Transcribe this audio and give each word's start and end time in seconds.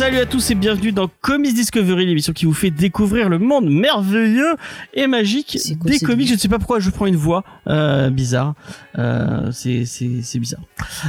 Salut 0.00 0.16
à 0.16 0.24
tous 0.24 0.50
et 0.50 0.54
bienvenue 0.54 0.92
dans 0.92 1.10
Comics 1.20 1.52
Discovery, 1.52 2.06
l'émission 2.06 2.32
qui 2.32 2.46
vous 2.46 2.54
fait 2.54 2.70
découvrir 2.70 3.28
le 3.28 3.38
monde 3.38 3.68
merveilleux 3.68 4.54
et 4.94 5.06
magique 5.06 5.58
quoi 5.78 5.90
des 5.90 5.98
comics. 5.98 6.26
Je 6.26 6.32
ne 6.32 6.38
sais 6.38 6.48
pas 6.48 6.56
pourquoi 6.56 6.80
je 6.80 6.88
prends 6.88 7.04
une 7.04 7.16
voix 7.16 7.44
euh, 7.66 8.08
bizarre. 8.08 8.54
Euh, 8.98 9.50
c'est 9.52 10.38
bizarre. 10.38 10.62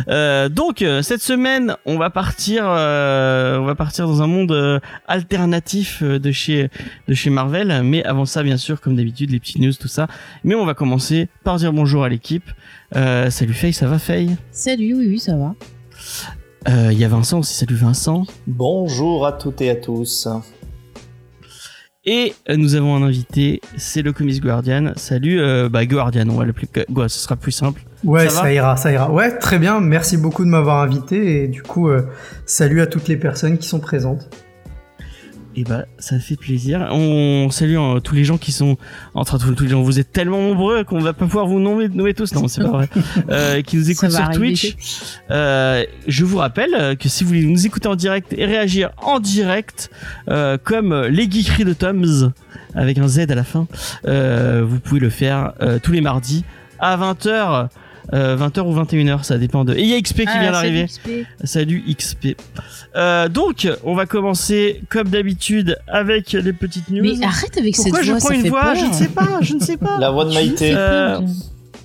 Euh, 0.10 0.50
donc 0.50 0.84
cette 1.04 1.22
semaine, 1.22 1.78
on 1.86 1.98
va 1.98 2.10
partir 2.10 2.66
on 2.66 3.64
va 3.64 3.76
partir 3.78 4.08
dans 4.08 4.22
un 4.22 4.28
monde 4.28 4.82
alternatif 5.08 6.04
de 6.04 6.32
chez 6.34 6.70
de 7.08 7.14
chez 7.14 7.30
Marvel. 7.30 7.84
Mais 7.86 8.04
avant 8.04 8.26
ça, 8.26 8.44
bien 8.44 8.58
sûr, 8.58 8.82
comme 8.82 8.98
d'habitude, 8.98 9.32
les 9.32 9.40
petites 9.40 9.60
news, 9.60 9.72
tout 9.72 9.88
ça. 9.88 10.08
Mais 10.44 10.54
on 10.54 10.66
va 10.66 10.74
commencer 10.74 11.30
par 11.46 11.56
dire 11.56 11.72
bonjour 11.72 12.04
à 12.04 12.10
l'équipe. 12.10 12.52
Salut 12.94 13.54
Faye, 13.54 13.72
ça 13.72 13.88
va 13.88 14.00
Faye? 14.00 14.36
Salut, 14.52 14.96
oui, 14.96 15.08
oui, 15.08 15.20
ça 15.20 15.38
va. 15.38 15.56
Euh, 16.68 16.90
Il 16.92 16.98
y 17.00 17.04
a 17.04 17.08
Vincent 17.08 17.40
aussi. 17.40 17.54
Salut 17.56 17.76
Vincent. 17.76 18.24
Bonjour 18.48 19.26
à 19.26 19.32
toutes 19.34 19.62
et 19.62 19.70
à 19.70 19.76
tous. 19.76 20.28
Et 22.04 22.34
euh, 22.50 22.58
nous 22.58 22.74
avons 22.74 22.96
un 22.96 23.04
invité, 23.04 23.62
c'est 23.78 24.02
le 24.02 24.12
Comics 24.12 24.42
Guardian. 24.42 24.94
Salut, 24.96 25.40
euh, 25.40 25.70
bah 25.70 25.86
Guardian, 25.86 26.28
on 26.30 26.36
va 26.38 26.46
l'appeler. 26.46 26.68
Gu- 26.90 27.08
ce 27.08 27.20
sera 27.20 27.36
plus 27.36 27.52
simple. 27.52 27.84
Ouais, 28.04 28.28
Ça 28.28 28.52
ira, 28.52 28.76
ça 28.76 28.92
ira. 28.92 29.12
Ouais, 29.12 29.38
très 29.38 29.60
bien. 29.60 29.80
Merci 29.80 30.18
beaucoup 30.18 30.44
de 30.44 30.50
m'avoir 30.50 30.82
invité 30.82 31.44
et 31.44 31.48
du 31.48 31.62
coup, 31.62 31.90
euh, 31.90 32.08
salut 32.48 32.82
à 32.82 32.88
toutes 32.88 33.08
les 33.08 33.18
personnes 33.18 33.60
qui 33.60 33.68
sont 33.68 33.80
présentes. 33.80 34.28
Et 35.56 35.64
bah, 35.64 35.86
ça 35.98 36.18
fait 36.20 36.38
plaisir. 36.38 36.88
On 36.92 37.50
salue 37.52 37.78
euh, 37.78 38.00
tous 38.00 38.16
les 38.16 38.24
gens 38.24 38.38
qui 38.38 38.52
sont 38.52 38.78
entre 39.14 39.38
tous, 39.38 39.54
tous 39.54 39.64
les 39.64 39.70
gens. 39.70 39.82
Vous 39.82 40.00
êtes 40.00 40.12
tellement 40.12 40.42
nombreux 40.42 40.84
qu'on 40.84 41.00
va 41.00 41.14
pas 41.14 41.26
pouvoir 41.26 41.46
vous 41.46 41.60
nommer, 41.60 41.90
nommer 41.90 42.14
tous. 42.14 42.34
Non, 42.34 42.48
c'est 42.48 42.62
pas 42.64 42.70
vrai. 42.70 42.88
Euh, 43.30 43.62
qui 43.62 43.78
nous 43.78 43.90
écoutent 43.90 44.12
sur 44.12 44.20
arriver. 44.20 44.54
Twitch. 44.54 44.76
Euh, 45.30 45.84
je 46.08 46.26
vous 46.26 46.38
rappelle 46.38 46.74
euh, 46.74 46.96
que 46.96 47.08
si 47.08 47.24
vous 47.24 47.30
voulez 47.30 47.46
nous 47.46 47.66
écouter 47.66 47.88
en 47.88 47.96
direct 47.96 48.34
et 48.38 48.46
réagir 48.46 48.92
en 48.98 49.20
direct, 49.20 49.90
euh, 50.30 50.58
comme 50.62 50.94
les 51.06 51.30
geekeries 51.30 51.66
de 51.66 51.74
Toms 51.74 52.32
avec 52.74 52.98
un 52.98 53.08
Z 53.08 53.20
à 53.30 53.36
la 53.36 53.44
fin, 53.44 53.68
euh, 54.08 54.64
vous 54.66 54.80
pouvez 54.80 55.00
le 55.00 55.10
faire 55.10 55.54
tous 55.84 55.92
les 55.92 56.02
mardis 56.02 56.44
à 56.80 56.98
20h. 56.98 57.70
20h 58.12 58.62
ou 58.62 58.76
21h, 58.76 59.24
ça 59.24 59.38
dépend 59.38 59.64
de. 59.66 59.74
Et 59.74 59.82
il 59.82 59.88
y 59.90 59.94
a 59.94 60.02
XP 60.02 60.22
qui 60.22 60.28
Ah, 60.28 60.40
vient 60.42 60.52
d'arriver. 60.52 60.86
Salut 61.44 61.84
XP. 61.96 62.36
Euh, 62.96 63.30
donc, 63.30 63.68
on 63.84 63.96
va 63.96 64.06
commencer 64.06 64.82
comme 64.90 65.08
d'habitude 65.10 65.78
avec 65.88 66.32
les 66.34 66.54
petites 66.54 66.90
news. 66.90 67.04
Mais 67.04 67.26
arrête 67.26 67.58
avec 67.58 67.76
Pourquoi 67.76 68.00
cette 68.00 68.06
je 68.06 68.12
voix, 68.12 68.20
prends 68.20 68.28
ça 68.30 68.36
une 68.36 68.42
fait 68.42 68.50
voix? 68.50 68.62
Peur. 68.64 68.76
Je 68.76 68.86
ne 68.86 68.94
sais 68.94 69.08
pas, 69.08 69.28
je 69.42 69.54
ne 69.54 69.60
sais 69.60 69.78
pas. 69.78 69.98
La 70.00 70.12
voix 70.12 70.26
de 70.26 70.34
Maïté. 70.34 70.74
Euh, 70.76 71.20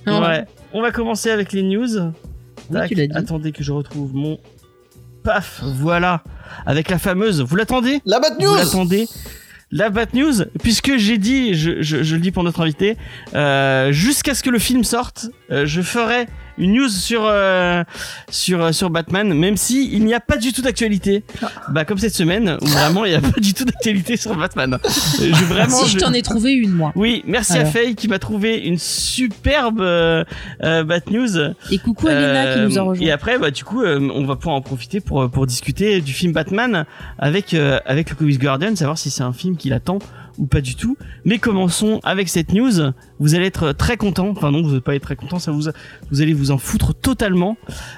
ouais. 0.07 0.45
On 0.73 0.81
va 0.81 0.91
commencer 0.91 1.29
avec 1.29 1.53
les 1.53 1.63
news. 1.63 1.97
Oui, 2.69 2.79
tu 2.87 2.95
l'as 2.95 3.07
dit. 3.07 3.13
Attendez 3.15 3.51
que 3.51 3.63
je 3.63 3.71
retrouve 3.71 4.13
mon 4.13 4.37
paf. 5.23 5.61
Voilà, 5.63 6.23
avec 6.65 6.89
la 6.89 6.97
fameuse. 6.99 7.41
Vous 7.41 7.55
l'attendez? 7.55 8.01
La 8.05 8.19
Bad 8.19 8.33
Vous 8.39 8.45
News 8.45 8.55
l'attendez? 8.55 9.07
La 9.71 9.89
Bat 9.89 10.07
News, 10.13 10.45
puisque 10.63 10.95
j'ai 10.97 11.17
dit, 11.17 11.53
je, 11.53 11.81
je, 11.81 12.01
je 12.03 12.15
le 12.15 12.21
dis 12.21 12.31
pour 12.31 12.43
notre 12.43 12.61
invité, 12.61 12.95
euh, 13.35 13.91
jusqu'à 13.91 14.33
ce 14.33 14.41
que 14.41 14.49
le 14.49 14.59
film 14.59 14.85
sorte, 14.85 15.27
euh, 15.51 15.65
je 15.65 15.81
ferai 15.81 16.27
une 16.59 16.73
news 16.73 16.89
sur 16.89 17.21
euh, 17.25 17.83
sur 18.31 18.73
sur 18.73 18.89
Batman, 18.89 19.31
même 19.33 19.57
si 19.57 19.89
il 19.93 20.03
n'y 20.05 20.13
a 20.15 20.19
pas 20.19 20.37
du 20.37 20.51
tout 20.53 20.61
d'actualité. 20.63 21.23
Bah 21.69 21.85
comme 21.85 21.99
cette 21.99 22.15
semaine 22.15 22.57
où 22.61 22.65
vraiment 22.65 23.05
il 23.05 23.11
n'y 23.11 23.15
a 23.15 23.21
pas 23.21 23.39
du 23.39 23.53
tout 23.53 23.63
d'actualité 23.63 24.17
sur 24.17 24.35
Batman. 24.35 24.73
Euh, 24.73 24.89
Je 25.19 25.45
vraiment. 25.45 25.69
si 25.69 25.89
je 25.91 25.97
t'en 25.99 26.13
ai 26.13 26.21
trouvé 26.23 26.53
une, 26.53 26.71
moi. 26.71 26.91
Oui, 26.95 27.23
merci 27.27 27.57
à. 27.59 27.65
Faye 27.65 27.95
qui 27.95 28.07
m'a 28.07 28.17
trouvé 28.19 28.57
une 28.57 28.77
superbe 28.79 29.81
euh, 29.81 30.23
euh, 30.63 30.83
Bat 30.83 31.01
News. 31.11 31.37
Et 31.71 31.77
coucou 31.77 32.07
Alina 32.07 32.53
qui 32.53 32.59
Euh, 32.59 32.67
nous 32.67 32.77
a 32.77 32.81
Et 32.81 32.87
rejoint. 32.87 33.09
après, 33.13 33.37
bah, 33.37 33.51
du 33.51 33.63
coup, 33.63 33.83
euh, 33.83 33.99
on 34.13 34.25
va 34.25 34.35
pouvoir 34.35 34.55
en 34.55 34.61
profiter 34.61 34.99
pour, 34.99 35.29
pour 35.29 35.45
discuter 35.45 36.01
du 36.01 36.13
film 36.13 36.33
Batman 36.33 36.85
avec, 37.19 37.53
euh, 37.53 37.79
avec 37.85 38.09
le 38.09 38.15
Comics 38.15 38.39
Guardian, 38.39 38.75
savoir 38.75 38.97
si 38.97 39.09
c'est 39.11 39.23
un 39.23 39.33
film 39.33 39.57
qu'il 39.57 39.73
attend 39.73 39.99
ou 40.37 40.45
pas 40.45 40.61
du 40.61 40.75
tout. 40.75 40.97
Mais 41.25 41.39
commençons 41.39 41.99
avec 42.03 42.29
cette 42.29 42.53
news. 42.53 42.91
Vous 43.19 43.35
allez 43.35 43.45
être 43.45 43.71
très 43.71 43.97
content. 43.97 44.29
Enfin 44.29 44.51
non, 44.51 44.61
vous 44.61 44.69
n'allez 44.69 44.81
pas 44.81 44.95
être 44.95 45.03
très 45.03 45.15
content. 45.15 45.39
Ça 45.39 45.51
vous, 45.51 45.69
vous 46.11 46.21
allez 46.21 46.33
vous 46.33 46.51
en 46.51 46.57
foutre 46.57 46.93
totalement. 46.93 47.57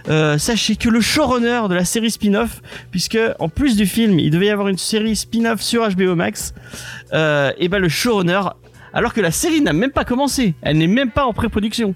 Euh, 0.09 0.37
sachez 0.37 0.75
que 0.75 0.89
le 0.89 1.01
showrunner 1.01 1.61
de 1.69 1.75
la 1.75 1.85
série 1.85 2.11
spin-off, 2.11 2.61
puisque 2.91 3.19
en 3.39 3.49
plus 3.49 3.75
du 3.75 3.85
film, 3.85 4.19
il 4.19 4.31
devait 4.31 4.47
y 4.47 4.49
avoir 4.49 4.67
une 4.67 4.77
série 4.77 5.15
spin-off 5.15 5.61
sur 5.61 5.87
HBO 5.87 6.15
Max, 6.15 6.53
euh, 7.13 7.51
et 7.57 7.67
ben 7.67 7.79
le 7.79 7.89
showrunner, 7.89 8.41
alors 8.93 9.13
que 9.13 9.21
la 9.21 9.31
série 9.31 9.61
n'a 9.61 9.73
même 9.73 9.91
pas 9.91 10.05
commencé, 10.05 10.55
elle 10.61 10.77
n'est 10.77 10.87
même 10.87 11.11
pas 11.11 11.25
en 11.25 11.33
pré-production, 11.33 11.95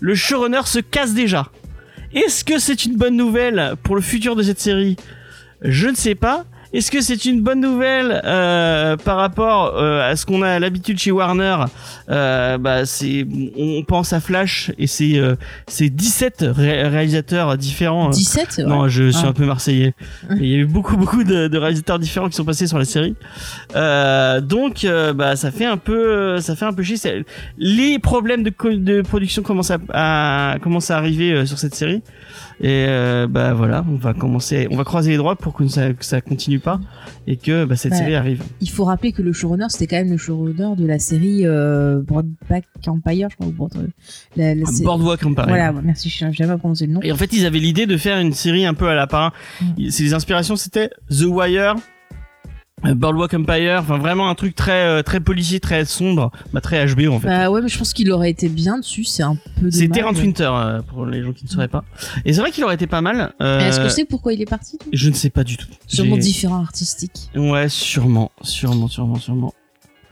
le 0.00 0.14
showrunner 0.14 0.62
se 0.64 0.78
casse 0.78 1.14
déjà. 1.14 1.50
Est-ce 2.14 2.44
que 2.44 2.58
c'est 2.58 2.84
une 2.84 2.96
bonne 2.96 3.16
nouvelle 3.16 3.74
pour 3.82 3.96
le 3.96 4.02
futur 4.02 4.36
de 4.36 4.42
cette 4.42 4.60
série? 4.60 4.96
Je 5.62 5.88
ne 5.88 5.96
sais 5.96 6.14
pas. 6.14 6.44
Est-ce 6.74 6.90
que 6.90 7.00
c'est 7.00 7.24
une 7.24 7.40
bonne 7.40 7.60
nouvelle 7.60 8.20
euh, 8.24 8.96
par 8.96 9.16
rapport 9.16 9.76
euh, 9.76 10.10
à 10.10 10.16
ce 10.16 10.26
qu'on 10.26 10.42
a 10.42 10.58
l'habitude 10.58 10.98
chez 10.98 11.12
Warner 11.12 11.56
euh, 12.10 12.58
bah, 12.58 12.84
c'est, 12.84 13.24
On 13.56 13.82
pense 13.84 14.12
à 14.12 14.18
Flash 14.20 14.72
et 14.76 14.86
c'est, 14.88 15.16
euh, 15.18 15.36
c'est 15.68 15.88
17 15.88 16.44
ré- 16.48 16.82
réalisateurs 16.88 17.56
différents. 17.56 18.10
17 18.10 18.56
ouais. 18.58 18.64
Non, 18.64 18.88
je 18.88 19.10
suis 19.10 19.22
Ah. 19.24 19.28
un 19.28 19.32
peu 19.32 19.46
marseillais. 19.46 19.94
Il 20.36 20.46
y 20.46 20.54
a 20.54 20.58
eu 20.58 20.66
beaucoup, 20.66 20.96
beaucoup 20.96 21.22
de, 21.22 21.46
de 21.48 21.58
réalisateurs 21.58 21.98
différents 22.00 22.28
qui 22.28 22.34
sont 22.36 22.44
passés 22.44 22.66
sur 22.66 22.78
la 22.78 22.84
série. 22.84 23.14
Euh, 23.76 24.40
donc, 24.40 24.84
euh, 24.84 25.12
bah, 25.12 25.36
ça 25.36 25.50
fait 25.52 25.66
un 25.66 25.76
peu, 25.76 26.40
ça 26.40 26.56
fait 26.56 26.64
un 26.64 26.72
peu 26.72 26.82
chier. 26.82 27.24
Les 27.56 27.98
problèmes 28.00 28.42
de, 28.42 28.50
co- 28.50 28.74
de 28.74 29.02
production 29.02 29.42
commencent 29.42 29.70
à, 29.70 29.78
à 29.92 30.58
commencent 30.60 30.90
à 30.90 30.96
arriver 30.96 31.32
euh, 31.32 31.46
sur 31.46 31.58
cette 31.58 31.74
série. 31.76 32.02
Et 32.60 32.86
euh, 32.88 33.26
bah 33.28 33.52
voilà, 33.52 33.84
on 33.90 33.96
va 33.96 34.14
commencer, 34.14 34.68
on 34.70 34.76
va 34.76 34.84
croiser 34.84 35.10
les 35.10 35.16
doigts 35.16 35.36
pour 35.36 35.54
que 35.54 35.66
ça, 35.66 35.92
que 35.92 36.04
ça 36.04 36.20
continue 36.20 36.60
pas 36.60 36.80
et 37.26 37.36
que 37.36 37.64
bah, 37.64 37.76
cette 37.76 37.94
série 37.94 38.14
arrive. 38.14 38.42
Il 38.60 38.70
faut 38.70 38.84
rappeler 38.84 39.12
que 39.12 39.22
le 39.22 39.32
showrunner, 39.32 39.66
c'était 39.70 39.86
quand 39.86 39.96
même 39.96 40.10
le 40.10 40.16
showrunner 40.16 40.76
de 40.76 40.86
la 40.86 40.98
série 40.98 41.40
euh, 41.44 42.00
Broadback 42.02 42.64
Empire, 42.86 43.28
je 43.30 43.36
crois. 43.36 43.46
ou 43.48 43.52
Broad- 43.52 43.90
la, 44.36 44.54
la 44.54 44.66
sé- 44.66 44.84
Boardwalk 44.84 45.24
Empire. 45.24 45.46
Voilà, 45.48 45.72
merci, 45.72 46.08
je 46.08 46.30
jamais 46.30 46.56
prononcé 46.56 46.86
le 46.86 46.92
nom. 46.92 47.00
Et 47.02 47.12
en 47.12 47.16
fait, 47.16 47.32
ils 47.32 47.44
avaient 47.46 47.58
l'idée 47.58 47.86
de 47.86 47.96
faire 47.96 48.18
une 48.18 48.32
série 48.32 48.66
un 48.66 48.74
peu 48.74 48.88
à 48.88 48.94
la 48.94 49.06
part. 49.06 49.32
Mm. 49.60 49.90
C'est 49.90 50.02
les 50.04 50.14
inspirations, 50.14 50.56
c'était 50.56 50.90
The 51.10 51.24
Wire, 51.24 51.74
euh, 51.76 51.80
Boardwalk 52.92 53.32
Empire, 53.34 53.78
enfin 53.80 53.98
vraiment 53.98 54.28
un 54.28 54.34
truc 54.34 54.54
très 54.54 54.84
euh, 54.84 55.02
très 55.02 55.20
policier, 55.20 55.60
très 55.60 55.84
sombre, 55.84 56.30
bah 56.52 56.60
très 56.60 56.84
HBO 56.86 57.12
en 57.14 57.20
fait. 57.20 57.28
Bah 57.28 57.50
ouais, 57.50 57.62
mais 57.62 57.68
je 57.68 57.78
pense 57.78 57.92
qu'il 57.94 58.10
aurait 58.12 58.30
été 58.30 58.48
bien 58.48 58.78
dessus, 58.78 59.04
c'est 59.04 59.22
un 59.22 59.36
peu 59.60 59.70
c'est. 59.70 59.88
Terrence 59.88 60.18
Winter 60.20 60.50
euh, 60.52 60.82
pour 60.82 61.06
les 61.06 61.22
gens 61.22 61.32
qui 61.32 61.44
ne 61.44 61.50
sauraient 61.50 61.68
pas. 61.68 61.84
Et 62.24 62.32
c'est 62.32 62.40
vrai 62.40 62.50
qu'il 62.50 62.62
aurait 62.64 62.74
été 62.74 62.86
pas 62.86 63.00
mal. 63.00 63.32
euh, 63.40 63.58
Mais 63.58 63.68
Est-ce 63.68 63.80
que 63.80 63.88
c'est 63.88 64.04
pourquoi 64.04 64.32
il 64.34 64.42
est 64.42 64.46
parti 64.50 64.78
Je 64.92 65.08
ne 65.08 65.14
sais 65.14 65.30
pas 65.30 65.44
du 65.44 65.56
tout. 65.56 65.68
Sûrement 65.86 66.16
différent 66.16 66.60
artistique. 66.62 67.30
Ouais, 67.34 67.68
sûrement, 67.68 68.30
sûrement, 68.42 68.88
sûrement, 68.88 69.18
sûrement. 69.18 69.54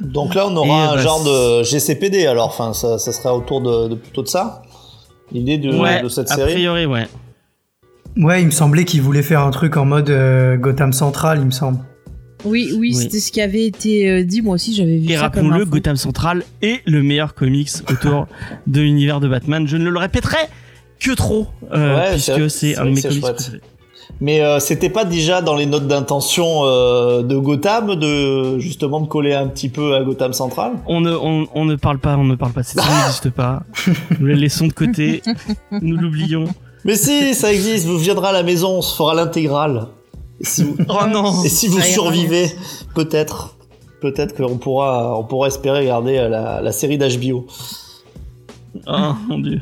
Donc 0.00 0.34
là, 0.34 0.46
on 0.48 0.56
aura 0.56 0.92
un 0.92 0.94
bah, 0.96 1.00
genre 1.02 1.22
de 1.22 1.62
GCPD 1.62 2.26
alors. 2.26 2.48
Enfin, 2.48 2.72
ça, 2.72 2.98
ça 2.98 3.12
sera 3.12 3.36
autour 3.36 3.60
de, 3.60 3.88
de 3.88 3.94
plutôt 3.94 4.22
de 4.22 4.28
ça. 4.28 4.62
L'idée 5.30 5.58
de, 5.58 5.72
ouais, 5.78 6.02
de 6.02 6.08
cette 6.08 6.30
a 6.30 6.34
série. 6.34 6.52
priori, 6.54 6.86
ouais. 6.86 7.06
Ouais, 8.16 8.42
il 8.42 8.46
me 8.46 8.50
semblait 8.50 8.84
qu'il 8.84 9.00
voulait 9.00 9.22
faire 9.22 9.40
un 9.40 9.50
truc 9.50 9.76
en 9.76 9.84
mode 9.86 10.10
euh, 10.10 10.56
Gotham 10.56 10.92
Central, 10.92 11.38
il 11.40 11.46
me 11.46 11.50
semble. 11.50 11.78
Oui, 12.44 12.70
oui, 12.72 12.78
Oui. 12.78 12.94
c'était 12.94 13.20
ce 13.20 13.32
qui 13.32 13.40
avait 13.40 13.66
été 13.66 14.10
euh, 14.10 14.24
dit. 14.24 14.42
Moi 14.42 14.54
aussi, 14.54 14.74
j'avais 14.74 14.98
vu 14.98 15.10
Et 15.10 15.14
ça 15.14 15.22
rappelons-le. 15.22 15.64
Gotham 15.64 15.96
Central 15.96 16.42
est 16.60 16.80
le 16.86 17.02
meilleur 17.02 17.34
comics 17.34 17.70
autour 17.90 18.26
de 18.66 18.80
l'univers 18.80 19.20
de 19.20 19.28
Batman. 19.28 19.66
Je 19.66 19.76
ne 19.76 19.88
le 19.88 19.98
répéterai 19.98 20.38
que 21.00 21.12
trop, 21.12 21.48
euh, 21.72 21.96
Ouais, 21.96 22.10
puisque 22.12 22.50
c'est 22.50 22.76
un 22.76 22.86
de 22.86 22.90
mes 22.90 23.02
comics. 23.02 23.24
Mais 24.20 24.40
euh, 24.40 24.60
c'était 24.60 24.90
pas 24.90 25.04
déjà 25.04 25.42
dans 25.42 25.56
les 25.56 25.66
notes 25.66 25.88
d'intention 25.88 26.64
euh, 26.64 27.22
de 27.22 27.36
Gotham 27.36 27.96
de 27.96 28.58
justement 28.58 29.00
de 29.00 29.06
coller 29.06 29.32
un 29.32 29.48
petit 29.48 29.68
peu 29.68 29.94
à 29.96 30.02
Gotham 30.04 30.32
Central? 30.32 30.72
On 30.86 31.00
ne, 31.00 31.12
on, 31.12 31.48
on 31.54 31.64
ne 31.64 31.74
parle 31.74 31.98
pas, 31.98 32.16
on 32.16 32.24
ne 32.24 32.36
parle 32.36 32.52
pas. 32.52 32.62
Série 32.62 32.86
n'existe 33.00 33.30
pas. 33.30 33.64
Nous 34.20 34.26
la 34.26 34.34
laissons 34.34 34.68
de 34.68 34.72
côté. 34.72 35.22
Nous 35.80 35.96
l'oublions. 35.96 36.44
Mais 36.84 36.94
si, 36.94 37.34
ça 37.34 37.52
existe. 37.52 37.86
Vous 37.86 37.98
viendrez 37.98 38.28
à 38.28 38.32
la 38.32 38.42
maison, 38.42 38.78
on 38.78 38.82
se 38.82 38.94
fera 38.94 39.14
l'intégrale. 39.14 39.86
Et 40.42 40.44
si 40.44 40.64
vous, 40.64 40.76
Oh 40.88 41.06
non 41.08 41.42
et 41.44 41.48
si 41.48 41.68
vous 41.68 41.80
survivez, 41.80 42.46
peut-être, 42.94 43.56
peut-être 44.00 44.34
qu'on 44.36 44.58
pourra, 44.58 45.18
on 45.18 45.24
pourra 45.24 45.46
espérer 45.48 45.80
regarder 45.80 46.16
la, 46.28 46.60
la 46.60 46.72
série 46.72 46.98
d'HBO. 46.98 47.46
Oh 48.86 49.12
mon 49.28 49.38
dieu. 49.38 49.60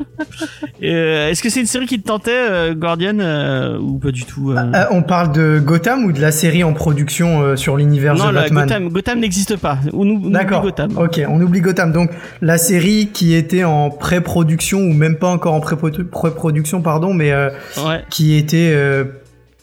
Euh, 0.85 1.29
Est-ce 1.31 1.43
que 1.43 1.51
c'est 1.51 1.59
une 1.61 1.67
série 1.67 1.87
qui 1.87 2.01
te 2.01 2.07
tentait, 2.07 2.31
euh, 2.31 2.75
Guardian, 2.75 3.19
euh, 3.19 3.77
ou 3.79 3.99
pas 3.99 4.13
du 4.13 4.25
tout 4.25 4.53
euh? 4.53 4.57
Euh, 4.73 4.85
on 4.93 5.03
parle 5.03 5.33
de 5.33 5.59
Gotham 5.59 6.05
ou 6.05 6.13
de 6.13 6.21
la 6.21 6.31
série 6.31 6.63
en 6.63 6.73
production 6.73 7.43
euh, 7.43 7.57
sur 7.57 7.77
l'univers 7.77 8.15
de 8.15 8.21
Batman? 8.33 8.65
Gotham, 8.69 8.89
Gotham 8.89 9.19
n'existe 9.21 9.57
pas. 9.57 9.79
On, 9.93 9.99
ou- 10.09 10.13
on 10.13 10.15
oublie 10.15 10.31
D'accord. 10.31 10.63
Gotham. 10.63 10.97
Ok, 10.97 11.21
on 11.29 11.41
oublie 11.41 11.61
Gotham. 11.61 11.91
Donc 11.93 12.11
la 12.41 12.57
série 12.57 13.09
qui 13.13 13.35
était 13.35 13.65
en 13.65 13.91
pré-production 13.91 14.79
ou 14.79 14.93
même 14.93 15.17
pas 15.17 15.29
encore 15.29 15.55
en 15.55 15.61
pré- 15.61 15.77
pré-production, 15.77 16.81
pardon, 16.81 17.13
mais 17.13 17.33
euh, 17.33 17.51
Ouais. 17.85 18.05
qui 18.11 18.37
était 18.37 18.71
euh, 18.73 19.05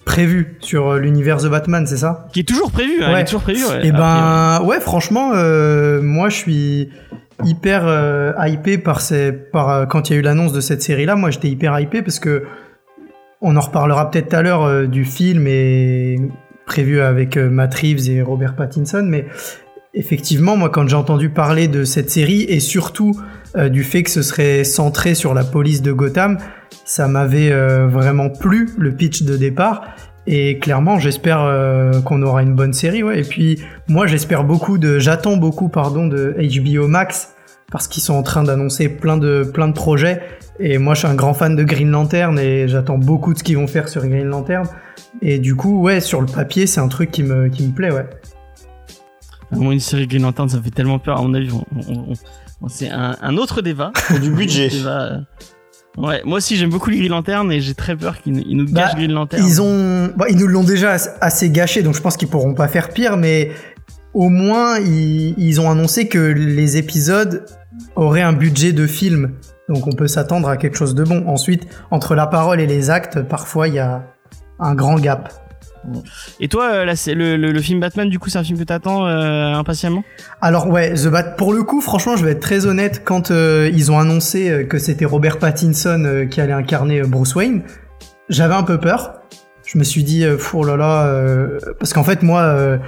prévu 0.07 0.55
sur 0.61 0.87
euh, 0.87 0.99
l'univers 0.99 1.37
The 1.37 1.47
Batman, 1.47 1.85
c'est 1.85 1.97
ça? 1.97 2.27
Qui 2.33 2.39
est 2.39 2.47
toujours 2.47 2.71
prévu, 2.71 3.03
hein, 3.03 3.11
il 3.11 3.19
est 3.19 3.25
toujours 3.25 3.43
prévu. 3.43 3.59
Ouais, 3.65 3.85
Et 3.85 3.89
après, 3.89 3.91
ben 3.91 4.61
ouais, 4.63 4.79
franchement, 4.79 5.33
euh, 5.35 6.01
moi 6.01 6.29
je 6.29 6.37
suis 6.37 6.89
hyper 7.43 7.83
euh, 7.85 8.31
hypé 8.39 8.77
par 8.77 9.01
ces, 9.01 9.31
par 9.31 9.69
euh, 9.69 9.85
quand 9.85 10.09
il 10.09 10.13
y 10.13 10.15
a 10.15 10.19
eu 10.19 10.23
l'annonce 10.23 10.53
de 10.53 10.61
cette 10.61 10.81
série-là. 10.81 11.15
Moi 11.15 11.29
j'étais 11.29 11.49
hyper 11.49 11.77
hypé 11.79 12.01
parce 12.01 12.19
que 12.19 12.45
on 13.41 13.55
en 13.55 13.59
reparlera 13.59 14.09
peut-être 14.09 14.29
tout 14.29 14.35
à 14.37 14.41
l'heure 14.41 14.63
euh, 14.63 14.85
du 14.87 15.05
film 15.05 15.45
et 15.45 16.17
prévu 16.65 17.01
avec 17.01 17.37
Matt 17.37 17.75
Reeves 17.75 18.09
et 18.09 18.21
Robert 18.21 18.55
Pattinson, 18.55 19.05
mais 19.07 19.25
effectivement, 19.93 20.57
moi 20.57 20.69
quand 20.69 20.87
j'ai 20.87 20.95
entendu 20.95 21.29
parler 21.29 21.67
de 21.67 21.83
cette 21.83 22.09
série 22.09 22.43
et 22.43 22.59
surtout 22.59 23.13
du 23.71 23.83
fait 23.83 24.03
que 24.03 24.09
ce 24.09 24.21
serait 24.21 24.65
centré 24.65 25.15
sur 25.15 25.33
la 25.33 25.45
police 25.45 25.81
de 25.81 25.93
Gotham, 25.93 26.37
ça 26.85 27.07
m'avait 27.07 27.51
euh, 27.51 27.87
vraiment 27.87 28.29
plu 28.29 28.69
le 28.77 28.91
pitch 28.93 29.23
de 29.23 29.37
départ. 29.37 29.83
Et 30.29 30.59
clairement, 30.59 30.99
j'espère 30.99 31.39
euh, 31.41 32.01
qu'on 32.01 32.21
aura 32.21 32.41
une 32.43 32.53
bonne 32.53 32.73
série, 32.73 33.01
ouais. 33.01 33.19
Et 33.19 33.23
puis, 33.23 33.61
moi, 33.87 34.07
j'espère 34.07 34.43
beaucoup 34.43 34.77
de, 34.77 34.99
j'attends 34.99 35.37
beaucoup, 35.37 35.69
pardon, 35.69 36.05
de 36.07 36.35
HBO 36.37 36.87
Max 36.87 37.33
parce 37.71 37.87
qu'ils 37.87 38.03
sont 38.03 38.13
en 38.13 38.23
train 38.23 38.43
d'annoncer 38.43 38.87
plein 38.89 39.17
de 39.17 39.43
plein 39.53 39.67
de 39.67 39.73
projets. 39.73 40.21
Et 40.59 40.77
moi, 40.77 40.93
je 40.95 40.99
suis 40.99 41.07
un 41.07 41.15
grand 41.15 41.33
fan 41.33 41.55
de 41.55 41.63
Green 41.63 41.91
Lantern 41.91 42.37
et 42.39 42.67
j'attends 42.67 42.97
beaucoup 42.97 43.33
de 43.33 43.37
ce 43.39 43.43
qu'ils 43.43 43.57
vont 43.57 43.67
faire 43.67 43.87
sur 43.87 44.05
Green 44.05 44.27
Lantern. 44.27 44.67
Et 45.21 45.39
du 45.39 45.55
coup, 45.55 45.81
ouais, 45.81 46.01
sur 46.01 46.19
le 46.19 46.27
papier, 46.27 46.67
c'est 46.67 46.79
un 46.81 46.87
truc 46.89 47.11
qui 47.11 47.23
me 47.23 47.47
qui 47.49 47.65
me 47.67 47.71
plaît, 47.73 47.91
ouais. 47.91 48.05
Moi, 49.51 49.73
une 49.73 49.79
série 49.79 50.07
Green 50.07 50.23
Lantern, 50.23 50.49
ça 50.49 50.61
fait 50.61 50.71
tellement 50.71 50.99
peur. 50.99 51.19
À 51.19 51.21
mon 51.21 51.33
avis, 51.33 51.51
on- 51.51 51.65
on- 51.89 52.13
on- 52.61 52.67
c'est 52.67 52.89
un, 52.89 53.15
un 53.21 53.37
autre 53.37 53.61
débat. 53.61 53.91
Du 54.21 54.31
budget. 54.31 54.67
Débat, 54.69 55.01
euh, 55.03 55.17
Ouais, 55.97 56.21
moi 56.25 56.37
aussi 56.37 56.55
j'aime 56.57 56.69
beaucoup 56.69 56.89
les 56.91 56.97
Green 56.97 57.09
Lantern 57.09 57.51
et 57.51 57.59
j'ai 57.59 57.73
très 57.73 57.95
peur 57.95 58.21
qu'ils 58.21 58.33
nous- 58.55 58.65
Bah, 58.65 58.81
gâchent 58.81 58.95
Green 58.95 59.11
Lantern. 59.11 59.43
Ils 59.45 59.61
ont, 59.61 60.09
bah, 60.15 60.25
ils 60.29 60.37
nous 60.37 60.47
l'ont 60.47 60.63
déjà 60.63 60.91
as- 60.91 61.15
assez 61.21 61.49
gâché, 61.49 61.81
donc 61.81 61.95
je 61.95 62.01
pense 62.01 62.17
qu'ils 62.17 62.27
pourront 62.27 62.53
pas 62.53 62.67
faire 62.67 62.89
pire, 62.89 63.17
mais 63.17 63.51
au 64.13 64.29
moins 64.29 64.77
ils, 64.79 65.33
ils 65.39 65.59
ont 65.59 65.69
annoncé 65.71 66.07
que 66.07 66.19
les 66.19 66.77
épisodes 66.77 67.45
auraient 67.95 68.21
un 68.21 68.33
budget 68.33 68.73
de 68.73 68.85
film, 68.85 69.31
donc 69.69 69.87
on 69.87 69.91
peut 69.93 70.07
s'attendre 70.07 70.47
à 70.49 70.57
quelque 70.57 70.77
chose 70.77 70.93
de 70.93 71.03
bon. 71.03 71.27
Ensuite, 71.27 71.67
entre 71.89 72.13
la 72.15 72.27
parole 72.27 72.61
et 72.61 72.67
les 72.67 72.89
actes, 72.91 73.21
parfois 73.23 73.67
il 73.67 73.73
y 73.73 73.79
a 73.79 74.05
un 74.59 74.75
grand 74.75 74.95
gap. 74.99 75.33
Et 76.39 76.47
toi, 76.47 76.69
euh, 76.71 76.85
là, 76.85 76.93
le, 77.07 77.37
le, 77.37 77.51
le 77.51 77.61
film 77.61 77.79
Batman, 77.79 78.09
du 78.09 78.19
coup, 78.19 78.29
c'est 78.29 78.37
un 78.37 78.43
film 78.43 78.57
que 78.59 78.63
t'attends 78.63 79.07
euh, 79.07 79.53
impatiemment? 79.53 80.03
Alors 80.41 80.67
ouais, 80.69 80.93
The 80.93 81.07
Bat, 81.07 81.23
pour 81.37 81.53
le 81.53 81.63
coup, 81.63 81.81
franchement, 81.81 82.15
je 82.17 82.25
vais 82.25 82.31
être 82.31 82.39
très 82.41 82.65
honnête, 82.65 83.01
quand 83.05 83.31
euh, 83.31 83.69
ils 83.73 83.91
ont 83.91 83.99
annoncé 83.99 84.65
que 84.69 84.77
c'était 84.79 85.05
Robert 85.05 85.39
Pattinson 85.39 86.03
euh, 86.05 86.25
qui 86.25 86.41
allait 86.41 86.53
incarner 86.53 87.01
Bruce 87.03 87.35
Wayne, 87.35 87.61
j'avais 88.29 88.55
un 88.55 88.63
peu 88.63 88.77
peur. 88.79 89.13
Je 89.65 89.77
me 89.77 89.83
suis 89.83 90.03
dit, 90.03 90.25
oh 90.53 90.63
là 90.63 90.77
là, 90.77 91.13
parce 91.77 91.91
qu'en 91.93 92.05
fait, 92.05 92.23
moi, 92.23 92.79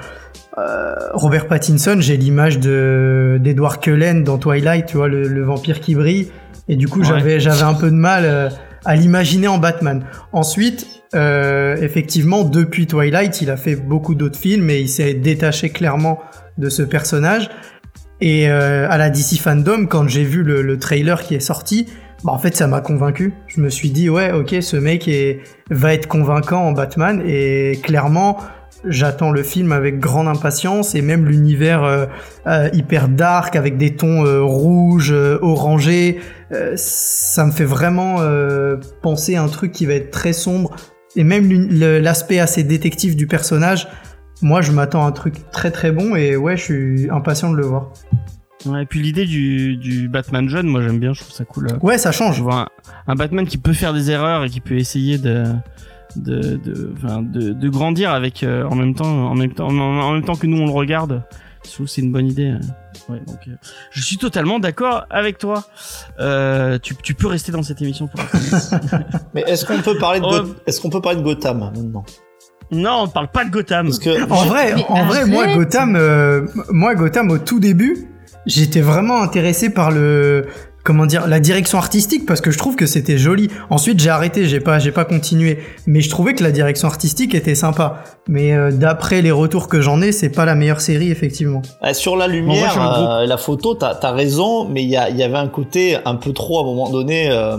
Robert 1.13 1.47
Pattinson, 1.47 1.97
j'ai 1.99 2.15
l'image 2.15 2.57
de 2.59 3.37
d'Edward 3.41 3.81
Cullen 3.81 4.23
dans 4.23 4.37
Twilight, 4.37 4.85
tu 4.85 4.95
vois, 4.95 5.09
le, 5.09 5.27
le 5.27 5.43
vampire 5.43 5.81
qui 5.81 5.95
brille, 5.95 6.31
et 6.69 6.77
du 6.77 6.87
coup, 6.87 6.99
Ouais. 6.99 7.05
j'avais 7.05 7.39
j'avais 7.41 7.63
un 7.63 7.73
peu 7.73 7.89
de 7.89 7.95
mal 7.95 8.51
à 8.85 8.95
l'imaginer 8.95 9.47
en 9.47 9.57
Batman. 9.57 10.05
Ensuite, 10.31 10.87
euh, 11.15 11.75
effectivement, 11.77 12.43
depuis 12.43 12.87
Twilight, 12.87 13.41
il 13.41 13.49
a 13.49 13.57
fait 13.57 13.75
beaucoup 13.75 14.15
d'autres 14.15 14.39
films 14.39 14.69
et 14.69 14.79
il 14.79 14.89
s'est 14.89 15.13
détaché 15.13 15.69
clairement 15.69 16.19
de 16.57 16.69
ce 16.69 16.83
personnage. 16.83 17.49
Et 18.21 18.49
euh, 18.49 18.89
à 18.89 18.97
la 18.97 19.09
DC 19.09 19.39
Fandom, 19.39 19.85
quand 19.87 20.07
j'ai 20.07 20.23
vu 20.23 20.43
le, 20.43 20.61
le 20.61 20.77
trailer 20.77 21.21
qui 21.23 21.35
est 21.35 21.39
sorti, 21.39 21.87
bah 22.23 22.33
en 22.33 22.39
fait 22.39 22.55
ça 22.55 22.67
m'a 22.67 22.81
convaincu. 22.81 23.33
Je 23.47 23.61
me 23.61 23.69
suis 23.69 23.91
dit 23.91 24.09
ouais 24.09 24.31
ok 24.31 24.55
ce 24.61 24.75
mec 24.75 25.07
est, 25.07 25.39
va 25.69 25.93
être 25.93 26.07
convaincant 26.07 26.61
en 26.65 26.73
Batman 26.73 27.23
et 27.25 27.79
clairement 27.81 28.37
j'attends 28.87 29.31
le 29.31 29.43
film 29.43 29.71
avec 29.71 29.99
grande 29.99 30.27
impatience 30.27 30.95
et 30.95 31.01
même 31.01 31.25
l'univers 31.25 31.83
euh, 31.83 32.05
euh, 32.47 32.69
hyper 32.73 33.09
dark 33.09 33.55
avec 33.55 33.77
des 33.77 33.95
tons 33.95 34.25
euh, 34.25 34.41
rouges, 34.41 35.13
orangés, 35.41 36.19
ça 36.75 37.45
me 37.45 37.51
fait 37.51 37.65
vraiment 37.65 38.17
penser 39.03 39.35
à 39.35 39.43
un 39.43 39.47
truc 39.47 39.71
qui 39.71 39.85
va 39.85 39.93
être 39.93 40.09
très 40.09 40.33
sombre 40.33 40.75
et 41.15 41.23
même 41.23 41.47
l'aspect 41.71 42.39
assez 42.39 42.63
détective 42.63 43.15
du 43.15 43.27
personnage. 43.27 43.87
Moi, 44.41 44.61
je 44.61 44.71
m'attends 44.71 45.05
à 45.05 45.07
un 45.09 45.11
truc 45.11 45.35
très 45.51 45.69
très 45.69 45.91
bon 45.91 46.15
et 46.15 46.35
ouais, 46.35 46.57
je 46.57 46.63
suis 46.63 47.09
impatient 47.11 47.51
de 47.51 47.57
le 47.57 47.65
voir. 47.65 47.91
Ouais, 48.65 48.83
et 48.83 48.85
puis 48.85 48.99
l'idée 48.99 49.25
du, 49.25 49.77
du 49.77 50.09
Batman 50.09 50.49
jeune, 50.49 50.67
moi 50.67 50.81
j'aime 50.81 50.99
bien, 50.99 51.13
je 51.13 51.21
trouve 51.21 51.33
ça 51.33 51.45
cool. 51.45 51.67
Ouais, 51.81 51.97
ça 51.97 52.11
Je 52.11 52.17
change. 52.17 52.41
vois 52.41 52.55
un, 52.61 52.67
un 53.07 53.15
Batman 53.15 53.45
qui 53.45 53.57
peut 53.57 53.73
faire 53.73 53.93
des 53.93 54.11
erreurs 54.11 54.43
et 54.43 54.49
qui 54.49 54.59
peut 54.59 54.75
essayer 54.75 55.17
de 55.17 55.43
de 56.15 56.55
de, 56.57 56.93
enfin, 56.97 57.21
de, 57.21 57.51
de 57.53 57.69
grandir 57.69 58.11
avec 58.11 58.43
euh, 58.43 58.63
en 58.65 58.75
même 58.75 58.95
temps 58.95 59.05
en 59.29 59.35
même 59.35 59.53
temps 59.53 59.67
en, 59.67 59.77
en 59.79 60.13
même 60.13 60.23
temps 60.23 60.35
que 60.35 60.47
nous 60.47 60.57
on 60.61 60.65
le 60.65 60.71
regarde. 60.71 61.23
Je 61.65 61.71
trouve 61.73 61.85
que 61.87 61.91
c'est 61.91 62.01
une 62.01 62.11
bonne 62.11 62.27
idée. 62.27 62.53
Ouais, 63.09 63.19
donc 63.27 63.39
euh, 63.47 63.51
je 63.91 64.01
suis 64.01 64.17
totalement 64.17 64.59
d'accord 64.59 65.05
avec 65.09 65.37
toi. 65.37 65.65
Euh, 66.19 66.79
tu, 66.81 66.95
tu 66.95 67.13
peux 67.13 67.27
rester 67.27 67.51
dans 67.51 67.63
cette 67.63 67.81
émission 67.81 68.07
pour. 68.07 68.19
Mais 69.33 69.41
est-ce 69.45 69.65
qu'on 69.65 69.81
peut 69.81 69.97
parler 69.97 70.19
de 70.21 70.25
Oh. 70.25 70.43
Go- 70.43 70.55
est-ce 70.65 70.79
qu'on 70.79 70.89
peut 70.89 71.01
parler 71.01 71.19
de 71.19 71.23
Gotham 71.23 71.59
maintenant? 71.59 72.05
Non, 72.71 73.01
on 73.03 73.07
parle 73.07 73.27
pas 73.29 73.43
de 73.45 73.49
Gotham. 73.49 73.87
Parce 73.87 73.99
que 73.99 74.23
En 74.31 74.45
vrai, 74.45 74.73
Mais 74.75 74.85
en 74.87 75.05
vrai, 75.05 75.25
moi 75.25 75.43
arrête. 75.43 75.57
Gotham, 75.57 75.95
euh, 75.95 76.45
moi 76.69 76.95
Gotham 76.95 77.29
au 77.31 77.39
tout 77.39 77.59
début, 77.59 78.07
j'étais 78.45 78.81
vraiment 78.81 79.21
intéressé 79.21 79.69
par 79.71 79.91
le 79.91 80.45
comment 80.83 81.05
dire 81.05 81.27
la 81.27 81.39
direction 81.39 81.77
artistique 81.77 82.25
parce 82.25 82.41
que 82.41 82.51
je 82.51 82.57
trouve 82.57 82.75
que 82.75 82.85
c'était 82.85 83.17
joli. 83.17 83.49
Ensuite, 83.69 83.99
j'ai 83.99 84.09
arrêté, 84.09 84.45
j'ai 84.47 84.59
pas 84.59 84.79
j'ai 84.79 84.91
pas 84.91 85.05
continué, 85.05 85.59
mais 85.87 86.01
je 86.01 86.09
trouvais 86.09 86.33
que 86.33 86.43
la 86.43 86.51
direction 86.51 86.87
artistique 86.87 87.35
était 87.35 87.55
sympa. 87.55 88.03
Mais 88.27 88.53
euh, 88.53 88.71
d'après 88.71 89.21
les 89.21 89.31
retours 89.31 89.67
que 89.67 89.81
j'en 89.81 90.01
ai, 90.01 90.11
c'est 90.11 90.29
pas 90.29 90.45
la 90.45 90.55
meilleure 90.55 90.81
série 90.81 91.11
effectivement. 91.11 91.61
Sur 91.93 92.15
la 92.15 92.27
Bon, 92.27 92.33
moi, 92.33 92.39
lumière, 92.55 92.97
euh, 93.21 93.25
la 93.25 93.37
photo, 93.37 93.73
t'as 93.75 93.97
as 94.01 94.11
raison, 94.11 94.65
mais 94.65 94.83
il 94.83 94.89
y, 94.89 94.97
a- 94.97 95.09
il 95.09 95.17
y 95.17 95.23
avait 95.23 95.37
un 95.37 95.47
côté 95.47 95.97
un 96.05 96.15
peu 96.15 96.31
trop 96.33 96.59
à 96.59 96.61
un 96.61 96.65
moment 96.65 96.89
donné, 96.89 97.29
euh, 97.31 97.57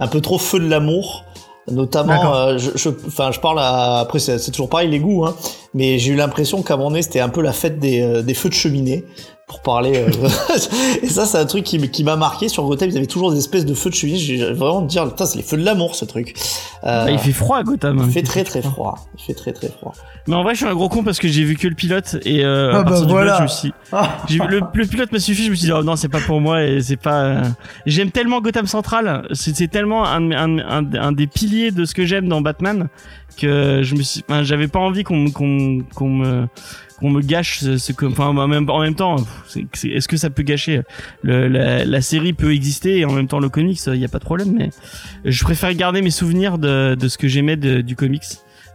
un 0.00 0.06
peu 0.06 0.20
trop 0.20 0.38
feu 0.38 0.58
de 0.60 0.68
l'amour. 0.68 1.24
Notamment, 1.70 2.34
euh, 2.34 2.56
je, 2.56 2.70
je, 2.76 2.88
enfin, 3.06 3.30
je 3.30 3.40
parle 3.40 3.58
à, 3.58 3.98
après 3.98 4.18
c'est 4.20 4.38
toujours 4.50 4.70
pareil 4.70 4.88
les 4.88 5.00
goûts, 5.00 5.26
hein, 5.26 5.34
mais 5.74 5.98
j'ai 5.98 6.12
eu 6.12 6.16
l'impression 6.16 6.62
qu'à 6.62 6.72
un 6.72 6.76
moment 6.78 6.88
donné 6.88 7.02
c'était 7.02 7.20
un 7.20 7.28
peu 7.28 7.42
la 7.42 7.52
fête 7.52 7.78
des, 7.78 8.00
euh, 8.00 8.22
des 8.22 8.32
feux 8.32 8.48
de 8.48 8.54
cheminée 8.54 9.04
pour 9.48 9.60
parler. 9.62 9.96
euh, 9.96 10.28
et 11.02 11.08
ça, 11.08 11.24
c'est 11.26 11.38
un 11.38 11.46
truc 11.46 11.64
qui, 11.64 11.78
qui 11.90 12.04
m'a 12.04 12.16
marqué 12.16 12.48
sur 12.48 12.64
Gotham. 12.64 12.90
Ils 12.90 12.96
avaient 12.98 13.06
toujours 13.06 13.32
des 13.32 13.38
espèces 13.38 13.64
de 13.66 13.74
feux 13.74 13.90
de 13.90 13.94
cheminée. 13.94 14.18
J'ai 14.18 14.52
vraiment 14.52 14.82
de 14.82 14.86
dire, 14.88 15.06
putain, 15.08 15.24
c'est 15.26 15.38
les 15.38 15.42
feux 15.42 15.56
de 15.56 15.64
l'amour 15.64 15.94
ce 15.94 16.04
truc. 16.04 16.34
Euh, 16.84 17.06
Bah, 17.06 17.10
il 17.10 17.18
fait 17.18 17.32
froid 17.32 17.56
à 17.58 17.62
Gotham. 17.62 18.02
il 18.06 18.12
fait 18.12 18.22
très 18.22 18.44
très 18.44 18.62
froid. 18.62 19.08
Il 19.18 19.24
fait 19.24 19.34
très 19.34 19.52
très 19.52 19.68
froid. 19.68 19.94
Mais 20.26 20.34
en 20.34 20.42
vrai, 20.42 20.54
je 20.54 20.58
suis 20.60 20.66
un 20.68 20.74
gros 20.74 20.90
con 20.90 21.02
parce 21.02 21.18
que 21.18 21.26
j'ai 21.28 21.42
vu 21.42 21.56
que 21.56 21.66
le 21.66 21.74
pilote 21.74 22.16
et 22.26 22.44
euh, 22.44 22.70
Ah 22.74 22.80
à 22.80 22.82
bah 22.82 22.90
partir 22.90 23.06
du 23.06 23.12
voilà. 23.12 23.36
pilote, 23.36 23.38
je 23.38 23.42
me 23.44 23.48
suis. 23.72 23.72
J'ai 24.28 24.34
vu- 24.38 24.48
le, 24.48 24.60
le 24.74 24.86
pilote 24.86 25.10
m'a 25.10 25.18
suffi, 25.18 25.44
je 25.44 25.50
me 25.50 25.54
suis 25.56 25.66
dit 25.68 25.72
oh 25.72 25.82
non 25.82 25.96
c'est 25.96 26.10
pas 26.10 26.20
pour 26.20 26.42
moi 26.42 26.62
et 26.64 26.82
c'est 26.82 26.98
pas. 26.98 27.22
euh, 27.22 27.42
J'aime 27.86 28.10
tellement 28.10 28.42
Gotham 28.42 28.66
Central, 28.66 29.26
c'est 29.32 29.68
tellement 29.70 30.04
un, 30.04 30.20
de 30.20 30.26
mes- 30.26 30.36
un, 30.36 30.58
un, 30.58 30.94
un 30.94 31.12
des 31.12 31.26
piliers 31.26 31.70
de 31.70 31.86
ce 31.86 31.94
que 31.94 32.04
j'aime 32.04 32.28
dans 32.28 32.42
Batman 32.42 32.88
que 33.38 33.80
je 33.82 33.94
me 33.94 34.02
suis, 34.02 34.22
enfin, 34.28 34.42
j'avais 34.42 34.68
pas 34.68 34.80
envie 34.80 35.02
qu'on 35.04 35.16
me- 35.16 35.30
qu'on 35.30 35.78
qu'on 35.94 36.10
me 36.10 36.46
qu'on 36.98 37.10
me 37.10 37.20
gâche 37.22 37.60
ce, 37.60 37.78
ce 37.78 37.92
que, 37.92 38.06
enfin 38.06 38.26
en 38.26 38.48
même, 38.48 38.68
en 38.70 38.80
même 38.80 38.94
temps, 38.94 39.16
est-ce 39.84 40.08
que 40.08 40.16
ça 40.16 40.30
peut 40.30 40.42
gâcher 40.42 40.80
le, 41.22 41.48
la, 41.48 41.84
la 41.84 42.00
série 42.00 42.32
peut 42.32 42.52
exister 42.54 42.98
et 42.98 43.04
en 43.04 43.12
même 43.12 43.28
temps 43.28 43.40
le 43.40 43.48
comics, 43.48 43.78
il 43.86 43.96
y 44.00 44.04
a 44.04 44.08
pas 44.08 44.18
de 44.18 44.24
problème, 44.24 44.52
mais 44.56 44.70
je 45.24 45.42
préfère 45.44 45.72
garder 45.74 46.02
mes 46.02 46.10
souvenirs 46.10 46.58
de, 46.58 46.94
de 46.94 47.08
ce 47.08 47.18
que 47.18 47.28
j'aimais 47.28 47.56
du 47.56 47.96
comics 47.96 48.22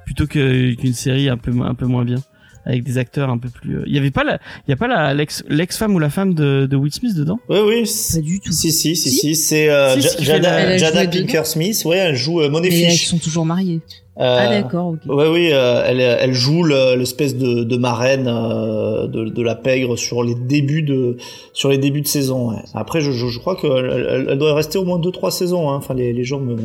plutôt 0.06 0.28
qu'une 0.28 0.94
série 0.94 1.30
un 1.30 1.38
peu 1.38 1.52
un 1.62 1.76
peu 1.76 1.86
moins 1.86 2.04
bien 2.06 2.18
avec 2.66 2.84
des 2.84 2.98
acteurs 2.98 3.30
un 3.30 3.38
peu 3.38 3.50
plus. 3.50 3.76
euh, 3.80 3.84
Il 3.88 3.94
y 3.94 3.98
avait 3.98 4.10
pas 4.12 4.24
la, 4.24 4.40
il 4.68 4.72
y 4.72 4.74
a 4.74 4.78
pas 4.78 4.88
la 4.88 5.14
l'ex 5.14 5.44
l'ex-femme 5.50 5.96
ou 5.96 6.00
la 6.00 6.10
femme 6.10 6.34
de, 6.34 6.66
de 6.66 6.76
Will 6.78 6.94
Smith 6.94 7.14
dedans? 7.14 7.38
Oui, 7.50 7.58
oui. 7.68 7.80
Pas 7.82 7.86
c'est- 7.88 8.22
du 8.22 8.40
tout. 8.40 8.54
Si, 8.54 8.72
si, 8.72 8.96
si, 8.96 9.10
Si 9.10 9.20
si, 9.20 9.36
c'est 9.36 9.70
euh, 9.70 10.00
Si, 10.00 10.24
Jada, 10.24 10.78
Jada. 10.78 11.06
Pinkett 11.08 11.46
Smith, 11.46 11.82
ouais, 11.84 11.98
elle 11.98 12.16
joue 12.16 12.40
euh, 12.42 12.50
Money 12.50 12.70
Mais 12.70 12.80
ils 12.84 12.90
Fish. 12.92 13.08
sont 13.08 13.18
toujours 13.18 13.46
mariés. 13.46 13.82
Euh, 14.20 14.38
Ah 14.40 14.48
d'accord, 14.62 14.90
ok. 14.90 15.00
Ouais, 15.08 15.28
oui, 15.28 15.50
euh, 15.52 15.84
elle, 15.88 16.00
elle 16.00 16.34
joue 16.34 16.64
le- 16.64 16.96
l'espèce 16.96 17.36
de, 17.36 17.64
de 17.64 17.78
marraine 17.78 18.28
euh, 18.28 19.08
de, 19.08 19.26
de 19.26 19.42
la 19.42 19.56
pègre 19.56 19.96
sur 19.98 20.24
les 20.24 20.36
débuts 20.36 20.84
de 20.84 21.18
sur 21.54 21.70
les 21.70 21.80
débuts 21.80 22.02
de 22.02 22.08
saison. 22.08 22.52
ouais. 22.52 22.62
Après, 22.76 23.02
je, 23.02 23.12
je, 23.12 23.28
je 23.28 23.40
crois 23.40 23.56
qu'elle 23.56 23.72
elle, 24.08 24.28
elle 24.30 24.38
doit 24.38 24.54
rester 24.54 24.78
au 24.78 24.86
moins 24.86 25.00
deux 25.00 25.12
trois 25.12 25.32
saisons. 25.32 25.70
Hein. 25.72 25.78
Enfin, 25.78 25.96
les, 25.96 26.14
les 26.14 26.24
gens 26.24 26.40
me 26.40 26.56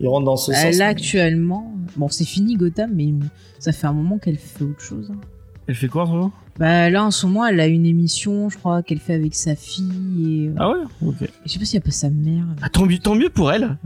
ils 0.00 0.06
rentrent 0.08 0.26
dans 0.26 0.36
ce 0.36 0.52
sens. 0.52 0.76
là 0.76 0.88
actuellement, 0.88 1.72
bon 1.96 2.08
c'est 2.08 2.26
fini 2.26 2.56
Gotham, 2.56 2.90
mais 2.94 3.14
ça 3.58 3.72
fait 3.72 3.86
un 3.86 3.94
moment 3.94 4.18
qu'elle 4.18 4.36
fait 4.36 4.64
autre 4.64 4.82
chose. 4.82 5.10
hein. 5.10 5.16
Elle 5.68 5.74
fait 5.74 5.88
quoi 5.88 6.02
en 6.02 6.06
ce 6.06 6.10
moment? 6.12 6.32
Bah 6.58 6.90
là 6.90 7.04
en 7.04 7.10
ce 7.10 7.26
moment 7.26 7.46
elle 7.46 7.58
a 7.60 7.66
une 7.66 7.86
émission, 7.86 8.48
je 8.50 8.56
crois 8.58 8.82
qu'elle 8.82 8.98
fait 9.00 9.14
avec 9.14 9.34
sa 9.34 9.54
fille 9.56 10.44
et 10.44 10.48
euh, 10.48 10.52
Ah 10.58 10.70
ouais? 10.70 10.76
Ok. 11.06 11.16
je 11.44 11.50
sais 11.52 11.58
pas 11.58 11.64
s'il 11.64 11.74
y 11.74 11.82
a 11.82 11.84
pas 11.84 11.90
sa 11.90 12.08
mère. 12.10 12.44
Ah, 12.62 12.68
tant, 12.68 12.84
mieux, 12.86 12.98
tant 12.98 13.14
mieux 13.14 13.30
pour 13.30 13.50
elle. 13.50 13.76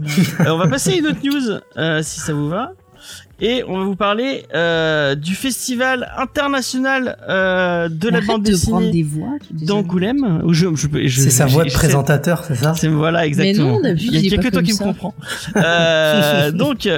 Euh, 0.41 0.45
on 0.49 0.57
va 0.59 0.67
passer 0.69 0.93
à 0.93 0.97
une 0.97 1.07
autre 1.07 1.21
news, 1.25 1.59
euh, 1.77 2.03
si 2.03 2.19
ça 2.21 2.33
vous 2.35 2.49
va. 2.49 2.73
Et 3.41 3.65
on 3.67 3.79
va 3.79 3.85
vous 3.85 3.97
parler 3.97 4.45
euh, 4.55 5.15
du 5.15 5.35
festival 5.35 6.11
international 6.17 7.17
euh, 7.29 7.89
de 7.89 8.09
la 8.09 8.17
Arrête 8.19 8.27
bande 8.29 8.43
de 8.43 8.51
dessinée 8.51 8.91
des 8.91 9.03
voix. 9.03 9.29
tu 9.41 9.63
es 9.63 9.67
d'Angoulême. 9.67 10.43
je, 10.49 10.67
je, 10.75 10.87
je- 11.07 11.21
C'est 11.21 11.31
sa 11.31 11.47
voix 11.47 11.65
de 11.65 11.71
présentateur, 11.73 12.45
c'est 12.47 12.55
ça? 12.57 12.75
C'est 12.77 12.89
voilà 12.89 13.27
exactement. 13.27 13.73
non, 13.73 13.81
d'habitude, 13.81 14.15
il 14.15 14.27
y 14.33 14.35
a, 14.35 14.39
que 14.39 14.49
toi 14.49 14.63
qui 14.63 14.73
me 14.73 14.79
comprends. 14.79 15.15
Euh, 15.57 16.51
donc 16.53 16.89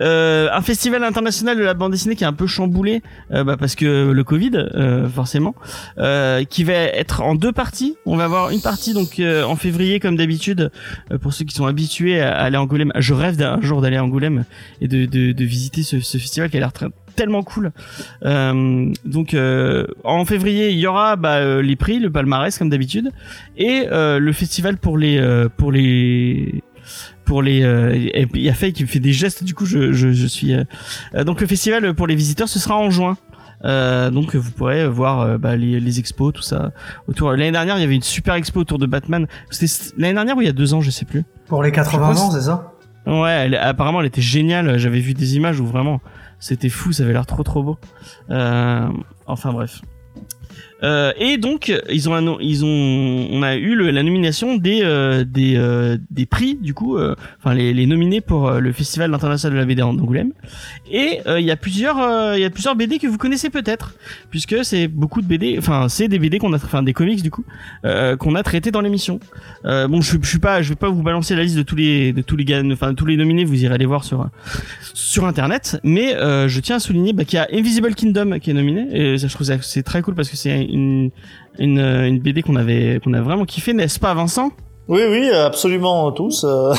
euh, 0.00 0.48
un 0.52 0.62
festival 0.62 1.04
international 1.04 1.56
de 1.56 1.62
la 1.62 1.74
bande 1.74 1.92
dessinée 1.92 2.16
qui 2.16 2.24
est 2.24 2.26
un 2.26 2.32
peu 2.32 2.46
chamboulé 2.46 3.02
euh, 3.32 3.44
bah, 3.44 3.56
parce 3.56 3.74
que 3.74 4.10
le 4.10 4.24
Covid 4.24 4.50
euh, 4.54 5.08
forcément 5.08 5.54
euh, 5.98 6.44
qui 6.44 6.64
va 6.64 6.74
être 6.74 7.22
en 7.22 7.34
deux 7.34 7.52
parties. 7.52 7.96
On 8.06 8.16
va 8.16 8.24
avoir 8.24 8.50
une 8.50 8.60
partie 8.60 8.94
donc 8.94 9.18
euh, 9.18 9.42
en 9.44 9.56
février 9.56 10.00
comme 10.00 10.16
d'habitude 10.16 10.70
euh, 11.10 11.18
pour 11.18 11.32
ceux 11.32 11.44
qui 11.44 11.54
sont 11.54 11.66
habitués 11.66 12.20
à 12.20 12.36
aller 12.36 12.56
à 12.56 12.62
Angoulême. 12.62 12.92
Je 12.96 13.14
rêve 13.14 13.36
d'un 13.36 13.60
jour 13.60 13.80
d'aller 13.80 13.96
à 13.96 14.04
Angoulême 14.04 14.44
et 14.80 14.88
de, 14.88 15.06
de, 15.06 15.32
de 15.32 15.44
visiter 15.44 15.82
ce, 15.82 16.00
ce 16.00 16.18
festival 16.18 16.50
qui 16.50 16.56
a 16.56 16.60
l'air 16.60 16.72
tellement 17.16 17.42
cool. 17.42 17.72
Euh, 18.24 18.92
donc 19.04 19.34
euh, 19.34 19.86
en 20.04 20.24
février 20.24 20.70
il 20.70 20.78
y 20.78 20.86
aura 20.86 21.16
bah, 21.16 21.36
euh, 21.36 21.62
les 21.62 21.74
prix, 21.74 21.98
le 21.98 22.10
palmarès 22.10 22.56
comme 22.56 22.70
d'habitude 22.70 23.10
et 23.56 23.86
le 23.90 24.32
festival 24.32 24.76
pour 24.76 24.98
les 24.98 25.20
pour 25.56 25.72
les 25.72 26.62
pour 27.28 27.42
les 27.42 27.62
euh, 27.62 27.92
et 28.14 28.26
puis 28.26 28.40
il 28.40 28.44
y 28.46 28.48
a 28.48 28.54
Faye 28.54 28.72
qui 28.72 28.82
me 28.82 28.88
fait 28.88 29.00
des 29.00 29.12
gestes 29.12 29.44
du 29.44 29.54
coup 29.54 29.66
je 29.66 29.92
je, 29.92 30.12
je 30.12 30.26
suis 30.26 30.54
euh, 30.54 30.64
euh, 31.14 31.24
donc 31.24 31.40
le 31.42 31.46
festival 31.46 31.92
pour 31.94 32.06
les 32.06 32.14
visiteurs 32.16 32.48
ce 32.48 32.58
sera 32.58 32.76
en 32.76 32.88
juin 32.90 33.16
euh, 33.64 34.08
donc 34.10 34.34
vous 34.34 34.50
pourrez 34.50 34.88
voir 34.88 35.20
euh, 35.20 35.36
bah, 35.36 35.54
les, 35.56 35.78
les 35.78 35.98
expos 35.98 36.32
tout 36.32 36.42
ça 36.42 36.72
autour 37.06 37.30
l'année 37.32 37.52
dernière 37.52 37.76
il 37.76 37.82
y 37.82 37.84
avait 37.84 37.96
une 37.96 38.02
super 38.02 38.34
expo 38.34 38.60
autour 38.60 38.78
de 38.78 38.86
Batman 38.86 39.26
c'était 39.50 39.70
l'année 39.98 40.14
dernière 40.14 40.36
ou 40.38 40.40
il 40.40 40.46
y 40.46 40.48
a 40.48 40.52
deux 40.52 40.72
ans 40.72 40.80
je 40.80 40.90
sais 40.90 41.04
plus 41.04 41.24
Pour 41.48 41.62
les 41.62 41.70
80 41.70 41.92
Je 41.92 42.12
pense- 42.12 42.20
ans, 42.22 42.30
c'est 42.30 42.46
ça? 42.46 42.72
Ouais, 43.06 43.30
elle- 43.30 43.54
apparemment 43.56 44.00
elle 44.00 44.06
était 44.06 44.20
géniale. 44.20 44.76
J'avais 44.78 45.00
vu 45.00 45.14
des 45.14 45.36
images 45.36 45.60
où 45.60 45.66
vraiment 45.66 46.00
c'était 46.40 46.68
fou, 46.68 46.92
ça 46.92 47.04
avait 47.04 47.12
l'air 47.14 47.24
trop 47.26 47.42
trop 47.42 47.62
beau. 47.62 47.78
Euh, 48.30 48.86
enfin 49.26 49.50
bref. 49.52 49.80
Euh, 50.84 51.12
et 51.18 51.38
donc 51.38 51.72
ils 51.90 52.08
ont 52.08 52.38
ils 52.40 52.64
ont 52.64 52.68
on 53.32 53.42
a 53.42 53.56
eu 53.56 53.74
la 53.90 54.02
nomination 54.04 54.54
des 54.56 54.82
euh, 54.84 55.24
des 55.24 55.56
euh, 55.56 55.98
des 56.12 56.24
prix 56.24 56.54
du 56.54 56.72
coup 56.72 56.96
euh, 56.96 57.16
enfin 57.40 57.52
les, 57.52 57.74
les 57.74 57.86
nominés 57.86 58.20
pour 58.20 58.46
euh, 58.46 58.60
le 58.60 58.72
festival 58.72 59.12
international 59.12 59.56
de 59.56 59.60
la 59.60 59.66
BD 59.66 59.80
d'Angoulême 59.80 60.32
et 60.88 61.18
euh, 61.26 61.40
il 61.40 61.46
y 61.46 61.50
a 61.50 61.56
plusieurs 61.56 61.96
il 62.36 62.40
y 62.40 62.44
a 62.44 62.50
plusieurs 62.50 62.76
BD 62.76 63.00
que 63.00 63.08
vous 63.08 63.18
connaissez 63.18 63.50
peut-être 63.50 63.94
puisque 64.30 64.64
c'est 64.64 64.86
beaucoup 64.86 65.20
de 65.20 65.26
BD 65.26 65.56
enfin 65.58 65.88
c'est 65.88 66.06
des 66.06 66.20
BD 66.20 66.38
qu'on 66.38 66.52
a 66.52 66.56
enfin 66.56 66.84
des 66.84 66.92
comics 66.92 67.22
du 67.24 67.30
coup 67.32 67.44
qu'on 67.82 68.34
a 68.36 68.42
traités 68.44 68.70
dans 68.70 68.80
l'émission. 68.80 69.18
Bon 69.64 70.00
je, 70.00 70.16
je 70.22 70.28
suis 70.28 70.38
pas 70.38 70.62
je 70.62 70.68
vais 70.68 70.76
pas 70.76 70.90
vous 70.90 71.02
balancer 71.02 71.34
la 71.34 71.42
liste 71.42 71.56
de 71.56 71.62
tous 71.62 71.74
les 71.74 72.12
de 72.12 72.22
tous 72.22 72.36
les 72.36 72.72
enfin 72.72 72.94
tous 72.94 73.06
les 73.06 73.16
nominés 73.16 73.44
vous 73.44 73.64
irez 73.64 73.78
les 73.78 73.86
voir 73.86 74.04
sur 74.04 74.28
sur 74.94 75.26
internet 75.26 75.80
mais 75.82 76.12
je 76.12 76.60
tiens 76.60 76.76
à 76.76 76.80
souligner 76.80 77.12
bah, 77.12 77.24
qu'il 77.24 77.36
y 77.36 77.40
a 77.40 77.48
Invisible 77.52 77.94
Kingdom 77.96 78.38
qui 78.38 78.50
est 78.50 78.54
nominé 78.54 78.86
et 78.92 79.18
ça 79.18 79.26
je 79.26 79.34
trouve 79.34 79.46
ça 79.46 79.56
c'est 79.60 79.82
très 79.82 80.02
cool 80.02 80.14
parce 80.14 80.28
que 80.28 80.36
c'est 80.36 80.67
une 80.68 81.10
une, 81.58 81.78
une 81.80 82.18
BD 82.20 82.42
qu'on 82.42 82.56
avait 82.56 83.00
qu'on 83.02 83.12
a 83.14 83.20
vraiment 83.20 83.44
kiffé 83.44 83.72
n'est-ce 83.72 83.98
pas 83.98 84.14
Vincent? 84.14 84.50
Oui, 84.88 85.02
oui, 85.10 85.28
absolument 85.30 86.10
tous. 86.12 86.44
euh. 86.44 86.74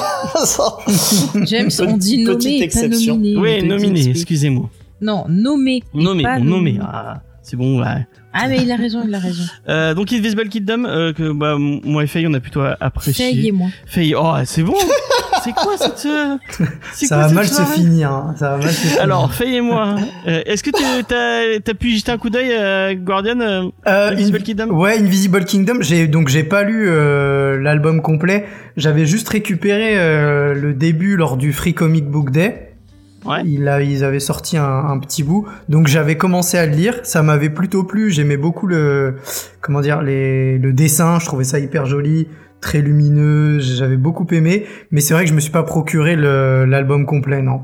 James, 1.46 1.70
on 1.80 1.98
dit 1.98 2.24
Petite 2.26 2.26
nommé 2.26 2.56
et 2.56 2.60
pas 2.60 2.66
exception. 2.66 3.16
nominé. 3.16 3.38
oui 3.38 3.68
nominé 3.68 4.10
excusez-moi 4.10 4.70
Non, 5.02 5.26
nommé. 5.30 5.84
nommé 5.94 6.24
pas 6.24 6.40
bon 6.40 6.46
nommé 6.46 6.80
ah, 6.82 7.22
c'est 7.44 7.56
bon 7.56 7.80
ouais. 7.82 8.08
Ah, 8.34 8.48
mais 8.48 8.62
il 8.62 8.72
a 8.72 8.76
raison, 8.76 9.02
il 9.08 9.14
a 9.14 9.20
raison. 9.20 9.44
Euh, 9.70 9.94
donc 9.94 10.12
Invisible 10.14 10.50
Kingdom 10.50 10.86
euh, 10.86 11.14
que 11.14 11.32
bah, 11.32 11.56
moi 11.60 12.04
et 12.04 12.08
Faye 12.08 12.26
on 12.28 12.34
a 12.34 12.40
plutôt 12.40 12.62
apprécié 12.80 13.26
Faye 13.32 13.48
et 13.48 13.52
moi. 13.52 13.68
Faye 13.86 14.16
oh 14.16 14.34
c'est 14.46 14.64
bon 14.64 14.74
c'est 15.44 15.52
quoi 15.54 15.78
cette 15.78 16.06
euh, 16.06 16.38
c'est 16.94 17.06
Ça 17.08 17.16
quoi 17.16 17.24
va 17.24 17.28
cette 17.30 17.36
mal 17.38 17.48
se 17.48 17.54
soirée 17.56 17.74
finir. 17.76 18.12
hein. 18.12 18.36
Ça 18.38 18.52
va 18.52 18.58
mal 18.58 18.70
se 18.70 18.88
finir. 18.88 19.02
alors 19.02 19.32
Faye 19.34 19.56
et 19.58 19.62
moi 19.62 19.96
euh, 20.28 20.42
est-ce 20.46 20.64
que 20.64 20.70
tu 20.72 21.04
t'as 21.64 21.74
pu 21.74 21.92
jeter 21.96 22.12
un 22.12 22.18
coup 22.18 22.30
d'œil 22.30 22.54
à 22.54 22.96
Guardian 22.96 23.40
euh, 23.40 23.64
Euh, 23.88 24.10
Invisible 24.12 24.38
Invi- 24.40 24.44
Kingdom? 24.44 24.70
Ouais, 24.76 24.98
Invisible 25.00 25.46
Kingdom. 25.46 25.78
J'ai 25.82 26.08
donc 26.08 26.28
j'ai 26.30 26.44
pas 26.44 26.64
lu 26.64 26.88
euh, 26.90 27.60
l'album 27.60 28.02
complet. 28.02 28.46
J'avais 28.78 29.06
juste 29.06 29.30
récupéré 29.30 29.96
le 29.96 30.74
début 30.74 31.16
lors 31.18 31.38
du 31.38 31.54
Free 31.54 31.74
Comic 31.74 32.06
Book 32.10 32.32
Day. 32.32 32.66
Ouais. 33.26 33.42
Il 33.46 33.68
a, 33.68 33.82
ils 33.82 34.06
avaient 34.06 34.22
sorti 34.22 34.56
un, 34.56 34.64
un 34.64 34.98
petit 34.98 35.24
bout, 35.24 35.46
donc 35.68 35.88
j'avais 35.88 36.16
commencé 36.16 36.58
à 36.58 36.66
le 36.66 36.72
lire. 36.72 36.96
Ça 37.04 37.22
m'avait 37.22 37.50
plutôt 37.50 37.84
plu. 37.84 38.12
J'aimais 38.12 38.38
beaucoup 38.38 38.66
le, 38.66 39.18
comment 39.60 39.82
dire, 39.82 40.02
les, 40.02 40.58
le 40.58 40.72
dessin. 40.72 41.20
Je 41.20 41.26
trouvais 41.26 41.44
ça 41.44 41.60
hyper 41.60 41.86
joli, 41.86 42.30
très 42.62 42.82
lumineux. 42.82 43.60
J'avais 43.60 43.98
beaucoup 43.98 44.28
aimé. 44.32 44.66
Mais 44.92 45.02
c'est 45.02 45.14
vrai 45.14 45.24
que 45.24 45.30
je 45.30 45.36
me 45.36 45.40
suis 45.40 45.52
pas 45.52 45.64
procuré 45.64 46.16
l'album 46.16 47.06
complet, 47.06 47.42
non. 47.42 47.62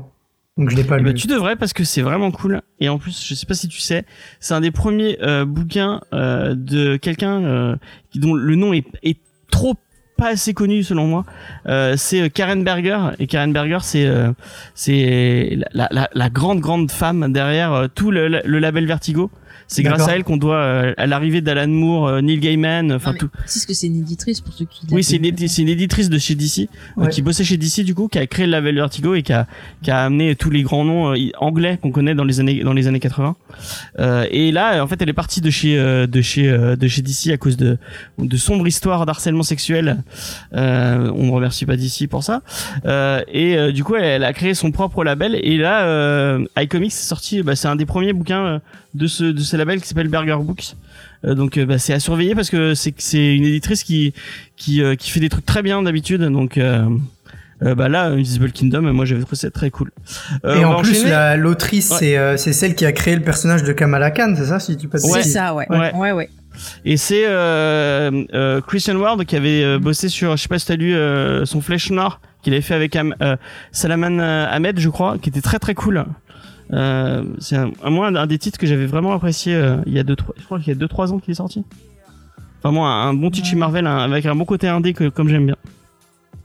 Donc 0.58 0.70
je 0.70 0.76
l'ai 0.76 0.84
pas 0.84 0.96
Eh 0.96 1.00
lu. 1.00 1.04
ben, 1.06 1.14
tu 1.14 1.26
devrais 1.26 1.54
parce 1.56 1.74
que 1.74 1.84
c'est 1.84 2.00
vraiment 2.00 2.30
cool 2.30 2.62
et 2.80 2.88
en 2.88 2.96
plus 2.98 3.22
je 3.28 3.34
sais 3.34 3.44
pas 3.44 3.52
si 3.52 3.68
tu 3.68 3.78
sais 3.78 4.06
c'est 4.40 4.54
un 4.54 4.62
des 4.62 4.70
premiers 4.70 5.18
euh, 5.20 5.44
bouquins 5.44 6.00
euh, 6.14 6.54
de 6.56 6.96
quelqu'un 6.96 7.44
euh, 7.44 7.76
dont 8.14 8.32
le 8.32 8.54
nom 8.56 8.72
est, 8.72 8.86
est 9.02 9.18
trop 9.50 9.74
pas 10.16 10.28
assez 10.28 10.54
connu 10.54 10.82
selon 10.82 11.06
moi 11.08 11.26
euh, 11.66 11.92
c'est 11.98 12.22
euh, 12.22 12.28
Karen 12.30 12.64
Berger 12.64 12.98
et 13.18 13.26
Karen 13.26 13.52
Berger 13.52 13.80
c'est 13.82 14.06
euh, 14.06 14.32
c'est 14.74 15.58
la, 15.74 15.88
la, 15.90 16.08
la- 16.14 16.30
grande 16.30 16.60
grande 16.60 16.90
femme 16.90 17.30
derrière 17.34 17.88
tout 17.94 18.10
le, 18.10 18.28
le 18.28 18.58
label 18.58 18.86
Vertigo 18.86 19.30
c'est 19.68 19.82
grâce 19.82 20.06
à 20.08 20.14
elle 20.16 20.22
qu'on 20.24 20.36
doit 20.36 20.56
euh, 20.56 20.94
à 20.96 21.06
l'arrivée 21.06 21.40
d'Alan 21.40 21.66
Moore 21.68 22.08
euh, 22.08 22.20
Neil 22.20 22.38
Gaiman 22.38 22.92
enfin 22.92 23.14
tout 23.14 23.28
C'est 23.46 23.58
ce 23.58 23.66
que 23.66 23.74
c'est 23.74 23.86
une 23.88 23.96
éditrice 23.98 24.40
pour 24.40 24.52
ceux 24.54 24.64
qui. 24.64 24.86
oui, 24.92 25.02
c'est 25.02 25.16
une, 25.16 25.24
édi- 25.24 25.48
c'est 25.48 25.62
une 25.62 25.68
éditrice 25.68 26.08
de 26.08 26.18
chez 26.18 26.34
DC 26.34 26.68
euh, 26.98 27.02
Ouais. 27.02 27.08
qui 27.10 27.22
bossait 27.22 27.44
chez 27.44 27.56
DC 27.56 27.80
du 27.84 27.94
coup, 27.94 28.08
qui 28.08 28.18
a 28.18 28.26
créé 28.26 28.46
le 28.46 28.52
label 28.52 28.74
Vertigo 28.76 29.14
et 29.14 29.22
qui 29.22 29.32
a 29.32 29.46
qui 29.82 29.90
a 29.90 30.04
amené 30.04 30.36
tous 30.36 30.50
les 30.50 30.62
grands 30.62 30.84
noms 30.84 31.14
euh, 31.14 31.30
anglais 31.38 31.78
qu'on 31.82 31.90
connaît 31.90 32.14
dans 32.14 32.24
les 32.24 32.40
années 32.40 32.62
dans 32.62 32.72
les 32.72 32.86
années 32.86 33.00
80. 33.00 33.34
Euh, 33.98 34.26
et 34.30 34.52
là, 34.52 34.82
en 34.82 34.86
fait, 34.86 35.00
elle 35.02 35.08
est 35.08 35.12
partie 35.12 35.40
de 35.40 35.50
chez 35.50 35.78
euh, 35.78 36.06
de 36.06 36.20
chez 36.20 36.48
euh, 36.48 36.76
de 36.76 36.86
chez 36.88 37.02
DC 37.02 37.28
à 37.32 37.36
cause 37.36 37.56
de 37.56 37.78
de 38.18 38.36
sombres 38.36 38.66
histoires 38.68 39.04
d'harcèlement 39.06 39.42
sexuel. 39.42 40.02
Euh, 40.54 41.10
on 41.14 41.26
ne 41.26 41.30
remercie 41.32 41.66
pas 41.66 41.76
DC 41.76 42.08
pour 42.08 42.22
ça. 42.22 42.42
Euh, 42.84 43.20
et 43.28 43.56
euh, 43.56 43.72
du 43.72 43.84
coup, 43.84 43.94
elle, 43.96 44.04
elle 44.04 44.24
a 44.24 44.32
créé 44.32 44.54
son 44.54 44.70
propre 44.70 45.02
label. 45.04 45.34
Et 45.42 45.56
là, 45.56 45.84
euh, 45.86 46.44
iComics 46.58 46.92
est 46.92 46.94
sorti. 46.94 47.42
Bah, 47.42 47.56
c'est 47.56 47.68
un 47.68 47.76
des 47.76 47.86
premiers 47.86 48.12
bouquins 48.12 48.60
de 48.94 49.06
ce 49.06 49.24
de 49.24 49.40
ce 49.56 49.58
label 49.58 49.80
qui 49.80 49.88
s'appelle 49.88 50.08
Burger 50.08 50.36
Books. 50.40 50.76
Euh, 51.24 51.34
donc 51.34 51.56
euh, 51.56 51.64
bah, 51.66 51.78
c'est 51.78 51.94
à 51.94 52.00
surveiller 52.00 52.34
parce 52.34 52.50
que 52.50 52.74
c'est 52.74 52.94
c'est 52.98 53.34
une 53.34 53.44
éditrice 53.44 53.82
qui 53.84 54.12
qui 54.56 54.82
euh, 54.82 54.94
qui 54.96 55.10
fait 55.10 55.20
des 55.20 55.28
trucs 55.30 55.46
très 55.46 55.62
bien 55.62 55.82
d'habitude 55.82 56.20
donc 56.22 56.58
euh, 56.58 56.84
bah 57.62 57.88
là 57.88 58.04
Invisible 58.08 58.52
Kingdom 58.52 58.82
moi 58.92 59.06
j'avais 59.06 59.22
trouvé 59.22 59.36
ça 59.36 59.50
très 59.50 59.70
cool 59.70 59.90
Euh, 60.44 60.60
Et 60.60 60.64
en 60.66 60.82
plus, 60.82 61.04
la- 61.06 61.36
l'autrice, 61.36 61.90
Ouais. 61.90 61.96
c'est 62.00 62.18
euh, 62.18 62.36
c'est 62.36 62.52
celle 62.52 62.74
qui 62.74 62.84
a 62.84 62.92
créé 62.92 63.16
le 63.16 63.22
personnage 63.22 63.62
de 63.64 63.72
Kamala 63.72 64.10
Khan, 64.10 64.34
c'est 64.36 64.44
ça, 64.44 64.58
si 64.60 64.76
tu 64.76 64.88
pas 64.88 64.98
de 64.98 65.02
C'est 65.02 65.22
ça, 65.22 65.54
ouais. 65.54 65.66
Ouais. 65.70 65.92
Ouais, 65.94 66.12
ouais. 66.12 66.28
et 66.84 66.98
c'est 66.98 67.24
euh, 67.26 68.24
euh, 68.34 68.60
Christian 68.60 68.96
Ward 68.96 69.24
qui 69.24 69.36
avait 69.36 69.62
euh, 69.64 69.78
bossé 69.78 70.08
sur 70.10 70.36
je 70.36 70.42
sais 70.42 70.48
pas 70.48 70.58
si 70.58 70.66
t'as 70.66 70.76
lu 70.76 70.94
euh, 70.94 71.46
son 71.46 71.62
Flèche 71.62 71.90
Noire 71.90 72.20
qu'il 72.42 72.52
avait 72.52 72.62
fait 72.62 72.74
avec 72.74 72.94
Am- 72.94 73.14
euh, 73.22 73.36
Salaman 73.72 74.20
Ahmed 74.20 74.78
je 74.78 74.88
crois 74.90 75.16
qui 75.18 75.30
était 75.30 75.40
très 75.40 75.58
très 75.58 75.74
cool 75.74 76.04
euh, 76.72 77.22
c'est 77.38 77.56
un, 77.56 77.70
moi 77.90 78.08
un, 78.08 78.26
des 78.26 78.38
titres 78.38 78.58
que 78.58 78.66
j'avais 78.66 78.86
vraiment 78.86 79.12
apprécié 79.12 79.54
euh, 79.54 79.76
il 79.86 79.92
y 79.92 79.98
a 79.98 80.02
deux 80.02 80.16
trois 80.16 80.34
je 80.38 80.44
crois 80.44 80.58
qu'il 80.58 80.68
y 80.68 80.72
a 80.72 80.78
deux 80.78 80.88
trois 80.88 81.12
ans 81.12 81.18
qu'il 81.18 81.30
est 81.30 81.34
sorti 81.36 81.64
enfin 82.58 82.72
moi 82.72 82.88
un, 82.88 83.10
un 83.10 83.14
bon 83.14 83.30
titre 83.30 83.46
chez 83.46 83.56
Marvel 83.56 83.86
un- 83.86 83.98
avec 83.98 84.26
un 84.26 84.34
bon 84.34 84.44
côté 84.44 84.66
indé 84.68 84.92
que, 84.92 85.08
comme 85.08 85.28
j'aime 85.28 85.46
bien 85.46 85.56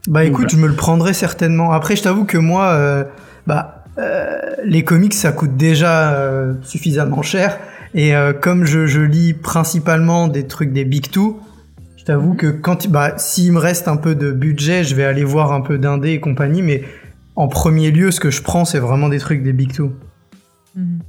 Bah 0.08 0.24
écoute, 0.24 0.42
Voilà. 0.42 0.48
je 0.50 0.56
me 0.58 0.66
le 0.68 0.74
prendrai 0.74 1.12
certainement. 1.12 1.70
Après, 1.72 1.94
je 1.94 2.02
t'avoue 2.02 2.24
que 2.24 2.36
moi, 2.38 2.70
euh, 2.70 3.04
bah, 3.46 3.84
euh, 3.98 4.36
les 4.64 4.82
comics, 4.82 5.14
ça 5.14 5.30
coûte 5.30 5.56
déjà 5.56 6.12
euh, 6.14 6.54
suffisamment 6.62 7.22
cher. 7.22 7.58
Et 7.94 8.16
euh, 8.16 8.32
comme 8.32 8.64
je, 8.64 8.86
je 8.86 9.00
lis 9.00 9.32
principalement 9.32 10.26
des 10.26 10.46
trucs 10.48 10.72
des 10.72 10.84
Big 10.84 11.08
Two, 11.10 11.38
je 11.96 12.04
t'avoue 12.04 12.34
que 12.34 12.48
quand, 12.48 12.88
bah, 12.88 13.14
s'il 13.16 13.52
me 13.52 13.58
reste 13.60 13.86
un 13.86 13.96
peu 13.96 14.16
de 14.16 14.32
budget, 14.32 14.82
je 14.82 14.96
vais 14.96 15.04
aller 15.04 15.22
voir 15.24 15.52
un 15.52 15.60
peu 15.60 15.78
d'indé 15.78 16.10
et 16.14 16.20
compagnie. 16.20 16.62
Mais 16.62 16.82
en 17.36 17.46
premier 17.46 17.92
lieu, 17.92 18.10
ce 18.10 18.18
que 18.18 18.32
je 18.32 18.42
prends, 18.42 18.64
c'est 18.64 18.80
vraiment 18.80 19.08
des 19.08 19.18
trucs 19.20 19.44
des 19.44 19.52
Big 19.52 19.72
Two. 19.72 19.92
Mhm. 20.76 21.00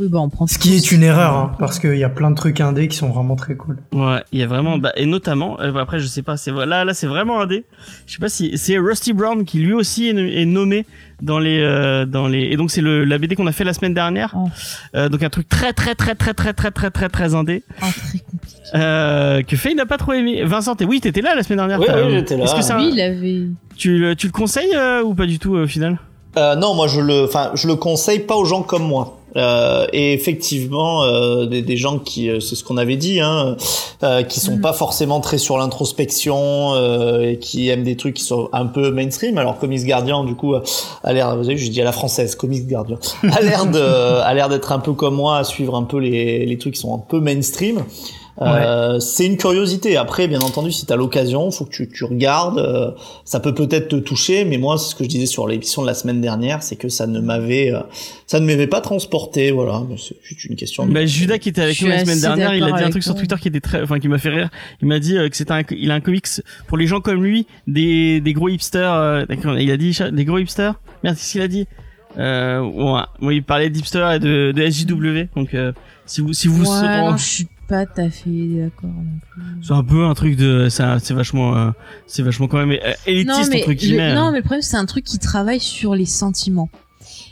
Oui, 0.00 0.08
bah 0.08 0.18
on 0.18 0.28
prend. 0.28 0.48
Ce 0.48 0.58
qui 0.58 0.74
est 0.74 0.90
une 0.90 1.04
erreur, 1.04 1.36
hein, 1.36 1.52
parce 1.56 1.78
qu'il 1.78 1.96
y 1.96 2.02
a 2.02 2.08
plein 2.08 2.28
de 2.32 2.34
trucs 2.34 2.60
indés 2.60 2.88
qui 2.88 2.96
sont 2.96 3.10
vraiment 3.10 3.36
très 3.36 3.54
cool. 3.54 3.78
Ouais, 3.92 4.24
il 4.32 4.40
y 4.40 4.42
a 4.42 4.46
vraiment 4.48 4.76
bah, 4.76 4.90
et 4.96 5.06
notamment 5.06 5.60
euh, 5.60 5.72
après 5.76 6.00
je 6.00 6.06
sais 6.08 6.22
pas, 6.22 6.36
c'est 6.36 6.50
là 6.50 6.84
là 6.84 6.94
c'est 6.94 7.06
vraiment 7.06 7.40
un 7.40 7.46
dé. 7.46 7.64
Je 8.08 8.14
sais 8.14 8.18
pas 8.18 8.28
si 8.28 8.58
c'est 8.58 8.76
Rusty 8.76 9.12
Brown 9.12 9.44
qui 9.44 9.60
lui 9.60 9.72
aussi 9.72 10.08
est, 10.08 10.12
no- 10.12 10.24
est 10.26 10.46
nommé 10.46 10.84
dans 11.22 11.38
les 11.38 11.60
euh, 11.60 12.06
dans 12.06 12.26
les 12.26 12.40
et 12.40 12.56
donc 12.56 12.72
c'est 12.72 12.80
le 12.80 13.04
la 13.04 13.18
BD 13.18 13.36
qu'on 13.36 13.46
a 13.46 13.52
fait 13.52 13.62
la 13.62 13.72
semaine 13.72 13.94
dernière. 13.94 14.34
Oh. 14.36 14.48
Euh, 14.96 15.08
donc 15.08 15.22
un 15.22 15.30
truc 15.30 15.48
très 15.48 15.72
très 15.72 15.94
très 15.94 16.16
très 16.16 16.34
très 16.34 16.52
très 16.54 16.72
très 16.72 16.90
très 16.90 17.08
très 17.08 17.34
indé 17.36 17.62
Ah, 17.80 17.86
très 17.92 18.18
compliqué. 18.18 18.56
euh, 18.74 19.42
que 19.42 19.54
Faye 19.56 19.76
n'a 19.76 19.86
pas 19.86 19.96
trop 19.98 20.12
aimé. 20.14 20.42
Vincent, 20.42 20.74
t'es 20.74 20.86
oui, 20.86 21.00
t'étais 21.00 21.20
là 21.20 21.36
la 21.36 21.44
semaine 21.44 21.58
dernière. 21.58 21.78
Oui, 21.78 21.86
oui, 22.06 22.12
j'étais 22.14 22.36
là. 22.36 22.42
Est-ce 22.46 22.68
que 22.68 22.78
Lui, 22.82 22.90
il 22.94 23.00
avait. 23.00 23.46
tu 23.76 23.96
le 23.96 24.16
tu 24.16 24.26
le 24.26 24.32
conseilles 24.32 24.74
euh, 24.74 25.04
ou 25.04 25.14
pas 25.14 25.26
du 25.26 25.38
tout 25.38 25.54
euh, 25.54 25.64
au 25.64 25.68
final? 25.68 25.98
Euh, 26.36 26.56
non, 26.56 26.74
moi 26.74 26.88
je 26.88 27.00
le, 27.00 27.24
enfin, 27.24 27.50
je 27.54 27.68
le 27.68 27.76
conseille 27.76 28.20
pas 28.20 28.36
aux 28.36 28.44
gens 28.44 28.62
comme 28.62 28.84
moi. 28.84 29.18
Euh, 29.36 29.86
et 29.92 30.12
effectivement, 30.12 31.02
euh, 31.02 31.46
des, 31.46 31.60
des 31.60 31.76
gens 31.76 31.98
qui, 31.98 32.30
euh, 32.30 32.38
c'est 32.38 32.54
ce 32.54 32.62
qu'on 32.62 32.76
avait 32.76 32.96
dit, 32.96 33.18
hein, 33.20 33.56
euh, 34.04 34.22
qui 34.22 34.38
sont 34.38 34.56
Mm. 34.56 34.60
pas 34.60 34.72
forcément 34.72 35.18
très 35.18 35.38
sur 35.38 35.58
l'introspection 35.58 36.74
euh, 36.74 37.30
et 37.32 37.38
qui 37.38 37.68
aiment 37.68 37.82
des 37.82 37.96
trucs 37.96 38.14
qui 38.14 38.22
sont 38.22 38.48
un 38.52 38.66
peu 38.66 38.92
mainstream. 38.92 39.36
Alors 39.38 39.58
Comics 39.58 39.84
Guardian, 39.84 40.22
du 40.22 40.36
coup, 40.36 40.54
a 40.54 41.12
l'air, 41.12 41.36
vous 41.36 41.44
savez, 41.44 41.56
je 41.56 41.68
dis 41.68 41.80
à 41.80 41.84
la 41.84 41.90
française, 41.90 42.36
Comics 42.36 42.66
Guardian, 42.68 42.98
a 43.28 43.40
l'air 43.40 43.66
de, 43.66 43.80
a 44.22 44.34
l'air 44.34 44.48
d'être 44.48 44.70
un 44.70 44.78
peu 44.78 44.92
comme 44.92 45.16
moi, 45.16 45.38
à 45.38 45.44
suivre 45.44 45.74
un 45.74 45.82
peu 45.82 45.98
les, 45.98 46.46
les 46.46 46.58
trucs 46.58 46.74
qui 46.74 46.80
sont 46.80 46.94
un 46.94 46.98
peu 47.00 47.18
mainstream. 47.18 47.82
Euh, 48.42 48.98
C'est 48.98 49.26
une 49.26 49.36
curiosité. 49.36 49.96
Après, 49.96 50.26
bien 50.26 50.40
entendu, 50.40 50.72
si 50.72 50.86
t'as 50.86 50.96
l'occasion, 50.96 51.50
faut 51.52 51.64
que 51.64 51.70
tu, 51.70 51.88
tu 51.88 52.04
regardes. 52.04 52.58
euh, 52.58 52.90
ça 53.24 53.38
peut 53.40 53.54
peut-être 53.54 53.88
te 53.88 53.96
toucher, 53.96 54.44
mais 54.44 54.58
moi, 54.58 54.76
c'est 54.76 54.90
ce 54.90 54.94
que 54.96 55.04
je 55.04 55.08
disais 55.08 55.26
sur 55.26 55.46
l'émission 55.46 55.82
de 55.82 55.86
la 55.86 55.94
semaine 55.94 56.20
dernière, 56.20 56.62
c'est 56.62 56.76
que 56.76 56.88
ça 56.88 57.06
ne 57.06 57.20
m'avait, 57.20 57.72
euh, 57.72 57.80
ça 58.26 58.40
ne 58.40 58.46
m'avait 58.46 58.66
pas 58.66 58.80
transporté. 58.80 59.50
Voilà, 59.52 59.82
c'est 59.98 60.16
juste 60.22 60.44
une 60.46 60.56
question. 60.56 60.86
de- 60.86 60.92
Bah, 60.92 61.06
Judas 61.06 61.38
qui 61.38 61.50
était 61.50 61.62
avec 61.62 61.80
nous 61.80 61.88
la 61.88 62.04
semaine 62.04 62.20
dernière, 62.20 62.54
il 62.54 62.62
a 62.64 62.72
dit 62.72 62.82
un 62.82 62.90
truc 62.90 63.02
sur. 63.04 63.14
Twitter 63.14 63.36
qui 63.40 63.48
était 63.48 63.60
très, 63.60 63.82
enfin 63.82 64.00
qui 64.00 64.08
m'a 64.08 64.18
fait 64.18 64.30
rire. 64.30 64.50
Il 64.82 64.88
m'a 64.88 64.98
dit 64.98 65.14
que 65.30 65.36
c'était 65.36 65.52
un, 65.52 65.62
il 65.70 65.90
a 65.90 65.94
un 65.94 66.00
comics 66.00 66.26
pour 66.66 66.76
les 66.76 66.86
gens 66.88 67.00
comme 67.00 67.22
lui, 67.22 67.46
des, 67.68 68.20
des 68.20 68.32
gros 68.32 68.48
hipsters. 68.48 68.92
euh, 68.92 69.26
d'accord, 69.26 69.56
il 69.58 69.70
a 69.70 69.76
dit 69.76 69.96
des 70.12 70.24
gros 70.24 70.38
hipsters? 70.38 70.74
Merde, 71.04 71.16
qu'est-ce 71.16 71.32
qu'il 71.32 71.40
a 71.42 71.48
dit? 71.48 71.66
Euh, 72.18 72.60
ouais, 72.60 73.00
ouais, 73.22 73.36
il 73.36 73.42
parlait 73.42 73.70
d'hipsters 73.70 74.12
et 74.12 74.18
de, 74.18 74.52
de 74.52 74.70
SJW. 74.70 75.28
Donc 75.36 75.54
euh, 75.54 75.72
si 76.06 76.20
vous 76.20 76.32
si 76.32 76.48
vous 76.48 76.60
Ouais, 76.62 76.66
se- 76.66 77.00
non, 77.10 77.16
je 77.16 77.24
suis 77.24 77.46
pas 77.66 77.86
tout 77.86 78.00
à 78.00 78.10
fait 78.10 78.30
d'accord 78.30 78.90
non 78.90 79.18
plus. 79.30 79.42
c'est 79.62 79.72
un 79.72 79.84
peu 79.84 80.04
un 80.04 80.14
truc 80.14 80.36
de, 80.36 80.68
c'est 80.68 81.12
vachement, 81.12 81.56
euh, 81.56 81.70
c'est 82.06 82.22
vachement 82.22 82.46
quand 82.48 82.58
même 82.64 82.72
euh, 82.72 82.92
élitiste 83.06 83.28
non, 83.42 83.46
mais 83.50 83.60
entre 83.60 83.68
le, 83.70 83.74
guillemets. 83.74 84.14
non, 84.14 84.30
mais 84.30 84.38
le 84.38 84.42
problème, 84.42 84.62
c'est 84.62 84.76
un 84.76 84.86
truc 84.86 85.04
qui 85.04 85.18
travaille 85.18 85.60
sur 85.60 85.94
les 85.94 86.06
sentiments. 86.06 86.70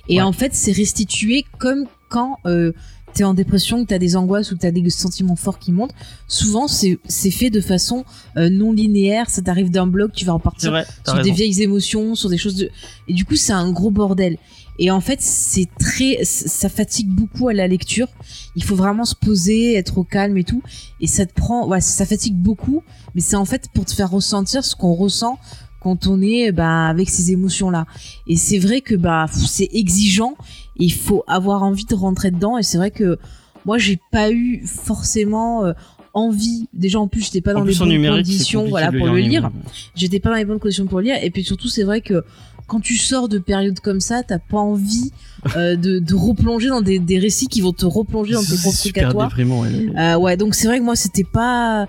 Et 0.09 0.17
Ouais. 0.17 0.23
en 0.23 0.33
fait, 0.33 0.55
c'est 0.55 0.73
restitué 0.73 1.45
comme 1.59 1.87
quand 2.09 2.39
euh, 2.47 2.73
t'es 3.15 3.25
en 3.25 3.35
dépression, 3.35 3.83
que 3.85 3.89
t'as 3.89 3.99
des 3.99 4.17
angoisses 4.17 4.51
ou 4.53 4.57
que 4.57 4.61
t'as 4.63 4.71
des 4.71 4.89
sentiments 4.91 5.37
forts 5.37 5.59
qui 5.59 5.71
montent. 5.71 5.95
Souvent, 6.29 6.67
c'est 6.67 6.99
fait 7.31 7.51
de 7.51 7.61
façon 7.61 8.05
euh, 8.37 8.49
non 8.51 8.73
linéaire. 8.73 9.29
Ça 9.31 9.43
t'arrive 9.43 9.71
d'un 9.71 9.87
bloc, 9.87 10.13
tu 10.13 10.25
vas 10.25 10.33
repartir 10.33 10.71
vrai. 10.71 10.87
sur 11.07 11.21
des 11.23 11.31
vieilles 11.31 11.63
émotions, 11.63 12.15
sur 12.15 12.29
des 12.31 12.39
choses 12.39 12.57
de... 12.57 12.71
Et 13.09 13.13
du 13.13 13.25
coup, 13.25 13.37
c'est 13.37 13.53
un 13.53 13.71
gros 13.71 13.91
bordel. 13.91 14.39
Et 14.79 14.91
en 14.91 15.01
fait, 15.01 15.21
c'est 15.21 15.69
très... 15.79 16.25
Ça 16.25 16.69
fatigue 16.69 17.09
beaucoup 17.09 17.49
à 17.49 17.53
la 17.53 17.69
lecture. 17.69 18.09
Il 18.57 18.65
faut 18.65 18.77
vraiment 18.77 19.05
se 19.05 19.15
poser, 19.15 19.75
être 19.75 19.99
au 19.99 20.05
calme 20.05 20.37
et 20.39 20.45
tout. 20.45 20.63
Et 21.01 21.07
ça 21.07 21.27
te 21.27 21.35
prend... 21.35 21.69
Ouais, 21.69 21.81
ça 21.81 22.07
fatigue 22.07 22.37
beaucoup. 22.37 22.83
Mais 23.15 23.21
c'est 23.21 23.37
en 23.37 23.45
fait 23.45 23.69
pour 23.75 23.85
te 23.85 23.93
faire 23.93 24.11
ressentir 24.11 24.65
ce 24.65 24.75
qu'on 24.75 24.95
ressent 24.95 25.39
quand 25.81 26.07
on 26.07 26.21
est 26.23 26.53
bah, 26.53 26.87
avec 26.87 27.11
ces 27.11 27.33
émotions-là. 27.33 27.87
Et 28.27 28.37
c'est 28.37 28.59
vrai 28.59 28.81
que 28.81 28.95
bah 28.95 29.27
c'est 29.31 29.69
exigeant. 29.73 30.37
Et 30.79 30.85
il 30.85 30.93
faut 30.93 31.25
avoir 31.27 31.63
envie 31.63 31.85
de 31.85 31.95
rentrer 31.95 32.31
dedans. 32.31 32.57
Et 32.57 32.63
c'est 32.63 32.79
vrai 32.79 32.91
que 32.91 33.19
moi, 33.67 33.79
j'ai 33.79 34.01
pas 34.11 34.31
eu 34.31 34.67
forcément... 34.67 35.65
euh, 35.65 35.73
envie 36.15 36.69
déjà 36.75 37.01
en 37.01 37.09
plus 37.09 37.25
j'étais 37.25 37.41
pas 37.41 37.55
dans 37.55 37.65
les 37.65 37.75
bonnes 37.75 38.17
conditions 38.17 38.67
voilà 38.67 38.93
pour 38.93 39.07
le 39.07 39.19
lire 39.19 39.43
numérique. 39.43 39.91
j'étais 39.95 40.21
pas 40.21 40.31
dans 40.31 40.37
les 40.37 40.45
bonnes 40.45 40.59
conditions 40.59 40.87
pour 40.87 40.99
le 40.99 41.07
lire 41.07 41.17
et 41.23 41.31
puis 41.31 41.43
surtout 41.43 41.69
c'est 41.69 41.85
vrai 41.85 42.01
que 42.01 42.23
quand 42.67 42.81
tu 42.81 42.97
sors 42.97 43.29
de 43.29 43.39
périodes 43.39 43.81
comme 43.81 44.01
ça 44.01 44.23
t'as 44.23 44.39
pas 44.39 44.59
envie 44.59 45.11
euh, 45.57 45.77
de, 45.77 45.99
de 45.99 46.15
replonger 46.15 46.69
dans 46.69 46.81
des, 46.81 46.99
des 46.99 47.19
récits 47.19 47.49
qui 47.49 47.61
vont 47.61 47.73
te 47.73 47.85
replonger 47.87 48.35
dans 48.35 48.43
tes 48.45 48.57
propres 48.57 48.79
trucs 48.79 48.99
à 48.99 49.11
toi 49.11 49.25
déprimant. 49.27 49.61
ouais. 49.63 49.71
euh, 49.99 50.17
ouais 50.17 50.37
donc 50.37 50.55
c'est 50.55 50.67
vrai 50.67 50.79
que 50.79 50.85
moi 50.85 50.97
c'était 50.97 51.25
pas 51.25 51.87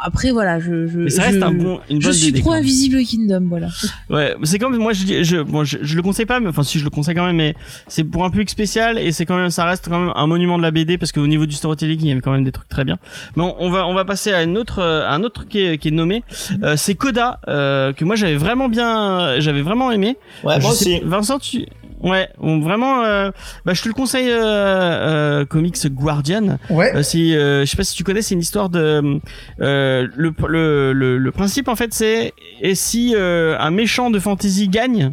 après 0.00 0.30
voilà 0.32 0.58
je 0.60 0.86
je, 0.86 0.98
Mais 0.98 1.10
ça 1.10 1.22
reste 1.22 1.38
je, 1.38 1.44
un 1.44 1.52
bon, 1.52 1.80
une 1.90 2.00
je 2.00 2.06
bonne 2.08 2.14
suis 2.16 2.28
idée, 2.28 2.40
trop 2.40 2.52
invisible 2.52 2.96
au 2.98 3.04
Kingdom 3.04 3.46
voilà 3.48 3.68
Ouais, 4.10 4.34
c'est 4.44 4.58
comme 4.58 4.76
moi 4.76 4.92
je 4.92 5.04
dis, 5.04 5.24
je, 5.24 5.38
bon, 5.38 5.64
je, 5.64 5.78
je 5.82 5.96
le 5.96 6.02
conseille 6.02 6.26
pas, 6.26 6.40
mais 6.40 6.48
enfin 6.48 6.62
si 6.62 6.78
je 6.78 6.84
le 6.84 6.90
conseille 6.90 7.14
quand 7.14 7.26
même, 7.26 7.36
mais 7.36 7.54
c'est 7.88 8.04
pour 8.04 8.24
un 8.24 8.30
public 8.30 8.50
spécial 8.50 8.98
et 8.98 9.12
c'est 9.12 9.26
quand 9.26 9.36
même, 9.36 9.50
ça 9.50 9.64
reste 9.64 9.88
quand 9.88 9.98
même 9.98 10.12
un 10.14 10.26
monument 10.26 10.56
de 10.58 10.62
la 10.62 10.70
BD 10.70 10.98
parce 10.98 11.12
qu'au 11.12 11.26
niveau 11.26 11.46
du 11.46 11.54
storytelling, 11.54 12.00
il 12.00 12.08
y 12.08 12.12
avait 12.12 12.20
quand 12.20 12.32
même 12.32 12.44
des 12.44 12.52
trucs 12.52 12.68
très 12.68 12.84
bien. 12.84 12.98
Mais 13.36 13.42
on, 13.42 13.54
on 13.62 13.70
va, 13.70 13.86
on 13.86 13.94
va 13.94 14.04
passer 14.04 14.32
à 14.32 14.42
une 14.42 14.56
autre, 14.58 14.80
euh, 14.80 15.06
à 15.06 15.14
un 15.14 15.22
autre 15.22 15.34
truc 15.34 15.48
qui 15.50 15.60
est, 15.60 15.78
qui 15.78 15.88
est 15.88 15.92
nommé, 15.92 16.22
euh, 16.62 16.76
c'est 16.76 16.94
Coda 16.94 17.40
euh, 17.48 17.92
que 17.92 18.04
moi 18.04 18.16
j'avais 18.16 18.36
vraiment 18.36 18.68
bien, 18.68 19.38
j'avais 19.40 19.62
vraiment 19.62 19.90
aimé. 19.90 20.16
Ouais, 20.44 20.56
Je 20.56 20.62
moi 20.62 20.72
sais- 20.72 20.96
aussi. 20.96 21.00
Vincent, 21.04 21.38
tu, 21.38 21.66
ouais, 22.02 22.28
on- 22.40 22.60
vraiment, 22.60 23.02
euh, 23.04 23.30
bah 23.64 23.72
je 23.74 23.82
te 23.82 23.88
le 23.88 23.94
conseille, 23.94 24.30
euh, 24.30 24.42
euh, 24.42 25.44
comics 25.44 25.86
Guardian. 25.88 26.58
Ouais. 26.70 26.94
Euh, 26.94 27.02
c'est, 27.02 27.34
euh, 27.34 27.64
je 27.64 27.70
sais 27.70 27.76
pas 27.76 27.84
si 27.84 27.94
tu 27.96 28.04
connais, 28.04 28.22
c'est 28.22 28.34
une 28.34 28.40
histoire 28.40 28.68
de 28.68 29.20
euh, 29.60 30.06
le, 30.16 30.32
le, 30.48 30.92
le, 30.92 31.18
le 31.18 31.30
principe 31.32 31.68
en 31.68 31.76
fait 31.76 31.92
c'est 31.94 32.32
et 32.60 32.74
si 32.74 33.14
euh, 33.16 33.56
un 33.58 33.70
méchant 33.70 34.10
de 34.10 34.18
fantasy 34.18 34.68
gagne 34.68 35.12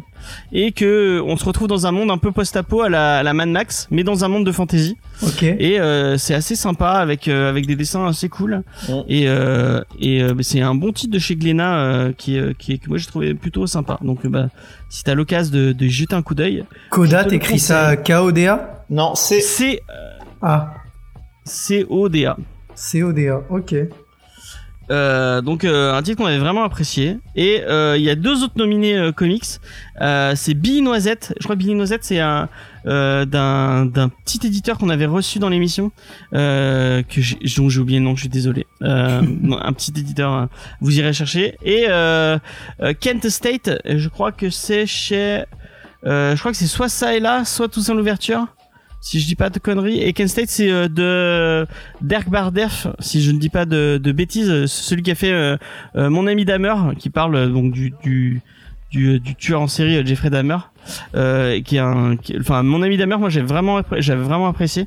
et 0.52 0.72
que 0.72 1.20
on 1.24 1.36
se 1.36 1.44
retrouve 1.44 1.68
dans 1.68 1.86
un 1.86 1.92
monde 1.92 2.10
un 2.10 2.18
peu 2.18 2.32
post-apo 2.32 2.82
à 2.82 2.88
la, 2.88 3.18
à 3.18 3.22
la 3.22 3.34
Mad 3.34 3.48
Max, 3.48 3.88
mais 3.90 4.04
dans 4.04 4.24
un 4.24 4.28
monde 4.28 4.46
de 4.46 4.52
fantasy. 4.52 4.96
Ok. 5.22 5.42
Et 5.42 5.80
euh, 5.80 6.16
c'est 6.16 6.34
assez 6.34 6.56
sympa 6.56 6.90
avec 6.92 7.28
euh, 7.28 7.48
avec 7.48 7.66
des 7.66 7.76
dessins 7.76 8.06
assez 8.06 8.28
cool. 8.28 8.62
Et 9.08 9.28
euh, 9.28 9.82
et 9.98 10.22
c'est 10.40 10.60
un 10.60 10.74
bon 10.74 10.92
titre 10.92 11.12
de 11.12 11.18
chez 11.18 11.36
Glénat 11.36 11.80
euh, 11.80 12.12
qui 12.16 12.36
est 12.36 12.56
qui 12.56 12.78
que 12.78 12.88
moi 12.88 12.98
j'ai 12.98 13.06
trouvé 13.06 13.34
plutôt 13.34 13.66
sympa. 13.66 13.98
Donc 14.02 14.26
bah 14.26 14.48
si 14.88 15.04
t'as 15.04 15.14
l'occasion 15.14 15.52
de, 15.52 15.88
jeter 15.88 16.14
un 16.14 16.22
coup 16.22 16.34
d'œil, 16.34 16.64
Coda, 16.90 17.24
t'écris 17.24 17.58
ça 17.58 17.96
K-O-D-A 17.96 18.84
Non, 18.90 19.14
c'est 19.14 19.40
c'est 19.40 19.80
Ah, 20.42 20.74
C 21.44 21.86
O 21.88 22.08
D 22.08 22.26
A. 22.26 22.36
C-O-D-A. 22.74 23.42
Ok. 23.50 23.74
Euh, 24.90 25.40
donc 25.40 25.64
euh, 25.64 25.94
un 25.94 26.02
titre 26.02 26.18
qu'on 26.18 26.26
avait 26.26 26.38
vraiment 26.38 26.64
apprécié. 26.64 27.18
Et 27.36 27.62
euh, 27.62 27.96
il 27.96 28.02
y 28.02 28.10
a 28.10 28.14
deux 28.14 28.42
autres 28.42 28.54
nominés 28.56 28.96
euh, 28.96 29.12
comics. 29.12 29.44
Euh, 30.00 30.32
c'est 30.36 30.54
Billy 30.54 30.82
Noisette. 30.82 31.34
Je 31.38 31.44
crois 31.44 31.56
que 31.56 31.60
Billy 31.60 31.74
Noisette 31.74 32.04
c'est 32.04 32.20
un 32.20 32.48
euh, 32.86 33.24
d'un 33.26 33.84
d'un 33.86 34.08
petit 34.08 34.40
éditeur 34.46 34.78
qu'on 34.78 34.88
avait 34.88 35.06
reçu 35.06 35.38
dans 35.38 35.50
l'émission 35.50 35.92
euh, 36.34 37.02
que 37.02 37.20
j'ai 37.20 37.38
dont 37.56 37.68
j'ai 37.68 37.80
oublié 37.80 37.98
le 37.98 38.04
nom 38.04 38.16
je 38.16 38.20
suis 38.22 38.28
désolé. 38.28 38.66
Euh, 38.82 39.22
non, 39.42 39.58
un 39.60 39.72
petit 39.72 39.90
éditeur 39.90 40.32
euh, 40.32 40.46
vous 40.80 40.98
irez 40.98 41.12
chercher. 41.12 41.56
Et 41.64 41.86
Kent 43.00 43.28
State 43.28 43.70
je 43.84 44.08
crois 44.08 44.32
que 44.32 44.50
c'est 44.50 44.86
chez 44.86 45.44
euh, 46.06 46.34
je 46.34 46.40
crois 46.40 46.50
que 46.50 46.56
c'est 46.56 46.66
soit 46.66 46.88
ça 46.88 47.14
et 47.14 47.20
là 47.20 47.44
soit 47.44 47.68
tout 47.68 47.80
sans 47.80 47.94
l'ouverture 47.94 48.46
si 49.00 49.18
je 49.20 49.26
dis 49.26 49.34
pas 49.34 49.50
de 49.50 49.58
conneries 49.58 49.98
et 50.00 50.26
State 50.28 50.50
c'est 50.50 50.70
euh, 50.70 50.88
de 50.88 51.66
Dirk 52.02 52.28
Bardef, 52.28 52.86
si 52.98 53.22
je 53.22 53.30
ne 53.30 53.38
dis 53.38 53.48
pas 53.48 53.64
de, 53.64 53.98
de 54.02 54.12
bêtises, 54.12 54.50
euh, 54.50 54.66
celui 54.66 55.02
qui 55.02 55.10
a 55.10 55.14
fait 55.14 55.32
euh, 55.32 55.56
euh, 55.96 56.10
Mon 56.10 56.26
ami 56.26 56.44
Dahmer, 56.44 56.74
qui 56.98 57.10
parle 57.10 57.34
euh, 57.34 57.48
donc 57.48 57.72
du 57.72 57.92
du, 58.02 58.42
du, 58.90 59.20
du 59.20 59.34
tueur 59.36 59.60
en 59.60 59.68
série 59.68 59.96
euh, 59.96 60.04
Jeffrey 60.04 60.30
Dahmer, 60.30 60.58
euh, 61.14 61.60
qui 61.60 61.76
est 61.76 61.80
un, 61.80 62.16
qui- 62.16 62.36
enfin 62.40 62.62
Mon 62.62 62.82
ami 62.82 62.96
Dahmer, 62.96 63.16
moi 63.18 63.28
j'ai 63.28 63.42
vraiment 63.42 63.80
j'avais 63.98 64.22
vraiment 64.22 64.48
apprécié. 64.48 64.86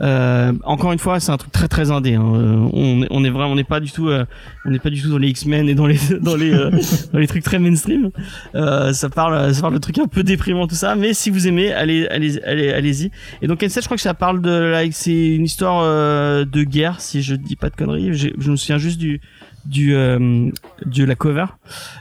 Euh, 0.00 0.52
encore 0.64 0.92
une 0.92 0.98
fois, 0.98 1.20
c'est 1.20 1.32
un 1.32 1.36
truc 1.36 1.52
très 1.52 1.68
très 1.68 1.90
indé. 1.90 2.14
hein. 2.14 2.24
Euh, 2.34 2.68
on 2.72 3.02
est- 3.02 3.06
on 3.10 3.24
est 3.24 3.30
vraiment 3.30 3.52
on 3.52 3.54
n'est 3.54 3.64
pas 3.64 3.80
du 3.80 3.90
tout 3.90 4.08
euh, 4.08 4.24
on 4.64 4.70
n'est 4.70 4.78
pas 4.78 4.90
du 4.90 5.00
tout 5.00 5.08
dans 5.10 5.18
les 5.18 5.28
X-Men 5.28 5.68
et 5.68 5.74
dans 5.74 5.86
les 5.86 5.98
dans 6.20 6.36
les 6.36 6.52
euh, 6.52 6.70
dans 7.12 7.18
les 7.18 7.26
trucs 7.26 7.42
très 7.44 7.58
mainstream. 7.58 8.10
Euh, 8.54 8.92
ça 8.92 9.08
parle 9.08 9.54
ça 9.54 9.60
parle 9.60 9.74
de 9.74 9.78
trucs 9.78 9.98
un 9.98 10.06
peu 10.06 10.22
déprimants 10.22 10.66
tout 10.66 10.74
ça, 10.74 10.94
mais 10.96 11.14
si 11.14 11.30
vous 11.30 11.46
aimez, 11.46 11.72
allez 11.72 12.06
allez 12.08 12.40
allez 12.42 12.70
allez-y. 12.72 13.10
Et 13.42 13.46
donc 13.46 13.60
N7, 13.62 13.80
je 13.80 13.84
crois 13.86 13.96
que 13.96 14.02
ça 14.02 14.14
parle 14.14 14.40
de 14.42 14.50
là, 14.50 14.82
c'est 14.90 15.34
une 15.34 15.44
histoire 15.44 15.80
euh, 15.82 16.44
de 16.44 16.62
guerre 16.64 17.00
si 17.00 17.22
je 17.22 17.34
dis 17.34 17.56
pas 17.56 17.70
de 17.70 17.76
conneries. 17.76 18.12
J'ai- 18.14 18.34
Je 18.38 18.50
me 18.50 18.56
souviens 18.56 18.78
juste 18.78 18.98
du 18.98 19.20
du 19.66 19.94
euh, 19.94 20.50
de 20.84 21.04
la 21.04 21.14
cover. 21.14 21.46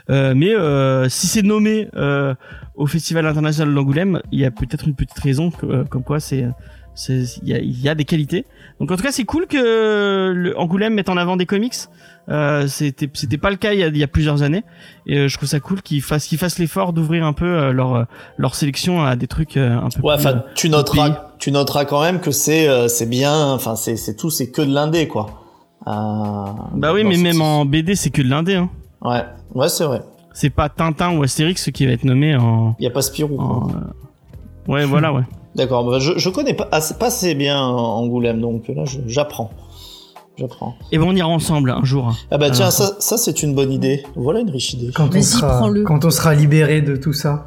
Euh, 0.09 0.33
mais 0.35 0.53
euh, 0.55 1.09
si 1.09 1.27
c'est 1.27 1.41
nommé 1.41 1.87
euh, 1.95 2.33
au 2.75 2.87
Festival 2.87 3.25
international 3.25 3.73
d'Angoulême, 3.73 4.21
il 4.31 4.39
y 4.39 4.45
a 4.45 4.51
peut-être 4.51 4.87
une 4.87 4.95
petite 4.95 5.19
raison 5.19 5.51
euh, 5.63 5.83
comme 5.85 6.03
quoi 6.03 6.19
c'est 6.19 6.47
il 7.09 7.27
y 7.43 7.53
a, 7.53 7.59
y 7.59 7.89
a 7.89 7.95
des 7.95 8.05
qualités. 8.05 8.45
Donc 8.79 8.89
en 8.89 8.95
tout 8.95 9.03
cas, 9.03 9.11
c'est 9.11 9.25
cool 9.25 9.47
que 9.47 10.31
le 10.33 10.57
Angoulême 10.57 10.93
mette 10.93 11.09
en 11.09 11.17
avant 11.17 11.35
des 11.35 11.45
comics. 11.45 11.75
Euh, 12.29 12.67
c'était 12.67 13.09
c'était 13.13 13.37
pas 13.37 13.51
le 13.51 13.55
cas 13.57 13.73
il 13.73 13.79
y 13.79 13.83
a, 13.83 13.89
y 13.89 14.01
a 14.01 14.07
plusieurs 14.07 14.41
années 14.41 14.63
et 15.05 15.19
euh, 15.19 15.27
je 15.27 15.37
trouve 15.37 15.47
ça 15.47 15.59
cool 15.59 15.83
qu'ils 15.83 16.01
fassent 16.01 16.25
qu'ils 16.25 16.39
fassent 16.39 16.57
l'effort 16.57 16.91
d'ouvrir 16.91 17.23
un 17.23 17.33
peu 17.33 17.45
euh, 17.45 17.71
leur 17.71 18.07
leur 18.37 18.55
sélection 18.55 19.03
à 19.03 19.15
des 19.15 19.27
trucs 19.27 19.57
euh, 19.57 19.77
un 19.77 19.89
peu 19.89 20.01
Ouais, 20.01 20.15
enfin, 20.15 20.43
tu 20.55 20.69
noteras, 20.69 21.33
tu 21.37 21.51
noteras 21.51 21.85
quand 21.85 22.01
même 22.01 22.19
que 22.21 22.31
c'est, 22.31 22.67
euh, 22.67 22.87
c'est 22.87 23.05
bien, 23.05 23.51
enfin, 23.51 23.75
c'est, 23.75 23.95
c'est 23.95 24.15
tout, 24.15 24.31
c'est 24.31 24.49
que 24.49 24.61
de 24.63 24.73
l'indé, 24.73 25.07
quoi. 25.07 25.44
Euh, 25.87 25.91
bah 26.73 26.93
oui 26.93 27.03
mais 27.03 27.17
même 27.17 27.41
en 27.41 27.63
BD 27.65 27.95
c'est 27.95 28.09
que 28.09 28.21
de 28.21 28.27
l'indé 28.29 28.55
hein. 28.55 28.69
Ouais, 29.03 29.23
ouais, 29.53 29.69
c'est 29.69 29.83
vrai. 29.83 30.01
c'est 30.33 30.49
pas 30.49 30.67
Tintin 30.67 31.15
ou 31.15 31.21
Astérix 31.21 31.69
qui 31.71 31.85
va 31.85 31.91
être 31.91 32.03
nommé 32.05 32.35
en, 32.35 32.75
Il 32.79 32.85
y 32.85 32.87
a 32.87 32.91
pas 32.91 33.03
Spirou. 33.03 33.39
en, 33.39 33.69
euh, 33.69 34.71
ouais 34.71 34.85
voilà 34.85 35.13
ouais 35.13 35.21
D'accord, 35.55 35.85
bah, 35.89 35.99
je, 35.99 36.17
je 36.17 36.29
connais 36.29 36.53
pas 36.53 36.67
assez, 36.71 36.95
pas 36.95 37.05
assez 37.07 37.33
bien 37.33 37.57
Angoulême, 37.61 38.41
donc 38.41 38.67
là, 38.67 38.83
j'apprends. 39.07 39.51
J'apprends. 40.37 40.75
et 40.91 40.97
ben 40.97 41.05
on 41.07 41.15
ira 41.15 41.29
ensemble 41.29 41.69
un 41.69 41.85
jour 41.85 42.13
Ah 42.29 42.37
bah 42.37 42.49
tiens, 42.49 42.65
Alors, 42.65 42.73
ça, 42.73 42.97
ça 42.99 43.17
c'est 43.17 43.41
une 43.41 43.55
bonne 43.55 43.71
idée. 43.71 44.03
Voilà 44.17 44.41
une 44.41 44.49
riche 44.49 44.73
idée. 44.73 44.91
Quand 44.93 45.15
on, 45.15 45.21
sera, 45.21 45.69
quand 45.85 46.03
on 46.03 46.09
sera 46.09 46.35
libéré 46.35 46.81
de 46.81 46.97
tout 46.97 47.13
ça. 47.13 47.45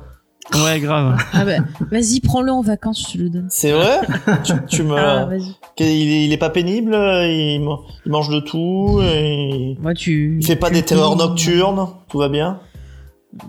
Ouais 0.54 0.80
grave 0.80 1.16
ah 1.32 1.44
bah 1.44 1.56
vas-y 1.90 2.20
prends-le 2.20 2.50
en 2.50 2.62
vacances 2.62 3.06
je 3.08 3.18
te 3.18 3.22
le 3.22 3.28
donne 3.30 3.46
C'est 3.50 3.72
vrai 3.72 4.00
tu, 4.44 4.52
tu 4.66 4.82
me... 4.82 4.96
ah 4.96 5.26
vas-y 5.26 5.54
il, 5.78 5.84
est, 6.12 6.24
il 6.24 6.32
est 6.32 6.38
pas 6.38 6.50
pénible 6.50 6.92
il, 6.94 7.60
ma- 7.64 7.78
il 8.06 8.10
mange 8.12 8.28
de 8.30 8.40
tout 8.40 9.00
et... 9.02 9.76
moi 9.80 9.94
tu 9.94 10.38
Il 10.40 10.46
fait 10.46 10.56
pas 10.56 10.68
tu- 10.68 10.74
des 10.74 10.82
terreurs 10.82 11.16
nocturnes 11.16 11.88
Tout 12.08 12.18
va 12.18 12.28
bien 12.28 12.60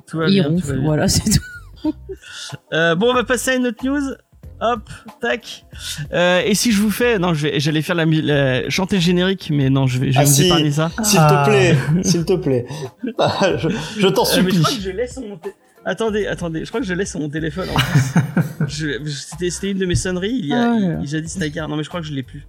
tout 0.08 0.18
va 0.18 0.28
il 0.28 0.34
bien, 0.34 0.44
tout 0.44 0.50
ronfle 0.52 0.68
va 0.68 0.74
bien. 0.76 0.84
voilà 0.86 1.08
c'est 1.08 1.24
tout 1.30 1.94
Euh, 2.74 2.96
bon 2.96 3.12
on 3.12 3.14
va 3.14 3.24
passer 3.24 3.52
à 3.52 3.56
une 3.56 3.68
autre 3.68 3.86
news 3.86 4.02
Hop, 4.62 4.82
tac. 5.22 5.64
Euh, 6.12 6.42
et 6.46 6.54
si 6.54 6.74
je 6.74 6.82
vous 6.82 6.92
fais, 6.92 7.18
non, 7.18 7.34
je 7.34 7.48
vais, 7.48 7.60
j'allais 7.62 7.82
faire 7.82 7.96
la, 7.96 8.04
la- 8.04 8.70
chanter 8.70 8.98
le 8.98 9.02
générique, 9.02 9.50
mais 9.54 9.70
non, 9.70 9.88
je 9.88 10.00
vais, 10.00 10.12
je 10.12 10.20
Ah, 10.20 10.26
vous 10.26 10.30
si. 10.34 10.48
épargner 10.48 10.72
ça. 10.72 10.92
S'il 11.02 11.18
Ah. 11.22 11.44
te 11.46 11.50
plaît, 11.50 11.78
s'il 12.04 12.26
te 12.26 12.34
plaît. 12.34 12.66
je 13.58 13.70
je 14.00 14.08
t'en 14.10 14.24
Euh, 14.24 14.42
mais 14.44 14.50
je 14.52 14.56
supplie. 14.56 14.60
crois 14.62 14.76
que 14.76 14.82
je 14.82 14.90
laisse 14.90 15.14
sur 15.14 15.22
mon 15.22 15.38
té- 15.38 15.54
Attendez, 15.90 16.28
attendez, 16.28 16.66
je 16.66 16.70
crois 16.70 16.82
que 16.82 16.86
je 16.86 16.94
laisse 16.94 17.16
mon 17.16 17.30
téléphone. 17.30 17.68
En 17.70 18.66
plus. 18.66 19.28
C'était 19.40 19.72
une 19.72 19.80
de 19.80 19.88
mes 19.88 19.96
sonneries. 19.96 20.38
Il 20.38 20.46
y 20.46 20.54
a, 20.54 20.74
Ah, 20.74 21.00
il, 21.02 21.28
Snagar. 21.30 21.68
Non, 21.68 21.78
mais 21.78 21.84
je 21.84 21.90
crois 21.90 22.00
que 22.00 22.06
je 22.06 22.14
l'ai 22.14 22.22
plus. 22.22 22.46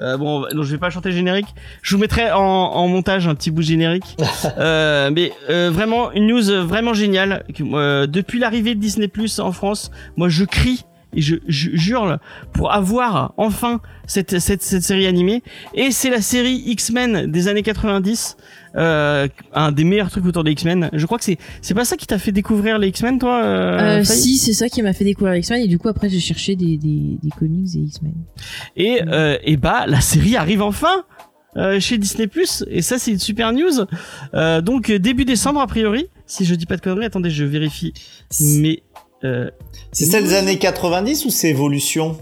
Euh, 0.00 0.16
bon, 0.16 0.44
non, 0.52 0.64
je 0.64 0.72
vais 0.72 0.78
pas 0.78 0.90
chanter 0.90 1.10
le 1.10 1.14
générique. 1.14 1.46
Je 1.82 1.94
vous 1.94 2.00
mettrai 2.00 2.32
en, 2.32 2.40
en 2.40 2.88
montage 2.88 3.28
un 3.28 3.36
petit 3.36 3.52
bout 3.52 3.60
de 3.62 3.66
générique. 3.66 4.16
euh, 4.58 5.10
mais 5.12 5.32
euh, 5.48 5.70
vraiment 5.72 6.10
une 6.10 6.26
news 6.26 6.50
euh, 6.50 6.64
vraiment 6.64 6.92
géniale. 6.92 7.44
Euh, 7.60 8.08
depuis 8.08 8.40
l'arrivée 8.40 8.74
de 8.74 8.80
Disney 8.80 9.06
Plus 9.06 9.38
en 9.38 9.52
France, 9.52 9.92
moi 10.16 10.28
je 10.28 10.44
crie 10.44 10.84
et 11.14 11.20
je, 11.20 11.36
je 11.46 11.70
hurle 11.90 12.18
pour 12.52 12.72
avoir 12.72 13.34
enfin 13.36 13.80
cette, 14.06 14.38
cette, 14.38 14.62
cette 14.62 14.82
série 14.82 15.06
animée. 15.06 15.42
Et 15.74 15.90
c'est 15.90 16.10
la 16.10 16.20
série 16.20 16.62
X-Men 16.66 17.30
des 17.30 17.48
années 17.48 17.62
90. 17.62 18.36
Euh, 18.74 19.28
un 19.52 19.70
des 19.70 19.84
meilleurs 19.84 20.10
trucs 20.10 20.24
autour 20.24 20.44
des 20.44 20.52
X-Men. 20.52 20.88
Je 20.94 21.04
crois 21.04 21.18
que 21.18 21.24
c'est 21.24 21.36
c'est 21.60 21.74
pas 21.74 21.84
ça 21.84 21.96
qui 21.96 22.06
t'a 22.06 22.18
fait 22.18 22.32
découvrir 22.32 22.78
les 22.78 22.88
X-Men, 22.88 23.18
toi 23.18 23.42
euh, 23.44 24.00
Euh, 24.00 24.04
si, 24.04 24.38
c'est 24.38 24.54
ça 24.54 24.68
qui 24.68 24.80
m'a 24.80 24.94
fait 24.94 25.04
découvrir 25.04 25.34
X-Men 25.36 25.60
et 25.60 25.68
du 25.68 25.78
coup 25.78 25.88
après 25.88 26.08
j'ai 26.08 26.20
cherché 26.20 26.56
des, 26.56 26.78
des, 26.78 27.18
des 27.22 27.30
comics 27.38 27.68
et 27.74 27.78
X-Men. 27.80 28.14
Et, 28.76 29.02
euh, 29.06 29.36
et 29.44 29.56
bah 29.58 29.84
la 29.86 30.00
série 30.00 30.36
arrive 30.36 30.62
enfin 30.62 31.04
euh, 31.58 31.80
chez 31.80 31.98
Disney 31.98 32.28
Plus 32.28 32.64
et 32.70 32.80
ça 32.80 32.98
c'est 32.98 33.10
une 33.10 33.18
super 33.18 33.52
news. 33.52 33.84
Euh, 34.32 34.62
donc 34.62 34.90
début 34.90 35.26
décembre 35.26 35.60
a 35.60 35.66
priori, 35.66 36.06
si 36.26 36.46
je 36.46 36.54
dis 36.54 36.64
pas 36.64 36.76
de 36.76 36.80
conneries. 36.80 37.04
Attendez, 37.04 37.28
je 37.28 37.44
vérifie. 37.44 37.92
Mais 38.40 38.82
euh, 39.24 39.50
C'est 39.92 40.06
celle 40.06 40.24
des 40.24 40.34
années 40.34 40.58
90 40.58 41.26
ou 41.26 41.30
c'est 41.30 41.50
Evolution 41.50 42.16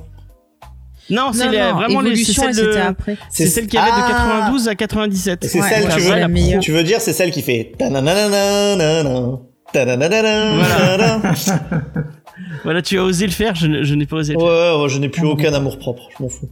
non, 1.08 1.32
c'est 1.32 1.46
Non, 1.46 1.50
les- 1.50 1.58
non, 1.58 1.72
vraiment 1.74 2.00
les, 2.02 2.14
c'est 2.14 2.20
Évolution, 2.32 2.42
celle 2.52 2.68
elle, 2.68 2.74
de 2.74 2.78
après. 2.80 3.16
c'est 3.30 3.46
celle 3.48 3.66
qui 3.66 3.76
avait 3.76 3.90
de 3.90 3.96
Ah 3.96 4.10
92 4.12 4.68
à 4.68 4.74
97. 4.76 5.44
Et 5.44 5.48
c'est 5.48 5.60
Ouais, 5.60 5.68
celle, 5.68 5.84
ouais, 5.88 5.94
tu, 5.96 6.00
veux, 6.02 6.14
la 6.14 6.28
meilleure. 6.28 6.62
tu 6.62 6.70
veux 6.70 6.84
dire, 6.84 7.00
c'est 7.00 7.12
celle 7.12 7.32
qui 7.32 7.42
fait 7.42 7.72
ta-na-na-na-na-na. 7.78 9.40
Voilà, 12.64 12.82
tu 12.82 12.98
as 12.98 13.04
osé 13.04 13.26
le 13.26 13.32
faire, 13.32 13.54
je, 13.54 13.66
n'ai 13.94 14.06
pas 14.06 14.16
osé 14.16 14.32
le 14.34 14.38
Ouais, 14.38 14.44
faire. 14.46 14.80
ouais, 14.80 14.88
je 14.88 14.98
n'ai 14.98 15.08
plus 15.08 15.26
aucun 15.26 15.52
amour 15.52 15.78
propre, 15.78 16.08
je 16.16 16.22
m'en 16.22 16.28
fous. 16.28 16.48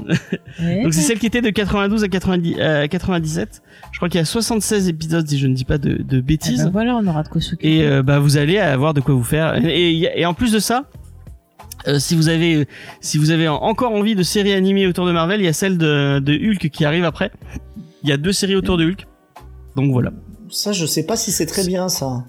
Ouais. 0.00 0.16
Donc 0.82 0.94
c'est 0.94 1.00
celle 1.02 1.18
qui 1.18 1.26
était 1.26 1.42
de 1.42 1.50
92 1.50 2.04
à 2.04 2.08
90, 2.08 2.56
euh, 2.58 2.86
97. 2.86 3.62
Je 4.00 4.06
crois 4.06 4.08
qu'il 4.08 4.18
y 4.18 4.22
a 4.22 4.24
76 4.24 4.88
épisodes 4.88 5.28
si 5.28 5.38
je 5.38 5.46
ne 5.46 5.52
dis 5.52 5.66
pas 5.66 5.76
de, 5.76 6.02
de 6.02 6.20
bêtises. 6.22 6.64
bah 6.64 6.70
voilà, 6.72 6.96
on 6.96 7.06
aura 7.06 7.22
de 7.22 7.28
quoi 7.28 7.42
s'occuper. 7.42 7.76
et 7.80 7.86
euh, 7.86 8.02
bah 8.02 8.18
vous 8.18 8.38
allez 8.38 8.56
avoir 8.58 8.94
de 8.94 9.02
quoi 9.02 9.14
vous 9.14 9.22
faire 9.22 9.62
et, 9.62 9.92
et, 9.92 10.20
et 10.20 10.24
en 10.24 10.32
plus 10.32 10.52
de 10.52 10.58
ça 10.58 10.86
euh, 11.86 11.98
si 11.98 12.16
vous 12.16 12.28
avez 12.30 12.66
si 13.02 13.18
vous 13.18 13.30
avez 13.30 13.46
encore 13.46 13.92
envie 13.92 14.14
de 14.14 14.22
séries 14.22 14.54
animées 14.54 14.86
autour 14.86 15.04
de 15.06 15.12
Marvel 15.12 15.40
il 15.42 15.44
y 15.44 15.48
a 15.48 15.52
celle 15.52 15.76
de, 15.76 16.18
de 16.18 16.32
Hulk 16.32 16.70
qui 16.70 16.86
arrive 16.86 17.04
après 17.04 17.30
il 18.02 18.08
y 18.08 18.12
a 18.12 18.16
deux 18.16 18.32
séries 18.32 18.56
autour 18.56 18.78
de 18.78 18.86
Hulk 18.86 19.06
donc 19.76 19.92
voilà 19.92 20.12
Ça, 20.48 20.72
je 20.72 20.86
sais 20.86 21.04
pas 21.04 21.16
si 21.16 21.30
c'est 21.30 21.44
très 21.46 21.66
bien, 21.66 21.90
ça. 21.90 22.24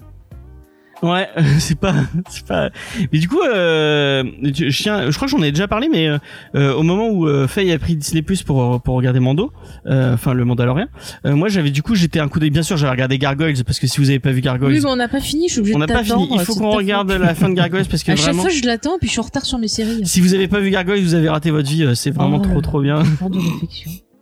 Ouais 1.02 1.28
c'est 1.58 1.78
pas 1.78 1.94
c'est 2.30 2.46
pas 2.46 2.70
mais 3.12 3.18
du 3.18 3.28
coup 3.28 3.40
euh, 3.42 4.22
je, 4.42 4.82
tiens- 4.82 5.10
je 5.10 5.16
crois 5.16 5.26
que 5.26 5.32
j'en 5.32 5.42
ai 5.42 5.50
déjà 5.50 5.66
parlé 5.68 5.88
mais 5.90 6.08
euh, 6.54 6.74
au 6.74 6.82
moment 6.82 7.08
où 7.08 7.26
euh, 7.26 7.46
Faye 7.48 7.72
a 7.72 7.78
pris 7.78 7.96
Disney 7.96 8.22
Plus 8.22 8.42
pour 8.42 8.80
pour 8.82 8.94
regarder 8.94 9.18
Mando 9.20 9.52
euh, 9.86 10.14
enfin 10.14 10.32
le 10.32 10.44
Mandalorian 10.44 10.86
euh, 11.26 11.34
moi 11.34 11.48
j'avais 11.48 11.70
du 11.70 11.82
coup 11.82 11.94
j'étais 11.94 12.20
un 12.20 12.28
coup 12.28 12.38
d'œil 12.40 12.50
bien 12.50 12.62
sûr 12.62 12.76
j'avais 12.76 12.92
regardé 12.92 13.18
Gargoyles 13.18 13.64
parce 13.64 13.78
que 13.80 13.86
si 13.86 13.98
vous 14.00 14.10
avez 14.10 14.20
pas 14.20 14.30
vu 14.32 14.40
Gargoyles 14.40 14.74
Oui, 14.74 14.80
mais 14.82 14.90
on 14.90 14.96
n'a 14.96 15.08
pas 15.08 15.20
fini, 15.20 15.48
je 15.48 15.52
suis 15.54 15.60
obligée 15.60 15.76
on 15.76 15.80
n'a 15.80 15.86
pas 15.86 16.04
fini 16.04 16.28
il 16.32 16.40
faut 16.40 16.54
qu'on 16.54 16.70
regarde 16.70 17.10
la 17.12 17.34
fin 17.34 17.48
de 17.48 17.54
Gargoyles 17.54 17.86
parce 17.86 18.02
que 18.02 18.12
À 18.12 18.16
chaque 18.16 18.26
vraiment 18.26 18.42
fois, 18.42 18.50
je 18.50 18.64
l'attends 18.66 18.98
puis 18.98 19.08
je 19.08 19.12
suis 19.12 19.20
en 19.20 19.24
retard 19.24 19.44
sur 19.44 19.58
mes 19.58 19.68
séries. 19.68 20.02
Si 20.04 20.20
vous 20.20 20.34
avez 20.34 20.48
pas 20.48 20.60
vu 20.60 20.70
Gargoyle, 20.70 21.02
vous 21.02 21.14
avez 21.14 21.28
raté 21.28 21.50
votre 21.50 21.68
vie. 21.68 21.84
euh, 21.84 21.94
C'est 21.94 22.10
vraiment 22.10 22.40
Oh 22.42 22.48
trop 22.48 22.60
trop 22.60 22.80
bien. 22.80 23.02
De. 23.02 23.38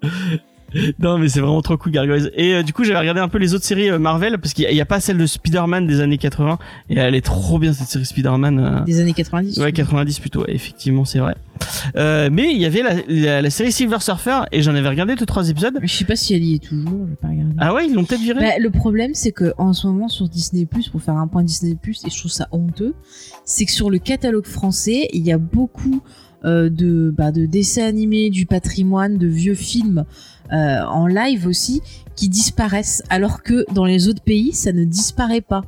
non 0.99 1.19
mais 1.19 1.29
c'est 1.29 1.41
vraiment 1.41 1.63
trop 1.63 1.77
cool 1.77 1.93
Gargoyles. 1.93 2.31
Et 2.37 2.55
euh, 2.55 2.63
du 2.63 2.73
coup 2.73 2.85
j'avais 2.85 2.99
regardé 3.01 3.21
un 3.21 3.29
peu 3.29 3.39
les 3.39 3.55
autres 3.55 3.65
séries 3.65 3.91
euh, 3.91 3.99
Marvel 3.99 4.39
parce 4.39 4.53
qu'il 4.55 4.71
y, 4.73 4.81
a- 4.81 4.87
pas 4.87 5.01
celle 5.01 5.19
de 5.19 5.27
Spider-Man 5.27 5.87
des 5.87 6.01
années 6.01 6.19
80 6.19 6.59
et 6.91 6.97
elle 6.99 7.15
est 7.15 7.21
trop 7.25 7.59
bien 7.59 7.73
cette 7.73 7.89
série 7.89 8.05
Spider-Man. 8.07 8.59
euh, 8.59 8.81
Des 8.85 9.01
années 9.01 9.13
90. 9.13 9.59
Ouais 9.59 9.73
90 9.73 10.19
plutôt. 10.21 10.41
ouais, 10.43 10.55
effectivement 10.55 11.05
c'est 11.05 11.19
vrai. 11.19 11.35
Euh, 11.97 12.31
mais 12.33 12.53
il 12.55 12.59
y 12.61 12.65
avait 12.65 12.83
la, 12.83 12.95
la, 13.07 13.43
la 13.43 13.51
série 13.51 13.71
Silver 13.71 13.99
Surfer 14.01 14.41
et 14.51 14.63
j'en 14.63 14.75
avais 14.75 14.89
regardé 14.89 15.15
deux 15.15 15.27
trois 15.27 15.49
épisodes. 15.51 15.77
Mais 15.81 15.87
Je 15.87 15.95
sais 15.95 16.05
pas 16.07 16.17
si 16.17 16.35
elle 16.35 16.43
y 16.45 16.55
est 16.55 16.59
toujours, 16.65 17.01
je 17.05 17.11
vais 17.11 17.17
pas 17.17 17.29
regarder. 17.29 17.55
Ah 17.59 17.75
ouais 17.75 17.87
ils 17.87 17.95
l'ont 17.95 18.05
peut-être 18.05 18.23
viré. 18.23 18.41
Bah, 18.41 18.59
le 18.59 18.71
problème, 18.71 19.11
c'est 19.15 19.33
que 19.33 19.53
en 19.59 19.73
ce 19.73 19.87
moment 19.87 20.09
sur 20.09 20.29
Disney 20.29 20.67
pour 20.91 21.03
faire 21.03 21.17
un 21.17 21.27
point 21.27 21.43
Disney 21.43 21.73
et 21.73 22.11
je 22.11 22.19
trouve 22.19 22.31
ça 22.31 22.49
honteux, 22.53 22.95
c'est 23.45 23.65
que 23.67 23.73
sur 23.73 23.91
le 23.91 23.99
catalogue 23.99 24.47
français, 24.47 25.09
il 25.13 25.25
y 25.27 25.33
a 25.33 25.39
beaucoup 25.39 26.01
euh, 26.45 26.71
de, 26.71 27.13
bah, 27.17 27.33
de 27.33 27.45
dessins 27.45 27.85
animés, 27.85 28.31
du 28.31 28.47
patrimoine, 28.47 29.19
de 29.19 29.27
vieux 29.27 29.55
films 29.55 30.05
euh, 30.53 30.83
en 30.85 31.07
live 31.07 31.47
aussi 31.47 31.81
qui 32.17 32.29
disparaissent, 32.29 33.03
alors 33.09 33.43
que 33.43 33.65
dans 33.73 33.85
les 33.85 34.09
autres 34.09 34.23
pays, 34.23 34.53
ça 34.53 34.73
ne 34.73 34.85
disparaît 34.85 35.41
pas. 35.41 35.63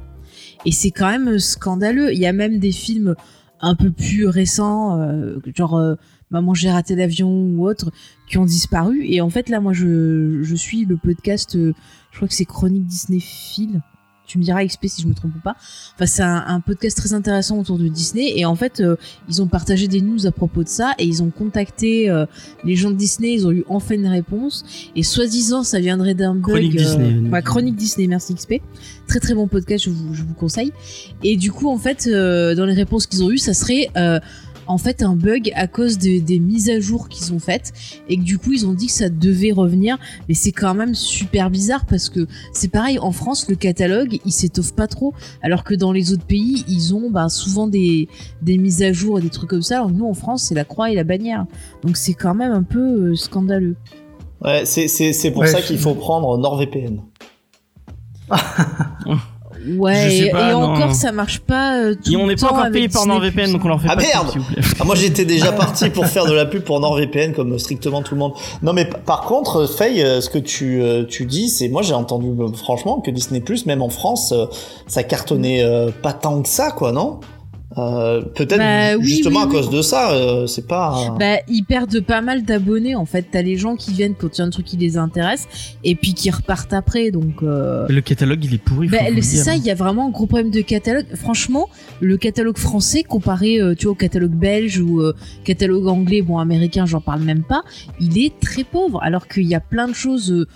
Et 0.64 0.72
c'est 0.72 0.90
quand 0.90 1.10
même 1.10 1.38
scandaleux. 1.38 2.12
Il 2.12 2.18
y 2.18 2.26
a 2.26 2.32
même 2.32 2.58
des 2.58 2.72
films 2.72 3.14
un 3.60 3.74
peu 3.74 3.90
plus 3.90 4.26
récents, 4.26 5.00
euh, 5.00 5.38
genre 5.54 5.76
euh, 5.76 5.94
Maman 6.30 6.54
j'ai 6.54 6.70
raté 6.70 6.96
l'avion 6.96 7.30
ou 7.30 7.66
autre, 7.66 7.92
qui 8.28 8.38
ont 8.38 8.46
disparu. 8.46 9.04
Et 9.06 9.20
en 9.20 9.30
fait, 9.30 9.48
là, 9.48 9.60
moi, 9.60 9.72
je, 9.72 10.42
je 10.42 10.56
suis 10.56 10.84
le 10.84 10.96
podcast, 10.96 11.56
euh, 11.56 11.74
je 12.10 12.16
crois 12.16 12.28
que 12.28 12.34
c'est 12.34 12.46
Chronique 12.46 12.86
Disney 12.86 13.20
Phil. 13.20 13.82
Tu 14.26 14.38
me 14.38 14.44
diras 14.44 14.64
XP 14.64 14.87
si 14.87 15.02
je 15.02 15.08
me 15.08 15.14
trompe 15.14 15.32
ou 15.37 15.40
pas. 15.40 15.56
Enfin, 15.94 16.06
c'est 16.06 16.22
un, 16.22 16.44
un 16.46 16.61
podcast 16.61 16.96
très 16.96 17.12
intéressant 17.12 17.58
autour 17.58 17.78
de 17.78 17.88
Disney. 17.88 18.32
Et 18.37 18.44
en 18.44 18.54
fait, 18.54 18.80
euh, 18.80 18.96
ils 19.28 19.42
ont 19.42 19.46
partagé 19.46 19.88
des 19.88 20.00
news 20.00 20.26
à 20.26 20.30
propos 20.30 20.62
de 20.62 20.68
ça. 20.68 20.94
Et 20.98 21.04
ils 21.04 21.22
ont 21.22 21.30
contacté 21.30 22.08
euh, 22.08 22.26
les 22.64 22.76
gens 22.76 22.90
de 22.90 22.96
Disney. 22.96 23.35
Ils 23.35 23.46
ont 23.46 23.52
eu 23.52 23.64
enfin 23.68 23.94
une 23.94 24.06
réponse. 24.06 24.64
Et 24.96 25.02
soi-disant, 25.02 25.64
ça 25.64 25.80
viendrait 25.80 26.14
d'un 26.14 26.35
bug. 26.35 26.42
Chronique 26.42 26.76
euh, 26.76 26.78
Disney. 26.78 27.42
Chronique 27.42 27.76
Disney, 27.76 28.06
merci 28.06 28.35
XP. 28.35 28.54
Très 29.06 29.20
très 29.20 29.35
bon 29.35 29.48
podcast, 29.48 29.85
je 29.85 29.90
vous, 29.90 30.14
je 30.14 30.22
vous 30.22 30.35
conseille. 30.35 30.72
Et 31.22 31.37
du 31.37 31.52
coup, 31.52 31.68
en 31.68 31.78
fait, 31.78 32.08
dans 32.08 32.64
les 32.66 32.74
réponses 32.74 33.06
qu'ils 33.06 33.22
ont 33.24 33.30
eues, 33.30 33.38
ça 33.38 33.54
serait 33.54 33.90
en 34.66 34.79
fait 34.79 35.03
un 35.03 35.14
bug 35.16 35.51
à 35.55 35.66
cause 35.66 35.98
de- 35.98 36.18
des 36.20 36.38
mises 36.38 36.70
à 36.70 36.81
jour 36.81 37.09
qu'ils 37.09 37.33
ont 37.33 37.38
faites. 37.38 37.72
Et 38.09 38.16
que 38.16 38.22
du 38.22 38.38
coup, 38.38 38.53
ils 38.53 38.66
ont 38.66 38.72
dit 38.75 38.87
que 38.87 38.92
ça 38.92 39.09
devait 39.09 39.53
revenir. 39.53 39.98
Mais 40.29 40.35
c'est 40.35 40.53
quand 40.53 40.75
même 40.75 40.94
super 40.94 41.51
bizarre 41.51 41.85
parce 41.87 42.09
que 42.09 42.27
c'est 42.53 42.68
pareil, 42.68 42.98
en 42.98 43.12
France, 43.12 43.48
le 43.48 43.57
catalogue, 43.57 44.18
il 44.25 44.33
s'étoffe 44.33 44.72
pas 44.75 44.87
trop. 44.87 45.14
Alors 45.42 45.64
que 45.64 45.75
dans 45.75 45.92
les 45.92 46.12
autres 46.12 46.25
pays, 46.27 46.64
ils 46.68 46.94
ont 46.94 47.11
bah, 47.11 47.29
souvent 47.29 47.66
des, 47.66 48.09
des 48.42 48.59
mises 48.59 48.83
à 48.83 48.92
jour 48.92 49.18
et 49.18 49.22
des 49.22 49.31
trucs 49.31 49.51
comme 49.51 49.62
ça. 49.62 49.77
Alors 49.77 49.88
que 49.88 49.92
nous, 49.94 50.07
en 50.07 50.14
France, 50.14 50.44
c'est 50.44 50.55
la 50.55 50.64
croix 50.64 50.90
et 50.90 50.94
la 50.94 51.05
bannière. 51.05 51.46
Donc 51.83 51.96
c'est 51.96 52.14
quand 52.14 52.35
même 52.35 52.53
un 52.53 52.62
peu 52.62 53.11
euh, 53.12 53.14
scandaleux. 53.16 53.77
Ouais, 54.44 54.64
c'est, 54.64 55.31
pour 55.31 55.42
Ouais, 55.42 55.46
ça 55.48 55.62
qu'il 55.62 55.79
faut 55.79 55.94
prendre 55.94 56.37
NordVPN. 56.38 57.01
Ouais, 59.77 59.94
Je 60.05 60.11
sais 60.11 60.27
et, 60.27 60.31
pas, 60.31 60.48
et 60.51 60.53
non. 60.53 60.62
encore, 60.72 60.94
ça 60.94 61.12
marche 61.12 61.40
pas. 61.40 61.77
euh, 61.79 61.94
tout 61.94 62.12
Et 62.12 62.16
on 62.16 62.22
le 62.27 62.33
n'est 62.33 62.37
pas 62.37 62.46
encore 62.53 62.70
payé 62.70 62.88
par. 62.88 63.07
NordVPN 63.07 63.53
donc 63.53 63.64
on 63.64 63.68
leur 63.68 63.81
fait 63.81 63.88
Ah, 63.90 63.96
pas 63.96 64.03
de 64.03 64.07
merde 64.07 64.25
pub, 64.25 64.33
s'il 64.33 64.40
vous 64.40 64.53
plaît. 64.53 64.62
Ah, 64.81 64.85
moi 64.85 64.94
j'étais 64.94 65.25
déjà 65.25 65.53
parti 65.53 65.90
pour 65.90 66.07
faire 66.07 66.27
de 66.27 66.33
la 66.33 66.46
pub 66.46 66.62
pour 66.62 66.81
NordVPN 66.81 67.33
comme 67.33 67.59
strictement 67.59 68.03
tout 68.03 68.14
le 68.14 68.20
monde. 68.20 68.33
Non 68.62 68.72
mais 68.72 68.85
par 68.87 69.22
contre, 69.22 69.66
Faye, 69.66 70.03
euh, 70.03 70.20
ce 70.20 70.29
que 70.31 70.38
tu, 70.38 70.83
euh, 70.83 71.05
tu 71.05 71.27
dis, 71.27 71.48
c'est 71.48 71.68
moi 71.68 71.83
j'ai 71.83 71.94
entendu 71.94 72.29
euh, 72.40 72.48
franchement 72.53 73.01
que 73.01 73.11
Disney 73.11 73.40
Plus, 73.40 73.66
même 73.66 73.83
en 73.83 73.88
France, 73.88 74.33
euh, 74.33 74.46
ça 74.87 75.03
cartonnait 75.03 75.62
euh, 75.62 75.90
pas 76.03 76.12
tant 76.12 76.42
que 76.42 76.48
ça, 76.48 76.70
quoi, 76.72 76.92
non? 76.92 77.20
Euh, 77.78 78.20
Peut-être 78.22 78.58
Bah, 78.58 78.96
oui, 78.98 79.04
justement 79.06 79.40
oui, 79.40 79.44
à 79.44 79.48
oui. 79.48 79.52
cause 79.54 79.70
de 79.70 79.82
ça, 79.82 80.12
euh, 80.12 80.46
c'est 80.46 80.66
pas. 80.66 81.14
Bah, 81.18 81.37
ils 81.48 81.62
perdent 81.64 82.00
pas 82.00 82.20
mal 82.20 82.42
d'abonnés 82.44 82.94
en 82.94 83.04
fait. 83.06 83.26
T'as 83.30 83.42
les 83.42 83.56
gens 83.56 83.76
qui 83.76 83.92
viennent 83.92 84.14
quand 84.14 84.37
il 84.37 84.40
y 84.40 84.44
a 84.44 84.46
un 84.46 84.50
truc 84.50 84.66
qui 84.66 84.76
les 84.76 84.96
intéresse 84.98 85.46
et 85.85 85.94
puis 85.94 86.14
qui 86.14 86.30
repartent 86.30 86.72
après. 86.72 87.11
Donc, 87.11 87.42
euh, 87.42 87.87
Le 87.88 88.00
catalogue 88.00 88.44
il 88.44 88.54
est 88.54 88.58
pourri. 88.58 88.88
bah, 88.88 88.98
c'est 89.06 89.20
dire. 89.20 89.44
ça. 89.44 89.56
Il 89.56 89.64
y 89.64 89.70
a 89.70 89.74
vraiment 89.74 90.06
un 90.06 90.11
gros 90.11 90.26
problème 90.26 90.50
de 90.50 90.61
catalogue. 90.61 91.06
Franchement, 91.14 91.68
le 92.00 92.16
catalogue 92.16 92.58
français 92.58 93.02
comparé, 93.02 93.61
euh, 93.61 93.74
tu 93.74 93.85
vois, 93.87 93.92
au 93.92 93.96
catalogue 93.96 94.32
belge 94.32 94.78
ou 94.78 95.00
euh, 95.00 95.14
catalogue 95.44 95.87
anglais, 95.88 96.22
bon, 96.22 96.38
américain, 96.38 96.87
j'en 96.87 97.00
parle 97.00 97.22
même 97.22 97.42
pas. 97.42 97.62
Il 98.00 98.18
est 98.22 98.38
très 98.40 98.64
pauvre. 98.64 99.00
Alors 99.02 99.28
qu'il 99.28 99.44
y 99.48 99.54
a 99.54 99.61
plein 99.61 99.88
de 99.88 99.94
choses. 99.94 100.46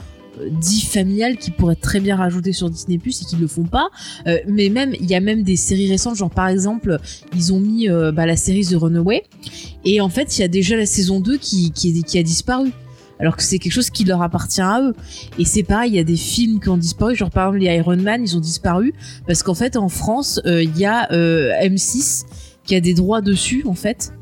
Dit 0.51 0.81
familiales 0.81 1.37
qui 1.37 1.51
pourraient 1.51 1.77
très 1.77 2.01
bien 2.01 2.17
rajouter 2.17 2.53
sur 2.53 2.71
Disney 2.71 2.99
Plus 2.99 3.23
et 3.23 3.25
qui 3.25 3.37
le 3.37 3.47
font 3.47 3.65
pas. 3.65 3.89
Euh, 4.27 4.39
mais 4.49 4.69
même 4.69 4.95
il 5.01 5.07
y 5.07 5.15
a 5.15 5.21
même 5.21 5.43
des 5.43 5.57
séries 5.57 5.89
récentes 5.89 6.17
genre 6.17 6.31
par 6.31 6.49
exemple 6.49 6.99
ils 7.35 7.53
ont 7.53 7.61
mis 7.61 7.89
euh, 7.89 8.13
bah, 8.13 8.27
la 8.27 8.37
série 8.37 8.65
The 8.65 8.75
Runaway. 8.75 9.23
Et 9.85 10.01
en 10.01 10.09
fait 10.09 10.39
il 10.39 10.43
y 10.43 10.45
a 10.45 10.49
déjà 10.49 10.77
la 10.77 10.87
saison 10.87 11.21
2 11.21 11.37
qui, 11.39 11.71
qui, 11.73 12.19
a 12.19 12.23
disparu. 12.23 12.71
Alors 13.19 13.37
que 13.37 13.43
c'est 13.43 13.59
quelque 13.59 13.73
chose 13.73 13.89
qui 13.89 14.05
leur 14.05 14.21
appartient 14.21 14.61
à 14.61 14.83
eux. 14.83 14.95
Et 15.39 15.45
c'est 15.45 15.63
pareil 15.63 15.93
il 15.93 15.97
y 15.97 16.01
a 16.01 16.05
des 16.05 16.17
films 16.17 16.61
qui 16.61 16.69
ont 16.69 16.77
disparu. 16.77 17.17
Genre 17.17 17.31
par 17.31 17.49
exemple 17.49 17.65
les 17.65 17.77
Iron 17.77 17.97
Man 17.97 18.23
ils 18.23 18.37
ont 18.37 18.41
disparu. 18.41 18.93
Parce 19.27 19.43
qu'en 19.43 19.55
fait 19.55 19.77
en 19.77 19.89
France 19.89 20.41
euh, 20.47 20.63
il 20.63 20.77
y 20.77 20.85
a 20.85 21.11
euh, 21.13 21.53
M6 21.63 22.25
qui 22.65 22.75
a 22.75 22.81
des 22.81 22.95
droits 22.95 23.21
dessus 23.21 23.63
en 23.67 23.75
fait 23.75 24.13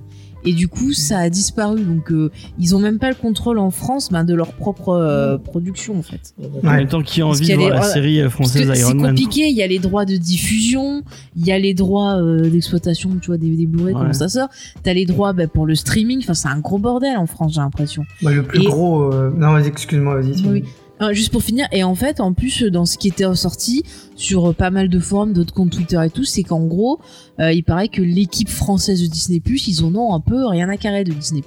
et 0.44 0.52
du 0.52 0.68
coup 0.68 0.92
ça 0.92 1.18
a 1.18 1.30
disparu. 1.30 1.82
Donc 1.82 2.10
euh, 2.12 2.30
ils 2.58 2.74
ont 2.74 2.78
même 2.78 2.98
pas 2.98 3.08
le 3.08 3.14
contrôle 3.14 3.58
en 3.58 3.70
France 3.70 4.10
ben, 4.12 4.24
de 4.24 4.34
leur 4.34 4.52
propre 4.52 4.90
euh, 4.90 5.38
production 5.38 5.98
en 5.98 6.02
fait. 6.02 6.34
En 6.62 6.70
même 6.70 6.88
temps, 6.88 7.02
qui 7.02 7.20
a 7.22 7.26
envie 7.26 7.40
qu'il 7.46 7.56
de 7.56 7.60
y 7.62 7.64
a 7.64 7.68
voir 7.68 7.70
les- 7.80 7.86
la 7.86 7.92
série 7.92 8.20
euh, 8.20 8.30
française 8.30 8.70
c'est 8.72 8.80
Iron 8.80 8.94
Man 8.94 9.10
compliqué, 9.10 9.48
il 9.48 9.56
y 9.56 9.62
a 9.62 9.66
les 9.66 9.78
droits 9.78 10.04
de 10.04 10.16
diffusion, 10.16 11.02
il 11.36 11.46
y 11.46 11.52
a 11.52 11.58
les 11.58 11.74
droits 11.74 12.16
euh, 12.20 12.48
d'exploitation, 12.48 13.10
tu 13.20 13.28
vois, 13.28 13.38
des, 13.38 13.50
des 13.56 13.66
Blu-ray, 13.66 13.94
Ouais. 13.94 14.00
comment 14.00 14.12
ça 14.12 14.28
sort. 14.28 14.48
T'as 14.82 14.92
les 14.94 15.06
droits 15.06 15.32
ben, 15.32 15.48
pour 15.48 15.66
le 15.66 15.74
streaming, 15.74 16.20
enfin 16.20 16.34
c'est 16.34 16.48
un 16.48 16.58
gros 16.60 16.78
bordel 16.78 17.16
en 17.16 17.26
France, 17.26 17.54
j'ai 17.54 17.60
l'impression. 17.60 18.04
Bah, 18.22 18.32
le 18.32 18.42
plus 18.42 18.62
Et- 18.62 18.66
gros. 18.66 19.12
euh, 19.12 19.30
Non, 19.36 19.52
vas-y, 19.52 19.68
excuse-moi, 19.68 20.20
vas-y. 20.20 20.46
Oui. 20.48 20.64
Euh, 21.02 21.12
juste 21.12 21.32
pour 21.32 21.42
finir, 21.42 21.66
et 21.72 21.82
en 21.82 21.96
fait, 21.96 22.20
en 22.20 22.32
plus, 22.32 22.62
euh, 22.62 22.70
dans 22.70 22.86
ce 22.86 22.98
qui 22.98 23.08
était 23.08 23.24
ressorti 23.24 23.82
sur 24.14 24.50
euh, 24.50 24.52
pas 24.52 24.70
mal 24.70 24.88
de 24.88 25.00
forums, 25.00 25.32
d'autres 25.32 25.52
comptes 25.52 25.70
Twitter 25.70 26.00
et 26.04 26.10
tout, 26.10 26.22
c'est 26.22 26.44
qu'en 26.44 26.64
gros, 26.66 27.00
euh, 27.40 27.52
il 27.52 27.64
paraît 27.64 27.88
que 27.88 28.00
l'équipe 28.00 28.48
française 28.48 29.02
de 29.02 29.08
Disney+, 29.08 29.42
ils 29.44 29.84
en 29.84 29.92
ont 29.96 30.14
un 30.14 30.20
peu 30.20 30.46
rien 30.46 30.68
à 30.68 30.76
carrer 30.76 31.02
de 31.02 31.12
Disney+. 31.12 31.42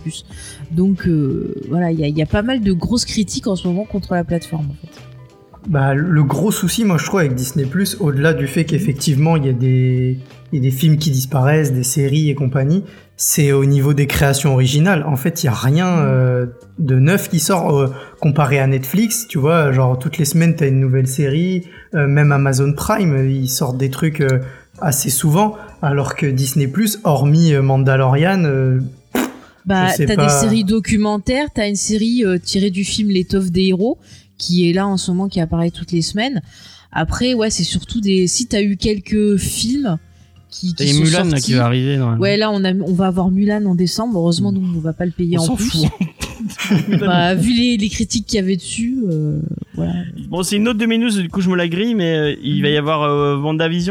Donc 0.71 1.07
voilà, 1.69 1.91
il 1.91 1.99
y 1.99 2.21
a, 2.21 2.25
pas 2.25 2.41
mal 2.41 2.59
de 2.59 2.73
grosses 2.73 3.05
critiques 3.05 3.47
en 3.47 3.55
ce 3.55 3.67
moment 3.67 3.85
contre 3.85 4.15
la 4.15 4.25
plateforme. 4.25 4.67
En. 4.67 5.69
Bah, 5.69 5.93
le 5.93 6.23
gros 6.23 6.51
souci, 6.51 6.83
moi, 6.83 6.97
je 6.97 7.05
trouve, 7.05 7.21
avec 7.21 7.35
Disney+, 7.35 7.65
au-delà 7.99 8.33
du 8.33 8.47
fait 8.47 8.65
qu'effectivement, 8.65 9.37
il 9.37 9.45
y 9.45 9.49
a 9.49 9.53
des 9.53 10.71
films 10.71 10.97
qui 10.97 11.09
disparaissent, 11.11 11.71
des 11.71 11.83
séries 11.83 12.29
et 12.29 12.35
compagnie, 12.35 12.83
c'est 13.19 13.51
au 13.51 13.65
niveau 13.65 13.93
des 13.93 14.05
créations 14.07 14.53
originales. 14.53 15.03
En 15.03 15.15
fait, 15.17 15.43
il 15.43 15.47
y 15.47 15.49
a 15.49 15.53
rien 15.53 15.87
euh, 15.99 16.45
de 16.79 16.95
neuf 16.99 17.29
qui 17.29 17.39
sort 17.39 17.75
euh, 17.75 17.93
comparé 18.21 18.59
à 18.59 18.67
Netflix. 18.67 19.27
Tu 19.27 19.39
vois, 19.39 19.71
genre, 19.71 19.97
toutes 19.97 20.17
les 20.19 20.25
semaines, 20.25 20.55
t'as 20.55 20.67
une 20.67 20.79
nouvelle 20.79 21.07
série. 21.07 21.65
euh, 21.95 22.07
même 22.07 22.31
Amazon 22.31 22.73
Prime, 22.73 23.15
euh, 23.15 23.29
ils 23.29 23.49
sortent 23.49 23.77
des 23.77 23.89
trucs 23.89 24.21
euh, 24.21 24.39
assez 24.79 25.09
souvent. 25.09 25.57
Alors 25.81 26.15
que 26.15 26.27
Disney+, 26.27 26.71
hormis 27.03 27.53
euh, 27.53 27.61
Mandalorian... 27.61 28.43
euh, 28.45 28.79
Bah, 29.65 29.87
t'as 29.97 30.15
pas. 30.15 30.23
des 30.23 30.29
séries 30.29 30.63
documentaires, 30.63 31.47
t'as 31.53 31.67
une 31.67 31.75
série 31.75 32.23
euh, 32.23 32.37
tirée 32.37 32.69
du 32.69 32.83
film 32.85 33.09
L'étoffe 33.09 33.51
des 33.51 33.63
héros, 33.65 33.97
qui 34.37 34.69
est 34.69 34.73
là 34.73 34.87
en 34.87 34.95
ce 34.97 35.11
moment, 35.11 35.27
qui 35.27 35.41
apparaît 35.41 35.71
toutes 35.71 35.91
les 35.91 36.03
semaines. 36.03 36.41
Après, 36.91 37.33
ouais, 37.33 37.49
c'est 37.49 37.63
surtout 37.65 37.99
des. 37.99 38.27
Si 38.27 38.45
t'as 38.47 38.61
eu 38.61 38.77
quelques 38.77 39.37
films 39.37 39.97
qui, 40.49 40.69
sont 40.69 41.03
Mulan 41.03 41.29
sortis. 41.29 41.43
qui 41.45 41.53
va 41.53 41.65
arriver 41.65 41.97
normalement. 41.97 42.21
Ouais, 42.21 42.37
là, 42.37 42.49
on, 42.51 42.63
a, 42.63 42.73
on 42.73 42.93
va 42.93 43.07
avoir 43.07 43.29
Mulan 43.31 43.65
en 43.65 43.75
décembre. 43.75 44.17
Heureusement, 44.19 44.51
nous, 44.51 44.61
on 44.75 44.79
va 44.79 44.93
pas 44.93 45.05
le 45.05 45.11
payer 45.11 45.37
on 45.37 45.43
en 45.43 45.55
plus. 45.55 45.65
fout. 45.65 45.85
Bah, 46.99 47.33
vu 47.33 47.51
les, 47.53 47.77
les 47.77 47.89
critiques 47.89 48.25
qu'il 48.27 48.37
y 48.37 48.39
avait 48.43 48.55
dessus, 48.55 48.99
euh, 49.09 49.39
voilà. 49.75 49.93
Bon, 50.29 50.43
c'est 50.43 50.57
une 50.57 50.67
autre 50.67 50.77
de 50.79 50.85
mes 50.85 50.97
news, 50.97 51.09
du 51.09 51.29
coup 51.29 51.41
je 51.41 51.49
me 51.49 51.55
la 51.55 51.67
grille, 51.67 51.95
mais 51.95 52.15
euh, 52.15 52.35
il 52.43 52.61
va 52.61 52.69
y 52.69 52.77
avoir 52.77 53.03
euh, 53.03 53.41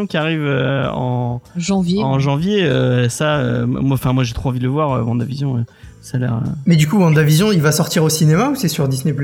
qui 0.09 0.16
arrive 0.16 0.40
euh, 0.42 0.88
en, 0.90 1.40
Janvier. 1.57 2.03
en 2.03 2.19
janvier. 2.19 2.62
euh, 2.62 3.09
ça, 3.09 3.38
euh, 3.38 3.66
moi, 3.66 3.95
enfin 3.95 4.12
moi 4.12 4.25
j'ai 4.25 4.33
trop 4.35 4.51
envie 4.51 4.59
de 4.59 4.64
le 4.64 4.71
voir, 4.71 4.92
euh, 4.92 5.03
WandaVision. 5.03 5.57
euh, 5.57 5.61
ça 6.03 6.16
a 6.19 6.21
l'air. 6.21 6.35
euh, 6.35 6.49
Mais 6.66 6.77
du 6.77 6.87
coup, 6.87 6.99
WandaVision, 6.99 7.51
il 7.53 7.61
va 7.61 7.73
sortir 7.73 8.05
au 8.05 8.09
cinéma 8.09 8.51
ou 8.51 8.55
c'est 8.55 8.69
sur 8.69 8.87
Disney+. 8.88 9.14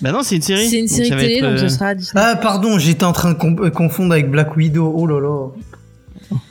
Bah 0.00 0.10
non, 0.12 0.20
c'est 0.22 0.36
une 0.36 0.42
série. 0.42 0.66
C'est 0.68 0.80
une 0.80 0.88
série 0.88 1.10
télé, 1.10 1.34
être, 1.36 1.50
donc 1.50 1.58
ce 1.58 1.68
sera 1.68 1.88
à 1.88 1.94
Disney. 1.94 2.22
Ah, 2.24 2.36
pardon, 2.36 2.78
j'étais 2.78 3.04
en 3.04 3.12
train 3.12 3.32
de 3.32 3.38
com- 3.38 3.70
confondre 3.72 4.12
avec 4.12 4.30
Black 4.30 4.56
Widow. 4.56 4.92
Oh 4.96 5.06
là 5.06 5.20
là. 5.20 5.48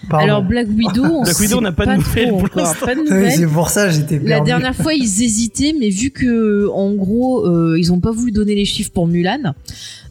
Pardon. 0.09 0.23
Alors, 0.25 0.43
Black 0.43 0.67
Widow, 0.69 1.03
on 1.03 1.23
Black 1.23 1.39
Widow, 1.39 1.57
on 1.57 1.61
n'a 1.61 1.71
pas 1.71 1.85
de 1.85 1.93
nouvelles 1.95 2.27
trop 2.29 2.37
pour 2.37 2.45
encore. 2.45 2.63
l'instant. 2.63 2.85
Pas 2.85 2.95
de 2.95 2.99
Oui, 3.01 3.09
nouvelles. 3.09 3.31
c'est 3.31 3.47
pour 3.47 3.69
ça 3.69 3.89
j'étais. 3.89 4.19
La 4.19 4.39
dernière 4.41 4.75
fois, 4.75 4.93
ils 4.93 5.23
hésitaient, 5.23 5.73
mais 5.79 5.89
vu 5.89 6.11
que, 6.11 6.67
en 6.69 6.91
gros, 6.93 7.45
euh, 7.47 7.77
ils 7.79 7.91
ont 7.93 7.99
pas 7.99 8.11
voulu 8.11 8.31
donner 8.31 8.55
les 8.55 8.65
chiffres 8.65 8.91
pour 8.91 9.07
Mulan. 9.07 9.53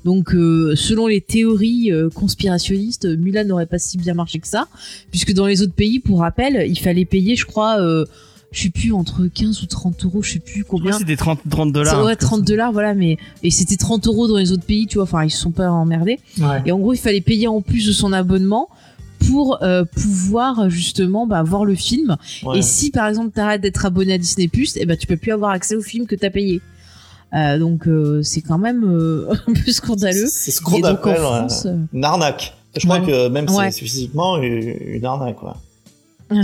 Donc, 0.05 0.35
euh, 0.35 0.75
selon 0.75 1.07
les 1.07 1.21
théories 1.21 1.93
euh, 1.93 2.09
conspirationnistes, 2.11 3.07
Mulan 3.07 3.45
n'aurait 3.45 3.67
pas 3.67 3.79
si 3.79 3.99
bien 3.99 4.15
marché 4.15 4.39
que 4.41 4.49
ça, 4.49 4.67
puisque 5.11 5.33
dans 5.33 5.47
les 5.47 5.63
autres 5.63 5.75
pays, 5.75 6.01
pour 6.01 6.21
rappel, 6.21 6.67
il 6.69 6.79
fallait 6.79 7.05
payer, 7.05 7.37
je 7.37 7.45
crois, 7.47 7.79
euh, 7.81 8.05
je 8.51 8.63
sais 8.65 8.71
plus 8.71 8.93
entre 8.93 9.27
15 9.33 9.63
ou 9.63 9.67
30 9.67 10.05
euros, 10.05 10.23
je 10.23 10.33
sais 10.33 10.39
plus 10.41 10.65
combien. 10.65 10.93
c'était 10.99 11.15
30, 11.17 11.39
30 11.49 11.69
Ça, 11.69 11.73
dollars. 11.73 12.05
ouais, 12.05 12.17
30 12.17 12.43
dollars, 12.45 12.73
voilà, 12.73 12.95
mais 12.95 13.17
et 13.45 13.51
c'était 13.51 13.77
30 13.77 14.07
euros 14.09 14.27
dans 14.27 14.37
les 14.39 14.51
autres 14.51 14.65
pays, 14.65 14.87
tu 14.89 14.97
vois. 14.97 15.05
Enfin, 15.05 15.25
ils 15.25 15.31
se 15.31 15.39
sont 15.39 15.53
pas 15.53 15.71
emmerdés. 15.71 16.19
Ouais. 16.39 16.63
Et 16.67 16.73
en 16.73 16.79
gros, 16.79 16.93
il 16.93 16.99
fallait 16.99 17.21
payer 17.21 17.47
en 17.47 17.61
plus 17.63 17.87
de 17.87 17.93
son 17.93 18.13
abonnement 18.13 18.69
pour 19.29 19.63
euh, 19.63 19.85
pouvoir 19.85 20.69
justement 20.71 21.27
bah, 21.27 21.43
voir 21.43 21.65
le 21.65 21.75
film. 21.75 22.17
Ouais. 22.43 22.59
Et 22.59 22.63
si 22.63 22.91
par 22.91 23.09
exemple 23.09 23.31
t'arrêtes 23.31 23.61
d'être 23.61 23.85
abonné 23.85 24.15
à 24.15 24.19
Disney 24.19 24.49
Plus, 24.49 24.77
eh 24.77 24.87
ben 24.87 24.97
tu 24.97 25.07
peux 25.07 25.17
plus 25.17 25.33
avoir 25.33 25.51
accès 25.51 25.77
au 25.77 25.83
film 25.83 26.07
que 26.07 26.15
t'as 26.15 26.31
payé. 26.31 26.61
Euh, 27.35 27.59
donc 27.59 27.87
euh, 27.87 28.23
c'est 28.23 28.43
quand 28.43 28.59
même 28.59 28.85
un 29.47 29.53
peu 29.53 29.73
scandaleux. 29.73 30.27
C'est 30.29 30.51
ce 30.51 30.61
Et 30.61 30.65
qu'on 30.65 30.83
appelle 30.83 31.17
France, 31.17 31.67
une 31.93 32.05
arnaque. 32.05 32.55
Je 32.77 32.87
crois 32.87 33.01
que 33.01 33.29
même 33.29 33.49
Ouais. 33.51 33.71
c'est 33.71 33.81
physiquement 33.85 34.39
une, 34.39 35.05
arnaque. 35.05 35.37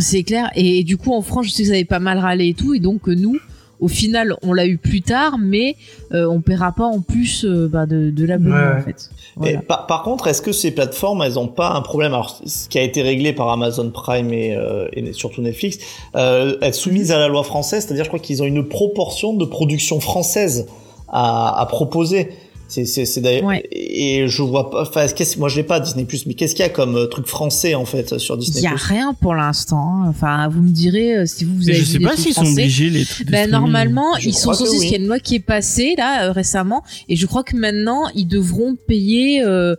C'est 0.01 0.23
clair. 0.23 0.51
Et, 0.55 0.85
du 0.85 0.99
coup 0.99 1.13
en 1.15 1.23
France, 1.23 1.47
je 1.47 1.53
sais 1.53 1.63
que 1.63 1.69
ça 1.69 1.75
avait 1.75 1.85
pas 1.85 2.01
mal 2.01 2.19
râlé 2.19 2.49
et 2.49 2.55
tout. 2.55 2.75
Et 2.75 2.81
donc 2.81 3.07
nous, 3.09 3.39
au 3.81 3.89
final, 3.89 4.35
on 4.43 4.53
l'a 4.53 4.67
eu 4.67 4.77
plus 4.79 5.03
tard, 5.03 5.37
mais 5.39 5.77
euh, 6.13 6.27
on 6.27 6.41
paiera 6.41 6.73
pas 6.73 6.85
en 6.85 7.01
plus 7.01 7.45
euh, 7.45 7.69
bah, 7.69 7.87
de, 7.87 8.11
de 8.11 8.25
l'abonnement 8.25 8.57
Ouais. 8.57 8.81
en 8.81 8.83
fait. 8.83 9.11
Voilà. 9.37 9.53
Et 9.53 9.59
par, 9.59 9.87
par 9.87 10.03
contre, 10.03 10.27
est-ce 10.27 10.43
que 10.43 10.53
ces 10.53 10.71
plateformes, 10.73 11.23
elles 11.23 11.39
ont 11.39 11.47
pas 11.49 11.71
un 11.71 11.81
problème? 11.83 12.13
Alors, 12.13 12.41
ce 12.45 12.69
qui 12.69 12.79
a 12.79 12.83
été 12.83 13.03
réglé 13.03 13.33
par 13.33 13.49
Amazon 13.51 13.91
Prime 13.91 14.33
et, 14.33 14.57
euh, 14.57 14.89
et 14.93 15.13
surtout 15.13 15.43
Netflix, 15.43 15.79
euh, 16.17 16.57
être 16.61 16.75
soumises 16.75 17.13
à 17.13 17.19
la 17.19 17.29
loi 17.29 17.43
française, 17.45 17.85
c'est-à-dire, 17.85 18.05
je 18.05 18.09
crois 18.09 18.21
qu'ils 18.21 18.43
ont 18.43 18.47
une 18.47 18.67
proportion 18.67 19.33
de 19.35 19.45
production 19.45 20.01
française 20.01 20.67
à, 21.09 21.61
à 21.61 21.67
proposer. 21.67 22.31
C'est, 22.69 23.21
d'ailleurs. 23.21 23.45
Ouais. 23.45 23.67
Et 23.73 24.29
je 24.29 24.43
vois 24.43 24.71
pas. 24.71 24.83
Enfin, 24.83 25.07
qu'est-ce, 25.09 25.39
moi, 25.39 25.49
je 25.49 25.57
l'ai 25.57 25.63
pas 25.63 25.81
Disney 25.81 26.07
mais 26.27 26.35
qu'est-ce 26.35 26.55
qu'il 26.55 26.63
y 26.63 26.67
a 26.67 26.69
comme 26.69 26.97
euh, 26.97 27.07
truc 27.07 27.27
français 27.27 27.75
en 27.75 27.87
fait 27.87 28.19
sur 28.19 28.35
Il 28.37 28.41
Disney 28.41 28.63
y 28.63 28.67
a 28.67 28.75
rien 28.77 29.15
pour 29.15 29.35
l'instant. 29.35 30.03
hein. 30.05 30.07
Enfin, 30.09 30.49
vous 30.49 30.61
me 30.61 30.69
direz 30.71 31.17
euh, 31.17 31.27
si 31.27 31.45
vous, 31.45 31.55
vous 31.55 31.65
Mais 31.65 31.73
avez 31.73 31.81
je 31.81 31.85
sais 31.85 31.99
pas 31.99 32.15
s'ils 32.17 32.35
sont 32.35 32.45
obligés 32.47 32.91
les 32.91 33.05
trucs. 33.07 33.31
Ben, 33.31 33.51
normalement, 33.51 34.15
Je 34.19 34.29
ils 34.29 34.35
sont 34.35 34.53
censés. 34.53 34.77
oui. 34.79 34.87
Il 34.87 34.91
y 34.93 34.95
a 34.95 34.99
une 34.99 35.07
loi 35.07 35.19
qui 35.19 35.37
est 35.37 35.41
passée 35.41 35.95
là 35.97 36.27
euh, 36.27 36.33
récemment, 36.33 36.85
et 37.09 37.17
je 37.17 37.27
crois 37.27 37.43
que 37.43 37.57
maintenant 37.57 38.03
ils 38.15 38.27
devront 38.29 38.77
payer. 38.87 39.43
euh, 39.43 39.75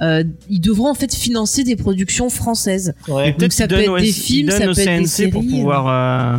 euh, 0.00 0.24
ils 0.50 0.58
devront 0.60 0.88
en 0.90 0.94
fait 0.94 1.14
financer 1.14 1.62
des 1.62 1.76
productions 1.76 2.28
françaises. 2.28 2.92
Ouais. 3.06 3.34
Peut-être 3.34 3.52
ça 3.52 3.68
peut 3.68 3.76
être 3.76 4.00
des 4.00 4.10
films, 4.10 4.50
ça 4.50 4.58
peut 4.64 4.70
être 4.70 4.76
des 4.76 4.84
CNC 5.06 5.30
pour 5.30 5.42
séries, 5.42 5.48
pouvoir 5.60 5.86
euh, 6.36 6.38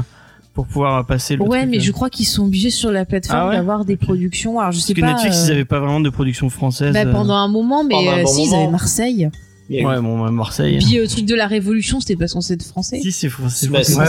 pour 0.53 0.67
pouvoir 0.67 1.05
passer 1.05 1.35
le 1.35 1.41
ouais, 1.43 1.59
truc, 1.61 1.71
mais 1.71 1.77
euh. 1.77 1.81
je 1.81 1.91
crois 1.91 2.09
qu'ils 2.09 2.27
sont 2.27 2.45
obligés 2.45 2.69
sur 2.69 2.91
la 2.91 3.05
plateforme 3.05 3.39
Ah 3.39 3.47
ouais 3.49 3.55
d'avoir 3.55 3.85
des 3.85 3.97
productions. 3.97 4.59
Alors 4.59 4.71
je 4.71 4.77
Parce 4.77 4.87
sais 4.87 4.93
que 4.93 5.01
pas. 5.01 5.07
Netflix, 5.13 5.37
euh, 5.37 5.45
ils 5.47 5.51
avaient 5.51 5.65
pas 5.65 5.79
vraiment 5.79 5.99
de 5.99 6.09
production 6.09 6.49
française. 6.49 6.93
bah, 6.93 7.01
euh. 7.05 7.11
pendant 7.11 7.33
un 7.35 7.47
moment, 7.47 7.83
mais 7.83 7.95
Pendant 7.95 8.11
un 8.11 8.19
euh, 8.19 8.23
bon 8.23 8.27
si 8.29 8.45
ils 8.47 8.53
avaient 8.55 8.67
Marseille. 8.67 9.29
Eu- 9.69 9.85
Ouais, 9.85 9.99
bon, 10.01 10.29
Marseille. 10.31 10.77
Puis 10.79 10.97
euh, 10.97 11.03
le 11.03 11.07
truc 11.07 11.25
de 11.25 11.35
la 11.35 11.47
Révolution, 11.47 11.99
c'était 11.99 12.15
pas 12.17 12.27
censé 12.27 12.53
être 12.53 12.63
français. 12.63 12.99
Si, 13.01 13.11
c'est 13.11 13.29
français. 13.29 13.67
Bah, 13.69 13.79
c'est 13.83 13.93
c'est- 13.93 13.97
Ouais, 13.99 14.05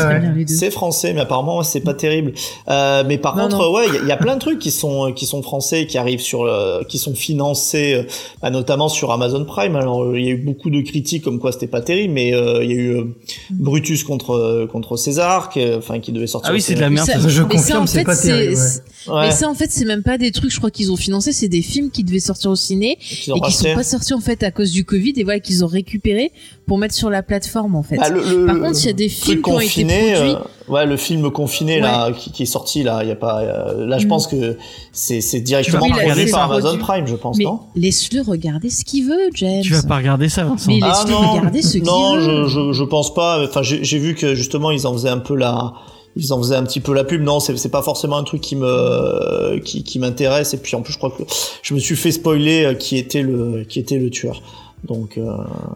ouais. 0.66 0.70
français, 0.70 1.12
mais 1.14 1.20
apparemment 1.20 1.62
c'est 1.62 1.80
pas 1.80 1.94
terrible. 1.94 2.32
Euh, 2.68 3.04
mais 3.06 3.18
par 3.18 3.36
Non, 3.36 3.44
contre, 3.44 3.58
non. 3.58 3.72
ouais, 3.74 3.84
il 3.88 3.94
y 3.94 3.96
a- 3.98 4.00
il 4.02 4.08
y, 4.08 4.12
a 4.12 4.16
plein 4.16 4.34
de 4.34 4.40
trucs 4.40 4.58
qui 4.58 4.70
sont 4.70 5.12
qui 5.12 5.26
sont 5.26 5.42
français, 5.42 5.86
qui 5.86 5.96
arrivent 5.96 6.20
sur, 6.20 6.42
euh, 6.42 6.82
qui 6.88 6.98
sont 6.98 7.14
financés, 7.14 7.94
euh, 7.94 8.02
bah, 8.42 8.50
notamment 8.50 8.88
sur 8.88 9.12
Amazon 9.12 9.44
Prime. 9.44 9.76
Alors 9.76 10.02
euh, 10.02 10.18
il 10.18 10.24
y 10.24 10.28
a 10.28 10.32
eu 10.32 10.38
beaucoup 10.44 10.70
de 10.70 10.80
critiques 10.80 11.22
comme 11.22 11.38
quoi 11.38 11.52
c'était 11.52 11.66
pas 11.68 11.80
terrible, 11.80 12.12
mais 12.12 12.34
euh, 12.34 12.64
il 12.64 12.70
y 12.70 12.74
a 12.74 12.76
eu 12.76 12.96
euh, 12.96 13.04
Brutus 13.50 14.02
contre 14.04 14.30
euh, 14.32 14.66
contre 14.66 14.96
César, 14.96 15.48
qui, 15.50 15.60
euh, 15.60 15.78
enfin 15.78 16.00
qui 16.00 16.12
devait 16.12 16.26
sortir. 16.26 16.50
Ah 16.50 16.54
oui, 16.54 16.60
c'est 16.60 16.74
de 16.74 16.80
la 16.80 16.90
merde. 16.90 17.06
Ça- 17.06 17.18
Je 17.20 17.26
mais 17.26 17.32
ça, 17.32 17.44
confirme, 17.44 17.82
en 17.82 17.86
c'est 17.86 17.98
fait, 18.00 18.04
pas 18.04 18.16
terrible, 18.16 18.54
ouais. 18.54 18.56
c'est- 18.56 18.82
Ouais, 19.10 19.26
Mais 19.26 19.30
ça, 19.32 19.50
en 19.50 19.54
fait, 19.54 19.70
c'est 19.70 19.84
même 19.84 20.02
pas 20.02 20.16
des 20.16 20.32
trucs, 20.32 20.50
je 20.50 20.56
crois, 20.56 20.70
qu'ils 20.70 20.90
ont 20.90 20.96
financé, 20.96 21.34
c'est 21.34 21.48
des 21.48 21.60
films 21.60 21.90
qui 21.90 22.04
devaient 22.04 22.20
sortir 22.20 22.50
au 22.50 22.56
ciné 22.56 22.92
et 22.92 23.40
qui 23.40 23.52
sont 23.52 23.74
pas 23.74 23.82
sortis 23.84 24.14
en 24.14 24.20
fait 24.20 24.42
à 24.42 24.50
cause 24.50 24.72
du 24.72 24.86
Covid 24.86 25.12
et 25.16 25.24
voilà 25.24 25.40
qu'ils 25.44 25.62
ont 25.64 25.68
récupéré 25.68 26.32
pour 26.66 26.78
mettre 26.78 26.94
sur 26.94 27.10
la 27.10 27.22
plateforme 27.22 27.76
en 27.76 27.82
fait. 27.84 27.96
Bah, 27.96 28.08
le- 28.08 28.20
le- 28.22 28.46
Par 28.46 28.58
contre, 28.60 28.78
il 28.80 28.86
y 28.86 28.88
a 28.88 28.92
des 28.94 29.08
films 29.08 29.42
qui 29.42 29.50
ont 29.50 29.60
été 29.60 29.84
produits. 29.84 29.94
euh, 30.16 30.34
ouais, 30.68 30.86
le 30.86 30.96
film 30.96 31.30
confiné 31.30 31.78
là, 31.80 32.10
qui, 32.12 32.32
qui 32.32 32.42
est 32.42 32.46
sorti 32.46 32.82
là, 32.82 33.00
il 33.02 33.08
y 33.08 33.12
a 33.12 33.16
pas. 33.16 33.42
euh, 33.42 33.86
là, 33.86 33.98
je 33.98 34.06
Mm. 34.06 34.08
pense 34.08 34.26
que 34.26 34.56
c'est 34.92 35.20
c'est 35.20 35.40
directement 35.40 35.88
produit 35.88 36.30
par. 36.30 36.50
Amazon 36.50 36.78
Prime, 36.78 37.06
je 37.06 37.14
pense, 37.14 37.36
Mais 37.38 37.44
non? 37.44 37.60
laisse-le 37.76 38.22
regarder 38.22 38.70
ce 38.70 38.84
qu'il 38.84 39.06
veut, 39.06 39.30
James. 39.34 39.62
Tu 39.62 39.72
vas 39.74 39.82
pas 39.82 39.96
regarder 39.98 40.28
ça, 40.28 40.44
Vincent. 40.44 40.70
Mais 40.72 40.80
Ah 40.82 40.88
laisse-le 40.88 41.12
non, 41.12 41.32
regarder 41.34 41.62
ce 41.62 41.72
qu'il 41.72 41.82
non, 41.84 42.16
veut. 42.16 42.20
je, 42.20 42.48
je, 42.48 42.72
je 42.72 42.84
pense 42.84 43.12
pas. 43.14 43.44
Enfin, 43.46 43.62
j'ai 43.62 43.84
j'ai 43.84 43.98
vu 43.98 44.14
que 44.14 44.34
justement 44.34 44.70
ils 44.70 44.86
en 44.86 44.92
faisaient 44.94 45.08
un 45.10 45.18
peu 45.18 45.36
la, 45.36 45.74
ils 46.16 46.32
en 46.32 46.38
faisaient 46.38 46.56
un 46.56 46.62
petit 46.64 46.80
peu 46.80 46.94
la 46.94 47.04
pub. 47.04 47.22
Non, 47.22 47.40
c'est 47.40 47.56
c'est 47.58 47.68
pas 47.68 47.82
forcément 47.82 48.16
un 48.16 48.24
truc 48.24 48.40
qui 48.40 48.56
me, 48.56 49.58
qui, 49.58 49.82
qui 49.82 49.98
m'intéresse. 49.98 50.54
Et 50.54 50.58
puis 50.58 50.76
en 50.76 50.82
plus, 50.82 50.92
je 50.92 50.98
crois 50.98 51.10
que 51.10 51.22
je 51.62 51.74
me 51.74 51.78
suis 51.78 51.96
fait 51.96 52.12
spoiler 52.12 52.64
euh, 52.64 52.74
qui 52.74 52.96
était 52.98 53.22
le, 53.22 53.64
qui 53.68 53.78
était 53.80 53.98
le 53.98 54.10
tueur. 54.10 54.40
Donc, 54.86 55.16
euh, 55.16 55.30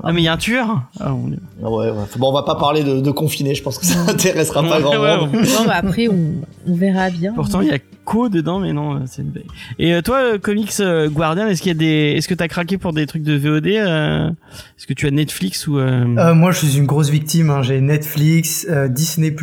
Ah, 0.05 0.13
mais 0.13 0.21
il 0.21 0.25
y 0.25 0.29
a 0.29 0.35
un 0.35 0.37
tueur 0.37 0.83
ah, 1.01 1.15
Dieu. 1.27 1.39
ah 1.65 1.71
ouais, 1.71 1.91
ouais. 1.91 1.97
Bon, 2.19 2.29
on 2.29 2.33
va 2.33 2.43
pas 2.43 2.57
parler 2.57 2.85
de, 2.85 3.01
de 3.01 3.11
confiné. 3.11 3.55
Je 3.55 3.63
pense 3.63 3.79
que 3.79 3.87
ça 3.87 3.99
intéressera 4.09 4.63
pas 4.63 4.81
grand 4.81 4.91
Ouais, 4.93 4.99
ouais, 4.99 5.17
monde. 5.19 5.35
ouais. 5.35 5.43
Bah 5.67 5.75
après, 5.77 6.09
on, 6.09 6.43
on 6.67 6.75
verra 6.75 7.09
bien. 7.11 7.33
Pourtant, 7.33 7.61
il 7.63 7.69
y 7.69 7.73
a 7.73 7.79
Co 8.09 8.31
dedans, 8.31 8.59
mais 8.59 8.73
non, 8.73 9.03
c'est 9.07 9.21
une 9.21 9.29
blague. 9.29 9.45
Et 9.79 9.93
euh, 9.93 10.01
toi, 10.01 10.17
euh, 10.17 10.39
Comics 10.39 10.73
euh, 10.81 11.11
Guardian, 11.11 11.47
est-ce 11.47 11.61
qu'il 11.61 11.69
y 11.73 11.75
a 11.75 11.79
des, 11.79 12.15
est-ce 12.17 12.27
que 12.27 12.33
t'as 12.33 12.49
craqué 12.49 12.79
pour 12.79 12.95
des 12.95 13.07
trucs 13.07 13.23
de 13.23 13.37
VOD 13.37 13.67
euh, 13.67 14.31
Est-ce 14.31 14.87
que 14.87 14.95
tu 14.95 15.07
as 15.07 15.11
Netflix 15.11 15.67
ou 15.67 15.79
euh, 15.79 16.07
Euh, 16.17 16.35
moi, 16.35 16.51
je 16.53 16.65
suis 16.65 16.79
une 16.79 16.87
grosse 16.87 17.11
victime. 17.11 17.51
hein. 17.51 17.61
J'ai 17.63 17.83
Netflix, 17.83 18.67
euh, 18.71 18.89
Disney+, 18.89 19.35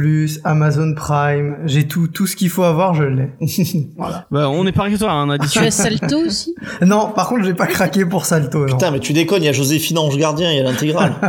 Amazon 0.44 0.96
Prime. 0.96 1.58
J'ai 1.66 1.86
tout, 1.88 2.08
tout 2.08 2.26
ce 2.26 2.36
qu'il 2.36 2.50
faut 2.50 2.64
avoir, 2.64 2.96
je 2.96 3.04
l'ai. 3.04 3.30
voilà. 3.98 4.26
bah, 4.32 4.50
on 4.50 4.66
est 4.66 4.72
pareil 4.72 4.94
que 4.96 5.00
toi, 5.00 5.12
hein, 5.12 5.28
on 5.28 5.30
a 5.30 5.38
dit. 5.38 5.48
Tu 5.48 5.60
as 5.60 5.70
Salto 5.70 6.18
aussi? 6.26 6.56
Non, 6.82 7.12
par 7.16 7.28
contre, 7.30 7.44
j'ai 7.46 7.54
pas 7.54 7.68
craqué 7.68 8.04
pour 8.04 8.26
Salto. 8.26 8.66
Non. 8.66 8.74
Putain, 8.74 8.90
mais 8.90 9.00
tu 9.00 9.14
déconnes, 9.14 9.44
il 9.44 9.46
y 9.46 9.50
a 9.50 9.54
Joséphine 9.54 10.00
Ange 10.00 10.18
Gardien, 10.18 10.52
il 10.52 10.58
y 10.58 10.60
a 10.60 10.64
l'intégrale. 10.64 11.14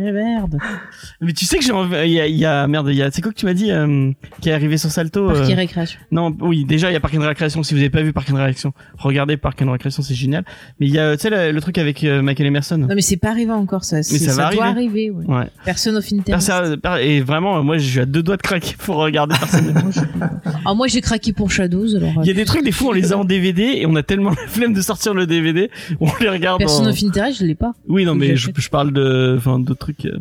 Eh 0.00 0.12
merde. 0.12 0.58
Mais 1.20 1.32
tu 1.32 1.44
sais 1.44 1.58
que 1.58 1.64
j'ai, 1.64 1.72
envie- 1.72 1.96
il 2.04 2.12
y 2.12 2.20
a, 2.20 2.26
il 2.26 2.36
y 2.36 2.44
a 2.44 2.66
merde, 2.68 2.88
il 2.90 2.94
y 2.96 3.02
a, 3.02 3.10
c'est 3.10 3.20
quoi 3.22 3.32
que 3.32 3.36
tu 3.36 3.46
m'as 3.46 3.54
dit 3.54 3.70
euh, 3.72 4.12
qui 4.40 4.48
est 4.48 4.52
arrivé 4.52 4.76
sur 4.78 4.90
Salto 4.90 5.26
Parc 5.26 5.38
euh, 5.50 5.54
récréation. 5.54 5.98
Non, 6.12 6.34
oui, 6.40 6.57
déjà 6.64 6.90
il 6.90 6.94
y 6.94 6.96
a 6.96 7.00
Park 7.00 7.14
and 7.14 7.20
Recreation. 7.26 7.62
Si 7.62 7.74
vous 7.74 7.80
avez 7.80 7.90
pas 7.90 8.02
vu 8.02 8.12
Park 8.12 8.28
and 8.30 8.34
Recreation, 8.36 8.72
regardez 8.98 9.36
Park 9.36 9.60
and 9.62 9.70
Recreation, 9.70 10.02
c'est 10.02 10.14
génial. 10.14 10.44
Mais 10.80 10.86
il 10.86 10.92
y 10.94 10.98
a, 10.98 11.16
tu 11.16 11.22
sais, 11.22 11.30
le, 11.30 11.52
le 11.52 11.60
truc 11.60 11.78
avec 11.78 12.02
euh, 12.04 12.22
Michael 12.22 12.46
Emerson. 12.46 12.78
Non 12.78 12.94
mais 12.94 13.00
c'est 13.02 13.16
pas 13.16 13.30
arrivé 13.30 13.50
encore 13.52 13.84
ça. 13.84 14.02
C'est- 14.02 14.18
ça 14.18 14.34
va 14.34 14.50
doit 14.52 14.64
arriver. 14.66 15.08
arriver. 15.08 15.10
ouais. 15.10 15.26
Ouais. 15.26 15.46
Person 15.64 15.94
of 15.96 16.04
interest. 16.12 16.48
Persa- 16.48 16.76
per- 16.76 17.02
et 17.02 17.20
vraiment, 17.20 17.62
moi, 17.62 17.78
je 17.78 17.88
suis 17.88 18.00
à 18.00 18.06
deux 18.06 18.22
doigts 18.22 18.36
de 18.36 18.42
craquer 18.42 18.74
pour 18.78 18.96
regarder 18.96 19.34
personne. 19.38 19.74
Ah 20.64 20.74
moi 20.74 20.86
j'ai 20.86 21.00
craqué 21.00 21.32
pour 21.32 21.50
Shadows 21.50 21.94
alors. 21.96 22.12
Il 22.22 22.26
y 22.26 22.30
a 22.30 22.34
des 22.34 22.44
trucs, 22.44 22.62
des 22.64 22.72
fois, 22.72 22.88
on 22.90 22.92
les 22.92 23.12
a 23.12 23.18
en 23.18 23.24
DVD 23.24 23.62
et 23.76 23.86
on 23.86 23.94
a 23.96 24.02
tellement 24.02 24.30
la 24.30 24.46
flemme 24.48 24.74
de 24.74 24.82
sortir 24.82 25.14
le 25.14 25.26
DVD, 25.26 25.70
on 26.00 26.08
les 26.20 26.28
regarde. 26.28 26.58
Person 26.60 26.84
en- 26.84 26.90
of 26.90 27.02
interest 27.02 27.38
je 27.40 27.44
l'ai 27.46 27.54
pas. 27.54 27.72
Oui, 27.88 28.04
non, 28.04 28.14
mais 28.14 28.36
je 28.36 28.50
parle 28.68 28.92
de, 28.92 29.34
enfin, 29.38 29.58
d'autres 29.58 29.78
trucs. 29.80 30.04
euh, 30.04 30.18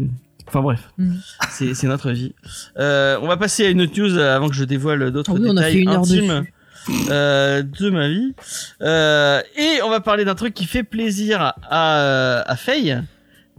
Enfin 0.48 0.62
bref, 0.62 0.90
mm. 0.98 1.16
c'est 1.50 1.84
notre 1.84 2.12
vie. 2.12 2.34
Euh, 2.78 3.20
on 3.22 3.28
va 3.28 3.38
passer 3.38 3.66
à 3.66 3.70
une 3.70 3.82
autre 3.82 4.00
news 4.00 4.18
euh, 4.18 4.36
avant 4.36 4.48
que 4.48 4.56
je 4.56 4.64
dévoile 4.64 5.12
d'autres 5.12 5.34
oh 5.34 5.40
oui, 5.40 5.50
détails 5.50 5.88
intimes 5.88 6.46
de, 6.88 7.12
euh, 7.12 7.64
de, 7.64 7.90
ma 7.90 8.08
vie. 8.08 8.34
Euh, 8.82 9.42
et 9.58 9.82
on 9.84 9.90
va 9.90 10.00
parler 10.00 10.24
d'un 10.24 10.36
truc 10.36 10.54
qui 10.54 10.66
fait 10.66 10.84
plaisir 10.84 11.54
à, 11.70 12.42
à 12.48 12.56
Faye, 12.56 12.98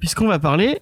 puisqu'on 0.00 0.28
va 0.28 0.38
parler 0.38 0.80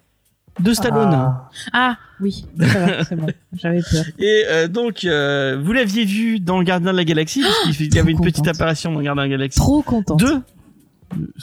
de 0.61 0.73
Stallone. 0.73 1.13
Ah, 1.13 1.49
ah 1.73 1.97
oui, 2.21 2.47
c'est 2.59 3.17
bon, 3.17 3.27
j'avais 3.53 3.83
peur. 3.83 4.05
Et 4.19 4.45
euh, 4.49 4.69
donc, 4.69 5.05
euh, 5.05 5.61
vous 5.63 5.73
l'aviez 5.73 6.05
vu 6.05 6.41
dans 6.41 6.63
Gardien 6.63 6.93
de 6.93 6.97
la 6.97 7.05
Galaxie, 7.05 7.43
parce 7.65 7.79
y 7.79 7.99
avait 7.99 8.13
une 8.13 8.21
petite 8.21 8.49
apparition 8.49 8.93
dans 8.93 9.01
Gardien 9.01 9.25
de 9.25 9.31
la 9.31 9.37
Galaxie. 9.37 9.59
Trop 9.59 9.83
content. 9.83 10.17
Deux. 10.17 10.41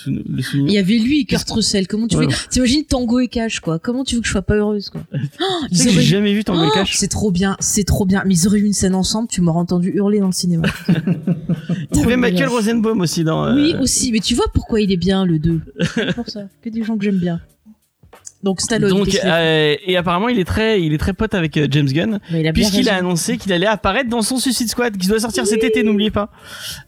Il 0.05 0.71
y 0.71 0.77
avait 0.77 0.97
lui 0.97 1.21
et 1.21 1.25
Kurt 1.25 1.49
Russell. 1.49 1.87
Comment 1.87 2.07
tu 2.07 2.17
Ouais. 2.17 2.25
veux 2.27 2.31
T'imagines 2.49 2.83
Tango 2.85 3.19
et 3.19 3.27
Cash 3.27 3.59
quoi 3.59 3.79
Comment 3.79 4.03
tu 4.03 4.15
veux 4.15 4.21
que 4.21 4.27
je 4.27 4.31
sois 4.31 4.41
pas 4.41 4.55
heureuse 4.55 4.89
quoi 4.89 5.01
Oh, 5.13 5.45
j'ai 5.71 5.89
auraient- 5.89 6.01
jamais 6.01 6.33
vu 6.33 6.43
Tango 6.43 6.63
et 6.63 6.67
Oh, 6.69 6.73
Cash. 6.73 6.95
C'est 6.97 7.07
trop 7.07 7.31
bien, 7.31 7.55
c'est 7.59 7.83
trop 7.85 8.05
bien. 8.05 8.23
Mais 8.25 8.33
ils 8.35 8.47
auraient 8.47 8.59
eu 8.59 8.65
une 8.65 8.73
scène 8.73 8.95
ensemble, 8.95 9.27
tu 9.29 9.41
m'aurais 9.41 9.59
entendu 9.59 9.91
hurler 9.95 10.19
dans 10.19 10.27
le 10.27 10.31
cinéma. 10.33 10.67
Il 11.93 11.99
y 11.99 12.03
avait 12.03 12.17
Michael. 12.17 12.47
Rosenbaum 12.49 13.01
aussi 13.01 13.23
dans. 13.23 13.45
euh, 13.45 13.55
Oui, 13.55 13.75
aussi. 13.79 14.11
Mais 14.11 14.19
tu 14.19 14.35
vois 14.35 14.45
pourquoi 14.53 14.81
il 14.81 14.91
est 14.91 14.97
bien 14.97 15.25
le 15.25 15.39
2 15.39 15.61
C'est 15.95 16.13
pour 16.15 16.27
ça. 16.29 16.41
Que 16.61 16.69
des 16.69 16.83
gens 16.83 16.97
que 16.97 17.03
j'aime 17.05 17.17
bien. 17.19 17.39
Donc 18.43 18.59
Stallone. 18.59 18.89
Donc, 18.89 19.17
euh, 19.23 19.75
et 19.85 19.95
apparemment, 19.95 20.27
il 20.27 20.37
est 20.37 20.43
très, 20.43 20.81
il 20.83 20.93
est 20.93 20.97
très 20.97 21.13
pote 21.13 21.33
avec 21.33 21.55
euh, 21.55 21.67
James 21.71 21.87
Gunn, 21.87 22.19
puisqu'il 22.53 22.89
a 22.89 22.95
annoncé 22.97 23.37
qu'il 23.37 23.53
allait 23.53 23.65
apparaître 23.67 24.09
dans 24.09 24.21
son 24.21 24.37
Suicide 24.37 24.67
Squad, 24.69 24.97
qui 24.97 25.07
doit 25.07 25.19
sortir 25.21 25.47
cet 25.47 25.63
été, 25.63 25.81
n'oubliez 25.81 26.11
pas. 26.11 26.29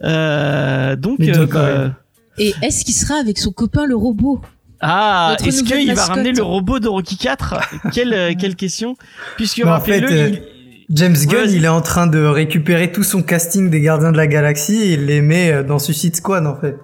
Euh, 0.04 0.98
donc, 0.98 1.22
euh, 1.22 1.46
bah. 1.46 1.94
Et 2.38 2.54
est-ce 2.62 2.84
qu'il 2.86 2.94
sera 2.94 3.16
avec 3.20 3.38
son 3.38 3.52
copain 3.52 3.86
le 3.86 3.96
robot? 3.96 4.42
Ah, 4.82 5.30
Notre 5.32 5.48
est-ce 5.48 5.64
qu'il 5.64 5.94
va 5.94 6.06
ramener 6.06 6.32
le 6.34 6.44
robot 6.44 6.80
de 6.80 6.88
Rocky 6.88 7.18
4 7.18 7.56
Quelle, 7.94 8.14
euh, 8.14 8.34
quelle 8.38 8.56
question. 8.56 8.96
Puisque 9.38 9.66
en 9.66 9.80
fait, 9.80 10.04
euh, 10.04 10.30
il- 10.30 10.42
James 10.90 11.16
Gunn, 11.16 11.50
il 11.50 11.66
est 11.66 11.70
en 11.70 11.82
train 11.82 12.06
de 12.08 12.24
récupérer 12.24 12.92
tout 12.92 13.02
son 13.04 13.24
casting 13.24 13.70
des 13.72 13.82
Gardiens 13.82 14.12
de 14.12 14.18
la 14.18 14.28
Galaxie 14.28 14.76
et 14.84 14.94
il 14.94 15.06
les 15.06 15.22
met 15.22 15.52
euh, 15.52 15.64
dans 15.64 15.80
Suicide 15.80 16.16
Squad 16.16 16.46
en 16.46 16.56
fait. 16.60 16.76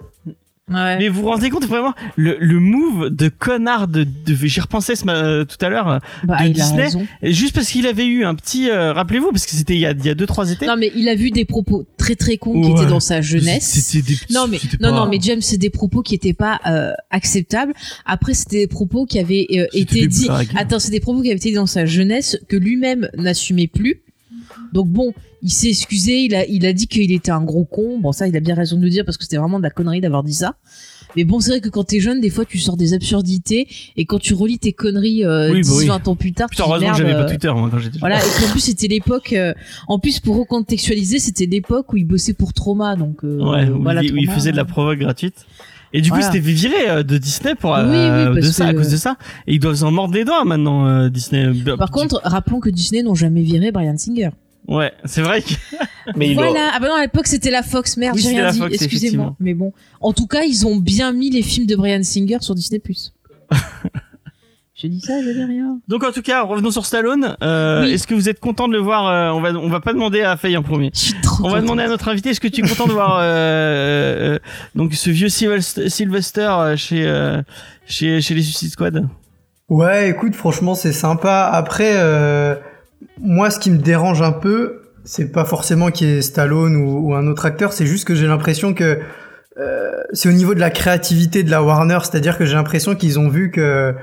Ouais. 0.72 0.98
Mais 0.98 1.10
vous 1.10 1.22
vous 1.22 1.28
rendez 1.30 1.50
compte 1.50 1.66
vraiment 1.66 1.94
le, 2.16 2.38
le 2.40 2.60
move 2.60 3.10
de 3.10 3.28
connard 3.30 3.88
de, 3.88 4.04
de 4.04 4.36
j'y 4.36 4.60
repensais 4.62 4.96
ce 4.96 5.04
euh, 5.10 5.44
tout 5.46 5.64
à 5.64 5.70
l'heure 5.70 6.00
Bah, 6.24 6.38
de 6.44 6.50
Disney. 6.54 6.88
juste 7.24 7.54
parce 7.54 7.68
qu'il 7.70 7.86
avait 7.88 8.06
eu 8.06 8.24
un 8.24 8.34
petit 8.36 8.70
euh, 8.70 8.94
rappelez-vous 8.94 9.32
parce 9.32 9.46
que 9.46 9.52
c'était 9.52 9.74
il 9.74 9.80
y 9.82 9.86
a 9.86 9.92
il 9.92 10.06
y 10.06 10.10
a 10.10 10.16
deux 10.16 10.26
trois 10.26 10.50
étés 10.52 10.66
Non, 10.66 10.78
mais 10.78 10.92
il 10.96 11.10
a 11.10 11.16
vu 11.16 11.30
des 11.32 11.46
propos 11.46 11.86
très 11.98 12.16
très 12.16 12.38
cons 12.38 12.62
qui 12.62 12.72
étaient 12.72 12.86
dans 12.90 13.00
sa 13.02 13.22
jeunesse. 13.22 13.64
C'était 13.70 14.06
des 14.12 14.16
petits- 14.18 14.34
Non 14.34 14.48
mais 14.48 14.60
non 14.80 14.90
pas- 14.92 14.96
non 14.96 15.08
mais 15.10 15.20
James 15.22 15.42
c'est 15.42 15.58
des 15.58 15.70
propos 15.70 16.02
qui 16.02 16.16
étaient 16.16 16.34
pas 16.34 16.60
euh, 16.66 16.92
acceptables. 17.10 17.74
Après 18.06 18.34
c'était 18.34 18.60
des 18.60 18.68
propos 18.68 19.06
qui 19.06 19.20
avaient 19.20 19.48
euh, 19.52 19.66
été 19.74 20.02
des 20.02 20.08
dit. 20.08 20.26
blagues. 20.28 20.50
Attends 20.56 20.80
c'est 20.80 20.92
des 20.92 21.00
propos 21.02 21.22
qui 21.22 21.28
avaient 21.30 21.38
été 21.38 21.50
dit 21.50 21.56
dans 21.56 21.66
sa 21.68 21.86
jeunesse 21.86 22.38
que 22.48 22.56
lui-même 22.56 23.10
n'assumait 23.18 23.68
plus. 23.68 24.02
Donc 24.74 24.88
bon 24.88 25.14
il 25.42 25.52
s'est 25.52 25.70
excusé 25.70 26.20
il 26.22 26.36
a 26.36 26.46
il 26.46 26.66
a 26.66 26.74
dit 26.74 26.88
qu'il 26.88 27.12
était 27.12 27.32
un 27.32 27.44
gros 27.44 27.66
con. 27.66 28.00
Bon 28.00 28.12
ça 28.12 28.28
il 28.28 28.36
a 28.36 28.40
bien 28.40 28.56
raison 28.56 28.78
de 28.78 28.84
le 28.84 28.90
dire 28.90 29.06
parce 29.06 29.18
que 29.18 29.24
c'était 29.24 29.38
vraiment 29.38 29.58
de 29.60 29.64
la 29.64 29.70
connerie 29.70 30.02
d'avoir 30.02 30.24
dit 30.24 30.34
ça. 30.34 30.56
Mais 31.16 31.26
bon, 31.26 31.42
c'est 31.42 31.50
vrai 31.52 31.60
que 31.60 31.68
quand 31.68 31.84
t'es 31.84 32.00
jeune, 32.00 32.22
des 32.22 32.30
fois, 32.30 32.46
tu 32.46 32.58
sors 32.58 32.78
des 32.78 32.94
absurdités, 32.94 33.68
et 33.98 34.06
quand 34.06 34.18
tu 34.18 34.34
relis 34.34 34.60
tes 34.60 34.72
conneries 34.72 35.26
euh, 35.26 35.52
Oui, 35.52 35.62
bah 35.62 35.68
10, 35.68 35.78
oui. 35.80 35.88
20 35.88 36.08
ans 36.08 36.16
plus 36.16 36.32
tard, 36.32 36.48
Putain, 36.50 36.64
tu 36.64 36.70
te 36.70 36.78
dis, 36.78 36.86
heureusement 36.86 36.98
j'avais 36.98 37.14
pas 37.14 37.24
euh, 37.24 37.28
Twitter 37.28 37.52
moi 37.54 37.68
quand 37.70 37.80
j'étais 37.80 38.00
voilà, 38.00 38.18
et 38.18 38.42
qu'en 38.42 38.50
plus 38.52 38.62
c'était 38.62 38.88
l'époque, 38.88 39.34
euh, 39.34 39.54
en 39.90 40.00
plus 40.00 40.22
pour 40.22 40.38
recontextualiser, 40.38 41.20
c'était 41.20 41.48
l'époque 41.48 41.92
où 41.92 41.98
il 41.98 42.06
bossait 42.06 42.34
pour 42.34 42.54
Trauma, 42.54 42.96
donc 42.96 43.26
euh, 43.26 43.40
Ouais, 43.40 43.68
où, 43.70 43.82
voilà, 43.82 44.04
il, 44.04 44.14
où 44.14 44.18
il 44.18 44.24
Trauma, 44.24 44.40
faisait 44.40 44.52
de 44.52 44.56
la 44.56 44.62
euh, 44.64 44.66
provoque 44.66 45.00
gratuite. 45.00 45.46
Et 45.94 46.02
du 46.02 46.12
coup, 46.12 46.22
c'était 46.22 46.40
viré 46.40 46.90
euh, 46.90 47.04
de 47.04 47.18
Disney 47.18 47.56
pour 47.56 47.72
Oui, 47.72 47.80
oui, 47.86 48.36
de 48.36 48.42
ça, 48.42 48.68
à 48.68 48.74
cause 48.74 48.90
de 48.90 48.96
ça. 48.98 49.18
Et 49.48 49.56
ils 49.56 49.60
doivent 49.60 49.76
s'en 49.76 49.92
mordre 49.92 50.14
les 50.14 50.24
doigts 50.24 50.46
maintenant, 50.46 50.88
euh, 50.88 51.10
Disney. 51.10 51.52
Par 51.78 51.92
contre, 51.92 52.22
rappelons 52.24 52.62
que 52.62 52.70
Disney 52.70 53.04
n'ont 53.04 53.16
jamais 53.16 53.42
viré 53.42 53.72
Brian 53.72 53.98
Singer. 53.98 54.30
Ouais, 54.68 54.92
c'est 55.06 55.22
vrai 55.22 55.42
que 55.42 55.54
Mais 56.16 56.30
il 56.30 56.34
Voilà. 56.36 56.72
Ah 56.74 56.80
bah 56.80 56.88
non, 56.88 56.96
à 56.96 57.02
l'époque 57.02 57.28
c'était 57.28 57.52
la 57.52 57.64
Fox. 57.64 57.98
Merde, 57.98 58.16
Oui, 58.16 58.22
j'ai 58.22 58.30
rien 58.30 58.44
la 58.44 58.52
dit. 58.52 58.62
Excusez-moi. 58.72 59.36
Mais 59.40 59.54
bon, 59.54 59.72
en 60.00 60.14
tout 60.14 60.28
cas, 60.28 60.44
ils 60.44 60.66
ont 60.66 60.76
bien 60.76 61.12
mis 61.12 61.30
les 61.30 61.42
films 61.42 61.68
de 61.68 61.76
Brian 61.76 62.04
Singer 62.04 62.38
sur 62.42 62.56
Disney+. 62.56 62.82
je 64.76 64.88
dis 64.88 65.00
ça, 65.02 65.22
je 65.22 65.30
dis 65.30 65.44
rien. 65.44 65.80
Donc 65.88 66.04
en 66.04 66.12
tout 66.12 66.22
cas, 66.24 66.42
revenons 66.42 66.72
sur 66.72 66.86
Stallone. 66.86 67.36
Euh, 67.44 67.84
Oui. 67.84 67.92
Est-ce 67.94 68.08
que 68.08 68.16
vous 68.16 68.30
êtes 68.30 68.40
content 68.40 68.68
de 68.68 68.74
le 68.74 68.80
voir 68.80 69.08
euh, 69.08 69.30
On 69.38 69.42
va 69.42 69.52
on 69.52 69.70
va 69.70 69.80
pas 69.80 69.94
demander 69.94 70.22
à 70.22 70.38
Faye 70.38 70.58
en 70.58 70.64
premier. 70.64 70.90
Je 70.94 71.00
suis 71.00 71.22
trop. 71.22 71.44
On 71.46 71.48
va 71.48 71.50
contente. 71.56 71.64
demander 71.64 71.84
à 71.84 71.88
notre 71.88 72.08
invité. 72.08 72.30
Est-ce 72.30 72.40
que 72.40 72.48
tu 72.48 72.64
es 72.64 72.68
content 72.68 72.88
de 72.88 72.94
voir 72.94 73.18
euh, 73.20 74.36
euh, 74.36 74.40
donc 74.76 74.94
ce 74.96 75.10
vieux 75.12 75.30
Sylvester, 75.30 76.42
euh, 76.50 76.76
chez 76.78 77.06
euh, 77.06 77.42
chez 77.86 78.22
chez 78.22 78.34
les 78.34 78.42
Suicide 78.42 78.72
Squad? 78.72 79.08
Ouais, 79.70 80.10
écoute, 80.10 80.36
franchement, 80.36 80.74
c'est 80.76 80.92
sympa. 80.94 81.50
Après, 81.54 81.94
euh, 81.96 82.56
moi, 83.22 83.52
ce 83.52 83.60
qui 83.60 83.72
me 83.72 83.78
dérange 83.78 84.22
un 84.22 84.32
peu, 84.32 84.82
c'est 85.04 85.32
pas 85.32 85.46
forcément 85.46 85.92
qu'il 85.92 86.08
y 86.08 86.18
ait 86.18 86.22
Stallone 86.22 86.76
ou, 86.76 87.14
un 87.14 87.28
autre 87.28 87.46
acteur, 87.46 87.74
c'est 87.74 87.86
juste 87.86 88.06
que 88.06 88.16
j'ai 88.16 88.28
l'impression 88.28 88.74
que 88.74 89.00
euh, 89.60 89.92
c'est 90.14 90.30
au 90.30 90.34
niveau 90.34 90.54
de 90.54 90.60
la 90.60 90.70
créativité 90.70 91.44
de 91.44 91.52
la 91.52 91.62
Warner, 91.64 92.00
c'est-à-dire 92.02 92.38
que 92.38 92.46
j'ai 92.46 92.56
l'impression 92.56 92.96
qu'ils 92.96 93.20
ont 93.20 93.30
vu 93.30 93.52
que 93.52 93.94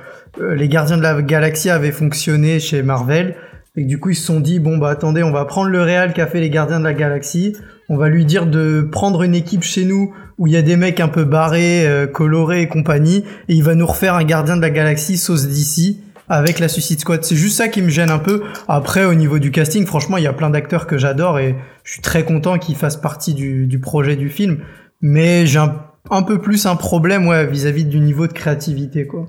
euh, 0.40 0.54
les 0.54 0.68
Gardiens 0.68 0.98
de 0.98 1.02
la 1.02 1.20
Galaxie 1.22 1.70
avaient 1.70 1.92
fonctionné 1.92 2.60
chez 2.60 2.82
Marvel, 2.82 3.34
et 3.76 3.82
que 3.82 3.88
du 3.88 3.98
coup 3.98 4.10
ils 4.10 4.16
se 4.16 4.26
sont 4.26 4.40
dit 4.40 4.58
bon 4.58 4.76
bah 4.76 4.90
attendez, 4.90 5.22
on 5.22 5.30
va 5.30 5.44
prendre 5.44 5.70
le 5.70 5.80
réal 5.80 6.12
qu'a 6.12 6.26
fait 6.26 6.40
les 6.40 6.50
Gardiens 6.50 6.80
de 6.80 6.84
la 6.84 6.94
Galaxie, 6.94 7.56
on 7.88 7.96
va 7.96 8.08
lui 8.08 8.24
dire 8.24 8.46
de 8.46 8.82
prendre 8.82 9.22
une 9.22 9.34
équipe 9.34 9.62
chez 9.62 9.84
nous 9.84 10.14
où 10.36 10.46
il 10.46 10.52
y 10.52 10.56
a 10.56 10.62
des 10.62 10.76
mecs 10.76 11.00
un 11.00 11.08
peu 11.08 11.24
barrés, 11.24 11.86
euh, 11.88 12.06
colorés 12.06 12.62
et 12.62 12.68
compagnie, 12.68 13.24
et 13.48 13.54
il 13.54 13.64
va 13.64 13.74
nous 13.74 13.86
refaire 13.86 14.14
un 14.14 14.24
Gardien 14.24 14.56
de 14.56 14.62
la 14.62 14.70
Galaxie 14.70 15.16
sauce 15.16 15.48
d'ici 15.48 16.02
avec 16.28 16.58
la 16.58 16.68
Suicide 16.68 17.00
Squad. 17.00 17.24
C'est 17.24 17.36
juste 17.36 17.56
ça 17.56 17.68
qui 17.68 17.82
me 17.82 17.88
gêne 17.88 18.10
un 18.10 18.18
peu. 18.18 18.42
Après, 18.68 19.04
au 19.04 19.14
niveau 19.14 19.38
du 19.38 19.50
casting, 19.50 19.86
franchement, 19.86 20.16
il 20.16 20.24
y 20.24 20.26
a 20.26 20.32
plein 20.32 20.50
d'acteurs 20.50 20.86
que 20.86 20.98
j'adore 20.98 21.38
et 21.38 21.56
je 21.84 21.92
suis 21.92 22.02
très 22.02 22.24
content 22.24 22.58
qu'ils 22.58 22.76
fassent 22.76 22.96
partie 22.96 23.34
du, 23.34 23.78
projet 23.80 24.16
du 24.16 24.28
film. 24.28 24.58
Mais 25.00 25.46
j'ai 25.46 25.58
un, 25.58 25.74
un 26.10 26.22
peu 26.22 26.38
plus 26.38 26.66
un 26.66 26.76
problème, 26.76 27.26
ouais, 27.26 27.46
vis-à-vis 27.46 27.84
du 27.84 28.00
niveau 28.00 28.26
de 28.26 28.32
créativité, 28.32 29.06
quoi. 29.06 29.26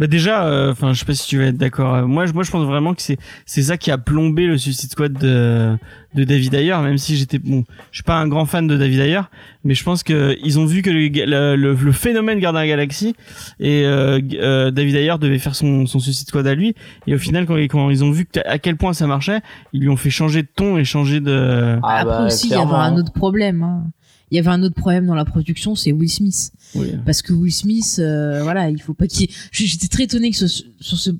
Bah 0.00 0.06
déjà, 0.08 0.46
euh, 0.46 0.72
enfin, 0.72 0.92
je 0.94 0.98
sais 0.98 1.04
pas 1.04 1.14
si 1.14 1.28
tu 1.28 1.36
vas 1.38 1.44
être 1.44 1.58
d'accord. 1.58 1.94
Euh, 1.94 2.06
Moi, 2.06 2.24
je, 2.26 2.32
moi, 2.32 2.42
je 2.42 2.50
pense 2.50 2.64
vraiment 2.66 2.94
que 2.94 3.02
c'est 3.02 3.18
c'est 3.44 3.60
ça 3.62 3.76
qui 3.76 3.90
a 3.90 3.98
plombé 3.98 4.46
le 4.46 4.56
Suicide 4.58 4.90
Squad 4.90 5.12
de, 5.12 5.76
de 6.14 6.24
David 6.24 6.54
Ayer. 6.54 6.74
Même 6.82 6.96
si 6.96 7.16
j'étais 7.16 7.38
bon, 7.38 7.64
je 7.92 7.98
suis 7.98 8.02
pas 8.02 8.16
un 8.16 8.26
grand 8.26 8.46
fan 8.46 8.66
de 8.66 8.76
David 8.78 8.98
Ayer, 9.00 9.20
mais 9.62 9.74
je 9.74 9.84
pense 9.84 10.02
que 10.02 10.36
ils 10.42 10.58
ont 10.58 10.64
vu 10.64 10.80
que 10.80 10.88
le, 10.90 11.08
le, 11.08 11.54
le- 11.54 11.74
le 11.74 11.92
phénomène 11.92 12.38
Gardien 12.40 12.60
de 12.62 12.64
la 12.64 12.68
Galaxie 12.68 13.14
et 13.60 13.84
euh, 13.84 14.18
euh, 14.34 14.70
David 14.70 14.94
Ayer 14.96 15.14
devait 15.20 15.38
faire 15.38 15.54
son, 15.54 15.84
son 15.86 15.98
Suicide 15.98 16.28
Squad 16.28 16.46
à 16.46 16.54
lui. 16.54 16.74
Et 17.06 17.14
au 17.14 17.18
final, 17.18 17.44
quand, 17.44 17.56
quand 17.56 17.90
ils 17.90 18.02
ont 18.02 18.10
vu 18.10 18.24
que- 18.24 18.40
à 18.48 18.58
quel 18.58 18.76
point 18.76 18.94
ça 18.94 19.06
marchait, 19.06 19.40
ils 19.74 19.82
lui 19.82 19.90
ont 19.90 19.96
fait 19.96 20.08
changer 20.10 20.40
de 20.42 20.48
ton 20.56 20.78
et 20.78 20.84
changer 20.84 21.20
de. 21.20 21.78
Ah 21.82 21.98
Après 21.98 22.04
bah, 22.06 22.26
aussi, 22.26 22.46
il 22.46 22.50
y 22.50 22.54
avait 22.54 22.64
clairement. 22.64 22.80
un 22.82 22.96
autre 22.96 23.12
problème. 23.12 23.62
hein. 23.62 23.84
Il 24.30 24.36
y 24.36 24.38
avait 24.38 24.48
un 24.48 24.62
autre 24.62 24.74
problème 24.74 25.06
dans 25.06 25.14
la 25.14 25.24
production, 25.24 25.74
c'est 25.74 25.92
Will 25.92 26.10
Smith. 26.10 26.52
Oui. 26.74 26.92
Parce 27.04 27.22
que 27.22 27.32
Will 27.32 27.52
Smith, 27.52 27.96
euh, 27.98 28.42
voilà, 28.42 28.70
il 28.70 28.80
faut 28.80 28.94
pas 28.94 29.06
qu'il. 29.06 29.28
J'étais 29.50 29.88
très 29.88 30.04
étonné 30.04 30.30
que 30.30 30.36
ce, 30.36 30.46
sur 30.46 30.98
ce, 30.98 31.10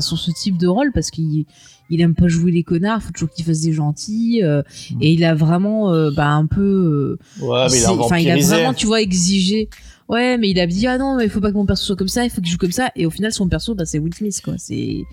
sur 0.00 0.18
ce 0.18 0.30
type 0.30 0.56
de 0.56 0.66
rôle 0.66 0.92
parce 0.92 1.10
qu'il 1.10 1.46
il 1.90 2.00
aime 2.00 2.14
pas 2.14 2.28
jouer 2.28 2.50
les 2.50 2.62
connards, 2.62 3.02
faut 3.02 3.12
toujours 3.12 3.30
qu'il 3.30 3.44
fasse 3.44 3.60
des 3.60 3.72
gentils. 3.72 4.40
euh, 4.42 4.62
et 5.00 5.12
il 5.12 5.24
a 5.24 5.34
vraiment, 5.34 5.92
euh, 5.92 6.10
ben, 6.10 6.36
un 6.36 6.46
peu. 6.46 7.18
Ouais, 7.40 7.66
mais 7.70 7.78
il 7.78 7.84
a 7.84 7.92
enfin, 7.92 8.18
il 8.18 8.30
a 8.30 8.36
vraiment, 8.36 8.72
tu 8.72 8.86
vois, 8.86 9.02
exigé. 9.02 9.68
Ouais, 10.08 10.36
mais 10.38 10.50
il 10.50 10.60
a 10.60 10.66
dit 10.66 10.86
ah 10.86 10.98
non, 10.98 11.16
mais 11.16 11.24
il 11.24 11.30
faut 11.30 11.40
pas 11.40 11.50
que 11.50 11.56
mon 11.56 11.66
perso 11.66 11.84
soit 11.84 11.96
comme 11.96 12.08
ça, 12.08 12.24
il 12.24 12.30
faut 12.30 12.40
qu'il 12.40 12.50
joue 12.50 12.58
comme 12.58 12.72
ça. 12.72 12.90
Et 12.94 13.06
au 13.06 13.10
final, 13.10 13.32
son 13.32 13.48
perso, 13.48 13.74
bah, 13.74 13.84
c'est 13.86 13.98
Will 13.98 14.14
Smith, 14.14 14.40
quoi. 14.44 14.54
C'est 14.58 15.04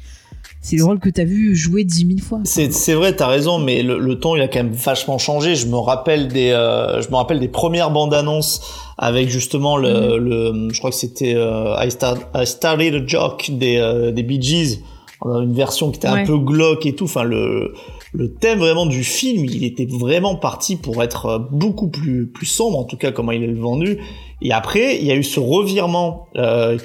c'est 0.62 0.76
le 0.76 0.84
rôle 0.84 1.00
que 1.00 1.10
t'as 1.10 1.24
vu 1.24 1.56
jouer 1.56 1.84
dix 1.84 2.06
mille 2.06 2.22
fois. 2.22 2.40
C'est 2.44 2.94
vrai, 2.94 3.16
t'as 3.16 3.28
raison, 3.28 3.58
mais 3.58 3.82
le, 3.82 3.98
le 3.98 4.20
ton 4.20 4.36
il 4.36 4.42
a 4.42 4.48
quand 4.48 4.64
même 4.64 4.72
vachement 4.74 5.18
changé. 5.18 5.56
Je 5.56 5.66
me 5.66 5.78
rappelle 5.78 6.28
des 6.28 6.52
euh, 6.52 7.02
je 7.02 7.10
me 7.10 7.16
rappelle 7.16 7.40
des 7.40 7.48
premières 7.48 7.90
bandes 7.90 8.14
annonces 8.14 8.62
avec 8.98 9.30
justement 9.30 9.76
le, 9.78 10.18
le 10.20 10.70
je 10.72 10.78
crois 10.78 10.92
que 10.92 10.96
c'était 10.96 11.34
euh, 11.36 11.76
I, 11.84 11.90
Start, 11.90 12.22
I 12.36 12.46
Started 12.46 12.94
a 12.94 13.06
Joke 13.08 13.50
des 13.52 13.78
euh, 13.78 14.12
des 14.12 14.22
Bee 14.22 14.42
Gees, 14.42 14.84
une 15.26 15.54
version 15.54 15.90
qui 15.90 15.98
était 15.98 16.08
un 16.08 16.26
peu 16.26 16.38
glauque 16.38 16.86
et 16.86 16.94
tout. 16.94 17.06
Enfin 17.06 17.24
le 17.24 17.74
le 18.14 18.34
thème 18.34 18.60
vraiment 18.60 18.86
du 18.86 19.04
film, 19.04 19.46
il 19.46 19.64
était 19.64 19.88
vraiment 19.90 20.36
parti 20.36 20.76
pour 20.76 21.02
être 21.02 21.26
euh, 21.26 21.40
beaucoup 21.40 21.88
plus 21.88 22.28
plus 22.28 22.46
sombre, 22.46 22.78
en 22.78 22.84
tout 22.84 22.98
cas 22.98 23.12
comment 23.12 23.32
il 23.32 23.44
est 23.44 23.54
vendu. 23.54 23.98
Et 24.42 24.52
après, 24.52 24.98
il 24.98 25.06
y 25.06 25.12
a 25.12 25.16
eu 25.16 25.24
ce 25.24 25.40
revirement. 25.40 26.28
Euh, 26.38 26.78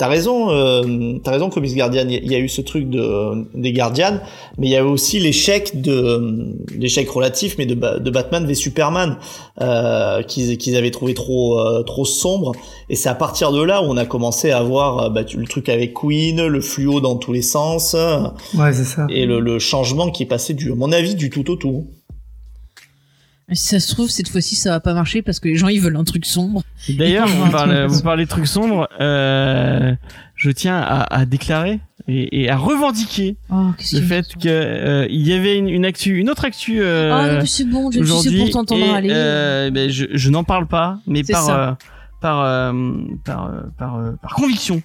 T'as 0.00 0.06
raison, 0.06 0.48
euh, 0.52 1.18
t'as 1.24 1.32
raison, 1.32 1.50
Comics 1.50 1.74
Guardian. 1.74 2.06
Il 2.08 2.30
y 2.30 2.34
a- 2.36 2.38
eu 2.38 2.48
ce 2.48 2.60
truc 2.60 2.88
de 2.88 3.48
des 3.60 3.72
Guardians, 3.72 4.20
mais 4.56 4.68
il 4.68 4.70
y 4.70 4.76
a 4.76 4.78
eu 4.78 4.84
aussi 4.84 5.18
l'échec 5.18 5.80
de 5.82 6.54
l'échec 6.76 7.10
relatif, 7.10 7.56
mais 7.58 7.66
de, 7.66 7.74
Ba- 7.74 7.98
de 7.98 8.08
Batman 8.08 8.46
v 8.46 8.54
Superman 8.54 9.16
euh, 9.60 10.22
qu'ils 10.22 10.56
qu'ils 10.56 10.76
avaient 10.76 10.92
trouvé 10.92 11.14
trop 11.14 11.58
euh, 11.58 11.82
trop 11.82 12.04
sombre. 12.04 12.52
Et 12.88 12.94
c'est 12.94 13.08
à 13.08 13.16
partir 13.16 13.50
de 13.50 13.60
là 13.60 13.82
où 13.82 13.86
on 13.86 13.96
a 13.96 14.06
commencé 14.06 14.52
à 14.52 14.62
voir 14.62 14.98
euh, 15.06 15.08
bah, 15.10 15.22
le 15.34 15.46
truc 15.48 15.68
avec 15.68 15.94
Queen, 15.94 16.46
le 16.46 16.60
fluo 16.60 17.00
dans 17.00 17.16
tous 17.16 17.32
les 17.32 17.42
sens, 17.42 17.96
Ouais, 18.54 18.72
c'est 18.72 18.84
ça. 18.84 19.08
et 19.10 19.26
le, 19.26 19.40
le 19.40 19.58
changement 19.58 20.10
qui 20.12 20.22
est 20.22 20.26
passé 20.26 20.54
du, 20.54 20.70
à 20.70 20.74
mon 20.76 20.92
avis, 20.92 21.16
du 21.16 21.28
tout 21.28 21.50
au 21.50 21.56
tout. 21.56 21.88
Si 23.52 23.68
ça 23.68 23.80
se 23.80 23.94
trouve, 23.94 24.10
cette 24.10 24.28
fois-ci, 24.28 24.56
ça 24.56 24.70
va 24.70 24.80
pas 24.80 24.92
marcher 24.92 25.22
parce 25.22 25.40
que 25.40 25.48
les 25.48 25.56
gens 25.56 25.68
ils 25.68 25.80
veulent 25.80 25.96
un 25.96 26.04
truc 26.04 26.26
sombre. 26.26 26.62
D'ailleurs, 26.90 27.26
vous 27.28 27.50
parlez, 27.50 27.86
vous 27.86 28.02
parlez 28.02 28.24
de 28.24 28.28
trucs 28.28 28.46
sombres. 28.46 28.86
Euh, 29.00 29.94
je 30.34 30.50
tiens 30.50 30.76
à, 30.76 31.02
à 31.14 31.24
déclarer 31.24 31.80
et, 32.08 32.42
et 32.42 32.50
à 32.50 32.56
revendiquer 32.58 33.36
Oh, 33.50 33.68
le 33.68 33.82
qu'il 33.82 34.02
fait 34.02 34.26
que 34.34 34.48
euh, 34.48 35.06
il 35.08 35.26
y 35.26 35.32
avait 35.32 35.56
une, 35.56 35.68
une 35.68 35.84
actu, 35.86 36.18
une 36.18 36.28
autre 36.28 36.44
actu 36.44 36.80
euh, 36.82 37.10
Ah, 37.12 37.38
mais 37.40 37.46
c'est 37.46 37.64
bon, 37.64 37.90
je 37.90 38.02
suis 38.04 38.38
pour 38.38 38.50
t'entendre 38.50 38.84
et, 38.84 38.90
aller. 38.90 39.08
euh, 39.12 39.70
ben, 39.70 39.88
je, 39.90 40.04
je 40.12 40.30
n'en 40.30 40.44
parle 40.44 40.66
pas, 40.66 40.98
mais 41.06 41.22
C'est 41.24 41.32
par 41.32 41.48
euh, 41.48 41.72
par 42.20 42.40
euh, 42.42 42.72
par 43.24 43.46
euh, 43.46 43.60
par, 43.78 43.96
euh, 43.96 44.12
par 44.20 44.34
conviction, 44.34 44.82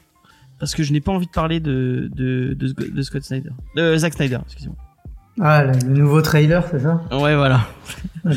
parce 0.59 0.73
que 0.73 0.83
je 0.83 0.93
n'ai 0.93 1.01
pas 1.01 1.11
envie 1.11 1.25
de 1.27 1.31
parler 1.31 1.59
de 1.59 2.09
de, 2.15 2.53
de, 2.57 2.73
de 2.89 3.01
Scott 3.01 3.23
Snyder, 3.23 3.49
de 3.75 3.97
Zack 3.97 4.13
Snyder, 4.13 4.39
excusez-moi. 4.45 4.77
Ah, 5.41 5.63
le, 5.63 5.73
nouveau 5.89 6.21
trailer, 6.21 6.63
c'est 6.69 6.79
ça 6.81 7.01
Ouais, 7.11 7.35
voilà. 7.35 7.61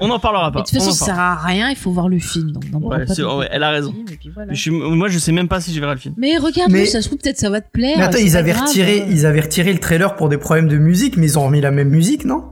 On 0.00 0.08
n'en 0.08 0.18
parlera 0.18 0.48
Mais 0.50 0.54
pas. 0.54 0.60
de 0.60 0.66
toute 0.66 0.78
façon, 0.78 0.90
ça 0.92 1.06
sert 1.06 1.18
à 1.18 1.34
rien, 1.36 1.70
il 1.70 1.76
faut 1.76 1.90
voir 1.90 2.08
le 2.08 2.18
film. 2.18 2.52
Donc, 2.52 2.64
Ouais, 2.90 3.06
pas 3.06 3.14
elle 3.50 3.62
a 3.62 3.70
raison. 3.70 3.92
film, 3.92 4.04
et 4.12 4.16
puis 4.16 4.30
voilà. 4.34 4.52
Je 4.52 4.60
suis- 4.60 4.70
moi, 4.70 5.08
je 5.08 5.18
sais 5.18 5.32
même 5.32 5.48
pas 5.48 5.60
si 5.60 5.72
je 5.72 5.80
verrai 5.80 5.94
le 5.94 6.00
film. 6.00 6.14
Mais 6.18 6.36
regarde, 6.36 6.70
Mais- 6.70 6.84
ça 6.86 7.00
se 7.00 7.08
trouve, 7.08 7.18
peut-être 7.18 7.38
ça 7.38 7.48
va 7.50 7.60
te 7.62 7.70
plaire. 7.70 7.96
Mais 7.96 8.04
attends, 8.04 8.18
ils 8.18 8.36
avaient 8.36 8.52
grave, 8.52 8.66
retiré, 8.68 9.02
hein. 9.02 9.06
ils 9.10 9.24
avaient 9.26 9.40
retiré 9.40 9.72
le 9.72 9.78
trailer 9.80 10.14
pour 10.16 10.28
des 10.28 10.36
problèmes 10.38 10.68
de 10.68 10.76
musique, 10.76 11.16
mais 11.16 11.26
ils 11.26 11.38
ont 11.38 11.46
remis 11.46 11.60
la 11.62 11.70
même 11.70 11.88
musique, 11.88 12.24
non? 12.26 12.44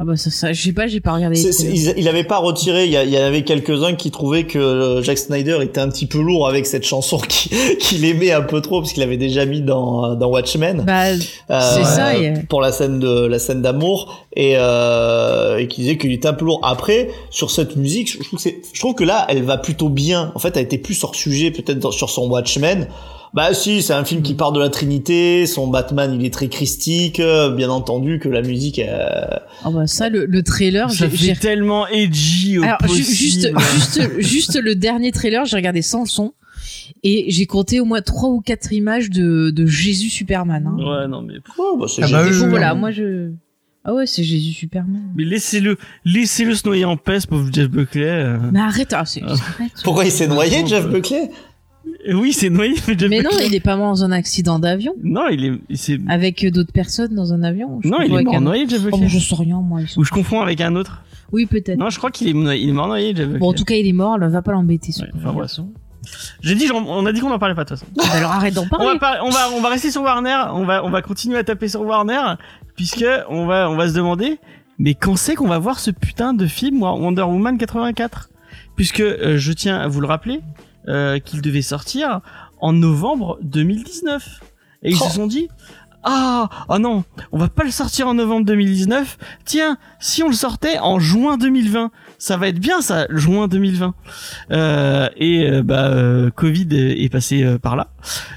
Ah 0.00 0.04
bah 0.04 0.16
ça, 0.16 0.30
ça 0.30 0.52
je 0.52 0.62
sais 0.62 0.72
pas, 0.72 0.86
j'ai 0.86 1.00
pas 1.00 1.12
regardé. 1.12 1.36
Il, 1.74 1.94
il 1.96 2.08
avait 2.08 2.22
pas 2.22 2.38
retiré. 2.38 2.84
Il 2.86 2.92
y, 2.92 2.96
a- 2.96 3.02
il 3.02 3.10
y 3.10 3.18
en 3.18 3.22
avait 3.22 3.42
quelques-uns 3.42 3.94
qui 3.94 4.12
trouvaient 4.12 4.44
que 4.44 4.58
euh, 4.58 5.02
Jack 5.02 5.18
Snyder 5.18 5.58
était 5.62 5.80
un 5.80 5.88
petit 5.88 6.06
peu 6.06 6.20
lourd 6.20 6.46
avec 6.46 6.66
cette 6.66 6.84
chanson 6.84 7.18
qui- 7.18 7.50
qu'il 7.80 8.04
aimait 8.04 8.30
un 8.30 8.42
peu 8.42 8.60
trop 8.60 8.80
parce 8.80 8.92
qu'il 8.92 9.02
avait 9.02 9.16
déjà 9.16 9.44
mis 9.44 9.60
dans 9.60 10.14
dans 10.14 10.28
Watchmen. 10.30 10.84
Bah, 10.86 11.06
Euh, 11.10 11.16
c'est 11.74 11.84
ça, 11.84 12.12
pour 12.48 12.60
la 12.60 12.70
scène 12.70 13.00
de 13.00 13.26
la 13.26 13.38
scène 13.40 13.60
d'amour 13.60 14.24
et, 14.36 14.52
euh, 14.56 15.56
et 15.58 15.66
qui 15.66 15.80
disait 15.80 15.98
qu'il 15.98 16.12
était 16.12 16.28
un 16.28 16.32
peu 16.34 16.44
lourd. 16.44 16.60
Après, 16.62 17.08
sur 17.30 17.50
cette 17.50 17.74
musique, 17.76 18.12
je 18.12 18.18
trouve 18.22 18.40
que 18.42 18.48
je 18.72 18.78
trouve 18.80 18.94
que 18.94 19.04
là, 19.04 19.26
elle 19.28 19.42
va 19.42 19.56
plutôt 19.58 19.88
bien. 19.88 20.30
En 20.36 20.38
fait, 20.38 20.56
elle 20.56 20.62
était 20.64 20.78
plus 20.78 21.02
hors 21.02 21.14
sujet 21.16 21.50
peut-être 21.50 21.90
sur 21.92 22.08
son 22.10 22.28
Watchmen. 22.28 22.86
Bah 23.34 23.52
si, 23.54 23.82
c'est 23.82 23.92
un 23.92 24.04
film 24.04 24.22
qui 24.22 24.34
part 24.34 24.52
de 24.52 24.60
la 24.60 24.68
Trinité. 24.70 25.46
Son 25.46 25.66
Batman, 25.68 26.12
il 26.18 26.24
est 26.24 26.32
très 26.32 26.48
christique. 26.48 27.20
euh, 27.20 27.54
Bien 27.54 27.68
entendu 27.70 28.18
que 28.18 28.28
la 28.28 28.42
musique. 28.42 28.78
euh, 28.78 29.20
ah 29.64 29.70
bah 29.70 29.86
ça, 29.86 30.08
le, 30.08 30.24
le 30.26 30.42
trailer, 30.42 30.90
Ça 30.90 31.08
j'ai- 31.12 31.34
fait 31.34 31.40
tellement 31.40 31.86
edgy 31.88 32.58
au 32.58 32.62
Alors, 32.64 32.78
ju- 32.88 33.02
juste, 33.04 33.48
juste, 33.74 34.20
juste 34.20 34.58
le 34.60 34.74
dernier 34.74 35.12
trailer, 35.12 35.44
j'ai 35.44 35.56
regardé 35.56 35.82
sans 35.82 36.00
le 36.02 36.08
son. 36.08 36.32
Et 37.04 37.26
j'ai 37.28 37.46
compté 37.46 37.80
au 37.80 37.84
moins 37.84 38.00
trois 38.02 38.30
ou 38.30 38.40
quatre 38.40 38.72
images 38.72 39.10
de, 39.10 39.50
de 39.50 39.66
Jésus 39.66 40.08
Superman. 40.10 40.66
Hein. 40.66 40.76
Ouais, 40.78 41.06
non, 41.08 41.22
mais, 41.22 41.34
ouais, 41.34 41.78
bah, 41.78 41.86
c'est 41.88 42.02
Ah 42.02 42.08
bah 42.10 42.24
voilà, 42.48 42.74
moi 42.74 42.90
je. 42.90 43.30
Ah 43.84 43.94
ouais, 43.94 44.06
c'est 44.06 44.24
Jésus 44.24 44.52
Superman. 44.52 45.00
mais 45.16 45.24
laissez-le, 45.24 45.78
laissez-le 46.04 46.54
se 46.54 46.66
noyer 46.66 46.84
en 46.84 46.96
paix, 46.96 47.20
ce 47.20 47.26
pauvre 47.26 47.48
Jeff 47.52 47.68
Buckley. 47.70 48.02
euh. 48.04 48.36
Mais 48.52 48.60
arrête, 48.60 48.92
ah, 48.92 49.04
c'est. 49.06 49.22
Ah. 49.24 49.32
arrête. 49.32 49.72
Pourquoi 49.84 50.04
il 50.04 50.10
s'est 50.10 50.26
noyé, 50.26 50.66
Jeff 50.66 50.86
Buckley? 50.88 51.24
Et 51.24 51.30
Oui, 52.14 52.32
c'est 52.32 52.50
noyé, 52.50 52.74
mais 52.88 52.96
Mais 53.08 53.20
non, 53.22 53.30
il 53.44 53.54
est 53.54 53.60
pas 53.60 53.76
mort 53.76 53.90
dans 53.90 54.04
un 54.04 54.12
accident 54.12 54.58
d'avion 54.58 54.92
Non, 55.02 55.28
il 55.30 55.44
est, 55.44 55.52
il 55.68 55.78
s'est- 55.78 55.98
avec 56.08 56.44
euh, 56.44 56.50
d'autres 56.50 56.72
personnes 56.72 57.14
dans 57.14 57.32
un 57.32 57.42
avion. 57.42 57.80
Je 57.82 57.88
non, 57.88 57.98
il 58.00 58.12
est 58.14 58.22
mort 58.22 58.34
un- 58.36 58.40
noyé, 58.40 58.68
Jeff 58.68 58.82
Oh, 58.90 58.96
mais 58.98 59.08
je 59.08 59.18
sais 59.18 59.34
rien, 59.34 59.60
moi. 59.60 59.80
Ou 59.96 60.04
je 60.04 60.10
confonds 60.10 60.40
avec 60.40 60.60
un 60.60 60.74
autre. 60.76 61.02
Oui, 61.32 61.46
peut-être. 61.46 61.78
Non, 61.78 61.90
je 61.90 61.98
crois 61.98 62.10
qu'il 62.10 62.28
est, 62.28 62.32
noyé- 62.32 62.62
il 62.62 62.70
est 62.70 62.72
mort 62.72 62.86
noyé, 62.88 63.14
Jeff. 63.14 63.28
Bon, 63.28 63.50
en 63.50 63.52
tout 63.52 63.64
cas, 63.64 63.74
il 63.74 63.86
est 63.86 63.92
mort, 63.92 64.16
elle 64.20 64.28
va 64.28 64.42
pas 64.42 64.52
l'embêter, 64.52 64.92
Ouais, 65.00 65.08
enfin, 65.16 65.38
garçon. 65.38 65.68
J'ai 66.40 66.54
dit, 66.54 66.66
on 66.72 67.04
a 67.04 67.12
dit 67.12 67.20
qu'on 67.20 67.30
en 67.30 67.38
parlait 67.38 67.54
pas 67.54 67.64
de 67.64 67.68
toute 67.70 67.78
façon. 67.80 68.16
Alors 68.16 68.30
arrête 68.32 68.54
d'en 68.54 68.62
On 68.64 68.68
parler. 68.68 68.86
va, 68.86 68.98
par- 68.98 69.16
on 69.24 69.30
va, 69.30 69.50
on 69.54 69.60
va 69.60 69.68
rester 69.68 69.90
sur 69.90 70.02
Warner. 70.02 70.36
On 70.54 70.64
va, 70.64 70.82
on 70.84 70.90
va 70.90 71.02
continuer 71.02 71.36
à 71.36 71.44
taper 71.44 71.68
sur 71.68 71.82
Warner, 71.82 72.34
puisque 72.76 73.04
on 73.28 73.44
va, 73.46 73.68
on 73.68 73.76
va 73.76 73.88
se 73.88 73.94
demander, 73.94 74.38
mais 74.78 74.94
quand 74.94 75.16
c'est 75.16 75.34
qu'on 75.34 75.48
va 75.48 75.58
voir 75.58 75.80
ce 75.80 75.90
putain 75.90 76.32
de 76.32 76.46
film 76.46 76.82
Wonder 76.82 77.22
Woman 77.22 77.58
84 77.58 78.30
Puisque 78.76 79.00
euh, 79.00 79.36
je 79.38 79.52
tiens 79.52 79.76
à 79.76 79.88
vous 79.88 80.00
le 80.00 80.06
rappeler 80.06 80.40
euh, 80.86 81.18
qu'il 81.18 81.42
devait 81.42 81.62
sortir 81.62 82.20
en 82.60 82.72
novembre 82.72 83.38
2019, 83.42 84.40
et 84.82 84.90
ils 84.90 84.98
Oh. 85.00 85.04
se 85.08 85.14
sont 85.14 85.26
dit. 85.26 85.48
Ah, 86.04 86.48
ah 86.68 86.78
non, 86.78 87.04
on 87.32 87.38
va 87.38 87.48
pas 87.48 87.64
le 87.64 87.72
sortir 87.72 88.06
en 88.06 88.14
novembre 88.14 88.46
2019. 88.46 89.18
Tiens, 89.44 89.78
si 89.98 90.22
on 90.22 90.28
le 90.28 90.34
sortait 90.34 90.78
en 90.78 91.00
juin 91.00 91.36
2020, 91.36 91.90
ça 92.18 92.36
va 92.36 92.48
être 92.48 92.58
bien 92.58 92.80
ça, 92.80 93.06
juin 93.10 93.46
2020. 93.48 93.94
Euh, 94.50 95.08
et 95.16 95.48
euh, 95.48 95.62
bah 95.62 95.86
euh, 95.88 96.30
Covid 96.30 96.66
est 96.72 97.02
est 97.04 97.08
passé 97.08 97.42
euh, 97.44 97.58
par 97.58 97.76
là. 97.76 97.88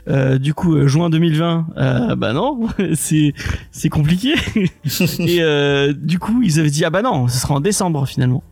Euh, 0.08 0.38
du 0.38 0.54
coup, 0.54 0.76
euh, 0.76 0.88
juin 0.88 1.10
2020, 1.10 1.68
euh, 1.78 2.16
bah 2.16 2.34
non, 2.34 2.68
c'est 2.94 3.34
c'est 3.72 3.90
compliqué. 3.90 4.34
et 5.20 5.42
euh, 5.42 5.94
du 5.94 6.20
coup, 6.20 6.42
ils 6.44 6.60
avaient 6.60 6.70
dit 6.70 6.86
ah 6.86 6.90
bah 6.92 7.02
non, 7.02 7.28
ce 7.28 7.40
sera 7.40 7.56
en 7.56 7.60
décembre 7.60 8.08
finalement. 8.08 8.44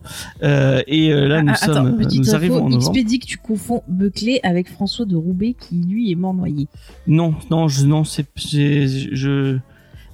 Euh, 0.43 0.81
et 0.87 1.11
euh, 1.13 1.27
là, 1.27 1.41
nous 1.43 1.53
Ah, 1.53 1.57
attends, 1.63 1.73
sommes, 1.73 1.97
petite 1.97 2.19
nous 2.19 2.35
arrivons 2.35 2.55
info, 2.57 2.65
en 2.65 2.69
novembre. 2.69 2.87
Expédie 2.97 3.19
que 3.19 3.27
tu 3.27 3.37
confonds 3.37 3.83
Buckley 3.87 4.39
avec 4.43 4.69
François 4.71 5.05
de 5.05 5.15
Roubaix 5.15 5.55
qui 5.59 5.75
lui 5.75 6.11
est 6.11 6.15
mort 6.15 6.33
noyé. 6.33 6.67
Non, 7.07 7.35
non, 7.51 7.67
je, 7.67 7.85
non, 7.85 8.03
c'est, 8.03 8.25
c'est- 8.35 8.87
je, 9.15 9.57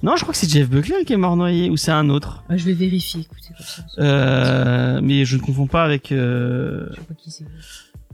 non, 0.02 0.16
je 0.16 0.22
crois 0.22 0.32
que 0.32 0.38
c'est 0.38 0.48
Jeff 0.50 0.68
Buckley 0.68 1.04
qui 1.04 1.12
est 1.12 1.16
mort 1.16 1.36
noyé 1.36 1.70
ou 1.70 1.76
c'est 1.76 1.90
un 1.90 2.08
autre. 2.10 2.44
Ah, 2.48 2.56
je 2.56 2.64
vais 2.64 2.74
vérifier, 2.74 3.22
écoutez. 3.22 3.54
Euh, 3.98 5.00
mais 5.02 5.24
je 5.24 5.36
ne 5.36 5.42
confonds 5.42 5.66
pas 5.66 5.84
avec, 5.84 6.12
euh, 6.12 6.88
Je 6.90 6.96
sais 6.96 7.06
pas 7.06 7.14
qui 7.14 7.30
c'est. 7.30 7.44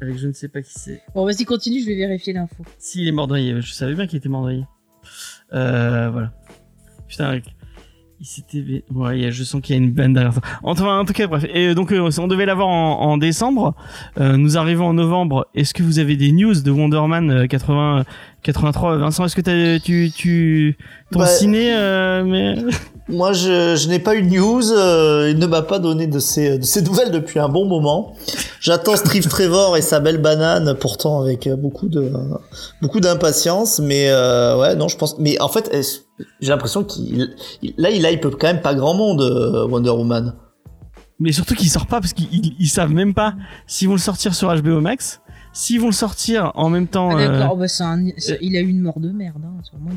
avec 0.01 0.19
je 0.19 0.27
ne 0.29 0.33
sais 0.33 0.49
pas 0.49 0.63
qui 0.63 0.73
c'est. 0.75 1.03
Bon, 1.15 1.25
vas-y, 1.25 1.45
continue, 1.45 1.81
je 1.81 1.87
vais 1.87 1.97
vérifier 1.97 2.33
l'info. 2.33 2.65
S'il 2.79 3.07
est 3.09 3.13
mort 3.13 3.29
noyé, 3.29 3.61
je 3.61 3.73
savais 3.73 3.95
bien 3.95 4.07
qu'il 4.07 4.19
était 4.19 4.29
mort 4.29 4.43
noyé. 4.43 4.65
Euh, 5.53 6.11
voilà. 6.11 6.33
Putain, 7.09 7.35
il 7.37 7.43
s'était. 8.25 8.85
Ouais, 8.95 9.31
je 9.31 9.45
sens 9.45 9.61
qu'il 9.61 9.75
y 9.77 9.79
a 9.79 9.83
une 9.83 9.91
bande 9.91 10.15
derrière 10.15 10.35
ça. 10.35 10.41
En 10.63 10.75
tout, 10.75 10.83
en 10.85 11.05
tout 11.05 11.13
cas, 11.13 11.27
bref. 11.27 11.45
Et 11.53 11.75
donc, 11.75 11.93
euh, 11.93 12.11
on 12.19 12.29
devait 12.29 12.47
l'avoir 12.47 12.69
en, 12.69 13.01
en 13.01 13.17
décembre. 13.17 13.75
Euh, 14.21 14.37
nous 14.37 14.57
arrivons 14.57 14.87
en 14.87 14.95
novembre. 14.95 15.47
Est-ce 15.55 15.75
que 15.75 15.83
vous 15.83 15.99
avez 15.99 16.17
des 16.17 16.33
news 16.33 16.55
de 16.55 16.71
Wonder 16.71 17.03
Man 17.09 17.31
euh, 17.31 17.47
80, 17.47 18.05
83 18.43 18.97
Vincent, 18.99 19.25
est-ce 19.25 19.37
que 19.37 19.79
tu, 19.79 20.11
tu, 20.11 20.77
ton 21.11 21.21
Bah, 21.21 21.27
ciné, 21.27 21.75
euh, 21.75 22.25
mais. 22.25 22.55
Moi, 23.09 23.33
je, 23.33 23.75
je 23.77 23.89
n'ai 23.89 23.99
pas 23.99 24.15
eu 24.15 24.23
de 24.23 24.29
news. 24.37 24.71
euh, 24.73 25.29
il 25.31 25.39
ne 25.39 25.47
m'a 25.47 25.63
pas 25.63 25.79
donné 25.81 26.07
de 26.07 26.19
ces, 26.21 26.59
de 26.59 26.65
ces 26.65 26.83
nouvelles 26.89 27.11
depuis 27.11 27.41
un 27.41 27.49
bon 27.49 27.65
moment. 27.67 28.15
J'attends 28.61 28.95
Steve 28.97 29.27
Trevor 29.27 29.77
et 29.77 29.83
sa 29.83 29.99
belle 29.99 30.19
banane, 30.19 30.75
pourtant 30.79 31.21
avec 31.21 31.47
euh, 31.49 31.57
beaucoup 31.57 31.89
de 31.89 32.11
beaucoup 32.81 33.01
d'impatience. 33.01 33.81
Mais 33.81 34.09
euh, 34.09 34.57
ouais, 34.59 34.77
non, 34.77 34.87
je 34.89 34.97
pense. 34.97 35.19
Mais 35.19 35.41
en 35.41 35.49
fait, 35.49 35.71
j'ai 36.41 36.49
l'impression 36.51 36.85
qu'il 36.85 37.35
il- 37.63 37.75
là, 37.77 37.91
il 37.91 38.05
hype 38.05 38.27
quand 38.39 38.47
même 38.47 38.61
pas 38.63 38.75
grand 38.75 38.95
monde 38.95 39.21
euh, 39.23 39.67
Wonder 39.67 39.91
Woman. 39.91 40.35
Mais 41.19 41.33
surtout 41.33 41.55
qu'il 41.55 41.71
sort 41.71 41.87
pas 41.87 42.01
parce 42.01 42.13
qu'ils 42.13 42.29
ils- 42.33 42.55
ils 42.59 42.69
savent 42.69 42.93
même 42.93 43.15
pas 43.15 43.35
s'ils 43.67 43.89
vont 43.89 43.95
le 43.95 44.01
sortir 44.01 44.35
sur 44.35 44.49
HBO 44.55 44.81
Max, 44.81 45.21
s'ils 45.53 45.81
vont 45.81 45.87
le 45.87 45.93
sortir 45.93 46.51
en 46.55 46.71
même 46.71 46.87
temps. 46.87 47.17
Ah, 47.17 47.21
euh, 47.21 47.29
d'accord, 47.41 47.57
bah, 47.57 47.69
c'est 47.69 47.83
un- 47.83 48.09
c'est- 48.19 48.39
il 48.41 48.57
a 48.57 48.61
eu 48.61 48.69
une 48.69 48.81
mort 48.81 49.01
de 49.01 49.11
merde. 49.11 49.43
Hein, 49.45 49.51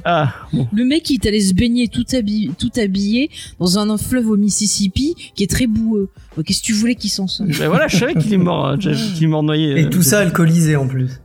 Ah, 0.03 0.33
bon. 0.53 0.67
Le 0.73 0.83
mec, 0.85 1.09
il 1.09 1.19
t'allait 1.19 1.39
se 1.41 1.53
baigner 1.53 1.87
tout 1.87 2.05
habillé, 2.13 2.51
tout 2.57 2.71
habillé 2.77 3.29
dans 3.59 3.77
un 3.79 3.97
fleuve 3.97 4.29
au 4.29 4.37
Mississippi 4.37 5.15
qui 5.35 5.43
est 5.43 5.49
très 5.49 5.67
boueux. 5.67 6.09
Bah, 6.35 6.43
Qu'est-ce 6.45 6.61
que 6.61 6.65
tu 6.65 6.73
voulais 6.73 6.95
qu'il 6.95 7.09
s'en 7.09 7.27
sorte 7.27 7.49
Ben 7.57 7.67
voilà, 7.69 7.87
je 7.87 7.97
savais 7.97 8.15
qu'il 8.15 8.33
est 8.33 8.37
mort, 8.37 8.67
euh, 8.67 8.75
Jeff, 8.79 9.13
qu'il 9.13 9.23
est 9.23 9.27
mort 9.27 9.43
noyé. 9.43 9.79
Et 9.79 9.85
euh, 9.85 9.89
tout 9.89 10.01
ça 10.01 10.19
alcoolisé 10.19 10.75
en 10.75 10.87
plus. 10.87 11.21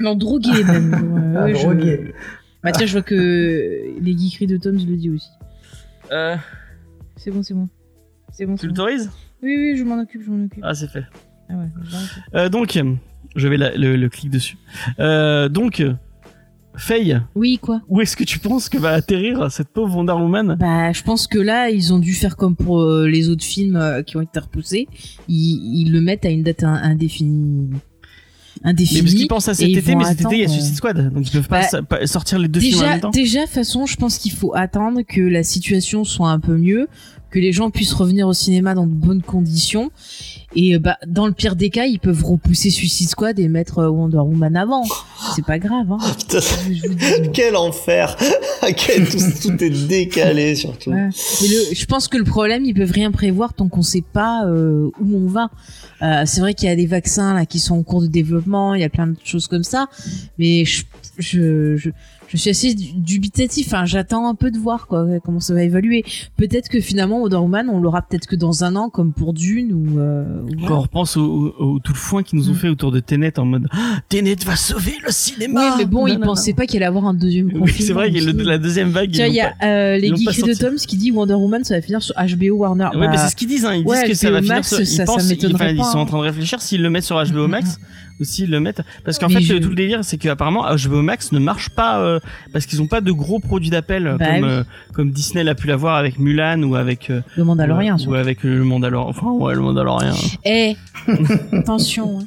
Non, 0.00 0.14
drogué 0.14 0.62
même. 0.64 0.92
Ouais, 0.92 1.36
Ah, 1.38 1.44
ouais, 1.44 1.54
je- 1.54 1.62
drogué. 1.62 2.14
Bah 2.64 2.72
tiens, 2.72 2.86
je 2.86 2.92
vois 2.92 3.02
que 3.02 3.14
les 4.00 4.18
geekeries 4.18 4.46
de 4.48 4.56
Tom 4.56 4.74
le 4.76 4.96
dit 4.96 5.10
aussi. 5.10 5.28
Euh, 6.10 6.36
C'est 7.16 7.30
bon, 7.30 7.42
c'est 7.42 7.54
bon. 7.54 7.68
C'est 8.32 8.46
bon, 8.46 8.56
tu 8.56 8.66
bon. 8.66 8.68
l'autorises? 8.74 9.10
Oui, 9.42 9.54
oui, 9.56 9.76
je 9.76 9.84
m'en 9.84 10.00
occupe, 10.00 10.22
je 10.24 10.30
m'en 10.30 10.44
occupe. 10.44 10.62
Ah, 10.64 10.74
c'est 10.74 10.88
fait. 10.88 11.04
Ah 11.48 11.54
ouais, 11.54 11.66
je. 11.84 12.36
Euh, 12.36 12.48
donc, 12.48 12.76
euh, 12.76 12.94
je 13.36 13.48
vais 13.48 13.56
la- 13.56 13.74
le, 13.76 13.96
le 13.96 14.08
clic 14.08 14.30
dessus. 14.30 14.56
Euh, 15.00 15.48
donc, 15.48 15.82
Faye, 16.76 17.20
Oui, 17.34 17.58
quoi. 17.60 17.80
où 17.88 18.00
est-ce 18.00 18.16
que 18.16 18.22
tu 18.22 18.38
penses 18.38 18.68
que 18.68 18.78
va 18.78 18.90
atterrir 18.90 19.50
cette 19.50 19.68
pauvre 19.68 19.96
Wonder 19.96 20.12
Woman? 20.12 20.56
Bah, 20.60 20.92
je 20.92 21.02
pense 21.02 21.26
que 21.26 21.38
là, 21.38 21.70
ils 21.70 21.92
ont 21.92 21.98
dû 21.98 22.14
faire 22.14 22.36
comme 22.36 22.54
pour 22.54 22.80
euh, 22.82 23.08
les 23.08 23.28
autres 23.28 23.42
films 23.44 23.74
euh, 23.74 24.02
qui 24.02 24.16
ont 24.16 24.20
été 24.20 24.38
repoussés. 24.38 24.86
Ils, 25.28 25.80
ils 25.86 25.90
le 25.92 26.00
mettent 26.00 26.24
à 26.24 26.30
une 26.30 26.44
date 26.44 26.62
in- 26.62 26.74
indéfinie. 26.74 27.70
Mais 28.64 28.70
Indéfinie. 28.70 29.02
parce 29.02 29.14
qu'ils 29.14 29.28
pensent 29.28 29.48
à 29.48 29.54
cet 29.54 29.68
été, 29.70 29.94
mais 29.96 30.04
cet 30.04 30.20
été 30.20 30.34
il 30.36 30.40
y 30.40 30.44
a 30.44 30.48
Suicide 30.48 30.74
Squad, 30.76 31.12
donc 31.12 31.26
ils 31.28 31.32
peuvent 31.32 31.48
pas, 31.48 31.62
Bah, 31.72 31.82
pas 31.82 32.06
sortir 32.08 32.38
les 32.40 32.48
deux 32.48 32.58
films 32.60 32.80
en 32.80 32.88
même 32.88 33.00
temps. 33.00 33.10
déjà, 33.10 33.40
de 33.40 33.44
toute 33.46 33.54
façon, 33.54 33.86
je 33.86 33.96
pense 33.96 34.18
qu'il 34.18 34.32
faut 34.32 34.52
attendre 34.54 35.02
que 35.02 35.20
la 35.20 35.42
situation 35.44 36.02
soit 36.04 36.30
un 36.30 36.40
peu 36.40 36.56
mieux, 36.56 36.88
que 37.30 37.38
les 37.38 37.52
gens 37.52 37.70
puissent 37.70 37.92
revenir 37.92 38.26
au 38.26 38.32
cinéma 38.32 38.74
dans 38.74 38.86
de 38.86 38.92
bonnes 38.92 39.22
conditions. 39.22 39.90
Et 40.56 40.74
euh, 40.74 40.78
bah, 40.78 40.96
dans 41.06 41.26
le 41.26 41.32
pire 41.32 41.56
des 41.56 41.68
cas, 41.68 41.84
ils 41.84 41.98
peuvent 42.00 42.24
repousser 42.24 42.70
Suicide 42.70 43.08
Squad 43.10 43.38
et 43.38 43.48
mettre 43.48 43.80
euh, 43.80 43.90
Wonder 43.90 44.16
Woman 44.18 44.56
avant. 44.56 44.84
C'est 45.36 45.44
pas 45.44 45.58
grave. 45.58 45.92
Hein. 45.92 45.98
Putain, 46.18 46.40
Je 46.40 46.88
vous 46.88 46.94
dis, 46.94 47.30
Quel 47.34 47.54
enfer 47.56 48.16
Quel- 48.76 49.08
tout, 49.08 49.18
tout 49.42 49.62
est 49.64 49.86
décalé 49.86 50.54
surtout. 50.56 50.90
Ouais. 50.90 51.08
Mais 51.42 51.48
le, 51.48 51.74
je 51.74 51.84
pense 51.84 52.08
que 52.08 52.16
le 52.16 52.24
problème, 52.24 52.64
ils 52.64 52.74
peuvent 52.74 52.92
rien 52.92 53.10
prévoir 53.12 53.52
tant 53.52 53.68
qu'on 53.68 53.82
sait 53.82 54.04
pas 54.12 54.46
euh, 54.46 54.90
où 55.00 55.16
on 55.16 55.28
va. 55.28 55.50
Euh, 56.00 56.22
c'est 56.26 56.40
vrai 56.40 56.54
qu'il 56.54 56.68
y 56.68 56.72
a 56.72 56.76
des 56.76 56.86
vaccins 56.86 57.34
là 57.34 57.44
qui 57.44 57.58
sont 57.58 57.74
en 57.76 57.82
cours 57.82 58.00
de 58.00 58.06
développement, 58.06 58.74
il 58.74 58.80
y 58.80 58.84
a 58.84 58.88
plein 58.88 59.08
de 59.08 59.16
choses 59.24 59.48
comme 59.48 59.64
ça, 59.64 59.88
mais 60.38 60.64
je, 60.64 60.84
je, 61.18 61.76
je, 61.76 61.90
je 62.28 62.36
suis 62.36 62.50
assez 62.50 62.74
du- 62.74 62.92
dubitatif. 62.94 63.66
Enfin, 63.68 63.84
j'attends 63.84 64.28
un 64.28 64.34
peu 64.34 64.50
de 64.50 64.58
voir 64.58 64.86
quoi, 64.86 65.06
comment 65.24 65.40
ça 65.40 65.54
va 65.54 65.62
évoluer. 65.62 66.04
Peut-être 66.36 66.68
que 66.68 66.80
finalement 66.80 67.20
Wonder 67.22 67.36
Woman, 67.36 67.68
on 67.70 67.80
l'aura 67.80 68.02
peut-être 68.02 68.26
que 68.26 68.36
dans 68.36 68.64
un 68.64 68.76
an, 68.76 68.90
comme 68.90 69.12
pour 69.12 69.32
Dune 69.32 69.72
ou. 69.72 69.98
Euh, 69.98 70.42
ou 70.42 70.48
voilà. 70.58 70.68
Quand 70.68 70.76
on 70.78 70.80
repense 70.82 71.16
au, 71.16 71.24
au- 71.58 71.64
au 71.74 71.78
tout 71.78 71.92
le 71.92 71.98
foin 71.98 72.22
qu'ils 72.22 72.38
nous 72.38 72.48
ont 72.50 72.52
Mm. 72.52 72.56
fait 72.56 72.68
autour 72.68 72.92
de 72.92 73.00
Tenet 73.00 73.38
en 73.38 73.44
mode 73.44 73.66
Ah, 73.72 74.00
Tenet 74.08 74.36
va 74.46 74.56
sauver 74.56 74.94
le 75.04 75.10
cinéma. 75.10 75.60
Oui, 75.70 75.74
mais 75.78 75.84
bon, 75.86 76.06
ils 76.06 76.12
Nanana. 76.12 76.26
pensaient 76.26 76.52
pas 76.52 76.66
qu'il 76.66 76.76
allait 76.78 76.86
avoir 76.86 77.06
un 77.06 77.14
deuxième 77.14 77.46
Oui, 77.46 77.58
confinement. 77.60 77.86
c'est 77.86 77.92
vrai 77.92 78.10
qu'il 78.12 78.22
y 78.22 78.28
a 78.28 78.44
la 78.44 78.58
deuxième 78.58 78.90
vague. 78.90 79.10
Il 79.14 79.32
y 79.34 79.40
a 79.40 79.52
euh, 79.62 79.96
les 79.96 80.14
geeks 80.14 80.44
de. 80.46 80.54
Toms 80.54 80.76
qui 80.76 80.96
dit 80.96 81.10
Wonder 81.10 81.34
Woman, 81.34 81.64
ça 81.64 81.74
va 81.74 81.82
finir 81.82 82.02
sur 82.02 82.14
HBO 82.14 82.56
Warner. 82.56 82.84
Ouais, 82.94 83.00
Bah, 83.00 83.08
mais 83.10 83.16
c'est 83.16 83.28
ce 83.30 83.36
qu'ils 83.36 83.48
disent. 83.48 83.64
Hein. 83.64 83.74
Ils 83.74 83.84
ouais, 83.86 84.00
disent 84.06 84.08
que 84.10 84.14
ça 84.26 84.30
va 84.30 84.40
finir 84.40 84.54
Max, 84.56 84.68
sur. 84.68 84.80
Ils 84.80 84.86
ça- 84.86 84.96
ça 84.96 85.04
pensent, 85.04 85.30
ils, 85.30 85.54
enfin, 85.54 85.68
ils 85.70 85.76
pas, 85.76 85.84
sont 85.84 85.98
en 85.98 86.02
hein. 86.02 86.06
train 86.06 86.18
de 86.18 86.22
réfléchir 86.24 86.60
s'ils 86.60 86.82
le 86.82 86.90
mettent 86.90 87.04
sur 87.04 87.16
HBO 87.16 87.46
Max 87.48 87.78
s'ils 88.24 88.50
le 88.50 88.60
mettent. 88.60 88.82
Parce 89.04 89.18
qu'en 89.18 89.28
fait, 89.28 89.40
je- 89.40 89.54
tout 89.54 89.68
le 89.70 89.74
délire, 89.74 90.00
c'est 90.04 90.18
qu'apparemment 90.18 90.64
HBO 90.74 91.02
Max 91.02 91.32
ne 91.32 91.38
marche 91.38 91.70
pas 91.70 92.00
euh, 92.00 92.20
parce 92.52 92.66
qu'ils 92.66 92.80
ont 92.82 92.86
pas 92.86 93.00
de 93.00 93.12
gros 93.12 93.38
produits 93.40 93.70
d'appel 93.70 94.06
euh, 94.06 94.16
Bah 94.16 94.26
comme 94.26 94.44
oui. 94.44 94.50
euh, 94.50 94.64
comme 94.92 95.10
Disney 95.10 95.44
l'a 95.44 95.54
pu 95.54 95.66
l'avoir 95.66 95.96
avec 95.96 96.18
Mulan 96.18 96.62
ou 96.62 96.74
avec 96.76 97.10
euh, 97.10 97.20
le 97.36 97.44
Mandalorian. 97.44 97.94
ou, 97.94 97.98
surtout. 97.98 98.14
avec 98.14 98.42
le 98.42 98.64
Mandalorian. 98.64 99.08
Enfin, 99.08 99.30
ouais, 99.32 99.54
le 99.54 99.60
Mandalorian. 99.60 100.14
Eh, 100.44 100.76
attention. 101.52 102.20
hein. 102.20 102.24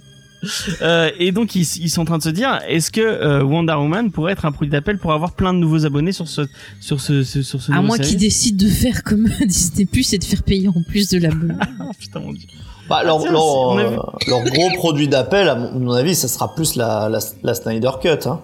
Euh, 0.81 1.11
et 1.19 1.31
donc 1.31 1.53
ils, 1.53 1.61
ils 1.77 1.89
sont 1.91 2.01
en 2.01 2.05
train 2.05 2.17
de 2.17 2.23
se 2.23 2.29
dire 2.29 2.59
est-ce 2.67 2.89
que 2.89 2.99
euh, 2.99 3.43
Wonder 3.43 3.73
Woman 3.73 4.09
pourrait 4.09 4.33
être 4.33 4.45
un 4.45 4.51
produit 4.51 4.71
d'appel 4.71 4.97
pour 4.97 5.13
avoir 5.13 5.33
plein 5.33 5.53
de 5.53 5.59
nouveaux 5.59 5.85
abonnés 5.85 6.13
sur 6.13 6.27
ce 6.27 6.41
sur 6.79 6.99
ce, 6.99 7.21
ce- 7.23 7.43
sur 7.43 7.61
ce 7.61 7.71
À 7.71 7.79
moins 7.83 7.99
qu'ils 7.99 8.17
décident 8.17 8.65
de 8.65 8.71
faire 8.71 9.03
comme 9.03 9.29
Disney 9.45 9.85
Plus 9.85 10.13
et 10.13 10.17
de 10.17 10.23
faire 10.23 10.41
payer 10.41 10.67
en 10.67 10.81
plus 10.81 11.09
de 11.09 11.19
l'abonnement. 11.19 11.59
Putain 11.99 12.21
mon 12.21 12.33
dieu. 12.33 12.47
Bah, 12.91 13.03
leur, 13.03 13.19
tiens, 13.21 13.31
leur, 13.31 13.41
c'est- 13.41 13.47
on 13.57 13.77
a 13.77 13.81
euh, 13.83 13.97
leur 14.27 14.43
gros 14.43 14.69
produit 14.75 15.07
d'appel, 15.07 15.49
à 15.49 15.55
mon 15.55 15.91
avis, 15.93 16.13
ça 16.15 16.27
sera 16.27 16.53
plus 16.53 16.75
la, 16.75 17.09
la, 17.09 17.19
la 17.43 17.53
Snyder 17.55 17.89
Cut. 18.01 18.27
Hein. 18.27 18.39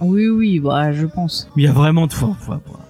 oui, 0.00 0.28
oui, 0.28 0.58
bah, 0.60 0.92
je 0.92 1.06
pense. 1.06 1.48
Il 1.56 1.64
y 1.64 1.68
a 1.68 1.72
vraiment 1.72 2.06
de 2.06 2.12
foi. 2.12 2.36
foi, 2.40 2.60
foi. 2.66 2.80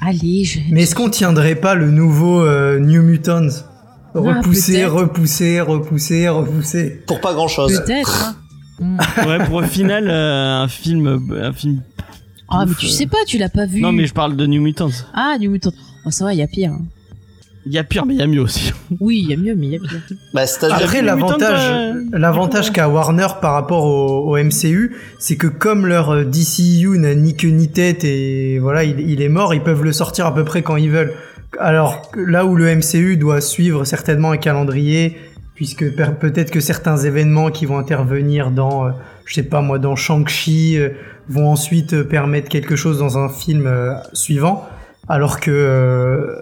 Allez, 0.00 0.44
je. 0.44 0.60
Mais 0.70 0.82
est-ce 0.82 0.94
qu'on 0.94 1.08
tiendrait 1.10 1.54
pas 1.56 1.74
le 1.74 1.90
nouveau 1.90 2.42
euh, 2.44 2.78
New 2.78 3.02
Mutants? 3.02 3.48
Repousser, 4.14 4.74
peut-être. 4.82 4.92
repousser, 4.94 5.60
repousser, 5.60 6.28
repousser. 6.28 7.02
Pour 7.06 7.20
pas 7.20 7.34
grand 7.34 7.48
chose. 7.48 7.82
Peut-être. 7.84 8.24
hein. 8.26 8.36
Ouais, 9.26 9.38
pour 9.46 9.54
au 9.56 9.62
final 9.62 10.08
euh, 10.10 10.62
un 10.62 10.68
film 10.68 11.20
un 11.40 11.52
film. 11.52 11.80
Ah, 12.48 12.64
mais 12.66 12.74
tu 12.78 12.86
euh. 12.86 12.88
sais 12.88 13.06
pas, 13.06 13.18
tu 13.26 13.38
l'as 13.38 13.48
pas 13.48 13.66
vu. 13.66 13.80
Non 13.80 13.92
mais 13.92 14.06
je 14.06 14.12
parle 14.14 14.36
de 14.36 14.46
New 14.46 14.60
Mutants. 14.60 14.90
Ah, 15.14 15.36
New 15.40 15.50
Mutant. 15.50 15.70
Oh, 16.06 16.10
ça 16.10 16.24
va, 16.24 16.34
il 16.34 16.38
y 16.38 16.42
a 16.42 16.46
pire. 16.48 16.72
hein. 16.72 16.82
Il 17.66 17.72
y 17.72 17.78
a 17.78 17.84
pire 17.84 18.04
mais 18.04 18.14
il 18.14 18.20
y 18.20 18.22
a 18.22 18.26
mieux 18.26 18.42
aussi. 18.42 18.72
Oui, 19.00 19.20
il 19.24 19.30
y 19.30 19.34
a 19.34 19.36
mieux, 19.36 19.54
mais 19.54 19.66
il 19.66 19.72
y 19.72 19.76
a 19.76 19.78
pire. 19.78 20.00
Bah, 20.34 20.42
Après, 20.70 21.02
l'avantage, 21.02 21.94
l'avantage 22.12 22.72
qu'a 22.72 22.88
Warner 22.88 23.26
par 23.40 23.54
rapport 23.54 23.84
au, 23.84 24.34
au 24.34 24.42
MCU, 24.42 24.96
c'est 25.18 25.36
que 25.36 25.46
comme 25.46 25.86
leur 25.86 26.10
euh, 26.10 26.24
DCU 26.24 26.98
n'a 26.98 27.14
ni 27.14 27.36
queue 27.36 27.48
ni 27.48 27.68
tête 27.68 28.04
et 28.04 28.58
voilà, 28.58 28.84
il, 28.84 29.00
il 29.00 29.22
est 29.22 29.28
mort, 29.28 29.54
ils 29.54 29.62
peuvent 29.62 29.82
le 29.82 29.92
sortir 29.92 30.26
à 30.26 30.34
peu 30.34 30.44
près 30.44 30.62
quand 30.62 30.76
ils 30.76 30.90
veulent. 30.90 31.12
Alors 31.58 32.10
là 32.16 32.44
où 32.44 32.56
le 32.56 32.74
MCU 32.74 33.16
doit 33.16 33.40
suivre 33.40 33.84
certainement 33.84 34.32
un 34.32 34.36
calendrier, 34.36 35.16
puisque 35.54 35.84
peut-être 35.94 36.50
que 36.50 36.60
certains 36.60 36.98
événements 36.98 37.50
qui 37.50 37.64
vont 37.64 37.78
intervenir 37.78 38.50
dans, 38.50 38.86
euh, 38.86 38.90
je 39.24 39.34
sais 39.34 39.42
pas 39.42 39.62
moi, 39.62 39.78
dans 39.78 39.96
Shang-Chi, 39.96 40.76
euh, 40.78 40.90
vont 41.28 41.48
ensuite 41.48 42.02
permettre 42.02 42.50
quelque 42.50 42.76
chose 42.76 42.98
dans 42.98 43.16
un 43.16 43.30
film 43.30 43.66
suivant, 44.12 44.68
alors 45.08 45.40
que 45.40 46.36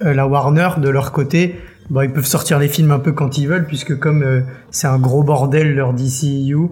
la 0.00 0.26
Warner 0.26 0.70
de 0.78 0.88
leur 0.88 1.12
côté, 1.12 1.56
bah, 1.90 2.04
ils 2.04 2.12
peuvent 2.12 2.26
sortir 2.26 2.58
les 2.58 2.68
films 2.68 2.90
un 2.90 2.98
peu 2.98 3.12
quand 3.12 3.38
ils 3.38 3.46
veulent, 3.46 3.66
puisque 3.66 3.98
comme 3.98 4.22
euh, 4.22 4.40
c'est 4.70 4.88
un 4.88 4.98
gros 4.98 5.22
bordel 5.22 5.74
leur 5.74 5.92
DCU, 5.92 6.68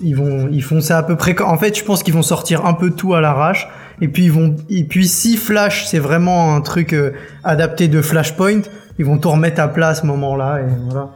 ils 0.00 0.16
vont, 0.16 0.48
ils 0.50 0.62
font 0.62 0.80
ça 0.80 0.98
à 0.98 1.02
peu 1.02 1.16
près. 1.16 1.40
En 1.40 1.58
fait, 1.58 1.76
je 1.76 1.84
pense 1.84 2.02
qu'ils 2.02 2.14
vont 2.14 2.22
sortir 2.22 2.64
un 2.66 2.74
peu 2.74 2.90
tout 2.90 3.14
à 3.14 3.20
l'arrache, 3.20 3.68
et 4.00 4.08
puis 4.08 4.24
ils 4.24 4.32
vont, 4.32 4.54
et 4.68 4.84
puis 4.84 5.08
si 5.08 5.36
Flash 5.36 5.86
c'est 5.86 5.98
vraiment 5.98 6.54
un 6.54 6.60
truc 6.60 6.92
euh, 6.92 7.12
adapté 7.42 7.88
de 7.88 8.00
Flashpoint, 8.00 8.62
ils 8.98 9.04
vont 9.04 9.18
tout 9.18 9.30
remettre 9.30 9.60
à 9.60 9.68
plat 9.68 9.88
à 9.88 9.94
ce 9.94 10.06
moment-là, 10.06 10.60
et 10.60 10.72
voilà. 10.88 11.10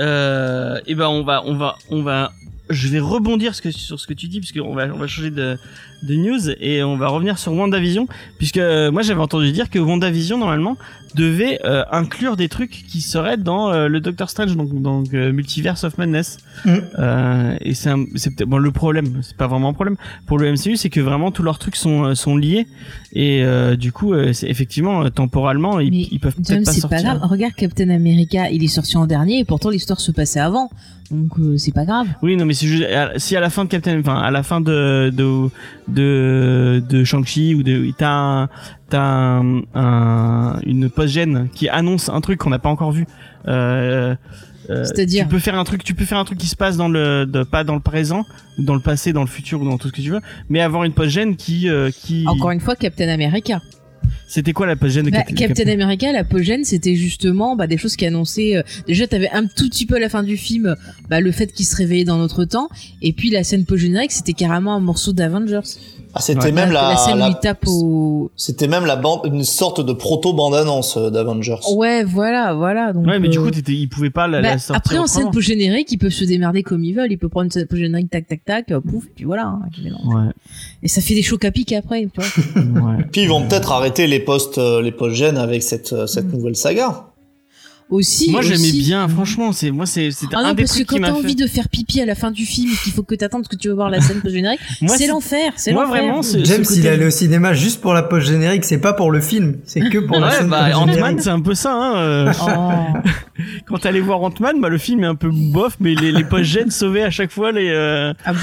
Euh, 0.00 0.80
et 0.86 0.94
ben 0.96 1.06
on 1.06 1.22
va 1.22 1.42
on 1.44 1.54
va 1.54 1.76
on 1.88 2.02
va 2.02 2.32
je 2.68 2.88
vais 2.88 2.98
rebondir 2.98 3.54
sur 3.54 4.00
ce 4.00 4.06
que 4.08 4.12
tu 4.12 4.26
dis 4.26 4.40
puisque 4.40 4.58
on 4.60 4.74
va 4.74 4.86
on 4.86 4.98
va 4.98 5.06
changer 5.06 5.30
de 5.30 5.56
de 6.04 6.14
news 6.16 6.50
et 6.60 6.82
on 6.82 6.96
va 6.96 7.08
revenir 7.08 7.38
sur 7.38 7.52
WandaVision 7.52 8.06
puisque 8.38 8.58
euh, 8.58 8.90
moi 8.92 9.02
j'avais 9.02 9.20
entendu 9.20 9.50
dire 9.52 9.70
que 9.70 9.78
WandaVision 9.78 10.38
normalement 10.38 10.76
devait 11.14 11.60
euh, 11.64 11.84
inclure 11.92 12.36
des 12.36 12.48
trucs 12.48 12.70
qui 12.88 13.00
seraient 13.00 13.36
dans 13.36 13.70
euh, 13.72 13.86
le 13.88 14.00
Doctor 14.00 14.28
Strange 14.28 14.56
donc 14.56 14.74
donc 14.82 15.14
euh, 15.14 15.32
Multiverse 15.32 15.84
of 15.84 15.96
Madness 15.98 16.38
Mm. 16.64 16.70
Euh, 16.98 17.56
et 17.60 17.74
c'est 17.74 17.90
un- 17.90 18.04
c'est 18.14 18.30
peut-être 18.34 18.48
bon 18.48 18.58
le 18.58 18.70
problème 18.70 19.18
c'est 19.22 19.36
pas 19.36 19.46
vraiment 19.48 19.68
un 19.70 19.72
problème 19.72 19.96
pour 20.26 20.38
le 20.38 20.50
MCU 20.52 20.76
c'est 20.76 20.88
que 20.88 21.00
vraiment 21.00 21.30
tous 21.30 21.42
leurs 21.42 21.58
trucs 21.58 21.76
sont 21.76 22.14
sont 22.14 22.36
liés 22.36 22.66
et 23.12 23.42
euh, 23.44 23.76
du 23.76 23.90
coup 23.92 24.14
euh, 24.14 24.32
c'est 24.32 24.48
effectivement 24.48 25.08
temporalement 25.10 25.78
ils, 25.80 25.90
Mais 25.90 26.06
ils 26.10 26.20
peuvent 26.20 26.34
peut-être 26.36 26.64
pas 26.64 26.72
c'est 26.72 26.80
sortir 26.80 27.02
pas 27.02 27.02
grave. 27.16 27.20
Regarde 27.30 27.54
Captain 27.54 27.90
America, 27.90 28.50
il 28.50 28.62
est 28.64 28.68
sorti 28.68 28.96
en 28.96 29.06
dernier 29.06 29.40
et 29.40 29.44
pourtant 29.44 29.70
l'histoire 29.70 30.00
se 30.00 30.12
passait 30.12 30.40
avant. 30.40 30.70
Donc 31.10 31.38
euh, 31.38 31.58
c'est 31.58 31.72
pas 31.74 31.84
grave. 31.84 32.06
Oui, 32.22 32.34
non, 32.36 32.46
mais 32.46 32.54
c'est 32.54 32.66
juste, 32.66 32.84
à- 32.84 33.18
si 33.18 33.36
à 33.36 33.40
la 33.40 33.50
fin 33.50 33.64
de 33.64 33.68
Captain, 33.68 33.98
enfin, 34.00 34.16
à 34.18 34.30
la 34.30 34.42
fin 34.42 34.60
de, 34.62 35.10
de, 35.14 35.48
de, 35.86 35.93
de 35.94 37.04
Shang-Chi 37.04 37.54
ou 37.54 37.62
de, 37.62 37.90
t'as 37.96 38.10
un, 38.10 38.48
t'as 38.88 39.00
un, 39.02 39.62
un- 39.74 40.58
une 40.66 40.90
post-gène 40.90 41.48
qui 41.54 41.68
annonce 41.68 42.08
un 42.08 42.20
truc 42.20 42.38
qu'on 42.40 42.50
n'a 42.50 42.58
pas 42.58 42.68
encore 42.70 42.92
vu, 42.92 43.06
euh, 43.48 44.14
euh, 44.70 44.84
C'est-à-dire 44.84 45.24
tu 45.24 45.28
peux 45.30 45.38
faire 45.38 45.58
un 45.58 45.64
truc, 45.64 45.84
tu 45.84 45.94
peux 45.94 46.04
faire 46.06 46.18
un 46.18 46.24
truc 46.24 46.38
qui 46.38 46.46
se 46.46 46.56
passe 46.56 46.76
dans 46.76 46.88
le, 46.88 47.26
de, 47.26 47.42
pas 47.42 47.64
dans 47.64 47.74
le 47.74 47.80
présent, 47.80 48.24
dans 48.58 48.74
le 48.74 48.80
passé, 48.80 49.12
dans 49.12 49.20
le 49.20 49.26
futur 49.26 49.60
ou 49.60 49.64
dans 49.68 49.76
tout 49.78 49.88
ce 49.88 49.92
que 49.92 50.00
tu 50.00 50.10
veux, 50.10 50.20
mais 50.48 50.60
avoir 50.60 50.84
une 50.84 50.92
post-gène 50.92 51.36
qui, 51.36 51.68
euh, 51.68 51.90
qui, 51.90 52.24
Encore 52.26 52.50
une 52.50 52.60
fois, 52.60 52.74
Captain 52.74 53.08
America. 53.08 53.60
C'était 54.26 54.52
quoi 54.52 54.66
la 54.66 54.76
post-gène 54.76 55.06
de 55.06 55.10
Bah, 55.10 55.22
Captain, 55.22 55.46
Captain 55.46 55.68
America, 55.68 56.12
la 56.12 56.24
pogène, 56.24 56.64
c'était 56.64 56.96
justement 56.96 57.56
bah, 57.56 57.66
des 57.66 57.76
choses 57.78 57.96
qui 57.96 58.06
annonçaient. 58.06 58.56
euh, 58.56 58.62
déjà, 58.86 59.06
t'avais 59.06 59.30
un 59.30 59.46
tout 59.46 59.68
petit 59.68 59.86
peu 59.86 59.96
à 59.96 59.98
la 59.98 60.08
fin 60.08 60.22
du 60.22 60.36
film 60.36 60.74
bah, 61.08 61.20
le 61.20 61.32
fait 61.32 61.52
qu'il 61.52 61.66
se 61.66 61.76
réveillait 61.76 62.04
dans 62.04 62.18
notre 62.18 62.44
temps, 62.44 62.68
et 63.02 63.12
puis 63.12 63.30
la 63.30 63.44
scène 63.44 63.64
post-générique, 63.64 64.12
c'était 64.12 64.32
carrément 64.32 64.74
un 64.74 64.80
morceau 64.80 65.12
d'Avengers. 65.12 65.60
Ah, 66.16 66.20
c'était 66.20 66.44
Ouais. 66.44 66.52
même 66.52 66.70
la, 66.70 66.90
la 66.90 66.96
scène 66.96 67.18
la- 67.18 67.26
où 67.26 67.30
il 67.30 67.36
tape 67.40 67.64
au. 67.66 68.30
c'était 68.36 68.68
même 68.68 68.86
la 68.86 68.94
bande, 68.94 69.22
une 69.24 69.42
sorte 69.42 69.84
de 69.84 69.92
proto 69.92 70.32
bande 70.32 70.54
annonce 70.54 70.96
d'Avengers. 70.96 71.56
Ouais, 71.74 72.04
voilà, 72.04 72.54
voilà. 72.54 72.92
Donc, 72.92 73.04
Ouais, 73.06 73.18
mais 73.18 73.28
du 73.28 73.38
euh, 73.38 73.42
coup, 73.42 73.50
t'étais, 73.50 73.72
ils 73.72 73.88
pouvaient 73.88 74.10
pas 74.10 74.28
la, 74.28 74.40
bah, 74.40 74.50
la 74.52 74.58
sortir. 74.58 74.76
après 74.76 74.98
en 74.98 75.06
scène 75.08 75.22
autrement. 75.22 75.32
post-générique, 75.32 75.90
ils 75.90 75.98
peuvent 75.98 76.12
se 76.12 76.24
démerder 76.24 76.62
comme 76.62 76.84
ils 76.84 76.94
veulent. 76.94 77.10
Ils 77.10 77.18
peuvent 77.18 77.30
prendre 77.30 77.46
une 77.46 77.50
scène 77.50 77.66
post-générique, 77.66 78.10
tac, 78.10 78.28
tac, 78.28 78.44
tac, 78.44 78.70
euh, 78.70 78.80
pouf, 78.80 79.06
et 79.06 79.12
puis 79.16 79.24
voilà. 79.24 79.46
hein. 79.46 79.60
Ouais, 80.06 80.30
Et 80.84 80.88
ça 80.88 81.00
fait 81.00 81.14
des 81.14 81.22
chocs 81.22 81.44
à 81.44 81.50
pic 81.50 81.72
après, 81.72 82.02
tu 82.06 82.20
vois. 82.20 82.24
ouais. 82.96 83.04
Puis 83.10 83.22
ils 83.22 83.28
vont 83.28 83.42
peut-être 83.48 83.72
arrêter 83.72 84.06
les 84.06 84.20
postes, 84.20 84.58
euh, 84.58 84.80
les 84.82 84.92
post 84.92 85.16
gènes 85.16 85.36
avec 85.38 85.62
cette, 85.64 85.92
euh, 85.92 86.06
cette 86.06 86.26
Mm. 86.26 86.36
nouvelle 86.36 86.56
saga. 86.56 87.06
Aussi. 87.94 88.30
Moi, 88.30 88.42
j'aimais 88.42 88.72
bien, 88.72 89.06
franchement, 89.08 89.52
c'est, 89.52 89.70
moi, 89.70 89.86
c'est, 89.86 90.08
Ah 90.32 90.38
un 90.38 90.42
non, 90.48 90.54
des 90.54 90.64
parce 90.64 90.76
que 90.78 90.82
quand 90.84 90.98
t'as 90.98 91.06
fait. 91.06 91.12
envie 91.12 91.34
de 91.36 91.46
faire 91.46 91.68
pipi 91.68 92.00
à 92.00 92.06
la 92.06 92.14
fin 92.16 92.30
du 92.32 92.44
film 92.44 92.72
et 92.72 92.76
qu'il 92.82 92.92
faut 92.92 93.02
que 93.04 93.14
t'attendes 93.14 93.46
que 93.46 93.54
tu 93.56 93.68
veux 93.68 93.74
voir 93.74 93.88
la 93.90 94.00
scène 94.00 94.20
post-générique, 94.20 94.58
Moi, 94.80 94.96
c'est 94.96 95.04
c'est- 95.04 95.10
l'enfer, 95.10 95.52
c'est 95.56 95.72
moi, 95.72 95.84
l'enfer. 95.84 96.02
vraiment, 96.02 96.22
James, 96.22 96.62
il 96.62 96.66
côté- 96.66 96.80
est 96.84 96.88
allé 96.88 97.06
au 97.06 97.10
cinéma 97.10 97.54
juste 97.54 97.80
pour 97.80 97.94
la 97.94 98.02
post 98.02 98.26
générique, 98.26 98.64
c'est 98.64 98.78
pas 98.80 98.92
pour 98.94 99.10
le 99.12 99.20
film, 99.20 99.56
c'est 99.64 99.80
que 99.88 99.98
pour 99.98 100.18
la 100.18 100.28
Ouais, 100.28 100.34
scène 100.38 100.48
bah. 100.48 100.76
Ant-Man, 100.76 101.18
c'est 101.20 101.30
un 101.30 101.40
peu 101.40 101.54
ça, 101.54 101.72
hein. 101.72 101.96
euh, 101.98 102.32
Oh. 102.42 102.98
quand 103.66 103.78
t'allais 103.78 104.00
voir 104.00 104.20
Ant-Man, 104.22 104.60
bah, 104.60 104.68
le 104.68 104.78
film 104.78 105.04
est 105.04 105.06
un 105.08 105.14
peu 105.14 105.30
bof, 105.32 105.76
mais 105.80 105.94
les, 105.94 106.12
les 106.12 106.24
post-gènes 106.24 106.70
sauvaient 106.70 107.02
à 107.04 107.10
chaque 107.10 107.30
fois 107.30 107.52
les, 107.52 107.68
euh, 107.70 108.12
Ah 108.24 108.32
bon? 108.32 108.38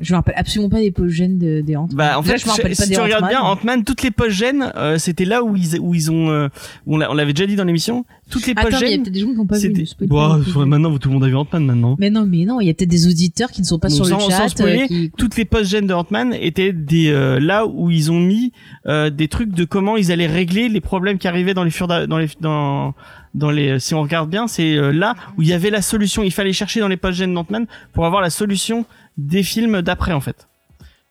Je 0.00 0.12
me 0.12 0.16
rappelle 0.16 0.34
absolument 0.36 0.68
pas 0.70 0.80
des 0.80 0.90
post-gènes 0.90 1.38
de, 1.38 1.60
des 1.60 1.76
Ant-Man. 1.76 1.94
Bah 1.94 2.18
en 2.18 2.22
fait, 2.24 2.36
je 2.38 2.46
me 2.46 2.50
rappelle 2.50 2.74
si 2.74 2.82
pas 2.82 2.88
des 2.88 2.94
tu 2.96 3.00
regardes 3.00 3.28
bien 3.28 3.40
Ant-Man. 3.40 3.84
Toutes 3.84 4.02
les 4.02 4.10
post-gènes, 4.10 4.72
euh, 4.74 4.98
c'était 4.98 5.24
là 5.24 5.44
où 5.44 5.54
ils 5.54 5.78
où 5.78 5.94
ils 5.94 6.10
ont, 6.10 6.30
euh, 6.30 6.48
où 6.86 6.94
on 6.96 6.98
l'a- 6.98 7.10
on 7.12 7.14
l'avait 7.14 7.32
déjà 7.32 7.46
dit 7.46 7.54
dans 7.54 7.62
l'émission, 7.64 8.04
toutes 8.28 8.44
les 8.46 8.54
Attends, 8.56 8.62
mais 8.72 8.76
il 8.88 8.90
y 8.90 8.94
a 8.94 8.96
peut-être 8.98 9.12
des 9.12 9.20
gens 9.20 9.28
qui 9.28 9.34
n'ont 9.36 9.46
pas 9.46 9.56
vu. 9.58 9.86
spoil 9.86 10.08
Bah, 10.08 10.40
maintenant 10.66 10.98
tout 10.98 11.08
le 11.08 11.14
monde 11.14 11.22
a 11.24 11.28
vu 11.28 11.36
Ant-Man 11.36 11.64
maintenant. 11.66 11.94
Mais 12.00 12.10
non, 12.10 12.26
mais 12.26 12.44
non, 12.44 12.60
il 12.60 12.66
y 12.66 12.70
a 12.70 12.74
peut-être 12.74 12.90
des 12.90 13.06
auditeurs 13.06 13.52
qui 13.52 13.60
ne 13.60 13.66
sont 13.66 13.78
pas 13.78 13.86
Donc, 13.86 13.96
sur 13.98 14.06
sans- 14.06 14.16
le 14.16 14.22
sans 14.22 14.30
chat. 14.30 14.48
spoiler, 14.48 14.82
euh, 14.82 14.86
qui... 14.88 15.12
Toutes 15.16 15.36
les 15.36 15.44
post-gènes 15.44 15.86
de 15.86 15.94
Ant-Man 15.94 16.34
étaient 16.40 16.72
des 16.72 17.10
euh, 17.10 17.38
là 17.38 17.64
où 17.64 17.88
ils 17.92 18.10
ont 18.10 18.18
mis 18.20 18.50
euh, 18.88 19.10
des 19.10 19.28
trucs 19.28 19.52
de 19.52 19.64
comment 19.64 19.96
ils 19.96 20.10
allaient 20.10 20.26
régler 20.26 20.68
les 20.68 20.80
problèmes 20.80 21.18
qui 21.18 21.28
arrivaient 21.28 21.54
dans 21.54 21.62
les 21.64 21.70
furs 21.70 21.86
d'a- 21.86 22.08
dans 22.08 22.18
les 22.18 22.28
dans 22.40 22.94
dans 23.34 23.50
les 23.50 23.78
si 23.80 23.94
on 23.94 24.02
regarde 24.02 24.28
bien, 24.30 24.46
c'est 24.48 24.76
euh, 24.76 24.90
là 24.92 25.14
où 25.36 25.42
il 25.42 25.48
y 25.48 25.52
avait 25.52 25.70
la 25.70 25.82
solution. 25.82 26.22
Il 26.24 26.32
fallait 26.32 26.52
chercher 26.52 26.80
dans 26.80 26.88
les 26.88 26.96
post-gènes 26.96 27.34
d'Ant-Man 27.34 27.66
pour 27.92 28.06
avoir 28.06 28.22
la 28.22 28.30
solution 28.30 28.86
des 29.18 29.42
films 29.42 29.82
d'après 29.82 30.12
en 30.12 30.20
fait. 30.20 30.46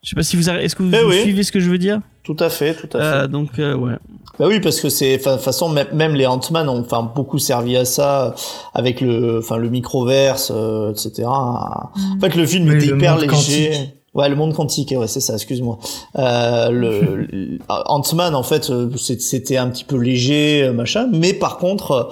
Je 0.03 0.09
sais 0.09 0.15
pas 0.15 0.23
si 0.23 0.35
vous 0.35 0.49
avez- 0.49 0.63
est-ce 0.65 0.75
que 0.75 0.83
vous, 0.83 0.91
Eh 0.93 1.01
vous 1.01 1.09
oui. 1.11 1.21
suivez 1.21 1.43
ce 1.43 1.51
que 1.51 1.59
je 1.61 1.69
veux 1.69 1.77
dire? 1.77 2.01
Tout 2.23 2.35
à 2.39 2.49
fait, 2.49 2.73
tout 2.73 2.89
à 2.97 2.99
fait. 2.99 3.05
Euh, 3.23 3.27
Donc 3.27 3.57
euh, 3.59 3.73
ouais. 3.75 3.93
Bah 4.39 4.47
oui, 4.49 4.59
parce 4.59 4.81
que 4.81 4.89
c'est, 4.89 5.15
enfin, 5.19 5.31
de 5.31 5.35
toute 5.35 5.45
façon, 5.45 5.69
même, 5.69 6.15
les 6.15 6.25
Ant-Man 6.25 6.67
ont, 6.67 6.79
enfin, 6.81 7.03
beaucoup 7.15 7.37
servi 7.37 7.77
à 7.77 7.85
ça, 7.85 8.33
avec 8.73 8.99
le, 8.99 9.37
enfin, 9.39 9.57
le 9.57 9.69
microverse, 9.69 10.51
euh, 10.53 10.91
etc. 10.91 11.23
En 11.27 11.91
fait, 12.19 12.35
le 12.35 12.45
film 12.45 12.67
Oui, 12.67 12.75
était 12.77 12.87
le 12.87 12.97
hyper 12.97 13.11
monde 13.13 13.21
léger. 13.21 13.31
quantique. 13.69 13.93
Ouais, 14.15 14.29
le 14.29 14.35
monde 14.35 14.53
quantique, 14.53 14.91
ouais, 14.97 15.07
c'est 15.07 15.19
ça, 15.19 15.33
excuse-moi. 15.35 15.77
Euh, 16.17 16.69
le, 16.71 17.15
le- 17.31 17.59
Ant-Man, 17.69 18.33
en 18.35 18.43
fait, 18.43 18.69
euh, 18.71 18.89
c'était 18.97 19.57
un 19.57 19.69
petit 19.69 19.83
peu 19.85 19.97
léger, 19.97 20.63
euh, 20.63 20.73
machin, 20.73 21.07
mais 21.11 21.33
par 21.33 21.57
contre, 21.57 22.09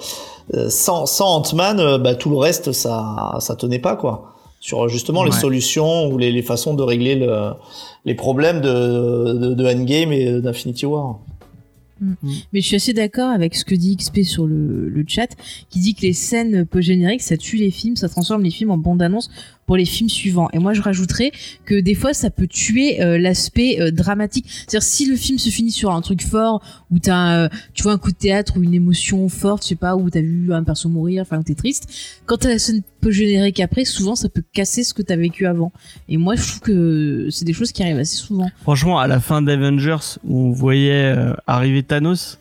euh, 0.54 0.68
sans, 0.70 1.06
sans 1.06 1.36
Ant-Man, 1.36 1.80
euh, 1.80 1.98
bah, 1.98 2.14
tout 2.14 2.30
le 2.30 2.36
reste, 2.38 2.72
ça, 2.72 3.34
ça 3.40 3.56
tenait 3.56 3.78
pas, 3.80 3.96
quoi. 3.96 4.31
Sur 4.62 4.88
justement 4.88 5.24
les 5.24 5.32
solutions 5.32 6.06
ou 6.06 6.18
les, 6.18 6.30
les 6.30 6.42
façons 6.42 6.74
de 6.74 6.84
régler 6.84 7.16
le, 7.16 7.50
les 8.04 8.14
problèmes 8.14 8.60
de, 8.60 9.32
de, 9.32 9.54
de 9.54 9.64
Endgame 9.66 10.12
et 10.12 10.40
d'Infinity 10.40 10.86
War. 10.86 11.18
Mais 12.52 12.60
je 12.60 12.66
suis 12.66 12.76
assez 12.76 12.92
d'accord 12.92 13.30
avec 13.30 13.56
ce 13.56 13.64
que 13.64 13.74
dit 13.74 13.96
XP 13.96 14.22
sur 14.22 14.46
le, 14.46 14.88
le 14.88 15.04
chat, 15.06 15.28
qui 15.68 15.80
dit 15.80 15.94
que 15.94 16.02
les 16.02 16.12
scènes 16.12 16.64
post-génériques, 16.64 17.22
ça 17.22 17.36
tue 17.36 17.56
les 17.56 17.70
films, 17.70 17.96
ça 17.96 18.08
transforme 18.08 18.42
les 18.42 18.50
films 18.50 18.70
en 18.70 18.78
bande-annonce 18.78 19.30
pour 19.66 19.76
les 19.76 19.84
films 19.84 20.08
suivants. 20.08 20.48
Et 20.52 20.58
moi, 20.58 20.72
je 20.72 20.82
rajouterais 20.82 21.32
que 21.64 21.80
des 21.80 21.94
fois, 21.94 22.14
ça 22.14 22.30
peut 22.30 22.46
tuer 22.46 23.02
euh, 23.02 23.18
l'aspect 23.18 23.80
euh, 23.80 23.90
dramatique. 23.90 24.46
C'est-à-dire, 24.48 24.82
si 24.82 25.06
le 25.06 25.16
film 25.16 25.38
se 25.38 25.50
finit 25.50 25.70
sur 25.70 25.92
un 25.92 26.00
truc 26.00 26.22
fort, 26.22 26.62
où 26.90 26.98
t'as, 26.98 27.48
tu 27.74 27.82
vois, 27.82 27.92
un 27.92 27.98
coup 27.98 28.10
de 28.10 28.16
théâtre 28.16 28.54
ou 28.56 28.62
une 28.62 28.74
émotion 28.74 29.28
forte, 29.28 29.62
je 29.62 29.68
sais 29.68 29.76
pas, 29.76 29.96
où 29.96 30.10
t'as 30.10 30.20
vu 30.20 30.52
un 30.52 30.62
perso 30.62 30.88
mourir, 30.88 31.22
enfin, 31.22 31.42
t'es 31.42 31.54
triste. 31.54 31.88
Quand 32.26 32.38
t'as 32.38 32.50
la 32.50 32.58
scène 32.58 32.82
post-générique 33.00 33.60
après, 33.60 33.84
souvent, 33.84 34.14
ça 34.14 34.28
peut 34.28 34.42
casser 34.52 34.84
ce 34.84 34.94
que 34.94 35.02
t'as 35.02 35.16
vécu 35.16 35.46
avant. 35.46 35.72
Et 36.08 36.16
moi, 36.16 36.34
je 36.36 36.42
trouve 36.42 36.60
que 36.60 37.28
c'est 37.30 37.44
des 37.44 37.52
choses 37.52 37.72
qui 37.72 37.82
arrivent 37.82 37.98
assez 37.98 38.16
souvent. 38.16 38.50
Franchement, 38.62 38.98
à 38.98 39.06
la 39.06 39.20
fin 39.20 39.42
d'Avengers 39.42 40.18
où 40.24 40.48
on 40.48 40.52
voyait 40.52 41.12
euh, 41.16 41.34
arriver 41.46 41.82
Thanos, 41.82 42.38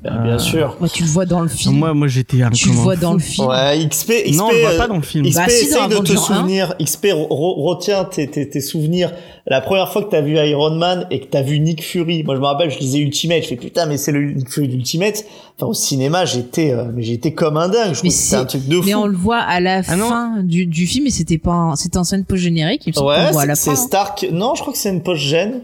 Bien 0.00 0.34
Euh, 0.34 0.38
sûr. 0.38 0.76
Moi, 0.78 0.88
tu 0.88 1.02
le 1.02 1.08
vois 1.08 1.26
dans 1.26 1.40
le 1.40 1.48
film. 1.48 1.74
moi 1.76 1.92
moi 1.92 2.06
j'étais 2.06 2.40
un 2.42 2.50
tu 2.50 2.68
le 2.68 2.74
vois 2.76 2.94
dans 2.94 3.14
le 3.14 3.18
film. 3.18 3.48
Ouais, 3.48 3.84
XP, 3.88 4.12
XP, 4.26 4.36
Non, 4.36 4.44
on 4.46 4.52
le 4.52 4.60
voit 4.60 4.76
pas 4.76 4.86
dans 4.86 4.94
le 4.96 5.02
film. 5.02 5.24
XP, 5.26 5.34
Bah, 5.36 5.48
si, 5.48 5.64
essaye 5.64 5.82
de 5.88 5.88
te 5.88 5.94
Avenger 5.96 6.14
1. 6.14 6.16
souvenir, 6.18 6.74
XP, 6.80 7.04
re- 7.06 7.26
re- 7.28 7.62
retiens 7.64 8.04
tes, 8.04 8.28
tes, 8.30 8.48
tes 8.48 8.60
souvenirs. 8.60 9.12
La 9.48 9.60
première 9.60 9.90
fois 9.92 10.04
que 10.04 10.10
t'as 10.10 10.20
vu 10.20 10.36
Iron 10.36 10.76
Man 10.76 11.06
et 11.10 11.18
que 11.18 11.26
t'as 11.26 11.42
vu 11.42 11.58
Nick 11.58 11.82
Fury, 11.82 12.22
moi 12.22 12.36
je 12.36 12.40
me 12.40 12.46
rappelle, 12.46 12.70
je 12.70 12.78
lisais 12.78 12.98
Ultimate, 13.00 13.42
je 13.42 13.48
fais 13.48 13.56
putain, 13.56 13.86
mais 13.86 13.96
c'est 13.96 14.12
le 14.12 14.22
Nick 14.34 14.48
Fury 14.50 14.68
d'Ultimate. 14.68 15.24
Enfin, 15.56 15.66
au 15.66 15.74
cinéma, 15.74 16.24
j'étais, 16.26 16.70
euh, 16.70 16.84
mais 16.94 17.02
j'étais 17.02 17.32
comme 17.32 17.56
un 17.56 17.68
dingue. 17.68 17.94
Je 17.94 18.00
Mais 18.04 18.10
c'était 18.10 18.36
un 18.36 18.40
c'est- 18.42 18.46
truc 18.58 18.68
de 18.68 18.76
fou. 18.76 18.82
Mais 18.86 18.94
on 18.94 19.06
le 19.06 19.16
voit 19.16 19.38
à 19.40 19.58
la 19.58 19.78
Ah 19.78 19.82
fin 19.82 20.42
du, 20.44 20.66
du 20.66 20.86
film 20.86 21.08
et 21.08 21.10
c'était 21.10 21.38
pas 21.38 21.72
c'était 21.74 21.98
en 21.98 22.04
scène 22.04 22.24
post 22.24 22.42
générique. 22.44 22.82
Il 22.86 22.94
me 22.94 23.02
Ouais, 23.04 23.32
c'est 23.32 23.54
c'est 23.56 23.70
fin. 23.70 23.76
Stark. 23.76 24.26
Non, 24.30 24.54
je 24.54 24.60
crois 24.60 24.72
que 24.72 24.78
c'est 24.78 24.90
une 24.90 25.02
post-gène. 25.02 25.62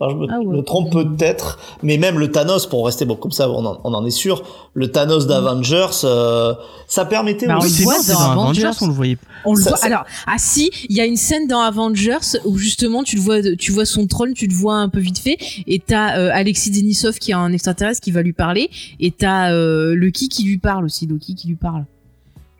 Alors, 0.00 0.12
je 0.12 0.16
me, 0.16 0.26
Ah 0.30 0.38
ouais. 0.38 0.56
me 0.58 0.62
trompe 0.62 0.92
peut-être, 0.92 1.58
mais 1.82 1.98
même 1.98 2.18
le 2.18 2.30
Thanos, 2.30 2.66
pour 2.66 2.86
rester 2.86 3.04
bon 3.04 3.16
comme 3.16 3.32
ça, 3.32 3.50
on 3.50 3.64
en, 3.66 3.80
on 3.82 3.92
en 3.92 4.06
est 4.06 4.10
sûr. 4.12 4.44
Le 4.72 4.90
Thanos 4.92 5.26
d'Avengers, 5.26 5.88
euh, 6.04 6.54
ça 6.86 7.04
permettait 7.04 7.46
Bah, 7.48 7.56
on 7.58 7.62
Oui, 7.64 7.68
le 7.68 7.74
c'est 7.74 7.82
voit 7.82 7.98
dans 7.98 8.14
dans 8.14 8.42
Avengers, 8.42 8.62
Avengers. 8.66 8.78
on 8.82 8.86
le 8.86 8.92
voyait. 8.92 9.18
On 9.44 9.54
le 9.54 9.60
Ça- 9.60 9.70
voit. 9.70 9.78
ça- 9.78 9.86
Alors, 9.86 10.04
ah 10.28 10.36
si, 10.38 10.70
il 10.88 10.96
y 10.96 11.00
a 11.00 11.06
une 11.06 11.16
scène 11.16 11.48
dans 11.48 11.60
Avengers 11.60 12.18
où 12.44 12.56
justement 12.56 13.02
tu 13.02 13.16
le 13.16 13.22
vois, 13.22 13.42
tu 13.58 13.72
vois 13.72 13.84
son 13.84 14.06
trône, 14.06 14.32
tu 14.32 14.46
le 14.46 14.54
vois 14.54 14.76
un 14.76 14.88
peu 14.88 15.00
vite 15.00 15.18
fait, 15.18 15.38
et 15.66 15.80
t'as 15.80 16.18
euh, 16.18 16.30
Alexis 16.32 16.70
Denisov 16.70 17.18
qui 17.18 17.32
est 17.32 17.34
un 17.34 17.52
extraterrestre 17.52 18.00
qui 18.00 18.12
va 18.12 18.22
lui 18.22 18.32
parler, 18.32 18.70
et 19.00 19.10
t'as 19.10 19.50
euh, 19.52 19.94
Loki 19.96 20.28
qui 20.28 20.44
lui 20.44 20.58
parle 20.58 20.84
aussi, 20.84 21.08
Loki 21.08 21.34
qui 21.34 21.48
lui 21.48 21.56
parle. 21.56 21.84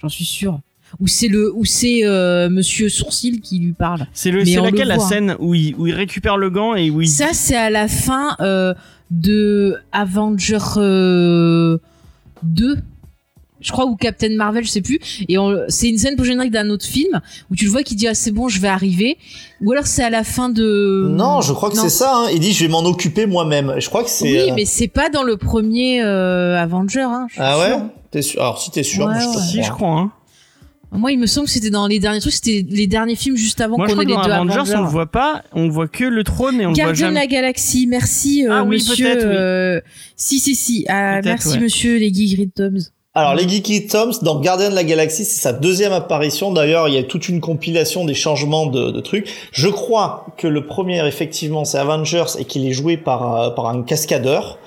J'en 0.02 0.08
suis 0.08 0.24
sûr. 0.24 0.58
Ou 0.98 1.06
c'est 1.06 1.28
le, 1.28 1.52
ou 1.54 1.64
c'est 1.64 2.00
euh, 2.04 2.48
Monsieur 2.50 2.88
Sourcil 2.88 3.40
qui 3.40 3.58
lui 3.60 3.72
parle. 3.72 4.06
C'est 4.12 4.30
le 4.30 4.44
c'est 4.44 4.56
le 4.56 4.62
laquelle 4.62 4.88
la 4.88 4.98
scène 4.98 5.36
où 5.38 5.54
il 5.54 5.74
où 5.76 5.86
il 5.86 5.94
récupère 5.94 6.36
le 6.36 6.50
gant 6.50 6.74
et 6.74 6.90
où 6.90 7.00
il 7.00 7.08
Ça, 7.08 7.28
c'est 7.32 7.56
à 7.56 7.70
la 7.70 7.86
fin 7.86 8.36
euh, 8.40 8.74
de 9.10 9.76
Avenger 9.92 10.58
euh, 10.76 11.78
2. 12.42 12.78
Je 13.62 13.72
crois, 13.72 13.84
ou 13.84 13.94
Captain 13.94 14.34
Marvel, 14.36 14.64
je 14.64 14.70
sais 14.70 14.80
plus. 14.80 14.98
Et 15.28 15.36
on- 15.36 15.54
c'est 15.68 15.88
une 15.90 15.98
scène 15.98 16.16
générique 16.24 16.50
d'un 16.50 16.70
autre 16.70 16.86
film 16.86 17.20
où 17.50 17.54
tu 17.56 17.66
le 17.66 17.70
vois 17.70 17.82
qui 17.82 17.94
dit 17.94 18.08
ah 18.08 18.14
c'est 18.14 18.30
bon, 18.30 18.48
je 18.48 18.58
vais 18.58 18.68
arriver. 18.68 19.18
Ou 19.60 19.72
alors 19.72 19.86
c'est 19.86 20.02
à 20.02 20.08
la 20.08 20.24
fin 20.24 20.48
de. 20.48 21.06
Non, 21.10 21.42
je 21.42 21.52
crois 21.52 21.68
que 21.70 21.76
c'est 21.76 21.90
ça. 21.90 22.10
Hein. 22.16 22.28
Il 22.32 22.40
dit, 22.40 22.52
je 22.54 22.64
vais 22.64 22.70
m'en 22.70 22.82
occuper 22.84 23.26
moi-même. 23.26 23.74
Je 23.78 23.86
crois 23.90 24.02
que 24.02 24.08
c'est. 24.10 24.24
Oui, 24.44 24.50
euh, 24.50 24.54
mais 24.56 24.64
c'est 24.64 24.88
pas 24.88 25.10
dans 25.10 25.22
le 25.22 25.36
premier 25.36 26.02
euh, 26.02 26.56
Avenger. 26.56 27.02
Hein, 27.02 27.26
Ah 27.36 27.58
ouais. 27.58 27.76
T'es 28.10 28.22
sûr? 28.22 28.40
Alors 28.40 28.60
si 28.60 28.70
t'es 28.70 28.82
sûr, 28.82 29.04
Ouais, 29.04 29.12
moi, 29.12 29.20
je 29.22 29.28
ouais. 29.38 29.44
si 29.44 29.56
je 29.62 29.70
crois. 29.70 29.76
crois 29.76 30.00
hein. 30.00 30.12
Moi, 30.92 31.12
il 31.12 31.18
me 31.18 31.26
semble 31.26 31.46
que 31.46 31.52
c'était 31.52 31.70
dans 31.70 31.86
les 31.86 31.98
derniers 32.00 32.20
trucs. 32.20 32.32
C'était 32.32 32.66
les 32.68 32.86
derniers 32.86 33.14
films 33.16 33.36
juste 33.36 33.60
avant 33.60 33.76
qu'on 33.76 33.86
ait 33.86 33.92
que 33.94 34.00
les 34.00 34.06
dans 34.06 34.24
deux 34.24 34.30
Avengers, 34.32 34.54
Avengers. 34.56 34.74
on 34.76 34.82
le 34.82 34.88
voit 34.88 35.06
pas, 35.06 35.42
on 35.52 35.68
voit 35.68 35.86
que 35.88 36.04
le 36.04 36.24
trône 36.24 36.60
et 36.60 36.66
on 36.66 36.70
le 36.70 36.74
voit 36.74 36.84
Gardien 36.86 36.92
de 37.10 37.14
jamais. 37.14 37.20
la 37.20 37.26
galaxie, 37.26 37.86
merci 37.86 38.44
euh, 38.46 38.50
Ah 38.52 38.64
oui, 38.64 38.76
monsieur. 38.76 39.06
peut-être, 39.06 39.26
oui. 39.26 39.34
euh, 39.36 39.80
Si 40.16 40.38
si 40.40 40.54
si, 40.54 40.84
Ah, 40.88 41.20
merci 41.22 41.50
ouais. 41.50 41.60
monsieur 41.60 41.96
les 41.98 42.12
Geek 42.12 42.34
Grid 42.36 42.54
Toms. 42.54 42.78
Alors 43.12 43.34
les 43.34 43.48
Geeky 43.48 43.88
Toms 43.88 44.12
dans 44.22 44.38
Gardien 44.38 44.70
de 44.70 44.74
la 44.76 44.84
Galaxie, 44.84 45.24
c'est 45.24 45.40
sa 45.40 45.52
deuxième 45.52 45.92
apparition. 45.92 46.52
D'ailleurs, 46.52 46.86
il 46.86 46.94
y 46.94 46.98
a 46.98 47.02
toute 47.02 47.28
une 47.28 47.40
compilation 47.40 48.04
des 48.04 48.14
changements 48.14 48.66
de, 48.66 48.92
de 48.92 49.00
trucs. 49.00 49.28
Je 49.50 49.66
crois 49.66 50.26
que 50.38 50.46
le 50.46 50.64
premier, 50.64 51.04
effectivement, 51.04 51.64
c'est 51.64 51.76
Avengers 51.78 52.24
et 52.38 52.44
qu'il 52.44 52.64
est 52.68 52.72
joué 52.72 52.96
par 52.96 53.34
euh, 53.34 53.50
par 53.50 53.66
un 53.66 53.82
cascadeur. 53.82 54.58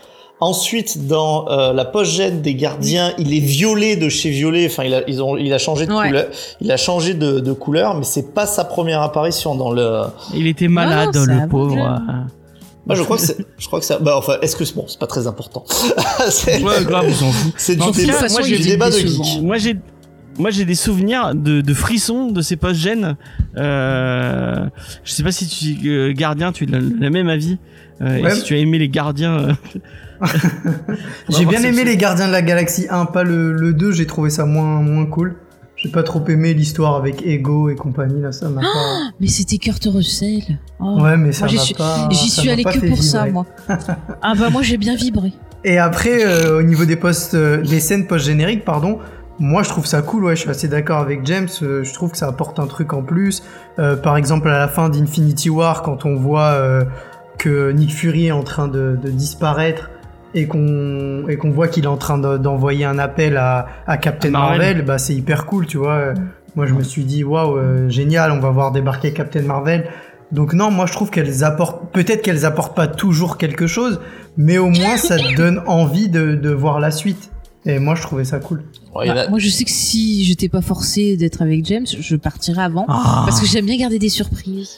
Ensuite, 0.44 1.08
dans 1.08 1.48
euh, 1.50 1.72
la 1.74 1.86
post-gène 1.86 2.42
des 2.42 2.54
Gardiens, 2.56 3.14
il 3.18 3.34
est 3.34 3.40
violet 3.40 3.96
de 3.96 4.10
chez 4.10 4.30
Violet. 4.30 4.66
Enfin, 4.70 4.84
il 4.84 4.94
a, 4.94 5.02
ils 5.08 5.24
ont, 5.24 5.38
il 5.38 5.54
a 5.54 5.58
changé 5.58 5.86
de 5.86 5.94
Ouais. 5.94 6.08
couleur. 6.08 6.26
Il 6.60 6.72
a 6.72 6.78
changé 6.78 7.14
de, 7.14 7.40
de 7.40 7.54
couleur, 7.54 7.96
mais 7.96 8.04
c'est 8.04 8.34
pas 8.34 8.46
sa 8.46 8.66
première 8.66 9.02
apparition 9.02 9.56
dans 9.56 9.72
le. 9.72 10.02
Il 10.34 10.48
était 10.48 10.68
malade 10.68 11.16
le 11.16 11.48
pauvre. 11.48 11.76
Moi, 12.86 12.96
je 12.98 13.04
crois 13.04 13.16
que 13.16 13.24
c'est, 13.24 13.38
je 13.58 13.68
crois 13.68 13.80
que 13.80 13.86
ça. 13.86 13.98
Bah, 14.00 14.16
enfin, 14.18 14.34
est-ce 14.42 14.58
que 14.58 14.66
c'est 14.66 14.76
bon 14.76 14.84
C'est 14.90 15.00
pas 15.00 15.08
très 15.08 15.26
important. 15.28 15.64
c'est, 16.30 16.62
Ouais, 16.62 16.84
grave, 16.84 17.06
on 17.08 17.14
s'en 17.14 17.32
fout. 17.32 17.54
c'est 17.56 17.82
En 17.82 17.92
du 17.92 18.06
débat, 18.06 18.28
moi, 18.30 18.42
du 18.42 18.58
débat 18.60 18.90
de 18.90 18.98
geek. 18.98 19.42
Moi 19.42 19.58
j'ai 19.58 19.78
moi 20.40 20.50
j'ai 20.50 20.66
des 20.66 20.76
souvenirs 20.76 21.32
de, 21.36 21.62
de 21.62 21.74
frissons 21.74 22.32
de 22.32 22.42
ces 22.42 22.58
post-gènes. 22.58 23.16
Euh, 23.56 24.66
je 25.06 25.12
sais 25.14 25.24
pas 25.24 25.32
si 25.32 25.48
tu 25.48 25.90
euh, 25.90 26.12
gardien 26.14 26.52
tu 26.52 26.66
as 26.66 26.78
le, 26.80 26.90
le 27.00 27.10
même 27.10 27.30
avis. 27.30 27.58
Euh, 28.02 28.18
et 28.18 28.22
Ouais. 28.24 28.36
si 28.36 28.44
tu 28.44 28.54
as 28.56 28.58
aimé 28.58 28.80
les 28.80 28.90
gardiens. 28.90 29.56
J'ai 31.30 31.46
bien 31.46 31.62
aimé 31.64 31.84
les 31.84 31.98
Gardiens 31.98 32.28
de 32.28 32.32
la 32.32 32.42
Galaxie 32.42 32.88
1, 32.90 33.06
pas 33.06 33.24
le, 33.24 33.54
le 33.54 33.74
2, 33.74 33.92
j'ai 33.92 34.06
trouvé 34.06 34.30
ça 34.30 34.46
moins, 34.46 34.82
moins 34.82 35.06
cool. 35.06 35.36
J'ai 35.76 35.90
pas 35.90 36.04
trop 36.04 36.24
aimé 36.28 36.54
l'histoire 36.54 36.96
avec 36.96 37.26
Ego 37.26 37.70
et 37.70 37.76
compagnie, 37.76 38.22
là, 38.22 38.32
ça 38.32 38.48
m'a 38.48 38.62
pas... 38.62 39.12
Mais 39.20 39.28
c'était 39.28 39.58
Kurt 39.58 39.84
Russell. 39.86 40.60
Oh. 40.80 41.02
Ouais, 41.02 41.18
mais 41.18 41.32
ça 41.32 41.46
m'a 41.46 41.52
suis- 41.58 41.74
pas... 41.74 42.08
J'y 42.12 42.30
suis 42.30 42.64
pas 42.64 42.72
que 42.72 42.88
pour 42.88 43.04
ça, 43.04 43.26
moi. 43.26 43.46
ah 43.68 44.34
bah 44.40 44.50
moi 44.50 44.62
j'ai 44.62 44.78
bien 44.78 44.96
vibré. 44.96 45.34
Et 45.66 45.78
après, 45.80 46.26
euh, 46.26 46.60
au 46.60 46.64
niveau 46.64 46.86
des 46.86 46.96
postes, 46.96 47.34
euh, 47.34 47.62
des 47.62 47.80
scènes 47.80 48.06
post-génériques, 48.08 48.64
pardon, 48.66 49.00
moi 49.40 49.64
je 49.64 49.70
trouve 49.70 49.86
ça 49.86 50.02
cool, 50.02 50.26
ouais, 50.26 50.36
je 50.36 50.42
suis 50.42 50.50
assez 50.50 50.68
d'accord 50.68 51.00
avec 51.00 51.26
James, 51.26 51.50
euh, 51.64 51.84
je 51.84 51.94
trouve 51.94 52.12
que 52.12 52.18
ça 52.18 52.28
apporte 52.28 52.60
un 52.60 52.68
truc 52.68 52.94
en 52.94 53.02
plus. 53.02 53.44
Euh, 53.80 53.96
par 53.96 54.16
exemple, 54.18 54.50
à 54.50 54.60
la 54.60 54.68
fin 54.68 54.90
d'Infinity 54.90 55.50
War, 55.50 55.82
quand 55.82 56.06
on 56.06 56.16
voit 56.16 56.52
euh, 56.52 56.84
que 57.40 57.72
Nick 57.72 57.94
Fury 57.94 58.28
est 58.28 58.32
en 58.32 58.44
train 58.44 58.68
de, 58.68 58.98
de 59.02 59.10
disparaître 59.10 59.90
et 60.36 60.48
qu'on 60.48 61.28
et 61.28 61.38
qu'on 61.38 61.52
voit 61.52 61.68
qu'il 61.68 61.84
est 61.84 61.88
en 61.88 61.98
train 61.98 62.18
de- 62.18 62.38
d'envoyer 62.38 62.86
un 62.86 63.00
appel 63.00 63.38
à, 63.38 63.68
à 63.88 63.98
Captain 63.98 64.30
À 64.30 64.32
Marvel. 64.32 64.60
Marvel, 64.60 64.86
bah 64.86 64.98
c'est 64.98 65.14
hyper 65.16 65.46
cool, 65.46 65.68
tu 65.68 65.78
vois. 65.78 66.14
Moi 66.56 66.66
je 66.66 66.74
me 66.74 66.84
suis 66.84 67.04
dit 67.04 67.24
waouh, 67.24 67.58
euh, 67.58 67.90
génial, 67.90 68.32
on 68.32 68.40
va 68.40 68.50
voir 68.52 68.72
débarquer 68.72 69.12
Captain 69.14 69.42
Marvel. 69.44 69.86
Donc 70.32 70.54
non, 70.54 70.72
moi 70.72 70.86
je 70.88 70.94
trouve 70.94 71.12
qu'elles 71.12 71.44
apportent, 71.44 71.92
peut-être 71.92 72.22
qu'elles 72.24 72.46
apportent 72.46 72.76
pas 72.76 72.88
toujours 72.88 73.38
quelque 73.38 73.68
chose, 73.68 74.00
mais 74.38 74.58
au 74.58 74.70
moins 74.70 74.98
ça 74.98 75.18
te 75.18 75.36
donne 75.36 75.62
envie 75.68 76.10
de, 76.10 76.34
de 76.36 76.50
voir 76.50 76.80
la 76.80 76.90
suite. 76.92 77.30
Et 77.66 77.80
moi 77.80 77.96
je 77.96 78.02
trouvais 78.02 78.26
ça 78.26 78.40
cool. 78.40 78.64
Ouais, 78.96 79.08
a- 79.10 79.14
Bah, 79.14 79.30
moi 79.30 79.40
je 79.40 79.48
sais 79.50 79.64
que 79.64 79.70
si 79.72 80.26
j'étais 80.26 80.50
pas 80.50 80.62
forcée 80.62 81.16
d'être 81.18 81.42
avec 81.42 81.64
James, 81.66 81.86
je 81.88 82.16
partirais 82.16 82.64
avant. 82.64 82.86
Ah. 82.90 83.24
Parce 83.26 83.40
que 83.40 83.46
j'aime 83.46 83.66
bien 83.66 83.78
garder 83.78 84.00
des 84.00 84.10
surprises. 84.10 84.78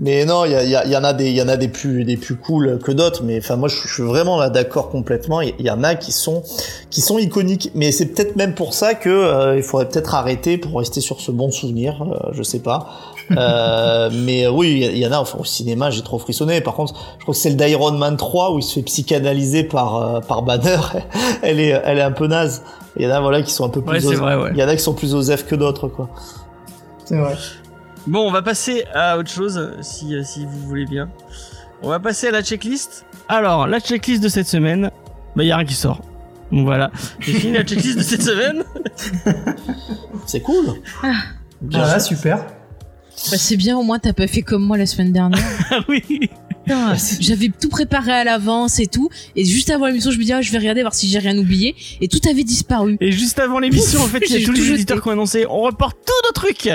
Mais 0.00 0.24
non, 0.24 0.44
il 0.44 0.50
y, 0.50 0.54
a- 0.56 0.64
il 0.64 0.70
y, 0.70 0.74
a- 0.74 0.84
il 0.84 0.90
y 0.90 0.96
en 0.96 1.04
a 1.04 1.12
des, 1.12 1.26
il 1.30 1.36
y 1.36 1.42
en 1.42 1.48
a 1.48 1.56
des 1.56 1.68
plus, 1.68 2.04
des 2.04 2.16
plus 2.16 2.34
cool 2.36 2.80
que 2.82 2.90
d'autres. 2.90 3.22
Mais 3.22 3.38
enfin, 3.38 3.54
moi, 3.56 3.68
je, 3.68 3.76
suis- 3.76 4.02
vraiment 4.02 4.38
là 4.38 4.50
d'accord 4.50 4.90
complètement. 4.90 5.40
Il 5.40 5.54
y 5.60 5.70
en 5.70 5.84
a 5.84 5.94
qui 5.94 6.10
sont, 6.10 6.42
qui 6.90 7.00
sont 7.00 7.16
iconiques. 7.18 7.70
Mais 7.76 7.92
c'est 7.92 8.06
peut-être 8.06 8.34
même 8.34 8.54
pour 8.54 8.74
ça 8.74 8.94
que 8.94 9.08
euh, 9.08 9.56
il 9.56 9.62
faudrait 9.62 9.88
peut-être 9.88 10.14
arrêter 10.16 10.58
pour 10.58 10.78
rester 10.80 11.00
sur 11.00 11.20
ce 11.20 11.30
bon 11.30 11.52
souvenir. 11.52 12.02
euh, 12.02 12.30
je 12.32 12.42
sais 12.42 12.58
pas. 12.58 12.88
Euh, 13.38 14.10
mais 14.24 14.46
euh, 14.46 14.50
oui, 14.50 14.84
il 14.92 14.98
y, 14.98 15.06
en 15.06 15.12
a. 15.12 15.18
Enfin, 15.18 15.38
au 15.40 15.44
cinéma, 15.44 15.90
j'ai 15.90 16.02
trop 16.02 16.18
frissonné. 16.18 16.60
Par 16.60 16.74
contre, 16.74 16.94
je 17.18 17.22
crois 17.22 17.32
que 17.34 17.38
c'est 17.40 17.50
le 17.50 17.54
d'Iron 17.56 17.92
Man 17.92 18.16
3 18.16 18.52
où 18.52 18.58
il 18.58 18.62
se 18.64 18.74
fait 18.74 18.82
psychanalyser 18.82 19.62
par 19.62 19.96
euh, 20.16 20.20
par 20.20 20.42
Banner. 20.42 20.76
elle 21.42 21.60
est 21.60 21.80
elle 21.84 21.98
est 21.98 22.02
un 22.02 22.10
peu 22.12 22.26
naze. 22.26 22.62
Il 22.96 23.04
y 23.04 23.06
en 23.06 23.10
a 23.14 23.20
voilà 23.20 23.42
qui 23.42 23.52
sont 23.52 23.64
un 23.64 23.68
peu 23.70 23.80
plus. 23.80 24.04
Vrai, 24.06 24.34
ouais. 24.36 24.50
Il 24.54 24.58
y 24.58 24.62
en 24.64 24.68
a 24.68 24.74
qui 24.74 24.82
sont 24.82 24.92
plus 24.94 25.14
osef 25.14 25.46
que 25.46 25.54
d'autres 25.54 25.86
quoi. 25.86 26.08
C'est 27.04 27.16
vrai. 27.16 27.34
Bon, 28.06 28.26
on 28.26 28.30
va 28.30 28.42
passer 28.42 28.84
à 28.94 29.16
autre 29.18 29.30
chose, 29.30 29.72
si, 29.80 30.14
si 30.24 30.44
vous 30.44 30.58
voulez 30.68 30.84
bien. 30.84 31.08
On 31.82 31.88
va 31.88 31.98
passer 32.00 32.28
à 32.28 32.30
la 32.30 32.42
checklist. 32.42 33.04
Alors, 33.28 33.66
la 33.66 33.80
checklist 33.80 34.22
de 34.22 34.28
cette 34.28 34.46
semaine, 34.46 34.90
bah, 35.36 35.44
y 35.44 35.50
a 35.52 35.56
rien 35.56 35.66
qui 35.66 35.74
sort. 35.74 36.00
Donc 36.52 36.66
voilà, 36.66 36.90
j'ai 37.20 37.32
fini 37.32 37.52
la 37.54 37.64
checklist 37.64 37.96
de 37.98 38.02
cette 38.02 38.22
semaine. 38.22 38.62
C'est 40.26 40.40
cool. 40.40 40.66
Bien 41.62 41.80
Voilà, 41.80 41.98
sûr. 41.98 42.16
super. 42.16 42.38
Bah, 42.38 43.36
c'est 43.38 43.56
bien, 43.56 43.78
au 43.78 43.82
moins 43.82 43.98
t'as 43.98 44.12
pas 44.12 44.26
fait 44.26 44.42
comme 44.42 44.62
moi 44.64 44.76
la 44.76 44.86
semaine 44.86 45.12
dernière. 45.12 45.38
Ah 45.70 45.80
oui. 45.88 46.28
Putain, 46.64 46.94
J'avais 47.20 47.50
tout 47.60 47.68
préparé 47.68 48.12
à 48.12 48.24
l'avance 48.24 48.78
et 48.80 48.86
tout. 48.86 49.08
Et 49.36 49.44
juste 49.44 49.70
avant 49.70 49.86
l'émission, 49.86 50.10
je 50.10 50.18
me 50.18 50.24
dis, 50.24 50.32
ah, 50.32 50.42
je 50.42 50.50
vais 50.52 50.58
regarder 50.58 50.80
voir 50.82 50.94
si 50.94 51.08
j'ai 51.08 51.18
rien 51.18 51.36
oublié. 51.38 51.74
Et 52.00 52.08
tout 52.08 52.20
avait 52.28 52.44
disparu. 52.44 52.96
Et 53.00 53.12
juste 53.12 53.38
avant 53.38 53.58
l'émission, 53.58 54.00
en 54.00 54.06
fait, 54.08 54.22
il 54.26 54.32
y 54.32 54.36
a 54.36 54.38
J'ai 54.40 54.44
tous 54.44 54.54
tout 54.54 54.60
les 54.62 54.70
éditeurs 54.72 55.02
qui 55.02 55.08
ont 55.08 55.12
annoncé, 55.12 55.46
on 55.48 55.60
reporte 55.62 55.96
tous 56.04 56.26
nos 56.28 56.32
trucs. 56.32 56.70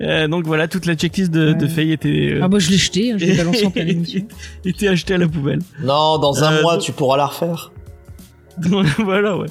Euh, 0.00 0.28
donc 0.28 0.46
voilà, 0.46 0.66
toute 0.68 0.86
la 0.86 0.94
checklist 0.94 1.30
de, 1.30 1.52
de. 1.52 1.66
Faye 1.66 1.92
était, 1.92 2.08
euh, 2.34 2.40
Ah 2.42 2.48
bah 2.48 2.58
je 2.58 2.70
l'ai 2.70 2.76
jeté, 2.78 3.12
hein, 3.12 3.16
je 3.18 3.26
l'ai 3.26 3.34
balancé 3.36 3.64
en 3.66 3.70
pleine 3.70 3.88
émission. 3.90 4.22
était 4.64 4.88
achetée 4.88 5.14
à 5.14 5.18
la 5.18 5.28
poubelle. 5.28 5.60
Non, 5.82 6.18
dans 6.18 6.42
un 6.42 6.52
Euh, 6.54 6.62
mois, 6.62 6.74
donc- 6.74 6.82
tu 6.84 6.92
pourras 6.92 7.16
la 7.16 7.26
refaire. 7.26 7.72
Voilà, 9.04 9.36
ouais. 9.36 9.46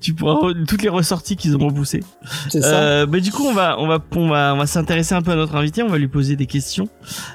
Tu 0.00 0.14
pourras 0.14 0.52
toutes 0.66 0.82
les 0.82 0.88
ressorties 0.88 1.36
qu'ils 1.36 1.56
ont 1.56 1.66
repoussées. 1.66 2.02
C'est 2.48 2.60
ça. 2.62 2.74
Euh, 2.80 3.06
bah 3.06 3.20
du 3.20 3.30
coup 3.30 3.44
on 3.44 3.52
va 3.54 3.76
on 3.78 3.86
va 3.86 3.98
on 4.16 4.28
va 4.28 4.52
on 4.54 4.58
va 4.58 4.66
s'intéresser 4.66 5.14
un 5.14 5.22
peu 5.22 5.30
à 5.32 5.36
notre 5.36 5.54
invité, 5.56 5.82
on 5.82 5.88
va 5.88 5.98
lui 5.98 6.08
poser 6.08 6.36
des 6.36 6.46
questions 6.46 6.88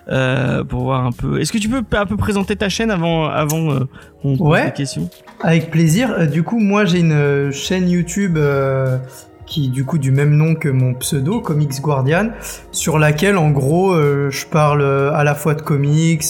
euh, 0.09 0.63
pour 0.63 0.83
voir 0.83 1.05
un 1.05 1.11
peu. 1.11 1.39
Est-ce 1.39 1.51
que 1.51 1.57
tu 1.57 1.69
peux 1.69 1.83
un 1.97 2.05
peu 2.05 2.17
présenter 2.17 2.55
ta 2.55 2.69
chaîne 2.69 2.91
avant 2.91 3.25
avant 3.27 3.71
euh, 3.71 3.79
qu'on 4.21 4.37
pose 4.37 4.47
Ouais. 4.47 4.65
des 4.65 4.71
questions? 4.73 5.09
Avec 5.41 5.71
plaisir. 5.71 6.11
Euh, 6.11 6.25
du 6.25 6.43
coup, 6.43 6.59
moi, 6.59 6.85
j'ai 6.85 6.99
une 6.99 7.51
chaîne 7.51 7.89
YouTube 7.89 8.37
qui, 9.45 9.69
du 9.69 9.85
coup, 9.85 9.97
du 9.97 10.11
même 10.11 10.35
nom 10.35 10.55
que 10.55 10.69
mon 10.69 10.93
pseudo, 10.95 11.39
Comics 11.39 11.79
Guardian, 11.81 12.29
sur 12.71 12.97
laquelle, 12.97 13.37
en 13.37 13.51
gros, 13.51 13.95
je 13.95 14.45
parle 14.47 14.83
à 14.83 15.23
la 15.23 15.35
fois 15.35 15.53
de 15.53 15.61
comics, 15.61 16.25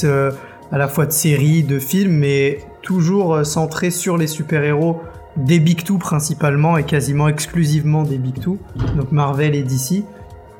à 0.71 0.77
la 0.77 0.87
fois 0.87 1.05
de 1.05 1.11
séries, 1.11 1.63
de 1.63 1.79
films, 1.79 2.13
mais 2.13 2.59
toujours 2.81 3.35
euh, 3.35 3.43
centré 3.43 3.89
sur 3.89 4.17
les 4.17 4.27
super-héros 4.27 5.01
des 5.37 5.59
Big 5.59 5.83
Two 5.83 5.97
principalement 5.97 6.77
et 6.77 6.83
quasiment 6.83 7.27
exclusivement 7.27 8.03
des 8.03 8.17
Big 8.17 8.39
Two, 8.39 8.57
donc 8.95 9.11
Marvel 9.11 9.53
et 9.53 9.63
DC. 9.63 10.03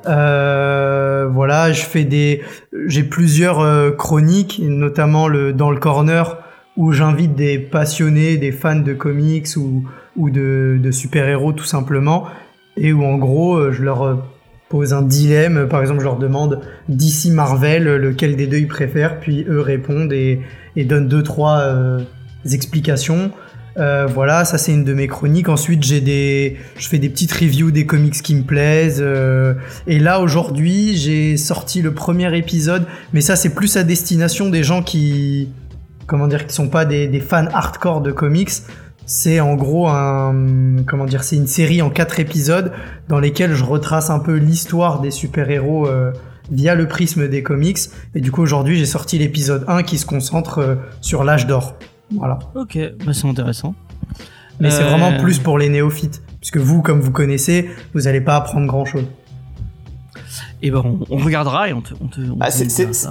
Euh, 0.06 1.28
voilà, 1.32 1.72
je 1.72 1.82
fais 1.82 2.04
des, 2.04 2.42
j'ai 2.86 3.02
plusieurs 3.02 3.60
euh, 3.60 3.90
chroniques, 3.90 4.60
notamment 4.62 5.28
le 5.28 5.52
dans 5.52 5.70
le 5.70 5.78
corner 5.78 6.38
où 6.76 6.92
j'invite 6.92 7.34
des 7.34 7.58
passionnés, 7.58 8.36
des 8.36 8.52
fans 8.52 8.76
de 8.76 8.92
comics 8.92 9.48
ou, 9.56 9.84
ou 10.14 10.28
de, 10.28 10.90
super-héros 10.90 11.52
tout 11.54 11.64
simplement, 11.64 12.26
et 12.76 12.92
où 12.92 13.02
en 13.02 13.16
gros 13.16 13.72
je 13.72 13.82
leur 13.82 14.22
pose 14.68 14.92
un 14.92 15.02
dilemme, 15.02 15.68
par 15.68 15.80
exemple 15.80 16.00
je 16.00 16.04
leur 16.04 16.18
demande 16.18 16.60
d'ici 16.88 17.30
Marvel 17.30 17.84
lequel 17.84 18.36
des 18.36 18.46
deux 18.46 18.58
ils 18.58 18.68
préfèrent, 18.68 19.20
puis 19.20 19.44
eux 19.48 19.60
répondent 19.60 20.12
et, 20.12 20.40
et 20.74 20.84
donnent 20.84 21.08
deux 21.08 21.22
trois 21.22 21.60
euh, 21.60 22.00
explications. 22.52 23.30
Euh, 23.78 24.06
voilà, 24.06 24.46
ça 24.46 24.56
c'est 24.56 24.72
une 24.72 24.84
de 24.84 24.94
mes 24.94 25.06
chroniques. 25.06 25.50
Ensuite, 25.50 25.82
j'ai 25.82 26.00
des, 26.00 26.56
je 26.78 26.88
fais 26.88 26.98
des 26.98 27.10
petites 27.10 27.32
reviews 27.32 27.70
des 27.70 27.84
comics 27.84 28.14
qui 28.22 28.34
me 28.34 28.42
plaisent. 28.42 29.02
euh, 29.02 29.52
et 29.86 29.98
là 29.98 30.20
aujourd'hui, 30.20 30.96
j'ai 30.96 31.36
sorti 31.36 31.82
le 31.82 31.92
premier 31.92 32.34
épisode, 32.36 32.86
mais 33.12 33.20
ça 33.20 33.36
c'est 33.36 33.54
plus 33.54 33.76
à 33.76 33.84
destination 33.84 34.48
des 34.48 34.64
gens 34.64 34.82
qui, 34.82 35.50
comment 36.06 36.26
dire, 36.26 36.46
qui 36.46 36.54
sont 36.54 36.68
pas 36.68 36.86
des, 36.86 37.06
des 37.06 37.20
fans 37.20 37.48
hardcore 37.52 38.00
de 38.00 38.12
comics. 38.12 38.50
C'est 39.08 39.38
en 39.40 39.54
gros 39.54 39.86
un, 39.88 40.34
comment 40.86 41.04
dire, 41.04 41.22
c'est 41.22 41.36
une 41.36 41.46
série 41.46 41.80
en 41.80 41.90
quatre 41.90 42.18
épisodes 42.18 42.72
dans 43.08 43.20
lesquels 43.20 43.54
je 43.54 43.62
retrace 43.64 44.10
un 44.10 44.18
peu 44.18 44.34
l'histoire 44.34 45.00
des 45.00 45.12
super-héros 45.12 45.86
euh, 45.86 46.12
via 46.50 46.74
le 46.74 46.88
prisme 46.88 47.28
des 47.28 47.42
comics. 47.44 47.78
Et 48.16 48.20
du 48.20 48.32
coup 48.32 48.42
aujourd'hui 48.42 48.76
j'ai 48.76 48.86
sorti 48.86 49.18
l'épisode 49.18 49.64
1 49.68 49.84
qui 49.84 49.98
se 49.98 50.06
concentre 50.06 50.58
euh, 50.58 50.74
sur 51.00 51.22
l'âge 51.22 51.46
d'or. 51.46 51.74
Voilà. 52.16 52.38
Ok, 52.56 52.78
bah 53.04 53.12
c'est 53.14 53.28
intéressant. 53.28 53.74
Mais 54.58 54.70
c'est 54.70 54.82
Euh, 54.82 54.88
vraiment 54.90 55.18
plus 55.20 55.38
pour 55.38 55.56
les 55.58 55.68
néophytes. 55.68 56.22
Puisque 56.40 56.56
vous, 56.58 56.80
comme 56.82 57.00
vous 57.00 57.10
connaissez, 57.10 57.68
vous 57.94 58.02
n'allez 58.02 58.20
pas 58.20 58.36
apprendre 58.36 58.66
grand 58.66 58.84
chose. 58.84 59.04
Et 60.62 60.70
ben 60.70 60.82
on, 60.84 60.98
on 61.10 61.18
regardera 61.18 61.68
et 61.68 61.72
on 61.72 61.80
te 61.82 61.92
on 62.00 62.06
te. 62.06 62.20
on 62.20 62.36
Ah, 62.40 62.50
te 62.50 62.52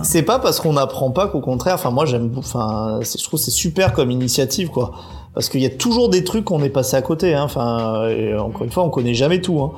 c'est- 0.03 0.23
pas 0.23 0.39
parce 0.39 0.59
qu'on 0.59 0.73
n'apprend 0.73 1.11
pas 1.11 1.27
qu'au 1.27 1.41
contraire. 1.41 1.75
Enfin, 1.75 1.91
moi, 1.91 2.05
j'aime. 2.05 2.31
Enfin, 2.37 2.99
je 3.01 3.23
trouve 3.23 3.39
que 3.39 3.45
c'est 3.45 3.51
super 3.51 3.93
comme 3.93 4.09
initiative, 4.11 4.69
quoi. 4.69 4.93
Parce 5.35 5.49
qu'il 5.49 5.61
y 5.61 5.65
a 5.65 5.69
toujours 5.69 6.09
des 6.09 6.23
trucs 6.23 6.45
qu'on 6.45 6.63
est 6.63 6.69
passé 6.69 6.95
à 6.95 7.01
côté. 7.01 7.35
Hein. 7.35 7.43
Enfin, 7.43 8.07
et 8.09 8.33
encore 8.35 8.63
une 8.63 8.71
fois, 8.71 8.83
on 8.83 8.89
connaît 8.89 9.13
jamais 9.13 9.41
tout. 9.41 9.61
Hein. 9.61 9.73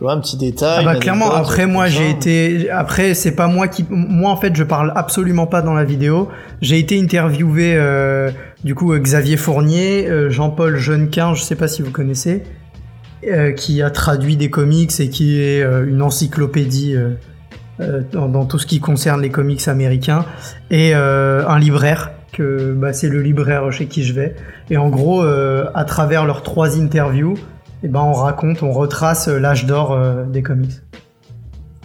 Tu 0.00 0.04
vois, 0.04 0.14
un 0.14 0.20
petit 0.20 0.38
détail. 0.38 0.78
Ah 0.80 0.82
bah 0.82 0.96
clairement 0.96 1.30
après 1.30 1.66
moi 1.66 1.88
j'ai 1.88 2.08
été 2.08 2.70
après 2.70 3.12
c'est 3.12 3.32
pas 3.32 3.48
moi 3.48 3.68
qui 3.68 3.84
moi 3.90 4.30
en 4.30 4.36
fait 4.36 4.56
je 4.56 4.64
parle 4.64 4.94
absolument 4.96 5.46
pas 5.46 5.60
dans 5.60 5.74
la 5.74 5.84
vidéo 5.84 6.30
j'ai 6.62 6.78
été 6.78 6.98
interviewé 6.98 7.74
euh, 7.74 8.30
du 8.64 8.74
coup 8.74 8.94
euh, 8.94 8.98
Xavier 8.98 9.36
Fournier 9.36 10.08
euh, 10.08 10.30
Jean-Paul 10.30 10.78
Jeunequin 10.78 11.34
je 11.34 11.42
sais 11.42 11.54
pas 11.54 11.68
si 11.68 11.82
vous 11.82 11.90
connaissez 11.90 12.44
euh, 13.28 13.52
qui 13.52 13.82
a 13.82 13.90
traduit 13.90 14.38
des 14.38 14.48
comics 14.48 14.98
et 15.00 15.10
qui 15.10 15.38
est 15.38 15.62
une 15.62 16.00
encyclopédie 16.00 16.96
dans, 17.78 18.26
dans 18.26 18.46
tout 18.46 18.58
ce 18.58 18.64
qui 18.64 18.80
concerne 18.80 19.20
les 19.20 19.30
comics 19.30 19.68
américains 19.68 20.24
et 20.70 20.94
un 20.94 21.58
libraire 21.58 22.12
que 22.32 22.72
bah, 22.74 22.92
c'est 22.92 23.08
le 23.08 23.20
libraire 23.22 23.72
chez 23.72 23.86
qui 23.86 24.02
je 24.04 24.12
vais 24.12 24.36
et 24.70 24.76
en 24.76 24.88
gros 24.88 25.22
euh, 25.22 25.66
à 25.74 25.84
travers 25.84 26.26
leurs 26.26 26.42
trois 26.42 26.78
interviews 26.80 27.34
et 27.82 27.88
ben 27.88 28.00
on 28.00 28.12
raconte 28.12 28.62
on 28.62 28.72
retrace 28.72 29.28
euh, 29.28 29.38
l'âge 29.38 29.66
d'or 29.66 29.92
euh, 29.92 30.24
des 30.24 30.42
comics 30.42 30.70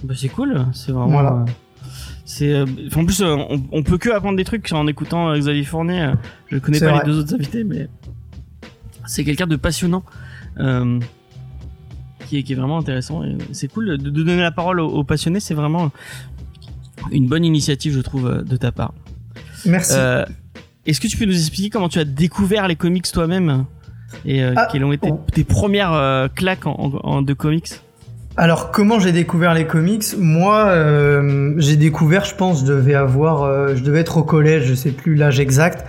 Bah 0.04 0.14
c'est 0.16 0.30
cool, 0.30 0.66
c'est 0.74 0.92
vraiment. 0.92 1.08
Voilà. 1.08 1.46
euh, 2.54 2.66
en 2.96 3.06
plus 3.06 3.22
euh, 3.22 3.36
on, 3.50 3.62
on 3.72 3.84
peut 3.84 3.98
que 3.98 4.10
apprendre 4.10 4.36
des 4.38 4.44
trucs 4.44 4.72
en 4.74 4.88
écoutant 4.88 5.30
euh, 5.30 5.38
Xavier 5.38 5.64
Fournier. 5.64 6.12
Je 6.50 6.58
connais 6.58 6.80
pas 6.80 6.92
vrai. 6.92 7.00
les 7.06 7.12
deux 7.12 7.20
autres 7.20 7.34
invités, 7.36 7.64
mais 7.64 7.88
c'est 9.08 9.24
quelqu'un 9.24 9.48
de 9.48 9.56
passionnant. 9.56 10.04
qui 12.28 12.38
est, 12.38 12.44
qui 12.44 12.54
est 12.54 12.56
vraiment 12.56 12.80
intéressant 12.80 13.22
c'est 13.52 13.68
cool 13.68 13.86
de, 13.88 13.96
de 13.98 14.10
donner 14.10 14.42
la 14.42 14.52
parole 14.52 14.80
aux, 14.80 14.90
aux 14.90 15.04
passionnés 15.04 15.40
c'est 15.40 15.54
vraiment 15.54 15.92
une 17.12 17.28
bonne 17.28 17.46
initiative 17.46 17.94
je 17.94 18.00
trouve 18.02 18.44
de 18.44 18.58
ta 18.58 18.72
part 18.72 18.94
Merci. 19.66 19.94
Euh, 19.96 20.26
est-ce 20.86 21.00
que 21.02 21.08
tu 21.08 21.18
peux 21.18 21.26
nous 21.26 21.36
expliquer 21.38 21.70
comment 21.70 21.90
tu 21.90 22.00
as 22.00 22.06
découvert 22.06 22.68
les 22.68 22.76
comics 22.76 23.10
toi-même 23.12 23.66
et 24.26 24.44
euh, 24.44 24.54
Ah, 24.56 24.68
quelles 24.72 24.84
ont 24.84 24.92
été 24.94 25.10
oh. 25.12 25.22
tes 25.34 25.44
premières 25.44 25.94
euh, 25.94 26.28
claques 26.34 26.68
en, 26.68 26.74
en- 27.04 27.08
en- 27.10 27.22
de 27.22 27.34
comics 27.34 27.70
Alors, 28.38 28.72
comment 28.72 29.00
j'ai 29.00 29.12
découvert 29.12 29.54
les 29.54 29.66
comics? 29.66 30.04
Moi, 30.18 30.66
euh, 30.68 31.54
j'ai 31.58 31.76
découvert, 31.76 32.24
je 32.26 32.36
pense, 32.36 32.62
je 32.62 32.66
devais 32.66 32.94
avoir, 32.94 33.44
euh, 33.44 33.76
je 33.76 33.82
devais 33.84 34.00
être 34.02 34.18
au 34.18 34.24
collège, 34.24 34.66
je 34.66 34.74
sais 34.76 34.92
plus 34.92 35.16
l'âge 35.16 35.40
exact, 35.40 35.86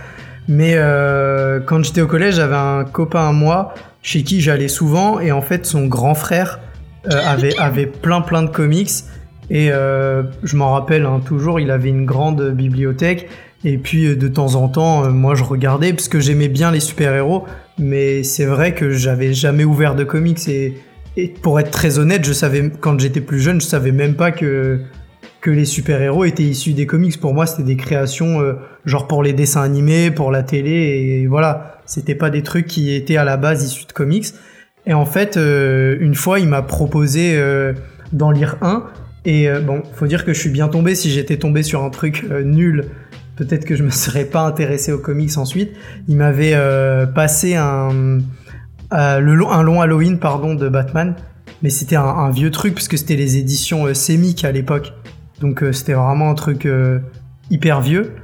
mais 0.47 0.73
euh, 0.75 1.59
quand 1.59 1.83
j'étais 1.83 2.01
au 2.01 2.07
collège, 2.07 2.35
j'avais 2.35 2.55
un 2.55 2.83
copain 2.85 3.29
à 3.29 3.31
moi 3.31 3.75
chez 4.01 4.23
qui 4.23 4.41
j'allais 4.41 4.67
souvent, 4.69 5.19
et 5.19 5.31
en 5.31 5.41
fait, 5.41 5.65
son 5.65 5.85
grand 5.85 6.15
frère 6.15 6.59
euh, 7.11 7.21
avait 7.25 7.55
avait 7.59 7.85
plein 7.85 8.21
plein 8.21 8.41
de 8.43 8.49
comics, 8.49 8.89
et 9.49 9.69
euh, 9.71 10.23
je 10.43 10.55
m'en 10.57 10.71
rappelle 10.71 11.05
hein, 11.05 11.21
toujours, 11.23 11.59
il 11.59 11.69
avait 11.71 11.89
une 11.89 12.05
grande 12.05 12.49
bibliothèque. 12.51 13.29
Et 13.63 13.77
puis 13.77 14.05
euh, 14.05 14.15
de 14.15 14.27
temps 14.27 14.55
en 14.55 14.67
temps, 14.67 15.05
euh, 15.05 15.09
moi 15.09 15.35
je 15.35 15.43
regardais 15.43 15.93
parce 15.93 16.07
que 16.07 16.19
j'aimais 16.19 16.47
bien 16.47 16.71
les 16.71 16.79
super-héros, 16.79 17.45
mais 17.79 18.23
c'est 18.23 18.45
vrai 18.45 18.73
que 18.73 18.91
j'avais 18.91 19.33
jamais 19.33 19.63
ouvert 19.63 19.95
de 19.95 20.03
comics 20.03 20.47
et, 20.47 20.75
pour 21.41 21.59
être 21.59 21.71
très 21.71 21.97
honnête, 21.97 22.23
je 22.23 22.31
savais 22.31 22.71
quand 22.79 22.99
j'étais 22.99 23.21
plus 23.21 23.39
jeune, 23.39 23.59
je 23.59 23.65
savais 23.65 23.91
même 23.91 24.13
pas 24.13 24.31
que 24.31 24.81
que 25.41 25.49
les 25.49 25.65
super-héros 25.65 26.25
étaient 26.25 26.43
issus 26.43 26.73
des 26.73 26.85
comics. 26.85 27.19
Pour 27.19 27.33
moi, 27.33 27.47
c'était 27.47 27.63
des 27.63 27.75
créations 27.75 28.39
euh, 28.41 28.53
genre 28.85 29.07
pour 29.07 29.23
les 29.23 29.33
dessins 29.33 29.63
animés, 29.63 30.11
pour 30.11 30.29
la 30.31 30.43
télé 30.43 30.71
et 30.71 31.27
voilà, 31.27 31.79
c'était 31.87 32.13
pas 32.13 32.29
des 32.29 32.43
trucs 32.43 32.67
qui 32.67 32.93
étaient 32.93 33.17
à 33.17 33.23
la 33.23 33.37
base 33.37 33.63
issus 33.63 33.87
de 33.87 33.93
comics. 33.93 34.27
Et 34.85 34.93
en 34.93 35.05
fait, 35.05 35.37
une 35.37 36.15
fois, 36.15 36.39
il 36.39 36.47
m'a 36.47 36.61
proposé 36.61 37.37
d'en 38.13 38.31
lire 38.31 38.55
un. 38.61 38.85
Et 39.25 39.49
bon, 39.61 39.83
faut 39.93 40.07
dire 40.07 40.23
que 40.23 40.31
je 40.31 40.39
suis 40.39 40.49
bien 40.49 40.69
tombé. 40.69 40.95
Si 40.95 41.11
j'étais 41.11 41.35
tombé 41.35 41.61
sur 41.61 41.83
un 41.83 41.89
truc 41.89 42.23
nul, 42.45 42.85
peut-être 43.37 43.65
que 43.65 43.75
je 43.75 43.83
me 43.83 43.89
serais 43.89 44.25
pas 44.25 44.41
intéressé 44.41 44.91
aux 44.91 44.99
comics 44.99 45.37
ensuite. 45.37 45.71
Il 46.07 46.17
m'avait 46.17 46.53
euh, 46.55 47.05
passé 47.05 47.55
un, 47.55 48.19
euh, 48.93 49.19
le 49.19 49.33
long, 49.35 49.51
un 49.51 49.63
long 49.63 49.81
Halloween 49.81 50.19
pardon 50.19 50.55
de 50.55 50.67
Batman, 50.69 51.15
mais 51.63 51.69
c'était 51.69 51.95
un, 51.95 52.03
un 52.03 52.31
vieux 52.31 52.51
truc 52.51 52.73
puisque 52.75 52.97
c'était 52.97 53.15
les 53.15 53.37
éditions 53.37 53.85
euh, 53.85 53.93
Semic 53.93 54.43
à 54.43 54.51
l'époque. 54.51 54.93
Donc 55.39 55.63
c'était 55.71 55.93
vraiment 55.93 56.31
un 56.31 56.33
truc 56.33 56.67
hyper 57.51 57.79
vieux. 57.81 58.15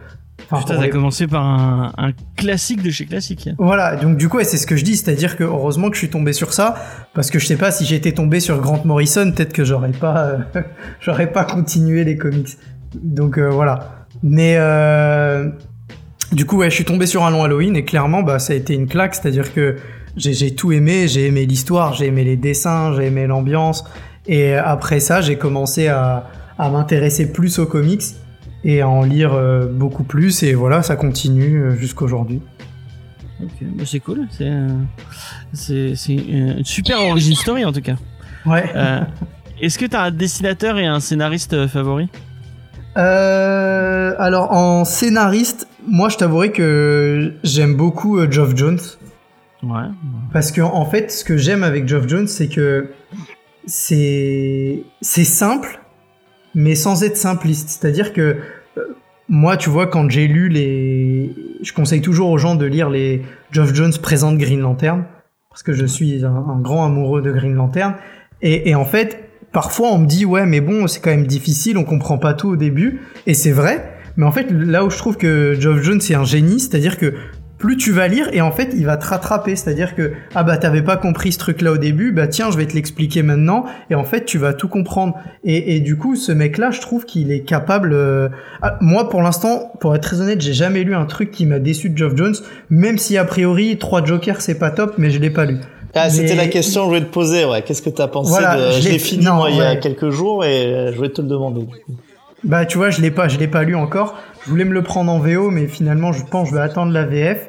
Enfin, 0.49 0.61
Putain, 0.63 0.75
t'as 0.77 0.81
les- 0.85 0.89
commencé 0.89 1.27
par 1.27 1.45
un, 1.45 1.93
un 1.97 2.11
classique 2.35 2.81
de 2.81 2.89
chez 2.89 3.05
classique. 3.05 3.49
Voilà, 3.59 3.95
donc 3.95 4.17
du 4.17 4.27
coup, 4.29 4.37
ouais, 4.37 4.43
c'est 4.43 4.57
ce 4.57 4.67
que 4.67 4.75
je 4.75 4.83
dis, 4.83 4.97
c'est-à-dire 4.97 5.37
que 5.37 5.43
heureusement 5.43 5.89
que 5.89 5.95
je 5.95 5.99
suis 5.99 6.09
tombé 6.09 6.33
sur 6.33 6.53
ça, 6.53 6.75
parce 7.13 7.29
que 7.29 7.37
je 7.39 7.45
sais 7.45 7.55
pas 7.55 7.71
si 7.71 7.85
j'étais 7.85 8.11
tombé 8.11 8.39
sur 8.39 8.59
Grant 8.59 8.81
Morrison, 8.83 9.31
peut-être 9.31 9.53
que 9.53 9.63
j'aurais 9.63 9.91
pas, 9.91 10.25
euh, 10.25 10.37
j'aurais 10.99 11.31
pas 11.31 11.45
continué 11.45 12.03
les 12.03 12.17
comics. 12.17 12.49
Donc 12.95 13.37
euh, 13.37 13.49
voilà. 13.49 14.02
Mais 14.25 14.55
euh, 14.57 15.49
du 16.31 16.45
coup, 16.45 16.57
ouais, 16.57 16.69
je 16.69 16.75
suis 16.75 16.85
tombé 16.85 17.05
sur 17.05 17.25
un 17.25 17.29
long 17.29 17.43
Halloween 17.43 17.75
et 17.75 17.83
clairement, 17.83 18.23
bah, 18.23 18.39
ça 18.39 18.53
a 18.53 18.55
été 18.55 18.73
une 18.73 18.87
claque, 18.87 19.15
c'est-à-dire 19.15 19.53
que 19.53 19.75
j'ai 20.15 20.55
tout 20.55 20.71
aimé, 20.71 21.07
j'ai 21.09 21.27
aimé 21.27 21.45
l'histoire, 21.45 21.93
j'ai 21.93 22.07
aimé 22.07 22.23
les 22.23 22.37
dessins, 22.37 22.93
j'ai 22.95 23.07
aimé 23.07 23.27
l'ambiance, 23.27 23.83
et 24.25 24.53
après 24.53 24.99
ça, 25.01 25.21
j'ai 25.21 25.37
commencé 25.37 25.87
à, 25.87 26.29
à 26.57 26.69
m'intéresser 26.69 27.33
plus 27.33 27.59
aux 27.59 27.65
comics 27.65 28.03
et 28.63 28.79
à 28.81 28.87
en 28.87 29.01
lire 29.03 29.33
euh, 29.33 29.65
beaucoup 29.65 30.03
plus, 30.03 30.43
et 30.43 30.53
voilà, 30.53 30.83
ça 30.83 30.95
continue 30.95 31.61
euh, 31.61 31.75
jusqu'aujourd'hui. 31.75 32.41
Ok, 33.41 33.51
bah, 33.61 33.83
c'est 33.85 33.99
cool. 33.99 34.27
C'est 34.31 34.47
euh, 34.47 35.93
une 36.07 36.63
super 36.63 37.01
origin 37.01 37.35
story 37.35 37.65
en 37.65 37.73
tout 37.73 37.81
cas. 37.81 37.95
Ouais. 38.45 38.71
Est-ce 39.59 39.77
que 39.77 39.85
t'as 39.85 40.03
un 40.03 40.11
dessinateur 40.11 40.77
et 40.77 40.85
un 40.85 40.99
scénariste 40.99 41.67
favori? 41.67 42.07
Euh, 42.97 44.13
alors 44.19 44.51
en 44.51 44.85
scénariste, 44.85 45.67
moi 45.87 46.09
je 46.09 46.17
t'avouerai 46.17 46.51
que 46.51 47.33
j'aime 47.43 47.75
beaucoup 47.75 48.19
euh, 48.19 48.29
Geoff 48.29 48.55
Jones 48.55 48.79
Ouais. 49.63 49.87
parce 50.33 50.51
que 50.51 50.59
en 50.61 50.85
fait 50.85 51.09
ce 51.09 51.23
que 51.23 51.37
j'aime 51.37 51.63
avec 51.63 51.87
Geoff 51.87 52.05
Jones 52.09 52.27
c'est 52.27 52.49
que 52.49 52.89
c'est 53.65 54.83
c'est 55.01 55.23
simple 55.23 55.79
mais 56.53 56.75
sans 56.75 57.03
être 57.03 57.15
simpliste. 57.17 57.69
C'est-à-dire 57.69 58.11
que 58.13 58.37
euh, 58.77 58.81
moi 59.29 59.55
tu 59.57 59.69
vois 59.69 59.87
quand 59.87 60.09
j'ai 60.11 60.27
lu 60.27 60.49
les 60.49 61.33
je 61.61 61.71
conseille 61.73 62.01
toujours 62.01 62.29
aux 62.29 62.37
gens 62.37 62.55
de 62.55 62.65
lire 62.65 62.89
les 62.89 63.21
Geoff 63.51 63.73
Jones 63.73 63.93
présente 64.01 64.37
Green 64.37 64.59
Lantern 64.59 65.05
parce 65.49 65.63
que 65.63 65.71
je 65.73 65.85
suis 65.85 66.25
un, 66.25 66.35
un 66.35 66.59
grand 66.59 66.85
amoureux 66.85 67.21
de 67.21 67.31
Green 67.31 67.55
Lantern 67.55 67.95
et, 68.41 68.69
et 68.69 68.75
en 68.75 68.85
fait 68.85 69.22
parfois 69.53 69.91
on 69.91 69.99
me 69.99 70.07
dit 70.07 70.25
ouais 70.25 70.45
mais 70.45 70.59
bon 70.59 70.87
c'est 70.87 70.99
quand 70.99 71.11
même 71.11 71.27
difficile 71.27 71.77
on 71.77 71.85
comprend 71.85 72.17
pas 72.17 72.33
tout 72.33 72.49
au 72.49 72.55
début. 72.57 73.01
Et 73.25 73.33
c'est 73.33 73.51
vrai. 73.51 73.91
Mais 74.17 74.25
en 74.25 74.31
fait 74.31 74.47
là 74.51 74.83
où 74.83 74.89
je 74.89 74.97
trouve 74.97 75.15
que 75.15 75.55
Geoff 75.57 75.81
Jones 75.81 76.01
c'est 76.01 76.15
un 76.15 76.25
génie 76.25 76.59
c'est 76.59 76.75
à 76.75 76.79
dire 76.79 76.97
que 76.97 77.13
plus 77.57 77.77
tu 77.77 77.93
vas 77.93 78.09
lire 78.09 78.27
et 78.33 78.41
en 78.41 78.51
fait 78.51 78.73
il 78.75 78.85
va 78.85 78.97
te 78.97 79.05
rattraper. 79.05 79.55
C'est 79.55 79.69
à 79.69 79.73
dire 79.73 79.95
que 79.95 80.11
ah 80.35 80.43
bah 80.43 80.57
t'avais 80.57 80.81
pas 80.81 80.97
compris 80.97 81.31
ce 81.31 81.39
truc 81.39 81.61
là 81.61 81.71
au 81.71 81.77
début. 81.77 82.11
Bah 82.11 82.27
tiens 82.27 82.51
je 82.51 82.57
vais 82.57 82.65
te 82.65 82.73
l'expliquer 82.73 83.23
maintenant 83.23 83.65
et 83.89 83.95
en 83.95 84.03
fait 84.03 84.25
tu 84.25 84.37
vas 84.37 84.53
tout 84.53 84.67
comprendre. 84.67 85.15
Et, 85.45 85.75
et 85.75 85.79
du 85.79 85.95
coup 85.95 86.15
ce 86.15 86.31
mec 86.31 86.57
là 86.57 86.71
je 86.71 86.81
trouve 86.81 87.05
qu'il 87.05 87.31
est 87.31 87.43
capable 87.43 87.93
euh, 87.93 88.27
ah, 88.61 88.77
moi 88.81 89.09
pour 89.09 89.21
l'instant 89.21 89.71
pour 89.79 89.95
être 89.95 90.03
très 90.03 90.19
honnête 90.19 90.41
j'ai 90.41 90.53
jamais 90.53 90.83
lu 90.83 90.93
un 90.93 91.05
truc 91.05 91.31
qui 91.31 91.45
m'a 91.45 91.59
déçu 91.59 91.89
de 91.89 91.97
Geoff 91.97 92.17
Jones 92.17 92.35
même 92.69 92.97
si 92.97 93.17
a 93.17 93.23
priori 93.23 93.77
trois 93.77 94.03
Jokers 94.03 94.41
c'est 94.41 94.59
pas 94.59 94.71
top 94.71 94.95
mais 94.97 95.09
je 95.09 95.19
l'ai 95.19 95.29
pas 95.29 95.45
lu 95.45 95.59
Ah, 95.95 96.09
c'était 96.09 96.35
la 96.35 96.47
question 96.47 96.81
que 96.81 96.85
je 96.85 96.89
voulais 96.89 97.05
te 97.07 97.13
poser, 97.13 97.45
ouais. 97.45 97.61
Qu'est-ce 97.61 97.81
que 97.81 97.89
t'as 97.89 98.07
pensé 98.07 98.29
Voilà, 98.31 98.55
de... 98.57 98.71
je 98.71 98.81
Je 98.81 98.89
l'ai- 98.89 98.99
fini, 98.99 99.23
non, 99.23 99.35
moi, 99.35 99.49
il 99.51 99.57
y 99.57 99.61
a 99.61 99.75
quelques 99.75 100.09
jours 100.09 100.43
et 100.43 100.65
euh, 100.65 100.91
je 100.91 100.97
voulais 100.97 101.09
te 101.11 101.21
le 101.21 101.27
demander. 101.27 101.67
Bah 102.43 102.65
tu 102.65 102.77
vois, 102.77 102.89
je 102.89 102.99
l'ai 103.01 103.11
pas, 103.11 103.27
je 103.27 103.37
l'ai 103.37 103.47
pas 103.47 103.63
lu 103.63 103.75
encore. 103.75 104.15
Je 104.43 104.49
voulais 104.49 104.65
me 104.65 104.73
le 104.73 104.81
prendre 104.81 105.11
en 105.11 105.19
VO, 105.19 105.49
mais 105.49 105.67
finalement 105.67 106.11
je 106.11 106.23
pense 106.25 106.49
que 106.49 106.55
je 106.55 106.59
vais 106.59 106.65
attendre 106.65 106.91
la 106.91 107.05
VF. 107.05 107.47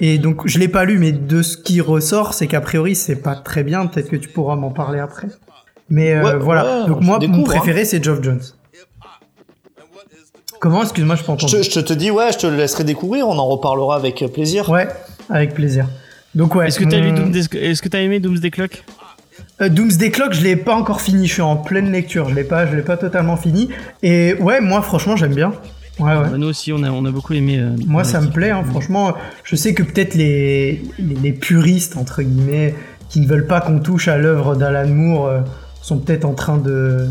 Et 0.00 0.18
donc 0.18 0.46
je 0.46 0.58
l'ai 0.58 0.68
pas 0.68 0.84
lu, 0.84 0.98
mais 0.98 1.12
de 1.12 1.40
ce 1.40 1.56
qui 1.56 1.80
ressort, 1.80 2.34
c'est 2.34 2.46
qu'a 2.46 2.60
priori 2.60 2.94
c'est 2.94 3.16
pas 3.16 3.36
très 3.36 3.62
bien. 3.62 3.86
Peut-être 3.86 4.10
que 4.10 4.16
tu 4.16 4.28
pourras 4.28 4.56
m'en 4.56 4.70
parler 4.70 4.98
après. 4.98 5.28
Mais 5.88 6.12
euh, 6.14 6.36
voilà. 6.38 6.80
ouais, 6.82 6.86
donc 6.88 7.00
je 7.00 7.06
moi, 7.06 7.18
mon 7.26 7.40
hein. 7.40 7.44
préféré 7.44 7.84
c'est 7.86 8.02
Geoff 8.04 8.22
Jones. 8.22 8.40
Comment? 10.60 10.82
Excuse-moi, 10.82 11.16
je 11.16 11.20
peux 11.22 11.26
Je 11.26 11.32
entendre. 11.32 11.52
te, 11.52 11.62
je 11.62 11.80
te 11.80 11.92
dis, 11.92 12.10
ouais, 12.10 12.32
je 12.32 12.38
te 12.38 12.46
le 12.46 12.56
laisserai 12.56 12.84
découvrir, 12.84 13.28
on 13.28 13.38
en 13.38 13.46
reparlera 13.46 13.96
avec 13.96 14.24
plaisir. 14.32 14.68
Ouais, 14.70 14.88
avec 15.28 15.54
plaisir. 15.54 15.86
Donc 16.34 16.54
ouais. 16.54 16.66
Est-ce 16.68 16.78
que 16.78 16.84
t'as 16.84 16.98
mon- 17.00 17.04
lu 17.04 17.12
Doomsday 17.12 17.58
Est-ce 17.70 17.82
que 17.82 17.88
t'as 17.88 18.00
aimé 18.00 18.20
Doomsday 18.20 18.50
Clock? 18.50 18.84
Euh, 19.60 19.68
Doomsday 19.68 20.10
Clock, 20.10 20.32
je 20.32 20.42
l'ai 20.42 20.56
pas 20.56 20.74
encore 20.74 21.00
fini. 21.00 21.26
Je 21.26 21.32
suis 21.34 21.42
en 21.42 21.56
pleine 21.56 21.92
lecture. 21.92 22.28
Je 22.28 22.34
l'ai 22.34 22.44
pas, 22.44 22.66
je 22.66 22.74
l'ai 22.74 22.82
pas 22.82 22.96
totalement 22.96 23.36
fini. 23.36 23.68
Et 24.02 24.34
ouais, 24.40 24.60
moi 24.60 24.82
franchement 24.82 25.16
j'aime 25.16 25.34
bien. 25.34 25.52
Ouais 26.00 26.06
ouais. 26.16 26.28
Bah, 26.30 26.36
Nous 26.38 26.48
aussi, 26.48 26.72
on 26.72 26.82
a 26.82 26.90
on 26.90 27.04
a 27.04 27.10
beaucoup 27.12 27.34
aimé. 27.34 27.58
euh, 27.60 27.70
Moi, 27.86 28.02
ça 28.02 28.20
me 28.20 28.26
plaît, 28.28 28.50
hein, 28.50 28.64
franchement. 28.64 29.14
Je 29.44 29.54
sais 29.54 29.74
que 29.74 29.84
peut-être 29.84 30.14
les, 30.16 30.82
les, 30.98 31.14
les 31.22 31.32
puristes, 31.32 31.96
entre 31.96 32.22
guillemets, 32.22 32.74
qui 33.08 33.20
ne 33.20 33.28
veulent 33.28 33.46
pas 33.46 33.60
qu'on 33.60 33.78
touche 33.78 34.08
à 34.08 34.18
l'œuvre 34.18 34.56
d'Alan 34.56 34.88
Moore, 34.92 35.26
euh, 35.28 35.40
sont 35.82 35.98
peut-être 35.98 36.24
en 36.24 36.34
train 36.34 36.56
de, 36.58 37.06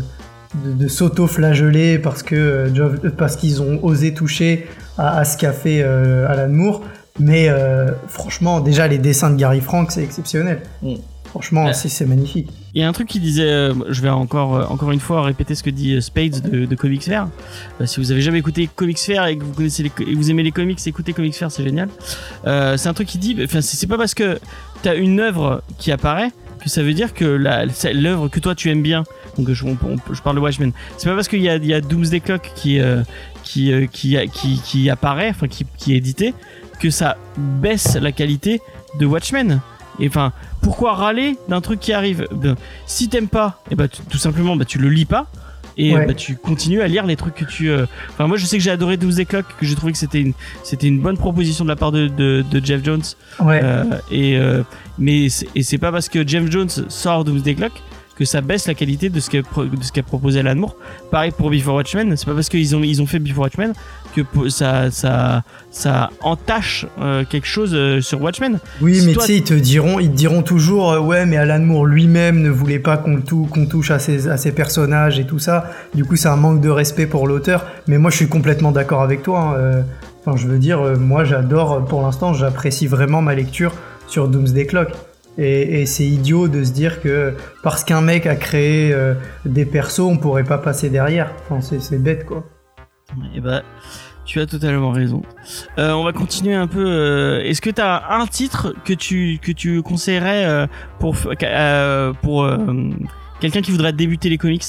de, 0.66 0.72
de 0.74 0.86
s'auto-flageller 0.88 1.98
parce 1.98 2.22
que 2.22 2.34
euh, 2.34 2.68
euh, 3.04 3.10
parce 3.16 3.36
qu'ils 3.36 3.62
ont 3.62 3.82
osé 3.82 4.12
toucher 4.12 4.66
à, 4.98 5.16
à 5.18 5.24
ce 5.24 5.38
qu'a 5.38 5.52
fait 5.52 5.80
euh, 5.82 6.28
Alan 6.28 6.52
Moore. 6.52 6.82
Mais 7.18 7.48
euh, 7.48 7.92
franchement, 8.08 8.60
déjà, 8.60 8.88
les 8.88 8.98
dessins 8.98 9.30
de 9.30 9.36
Gary 9.36 9.60
Frank, 9.60 9.90
c'est 9.92 10.02
exceptionnel. 10.02 10.62
Mm. 10.82 10.94
Franchement, 11.26 11.64
Ouais. 11.66 11.72
c'est 11.74 12.06
magnifique. 12.06 12.48
Il 12.74 12.80
y 12.80 12.84
a 12.84 12.88
un 12.88 12.92
truc 12.92 13.08
qui 13.08 13.18
disait, 13.18 13.42
euh, 13.50 13.74
je 13.88 14.00
vais 14.02 14.08
encore, 14.08 14.54
euh, 14.56 14.64
encore 14.66 14.92
une 14.92 15.00
fois 15.00 15.22
répéter 15.22 15.56
ce 15.56 15.64
que 15.64 15.70
dit 15.70 15.94
euh, 15.94 16.00
Spades 16.00 16.40
de, 16.48 16.64
de 16.64 16.74
Comics 16.76 17.02
Fair. 17.02 17.26
Euh, 17.80 17.86
si 17.86 17.98
vous 17.98 18.12
avez 18.12 18.20
jamais 18.20 18.38
écouté 18.38 18.68
Comics 18.72 18.98
Fair 19.00 19.26
et 19.26 19.36
que 19.36 19.42
vous 19.42 19.52
connaissez 19.52 19.82
les, 19.82 19.90
et 20.06 20.14
vous 20.14 20.30
aimez 20.30 20.44
les 20.44 20.52
comics, 20.52 20.78
écoutez 20.86 21.12
Comics 21.12 21.34
Fair, 21.34 21.50
c'est 21.50 21.64
génial. 21.64 21.88
Euh, 22.46 22.76
c'est 22.76 22.88
un 22.88 22.94
truc 22.94 23.08
qui 23.08 23.18
dit, 23.18 23.36
enfin 23.42 23.60
c'est 23.60 23.86
pas 23.88 23.96
parce 23.98 24.14
que 24.14 24.38
t'as 24.82 24.94
une 24.96 25.18
œuvre 25.18 25.62
qui 25.78 25.90
apparaît 25.90 26.30
que 26.62 26.68
ça 26.70 26.84
veut 26.84 26.94
dire 26.94 27.14
que 27.14 27.24
l'œuvre 27.92 28.28
que 28.28 28.38
toi 28.38 28.54
tu 28.54 28.70
aimes 28.70 28.82
bien. 28.82 29.02
Donc 29.36 29.50
je, 29.50 29.64
on- 29.64 29.76
on- 29.84 30.14
je 30.14 30.22
parle 30.22 30.36
de 30.36 30.40
Watchmen. 30.40 30.70
C'est 30.98 31.08
pas 31.08 31.16
parce 31.16 31.26
qu'il 31.28 31.42
y 31.42 31.48
a, 31.48 31.56
il 31.56 31.66
y 31.66 31.74
a 31.74 31.80
Doomsday 31.80 32.20
Clock 32.20 32.52
qui 32.54 32.78
euh, 32.78 33.02
qui, 33.42 33.72
euh, 33.72 33.86
qui, 33.86 34.16
qui 34.32 34.60
qui 34.64 34.88
apparaît, 34.88 35.30
enfin 35.30 35.48
qui, 35.48 35.66
qui 35.76 35.94
est 35.94 35.96
édité, 35.96 36.32
que 36.84 36.90
ça 36.90 37.16
baisse 37.38 37.96
la 37.96 38.12
qualité 38.12 38.60
de 39.00 39.06
Watchmen. 39.06 39.62
Et 40.00 40.06
enfin, 40.08 40.32
pourquoi 40.60 40.92
râler 40.92 41.38
d'un 41.48 41.62
truc 41.62 41.80
qui 41.80 41.94
arrive? 41.94 42.26
Ben, 42.30 42.56
Si 42.84 43.08
t'aimes 43.08 43.28
pas, 43.28 43.62
et 43.70 43.74
bah, 43.74 43.88
tu- 43.88 44.02
tout 44.02 44.18
simplement, 44.18 44.54
bah, 44.54 44.66
tu 44.66 44.78
le 44.78 44.90
lis 44.90 45.06
pas. 45.06 45.26
Et 45.78 45.94
Ouais. 45.94 46.04
bah, 46.04 46.12
tu 46.12 46.36
continues 46.36 46.82
à 46.82 46.86
lire 46.86 47.06
les 47.06 47.16
trucs 47.16 47.34
que 47.36 47.46
tu. 47.46 47.70
euh, 47.70 47.86
Enfin, 48.10 48.26
moi, 48.26 48.36
je 48.36 48.44
sais 48.44 48.58
que 48.58 48.62
j'ai 48.62 48.70
adoré 48.70 48.98
Doomsday 48.98 49.24
Clock, 49.24 49.46
que 49.58 49.64
j'ai 49.64 49.74
trouvé 49.74 49.92
que 49.92 49.98
c'était 49.98 50.20
une, 50.20 50.34
c'était 50.62 50.88
une 50.88 51.00
bonne 51.00 51.16
proposition 51.16 51.64
de 51.64 51.70
la 51.70 51.76
part 51.76 51.90
de, 51.90 52.06
de, 52.08 52.44
de 52.48 52.64
Jeff 52.64 52.84
Jones. 52.84 53.02
Ouais. 53.40 53.60
Euh, 53.64 53.84
et 54.10 54.36
euh, 54.36 54.62
mais 54.98 55.30
c'est- 55.30 55.48
et 55.54 55.62
c'est 55.62 55.78
pas 55.78 55.90
parce 55.90 56.10
que 56.10 56.26
Jeff 56.28 56.50
Jones 56.50 56.68
sort 56.88 57.24
Doomsday 57.24 57.54
Clock 57.54 57.72
que 58.16 58.24
ça 58.24 58.40
baisse 58.42 58.68
la 58.68 58.74
qualité 58.74 59.08
de 59.08 59.18
ce 59.18 59.28
qu'a 59.30 59.38
de 59.40 59.82
ce 59.82 59.90
qu'a 59.90 60.04
proposé 60.04 60.38
Alan 60.40 60.54
Moore. 60.54 60.76
Pareil 61.10 61.32
pour 61.36 61.50
Before 61.50 61.74
Watchmen, 61.76 62.14
c'est 62.16 62.26
pas 62.26 62.34
parce 62.34 62.48
qu'ils 62.48 62.76
ont 62.76 62.82
ils 62.84 63.00
ont 63.02 63.06
fait 63.06 63.18
Before 63.18 63.42
Watchmen 63.44 63.72
que 64.14 64.48
ça 64.48 64.90
ça 64.90 65.42
ça 65.70 66.10
entache 66.20 66.86
euh, 67.00 67.24
quelque 67.28 67.46
chose 67.46 67.74
euh, 67.74 68.00
sur 68.00 68.22
Watchmen. 68.22 68.58
Oui, 68.80 68.94
Si 69.00 69.06
mais 69.08 69.12
tu 69.14 69.20
sais, 69.20 69.36
ils 69.36 69.44
te 69.44 69.54
diront, 69.54 69.98
ils 69.98 70.10
te 70.10 70.14
diront 70.16 70.42
toujours, 70.42 70.92
euh, 70.92 71.00
ouais, 71.00 71.26
mais 71.26 71.36
Alan 71.36 71.58
Moore 71.60 71.86
lui-même 71.86 72.40
ne 72.42 72.50
voulait 72.50 72.78
pas 72.78 72.96
qu'on 72.96 73.20
tou- 73.20 73.48
touche 73.68 73.90
à 73.90 73.98
ses, 73.98 74.28
à 74.28 74.36
ses 74.36 74.52
personnages 74.52 75.18
et 75.18 75.24
tout 75.26 75.38
ça. 75.38 75.70
Du 75.94 76.04
coup, 76.04 76.16
c'est 76.16 76.28
un 76.28 76.36
manque 76.36 76.60
de 76.60 76.70
respect 76.70 77.06
pour 77.06 77.26
l'auteur. 77.26 77.66
Mais 77.88 77.98
moi, 77.98 78.10
je 78.10 78.16
suis 78.16 78.28
complètement 78.28 78.70
d'accord 78.72 79.02
avec 79.02 79.22
toi. 79.22 79.56
hein, 79.58 79.82
Enfin, 80.26 80.36
je 80.38 80.46
veux 80.46 80.58
dire, 80.58 80.80
moi, 80.98 81.24
j'adore, 81.24 81.84
pour 81.84 82.00
l'instant, 82.02 82.32
j'apprécie 82.32 82.86
vraiment 82.86 83.20
ma 83.20 83.34
lecture 83.34 83.72
sur 84.06 84.28
Doomsday 84.28 84.66
Clock. 84.66 84.88
Et, 85.36 85.80
et 85.82 85.86
c'est 85.86 86.04
idiot 86.06 86.46
de 86.48 86.62
se 86.62 86.70
dire 86.70 87.02
que 87.02 87.34
parce 87.64 87.82
qu'un 87.84 88.00
mec 88.00 88.24
a 88.26 88.36
créé 88.36 88.94
des 89.44 89.64
persos, 89.66 89.98
on 90.00 90.16
pourrait 90.16 90.44
pas 90.44 90.58
passer 90.58 90.88
derrière. 90.88 91.32
Enfin, 91.50 91.60
c'est 91.60 91.80
c'est 91.82 91.98
bête, 91.98 92.24
quoi. 92.24 92.44
Et 93.34 93.40
bah, 93.40 93.62
tu 94.24 94.40
as 94.40 94.46
totalement 94.46 94.90
raison. 94.90 95.22
Euh, 95.78 95.92
on 95.92 96.04
va 96.04 96.12
continuer 96.12 96.54
un 96.54 96.66
peu. 96.66 96.84
euh, 96.84 97.42
Est-ce 97.42 97.60
que 97.60 97.70
tu 97.70 97.80
as 97.80 98.10
un 98.10 98.26
titre 98.26 98.74
que 98.84 98.92
tu 98.94 99.38
que 99.42 99.52
tu 99.52 99.82
conseillerais 99.82 100.44
euh, 100.46 100.66
pour 100.98 101.16
quelqu'un 103.40 103.60
qui 103.60 103.70
voudrait 103.70 103.92
débuter 103.92 104.28
les 104.28 104.38
comics? 104.38 104.64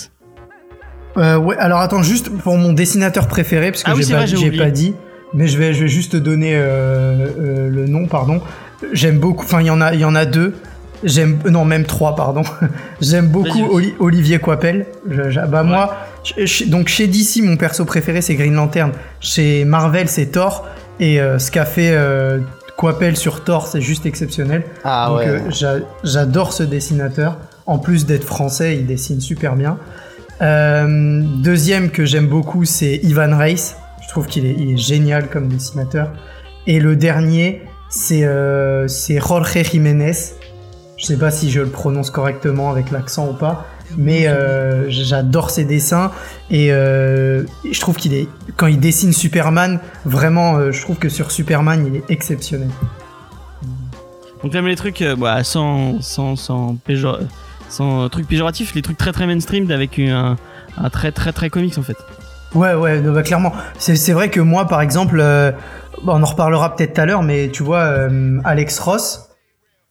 Ouais, 1.15 1.55
alors 1.57 1.79
attends, 1.79 2.03
juste 2.03 2.29
pour 2.29 2.57
mon 2.57 2.73
dessinateur 2.73 3.27
préféré, 3.27 3.71
parce 3.71 3.83
que 3.83 3.89
Ah 3.91 3.93
oui, 3.95 4.03
j'ai 4.03 4.13
pas, 4.57 4.69
dit, 4.69 4.93
mais 5.33 5.47
je 5.47 5.57
vais, 5.57 5.73
je 5.73 5.81
vais 5.83 5.87
juste 5.87 6.11
te 6.13 6.17
donner 6.17 6.53
le 6.57 7.85
nom, 7.87 8.07
pardon. 8.07 8.41
J'aime 8.91 9.19
beaucoup, 9.19 9.45
enfin 9.45 9.61
il 9.61 9.67
y 9.67 9.69
en 9.69 9.79
a, 9.79 9.93
il 9.93 9.99
y 10.01 10.05
en 10.05 10.15
a 10.15 10.25
deux. 10.25 10.53
J'aime, 11.03 11.39
non 11.49 11.65
même 11.65 11.85
trois, 11.85 12.15
pardon. 12.15 12.41
J'aime 13.01 13.27
beaucoup. 13.27 13.65
Oli- 13.71 13.93
Olivier 13.99 14.39
Coipel. 14.39 14.87
Je- 15.09 15.29
je- 15.29 15.39
bah 15.41 15.63
moi, 15.63 15.95
donc 16.67 16.87
chez 16.87 17.07
DC, 17.07 17.41
mon 17.43 17.57
perso 17.57 17.85
préféré 17.85 18.21
c'est 18.21 18.35
Green 18.35 18.53
Lantern. 18.53 18.91
Chez 19.19 19.65
Marvel, 19.65 20.07
c'est 20.07 20.27
Thor. 20.27 20.65
Et 20.99 21.19
euh, 21.19 21.39
ce 21.39 21.51
qu'a 21.51 21.65
fait 21.65 21.91
euh, 21.91 22.39
sur 23.15 23.43
Thor, 23.43 23.67
c'est 23.67 23.81
juste 23.81 24.05
exceptionnel. 24.05 24.63
Ah 24.83 25.07
Donc 25.09 25.17
ouais. 25.19 25.27
euh, 25.27 25.39
j'a- 25.49 25.79
j'adore 26.03 26.53
ce 26.53 26.63
dessinateur. 26.63 27.37
En 27.65 27.79
plus 27.79 28.05
d'être 28.05 28.23
français, 28.23 28.75
il 28.77 28.85
dessine 28.85 29.19
super 29.21 29.55
bien. 29.55 29.77
Euh, 30.41 31.21
deuxième 31.41 31.89
que 31.89 32.05
j'aime 32.05 32.27
beaucoup, 32.27 32.65
c'est 32.65 32.95
Ivan 33.03 33.35
Reis. 33.37 33.73
Je 34.03 34.09
trouve 34.09 34.27
qu'il 34.27 34.45
est, 34.45 34.55
il 34.57 34.73
est 34.73 34.77
génial 34.77 35.29
comme 35.29 35.47
dessinateur. 35.47 36.11
Et 36.67 36.79
le 36.79 36.95
dernier, 36.95 37.61
c'est 37.89 38.23
euh, 38.25 38.87
c'est 38.87 39.19
Jorge 39.19 39.63
Jiménez. 39.63 40.11
Je 40.97 41.05
sais 41.05 41.17
pas 41.17 41.31
si 41.31 41.49
je 41.51 41.61
le 41.61 41.67
prononce 41.69 42.09
correctement 42.09 42.69
avec 42.71 42.91
l'accent 42.91 43.29
ou 43.29 43.33
pas, 43.33 43.65
mais 43.97 44.27
euh, 44.27 44.89
j'adore 44.89 45.49
ses 45.49 45.63
dessins 45.65 46.11
et 46.49 46.71
euh, 46.71 47.43
je 47.69 47.79
trouve 47.79 47.95
qu'il 47.95 48.13
est 48.13 48.27
quand 48.57 48.67
il 48.67 48.79
dessine 48.79 49.13
Superman, 49.13 49.79
vraiment, 50.05 50.57
euh, 50.57 50.71
je 50.71 50.81
trouve 50.81 50.97
que 50.97 51.09
sur 51.09 51.31
Superman, 51.31 51.85
il 51.87 51.95
est 51.97 52.03
exceptionnel. 52.09 52.69
Donc 54.43 54.51
t'aimes 54.51 54.67
les 54.67 54.75
trucs 54.75 55.03
bah, 55.17 55.43
sans, 55.43 56.01
sans, 56.01 56.35
sans, 56.35 56.75
péjor- 56.87 57.19
sans 57.69 58.09
trucs 58.09 58.27
péjoratifs, 58.27 58.73
les 58.75 58.81
trucs 58.81 58.97
très 58.97 59.11
très 59.11 59.25
mainstream 59.27 59.69
avec 59.71 59.97
un, 59.99 60.35
un 60.77 60.89
très 60.89 61.11
très 61.11 61.31
très 61.31 61.49
comics 61.49 61.77
en 61.77 61.81
fait. 61.83 61.97
Ouais, 62.53 62.73
ouais, 62.73 63.01
bah, 63.01 63.23
clairement. 63.23 63.53
C'est 63.77 63.95
c'est 63.95 64.13
vrai 64.13 64.29
que 64.29 64.39
moi, 64.39 64.65
par 64.67 64.81
exemple, 64.81 65.21
on 66.05 66.21
en 66.23 66.25
reparlera 66.25 66.75
peut-être 66.75 66.93
tout 66.93 67.01
à 67.01 67.05
l'heure, 67.05 67.23
mais 67.23 67.49
tu 67.51 67.63
vois, 67.63 68.07
Alex 68.43 68.79
Ross, 68.79 69.21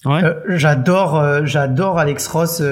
Ouais. 0.06 0.20
j'adore, 0.48 1.44
j'adore 1.46 1.98
Alex 1.98 2.26
Ross. 2.28 2.62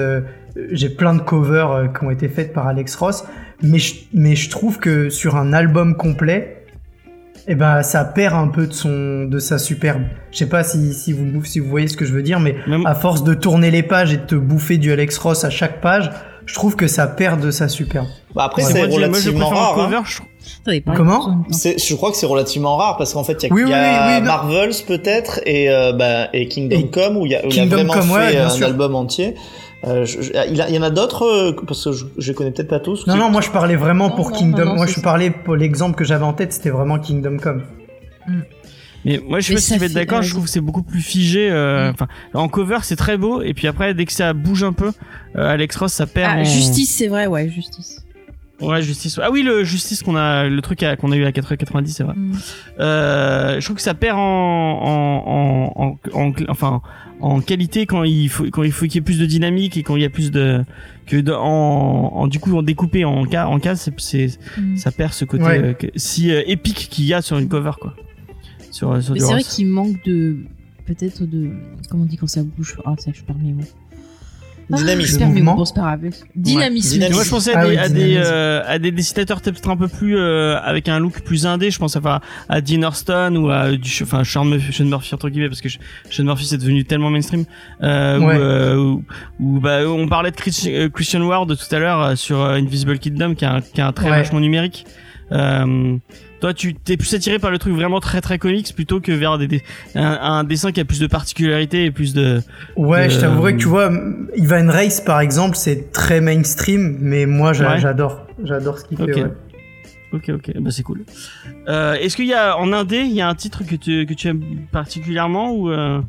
Euh, 0.57 0.67
J'ai 0.71 0.89
plein 0.89 1.13
de 1.15 1.21
covers 1.21 1.71
euh, 1.71 1.87
qui 1.87 2.05
ont 2.05 2.11
été 2.11 2.27
faites 2.29 2.53
par 2.53 2.67
Alex 2.67 2.95
Ross, 2.95 3.23
mais 3.61 3.79
je, 3.79 3.95
mais 4.13 4.35
je 4.35 4.49
trouve 4.49 4.79
que 4.79 5.09
sur 5.09 5.35
un 5.35 5.53
album 5.53 5.95
complet, 5.95 6.57
eh 7.47 7.55
ben, 7.55 7.83
ça 7.83 8.05
perd 8.05 8.35
un 8.35 8.47
peu 8.47 8.67
de 8.67 8.73
son, 8.73 9.25
de 9.25 9.39
sa 9.39 9.57
superbe. 9.57 10.03
Je 10.31 10.37
sais 10.37 10.45
pas 10.49 10.63
si, 10.63 10.93
si 10.93 11.11
vous, 11.11 11.43
si 11.43 11.59
vous 11.59 11.69
voyez 11.69 11.87
ce 11.89 11.97
que 11.97 12.05
je 12.05 12.13
veux 12.13 12.23
dire, 12.23 12.39
mais 12.39 12.55
Même- 12.67 12.85
à 12.85 12.95
force 12.95 13.23
de 13.23 13.33
tourner 13.33 13.69
les 13.71 13.83
pages 13.83 14.13
et 14.13 14.17
de 14.17 14.25
te 14.25 14.35
bouffer 14.35 14.77
du 14.77 14.91
Alex 14.93 15.17
Ross 15.17 15.43
à 15.43 15.49
chaque 15.49 15.81
page, 15.81 16.09
je 16.45 16.53
trouve 16.53 16.75
que 16.75 16.87
ça 16.87 17.07
perd 17.07 17.41
de 17.41 17.51
sa 17.51 17.67
superbe. 17.69 18.07
Bah 18.35 18.43
après, 18.45 18.63
Ouais, 18.63 18.71
c'est 18.71 18.77
moi, 18.79 18.87
je- 18.87 18.89
moi, 18.91 18.99
je 18.99 19.05
relativement 19.05 19.47
préfère 19.49 19.63
rare. 19.63 19.79
hein. 19.79 19.85
cover. 19.85 19.99
je 20.05 20.19
Attendez, 20.61 20.81
pas 20.81 20.93
Comment 20.93 21.45
Je 21.51 21.95
crois 21.95 22.11
que 22.11 22.17
c'est 22.17 22.25
relativement 22.25 22.75
rare 22.77 22.97
parce 22.97 23.13
qu'en 23.13 23.23
fait, 23.23 23.43
il 23.43 23.47
y 23.47 23.51
a, 23.51 23.53
Oui, 23.53 23.61
il 23.61 23.67
y 23.69 23.71
oui, 23.71 23.73
a 23.77 24.07
oui, 24.07 24.13
oui. 24.19 24.21
Marvels 24.27 24.73
peut-être 24.87 25.39
et, 25.45 25.69
euh, 25.69 25.93
bah, 25.93 26.27
et 26.33 26.47
Kingdom 26.49 26.77
Et 26.77 26.89
Come 26.89 27.17
où 27.17 27.25
il 27.25 27.31
y 27.31 27.35
a, 27.35 27.45
où 27.45 27.49
il 27.49 27.51
a 27.59 27.63
Kingdom 27.63 27.75
vraiment 27.77 27.93
Come, 27.93 28.11
ouais, 28.11 28.27
fait 28.27 28.31
bien 28.35 28.45
un 28.47 28.49
sûr. 28.49 28.67
album 28.67 28.95
entier. 28.95 29.35
Euh, 29.85 30.05
je- 30.05 30.21
je- 30.21 30.31
il, 30.49 30.61
a- 30.61 30.69
il 30.69 30.75
y 30.75 30.79
en 30.79 30.81
a 30.83 30.89
d'autres 30.89 31.23
euh, 31.25 31.55
parce 31.67 31.83
que 31.83 31.91
je, 32.17 32.31
connais 32.31 32.51
peut-être 32.51 32.69
pas 32.69 32.79
tous. 32.79 33.05
Non, 33.05 33.17
non, 33.17 33.29
moi 33.29 33.41
je 33.41 33.49
parlais 33.49 33.75
vraiment 33.75 34.09
Non, 34.09 34.15
pour 34.15 34.31
non, 34.31 34.37
Kingdom. 34.37 34.59
non, 34.59 34.65
non, 34.71 34.75
moi 34.77 34.85
je 34.87 34.93
ça. 34.95 35.01
parlais 35.01 35.29
pour 35.29 35.55
l'exemple 35.55 35.95
que 35.97 36.05
j'avais 36.05 36.23
en 36.23 36.33
tête, 36.33 36.53
c'était 36.53 36.69
vraiment 36.69 36.99
Kingdom 36.99 37.37
Come. 37.37 37.63
Mais 39.05 39.19
moi 39.27 39.41
je 39.41 39.47
sais 39.47 39.53
pas 39.55 39.59
si 39.59 39.67
ça 39.67 39.73
tu 39.75 39.79
vas 39.81 39.85
être 39.87 39.91
fait- 39.91 39.99
d'accord, 39.99 40.21
je 40.21 40.29
trouve 40.31 40.45
que 40.45 40.49
c'est 40.49 40.61
beaucoup 40.61 40.83
plus 40.83 41.01
figé. 41.01 41.49
euh, 41.51 41.91
Mm. 41.91 41.95
En 42.37 42.47
cover 42.47 42.77
c'est 42.83 42.95
très 42.95 43.17
beau 43.17 43.41
et 43.41 43.53
puis 43.53 43.67
après 43.67 43.93
dès 43.93 44.05
que 44.05 44.13
ça 44.13 44.31
bouge 44.31 44.63
un 44.63 44.71
peu, 44.71 44.91
euh, 45.35 45.47
Alex 45.49 45.75
Ross 45.75 45.91
ça 45.91 46.07
perd. 46.07 46.31
Ah, 46.37 46.39
en- 46.39 46.43
justice, 46.45 46.95
c'est 46.95 47.07
vrai, 47.07 47.27
ouais, 47.27 47.49
justice. 47.49 47.99
Ouais, 48.61 48.81
justice. 48.81 49.19
Ah 49.21 49.29
oui, 49.31 49.41
le 49.41 49.63
justice 49.63 50.03
qu'on 50.03 50.15
a, 50.15 50.47
le 50.47 50.61
truc 50.61 50.85
qu'on 51.01 51.11
a 51.11 51.15
eu 51.17 51.25
à 51.25 51.31
90, 51.31 51.91
c'est 51.91 52.03
vrai. 52.03 52.13
Mm. 52.15 52.31
Euh, 52.79 53.59
je 53.59 53.65
trouve 53.65 53.75
que 53.77 53.81
ça 53.81 53.93
perd 53.93 54.17
en, 54.17 54.21
en, 54.21 55.73
en, 55.75 55.99
en, 56.13 56.29
en- 56.29 56.33
enfin, 56.49 56.81
en 57.19 57.41
qualité 57.41 57.85
quand 57.85 58.03
il 58.03 58.29
faut, 58.29 58.45
quand 58.45 58.63
il 58.63 58.71
faut 58.71 58.85
qu'il 58.85 58.95
y 58.95 58.97
ait 58.99 59.01
plus 59.01 59.19
de 59.19 59.25
dynamique 59.25 59.75
et 59.77 59.83
quand 59.83 59.95
il 59.95 60.01
y 60.03 60.05
a 60.05 60.09
plus 60.09 60.31
de, 60.31 60.63
que 61.07 61.17
de, 61.17 61.31
en, 61.33 61.39
en 62.13 62.27
du 62.27 62.39
coup 62.39 62.55
en 62.55 62.61
découpé 62.63 63.05
en 63.05 63.25
cas, 63.25 63.47
en 63.47 63.59
cas, 63.59 63.75
c'est, 63.75 63.93
Mm. 64.57 64.77
ça 64.77 64.91
perd 64.91 65.13
ce 65.13 65.25
côté 65.25 65.43
Ouais. 65.43 65.59
euh, 65.63 65.73
que- 65.73 65.87
si 65.95 66.31
euh, 66.31 66.41
épique 66.45 66.87
qu'il 66.89 67.05
y 67.05 67.13
a 67.13 67.21
sur 67.21 67.37
une 67.39 67.49
cover, 67.49 67.71
quoi. 67.81 67.93
Sur, 68.71 69.01
sur 69.03 69.13
Mais 69.13 69.19
du 69.19 69.25
c'est 69.25 69.31
vrai 69.33 69.43
qu'il 69.43 69.67
manque 69.67 70.03
de. 70.05 70.37
Peut-être 70.85 71.25
de. 71.25 71.49
Comment 71.89 72.03
on 72.03 72.05
dit 72.05 72.17
quand 72.17 72.27
ça 72.27 72.43
bouge? 72.43 72.75
Ah, 72.85 72.93
ça, 72.97 73.11
je 73.13 73.21
perds 73.23 73.37
mes 73.37 73.53
mots. 73.53 73.61
Dynamisme. 74.77 75.25
Mouvement. 75.25 75.55
bon, 75.55 75.63
grave. 75.75 75.99
Dynamisme. 76.35 76.93
Dynamisme. 76.93 77.13
Moi, 77.15 77.23
je 77.23 77.29
pensais 77.29 77.53
à 77.53 77.59
Ah 77.59 77.63
des, 77.65 77.69
oui, 77.71 77.77
à, 77.77 77.89
des 77.89 77.93
dynamisme. 77.95 78.31
euh, 78.33 78.61
à 78.65 78.79
des 78.79 78.91
dessinateurs 78.91 79.41
peut-être 79.41 79.69
un 79.69 79.77
peu 79.77 79.87
plus 79.87 80.17
euh, 80.17 80.57
avec 80.61 80.87
un 80.89 80.99
look 80.99 81.21
plus 81.21 81.45
indé. 81.45 81.71
Je 81.71 81.79
pense 81.79 81.95
à, 81.95 82.21
à 82.49 82.61
Dean 82.61 82.81
Hurston 82.81 83.35
ou 83.37 83.49
à 83.49 83.71
du, 83.71 83.89
enfin 84.03 84.23
Sean 84.23 84.45
Murphy, 84.45 84.73
Sean 84.73 84.85
Murphy 84.85 85.13
entre 85.15 85.29
guillemets 85.29 85.49
parce 85.49 85.61
que 85.61 85.69
Sean 86.09 86.23
Murphy 86.23 86.45
c'est 86.45 86.57
devenu 86.57 86.83
tellement 86.85 87.09
mainstream. 87.09 87.45
Euh, 87.81 88.19
Ouais. 88.19 88.35
Ou, 88.35 88.39
euh, 88.39 88.95
ou, 89.39 89.59
bah 89.59 89.79
on 89.87 90.07
parlait 90.07 90.31
de 90.31 90.35
Chris- 90.35 90.65
euh, 90.67 90.89
Christian 90.89 91.21
Ward 91.21 91.47
tout 91.57 91.75
à 91.75 91.79
l'heure 91.79 92.01
euh, 92.01 92.15
sur 92.15 92.39
euh, 92.41 92.53
Invisible 92.55 92.99
Kingdom 92.99 93.33
qui 93.35 93.45
a 93.45 93.55
un, 93.55 93.61
qui 93.61 93.81
a 93.81 93.87
un 93.87 93.93
Ouais. 94.03 94.09
vachement 94.09 94.39
numérique. 94.39 94.85
Euh, 95.31 95.97
toi, 96.43 96.53
tu 96.53 96.73
t'es 96.73 96.97
plus 96.97 97.13
attiré 97.13 97.39
par 97.39 97.51
le 97.51 97.57
truc 97.57 97.73
vraiment 97.73 98.01
très 98.01 98.19
très 98.19 98.37
comics 98.37 98.75
plutôt 98.75 98.99
que 98.99 99.13
vers 99.13 99.37
des, 99.37 99.47
des- 99.47 99.63
un, 99.95 100.19
un 100.21 100.43
dessin 100.43 100.73
qui 100.73 100.81
a 100.81 100.85
plus 100.85 100.99
de 100.99 101.07
particularité 101.07 101.85
et 101.85 101.91
plus 101.91 102.13
de. 102.13 102.41
Ouais, 102.75 103.09
je 103.09 103.17
Euh, 103.17 103.21
t'avouerais 103.21 103.53
que 103.53 103.59
tu 103.59 103.69
vois, 103.69 103.89
Ivan 104.35 104.67
Race 104.69 104.99
par 104.99 105.21
exemple, 105.21 105.55
c'est 105.55 105.91
très 105.93 106.19
mainstream, 106.19 106.97
mais 106.99 107.25
moi 107.25 107.51
Ouais. 107.51 107.79
j'adore, 107.79 108.27
j'adore 108.43 108.77
ce 108.79 108.83
qu'il 108.85 108.97
fait. 108.97 109.13
ouais. 109.23 109.31
Ok, 110.11 110.29
ok, 110.35 110.51
bah 110.59 110.69
c'est 110.69 110.83
cool. 110.83 111.05
Euh, 111.69 111.93
Est-ce 111.93 112.17
qu'il 112.17 112.27
y 112.27 112.33
a 112.33 112.57
en 112.57 112.73
indé, 112.73 112.97
il 112.97 113.13
y 113.13 113.21
a 113.21 113.27
un 113.29 113.35
titre 113.35 113.63
que 113.65 113.75
tu 113.75 114.05
que 114.05 114.13
tu 114.13 114.27
aimes 114.27 114.43
particulièrement 114.71 115.53
ou 115.53 115.69
euh, 115.71 116.01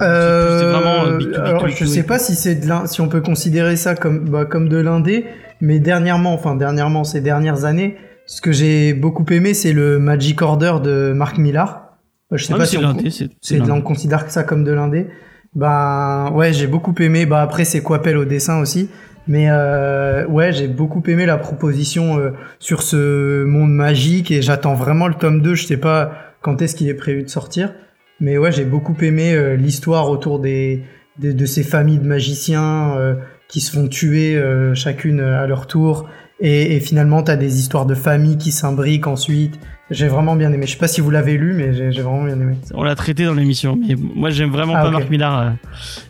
Euh, 0.00 0.72
vraiment 0.72 1.04
euh, 1.06 1.18
B2B, 1.18 1.34
alors, 1.40 1.62
tout- 1.62 1.68
je 1.76 1.84
sais 1.84 2.02
pas 2.02 2.18
si 2.18 2.34
c'est 2.34 2.60
si 2.86 3.00
on 3.00 3.08
peut 3.08 3.20
considérer 3.20 3.76
ça 3.76 3.94
comme 3.94 4.28
bah, 4.28 4.44
comme 4.44 4.68
de 4.68 4.78
l'indé, 4.78 5.26
mais 5.60 5.78
dernièrement, 5.78 6.34
enfin 6.34 6.56
dernièrement, 6.56 7.04
ces 7.04 7.20
dernières 7.20 7.64
années, 7.64 7.96
ce 8.34 8.40
que 8.40 8.52
j'ai 8.52 8.94
beaucoup 8.94 9.24
aimé, 9.30 9.54
c'est 9.54 9.72
le 9.72 9.98
Magic 9.98 10.42
Order 10.42 10.74
de 10.82 11.12
Mark 11.14 11.38
Millar. 11.38 11.98
Euh, 12.32 12.36
Je 12.36 12.44
sais 12.44 12.52
Ah, 12.54 12.58
pas 12.58 12.66
si 12.66 12.76
c'est 12.78 12.84
on, 12.84 12.96
c'est 13.10 13.28
c'est 13.40 13.60
on 13.70 13.80
considère 13.80 14.28
ça 14.30 14.42
comme 14.42 14.64
de 14.64 14.72
l'indé. 14.72 15.06
Ben 15.54 16.30
ouais, 16.34 16.52
j'ai 16.52 16.66
beaucoup 16.66 16.94
aimé. 17.00 17.26
Bah 17.26 17.42
après 17.42 17.64
c'est 17.64 17.80
Coppel 17.82 18.16
au 18.16 18.24
dessin 18.24 18.58
aussi, 18.60 18.88
mais 19.28 19.46
euh, 19.50 20.26
ouais, 20.26 20.52
j'ai 20.52 20.66
beaucoup 20.66 21.02
aimé 21.06 21.26
la 21.26 21.36
proposition 21.38 22.18
euh, 22.18 22.30
sur 22.58 22.82
ce 22.82 23.44
monde 23.44 23.72
magique 23.72 24.30
et 24.32 24.42
j'attends 24.42 24.74
vraiment 24.74 25.06
le 25.06 25.14
tome 25.14 25.40
2. 25.40 25.54
Je 25.54 25.66
sais 25.66 25.76
pas 25.76 26.12
quand 26.42 26.60
est-ce 26.60 26.74
qu'il 26.74 26.88
est 26.88 26.94
prévu 26.94 27.22
de 27.22 27.28
sortir, 27.28 27.72
mais 28.20 28.36
ouais, 28.36 28.50
j'ai 28.50 28.64
beaucoup 28.64 28.96
aimé 29.00 29.32
euh, 29.32 29.54
l'histoire 29.54 30.10
autour 30.10 30.40
des, 30.40 30.82
des- 31.20 31.34
de 31.34 31.46
ces 31.46 31.62
familles 31.62 31.98
de 32.00 32.08
magiciens 32.08 32.96
euh, 32.98 33.14
qui 33.46 33.60
se 33.60 33.70
font 33.70 33.86
tuer 33.86 34.40
chacune 34.74 35.20
à 35.20 35.46
leur 35.46 35.66
tour. 35.68 36.08
Et, 36.40 36.76
et 36.76 36.80
finalement, 36.80 37.22
t'as 37.22 37.36
des 37.36 37.58
histoires 37.60 37.86
de 37.86 37.94
famille 37.94 38.36
qui 38.38 38.50
s'imbriquent 38.52 39.06
ensuite. 39.06 39.54
J'ai 39.90 40.08
vraiment 40.08 40.34
bien 40.34 40.50
aimé. 40.52 40.66
Je 40.66 40.72
sais 40.72 40.78
pas 40.78 40.88
si 40.88 41.00
vous 41.02 41.10
l'avez 41.10 41.34
lu, 41.36 41.52
mais 41.54 41.74
j'ai 41.74 41.92
j'ai 41.92 42.00
vraiment 42.02 42.24
bien 42.24 42.34
aimé. 42.40 42.54
On 42.74 42.82
l'a 42.82 42.94
traité 42.94 43.24
dans 43.26 43.34
l'émission, 43.34 43.76
mais 43.76 43.94
moi 43.96 44.30
j'aime 44.30 44.50
vraiment 44.50 44.72
Ah, 44.76 44.82
pas. 44.84 44.90
Marc 44.90 45.10
Millar. 45.10 45.38
euh, 45.40 45.50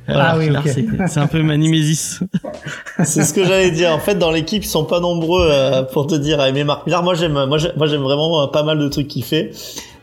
Ah 0.09 0.15
Marc 0.17 0.39
oui, 0.39 0.47
Millar, 0.47 0.63
ok. 0.65 0.71
c'est- 0.73 0.87
c'est 1.09 1.21
un 1.21 1.27
peu 1.27 1.43
ma 1.43 1.57
némésis. 1.57 2.21
C'est 3.05 3.25
ce 3.25 3.35
que 3.35 3.45
j'allais 3.45 3.73
dire. 3.73 3.91
En 3.93 3.99
fait, 3.99 4.15
dans 4.15 4.31
l'équipe, 4.31 4.65
ils 4.65 4.69
sont 4.69 4.85
pas 4.85 5.01
nombreux 5.01 5.49
euh, 5.51 5.83
pour 5.83 6.07
te 6.07 6.15
dire 6.15 6.39
à 6.41 6.49
aimer 6.49 6.63
Marc 6.65 6.87
Millar. 6.87 7.03
Moi, 7.03 7.15
j'aime, 7.15 7.33
moi, 7.33 7.59
j'aime, 7.59 7.73
moi, 7.77 7.87
j'aime 7.89 8.01
vraiment 8.03 8.45
euh, 8.45 8.47
pas 8.47 8.63
mal 8.63 8.79
de 8.79 8.89
trucs 8.89 9.09
qu'il 9.09 9.25
fait. 9.25 9.51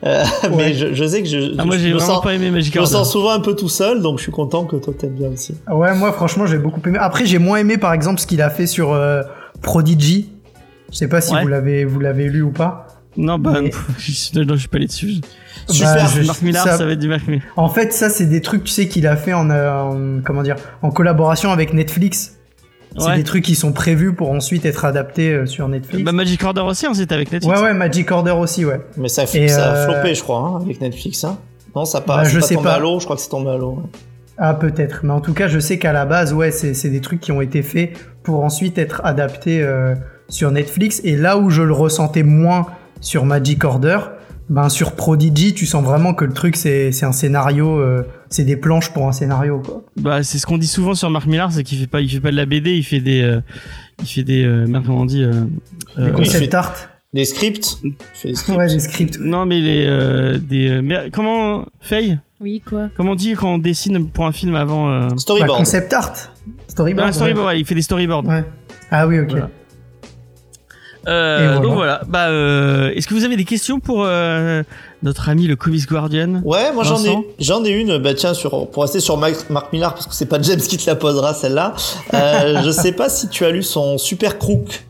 Euh, 0.05 0.23
Ouais. 0.43 0.49
Mais 0.57 0.73
je, 0.73 0.93
je 0.93 1.05
sais 1.05 1.21
que 1.23 1.29
je, 1.29 1.53
Ah, 1.57 1.63
moi 1.65 1.77
je 1.77 1.83
j'ai 1.83 1.89
me 1.93 1.97
vraiment 1.97 2.15
sens, 2.15 2.23
pas 2.23 2.33
aimé 2.33 2.51
Magic 2.51 2.73
je 2.73 2.79
me 2.79 2.85
sens 2.85 3.09
souvent 3.11 3.31
un 3.31 3.39
peu 3.39 3.55
tout 3.55 3.69
seul, 3.69 4.01
donc 4.01 4.17
je 4.17 4.23
suis 4.23 4.31
content 4.31 4.65
que 4.65 4.75
toi 4.75 4.93
t'aimes 4.97 5.13
bien 5.13 5.29
aussi. 5.29 5.55
Ouais, 5.71 5.93
moi 5.95 6.11
franchement 6.11 6.45
j'ai 6.47 6.57
beaucoup 6.57 6.81
aimé. 6.87 6.97
Après 6.99 7.25
j'ai 7.25 7.37
moins 7.37 7.57
aimé 7.59 7.77
par 7.77 7.93
exemple 7.93 8.19
ce 8.19 8.25
qu'il 8.27 8.41
a 8.41 8.49
fait 8.49 8.65
sur 8.67 8.91
euh, 8.93 9.21
Prodigy. 9.61 10.31
Je 10.91 10.97
sais 10.97 11.07
pas 11.07 11.21
si 11.21 11.33
Ouais. 11.33 11.41
vous 11.41 11.47
l'avez 11.47 11.85
vous 11.85 11.99
l'avez 11.99 12.27
lu 12.29 12.41
ou 12.41 12.51
pas. 12.51 12.87
Non, 13.17 13.37
bah, 13.37 13.59
Mais- 13.61 13.71
je 13.97 14.11
suis 14.11 14.37
non, 14.39 14.53
je 14.53 14.59
suis 14.59 14.67
pas 14.69 14.77
allé 14.77 14.87
dessus. 14.87 15.15
Super. 15.67 15.95
Bah, 15.95 16.05
je- 16.15 16.21
Marc 16.23 16.41
Millar, 16.41 16.63
ça- 16.63 16.77
ça... 16.77 16.85
va 16.85 16.93
être 16.93 16.99
du 16.99 17.07
Marc 17.09 17.27
Millar. 17.27 17.43
En 17.57 17.69
fait 17.69 17.93
ça 17.93 18.09
c'est 18.09 18.25
des 18.25 18.41
trucs 18.41 18.63
tu 18.63 18.71
sais 18.71 18.87
qu'il 18.87 19.05
a 19.07 19.15
fait 19.15 19.33
en, 19.33 19.49
euh, 19.49 19.71
en- 19.71 20.21
comment 20.23 20.43
dire 20.43 20.55
en 20.81 20.91
collaboration 20.91 21.51
avec 21.51 21.73
Netflix. 21.73 22.37
C'est 22.97 23.05
Ouais. 23.05 23.15
des 23.15 23.23
trucs 23.23 23.45
qui 23.45 23.55
sont 23.55 23.71
prévus 23.71 24.13
pour 24.13 24.31
ensuite 24.31 24.65
être 24.65 24.83
adaptés 24.83 25.31
euh, 25.31 25.45
sur 25.45 25.67
Netflix. 25.69 26.03
Bah, 26.03 26.11
Magic 26.11 26.43
Order 26.43 26.61
aussi, 26.61 26.85
hein, 26.85 26.93
c'était 26.93 27.15
avec 27.15 27.31
Netflix. 27.31 27.55
ouais 27.57 27.63
ouais 27.63 27.73
Magic 27.73 28.11
Order 28.11 28.31
aussi 28.31 28.65
ouais. 28.65 28.81
Mais 28.97 29.07
ça, 29.07 29.21
a- 29.21 29.37
Et, 29.37 29.47
ça 29.47 29.71
a 29.71 29.75
euh, 29.75 29.85
floppé, 29.85 30.13
je 30.13 30.21
crois, 30.23 30.39
hein, 30.39 30.61
avec 30.61 30.81
Netflix. 30.81 31.23
Hein. 31.23 31.37
Non, 31.73 31.85
ça 31.85 32.01
pas, 32.01 32.17
Bah, 32.17 32.23
je 32.25 32.37
pas 32.39 32.45
sais 32.45 32.55
tombé 32.55 32.65
pas. 32.67 32.73
à 32.75 32.79
l'eau. 32.79 32.99
Je 32.99 33.05
crois 33.05 33.15
que 33.15 33.21
c'est 33.21 33.29
tombé 33.29 33.49
à 33.51 33.57
l'eau. 33.57 33.81
Ah 34.37 34.53
peut-être, 34.55 35.01
mais 35.03 35.11
en 35.13 35.21
tout 35.21 35.33
cas 35.33 35.47
je 35.47 35.59
sais 35.59 35.77
qu'à 35.77 35.93
la 35.93 36.05
base 36.05 36.33
ouais 36.33 36.51
c'est 36.51 36.73
c'est 36.73 36.89
des 36.89 36.99
trucs 36.99 37.19
qui 37.21 37.31
ont 37.31 37.41
été 37.41 37.61
faits 37.61 37.93
pour 38.23 38.43
ensuite 38.43 38.77
être 38.77 39.01
adaptés 39.03 39.61
euh, 39.61 39.95
sur 40.29 40.51
Netflix 40.51 41.01
et 41.03 41.15
là 41.15 41.37
où 41.37 41.49
je 41.49 41.61
le 41.61 41.73
ressentais 41.73 42.23
moins 42.23 42.67
sur 43.01 43.25
Magic 43.25 43.63
Order, 43.63 43.99
ben 44.49 44.69
sur 44.69 44.93
Prodigy 44.93 45.53
tu 45.53 45.65
sens 45.65 45.83
vraiment 45.83 46.13
que 46.13 46.25
le 46.25 46.33
truc 46.33 46.55
c'est 46.55 46.91
c'est 46.91 47.05
un 47.05 47.11
scénario, 47.13 47.79
euh, 47.79 48.03
c'est 48.29 48.43
des 48.43 48.57
planches 48.57 48.91
pour 48.91 49.07
un 49.07 49.11
scénario 49.11 49.59
quoi. 49.59 49.83
Bah, 49.97 50.23
c'est 50.23 50.37
ce 50.37 50.45
qu'on 50.45 50.57
dit 50.57 50.67
souvent 50.67 50.93
sur 50.93 51.09
Marc 51.09 51.25
Millar, 51.25 51.51
c'est 51.51 51.63
qu'il 51.63 51.79
fait 51.79 51.87
pas, 51.87 52.01
il 52.01 52.09
fait 52.09 52.19
pas 52.19 52.31
de 52.31 52.35
la 52.35 52.45
BD, 52.45 52.75
il 52.75 52.83
fait 52.83 52.99
des, 52.99 53.21
euh, 53.21 53.39
il 54.01 54.07
fait 54.07 54.23
des, 54.23 54.43
euh, 54.43 54.67
merde, 54.67 54.85
comment 54.85 55.01
on 55.01 55.05
dit, 55.05 55.23
euh, 55.23 55.45
Des 55.97 56.11
concept 56.11 56.53
art, 56.53 56.75
Des 57.13 57.25
scripts. 57.25 57.77
Des 58.23 58.35
scripts. 58.35 58.57
ouais 58.57 58.67
des 58.67 58.79
scripts. 58.79 59.19
non, 59.19 59.45
mais 59.45 59.59
les, 59.59 59.85
euh, 59.87 60.37
des, 60.37 60.81
mais 60.81 61.09
comment, 61.11 61.65
Faye, 61.79 62.19
Oui, 62.41 62.61
quoi 62.67 62.89
comment 62.97 63.11
on 63.11 63.15
dit 63.15 63.33
quand 63.35 63.53
on 63.53 63.57
dessine 63.59 64.09
pour 64.09 64.25
un 64.25 64.31
film 64.31 64.55
avant, 64.55 64.89
euh... 64.89 65.09
Bah, 65.09 65.15
Storyboard. 65.17 65.59
concept 65.59 65.93
art, 65.93 66.13
storyboard. 66.67 67.07
Ah, 67.09 67.13
storyboard, 67.13 67.45
ouais, 67.47 67.59
il 67.59 67.65
fait 67.65 67.75
des 67.75 67.83
storyboards. 67.83 68.25
ouais. 68.25 68.43
Ah 68.89 69.05
oui 69.07 69.19
ok. 69.19 69.29
Voilà. 69.29 69.49
Euh, 71.07 71.37
voilà. 71.37 71.59
Donc 71.59 71.73
voilà. 71.73 72.01
Bah, 72.07 72.29
euh, 72.29 72.91
est-ce 72.95 73.07
que 73.07 73.13
vous 73.13 73.23
avez 73.25 73.35
des 73.35 73.45
questions 73.45 73.79
pour 73.79 74.03
euh, 74.05 74.63
notre 75.01 75.29
ami 75.29 75.47
le 75.47 75.55
Comics 75.55 75.87
Guardian? 75.87 76.41
Ouais, 76.43 76.71
moi 76.73 76.83
j'en 76.83 77.03
ai, 77.03 77.15
j'en 77.39 77.63
ai 77.63 77.69
une. 77.69 77.97
Bah 77.97 78.13
tiens, 78.13 78.33
sur, 78.33 78.69
pour 78.69 78.83
rester 78.83 78.99
sur 78.99 79.17
Mark, 79.17 79.49
Mark 79.49 79.71
Millar, 79.73 79.93
parce 79.93 80.07
que 80.07 80.13
c'est 80.13 80.27
pas 80.27 80.41
James 80.41 80.59
qui 80.59 80.77
te 80.77 80.87
la 80.89 80.95
posera 80.95 81.33
celle-là. 81.33 81.73
Euh, 82.13 82.61
je 82.65 82.71
sais 82.71 82.91
pas 82.91 83.09
si 83.09 83.29
tu 83.29 83.45
as 83.45 83.51
lu 83.51 83.63
son 83.63 83.97
Super 83.97 84.37
Crook, 84.37 84.83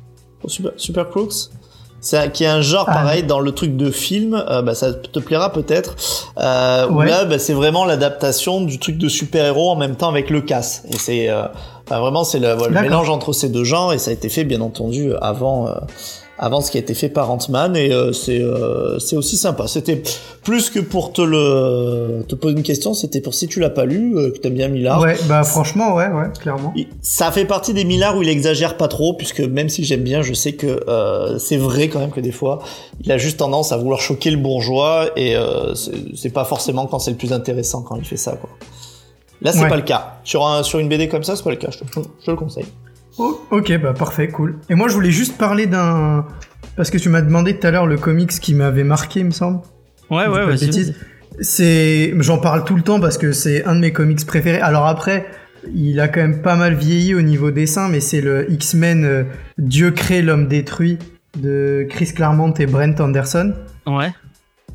Super, 0.47 0.71
Super 0.77 1.09
Crooks? 1.09 1.49
C'est 2.03 2.31
qui 2.33 2.43
est 2.43 2.47
un 2.47 2.61
genre 2.61 2.85
Ah. 2.89 2.93
pareil 2.93 3.23
dans 3.23 3.39
le 3.39 3.51
truc 3.51 3.77
de 3.77 3.91
film. 3.91 4.33
euh, 4.49 4.61
bah 4.63 4.73
ça 4.75 4.91
te 4.91 5.19
plaira 5.19 5.53
peut-être. 5.53 5.95
Euh, 6.39 6.87
où 6.89 6.95
Ouais. 6.97 7.07
là, 7.07 7.25
bah, 7.25 7.37
c'est 7.39 7.53
vraiment 7.53 7.85
l'adaptation 7.85 8.61
du 8.61 8.79
truc 8.79 8.97
de 8.97 9.07
super 9.07 9.45
héros 9.45 9.69
en 9.69 9.75
même 9.75 9.95
temps 9.95 10.09
avec 10.09 10.29
le 10.31 10.41
casse. 10.41 10.83
Et 10.89 10.97
c'est 10.97 11.29
euh, 11.29 11.43
Enfin, 11.87 11.99
vraiment, 11.99 12.23
c'est 12.23 12.39
le, 12.39 12.53
voilà, 12.53 12.81
le 12.81 12.87
mélange 12.87 13.09
entre 13.09 13.33
ces 13.33 13.49
deux 13.49 13.63
genres 13.65 13.91
et 13.91 13.97
ça 13.99 14.11
a 14.11 14.13
été 14.13 14.29
fait, 14.29 14.43
bien 14.45 14.61
entendu, 14.61 15.11
avant, 15.21 15.67
euh, 15.67 15.71
avant 16.43 16.59
ce 16.61 16.71
qui 16.71 16.77
a 16.77 16.79
été 16.81 16.95
fait 16.95 17.07
par 17.07 17.29
Ant-Man 17.31 17.75
et 17.77 17.93
euh, 17.93 18.11
c'est, 18.13 18.41
euh, 18.41 18.97
c'est 18.97 19.15
aussi 19.15 19.37
sympa. 19.37 19.67
C'était 19.67 20.01
plus 20.43 20.71
que 20.71 20.79
pour 20.79 21.13
te 21.13 21.21
le, 21.21 22.23
te 22.27 22.33
poser 22.33 22.55
une 22.57 22.63
question, 22.63 22.95
c'était 22.95 23.21
pour 23.21 23.35
si 23.35 23.47
tu 23.47 23.59
l'as 23.59 23.69
pas 23.69 23.85
lu, 23.85 24.17
euh, 24.17 24.31
que 24.31 24.39
t'aimes 24.39 24.55
bien 24.55 24.67
Millard. 24.67 24.99
Ouais, 25.01 25.15
bah 25.29 25.43
franchement, 25.43 25.93
ouais, 25.93 26.07
ouais, 26.07 26.31
clairement. 26.41 26.73
Ça 27.03 27.31
fait 27.31 27.45
partie 27.45 27.75
des 27.75 27.83
Millard 27.83 28.17
où 28.17 28.23
il 28.23 28.27
exagère 28.29 28.75
pas 28.75 28.87
trop, 28.87 29.13
puisque 29.13 29.41
même 29.41 29.69
si 29.69 29.83
j'aime 29.83 30.01
bien, 30.01 30.23
je 30.23 30.33
sais 30.33 30.53
que 30.53 30.83
c'est 31.37 31.57
vrai 31.57 31.89
quand 31.89 31.99
même 31.99 32.09
que 32.11 32.19
des 32.19 32.31
fois, 32.31 32.59
il 33.03 33.11
a 33.11 33.19
juste 33.19 33.37
tendance 33.37 33.71
à 33.71 33.77
vouloir 33.77 34.01
choquer 34.01 34.31
le 34.31 34.37
bourgeois 34.37 35.09
et 35.15 35.35
c'est 35.75 35.91
c'est 36.15 36.29
pas 36.31 36.43
forcément 36.45 36.87
quand 36.87 36.97
c'est 36.97 37.11
le 37.11 37.17
plus 37.17 37.33
intéressant 37.33 37.83
quand 37.83 37.95
il 37.97 38.05
fait 38.05 38.17
ça, 38.17 38.31
quoi. 38.33 38.49
Là, 39.43 39.51
c'est 39.51 39.61
Ouais. 39.61 39.69
pas 39.69 39.75
le 39.75 39.81
cas. 39.83 40.15
Sur 40.23 40.45
un 40.47 40.63
sur 40.63 40.79
une 40.79 40.89
BD 40.89 41.07
comme 41.07 41.23
ça, 41.23 41.35
c'est 41.35 41.43
pas 41.43 41.49
le 41.51 41.55
cas. 41.57 41.69
Je 41.71 41.77
te, 41.79 41.83
je 42.19 42.25
te 42.25 42.31
le 42.31 42.37
conseille. 42.37 42.65
Oh, 43.23 43.39
ok, 43.51 43.79
bah 43.79 43.93
parfait, 43.93 44.29
cool. 44.29 44.55
Et 44.67 44.73
moi, 44.73 44.87
je 44.87 44.95
voulais 44.95 45.11
juste 45.11 45.37
parler 45.37 45.67
d'un. 45.67 46.25
Parce 46.75 46.89
que 46.89 46.97
tu 46.97 47.07
m'as 47.09 47.21
demandé 47.21 47.55
tout 47.59 47.67
à 47.67 47.71
l'heure 47.71 47.85
le 47.85 47.97
comics 47.97 48.31
qui 48.31 48.55
m'avait 48.55 48.83
marqué, 48.83 49.19
il 49.19 49.27
me 49.27 49.31
semble. 49.31 49.59
Ouais, 50.09 50.27
ouais, 50.27 50.45
vas-y. 50.45 50.95
C'est, 51.39 52.13
j'en 52.19 52.39
parle 52.39 52.63
tout 52.63 52.75
le 52.75 52.81
temps 52.81 52.99
parce 52.99 53.19
que 53.19 53.31
c'est 53.31 53.63
un 53.65 53.75
de 53.75 53.79
mes 53.79 53.93
comics 53.93 54.25
préférés. 54.25 54.59
Alors 54.59 54.87
après, 54.87 55.27
il 55.73 55.99
a 55.99 56.07
quand 56.07 56.19
même 56.19 56.41
pas 56.41 56.55
mal 56.55 56.73
vieilli 56.73 57.13
au 57.13 57.21
niveau 57.21 57.51
dessin, 57.51 57.89
mais 57.89 57.99
c'est 57.99 58.21
le 58.21 58.51
X-Men 58.51 59.05
euh, 59.05 59.23
Dieu 59.59 59.91
crée 59.91 60.23
l'homme 60.23 60.47
détruit 60.47 60.97
de 61.39 61.85
Chris 61.89 62.11
Claremont 62.15 62.53
et 62.55 62.65
Brent 62.65 62.99
Anderson. 62.99 63.53
Ouais. 63.85 64.11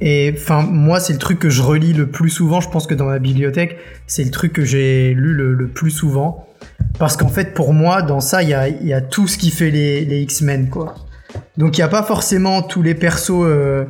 Et 0.00 0.32
enfin, 0.36 0.62
moi, 0.62 1.00
c'est 1.00 1.14
le 1.14 1.18
truc 1.18 1.40
que 1.40 1.50
je 1.50 1.62
relis 1.62 1.92
le 1.94 2.06
plus 2.06 2.30
souvent. 2.30 2.60
Je 2.60 2.70
pense 2.70 2.86
que 2.86 2.94
dans 2.94 3.06
ma 3.06 3.18
bibliothèque, 3.18 3.78
c'est 4.06 4.22
le 4.24 4.30
truc 4.30 4.52
que 4.52 4.64
j'ai 4.64 5.14
lu 5.14 5.32
le, 5.34 5.52
le 5.52 5.66
plus 5.66 5.90
souvent. 5.90 6.45
Parce 6.98 7.16
qu'en 7.16 7.28
fait, 7.28 7.52
pour 7.52 7.72
moi, 7.74 8.02
dans 8.02 8.20
ça, 8.20 8.42
il 8.42 8.48
y 8.48 8.92
a, 8.92 9.00
tout 9.00 9.26
ce 9.26 9.36
qui 9.36 9.50
fait 9.50 9.70
les, 9.70 10.20
X-Men, 10.22 10.70
quoi. 10.70 10.94
Donc, 11.58 11.76
il 11.76 11.80
n'y 11.80 11.84
a 11.84 11.88
pas 11.88 12.02
forcément 12.02 12.62
tous 12.62 12.82
les 12.82 12.94
persos 12.94 13.44
euh, 13.44 13.84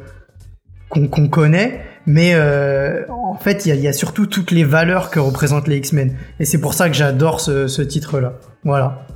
qu'on 0.91 1.29
connaît, 1.29 1.83
mais 2.07 2.33
euh, 2.35 3.05
en 3.09 3.37
fait, 3.37 3.67
il 3.67 3.77
y, 3.77 3.89
a, 3.89 3.93
surtout 3.93 4.27
toutes 4.27 4.51
les 4.51 4.65
valeurs 4.65 5.11
que 5.11 5.21
représentent 5.21 5.69
les 5.69 5.77
X-Men. 5.77 6.17
Et 6.41 6.45
c'est 6.45 6.61
pour 6.61 6.75
ça 6.75 6.89
que 6.89 6.97
j'adore 6.97 7.41
ce, 7.41 7.83
titre-là. 7.83 8.35
Voilà. 8.65 9.07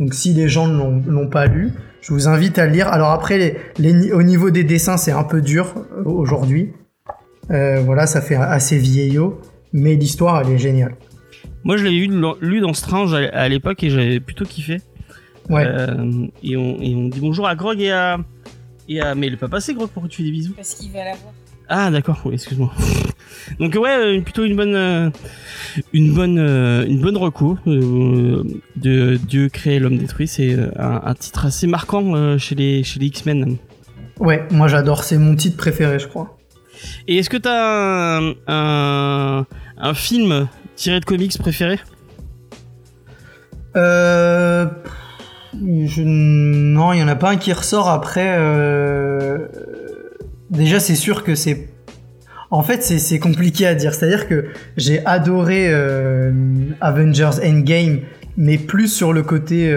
Donc, 0.00 0.14
si 0.14 0.32
les 0.34 0.48
gens 0.48 0.66
ne 0.66 1.10
l'ont- 1.10 1.28
pas 1.28 1.46
lu, 1.46 1.72
je 2.00 2.12
vous 2.12 2.26
invite 2.26 2.58
à 2.58 2.66
le 2.66 2.72
lire. 2.72 2.88
Alors 2.88 3.10
après, 3.10 3.56
au 4.12 4.22
niveau 4.22 4.50
des 4.50 4.64
dessins, 4.64 4.96
c'est 4.96 5.12
un 5.12 5.24
peu 5.24 5.40
dur 5.40 5.74
euh, 5.76 6.02
aujourd'hui. 6.04 6.72
Voilà, 7.50 8.06
ça 8.06 8.20
fait 8.20 8.34
assez 8.34 8.76
vieillot, 8.76 9.40
mais 9.72 9.94
l'histoire, 9.94 10.42
elle 10.42 10.52
est 10.52 10.58
géniale. 10.58 10.94
Moi, 11.68 11.76
je 11.76 11.84
l'avais 11.84 12.08
lu 12.40 12.60
dans 12.60 12.72
Strange 12.74 13.14
à 13.14 13.18
à 13.28 13.48
l'époque 13.48 13.84
et 13.84 13.90
j'avais 13.90 14.18
plutôt 14.20 14.44
kiffé. 14.44 14.80
Ouais. 15.48 15.64
Euh, 15.66 16.26
et, 16.42 16.56
on, 16.56 16.80
et 16.82 16.94
on 16.96 17.08
dit 17.08 17.20
bonjour 17.20 17.46
à 17.46 17.54
Grog 17.54 17.80
et 17.80 17.92
à. 17.92 18.18
Et 18.88 19.00
à... 19.00 19.14
Mais 19.14 19.26
il 19.28 19.34
est 19.34 19.36
pas 19.36 19.48
passé, 19.48 19.74
Grog, 19.74 19.90
pourquoi 19.92 20.08
tu 20.08 20.16
fais 20.16 20.22
des 20.24 20.30
bisous 20.30 20.54
Parce 20.54 20.74
qu'il 20.74 20.90
va 20.92 21.04
la 21.04 21.12
voir. 21.12 21.32
Ah, 21.68 21.90
d'accord, 21.90 22.18
oui, 22.24 22.32
excuse-moi. 22.34 22.72
Donc, 23.60 23.74
ouais, 23.74 23.96
euh, 24.16 24.20
plutôt 24.22 24.44
une 24.46 24.56
bonne. 24.56 24.74
euh, 24.74 25.10
Une 25.92 26.14
bonne, 26.14 26.38
une 26.38 27.00
bonne 27.00 27.18
reco 27.18 27.58
euh, 27.66 28.42
de 28.76 29.16
Dieu 29.16 29.50
créé 29.50 29.78
l'homme 29.78 29.98
détruit. 29.98 30.26
C'est 30.26 30.56
un, 30.78 31.02
un 31.04 31.14
titre 31.14 31.44
assez 31.44 31.66
marquant 31.66 32.38
chez 32.38 32.54
les, 32.54 32.82
chez 32.82 32.98
les 32.98 33.06
X-Men. 33.08 33.58
Ouais, 34.18 34.42
moi 34.50 34.66
j'adore, 34.68 35.04
c'est 35.04 35.18
mon 35.18 35.36
titre 35.36 35.58
préféré, 35.58 35.98
je 35.98 36.08
crois. 36.08 36.38
Et 37.06 37.18
est-ce 37.18 37.28
que 37.30 37.36
t'as 37.36 38.18
un, 38.20 38.32
un, 38.46 39.46
un 39.76 39.94
film 39.94 40.48
tiré 40.78 41.00
de 41.00 41.04
comics 41.04 41.36
préféré 41.38 41.78
Euh, 43.76 44.66
non, 45.54 46.92
il 46.92 47.00
y 47.00 47.02
en 47.02 47.08
a 47.08 47.16
pas 47.16 47.30
un 47.30 47.36
qui 47.36 47.52
ressort 47.52 47.88
après. 47.88 48.36
euh, 48.38 49.46
Déjà, 50.50 50.80
c'est 50.80 50.94
sûr 50.94 51.24
que 51.24 51.34
c'est. 51.34 51.68
En 52.50 52.62
fait, 52.62 52.82
c'est- 52.82 53.18
compliqué 53.18 53.66
à 53.66 53.74
dire. 53.74 53.92
C'est-à-dire 53.92 54.26
que 54.28 54.46
j'ai 54.78 55.04
adoré 55.04 55.66
euh, 55.70 56.32
Avengers 56.80 57.38
Endgame, 57.44 58.00
mais 58.38 58.56
plus 58.56 58.88
sur 58.88 59.12
le 59.12 59.22
côté 59.22 59.70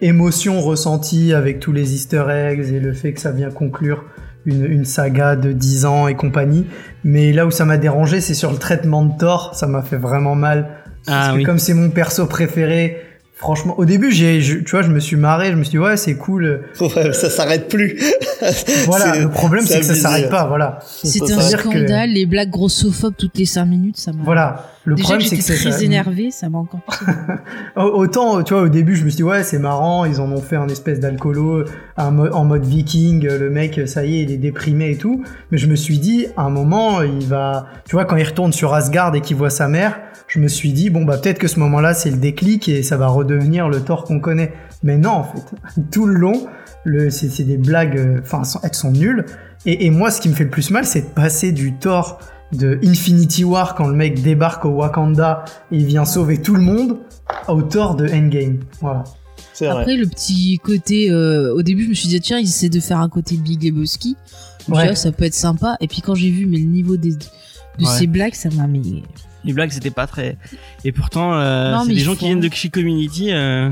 émotion 0.00 0.60
ressentie 0.60 1.32
avec 1.32 1.58
tous 1.60 1.72
les 1.72 1.94
Easter 1.94 2.24
eggs 2.30 2.60
et 2.72 2.78
le 2.78 2.92
fait 2.92 3.12
que 3.14 3.20
ça 3.20 3.32
vient 3.32 3.50
conclure 3.50 4.04
une, 4.46 4.64
une 4.64 4.84
saga 4.84 5.36
de 5.36 5.52
10 5.52 5.84
ans 5.86 6.08
et 6.08 6.14
compagnie. 6.14 6.66
Mais 7.04 7.32
là 7.32 7.46
où 7.46 7.50
ça 7.50 7.64
m'a 7.64 7.76
dérangé, 7.76 8.20
c'est 8.20 8.34
sur 8.34 8.50
le 8.50 8.58
traitement 8.58 9.04
de 9.04 9.16
Thor. 9.18 9.54
Ça 9.54 9.66
m'a 9.66 9.82
fait 9.82 9.96
vraiment 9.96 10.34
mal. 10.34 10.68
Parce 11.06 11.28
Ah 11.28 11.32
que 11.32 11.38
oui. 11.38 11.42
comme 11.44 11.58
c'est 11.58 11.74
mon 11.74 11.90
perso 11.90 12.26
préféré, 12.26 12.96
franchement, 13.34 13.74
au 13.78 13.84
début, 13.84 14.10
j'ai, 14.12 14.40
je- 14.40 14.58
tu 14.58 14.70
vois, 14.70 14.82
je 14.82 14.90
me 14.90 15.00
suis 15.00 15.16
marré, 15.16 15.50
je 15.50 15.56
me 15.56 15.62
suis 15.64 15.72
dit, 15.72 15.78
ouais, 15.78 15.96
c'est 15.96 16.14
cool. 16.16 16.62
Ouais, 16.80 17.12
ça 17.12 17.28
s'arrête 17.30 17.68
plus. 17.68 17.98
Voilà, 18.86 19.14
C'est- 19.14 19.20
le 19.22 19.30
problème, 19.30 19.64
c'est 19.64 19.78
que 19.80 19.86
ça 19.86 19.94
s'arrête 19.94 20.28
pas, 20.28 20.46
voilà. 20.46 20.78
C'était 20.84 21.32
Ça 21.32 21.40
un 21.40 21.50
que- 21.56 21.70
scandale, 21.70 22.10
les 22.10 22.26
blagues 22.26 22.50
grossophobes 22.50 23.14
toutes 23.16 23.38
les 23.38 23.46
5 23.46 23.64
minutes, 23.64 23.96
ça 23.96 24.12
m'a. 24.12 24.22
Voilà. 24.22 24.66
Le 24.84 24.96
Déjà 24.96 25.04
problème, 25.14 25.22
que 25.22 25.24
c'est 25.30 25.36
j'étais 25.40 25.52
que 25.54 25.58
c'est 25.60 25.68
très 25.70 25.78
ça. 25.78 25.84
énervé, 25.84 26.30
ça 26.30 26.50
m'a 26.50 26.58
encore. 26.58 26.80
Au- 27.76 27.80
Autant, 28.02 28.42
tu 28.42 28.52
vois, 28.52 28.64
au 28.64 28.68
début, 28.68 28.96
je 28.96 29.04
me 29.04 29.08
suis 29.08 29.16
dit, 29.18 29.22
ouais, 29.22 29.42
c'est 29.42 29.58
marrant, 29.58 30.04
ils 30.04 30.20
en 30.20 30.30
ont 30.30 30.42
fait 30.42 30.56
un 30.56 30.68
espèce 30.68 31.00
d'alcoolo 31.00 31.64
mo- 31.98 32.30
en 32.32 32.44
mode 32.44 32.66
viking, 32.66 33.26
le 33.26 33.48
mec, 33.48 33.80
ça 33.86 34.04
y 34.04 34.18
est, 34.18 34.22
il 34.24 34.30
est 34.32 34.36
déprimé 34.36 34.90
et 34.90 34.96
tout. 34.98 35.22
Mais 35.50 35.56
je 35.58 35.66
me 35.66 35.76
suis 35.76 35.98
dit, 35.98 36.26
à 36.36 36.42
un 36.42 36.50
moment, 36.50 37.00
il 37.00 37.26
va, 37.26 37.66
tu 37.88 37.96
vois, 37.96 38.04
quand 38.04 38.16
il 38.16 38.24
retourne 38.24 38.52
sur 38.52 38.74
Asgard 38.74 39.14
et 39.14 39.22
qu'il 39.22 39.36
voit 39.36 39.48
sa 39.50 39.68
mère, 39.68 39.98
je 40.34 40.40
me 40.40 40.48
suis 40.48 40.72
dit, 40.72 40.90
bon, 40.90 41.04
bah, 41.04 41.16
peut-être 41.18 41.38
que 41.38 41.46
ce 41.46 41.60
moment-là, 41.60 41.94
c'est 41.94 42.10
le 42.10 42.16
déclic 42.16 42.68
et 42.68 42.82
ça 42.82 42.96
va 42.96 43.06
redevenir 43.06 43.68
le 43.68 43.80
Thor 43.80 44.02
qu'on 44.04 44.18
connaît. 44.18 44.52
Mais 44.82 44.96
non, 44.98 45.10
en 45.10 45.24
fait. 45.24 45.80
Tout 45.92 46.06
le 46.06 46.14
long, 46.14 46.46
le, 46.84 47.08
c'est, 47.10 47.28
c'est 47.28 47.44
des 47.44 47.56
blagues, 47.56 47.96
euh, 47.96 48.18
enfin, 48.20 48.40
elles 48.40 48.46
sont- 48.46 48.60
elles 48.64 48.74
sont 48.74 48.90
nulles. 48.90 49.26
Et, 49.64 49.86
et 49.86 49.90
moi, 49.90 50.10
ce 50.10 50.20
qui 50.20 50.28
me 50.28 50.34
fait 50.34 50.44
le 50.44 50.50
plus 50.50 50.70
mal, 50.70 50.84
c'est 50.84 51.02
de 51.02 51.06
passer 51.14 51.52
du 51.52 51.74
Thor 51.74 52.18
de 52.52 52.78
Infinity 52.84 53.44
War 53.44 53.74
quand 53.76 53.86
le 53.86 53.94
mec 53.94 54.22
débarque 54.22 54.64
au 54.64 54.70
Wakanda 54.70 55.44
et 55.72 55.76
il 55.78 55.86
vient 55.86 56.04
sauver 56.04 56.38
tout 56.42 56.54
le 56.54 56.62
monde 56.62 56.98
au 57.48 57.62
Thor 57.62 57.94
de 57.94 58.06
Endgame. 58.08 58.58
Voilà. 58.80 59.04
C'est 59.52 59.66
vrai. 59.66 59.80
Après, 59.82 59.96
le 59.96 60.06
petit 60.06 60.58
côté. 60.62 61.10
euh, 61.12 61.54
au 61.54 61.62
début, 61.62 61.84
je 61.84 61.88
me 61.90 61.94
suis 61.94 62.08
dit, 62.08 62.20
tiens, 62.20 62.38
ils 62.38 62.44
essaient 62.48 62.68
de 62.68 62.80
faire 62.80 62.98
un 62.98 63.08
côté 63.08 63.36
Big 63.36 63.62
Lebowski. 63.64 64.16
Ouais. 64.68 64.88
ah, 64.90 64.94
ça 64.96 65.12
peut 65.12 65.24
être 65.24 65.34
sympa. 65.34 65.76
Et 65.80 65.86
puis, 65.86 66.00
quand 66.00 66.14
j'ai 66.16 66.30
vu 66.30 66.46
mais 66.46 66.58
le 66.58 66.64
niveau 66.66 66.96
des, 66.96 67.12
de 67.12 67.16
Ouais. 67.80 67.86
ces 67.98 68.06
blagues, 68.08 68.34
ça 68.34 68.48
m'a 68.56 68.66
mis. 68.66 69.02
Les 69.44 69.52
blagues, 69.52 69.70
c'était 69.70 69.90
pas 69.90 70.06
très. 70.06 70.36
Et 70.84 70.92
pourtant, 70.92 71.34
euh, 71.34 71.76
c'est 71.82 71.88
mais 71.88 71.94
des 71.94 72.00
gens 72.00 72.14
qui 72.16 72.24
viennent 72.26 72.40
de 72.40 72.50
chez 72.52 72.68
Community. 72.70 73.32
euh, 73.32 73.70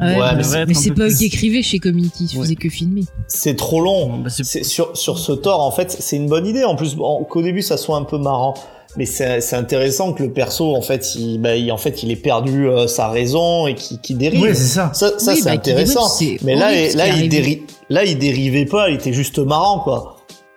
Ouais, 0.00 0.06
Ouais, 0.06 0.16
mais 0.34 0.36
mais 0.66 0.74
c'est- 0.74 0.90
pas 0.90 1.04
eux 1.04 1.12
qui 1.14 1.26
écrivaient 1.26 1.62
chez 1.62 1.78
Community, 1.78 2.24
ils 2.32 2.36
Ouais. 2.36 2.42
faisaient 2.42 2.54
que 2.56 2.68
filmer. 2.68 3.04
C'est 3.28 3.54
trop 3.54 3.80
long. 3.80 4.18
Bah, 4.18 4.28
c'est- 4.28 4.64
sur, 4.64 4.96
sur 4.96 5.20
ce 5.20 5.30
tort, 5.30 5.60
en 5.60 5.70
fait, 5.70 5.96
c'est 6.00 6.16
une 6.16 6.26
bonne 6.28 6.48
idée. 6.48 6.64
En 6.64 6.74
plus, 6.74 6.96
bon, 6.96 7.22
qu'au 7.22 7.42
début, 7.42 7.62
ça 7.62 7.76
soit 7.76 7.96
un 7.96 8.02
peu 8.02 8.18
marrant. 8.18 8.54
Mais 8.96 9.06
c'est 9.06 9.40
c'est 9.40 9.54
intéressant 9.56 10.12
que 10.12 10.22
le 10.24 10.32
perso, 10.32 10.74
en 10.74 10.82
fait, 10.82 11.14
il, 11.16 11.38
bah, 11.38 11.54
il- 11.56 11.70
en 11.70 11.76
fait, 11.76 12.02
il 12.02 12.10
ait 12.10 12.16
perdu 12.16 12.68
euh, 12.68 12.88
sa 12.88 13.06
raison 13.08 13.68
et 13.68 13.74
qu'il 13.76 14.00
qu'il 14.00 14.18
dérive. 14.18 14.40
Ouais, 14.40 14.54
c'est 14.54 14.64
ça. 14.64 14.90
ça, 14.94 15.16
ça 15.18 15.32
Oui, 15.32 15.38
c'est 15.38 15.44
bah, 15.44 15.50
qui 15.52 15.70
intéressant. 15.70 16.08
dérive, 16.18 16.40
Mais 16.44 16.56
là, 16.56 16.72
là, 16.72 16.76
qui 16.88 16.92
il 16.94 17.00
arrivé. 17.00 17.28
déri- 17.28 17.62
là, 17.88 18.04
il 18.04 18.18
dérivait 18.18 18.66
pas, 18.66 18.90
il 18.90 18.96
était 18.96 19.12
juste 19.12 19.38
marrant, 19.38 19.78
quoi. 19.78 20.13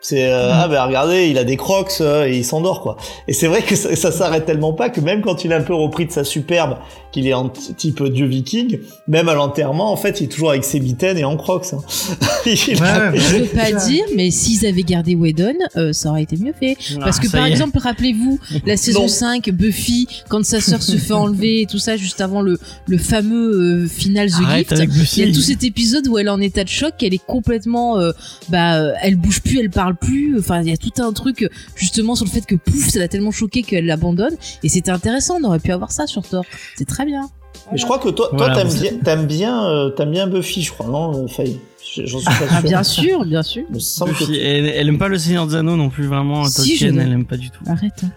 C'est 0.09 0.29
euh, 0.31 0.47
Mm. 0.47 0.51
ah 0.53 0.67
ben 0.69 0.83
regardez, 0.85 1.27
il 1.27 1.37
a 1.37 1.43
des 1.43 1.57
crocs 1.57 1.91
euh, 1.99 2.27
et 2.27 2.37
il 2.37 2.45
s'endort 2.45 2.81
quoi. 2.81 2.95
Et 3.27 3.33
c'est 3.33 3.47
vrai 3.47 3.61
que 3.61 3.75
ça, 3.75 3.93
ça 3.95 4.11
s'arrête 4.11 4.45
tellement 4.45 4.71
pas 4.71 4.89
que 4.89 5.01
même 5.01 5.21
quand 5.21 5.43
il 5.43 5.51
est 5.51 5.55
un 5.55 5.61
peu 5.61 5.73
repris 5.73 6.05
de 6.05 6.11
sa 6.13 6.23
superbe, 6.23 6.77
qu'il 7.11 7.27
est 7.27 7.33
en 7.33 7.49
type 7.49 8.01
dieu 8.03 8.25
viking, 8.25 8.79
même 9.09 9.27
à 9.27 9.33
l'enterrement 9.33 9.91
en 9.91 9.97
fait, 9.97 10.21
il 10.21 10.25
est 10.25 10.27
toujours 10.27 10.51
avec 10.51 10.63
ses 10.63 10.79
mitaines 10.79 11.17
et 11.17 11.25
en 11.25 11.35
crocs. 11.35 11.65
hein. 11.73 11.79
Il- 12.45 12.51
ouais, 12.51 13.11
Je 13.15 13.37
veux 13.39 13.45
pas 13.47 13.71
dire, 13.73 14.05
mais 14.15 14.31
s'ils 14.31 14.65
avaient 14.65 14.83
gardé 14.83 15.15
Whedon, 15.15 15.55
euh, 15.75 15.91
ça 15.91 16.09
aurait 16.11 16.23
été 16.23 16.37
mieux 16.37 16.53
fait. 16.57 16.77
Parce 17.01 17.17
Ah, 17.17 17.21
que 17.21 17.27
ça 17.27 17.37
par 17.39 17.45
exemple, 17.47 17.77
rappelez-vous, 17.77 18.39
la 18.65 18.77
saison 18.85 19.01
Non. 19.01 19.07
5, 19.09 19.49
Buffy, 19.49 20.07
quand 20.29 20.45
sa 20.45 20.61
sœur 20.61 20.81
se 20.81 20.95
fait 20.95 21.11
enlever 21.13 21.63
et 21.63 21.65
tout 21.65 21.79
ça, 21.79 21.97
juste 21.97 22.21
avant 22.21 22.41
le, 22.41 22.57
le 22.87 22.97
fameux 22.97 23.83
euh, 23.83 23.87
final 23.87 24.29
The 24.29 24.35
Arrête 24.45 24.57
Gift. 24.69 24.71
avec 24.71 24.89
Buffy. 24.91 25.21
Il 25.21 25.27
y 25.27 25.31
a 25.31 25.33
tout 25.35 25.41
cet 25.41 25.63
épisode 25.65 26.07
où 26.07 26.17
elle 26.17 26.27
est 26.27 26.29
en 26.29 26.39
état 26.39 26.63
de 26.63 26.69
choc, 26.69 26.93
elle 27.01 27.13
est 27.13 27.25
complètement, 27.25 27.99
euh, 27.99 28.11
bah, 28.47 28.77
elle 29.01 29.17
bouge 29.17 29.41
plus, 29.41 29.59
elle 29.59 29.69
parle 29.69 29.95
plus. 29.97 30.37
Enfin, 30.39 30.61
il 30.61 30.69
y 30.69 30.73
a 30.73 30.77
tout 30.77 30.91
un 31.01 31.11
truc 31.13 31.49
justement 31.75 32.15
sur 32.15 32.25
le 32.25 32.31
fait 32.31 32.45
que 32.45 32.55
pouf, 32.55 32.89
ça 32.89 32.99
l'a 32.99 33.07
tellement 33.07 33.31
choqué 33.31 33.63
qu'elle 33.63 33.85
l'abandonne. 33.85 34.35
Et 34.63 34.69
c'était 34.69 34.91
intéressant, 34.91 35.37
on 35.41 35.43
aurait 35.45 35.59
pu 35.59 35.71
avoir 35.71 35.91
ça 35.91 36.07
sur 36.07 36.21
Thor. 36.27 36.43
C'est 36.77 36.87
très 36.87 37.05
bien. 37.05 37.29
Mais 37.71 37.77
je 37.77 37.83
crois 37.85 37.97
que 37.99 38.09
toi, 38.09 38.27
toi 38.29 38.37
Voilà, 38.37 38.55
t'aimes 38.55 38.73
bien, 38.73 38.91
t'aimes 39.03 39.25
bien, 39.25 39.65
euh, 39.67 39.89
t'aimes 39.89 40.11
bien 40.11 40.27
Buffy, 40.27 40.61
je 40.61 40.71
crois, 40.71 40.85
non, 40.87 41.23
euh, 41.23 41.27
Faye? 41.27 41.59
J'en 42.05 42.19
suis 42.19 42.25
pas 42.25 42.33
sûr. 42.35 42.47
Ah, 42.51 42.61
bien 42.61 42.83
sûr, 42.83 43.25
bien 43.25 43.41
sûr. 43.41 43.63
Que 43.67 44.05
Buffy, 44.05 44.37
elle, 44.39 44.67
elle 44.67 44.87
aime 44.89 44.97
pas 44.99 45.07
le 45.07 45.17
Seigneur 45.17 45.47
des 45.47 45.55
Anneaux 45.55 45.75
non 45.75 45.89
plus, 45.89 46.05
vraiment. 46.05 46.45
Si, 46.45 46.77
Tolkien, 46.79 46.97
elle 47.01 47.11
aime 47.11 47.25
pas 47.25 47.37
du 47.37 47.49
tout. 47.49 47.63
Arrête. 47.65 48.03
hein. 48.03 48.09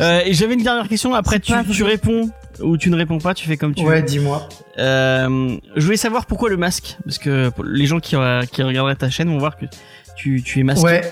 Euh, 0.00 0.20
et 0.24 0.32
j'avais 0.32 0.54
une 0.54 0.62
dernière 0.62 0.88
question. 0.88 1.14
Après, 1.14 1.38
tu, 1.38 1.52
tu 1.72 1.82
réponds 1.84 2.30
ou 2.60 2.76
tu 2.76 2.90
ne 2.90 2.96
réponds 2.96 3.18
pas, 3.18 3.34
tu 3.34 3.46
fais 3.46 3.56
comme 3.56 3.74
tu 3.74 3.84
Ouais, 3.84 4.00
veux. 4.00 4.06
dis-moi. 4.06 4.48
Euh, 4.78 5.56
je 5.76 5.84
voulais 5.84 5.96
savoir 5.96 6.26
pourquoi 6.26 6.48
le 6.48 6.56
masque, 6.56 6.96
parce 7.04 7.18
que 7.18 7.50
les 7.64 7.86
gens 7.86 8.00
qui, 8.00 8.16
qui 8.52 8.62
regarderaient 8.62 8.96
ta 8.96 9.10
chaîne 9.10 9.28
vont 9.28 9.38
voir 9.38 9.56
que 9.56 9.66
tu, 10.18 10.42
tu 10.42 10.60
es 10.60 10.62
masqué. 10.64 10.84
Ouais. 10.84 11.02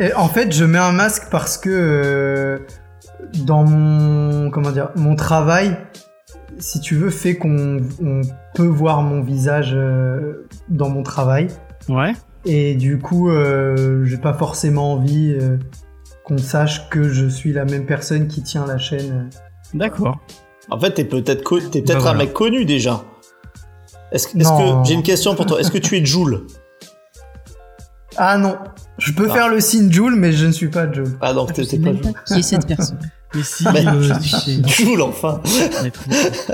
Et 0.00 0.12
en 0.14 0.28
fait, 0.28 0.52
je 0.52 0.64
mets 0.64 0.78
un 0.78 0.92
masque 0.92 1.28
parce 1.30 1.56
que 1.56 1.70
euh, 1.70 2.58
dans 3.44 3.64
mon 3.64 4.50
comment 4.50 4.70
dire 4.70 4.90
mon 4.96 5.16
travail, 5.16 5.76
si 6.58 6.80
tu 6.80 6.94
veux, 6.96 7.10
fait 7.10 7.36
qu'on 7.36 7.78
on 8.02 8.20
peut 8.54 8.66
voir 8.66 9.02
mon 9.02 9.22
visage 9.22 9.72
euh, 9.74 10.46
dans 10.68 10.88
mon 10.88 11.02
travail. 11.02 11.48
Ouais. 11.88 12.12
Et 12.44 12.74
du 12.74 12.98
coup, 12.98 13.30
euh, 13.30 14.04
j'ai 14.04 14.16
pas 14.18 14.32
forcément 14.34 14.92
envie 14.94 15.36
euh, 15.40 15.56
qu'on 16.24 16.38
sache 16.38 16.88
que 16.90 17.08
je 17.08 17.26
suis 17.26 17.52
la 17.52 17.64
même 17.64 17.86
personne 17.86 18.28
qui 18.28 18.42
tient 18.42 18.66
la 18.66 18.78
chaîne. 18.78 19.30
D'accord. 19.74 20.18
En 20.70 20.78
fait, 20.78 20.92
t'es 20.92 21.04
peut-être 21.04 21.42
peut-être 21.48 21.86
Bah 21.86 21.94
un 21.96 21.98
voilà. 21.98 22.18
mec 22.18 22.32
connu 22.32 22.64
déjà. 22.64 23.02
Est-ce 24.12 24.28
que 24.28 24.38
j'ai 24.84 24.94
une 24.94 25.02
question 25.02 25.34
pour 25.34 25.46
toi 25.46 25.60
Est-ce 25.60 25.70
que 25.70 25.78
tu 25.78 25.96
es 25.96 26.04
Joule? 26.04 26.46
Ah 28.18 28.36
non, 28.36 28.58
je 28.98 29.12
peux 29.12 29.28
Ah. 29.30 29.34
faire 29.34 29.48
le 29.48 29.60
signe 29.60 29.90
Joule, 29.92 30.16
mais 30.16 30.32
je 30.32 30.46
ne 30.46 30.52
suis 30.52 30.68
pas 30.68 30.90
Joule. 30.92 31.16
Ah 31.20 31.32
donc 31.32 31.52
Je 31.56 31.62
sais 31.62 31.78
pas 31.78 31.92
pas 31.92 32.10
qui 32.26 32.34
est 32.40 32.42
cette 32.42 32.66
personne. 32.66 32.98
Mais 33.34 33.42
si, 33.42 33.62
Bah, 33.64 33.72
euh. 33.86 34.14
Joule 34.66 35.02
enfin. 35.02 35.40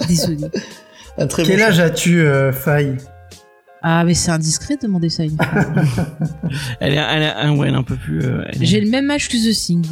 Désolée. 0.08 0.50
Un 1.18 1.26
très 1.28 1.44
Quel 1.44 1.58
bon 1.60 1.64
âge 1.66 1.78
as-tu, 1.78 2.20
euh, 2.20 2.52
Faye 2.52 2.96
Ah, 3.82 4.02
mais 4.04 4.14
c'est 4.14 4.32
indiscret 4.32 4.74
de 4.76 4.82
demander 4.88 5.08
ça 5.08 5.22
à 5.22 5.26
une 5.26 5.36
femme. 5.36 5.86
Elle 6.80 6.94
est, 6.94 6.96
elle 6.96 7.22
est, 7.22 7.32
ah 7.36 7.52
ouais, 7.52 7.68
elle 7.68 7.74
est 7.74 7.76
un 7.76 7.82
peu 7.84 7.94
plus. 7.96 8.20
euh, 8.24 8.42
est- 8.48 8.64
J'ai 8.64 8.80
le 8.80 8.90
même 8.90 9.08
âge 9.10 9.28
que 9.28 9.36
The 9.36 9.86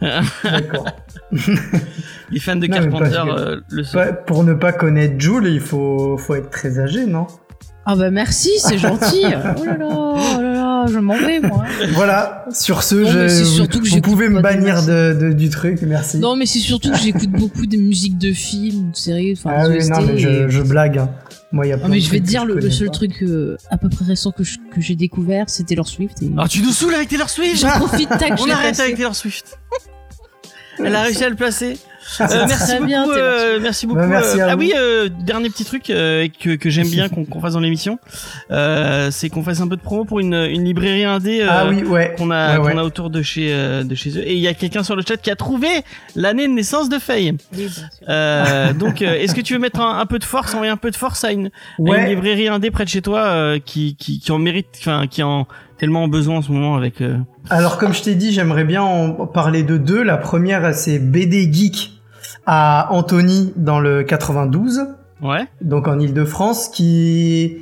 voilà. 0.00 0.20
D'accord. 0.44 0.86
Les 2.30 2.40
fans 2.40 2.56
de 2.56 2.66
Non, 2.66 2.76
Carpenter 2.76 3.22
euh, 3.26 3.60
le 3.70 3.84
sont. 3.84 3.96
Ouais, 3.96 4.12
pour 4.26 4.44
ne 4.44 4.52
pas 4.52 4.72
connaître 4.72 5.18
Joule, 5.18 5.46
il 5.48 5.60
faut, 5.60 6.18
faut 6.18 6.34
être 6.34 6.50
très 6.50 6.78
âgé, 6.78 7.06
non? 7.06 7.26
Ah 7.86 7.96
bah 7.96 8.10
merci, 8.10 8.50
c'est 8.58 8.78
gentil. 8.78 9.24
Oh 9.24 9.64
là 9.64 9.76
là, 9.76 9.86
oh 9.90 10.40
là 10.40 10.53
je 10.86 10.98
m'en 10.98 11.16
vais 11.16 11.40
moi. 11.40 11.64
Voilà, 11.92 12.44
sur 12.52 12.82
ce, 12.82 12.94
Non, 12.94 13.06
je, 13.10 13.60
vous, 13.62 13.66
que 13.66 14.00
pouvez 14.00 14.28
me 14.28 14.40
bannir 14.40 14.84
de, 14.84 15.16
de- 15.20 15.32
du 15.32 15.48
truc, 15.50 15.80
merci. 15.82 16.18
Non 16.18 16.36
mais 16.36 16.46
c'est 16.46 16.58
surtout 16.58 16.90
que 16.90 16.98
j'écoute 16.98 17.30
beaucoup 17.30 17.66
de 17.66 17.76
musiques 17.76 18.18
de 18.18 18.32
films, 18.32 18.90
de 18.92 18.96
séries, 18.96 19.34
enfin 19.36 19.54
ah 19.56 19.68
oui, 19.68 19.78
non, 19.88 20.02
mais 20.02 20.18
je, 20.18 20.28
et- 20.28 20.50
je 20.50 20.62
blague. 20.62 20.98
hein. 20.98 21.10
Moi, 21.52 21.66
il 21.66 21.68
y 21.68 21.72
a 21.72 21.76
Non, 21.76 21.82
plein 21.82 21.90
mais 21.90 22.00
je 22.00 22.10
vais 22.10 22.18
te 22.18 22.24
que 22.24 22.28
dire, 22.28 22.44
le, 22.44 22.68
seul 22.70 22.88
pas. 22.88 22.92
truc 22.94 23.22
euh, 23.22 23.56
à 23.70 23.78
peu 23.78 23.88
près 23.88 24.04
récent 24.04 24.32
que 24.32 24.42
je- 24.42 24.58
que 24.74 24.80
j'ai 24.80 24.96
découvert, 24.96 25.44
c'est 25.48 25.64
Taylor 25.64 25.86
Swift. 25.86 26.20
Et... 26.22 26.30
Alors 26.32 26.48
tu 26.48 26.60
nous 26.62 26.72
saoules 26.72 26.94
avec 26.94 27.08
Taylor 27.08 27.30
Swift 27.30 27.60
J'en 27.60 27.70
profite, 27.78 28.08
tac, 28.08 28.32
On 28.40 28.50
arrête 28.50 28.70
passé. 28.70 28.82
avec 28.82 28.96
Taylor 28.96 29.14
Swift. 29.14 29.58
Elle 30.84 30.94
a 30.96 31.02
réussi 31.02 31.22
à 31.22 31.28
le 31.28 31.36
placer. 31.36 31.78
Euh, 32.20 32.44
merci 32.46 32.72
beaucoup. 32.74 32.86
bien, 32.86 33.08
euh, 33.10 33.58
merci 33.60 33.86
beaucoup. 33.86 34.00
Bah, 34.00 34.06
merci 34.06 34.40
euh, 34.40 34.46
ah 34.48 34.54
vous. 34.54 34.60
oui, 34.60 34.72
euh, 34.76 35.08
dernier 35.08 35.48
petit 35.50 35.64
truc 35.64 35.90
euh, 35.90 36.28
que, 36.40 36.54
que 36.56 36.70
j'aime 36.70 36.88
bien 36.88 37.08
qu'on 37.08 37.24
qu'on 37.24 37.40
fasse 37.40 37.54
dans 37.54 37.60
l'émission, 37.60 37.98
euh, 38.50 39.10
c'est 39.10 39.28
qu'on 39.28 39.42
fasse 39.42 39.60
un 39.60 39.68
peu 39.68 39.76
de 39.76 39.80
promo 39.82 40.04
pour 40.04 40.20
une, 40.20 40.34
une 40.34 40.64
librairie 40.64 41.04
indé 41.04 41.40
euh, 41.42 41.46
Ah 41.50 41.66
oui, 41.68 41.82
ouais. 41.82 42.14
qu'on 42.16 42.30
a, 42.30 42.58
Ouais, 42.58 42.76
a 42.76 42.84
autour 42.84 43.10
de 43.10 43.22
chez, 43.22 43.48
euh, 43.52 43.84
de 43.84 43.94
chez 43.94 44.10
eux. 44.18 44.22
Et 44.26 44.34
il 44.34 44.40
y 44.40 44.48
a 44.48 44.54
quelqu'un 44.54 44.82
sur 44.82 44.96
le 44.96 45.02
chat 45.06 45.16
qui 45.16 45.30
a 45.30 45.36
trouvé 45.36 45.68
l'année 46.16 46.46
de 46.46 46.52
naissance 46.52 46.88
de 46.88 46.98
Faye. 46.98 47.36
Oui. 47.56 47.68
Euh, 48.08 48.72
donc, 48.72 49.02
euh, 49.02 49.14
est-ce 49.14 49.34
que 49.34 49.40
tu 49.40 49.54
veux 49.54 49.58
mettre 49.60 49.80
un, 49.80 49.98
un 49.98 50.06
peu 50.06 50.18
de 50.18 50.24
force, 50.24 50.54
envoyer 50.54 50.70
un 50.72 50.76
peu 50.76 50.90
de 50.90 50.96
force 50.96 51.24
à 51.24 51.32
une, 51.32 51.50
à 51.88 51.98
une 51.98 52.06
librairie 52.08 52.48
indé 52.48 52.70
près 52.70 52.84
de 52.84 52.90
chez 52.90 53.02
toi 53.02 53.20
euh, 53.20 53.58
qui, 53.64 53.96
qui, 53.96 54.20
qui 54.20 54.32
en 54.32 54.38
mérite, 54.38 54.68
enfin, 54.78 55.06
qui 55.08 55.22
en 55.22 55.46
tellement 55.78 56.04
en 56.04 56.08
besoin 56.08 56.36
en 56.36 56.42
ce 56.42 56.52
moment 56.52 56.76
avec. 56.76 57.00
euh, 57.00 57.16
alors 57.50 57.78
comme 57.78 57.92
je 57.92 58.02
t'ai 58.02 58.14
dit, 58.14 58.32
j'aimerais 58.32 58.64
bien 58.64 58.82
en 58.82 59.26
parler 59.26 59.62
de 59.64 59.76
deux. 59.76 60.02
La 60.04 60.16
première, 60.16 60.72
c'est 60.74 60.98
BD 61.00 61.52
Geek 61.52 61.93
à 62.46 62.88
Antony 62.90 63.52
dans 63.56 63.80
le 63.80 64.02
92. 64.02 64.86
Ouais. 65.22 65.46
donc 65.62 65.88
en 65.88 65.98
Ile-de-France, 65.98 66.68
qui 66.68 67.42
est 67.42 67.58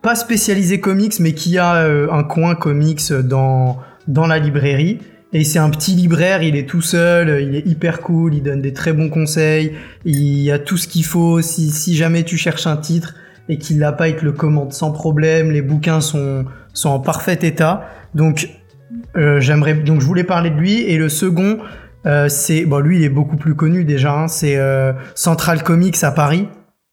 pas 0.00 0.14
spécialisé 0.14 0.80
comics, 0.80 1.18
mais 1.18 1.32
qui 1.32 1.58
a 1.58 1.76
euh, 1.76 2.08
un 2.12 2.22
coin 2.22 2.54
comics 2.54 3.12
dans, 3.12 3.78
dans 4.06 4.26
la 4.26 4.38
librairie. 4.38 4.98
Et 5.32 5.44
c'est 5.44 5.58
un 5.58 5.70
petit 5.70 5.92
libraire, 5.92 6.42
il 6.42 6.56
est 6.56 6.68
tout 6.68 6.80
seul, 6.80 7.40
il 7.42 7.54
est 7.54 7.66
hyper 7.66 8.00
cool, 8.00 8.34
il 8.34 8.42
donne 8.42 8.60
des 8.60 8.72
très 8.72 8.92
bons 8.92 9.08
conseils, 9.08 9.74
il 10.04 10.40
y 10.40 10.50
a 10.50 10.58
tout 10.58 10.76
ce 10.76 10.88
qu'il 10.88 11.04
faut. 11.04 11.40
Si, 11.40 11.70
si 11.70 11.94
jamais 11.94 12.24
tu 12.24 12.36
cherches 12.36 12.66
un 12.66 12.76
titre 12.76 13.14
et 13.48 13.56
qu'il 13.56 13.78
l'a 13.78 13.92
pas, 13.92 14.08
il 14.08 14.16
te 14.16 14.24
le 14.24 14.32
commande 14.32 14.72
sans 14.72 14.90
problème. 14.90 15.52
Les 15.52 15.62
bouquins 15.62 16.00
sont, 16.00 16.46
sont 16.72 16.88
en 16.88 16.98
parfait 16.98 17.38
état. 17.42 17.88
Donc, 18.14 18.48
euh, 19.16 19.40
j'aimerais, 19.40 19.74
donc 19.74 20.00
je 20.00 20.06
voulais 20.06 20.24
parler 20.24 20.50
de 20.50 20.56
lui. 20.56 20.80
Et 20.82 20.96
le 20.96 21.08
second, 21.08 21.58
euh, 22.06 22.28
c'est, 22.28 22.64
bon, 22.64 22.78
lui, 22.80 22.98
il 22.98 23.04
est 23.04 23.10
beaucoup 23.10 23.36
plus 23.36 23.54
connu 23.54 23.84
déjà. 23.84 24.12
hein, 24.12 24.28
c'est 24.28 24.56
euh, 24.56 24.92
Central 25.14 25.62
Comics 25.62 26.02
à 26.02 26.10
Paris. 26.10 26.48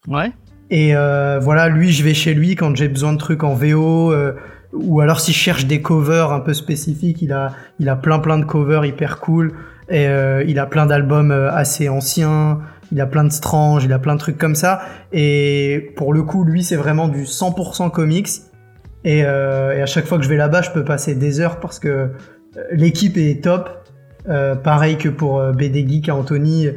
Ouais. 0.06 0.32
Et 0.70 0.94
euh, 0.94 1.38
voilà, 1.40 1.68
lui, 1.68 1.92
je 1.92 2.04
vais 2.04 2.14
chez 2.14 2.34
lui 2.34 2.54
quand 2.54 2.76
j'ai 2.76 2.88
besoin 2.88 3.12
de 3.12 3.18
trucs 3.18 3.42
en 3.42 3.54
VO, 3.54 4.12
euh, 4.12 4.34
ou 4.72 5.00
alors 5.00 5.18
si 5.20 5.32
je 5.32 5.38
cherche 5.38 5.66
des 5.66 5.80
covers 5.80 6.30
un 6.30 6.40
peu 6.40 6.52
spécifiques, 6.52 7.22
il 7.22 7.32
a, 7.32 7.52
il 7.78 7.88
a 7.88 7.96
plein 7.96 8.18
plein 8.18 8.38
de 8.38 8.44
covers 8.44 8.84
hyper 8.84 9.18
cool, 9.18 9.54
et 9.88 10.06
euh, 10.06 10.44
il 10.46 10.58
a 10.58 10.66
plein 10.66 10.84
d'albums 10.84 11.30
assez 11.30 11.88
anciens, 11.88 12.60
il 12.92 13.00
a 13.00 13.06
plein 13.06 13.24
de 13.24 13.32
Strange, 13.32 13.84
il 13.84 13.92
a 13.94 13.98
plein 13.98 14.14
de 14.14 14.20
trucs 14.20 14.36
comme 14.36 14.54
ça, 14.54 14.82
et 15.10 15.90
pour 15.96 16.12
le 16.12 16.22
coup, 16.22 16.44
lui, 16.44 16.62
c'est 16.62 16.76
vraiment 16.76 17.08
du 17.08 17.22
100% 17.22 17.90
comics, 17.90 18.28
et, 19.04 19.24
euh, 19.24 19.74
et 19.74 19.80
à 19.80 19.86
chaque 19.86 20.04
fois 20.04 20.18
que 20.18 20.24
je 20.24 20.28
vais 20.28 20.36
là-bas, 20.36 20.60
je 20.60 20.70
peux 20.70 20.84
passer 20.84 21.14
des 21.14 21.40
heures 21.40 21.60
parce 21.60 21.78
que 21.78 22.10
l'équipe 22.72 23.16
est 23.16 23.42
top, 23.42 23.70
Euh, 24.28 24.54
pareil 24.54 24.98
que 24.98 25.08
pour 25.08 25.38
euh, 25.40 25.52
BD 25.52 25.88
Geek 25.88 26.08
à 26.08 26.14
Anthony, 26.14 26.68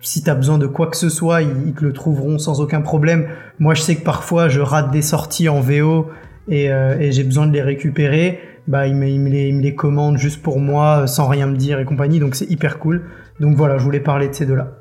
si 0.00 0.22
t'as 0.22 0.34
besoin 0.34 0.58
de 0.58 0.66
quoi 0.66 0.86
que 0.86 0.96
ce 0.96 1.08
soit, 1.08 1.42
ils, 1.42 1.74
te 1.74 1.84
le 1.84 1.92
trouveront 1.92 2.38
sans 2.38 2.60
aucun 2.60 2.80
problème. 2.80 3.26
Moi, 3.58 3.74
je 3.74 3.82
sais 3.82 3.96
que 3.96 4.04
parfois, 4.04 4.48
je 4.48 4.60
rate 4.60 4.90
des 4.90 5.02
sorties 5.02 5.48
en 5.48 5.60
VO 5.60 6.08
et, 6.48 6.70
euh, 6.70 6.98
et 6.98 7.12
j'ai 7.12 7.24
besoin 7.24 7.46
de 7.46 7.52
les 7.52 7.62
récupérer. 7.62 8.40
Bah, 8.68 8.86
ils 8.86 8.94
me, 8.94 9.08
ils 9.08 9.20
me 9.20 9.28
les, 9.28 9.48
ils 9.48 9.56
me 9.56 9.62
les 9.62 9.74
commandent 9.74 10.18
juste 10.18 10.42
pour 10.42 10.60
moi, 10.60 11.02
euh, 11.02 11.06
sans 11.06 11.28
rien 11.28 11.46
me 11.46 11.56
dire 11.56 11.78
et 11.80 11.84
compagnie. 11.84 12.18
Donc, 12.18 12.34
c'est 12.34 12.50
hyper 12.50 12.78
cool. 12.78 13.04
Donc 13.40 13.56
voilà, 13.56 13.78
je 13.78 13.84
voulais 13.84 14.00
parler 14.00 14.28
de 14.28 14.34
ces 14.34 14.46
deux-là. 14.46 14.72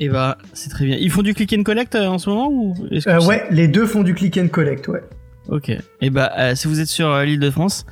Et 0.00 0.08
bah, 0.08 0.38
c'est 0.52 0.70
très 0.70 0.84
bien. 0.84 0.96
Ils 0.98 1.10
font 1.10 1.22
du 1.22 1.34
click 1.34 1.54
and 1.58 1.62
collect 1.62 1.94
euh, 1.94 2.06
en 2.06 2.18
ce 2.18 2.28
moment 2.30 2.48
ou 2.50 2.74
Euh, 3.06 3.24
ouais, 3.26 3.44
les 3.50 3.68
deux 3.68 3.86
font 3.86 4.02
du 4.02 4.14
click 4.14 4.38
and 4.38 4.48
collect, 4.48 4.88
ouais. 4.88 5.02
Ok. 5.48 5.70
Et 6.00 6.10
bah, 6.10 6.32
euh, 6.38 6.54
si 6.54 6.68
vous 6.68 6.80
êtes 6.80 6.88
sur 6.88 7.08
euh, 7.08 7.24
l'île 7.24 7.40
de 7.40 7.50
France, 7.50 7.84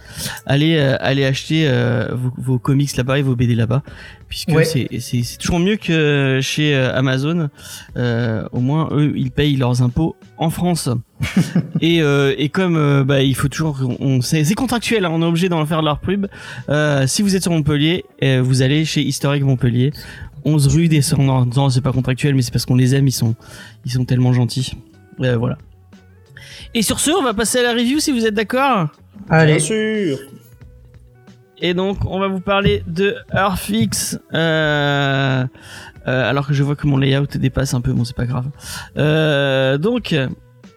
allez, 0.46 0.76
euh, 0.76 0.96
allez 1.00 1.24
acheter 1.24 1.68
euh, 1.68 2.08
vos, 2.12 2.32
vos 2.38 2.58
comics 2.58 2.96
là-bas 2.96 3.18
et 3.18 3.22
vos 3.22 3.36
BD 3.36 3.54
là-bas, 3.54 3.82
puisque 4.28 4.48
Ouais. 4.48 4.64
c'est, 4.64 4.88
c'est, 5.00 5.22
toujours 5.38 5.58
mieux 5.58 5.76
que 5.76 6.40
chez 6.42 6.74
Amazon. 6.74 7.50
Euh, 7.96 8.48
au 8.52 8.60
moins, 8.60 8.88
eux, 8.92 9.12
ils 9.16 9.30
payent 9.30 9.56
leurs 9.56 9.82
impôts 9.82 10.16
en 10.38 10.48
France. 10.50 10.88
et, 11.80 12.02
euh, 12.02 12.34
et 12.38 12.48
comme 12.48 13.04
bah, 13.04 13.22
il 13.22 13.34
faut 13.34 13.48
toujours, 13.48 13.78
on, 14.00 14.22
c'est, 14.22 14.44
c'est 14.44 14.54
contractuel, 14.54 15.04
hein, 15.04 15.10
on 15.12 15.22
est 15.22 15.26
obligé 15.26 15.48
d'en 15.48 15.64
faire 15.66 15.82
leur 15.82 16.00
pub. 16.00 16.26
Euh, 16.68 17.06
si 17.06 17.22
vous 17.22 17.36
êtes 17.36 17.42
sur 17.42 17.52
Montpellier, 17.52 18.04
euh, 18.22 18.40
vous 18.42 18.62
allez 18.62 18.84
chez 18.84 19.02
Historique 19.02 19.44
Montpellier, 19.44 19.92
11 20.44 20.74
rue 20.74 20.88
des 20.88 21.00
non, 21.18 21.46
non, 21.46 21.68
c'est 21.70 21.80
pas 21.82 21.92
contractuel, 21.92 22.34
mais 22.34 22.42
c'est 22.42 22.50
parce 22.50 22.66
qu'on 22.66 22.74
les 22.76 22.94
aime, 22.94 23.06
ils 23.06 23.12
sont, 23.12 23.34
ils 23.84 23.92
sont 23.92 24.04
tellement 24.04 24.32
gentils. 24.32 24.72
Euh, 25.20 25.36
voilà. 25.36 25.58
Et 26.74 26.82
sur 26.82 27.00
ce, 27.00 27.10
on 27.10 27.22
va 27.22 27.34
passer 27.34 27.58
à 27.58 27.62
la 27.62 27.72
review 27.72 28.00
si 28.00 28.12
vous 28.12 28.24
êtes 28.24 28.34
d'accord. 28.34 28.88
Allez, 29.28 29.56
Bien 29.56 29.64
sûr. 29.64 30.18
Et 31.62 31.74
donc, 31.74 31.98
on 32.06 32.18
va 32.18 32.26
vous 32.26 32.40
parler 32.40 32.82
de 32.88 33.14
Earthfix. 33.32 34.18
Euh, 34.34 35.44
euh, 36.08 36.30
alors 36.30 36.46
que 36.48 36.54
je 36.54 36.62
vois 36.64 36.74
que 36.74 36.88
mon 36.88 36.96
layout 36.96 37.26
dépasse 37.36 37.72
un 37.74 37.80
peu, 37.80 37.92
bon, 37.92 38.04
c'est 38.04 38.16
pas 38.16 38.26
grave. 38.26 38.46
Euh, 38.96 39.78
donc, 39.78 40.12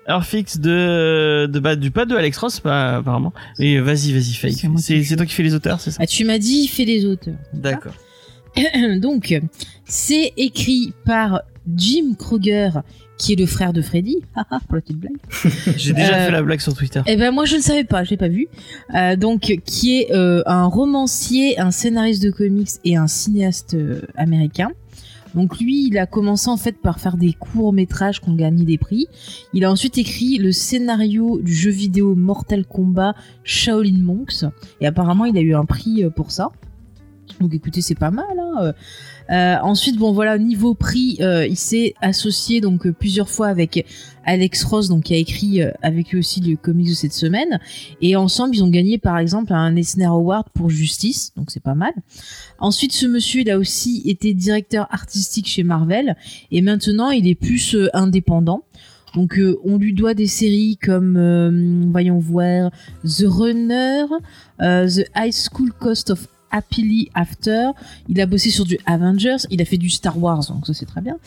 Earthfix 0.07 0.59
de, 0.59 1.49
de 1.51 1.59
bah, 1.59 1.75
du 1.75 1.89
pas 1.89 2.05
de 2.05 2.15
Alex 2.15 2.37
Ross, 2.37 2.59
pas, 2.59 2.97
apparemment. 2.97 3.33
Et 3.57 3.79
vas-y, 3.79 4.13
vas-y, 4.13 4.33
fake. 4.33 4.69
C'est 4.77 5.15
toi 5.15 5.25
qui 5.25 5.33
fais 5.33 5.41
les 5.41 5.55
auteurs, 5.55 5.79
c'est 5.79 5.89
ça 5.89 5.97
Ah, 6.01 6.05
tu 6.05 6.23
m'as 6.23 6.37
dit, 6.37 6.61
il 6.65 6.67
fait 6.67 6.85
les 6.85 7.05
auteurs. 7.05 7.37
D'accord. 7.53 7.93
Donc, 9.01 9.33
c'est 9.85 10.33
écrit 10.37 10.93
par 11.03 11.41
Jim 11.75 12.13
Kruger, 12.17 12.69
qui 13.17 13.33
est 13.33 13.35
le 13.37 13.45
frère 13.45 13.71
de 13.73 13.81
Freddy. 13.81 14.17
Haha, 14.35 14.59
pour 14.67 14.75
la 14.75 14.81
petite 14.81 14.97
blague. 14.97 15.15
J'ai 15.77 15.93
déjà 15.93 16.15
Euh, 16.15 16.25
fait 16.25 16.31
la 16.31 16.41
blague 16.43 16.59
sur 16.59 16.73
Twitter. 16.73 17.01
Eh 17.07 17.15
ben 17.15 17.31
moi 17.31 17.45
je 17.45 17.55
ne 17.55 17.61
savais 17.61 17.83
pas, 17.83 18.03
je 18.03 18.11
l'ai 18.11 18.17
pas 18.17 18.27
vu. 18.27 18.47
Euh, 18.93 19.15
donc 19.15 19.41
qui 19.65 19.97
est 19.99 20.11
euh, 20.13 20.43
un 20.45 20.65
romancier, 20.65 21.59
un 21.59 21.71
scénariste 21.71 22.21
de 22.23 22.31
comics 22.31 22.69
et 22.83 22.95
un 22.97 23.07
cinéaste 23.07 23.75
américain. 24.15 24.69
Donc 25.33 25.59
lui, 25.59 25.87
il 25.87 25.97
a 25.97 26.05
commencé 26.05 26.49
en 26.49 26.55
fait 26.55 26.77
par 26.81 26.99
faire 27.01 27.17
des 27.17 27.33
courts 27.33 27.73
métrages 27.73 28.21
qui 28.21 28.29
ont 28.29 28.35
gagné 28.35 28.63
des 28.63 28.77
prix. 28.77 29.07
Il 29.53 29.65
a 29.65 29.71
ensuite 29.71 29.97
écrit 29.97 30.37
le 30.37 30.53
scénario 30.53 31.41
du 31.41 31.53
jeu 31.53 31.71
vidéo 31.71 32.15
Mortal 32.15 32.65
Kombat 32.65 33.15
Shaolin 33.43 33.99
Monks 34.01 34.45
et 34.79 34.87
apparemment 34.87 35.25
il 35.25 35.37
a 35.37 35.41
eu 35.41 35.53
un 35.53 35.65
prix 35.65 36.05
pour 36.15 36.31
ça. 36.31 36.51
Donc 37.41 37.53
écoutez, 37.53 37.81
c'est 37.81 37.95
pas 37.99 38.11
mal. 38.11 38.25
Hein. 38.39 38.71
Euh, 39.31 39.55
ensuite, 39.61 39.97
bon 39.97 40.11
voilà, 40.11 40.37
niveau 40.37 40.75
prix, 40.75 41.17
euh, 41.21 41.47
il 41.47 41.55
s'est 41.55 41.95
associé 42.01 42.61
donc 42.61 42.85
euh, 42.85 42.91
plusieurs 42.91 43.29
fois 43.29 43.47
avec 43.47 43.85
Alex 44.23 44.63
Ross, 44.63 44.87
donc 44.87 45.05
qui 45.05 45.13
a 45.13 45.17
écrit 45.17 45.61
euh, 45.61 45.71
avec 45.81 46.09
lui 46.09 46.19
aussi 46.19 46.41
le 46.41 46.55
comics 46.55 46.89
de 46.89 46.93
cette 46.93 47.13
semaine. 47.13 47.59
Et 48.01 48.15
ensemble, 48.15 48.55
ils 48.55 48.63
ont 48.63 48.69
gagné 48.69 48.97
par 48.97 49.17
exemple 49.17 49.53
un 49.53 49.75
Eisner 49.75 50.05
Award 50.05 50.47
pour 50.53 50.69
Justice, 50.69 51.31
donc 51.35 51.51
c'est 51.51 51.63
pas 51.63 51.75
mal. 51.75 51.93
Ensuite, 52.59 52.93
ce 52.93 53.07
monsieur, 53.07 53.41
il 53.41 53.49
a 53.49 53.57
aussi 53.57 54.03
été 54.05 54.33
directeur 54.33 54.87
artistique 54.91 55.47
chez 55.47 55.63
Marvel, 55.63 56.15
et 56.51 56.61
maintenant, 56.61 57.09
il 57.09 57.27
est 57.27 57.35
plus 57.35 57.75
euh, 57.75 57.89
indépendant. 57.93 58.63
Donc, 59.15 59.39
euh, 59.39 59.57
on 59.63 59.77
lui 59.77 59.93
doit 59.93 60.13
des 60.13 60.27
séries 60.27 60.77
comme, 60.77 61.15
euh, 61.15 61.85
voyons 61.89 62.19
voir, 62.19 62.69
The 63.03 63.23
Runner, 63.25 64.03
euh, 64.61 64.87
The 64.87 65.05
High 65.15 65.33
School 65.33 65.71
Cost 65.71 66.09
of 66.09 66.27
Happily 66.51 67.09
After. 67.13 67.71
Il 68.09 68.19
a 68.21 68.25
bossé 68.25 68.49
sur 68.49 68.65
du 68.65 68.77
Avengers. 68.85 69.37
Il 69.49 69.61
a 69.61 69.65
fait 69.65 69.77
du 69.77 69.89
Star 69.89 70.17
Wars, 70.17 70.45
donc 70.47 70.65
ça 70.67 70.73
c'est 70.73 70.85
très 70.85 71.01
bien. 71.01 71.17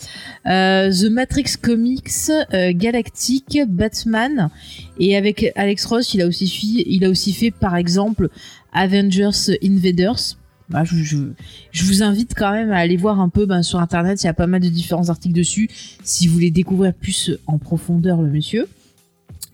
Euh, 0.47 0.90
The 0.90 1.11
Matrix 1.11 1.55
Comics, 1.61 2.31
euh, 2.53 2.73
Galactic, 2.74 3.61
Batman. 3.69 4.51
Et 4.99 5.16
avec 5.16 5.53
Alex 5.57 5.85
Ross, 5.86 6.15
il 6.15 6.23
a 6.23 6.27
aussi 6.27 6.49
fait, 6.49 6.85
il 6.86 7.05
a 7.05 7.11
aussi 7.11 7.32
fait 7.32 7.51
par 7.51 7.77
exemple 7.77 8.28
Avengers 8.73 9.57
Invaders. 9.62 10.36
Bah, 10.69 10.85
je, 10.85 11.85
vous 11.85 12.03
invite 12.03 12.35
quand 12.36 12.53
même 12.53 12.73
à 12.73 12.77
aller 12.77 12.99
voir 12.99 13.20
un 13.20 13.31
peu 13.31 13.47
ben, 13.47 13.62
sur 13.62 13.81
internet, 13.81 14.23
il 14.23 14.27
y 14.27 14.28
a 14.28 14.35
pas 14.35 14.47
mal 14.47 14.61
de 14.61 14.69
différents 14.69 15.09
articles 15.09 15.35
dessus 15.35 15.70
si 16.05 16.28
vous 16.28 16.35
voulez 16.35 16.51
découvrir 16.51 16.93
plus 16.93 17.31
en 17.47 17.57
profondeur 17.57 18.20
le 18.20 18.31
monsieur. 18.31 18.69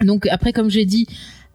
Donc 0.00 0.26
après 0.26 0.52
comme 0.52 0.70
j'ai 0.70 0.84
dit, 0.84 1.06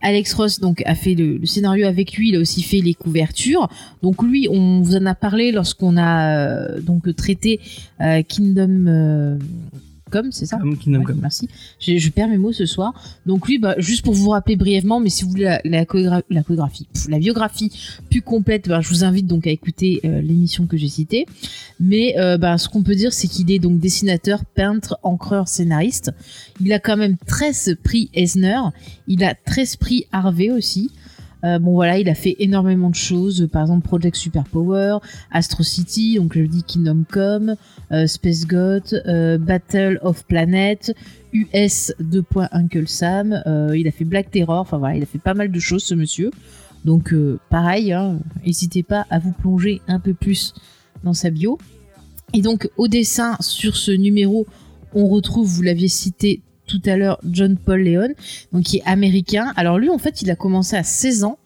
Alex 0.02 0.34
Ross 0.34 0.60
donc 0.60 0.82
a 0.86 0.96
fait 0.96 1.16
le, 1.16 1.46
scénario 1.46 1.88
avec 1.88 2.14
lui, 2.14 2.30
il 2.30 2.36
a 2.36 2.40
aussi 2.40 2.62
fait 2.64 2.82
les 2.82 2.94
couvertures. 2.94 3.68
Donc 4.02 4.24
lui, 4.24 4.48
on 4.50 4.82
vous 4.82 4.96
en 4.96 5.06
a 5.06 5.16
parlé 5.16 5.52
lorsqu'on 5.52 5.98
a 5.98 6.38
euh, 6.38 6.82
donc 6.82 7.16
traité 7.16 7.60
euh, 8.02 8.22
Kingdom 8.24 9.40
Come, 10.10 10.32
c'est 10.32 10.46
ça 10.46 10.58
Comme 10.58 10.78
Kingdom 10.78 11.00
Ouais, 11.00 11.06
Come. 11.06 11.20
Merci. 11.22 11.48
Je, 11.80 11.98
je 11.98 12.10
perds 12.10 12.28
mes 12.30 12.38
mots 12.38 12.52
ce 12.52 12.66
soir. 12.66 12.94
Donc 13.26 13.48
lui, 13.48 13.58
bah, 13.60 13.76
juste 13.78 14.04
pour 14.04 14.14
vous 14.14 14.30
rappeler 14.30 14.56
brièvement, 14.56 15.00
mais 15.00 15.10
si 15.10 15.24
vous 15.24 15.30
voulez 15.30 15.44
la, 15.46 15.62
la, 15.64 15.86
chorégra- 15.86 16.24
la 16.30 16.44
chorégraphie, 16.44 16.88
pff, 16.94 17.08
la 17.10 17.20
biographie 17.20 17.72
plus 18.10 18.22
complète, 18.22 18.68
bah, 18.68 18.82
je 18.82 18.90
vous 18.90 19.04
invite 19.04 19.28
donc 19.28 19.48
à 19.48 19.52
écouter 19.52 20.02
euh, 20.06 20.22
l'émission 20.22 20.66
que 20.66 20.76
j'ai 20.78 20.90
citée. 20.90 21.26
Mais 21.80 22.16
euh, 22.20 22.38
bah, 22.38 22.58
ce 22.58 22.68
qu'on 22.68 22.84
peut 22.84 22.96
dire, 22.96 23.14
c'est 23.14 23.28
qu'il 23.28 23.50
est 23.52 23.60
donc 23.60 23.80
dessinateur, 23.80 24.44
peintre, 24.46 24.98
encreur, 25.04 25.48
scénariste. 25.48 26.12
Il 26.62 26.74
a 26.74 26.80
quand 26.80 26.98
même 26.98 27.16
13 27.28 27.78
prix 27.84 28.10
Eisner. 28.14 28.60
Il 29.08 29.24
a 29.24 29.34
13 29.36 29.76
prix 29.78 30.06
Harvey 30.12 30.52
aussi. 30.52 30.92
Euh, 31.44 31.60
bon 31.60 31.74
voilà, 31.74 31.98
il 31.98 32.10
a 32.10 32.16
fait 32.16 32.36
énormément 32.40 32.90
de 32.90 32.96
choses, 32.96 33.48
par 33.52 33.64
exemple 33.64 33.88
Project 33.88 34.16
Superpower, 34.16 34.98
Astro 35.32 35.64
City, 35.64 36.18
donc 36.18 36.38
je 36.38 36.44
dis 36.44 36.64
Kingdom 36.64 37.04
Come, 37.10 37.56
euh, 37.92 38.08
Space 38.08 38.46
God, 38.46 39.02
euh, 39.08 39.38
Battle 39.38 40.00
of 40.02 40.26
Planet, 40.26 40.94
US 41.32 41.94
2. 42.00 42.26
Uncle 42.52 42.88
Sam, 42.88 43.44
il 43.76 43.88
a 43.88 43.92
fait 43.92 44.06
Black 44.06 44.32
Terror, 44.32 44.60
enfin 44.60 44.78
voilà, 44.78 44.98
il 44.98 45.04
a 45.04 45.06
fait 45.06 45.20
pas 45.20 45.34
mal 45.34 45.52
de 45.52 45.60
choses 45.60 45.84
ce 45.84 45.96
monsieur. 45.96 46.32
Donc 46.86 47.14
pareil, 47.50 47.92
hein, 47.94 48.20
n'hésitez 48.46 48.84
pas 48.84 49.06
à 49.10 49.20
vous 49.20 49.32
plonger 49.32 49.82
un 49.88 50.00
peu 50.00 50.14
plus 50.14 50.54
dans 51.04 51.14
sa 51.14 51.30
bio. 51.30 51.58
Et 52.34 52.42
donc 52.42 52.70
au 52.78 52.88
dessin 52.88 53.36
sur 53.40 53.76
ce 53.76 53.92
numéro, 53.92 54.48
on 54.94 55.08
retrouve, 55.08 55.48
vous 55.48 55.62
l'aviez 55.62 55.88
cité 55.88 56.42
tout 56.70 56.82
à 56.86 56.96
l'heure, 56.96 57.20
John 57.30 57.58
Paul 57.58 57.84
Leon, 57.84 58.14
donc 58.54 58.64
qui 58.64 58.78
est 58.78 58.84
américain. 58.86 59.52
Alors 59.58 59.78
lui, 59.78 59.90
en 59.90 59.98
fait, 59.98 60.22
il 60.22 60.32
a 60.32 60.36
commencé 60.36 60.76
à 60.76 60.84
16 60.84 61.24
ans 61.24 61.38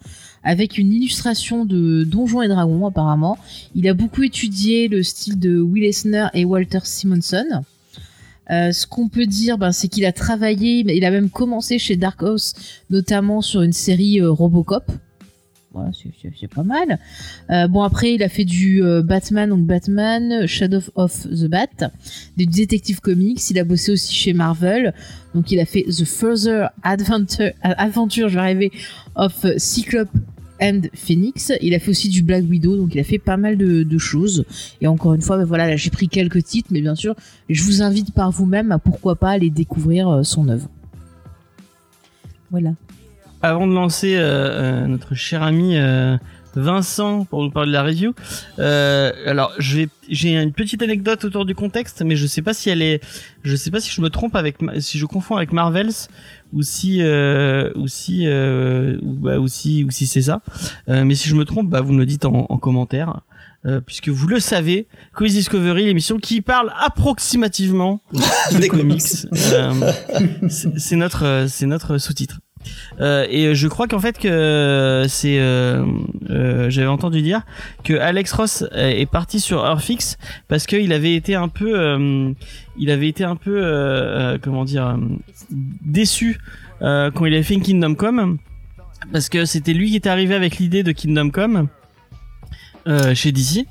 avec 0.44 0.78
une 0.78 0.92
illustration 0.92 1.66
de 1.66 2.04
Donjons 2.04 2.42
et 2.42 2.48
Dragons 2.48 2.86
apparemment. 2.86 3.38
Il 3.76 3.88
a 3.88 3.94
beaucoup 3.94 4.24
étudié 4.24 4.90
le 4.90 5.02
style 5.02 5.40
de 5.40 5.60
Will 5.60 5.86
Eisner 5.86 6.28
et 6.34 6.44
Walter 6.44 6.80
Simonson. 6.84 7.64
Euh, 8.52 8.74
ce 8.74 8.86
qu'on 8.86 9.08
peut 9.08 9.26
dire, 9.26 9.58
ben, 9.58 9.72
c'est 9.72 9.88
qu'il 9.88 10.06
a 10.06 10.12
travaillé, 10.12 10.80
il 10.80 11.06
a 11.06 11.12
même 11.12 11.30
commencé 11.30 11.80
chez 11.80 11.96
Dark 11.96 12.22
Horse, 12.22 12.54
notamment 12.90 13.42
sur 13.42 13.62
une 13.62 13.72
série 13.72 14.20
euh, 14.20 14.30
Robocop. 14.30 14.92
Voilà, 15.74 15.90
c'est- 15.92 16.48
pas 16.48 16.64
mal. 16.64 17.00
Euh, 17.50 17.68
bon 17.68 17.82
après, 17.82 18.14
il 18.14 18.22
a 18.22 18.30
fait 18.30 18.46
du 18.46 18.84
euh, 18.84 19.02
Batman, 19.02 19.50
donc 19.50 19.66
Batman, 19.66 20.46
Shadow 20.46 20.82
of 20.96 21.28
the 21.28 21.48
Bat, 21.48 21.92
des 22.38 22.46
détectives 22.46 23.00
comics. 23.00 23.50
Il 23.50 23.58
a 23.58 23.64
bossé 23.64 23.92
aussi 23.92 24.14
chez 24.14 24.34
Marvel, 24.34 24.94
donc 25.34 25.52
il 25.52 25.60
a 25.60 25.66
fait 25.66 25.84
The 25.84 26.06
Further 26.06 26.70
Adventure, 26.84 27.52
Adventure, 27.64 28.30
je 28.30 28.36
vais 28.36 28.42
arriver, 28.42 28.72
of 29.16 29.46
Cyclope 29.58 30.10
and 30.62 30.82
Phoenix. 30.94 31.52
Il 31.62 31.74
a 31.74 31.80
fait 31.80 31.90
aussi 31.90 32.10
du 32.10 32.24
Black 32.24 32.44
Widow, 32.48 32.78
donc 32.78 32.94
il 32.96 33.00
a 33.00 33.04
fait 33.04 33.18
pas 33.18 33.38
mal 33.38 33.58
de, 33.58 33.98
choses. 33.98 34.46
Et 34.82 34.88
encore 34.88 35.14
une 35.14 35.22
fois, 35.22 35.38
ben 35.38 35.46
voilà, 35.46 35.68
là 35.68 35.76
j'ai 35.76 35.90
pris 35.90 36.08
quelques 36.08 36.44
titres, 36.44 36.70
mais 36.72 36.82
bien 36.82 36.96
sûr, 36.96 37.16
je 37.50 37.64
vous 37.64 37.82
invite 37.82 38.14
par 38.14 38.32
vous-même 38.32 38.72
à 38.72 38.80
pourquoi 38.80 39.16
pas 39.16 39.32
aller 39.32 39.50
découvrir 39.50 40.10
euh, 40.10 40.24
son 40.24 40.50
œuvre. 40.50 40.68
Voilà. 42.52 42.74
Avant 43.46 43.68
de 43.68 43.74
lancer 43.74 44.16
euh, 44.16 44.22
euh, 44.24 44.88
notre 44.88 45.16
cher 45.16 45.44
ami 45.44 45.76
euh, 45.78 46.16
Vincent 46.56 47.26
pour 47.26 47.44
nous 47.44 47.52
parler 47.52 47.68
de 47.68 47.74
la 47.74 47.84
review, 47.84 48.14
euh, 48.60 49.12
alors 49.26 49.52
j'ai 49.60 49.90
une 50.22 50.54
petite 50.54 50.82
anecdote 50.82 51.26
autour 51.26 51.44
du 51.46 51.54
contexte, 51.54 52.04
mais 52.06 52.16
je 52.16 52.26
sais 52.26 52.42
pas 52.42 52.54
si 52.54 52.70
elle 52.70 52.82
est, 52.82 53.02
je 53.44 53.56
sais 53.58 53.70
pas 53.70 53.82
si 53.82 53.92
je 53.92 54.00
me 54.00 54.10
trompe 54.10 54.38
avec, 54.38 54.60
si 54.80 54.98
je 54.98 55.06
confonds 55.06 55.36
avec 55.36 55.52
Marvels 55.52 55.92
ou 56.54 56.62
si 56.62 57.02
euh, 57.02 57.70
ou 57.76 57.90
si 57.90 58.28
euh, 58.28 58.98
ou, 59.02 59.12
bah, 59.12 59.40
ou 59.40 59.50
si 59.50 59.84
ou 59.84 59.92
si 59.92 60.08
c'est 60.08 60.22
ça. 60.22 60.42
Euh, 60.88 61.04
mais 61.04 61.16
si 61.16 61.28
je 61.28 61.36
me 61.36 61.44
trompe, 61.44 61.70
bah 61.70 61.82
vous 61.82 61.92
me 61.92 62.00
le 62.00 62.06
dites 62.06 62.24
en, 62.24 62.46
en 62.48 62.58
commentaire. 62.58 63.22
euh, 63.66 63.82
puisque 63.82 64.08
vous 64.08 64.28
le 64.28 64.40
savez, 64.40 64.88
Quiz 65.16 65.34
Discovery, 65.34 65.86
l'émission 65.86 66.18
qui 66.18 66.40
parle 66.42 66.72
approximativement 66.82 68.02
des 68.58 68.70
comics, 68.70 69.04
euh, 69.52 69.92
c'est 70.48 70.96
notre 70.96 71.46
c'est 71.50 71.66
notre 71.66 71.98
sous-titre. 71.98 72.40
Euh, 73.00 73.26
et 73.30 73.56
je 73.56 73.68
crois 73.68 73.88
qu'en 73.88 74.00
fait 74.00 74.18
que 74.20 75.06
c'est 75.08 75.40
euh, 75.40 75.86
euh, 76.30 76.70
j'avais 76.70 76.88
entendu 76.88 77.22
dire 77.22 77.42
que 77.84 77.94
Alex 77.94 78.32
Ross 78.34 78.64
euh, 78.74 78.90
est 78.90 79.10
parti 79.10 79.40
sur 79.40 79.66
Earthfix 79.66 80.18
parce 80.48 80.66
qu'il 80.66 80.94
avait 80.94 81.16
été 81.16 81.36
un 81.36 81.48
peu 81.48 81.80
euh, 81.80 82.32
il 82.78 82.92
avait 82.92 83.08
été 83.08 83.24
un 83.24 83.36
peu 83.36 83.58
euh, 83.58 83.64
euh, 84.34 84.38
comment 84.42 84.66
dire 84.66 84.88
euh, 84.88 84.98
déçu 85.52 86.40
euh, 86.82 87.12
quand 87.12 87.26
il 87.26 87.34
avait 87.34 87.44
fait 87.44 87.58
Kingdom 87.58 87.96
Come 87.96 88.38
parce 89.12 89.30
que 89.30 89.46
c'était 89.46 89.74
lui 89.74 89.90
qui 89.90 89.96
était 89.98 90.10
arrivé 90.10 90.36
avec 90.36 90.58
l'idée 90.58 90.84
de 90.84 90.92
Kingdom 90.92 91.30
Come 91.30 91.68
euh, 92.88 93.16
chez 93.16 93.32
DC. 93.32 93.66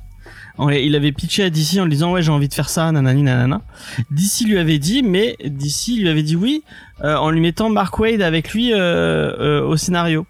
Il 0.70 0.94
avait 0.96 1.12
pitché 1.12 1.44
à 1.44 1.50
DC 1.50 1.78
en 1.78 1.84
lui 1.84 1.92
disant 1.92 2.12
ouais 2.12 2.22
j'ai 2.22 2.30
envie 2.30 2.48
de 2.48 2.54
faire 2.54 2.68
ça 2.68 2.90
nanani 2.92 3.22
nanana. 3.22 3.62
DC 4.10 4.46
lui 4.46 4.58
avait 4.58 4.78
dit 4.78 5.02
mais 5.02 5.36
DC 5.44 5.98
lui 5.98 6.08
avait 6.08 6.22
dit 6.22 6.36
oui 6.36 6.62
euh, 7.04 7.16
en 7.16 7.30
lui 7.30 7.40
mettant 7.40 7.68
Mark 7.70 7.98
Wade 7.98 8.22
avec 8.22 8.52
lui 8.52 8.72
euh, 8.72 8.78
euh, 8.78 9.62
au 9.66 9.76
scénario. 9.76 10.26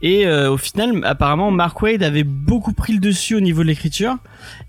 Et 0.00 0.26
euh, 0.26 0.50
au 0.50 0.56
final, 0.58 1.00
apparemment, 1.04 1.50
Mark 1.50 1.80
Wade 1.82 2.02
avait 2.02 2.24
beaucoup 2.24 2.72
pris 2.74 2.92
le 2.94 2.98
dessus 2.98 3.34
au 3.34 3.40
niveau 3.40 3.62
de 3.62 3.68
l'écriture 3.68 4.16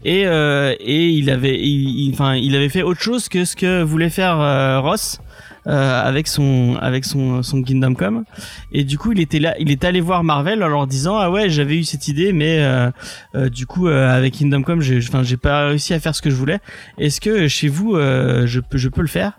et 0.03 0.25
euh, 0.27 0.73
et 0.79 1.09
il 1.09 1.29
avait, 1.29 1.59
il, 1.59 2.07
il- 2.07 2.13
enfin, 2.13 2.35
il 2.35 2.55
avait 2.55 2.69
fait 2.69 2.83
autre 2.83 3.01
chose 3.01 3.27
que 3.29 3.43
ce 3.45 3.55
que 3.55 3.83
voulait 3.83 4.09
faire 4.09 4.37
Ross. 4.81 5.19
Euh, 5.67 6.07
avec 6.07 6.27
son 6.27 6.77
avec 6.81 7.03
son 7.05 7.43
son 7.43 7.61
Kingdom 7.63 7.93
Come 7.95 8.23
et 8.71 8.83
du 8.83 8.97
coup 8.97 9.11
il 9.11 9.19
était 9.19 9.39
là 9.39 9.55
il 9.59 9.71
est 9.71 9.83
allé 9.83 9.99
voir 9.99 10.23
Marvel 10.23 10.63
en 10.63 10.67
leur 10.67 10.87
disant 10.87 11.17
ah 11.17 11.29
ouais 11.29 11.49
j'avais 11.49 11.77
eu 11.77 11.83
cette 11.83 12.07
idée 12.07 12.31
mais 12.33 12.59
euh, 12.59 12.91
euh, 13.35 13.49
du 13.49 13.65
coup 13.65 13.87
avec 13.87 14.33
Kingdom 14.33 14.61
Come 14.61 14.81
j'ai 14.81 14.99
enfin 14.99 15.23
j'ai 15.23 15.37
pas 15.37 15.67
réussi 15.67 15.93
à 15.93 15.99
faire 15.99 16.15
ce 16.15 16.21
que 16.21 16.29
je 16.29 16.35
voulais 16.35 16.59
est-ce 16.97 17.19
que 17.19 17.47
chez 17.47 17.67
vous 17.67 17.95
je 17.95 18.59
peux 18.59 18.77
je 18.77 18.89
peux 18.89 19.01
le 19.01 19.07
faire? 19.07 19.33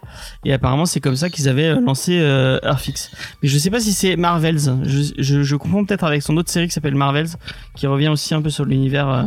Et 0.45 0.53
apparemment, 0.53 0.87
c'est 0.87 1.01
comme 1.01 1.17
ça 1.17 1.31
qu'ils 1.31 1.49
avaient 1.49 1.75
lancé 1.81 2.19
euh. 2.21 2.59
Mais 3.43 3.49
je 3.49 3.59
sais 3.59 3.71
pas 3.71 3.81
si 3.81 3.93
c'est 3.93 4.17
Marvels. 4.17 4.59
Je, 4.83 5.13
je, 5.19 5.43
je 5.43 5.57
confonds 5.57 5.85
peut-être 5.85 6.05
avec 6.05 6.23
son 6.23 6.37
autre 6.37 6.51
série 6.51 6.67
qui 6.67 6.73
s'appelle 6.73 6.95
Marvels, 6.95 7.29
qui 7.77 7.87
revient 7.87 8.09
aussi 8.09 8.35
un 8.35 8.43
peu 8.43 8.51
sur 8.51 8.65
l'univers. 8.65 9.09
euh, 9.09 9.23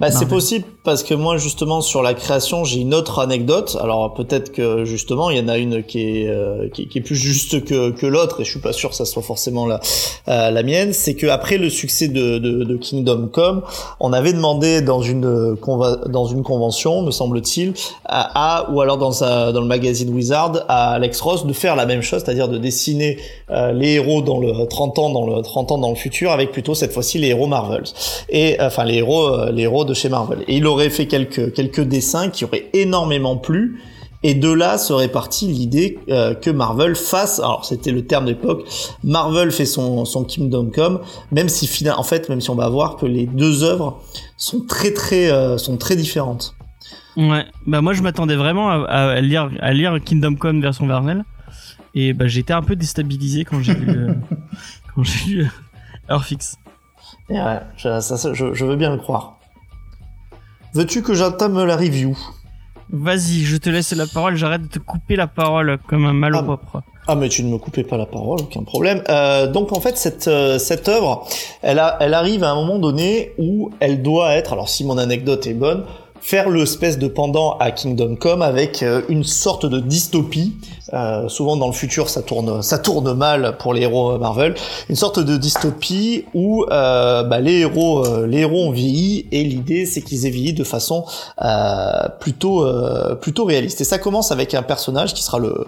Bah, 0.00 0.12
c'est 0.12 0.26
possible 0.26 0.64
parce 0.84 1.02
que 1.02 1.12
moi 1.12 1.38
justement 1.38 1.80
sur 1.80 2.02
la 2.02 2.14
création 2.14 2.62
j'ai 2.64 2.78
une 2.80 2.94
autre 2.94 3.18
anecdote. 3.18 3.76
Alors 3.82 4.14
peut-être 4.14 4.52
que 4.52 4.84
justement 4.84 5.28
il 5.28 5.38
y 5.38 5.40
en 5.40 5.48
a 5.48 5.58
une 5.58 5.82
qui 5.82 6.00
est 6.22 6.28
euh, 6.28 6.68
qui, 6.72 6.86
qui 6.86 6.98
est 6.98 7.00
plus 7.00 7.16
juste 7.16 7.64
que, 7.64 7.90
que 7.90 8.06
l'autre 8.06 8.40
et 8.40 8.44
je 8.44 8.50
suis 8.50 8.60
pas 8.60 8.72
sûr 8.72 8.90
que 8.90 8.94
ça 8.94 9.04
soit 9.04 9.22
forcément 9.22 9.66
la 9.66 9.80
euh, 10.28 10.50
la 10.52 10.62
mienne. 10.62 10.92
C'est 10.92 11.14
que 11.14 11.26
après 11.26 11.58
le 11.58 11.68
succès 11.68 12.06
de, 12.06 12.38
de, 12.38 12.62
de 12.62 12.76
Kingdom 12.76 13.28
Come, 13.32 13.62
on 13.98 14.12
avait 14.12 14.32
demandé 14.32 14.82
dans 14.82 15.02
une 15.02 15.24
euh, 15.26 15.56
dans 16.06 16.26
une 16.26 16.44
convention 16.44 17.02
me 17.02 17.10
semble-t-il 17.10 17.74
à, 18.04 18.60
à- 18.60 18.70
ou 18.70 18.80
alors 18.80 18.98
dans 18.98 19.24
un, 19.24 19.52
dans 19.52 19.60
le 19.60 19.66
magazine 19.66 20.14
Wizard 20.14 20.64
à 20.68 20.92
Alex 20.92 21.20
Ross 21.20 21.44
de 21.44 21.52
faire 21.52 21.74
la 21.74 21.86
même 21.86 22.02
chose, 22.02 22.22
c'est-à-dire 22.24 22.48
de 22.48 22.58
dessiner 22.58 23.18
euh, 23.50 23.72
les 23.72 23.94
héros 23.94 24.22
dans 24.22 24.38
le 24.38 24.52
30 24.68 24.98
ans 25.00 25.10
dans 25.10 25.26
le 25.26 25.42
30 25.42 25.72
ans 25.72 25.78
dans 25.78 25.90
le 25.90 25.96
futur 25.96 26.30
avec 26.30 26.52
plutôt 26.52 26.74
cette 26.76 26.92
fois-ci 26.92 27.18
les 27.18 27.28
héros 27.28 27.48
Marvels 27.48 27.82
et 28.28 28.56
enfin 28.60 28.84
les 28.84 28.94
héros 28.98 29.26
euh, 29.26 29.50
les 29.50 29.62
héros 29.64 29.86
de 29.88 29.94
chez 29.94 30.08
Marvel 30.08 30.44
et 30.46 30.56
il 30.56 30.66
aurait 30.66 30.90
fait 30.90 31.06
quelques 31.06 31.52
quelques 31.52 31.80
dessins 31.80 32.28
qui 32.28 32.44
auraient 32.44 32.70
énormément 32.72 33.36
plu 33.36 33.80
et 34.22 34.34
de 34.34 34.50
là 34.50 34.78
serait 34.78 35.08
partie 35.08 35.46
l'idée 35.46 35.98
euh, 36.08 36.34
que 36.34 36.50
Marvel 36.50 36.94
fasse 36.94 37.38
alors 37.38 37.64
c'était 37.64 37.92
le 37.92 38.04
terme 38.04 38.26
d'époque 38.26 38.64
Marvel 39.02 39.50
fait 39.50 39.66
son 39.66 40.04
son 40.04 40.24
Kingdom 40.24 40.70
Come 40.74 41.00
même 41.32 41.48
si 41.48 41.66
finalement 41.66 42.00
en 42.00 42.04
fait 42.04 42.28
même 42.28 42.40
si 42.40 42.50
on 42.50 42.54
va 42.54 42.68
voir 42.68 42.96
que 42.96 43.06
les 43.06 43.26
deux 43.26 43.64
œuvres 43.64 44.00
sont 44.36 44.60
très 44.60 44.92
très 44.92 45.30
euh, 45.30 45.58
sont 45.58 45.76
très 45.76 45.96
différentes 45.96 46.54
Ouais. 47.18 47.44
Bah 47.66 47.80
moi, 47.80 47.94
je 47.94 48.02
m'attendais 48.02 48.36
vraiment 48.36 48.70
à, 48.70 48.84
à 48.84 49.20
lire 49.20 49.50
à 49.60 49.72
lire 49.72 49.98
Kingdom 50.02 50.36
Come 50.36 50.60
version 50.60 50.86
Marvel. 50.86 51.24
Et 51.94 52.12
bah 52.12 52.28
j'étais 52.28 52.52
un 52.52 52.62
peu 52.62 52.76
déstabilisé 52.76 53.44
quand 53.44 53.60
j'ai 53.60 53.74
lu 53.74 53.90
euh, 53.90 54.14
quand 54.94 55.02
j'ai 55.02 55.30
lu 55.34 55.50
Earthfix. 56.08 56.56
Et 57.28 57.34
ouais, 57.34 57.60
je, 57.76 58.00
ça, 58.00 58.32
je, 58.32 58.54
je 58.54 58.64
veux 58.64 58.76
bien 58.76 58.90
le 58.90 58.98
croire 58.98 59.37
veux-tu 60.74 61.02
que 61.02 61.14
j'entame 61.14 61.64
la 61.64 61.76
review? 61.76 62.16
Vas-y, 62.90 63.44
je 63.44 63.56
te 63.58 63.68
laisse 63.68 63.92
la 63.92 64.06
parole. 64.06 64.36
J'arrête 64.36 64.62
de 64.62 64.68
te 64.68 64.78
couper 64.78 65.16
la 65.16 65.26
parole 65.26 65.78
comme 65.86 66.06
un 66.06 66.14
malpropre. 66.14 66.82
Ah 67.06 67.14
mais 67.14 67.30
tu 67.30 67.42
ne 67.42 67.50
me 67.50 67.56
coupais 67.56 67.84
pas 67.84 67.96
la 67.96 68.04
parole, 68.04 68.40
aucun 68.40 68.62
problème. 68.64 69.02
Euh, 69.08 69.46
donc 69.46 69.72
en 69.72 69.80
fait 69.80 69.96
cette 69.96 70.28
euh, 70.28 70.58
cette 70.58 70.88
œuvre, 70.88 71.26
elle 71.62 71.78
a 71.78 71.96
elle 72.00 72.12
arrive 72.12 72.44
à 72.44 72.50
un 72.50 72.54
moment 72.54 72.78
donné 72.78 73.32
où 73.38 73.70
elle 73.80 74.02
doit 74.02 74.34
être, 74.34 74.52
alors 74.52 74.68
si 74.68 74.84
mon 74.84 74.98
anecdote 74.98 75.46
est 75.46 75.54
bonne, 75.54 75.84
faire 76.20 76.48
le 76.48 76.62
espèce 76.62 76.98
de 76.98 77.08
pendant 77.08 77.56
à 77.58 77.70
Kingdom 77.70 78.16
Come 78.16 78.42
avec 78.42 78.82
euh, 78.82 79.02
une 79.08 79.24
sorte 79.24 79.66
de 79.66 79.80
dystopie. 79.80 80.54
Euh, 80.94 81.28
souvent 81.28 81.56
dans 81.56 81.66
le 81.66 81.74
futur 81.74 82.08
ça 82.08 82.22
tourne 82.22 82.62
ça 82.62 82.78
tourne 82.78 83.12
mal 83.12 83.56
pour 83.58 83.74
les 83.74 83.82
héros 83.82 84.18
Marvel. 84.18 84.54
Une 84.88 84.96
sorte 84.96 85.20
de 85.20 85.36
dystopie 85.36 86.24
où 86.34 86.64
euh, 86.70 87.22
bah, 87.24 87.40
les 87.40 87.58
héros 87.58 88.06
euh, 88.06 88.26
les 88.26 88.38
héros 88.38 88.68
ont 88.68 88.70
vieilli 88.70 89.26
et 89.32 89.44
l'idée 89.44 89.84
c'est 89.86 90.02
qu'ils 90.02 90.26
aient 90.26 90.30
vieilli 90.30 90.54
de 90.54 90.64
façon 90.64 91.04
euh, 91.42 92.08
plutôt 92.20 92.66
plutôt 93.20 93.44
réaliste. 93.44 93.80
Et 93.80 93.84
ça 93.84 93.98
commence 93.98 94.32
avec 94.32 94.54
un 94.54 94.62
personnage 94.62 95.14
qui 95.14 95.22
sera 95.22 95.38
le 95.38 95.66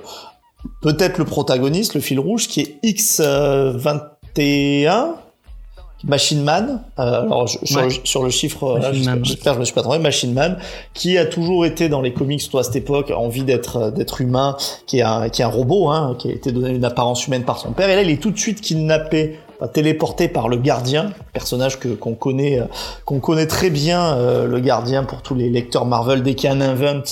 peut-être 0.82 1.16
le 1.18 1.24
protagoniste, 1.24 1.94
le 1.94 2.00
fil 2.00 2.18
rouge, 2.18 2.48
qui 2.48 2.60
est 2.60 2.76
X21, 2.84 5.12
Machine 6.04 6.42
Man. 6.42 6.82
Euh, 6.98 7.22
alors 7.22 7.46
je, 7.46 7.58
sur, 7.64 7.76
Ouais. 7.78 7.84
le, 7.84 7.90
sur 8.04 8.22
le 8.22 8.30
chiffre, 8.30 8.78
Machine 8.78 9.20
j'espère 9.22 9.52
que 9.52 9.56
je 9.56 9.60
me 9.60 9.64
suis 9.64 9.74
pas 9.74 9.82
trompé. 9.82 9.98
Machine 9.98 10.32
Man, 10.32 10.58
qui 10.94 11.18
a 11.18 11.26
toujours 11.26 11.64
été 11.66 11.88
dans 11.88 12.00
les 12.00 12.12
comics, 12.12 12.40
surtout 12.40 12.58
à 12.58 12.62
cette 12.64 12.76
époque, 12.76 13.12
envie 13.16 13.44
d'être 13.44 13.76
euh, 13.76 13.90
d'être 13.90 14.20
humain, 14.20 14.56
qui 14.86 14.98
est 14.98 15.02
un 15.02 15.28
qui 15.28 15.42
est 15.42 15.44
un 15.44 15.48
robot, 15.48 15.88
hein, 15.90 16.16
qui 16.18 16.28
a 16.28 16.32
été 16.32 16.52
donné 16.52 16.70
une 16.70 16.84
apparence 16.84 17.26
humaine 17.26 17.44
par 17.44 17.58
son 17.58 17.72
père. 17.72 17.88
Et 17.90 17.96
là, 17.96 18.02
il 18.02 18.10
est 18.10 18.20
tout 18.20 18.30
de 18.30 18.38
suite 18.38 18.60
kidnappé. 18.60 19.38
téléporté 19.74 20.28
par 20.28 20.48
le 20.48 20.56
gardien, 20.56 21.12
personnage 21.34 21.78
que 21.78 21.88
qu'on 21.88 22.14
connaît 22.14 22.60
euh, 22.60 22.64
qu'on 23.04 23.20
connaît 23.20 23.46
très 23.46 23.68
bien 23.68 24.14
euh, 24.14 24.46
le 24.46 24.58
gardien 24.58 25.04
pour 25.04 25.20
tous 25.20 25.34
les 25.34 25.50
lecteurs 25.50 25.84
Marvel 25.84 26.22
dès 26.22 26.34
qu'il 26.34 26.48
y 26.48 26.52
a 26.52 26.56
un 26.56 26.62
invent 26.62 27.02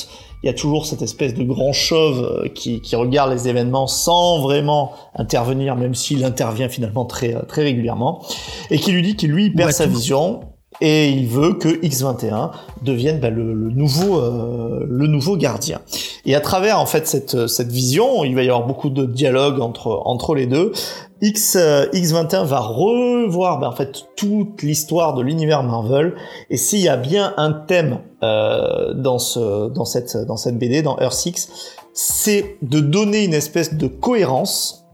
il 0.42 0.46
y 0.46 0.50
a 0.50 0.54
toujours 0.54 0.86
cette 0.86 1.02
espèce 1.02 1.34
de 1.34 1.42
grand 1.42 1.72
chauve 1.72 2.24
euh, 2.44 2.48
qui, 2.48 2.80
qui 2.80 2.94
regarde 2.96 3.32
les 3.32 3.48
événements 3.48 3.86
sans 3.86 4.40
vraiment 4.40 4.92
intervenir, 5.14 5.74
même 5.76 5.94
s'il 5.94 6.24
intervient 6.24 6.68
finalement 6.68 7.04
très, 7.04 7.34
euh, 7.34 7.42
très 7.42 7.62
régulièrement, 7.62 8.22
et 8.70 8.78
qui 8.78 8.92
lui 8.92 9.02
dit 9.02 9.16
qu'il 9.16 9.30
lui 9.30 9.50
perd 9.50 9.68
Ouais, 9.68 9.72
sa 9.72 9.86
vision 9.86 10.40
et 10.80 11.08
il 11.08 11.26
veut 11.26 11.54
que 11.54 11.68
X21 11.68 12.50
devienne 12.82 13.18
bah, 13.20 13.30
le, 13.30 13.52
le 13.52 13.70
nouveau, 13.70 14.18
euh, 14.18 14.86
le 14.88 15.06
nouveau 15.06 15.36
gardien. 15.36 15.80
Et 16.24 16.34
à 16.34 16.40
travers 16.40 16.80
en 16.80 16.86
fait 16.86 17.06
cette, 17.06 17.48
cette 17.48 17.72
vision, 17.72 18.24
il 18.24 18.34
va 18.34 18.42
y 18.42 18.48
avoir 18.48 18.66
beaucoup 18.66 18.90
de 18.90 19.04
dialogue 19.04 19.60
entre, 19.60 20.02
entre 20.04 20.34
les 20.34 20.46
deux. 20.46 20.72
X, 21.20 21.56
euh, 21.56 21.86
X21 21.92 22.44
va 22.44 22.60
revoir 22.60 23.58
bah, 23.58 23.68
en 23.68 23.74
fait 23.74 24.04
toute 24.16 24.62
l'histoire 24.62 25.14
de 25.14 25.22
l'univers 25.22 25.64
Marvel 25.64 26.14
et 26.48 26.56
s'il 26.56 26.80
y 26.80 26.88
a 26.88 26.96
bien 26.96 27.34
un 27.36 27.52
thème 27.52 27.98
euh, 28.22 28.94
dans 28.94 29.18
ce 29.18 29.68
dans 29.70 29.84
cette 29.84 30.16
dans 30.16 30.36
cette 30.36 30.58
BD 30.58 30.82
dans 30.82 30.96
Earth 30.98 31.14
6, 31.14 31.48
c'est 31.92 32.56
de 32.62 32.78
donner 32.78 33.24
une 33.24 33.34
espèce 33.34 33.74
de 33.74 33.88
cohérence 33.88 34.84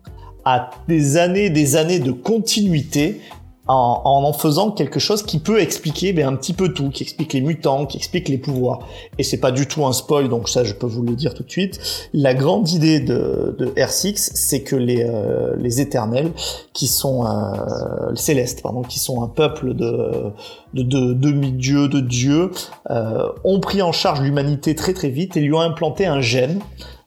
à 0.47 0.71
des 0.89 1.19
années 1.19 1.51
des 1.51 1.77
années 1.77 2.01
de 2.01 2.13
continuité 2.13 3.21
en, 3.67 4.03
en 4.05 4.25
en 4.25 4.33
faisant 4.33 4.71
quelque 4.71 5.01
chose 5.01 5.23
qui 5.23 5.39
peut 5.39 5.61
expliquer 5.61 6.13
ben, 6.13 6.29
un 6.29 6.37
petit 6.37 6.53
peu 6.53 6.73
tout, 6.73 6.91
qui 6.91 7.03
explique 7.03 7.33
les 7.33 7.41
mutants, 7.41 7.87
qui 7.87 7.97
explique 7.97 8.29
les 8.29 8.39
pouvoirs. 8.39 8.87
Et 9.19 9.23
c'est 9.23 9.41
pas 9.41 9.53
du 9.53 9.67
tout 9.67 9.85
un 9.87 9.93
spoil, 9.93 10.29
donc 10.29 10.49
ça 10.49 10.65
je 10.65 10.75
peux 10.75 10.87
vous 10.87 11.03
le 11.03 11.15
dire 11.15 11.35
tout 11.35 11.43
de 11.43 11.51
suite. 11.51 11.81
La 12.13 12.35
grande 12.35 12.71
idée 12.71 13.01
de, 13.01 13.55
de 13.59 13.67
R6, 13.77 14.31
c'est 14.35 14.63
que 14.63 14.77
les, 14.77 15.05
euh, 15.05 15.55
les 15.59 15.81
éternels, 15.81 16.31
qui 16.73 16.87
sont 16.87 17.27
euh, 17.27 18.11
les 18.11 18.17
célestes, 18.17 18.63
pardon, 18.63 18.83
qui 18.83 18.99
sont 18.99 19.23
un 19.23 19.29
peuple 19.29 19.75
de 19.75 20.33
de, 20.75 20.83
de 20.83 21.13
demi-dieux, 21.15 21.89
de 21.89 22.01
dieux, 22.01 22.51
euh, 22.91 23.29
ont 23.45 23.61
pris 23.61 23.81
en 23.81 23.93
charge 23.93 24.21
l'humanité 24.21 24.75
très 24.75 24.93
très 24.93 25.09
vite 25.09 25.37
et 25.37 25.41
lui 25.41 25.53
ont 25.53 25.61
implanté 25.61 26.05
un 26.05 26.21
gène 26.21 26.61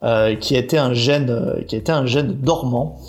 euh, 0.03 0.35
qui 0.35 0.55
était 0.55 0.77
un 0.77 0.93
gène 0.93 1.29
euh, 1.29 1.61
qui 1.63 1.75
était 1.75 1.91
un 1.91 2.05
gène 2.05 2.33
dormant. 2.33 2.99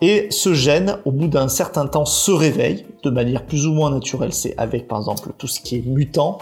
Et 0.00 0.28
ce 0.30 0.54
gène, 0.54 0.98
au 1.04 1.10
bout 1.10 1.28
d'un 1.28 1.48
certain 1.48 1.86
temps, 1.86 2.04
se 2.04 2.30
réveille 2.30 2.86
de 3.02 3.10
manière 3.10 3.44
plus 3.44 3.66
ou 3.66 3.72
moins 3.72 3.90
naturelle. 3.90 4.32
C'est 4.32 4.54
avec, 4.56 4.86
par 4.86 4.98
exemple, 4.98 5.30
tout 5.38 5.48
ce 5.48 5.60
qui 5.60 5.76
est 5.76 5.86
mutant, 5.86 6.38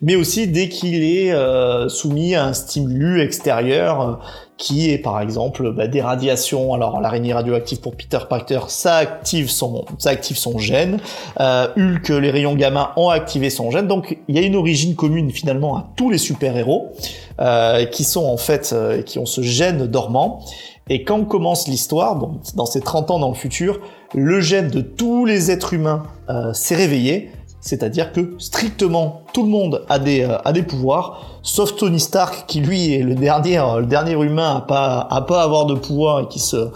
mais 0.00 0.16
aussi 0.16 0.46
dès 0.46 0.68
qu'il 0.68 1.02
est 1.02 1.32
euh, 1.32 1.88
soumis 1.88 2.34
à 2.34 2.44
un 2.46 2.52
stimulus 2.52 3.20
extérieur, 3.20 4.00
euh, 4.00 4.14
qui 4.56 4.90
est, 4.90 4.98
par 4.98 5.20
exemple, 5.20 5.72
bah, 5.72 5.88
des 5.88 6.02
radiations. 6.02 6.74
Alors, 6.74 7.00
l'araignée 7.00 7.32
radioactive 7.32 7.80
pour 7.80 7.96
Peter 7.96 8.18
Parker, 8.28 8.60
ça 8.68 8.96
active 8.96 9.50
son, 9.50 9.86
ça 9.98 10.10
active 10.10 10.36
son 10.36 10.58
gène. 10.58 10.98
Euh, 11.40 11.68
Hulk, 11.76 12.08
les 12.10 12.30
rayons 12.30 12.54
gamma 12.54 12.92
ont 12.96 13.08
activé 13.08 13.48
son 13.48 13.70
gène. 13.70 13.88
Donc, 13.88 14.18
il 14.28 14.36
y 14.36 14.38
a 14.38 14.42
une 14.42 14.56
origine 14.56 14.94
commune 14.94 15.30
finalement 15.30 15.76
à 15.76 15.88
tous 15.96 16.10
les 16.10 16.18
super-héros 16.18 16.92
euh, 17.40 17.86
qui 17.86 18.04
sont 18.04 18.26
en 18.26 18.36
fait, 18.36 18.74
qui 19.06 19.18
ont 19.18 19.26
ce 19.26 19.40
gène 19.40 19.86
dormant. 19.86 20.44
Et 20.90 21.04
quand 21.04 21.24
commence 21.24 21.68
l'histoire, 21.68 22.16
donc 22.16 22.40
dans 22.56 22.66
ces 22.66 22.80
30 22.80 23.10
ans 23.12 23.18
dans 23.18 23.28
le 23.28 23.34
futur, 23.34 23.80
le 24.12 24.40
gène 24.40 24.68
de 24.68 24.82
tous 24.82 25.24
les 25.24 25.50
êtres 25.50 25.72
humains 25.72 26.02
euh, 26.28 26.52
s'est 26.52 26.74
réveillé, 26.74 27.30
c'est-à-dire 27.60 28.12
que 28.12 28.34
strictement 28.38 29.22
tout 29.32 29.44
le 29.44 29.48
monde 29.48 29.84
a 29.88 29.98
des, 29.98 30.22
euh, 30.22 30.36
a 30.44 30.52
des 30.52 30.62
pouvoirs, 30.62 31.40
sauf 31.42 31.76
Tony 31.76 32.00
Stark 32.00 32.44
qui 32.46 32.60
lui 32.60 32.92
est 32.92 33.02
le 33.02 33.14
dernier, 33.14 33.58
euh, 33.58 33.80
le 33.80 33.86
dernier 33.86 34.12
humain 34.12 34.56
à 34.56 34.60
pas, 34.60 35.06
à 35.08 35.22
pas 35.22 35.42
avoir 35.42 35.64
de 35.66 35.74
pouvoir 35.74 36.20
et 36.20 36.28
qui 36.28 36.40
se, 36.40 36.70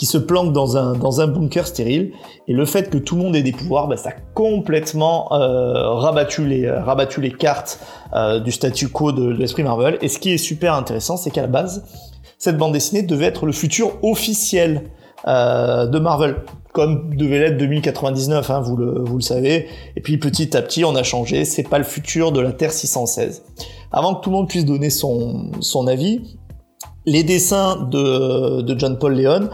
qui 0.00 0.06
se 0.06 0.16
planque 0.16 0.54
dans 0.54 0.78
un, 0.78 0.94
dans 0.94 1.20
un 1.20 1.26
bunker 1.26 1.66
stérile. 1.66 2.12
Et 2.48 2.54
le 2.54 2.64
fait 2.64 2.88
que 2.88 2.96
tout 2.96 3.16
le 3.16 3.22
monde 3.22 3.36
ait 3.36 3.42
des 3.42 3.52
pouvoirs, 3.52 3.86
bah, 3.86 3.98
ça 3.98 4.08
a 4.08 4.12
complètement 4.32 5.30
euh, 5.32 5.90
rabattu, 5.90 6.46
les, 6.46 6.64
euh, 6.64 6.82
rabattu 6.82 7.20
les 7.20 7.32
cartes 7.32 7.78
euh, 8.14 8.40
du 8.40 8.50
statu 8.50 8.88
quo 8.88 9.12
de, 9.12 9.26
de 9.26 9.32
l'esprit 9.32 9.62
Marvel. 9.62 9.98
Et 10.00 10.08
ce 10.08 10.18
qui 10.18 10.32
est 10.32 10.38
super 10.38 10.72
intéressant, 10.72 11.18
c'est 11.18 11.30
qu'à 11.30 11.42
la 11.42 11.48
base, 11.48 11.84
cette 12.40 12.56
bande 12.56 12.72
dessinée 12.72 13.02
devait 13.02 13.26
être 13.26 13.46
le 13.46 13.52
futur 13.52 13.98
officiel 14.02 14.90
euh, 15.28 15.86
de 15.86 15.98
Marvel, 15.98 16.36
comme 16.72 17.14
devait 17.14 17.38
l'être 17.38 17.58
2099, 17.58 18.50
hein, 18.50 18.60
vous, 18.60 18.76
le, 18.76 18.98
vous 19.04 19.16
le 19.16 19.22
savez. 19.22 19.68
Et 19.94 20.00
puis 20.00 20.16
petit 20.16 20.56
à 20.56 20.62
petit, 20.62 20.82
on 20.84 20.96
a 20.96 21.02
changé, 21.02 21.44
c'est 21.44 21.68
pas 21.68 21.76
le 21.76 21.84
futur 21.84 22.32
de 22.32 22.40
la 22.40 22.52
Terre 22.52 22.72
616. 22.72 23.44
Avant 23.92 24.14
que 24.14 24.24
tout 24.24 24.30
le 24.30 24.36
monde 24.36 24.48
puisse 24.48 24.64
donner 24.64 24.88
son, 24.88 25.50
son 25.60 25.86
avis, 25.86 26.38
les 27.04 27.24
dessins 27.24 27.76
de, 27.76 28.62
de 28.62 28.78
John 28.78 28.98
Paul 28.98 29.14
Leon 29.14 29.50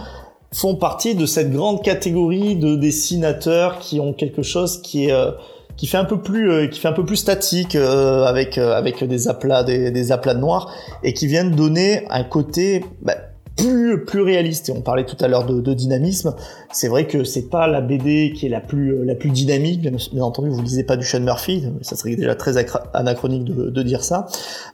font 0.54 0.76
partie 0.76 1.16
de 1.16 1.26
cette 1.26 1.50
grande 1.50 1.82
catégorie 1.82 2.54
de 2.54 2.76
dessinateurs 2.76 3.80
qui 3.80 3.98
ont 3.98 4.12
quelque 4.12 4.42
chose 4.42 4.80
qui 4.80 5.06
est 5.06 5.12
euh, 5.12 5.32
qui 5.76 5.86
fait 5.86 5.98
un 5.98 6.04
peu 6.04 6.20
plus 6.20 6.50
euh, 6.50 6.66
qui 6.66 6.80
fait 6.80 6.88
un 6.88 6.92
peu 6.92 7.04
plus 7.04 7.16
statique 7.16 7.76
euh, 7.76 8.24
avec 8.24 8.58
euh, 8.58 8.74
avec 8.74 9.02
des 9.04 9.28
aplats 9.28 9.64
des, 9.64 9.90
des 9.90 10.12
aplats 10.12 10.34
de 10.34 10.40
noir 10.40 10.72
et 11.02 11.12
qui 11.12 11.26
viennent 11.26 11.52
donner 11.52 12.04
un 12.10 12.24
côté 12.24 12.84
bah, 13.02 13.14
plus 13.56 14.04
plus 14.04 14.20
réaliste. 14.22 14.68
Et 14.68 14.72
on 14.72 14.82
parlait 14.82 15.04
tout 15.04 15.16
à 15.20 15.28
l'heure 15.28 15.46
de, 15.46 15.60
de 15.60 15.74
dynamisme. 15.74 16.34
C'est 16.72 16.88
vrai 16.88 17.06
que 17.06 17.24
c'est 17.24 17.48
pas 17.48 17.66
la 17.66 17.80
BD 17.80 18.32
qui 18.36 18.46
est 18.46 18.50
la 18.50 18.60
plus 18.60 18.94
euh, 18.94 19.04
la 19.04 19.14
plus 19.14 19.30
dynamique 19.30 19.80
bien, 19.80 20.22
entendu 20.22 20.50
vous 20.50 20.62
lisez 20.62 20.84
pas 20.84 20.96
du 20.96 21.04
Sean 21.04 21.20
Murphy 21.20 21.64
ça 21.82 21.96
serait 21.96 22.16
déjà 22.16 22.34
très 22.34 22.54
anachronique 22.94 23.44
de, 23.44 23.70
de 23.70 23.82
dire 23.82 24.04
ça. 24.04 24.26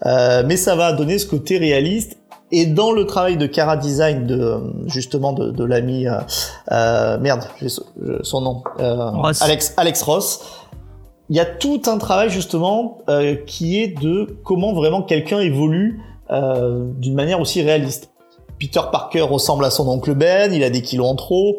Euh, 0.06 0.42
mais 0.46 0.56
ça 0.56 0.74
va 0.76 0.92
donner 0.92 1.18
ce 1.18 1.26
côté 1.26 1.58
réaliste. 1.58 2.18
Et 2.54 2.66
dans 2.66 2.92
le 2.92 3.06
travail 3.06 3.38
de 3.38 3.46
Cara 3.46 3.78
Design 3.78 4.26
de 4.26 4.58
justement 4.86 5.32
de, 5.32 5.50
de 5.50 5.64
l'ami 5.64 6.06
euh, 6.06 6.18
euh, 6.70 7.18
merde 7.18 7.44
son 8.22 8.40
nom 8.42 8.62
euh. 8.78 9.10
Alex 9.40 9.72
Alex 9.78 10.02
Ross 10.02 10.61
il 11.32 11.36
y 11.36 11.40
a 11.40 11.46
tout 11.46 11.80
un 11.86 11.96
travail 11.96 12.28
justement 12.28 12.98
euh, 13.08 13.36
qui 13.46 13.80
est 13.80 13.88
de 13.88 14.36
comment 14.44 14.74
vraiment 14.74 15.00
quelqu'un 15.00 15.40
évolue 15.40 16.02
euh, 16.30 16.84
d'une 16.98 17.14
manière 17.14 17.40
aussi 17.40 17.62
réaliste. 17.62 18.10
Peter 18.60 18.82
Parker 18.92 19.22
ressemble 19.22 19.64
à 19.64 19.70
son 19.70 19.88
oncle 19.88 20.14
Ben, 20.14 20.52
il 20.52 20.62
a 20.62 20.68
des 20.68 20.82
kilos 20.82 21.08
en 21.08 21.14
trop. 21.14 21.56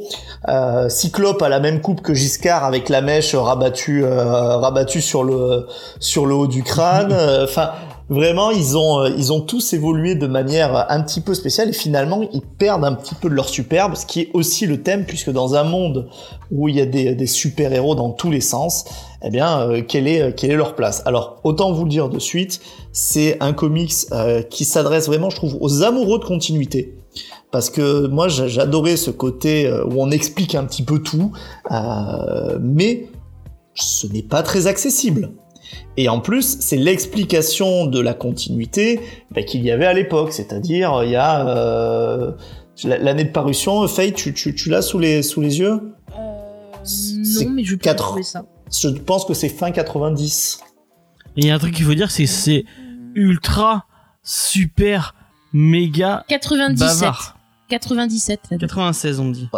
Euh, 0.47 0.89
Cyclope 0.89 1.41
a 1.41 1.49
la 1.49 1.59
même 1.59 1.81
coupe 1.81 2.01
que 2.01 2.13
Giscard 2.13 2.63
avec 2.63 2.87
la 2.87 3.01
mèche 3.01 3.33
rabattue, 3.33 4.03
euh, 4.05 4.57
rabattue 4.57 5.01
sur 5.01 5.23
le 5.23 5.65
sur 5.99 6.27
le 6.27 6.35
haut 6.35 6.47
du 6.47 6.61
crâne. 6.61 7.11
Enfin, 7.43 7.71
vraiment, 8.13 8.51
ils 8.51 8.77
ont 8.77 9.01
euh, 9.01 9.09
ils 9.17 9.33
ont 9.33 9.41
tous 9.41 9.73
évolué 9.73 10.15
de 10.15 10.27
manière 10.27 10.85
un 10.89 11.01
petit 11.01 11.19
peu 11.19 11.33
spéciale 11.33 11.69
et 11.69 11.73
finalement 11.73 12.21
ils 12.31 12.41
perdent 12.41 12.85
un 12.85 12.93
petit 12.93 13.15
peu 13.15 13.29
de 13.29 13.33
leur 13.33 13.49
superbe, 13.49 13.95
ce 13.95 14.05
qui 14.05 14.21
est 14.21 14.29
aussi 14.33 14.65
le 14.65 14.81
thème 14.81 15.05
puisque 15.05 15.31
dans 15.31 15.55
un 15.55 15.63
monde 15.63 16.07
où 16.51 16.69
il 16.69 16.75
y 16.75 16.81
a 16.81 16.85
des, 16.85 17.15
des 17.15 17.27
super 17.27 17.73
héros 17.73 17.95
dans 17.95 18.11
tous 18.11 18.31
les 18.31 18.41
sens, 18.41 18.85
eh 19.23 19.29
bien, 19.29 19.61
euh, 19.61 19.81
quelle 19.81 20.07
est, 20.07 20.21
euh, 20.21 20.31
quelle 20.31 20.51
est 20.51 20.55
leur 20.55 20.75
place? 20.75 21.01
Alors, 21.05 21.39
autant 21.43 21.71
vous 21.73 21.83
le 21.83 21.89
dire 21.89 22.09
de 22.09 22.19
suite, 22.19 22.61
c'est 22.91 23.37
un 23.41 23.53
comics 23.53 23.93
euh, 24.11 24.41
qui 24.43 24.63
s'adresse 24.65 25.07
vraiment, 25.07 25.29
je 25.29 25.35
trouve, 25.37 25.57
aux 25.59 25.83
amoureux 25.83 26.19
de 26.19 26.25
continuité. 26.25 26.95
Parce 27.51 27.69
que 27.69 28.07
moi, 28.07 28.27
j'a- 28.27 28.47
j'adorais 28.47 28.97
ce 28.97 29.11
côté 29.11 29.67
euh, 29.67 29.85
où 29.85 30.01
on 30.01 30.09
explique 30.11 30.55
un 30.55 30.65
petit 30.65 30.83
peu 30.83 30.99
tout, 30.99 31.31
euh, 31.71 32.57
mais 32.61 33.07
ce 33.75 34.07
n'est 34.07 34.23
pas 34.23 34.43
très 34.43 34.67
accessible. 34.67 35.31
Et 35.97 36.09
en 36.09 36.19
plus, 36.19 36.57
c'est 36.59 36.77
l'explication 36.77 37.85
de 37.85 37.99
la 37.99 38.13
continuité 38.13 38.99
bah, 39.31 39.43
qu'il 39.43 39.63
y 39.63 39.71
avait 39.71 39.85
à 39.85 39.93
l'époque, 39.93 40.33
c'est-à-dire 40.33 41.03
il 41.03 41.11
y 41.11 41.15
a 41.15 41.47
euh, 41.47 42.31
l'année 42.83 43.23
de 43.25 43.31
parution. 43.31 43.87
Faye, 43.87 44.13
tu, 44.13 44.33
tu, 44.33 44.55
tu 44.55 44.69
l'as 44.69 44.81
sous 44.81 44.99
les, 44.99 45.21
sous 45.21 45.41
les 45.41 45.59
yeux? 45.59 45.93
C'est 46.83 47.45
non, 47.45 47.51
mais 47.51 47.63
je 47.63 47.75
peux 47.75 48.23
ça. 48.23 48.45
Je 48.71 48.89
pense 48.89 49.25
que 49.25 49.33
c'est 49.33 49.49
fin 49.49 49.71
90. 49.71 50.59
Et 51.37 51.41
il 51.41 51.47
y 51.47 51.51
a 51.51 51.55
un 51.55 51.59
truc 51.59 51.73
qu'il 51.73 51.85
faut 51.85 51.93
dire, 51.93 52.11
c'est 52.11 52.23
que 52.23 52.29
c'est 52.29 52.65
ultra 53.15 53.85
super 54.23 55.15
méga 55.53 56.25
97. 56.27 56.79
bavard. 56.79 57.37
97. 57.69 58.39
là. 58.51 58.57
96 58.57 59.19
on 59.19 59.29
dit. 59.29 59.49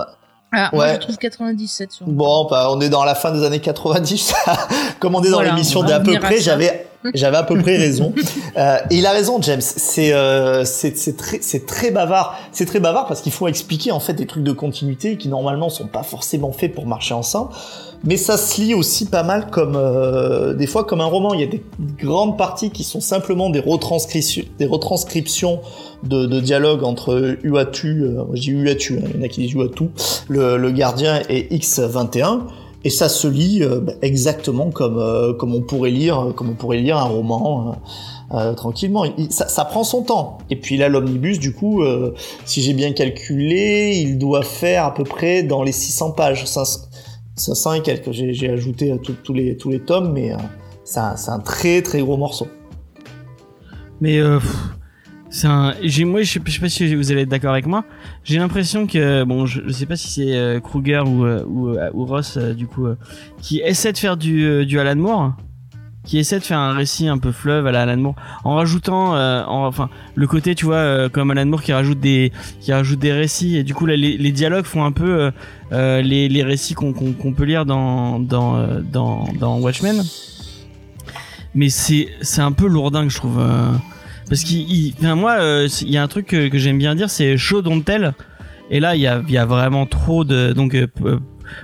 Ah, 0.57 0.69
moi 0.73 0.85
Ouais. 0.85 0.93
je 0.95 0.99
trouve 0.99 1.17
97 1.17 1.91
sur. 1.91 2.05
Bon, 2.07 2.47
bah, 2.49 2.69
on 2.71 2.79
est 2.79 2.89
dans 2.89 3.03
la 3.03 3.13
fin 3.15 3.31
des 3.31 3.43
années 3.43 3.59
90. 3.59 4.33
Comme 4.99 5.15
on 5.15 5.23
est 5.23 5.29
dans 5.29 5.41
l'émission 5.41 5.83
d'à 5.83 5.99
peu 5.99 6.17
près, 6.19 6.39
j'avais, 6.39 6.87
j'avais 7.13 7.37
à 7.37 7.43
peu 7.43 7.57
près 7.59 7.75
raison. 7.77 8.13
Euh, 8.57 8.77
et 8.89 8.95
il 8.95 9.05
a 9.05 9.11
raison, 9.11 9.41
James. 9.41 9.59
C'est, 9.59 10.13
euh, 10.13 10.63
c'est, 10.63 10.95
c'est 10.95 11.17
très, 11.17 11.39
c'est 11.41 11.65
très 11.65 11.91
bavard. 11.91 12.37
C'est 12.53 12.65
très 12.65 12.79
bavard 12.79 13.05
parce 13.05 13.19
qu'il 13.19 13.33
faut 13.33 13.49
expliquer 13.49 13.91
en 13.91 13.99
fait 13.99 14.13
des 14.13 14.25
trucs 14.27 14.43
de 14.43 14.53
continuité 14.53 15.17
qui 15.17 15.27
normalement 15.27 15.67
sont 15.67 15.87
pas 15.87 16.03
forcément 16.03 16.53
faits 16.53 16.73
pour 16.73 16.85
marcher 16.87 17.13
ensemble. 17.13 17.49
Mais 18.05 18.17
ça 18.17 18.37
se 18.37 18.61
lit 18.61 18.73
aussi 18.75 19.05
pas 19.05 19.23
mal 19.23 19.47
comme 19.49 19.75
euh, 19.75 20.53
des 20.53 20.67
fois 20.67 20.83
comme 20.83 21.01
un 21.01 21.05
roman. 21.05 21.33
Il 21.33 21.39
y 21.41 21.43
a 21.43 21.47
des 21.47 21.63
grandes 21.99 22.37
parties 22.37 22.69
qui 22.69 22.83
sont 22.83 23.01
simplement 23.01 23.49
des 23.49 23.59
retranscriptions, 23.59 24.43
des 24.59 24.67
retranscriptions 24.67 25.59
de, 26.03 26.25
de 26.27 26.39
dialogues 26.39 26.83
entre 26.83 27.37
Uatu, 27.43 28.03
euh, 28.03 28.23
je 28.33 28.41
dis 28.41 28.51
Uatu, 28.51 28.99
hein, 28.99 29.07
il 29.13 29.19
y 29.19 29.23
en 29.23 29.25
a 29.25 29.27
qui 29.27 29.41
disent 29.41 29.53
Uatu, 29.53 29.85
le, 30.27 30.57
le 30.57 30.71
gardien 30.71 31.21
et 31.29 31.47
X21. 31.57 32.41
Et 32.83 32.91
ça 32.91 33.09
se 33.09 33.27
lit 33.27 33.63
euh, 33.63 33.79
bah, 33.79 33.93
exactement 34.03 34.69
comme 34.69 34.99
euh, 34.99 35.33
comme 35.33 35.55
on 35.55 35.61
pourrait 35.61 35.89
lire 35.89 36.27
comme 36.35 36.51
on 36.51 36.53
pourrait 36.53 36.77
lire 36.77 36.97
un 36.97 37.05
roman 37.05 37.71
euh, 38.31 38.37
euh, 38.37 38.53
tranquillement. 38.53 39.05
Il- 39.17 39.31
ça, 39.31 39.47
ça 39.47 39.65
prend 39.65 39.83
son 39.83 40.03
temps. 40.03 40.37
Et 40.51 40.55
puis 40.55 40.77
là, 40.77 40.87
l'omnibus, 40.89 41.39
du 41.39 41.51
coup, 41.53 41.81
euh, 41.81 42.13
si 42.45 42.61
j'ai 42.61 42.73
bien 42.73 42.91
calculé, 42.93 43.95
il 43.97 44.19
doit 44.19 44.43
faire 44.43 44.85
à 44.85 44.93
peu 44.93 45.03
près 45.03 45.41
dans 45.41 45.63
les 45.63 45.71
600 45.71 46.11
pages, 46.11 46.45
500, 46.45 46.81
500 47.35 47.73
et 47.73 47.81
quelques. 47.81 48.11
J'ai 48.11 48.49
ajouté 48.49 48.95
tous- 49.23 49.33
les 49.33 49.57
tous 49.57 49.69
les 49.69 49.79
tomes, 49.79 50.13
mais 50.13 50.33
euh, 50.33 50.37
c'est 50.83 50.99
un, 50.99 51.39
très 51.39 51.81
très 51.81 52.01
gros 52.01 52.17
morceau. 52.17 52.47
Mais 54.01 54.19
euh, 54.19 54.39
c'est 55.29 55.47
un. 55.47 55.73
Moi, 56.05 56.21
je 56.23 56.31
sais, 56.31 56.59
pas 56.59 56.69
si 56.69 56.95
vous 56.95 57.11
allez 57.11 57.21
être 57.21 57.29
d'accord 57.29 57.51
avec 57.51 57.65
moi. 57.65 57.83
J'ai 58.23 58.39
l'impression 58.39 58.87
que 58.87 59.23
bon, 59.23 59.45
je, 59.45 59.69
sais 59.69 59.85
pas 59.85 59.95
si 59.95 60.09
c'est 60.09 60.35
euh, 60.35 60.59
Kruger 60.59 61.03
ou 61.05 61.25
euh, 61.25 61.89
Ross 61.93 62.37
du 62.37 62.67
coup 62.67 62.87
qui 63.41 63.59
essaie 63.59 63.91
de 63.91 63.97
faire 63.97 64.17
du 64.17 64.65
du 64.65 64.79
Alan 64.79 64.95
Moore, 64.95 65.33
qui 66.05 66.17
essaie 66.17 66.39
de 66.39 66.43
faire 66.43 66.59
un 66.59 66.73
récit 66.73 67.07
un 67.07 67.17
peu 67.17 67.31
fleuve 67.31 67.67
à 67.67 67.71
la 67.71 67.81
Alan 67.81 67.97
Moore, 67.97 68.15
en 68.43 68.55
rajoutant, 68.55 69.15
euh, 69.15 69.43
en, 69.45 69.65
enfin, 69.65 69.89
le 70.13 70.27
côté 70.27 70.55
tu 70.55 70.65
vois 70.65 70.75
euh, 70.75 71.09
comme 71.09 71.31
Alan 71.31 71.45
Moore 71.45 71.61
qui 71.61 71.73
rajoute 71.73 71.99
des 71.99 72.31
qui 72.61 72.71
rajoute 72.71 72.99
des 72.99 73.11
récits 73.11 73.57
et 73.57 73.63
du 73.63 73.73
coup 73.73 73.85
les, 73.85 74.31
dialogues 74.31 74.65
font 74.65 74.83
un 74.83 74.91
peu 74.91 75.31
euh, 75.71 76.01
les 76.01 76.29
les 76.29 76.43
récits 76.43 76.73
qu'on 76.73 76.93
peut 76.93 77.43
lire 77.43 77.65
dans 77.65 78.19
dans 78.19 78.65
dans 78.91 79.59
Watchmen. 79.59 80.01
Mais 81.53 81.69
c'est 81.69 82.09
c'est 82.21 82.41
un 82.41 82.51
peu 82.51 82.67
lourdingue 82.67 83.09
je 83.09 83.17
trouve. 83.17 83.41
parce 84.29 84.43
qu'il, 84.43 84.69
il- 84.71 84.93
enfin, 84.99 85.15
moi, 85.15 85.37
il 85.81 85.89
y 85.89 85.97
a 85.97 86.03
un 86.03 86.07
truc 86.07 86.27
que, 86.27 86.49
j'aime 86.57 86.77
bien 86.77 86.95
dire, 86.95 87.09
c'est 87.09 87.37
show 87.37 87.61
don't 87.61 87.83
tell. 87.83 88.13
Et 88.71 88.79
là, 88.79 88.95
il 88.95 89.01
y 89.01 89.07
a, 89.07 89.21
il 89.27 89.33
y 89.33 89.37
a 89.37 89.45
vraiment 89.45 89.85
trop 89.85 90.23
de, 90.25 90.51
donc 90.51 90.75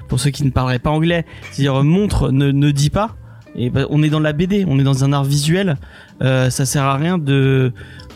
pour 0.07 0.19
ceux 0.19 0.29
qui 0.29 0.43
ne 0.43 0.51
parleraient 0.51 0.79
pas 0.79 0.91
anglais, 0.91 1.25
c'est-à-dire 1.51 1.83
montre, 1.83 2.31
ne, 2.31 2.51
ne 2.51 2.71
dit 2.71 2.89
pas. 2.89 3.15
Bah, 3.55 3.85
on 3.89 4.03
est 4.03 4.09
dans 4.09 4.19
la 4.19 4.33
BD, 4.33 4.65
on 4.67 4.79
est 4.79 4.83
dans 4.83 5.03
un 5.03 5.13
art 5.13 5.23
visuel. 5.23 5.77
Euh, 6.21 6.49
ça 6.49 6.65
sert 6.65 6.83
à 6.83 6.95
rien 6.95 7.17
de, 7.17 7.71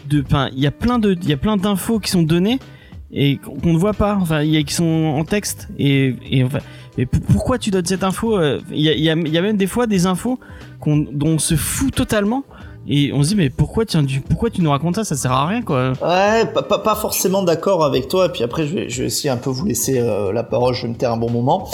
de, 0.10 0.24
il 0.53 0.60
y 0.60 0.68
a 0.68 0.72
plein 0.72 0.99
de, 0.99 1.18
il 1.22 1.30
y 1.30 1.34
a 1.34 1.38
plein 1.38 1.57
d'infos 1.57 1.99
qui 1.99 2.12
sont 2.12 2.24
données 2.24 2.60
et 3.12 3.38
qu'on 3.38 3.74
ne 3.74 3.78
voit 3.78 3.94
pas. 3.94 4.18
Enfin, 4.20 4.41
il 4.41 4.52
y 4.52 4.57
a 4.57 4.64
qui 4.64 4.74
sont 4.74 5.14
en 5.18 5.24
texte 5.24 5.68
et, 5.78 6.16
et 6.30 6.44
enfin, 6.44 6.60
pourquoi 7.32 7.57
tu 7.57 7.72
donnes 7.72 7.86
cette 7.86 8.03
info 8.03 8.38
euh, 8.38 8.60
Il 8.72 8.82
y 8.82 9.10
a, 9.10 9.16
même 9.16 9.57
des 9.57 9.68
fois 9.68 9.88
des 9.88 10.06
infos 10.06 10.40
dont 10.86 11.28
on 11.28 11.40
se 11.40 11.56
fout 11.56 11.94
totalement. 11.94 12.44
Et 12.88 13.12
on 13.14 13.24
se 13.24 13.30
dit 13.30 13.36
mais 13.36 13.49
pourquoi 13.49 13.84
tu, 13.84 13.98
pourquoi 14.22 14.52
tu 14.52 14.62
nous 14.62 14.70
racontes 14.70 14.95
ça? 14.95 15.03
Ça 15.03 15.16
sert 15.16 15.32
à 15.32 15.48
rien 15.48 15.64
quoi. 15.64 15.94
Ouais, 16.03 16.45
pas, 16.45 16.95
forcément 16.95 17.41
d'accord 17.41 17.84
avec 17.84 18.07
toi. 18.07 18.28
Et 18.28 18.30
puis 18.30 18.44
après, 18.44 18.68
je 18.68 18.76
vais, 18.76 18.90
je 18.90 19.02
vais 19.02 19.07
essayer 19.07 19.32
un 19.32 19.38
peu 19.38 19.49
vous 19.49 19.66
laisser 19.66 19.99
euh, 19.99 20.32
la 20.32 20.44
parole. 20.44 20.76
Je 20.76 20.84
vais 20.84 20.90
me 20.90 20.95
taire 20.95 21.12
un 21.12 21.18
bon 21.18 21.32
moment. 21.32 21.68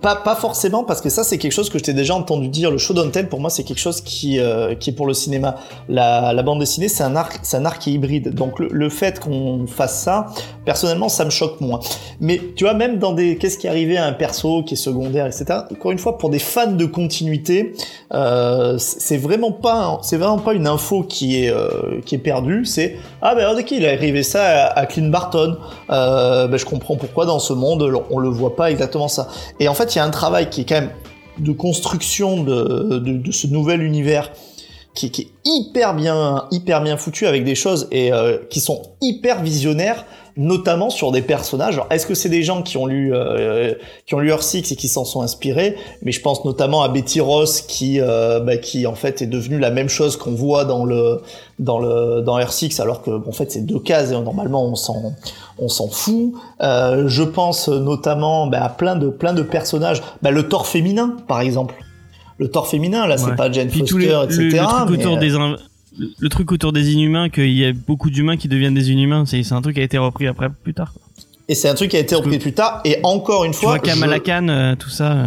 Pas, 0.00 0.36
forcément 0.36 0.84
parce 0.84 1.00
que 1.00 1.08
ça, 1.08 1.24
c'est 1.24 1.38
quelque 1.38 1.52
chose 1.52 1.68
que 1.68 1.78
je 1.78 1.82
t'ai 1.82 1.92
déjà 1.92 2.14
entendu 2.14 2.48
dire. 2.48 2.70
Le 2.70 2.78
show 2.78 2.94
tell, 3.10 3.28
pour 3.28 3.40
moi, 3.40 3.50
c'est 3.50 3.64
quelque 3.64 3.80
chose 3.80 4.00
qui, 4.00 4.38
euh, 4.38 4.74
qui 4.76 4.90
est 4.90 4.92
pour 4.92 5.06
le 5.06 5.14
cinéma. 5.14 5.56
La, 5.88 6.40
bande 6.42 6.60
dessinée, 6.60 6.88
c'est 6.88 7.02
un 7.02 7.16
art, 7.16 7.30
c'est 7.42 7.56
un 7.56 7.64
art 7.64 7.78
qui 7.78 7.90
est 7.90 7.92
hybride. 7.94 8.34
Donc 8.34 8.58
le, 8.58 8.88
fait 8.88 9.18
qu'on 9.18 9.66
fasse 9.66 10.00
ça, 10.02 10.26
personnellement, 10.64 11.08
ça 11.08 11.24
me 11.24 11.30
choque 11.30 11.60
moins. 11.60 11.80
Mais 12.20 12.40
tu 12.56 12.64
vois, 12.64 12.74
même 12.74 12.98
dans 12.98 13.12
des, 13.12 13.36
qu'est-ce 13.36 13.58
qui 13.58 13.66
est 13.66 13.70
arrivé 13.70 13.96
à 13.96 14.06
un 14.06 14.12
perso 14.12 14.62
qui 14.62 14.74
est 14.74 14.76
secondaire, 14.76 15.26
etc. 15.26 15.46
Encore 15.72 15.92
une 15.92 15.98
fois, 15.98 16.18
pour 16.18 16.30
des 16.30 16.38
fans 16.38 16.72
de 16.72 16.86
continuité, 16.86 17.72
euh, 18.12 18.78
c'est 18.78 19.18
vraiment 19.18 19.52
pas, 19.52 20.00
vraiment 20.12 20.38
pas 20.38 20.54
une 20.54 20.66
info 20.68 21.02
qui 21.02 21.44
est, 21.44 21.50
euh, 21.50 22.00
qui 22.04 22.16
est 22.16 22.18
perdue. 22.18 22.64
C'est 22.64 22.96
ah 23.20 23.34
ben 23.34 23.56
ok, 23.56 23.70
il 23.72 23.84
est 23.84 23.92
arrivé 23.92 24.22
ça 24.22 24.44
à, 24.44 24.78
à 24.80 24.86
Clint 24.86 25.10
Barton. 25.10 25.56
Ben, 25.88 26.56
je 26.56 26.64
comprends 26.64 26.96
pourquoi 26.96 27.26
dans 27.26 27.38
ce 27.38 27.52
monde 27.52 27.82
on 28.10 28.18
le 28.18 28.28
voit 28.28 28.56
pas 28.56 28.70
exactement 28.70 29.08
ça. 29.08 29.28
En 29.72 29.74
fait, 29.74 29.94
il 29.94 29.96
y 29.96 30.00
a 30.02 30.04
un 30.04 30.10
travail 30.10 30.50
qui 30.50 30.60
est 30.60 30.64
quand 30.64 30.82
même 30.82 30.90
de 31.38 31.52
construction 31.52 32.44
de, 32.44 33.22
ce 33.30 33.46
nouvel 33.46 33.82
univers 33.82 34.30
qui, 34.92 35.06
est 35.06 35.28
hyper 35.46 35.94
bien, 35.94 36.44
hyper 36.50 36.82
bien 36.82 36.98
foutu 36.98 37.26
avec 37.26 37.42
des 37.44 37.54
choses 37.54 37.88
et 37.90 38.12
euh, 38.12 38.36
qui 38.50 38.60
sont 38.60 38.82
hyper 39.00 39.42
visionnaires, 39.42 40.04
notamment 40.36 40.90
sur 40.90 41.12
des 41.12 41.22
personnages. 41.22 41.74
Alors, 41.74 41.86
est-ce 41.90 42.06
que 42.06 42.14
c'est 42.14 42.28
des 42.28 42.42
gens 42.42 42.62
qui 42.62 42.76
ont 42.76 42.86
lu, 42.86 43.12
euh, 43.14 43.74
qui 44.06 44.14
ont 44.14 44.18
lu 44.18 44.30
Earth 44.30 44.42
Six 44.42 44.72
et 44.72 44.76
qui 44.76 44.88
s'en 44.88 45.04
sont 45.04 45.22
inspirés? 45.22 45.76
Mais 46.02 46.12
je 46.12 46.20
pense 46.20 46.44
notamment 46.44 46.82
à 46.82 46.88
Betty 46.88 47.20
Ross 47.20 47.60
qui, 47.60 48.00
euh, 48.00 48.40
bah, 48.40 48.56
qui 48.56 48.86
en 48.86 48.94
fait 48.94 49.22
est 49.22 49.26
devenue 49.26 49.58
la 49.58 49.70
même 49.70 49.88
chose 49.88 50.16
qu'on 50.16 50.32
voit 50.32 50.64
dans 50.64 50.84
le, 50.84 51.20
dans 51.58 51.78
le, 51.78 52.22
dans 52.22 52.38
Earth 52.38 52.52
Six, 52.52 52.80
alors 52.80 53.02
que 53.02 53.10
bon, 53.10 53.28
en 53.28 53.32
fait 53.32 53.52
c'est 53.52 53.66
deux 53.66 53.78
cases 53.80 54.10
et 54.10 54.14
normalement 54.14 54.64
on 54.64 54.74
s'en, 54.74 55.12
on 55.58 55.68
s'en 55.68 55.88
fout. 55.88 56.32
Euh, 56.60 57.04
je 57.08 57.22
pense 57.22 57.68
notamment 57.68 58.46
bah, 58.46 58.64
à 58.64 58.68
plein 58.68 58.96
de, 58.96 59.08
plein 59.08 59.34
de 59.34 59.42
personnages. 59.42 60.02
Bah, 60.22 60.30
le 60.30 60.48
Thor 60.48 60.66
féminin, 60.66 61.16
par 61.28 61.40
exemple. 61.40 61.74
Le 62.38 62.48
Thor 62.50 62.66
féminin, 62.66 63.06
là, 63.06 63.18
c'est 63.18 63.36
pas 63.36 63.52
Jane 63.52 63.68
Puis 63.68 63.80
Foster, 63.80 63.98
les, 63.98 64.06
etc. 64.24 64.40
le 64.42 64.86
truc 64.86 64.98
mais, 64.98 65.06
autour 65.06 65.18
des 65.18 65.34
in- 65.36 65.56
le, 65.98 66.28
truc 66.28 66.52
autour 66.52 66.72
des 66.72 66.92
inhumains, 66.92 67.28
qu'il 67.28 67.52
y 67.52 67.64
a 67.64 67.72
beaucoup 67.72 68.10
d'humains 68.10 68.36
qui 68.36 68.48
deviennent 68.48 68.74
des 68.74 68.90
inhumains, 68.90 69.24
c'est 69.26 69.52
un 69.52 69.62
truc 69.62 69.74
qui 69.74 69.80
a 69.80 69.84
été 69.84 69.98
repris 69.98 70.26
après 70.26 70.48
plus 70.50 70.74
tard. 70.74 70.92
quoi. 70.92 71.02
Et 71.48 71.54
c'est 71.54 71.68
un 71.68 71.74
truc 71.74 71.90
qui 71.90 71.96
a 71.96 72.00
été 72.00 72.14
repris 72.14 72.38
plus 72.38 72.52
tard. 72.52 72.80
Et 72.84 72.98
encore 73.02 73.44
une 73.44 73.52
Tu 73.52 73.58
fois, 73.58 73.70
vois 73.70 73.78
Kamala 73.78 74.20
Khan, 74.20 74.48
euh, 74.48 74.74
tout 74.76 74.88
ça. 74.90 75.12
euh. 75.12 75.26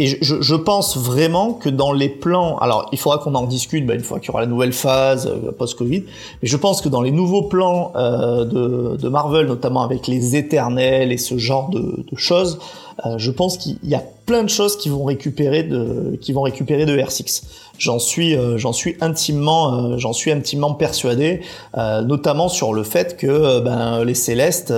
Et 0.00 0.06
je, 0.06 0.16
je, 0.20 0.40
je 0.40 0.54
pense 0.54 0.96
vraiment 0.96 1.54
que 1.54 1.68
dans 1.68 1.92
les 1.92 2.08
plans, 2.08 2.56
alors 2.58 2.88
il 2.92 2.98
faudra 2.98 3.18
qu'on 3.18 3.34
en 3.34 3.46
discute 3.46 3.84
bah, 3.84 3.94
une 3.94 4.04
fois 4.04 4.20
qu'il 4.20 4.28
y 4.28 4.30
aura 4.30 4.42
la 4.42 4.46
nouvelle 4.46 4.72
phase 4.72 5.26
euh, 5.26 5.50
post-Covid, 5.50 6.04
mais 6.40 6.48
je 6.48 6.56
pense 6.56 6.80
que 6.80 6.88
dans 6.88 7.02
les 7.02 7.10
nouveaux 7.10 7.42
plans 7.42 7.92
euh, 7.96 8.44
de, 8.44 8.96
de 8.96 9.08
Marvel, 9.08 9.46
notamment 9.46 9.82
avec 9.82 10.06
les 10.06 10.36
Éternels 10.36 11.10
et 11.10 11.16
ce 11.16 11.36
genre 11.36 11.70
de, 11.70 11.80
de 11.80 12.16
choses, 12.16 12.60
euh, 13.06 13.18
je 13.18 13.30
pense 13.32 13.56
qu'il 13.56 13.76
y 13.82 13.96
a 13.96 14.02
plein 14.26 14.44
de 14.44 14.48
choses 14.50 14.76
qui 14.76 14.88
vont 14.88 15.02
récupérer 15.04 15.64
de, 15.64 16.16
qui 16.20 16.32
vont 16.32 16.42
récupérer 16.42 16.86
de 16.86 16.96
R6. 16.96 17.42
J'en 17.78 18.00
suis, 18.00 18.36
euh, 18.36 18.58
j'en 18.58 18.72
suis 18.72 18.96
intimement, 19.00 19.92
euh, 19.92 19.98
j'en 19.98 20.12
suis 20.12 20.32
intimement 20.32 20.74
persuadé, 20.74 21.42
euh, 21.76 22.02
notamment 22.02 22.48
sur 22.48 22.74
le 22.74 22.82
fait 22.82 23.16
que 23.16 23.60
ben, 23.60 24.04
les 24.04 24.14
Célestes 24.14 24.74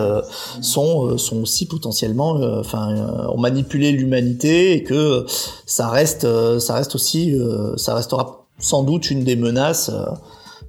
sont, 0.60 1.16
sont 1.16 1.40
aussi 1.40 1.66
potentiellement, 1.66 2.35
enfin, 2.59 3.27
ont 3.31 3.40
manipulé 3.40 3.93
l'humanité 3.93 4.74
et 4.74 4.82
que 4.82 5.24
ça 5.64 5.89
reste, 5.89 6.27
ça 6.59 6.74
reste 6.74 6.94
aussi, 6.94 7.35
ça 7.77 7.94
restera 7.94 8.47
sans 8.59 8.82
doute 8.82 9.10
une 9.10 9.24
des 9.24 9.36
menaces 9.36 9.90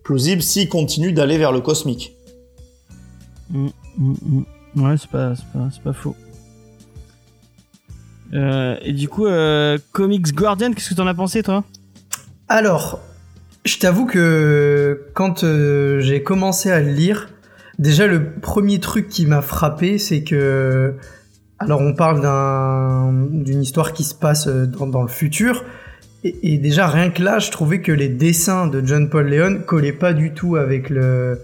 plausibles 0.04 0.42
s'ils 0.42 0.70
continuent 0.70 1.14
d'aller 1.14 1.38
vers 1.38 1.52
le 1.52 1.60
cosmique. 1.60 2.16
Mm, 3.50 3.68
mm, 3.98 4.14
mm. 4.76 4.84
Ouais, 4.84 4.96
c'est 4.98 5.10
pas, 5.10 5.34
pas, 5.54 5.70
pas 5.84 5.94
faux. 5.94 6.16
Et 8.34 8.94
du 8.94 9.10
coup, 9.10 9.28
Comics 9.92 10.34
Guardian, 10.34 10.72
qu'est-ce 10.72 10.92
que 10.92 10.96
t'en 10.96 11.08
as 11.08 11.14
pensé, 11.14 11.44
toi? 11.44 11.66
Alors, 12.54 13.00
je 13.64 13.78
t'avoue 13.78 14.06
que 14.06 15.06
quand 15.14 15.46
euh, 15.46 16.02
j'ai 16.02 16.22
commencé 16.22 16.70
à 16.70 16.82
le 16.82 16.90
lire, 16.90 17.30
déjà 17.80 18.08
le 18.08 18.30
premier 18.30 18.82
truc 18.82 19.08
qui 19.08 19.26
m'a 19.26 19.42
frappé, 19.42 19.98
c'est 19.98 20.26
que... 20.26 20.96
Alors 21.60 21.80
on 21.80 21.94
parle 21.94 22.20
d'un- 22.20 23.14
d'une 23.14 23.62
histoire 23.62 23.94
qui 23.94 24.04
se 24.04 24.14
passe 24.14 24.48
euh, 24.48 24.66
dans, 24.66 25.02
le 25.02 25.08
futur, 25.08 25.64
et, 26.26 26.58
déjà 26.58 26.88
rien 26.88 27.10
que 27.10 27.24
là, 27.24 27.40
je 27.40 27.52
trouvais 27.52 27.80
que 27.80 27.94
les 27.94 28.10
dessins 28.10 28.68
de 28.68 28.86
John 28.86 29.10
Paul 29.10 29.30
Leon 29.30 29.62
collaient 29.66 29.94
pas 29.94 30.12
du 30.12 30.34
tout 30.34 30.58
avec 30.58 30.90
le, 30.90 31.40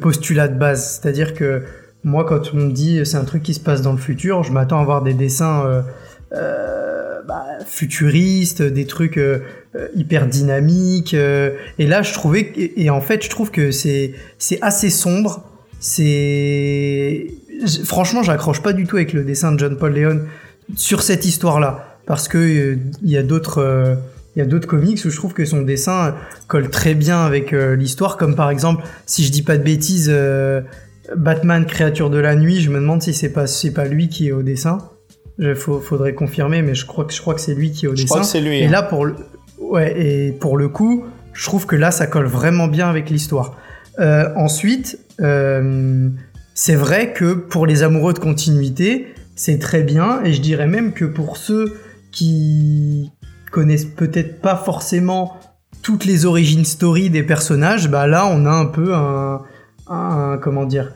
postulat 0.00 0.48
de 0.48 0.58
base. 0.58 0.98
C'est-à-dire 1.00 1.34
que 1.34 1.62
moi, 2.02 2.24
quand 2.24 2.52
on 2.52 2.56
me 2.56 2.72
dit 2.72 3.06
c'est 3.06 3.18
un 3.18 3.24
truc 3.24 3.44
qui 3.44 3.54
se 3.54 3.60
passe 3.60 3.82
dans 3.82 3.92
le 3.92 3.98
futur, 3.98 4.42
je 4.42 4.50
m'attends 4.50 4.80
à 4.80 4.84
voir 4.84 5.02
des 5.02 5.14
dessins 5.14 5.64
euh, 5.64 5.82
bah, 7.26 7.44
des 8.60 8.86
trucs 8.86 9.18
euh, 9.18 9.40
euh, 9.76 9.88
hyper 9.94 10.26
dynamiques. 10.26 11.14
euh, 11.14 11.50
et 11.78 11.86
là, 11.86 12.02
je 12.02 12.12
trouvais 12.12 12.52
et, 12.56 12.90
en 12.90 13.00
fait, 13.00 13.24
je 13.24 13.30
trouve 13.30 13.50
que 13.50 13.70
c'est 13.70 14.12
c'est 14.38 14.58
assez 14.62 14.90
sombre. 14.90 15.50
C'est 15.80 17.26
franchement, 17.84 18.22
j'accroche 18.22 18.62
pas 18.62 18.72
du 18.72 18.86
tout 18.86 18.96
avec 18.96 19.12
le 19.12 19.24
dessin 19.24 19.52
de 19.52 19.58
John 19.58 19.76
Paul 19.76 19.94
Leon 19.94 20.20
sur 20.76 21.02
cette 21.02 21.24
histoire-là 21.24 21.98
parce 22.06 22.28
que 22.28 22.38
euh, 22.38 22.78
il 23.02 23.10
y 23.10 23.16
a 23.16 23.22
d'autres 23.22 23.58
euh, 23.58 23.94
il 24.36 24.40
y 24.40 24.42
a 24.42 24.46
d'autres 24.46 24.66
comics 24.66 25.00
où 25.04 25.10
je 25.10 25.16
trouve 25.16 25.32
que 25.32 25.44
son 25.44 25.62
dessin 25.62 26.06
euh, 26.06 26.10
colle 26.48 26.68
très 26.70 26.94
bien 26.94 27.24
avec 27.24 27.52
euh, 27.52 27.76
l'histoire, 27.76 28.16
comme 28.16 28.34
par 28.34 28.50
exemple, 28.50 28.84
si 29.06 29.24
je 29.24 29.30
dis 29.30 29.42
pas 29.42 29.56
de 29.56 29.62
bêtises, 29.62 30.10
euh, 30.12 30.60
Batman 31.16 31.66
créature 31.66 32.10
de 32.10 32.18
la 32.18 32.34
nuit. 32.34 32.60
Je 32.60 32.70
me 32.70 32.80
demande 32.80 33.02
si 33.02 33.14
c'est 33.14 33.32
pas 33.32 33.46
c'est 33.46 33.72
pas 33.72 33.84
lui 33.84 34.08
qui 34.08 34.28
est 34.28 34.32
au 34.32 34.42
dessin. 34.42 34.78
Il 35.38 35.54
faudrait 35.54 36.14
confirmer, 36.14 36.62
mais 36.62 36.74
je 36.74 36.86
crois 36.86 37.04
que 37.04 37.12
je 37.12 37.20
crois 37.20 37.34
que 37.34 37.40
c'est 37.40 37.54
lui 37.54 37.72
qui 37.72 37.86
est 37.86 37.88
au 37.88 37.96
Je 37.96 38.02
dessin. 38.02 38.06
crois 38.06 38.20
que 38.20 38.26
c'est 38.26 38.40
lui. 38.40 38.58
Et 38.58 38.66
hein. 38.66 38.70
là, 38.70 38.82
pour 38.82 39.04
le, 39.04 39.16
ouais, 39.58 40.00
et 40.00 40.32
pour 40.32 40.56
le 40.56 40.68
coup, 40.68 41.04
je 41.32 41.44
trouve 41.44 41.66
que 41.66 41.76
là, 41.76 41.90
ça 41.90 42.06
colle 42.06 42.26
vraiment 42.26 42.68
bien 42.68 42.88
avec 42.88 43.10
l'histoire. 43.10 43.56
Euh, 43.98 44.28
ensuite, 44.36 44.98
euh, 45.20 46.08
c'est 46.54 46.76
vrai 46.76 47.12
que 47.12 47.34
pour 47.34 47.66
les 47.66 47.82
amoureux 47.82 48.12
de 48.12 48.20
continuité, 48.20 49.12
c'est 49.34 49.58
très 49.58 49.82
bien, 49.82 50.22
et 50.24 50.32
je 50.32 50.40
dirais 50.40 50.68
même 50.68 50.92
que 50.92 51.04
pour 51.04 51.36
ceux 51.36 51.76
qui 52.12 53.10
connaissent 53.50 53.84
peut-être 53.84 54.40
pas 54.40 54.56
forcément 54.56 55.36
toutes 55.82 56.04
les 56.04 56.26
origines 56.26 56.64
story 56.64 57.10
des 57.10 57.24
personnages, 57.24 57.90
bah 57.90 58.06
là, 58.06 58.26
on 58.30 58.46
a 58.46 58.50
un 58.50 58.66
peu 58.66 58.94
un, 58.94 59.42
un 59.88 60.38
comment 60.40 60.64
dire, 60.64 60.92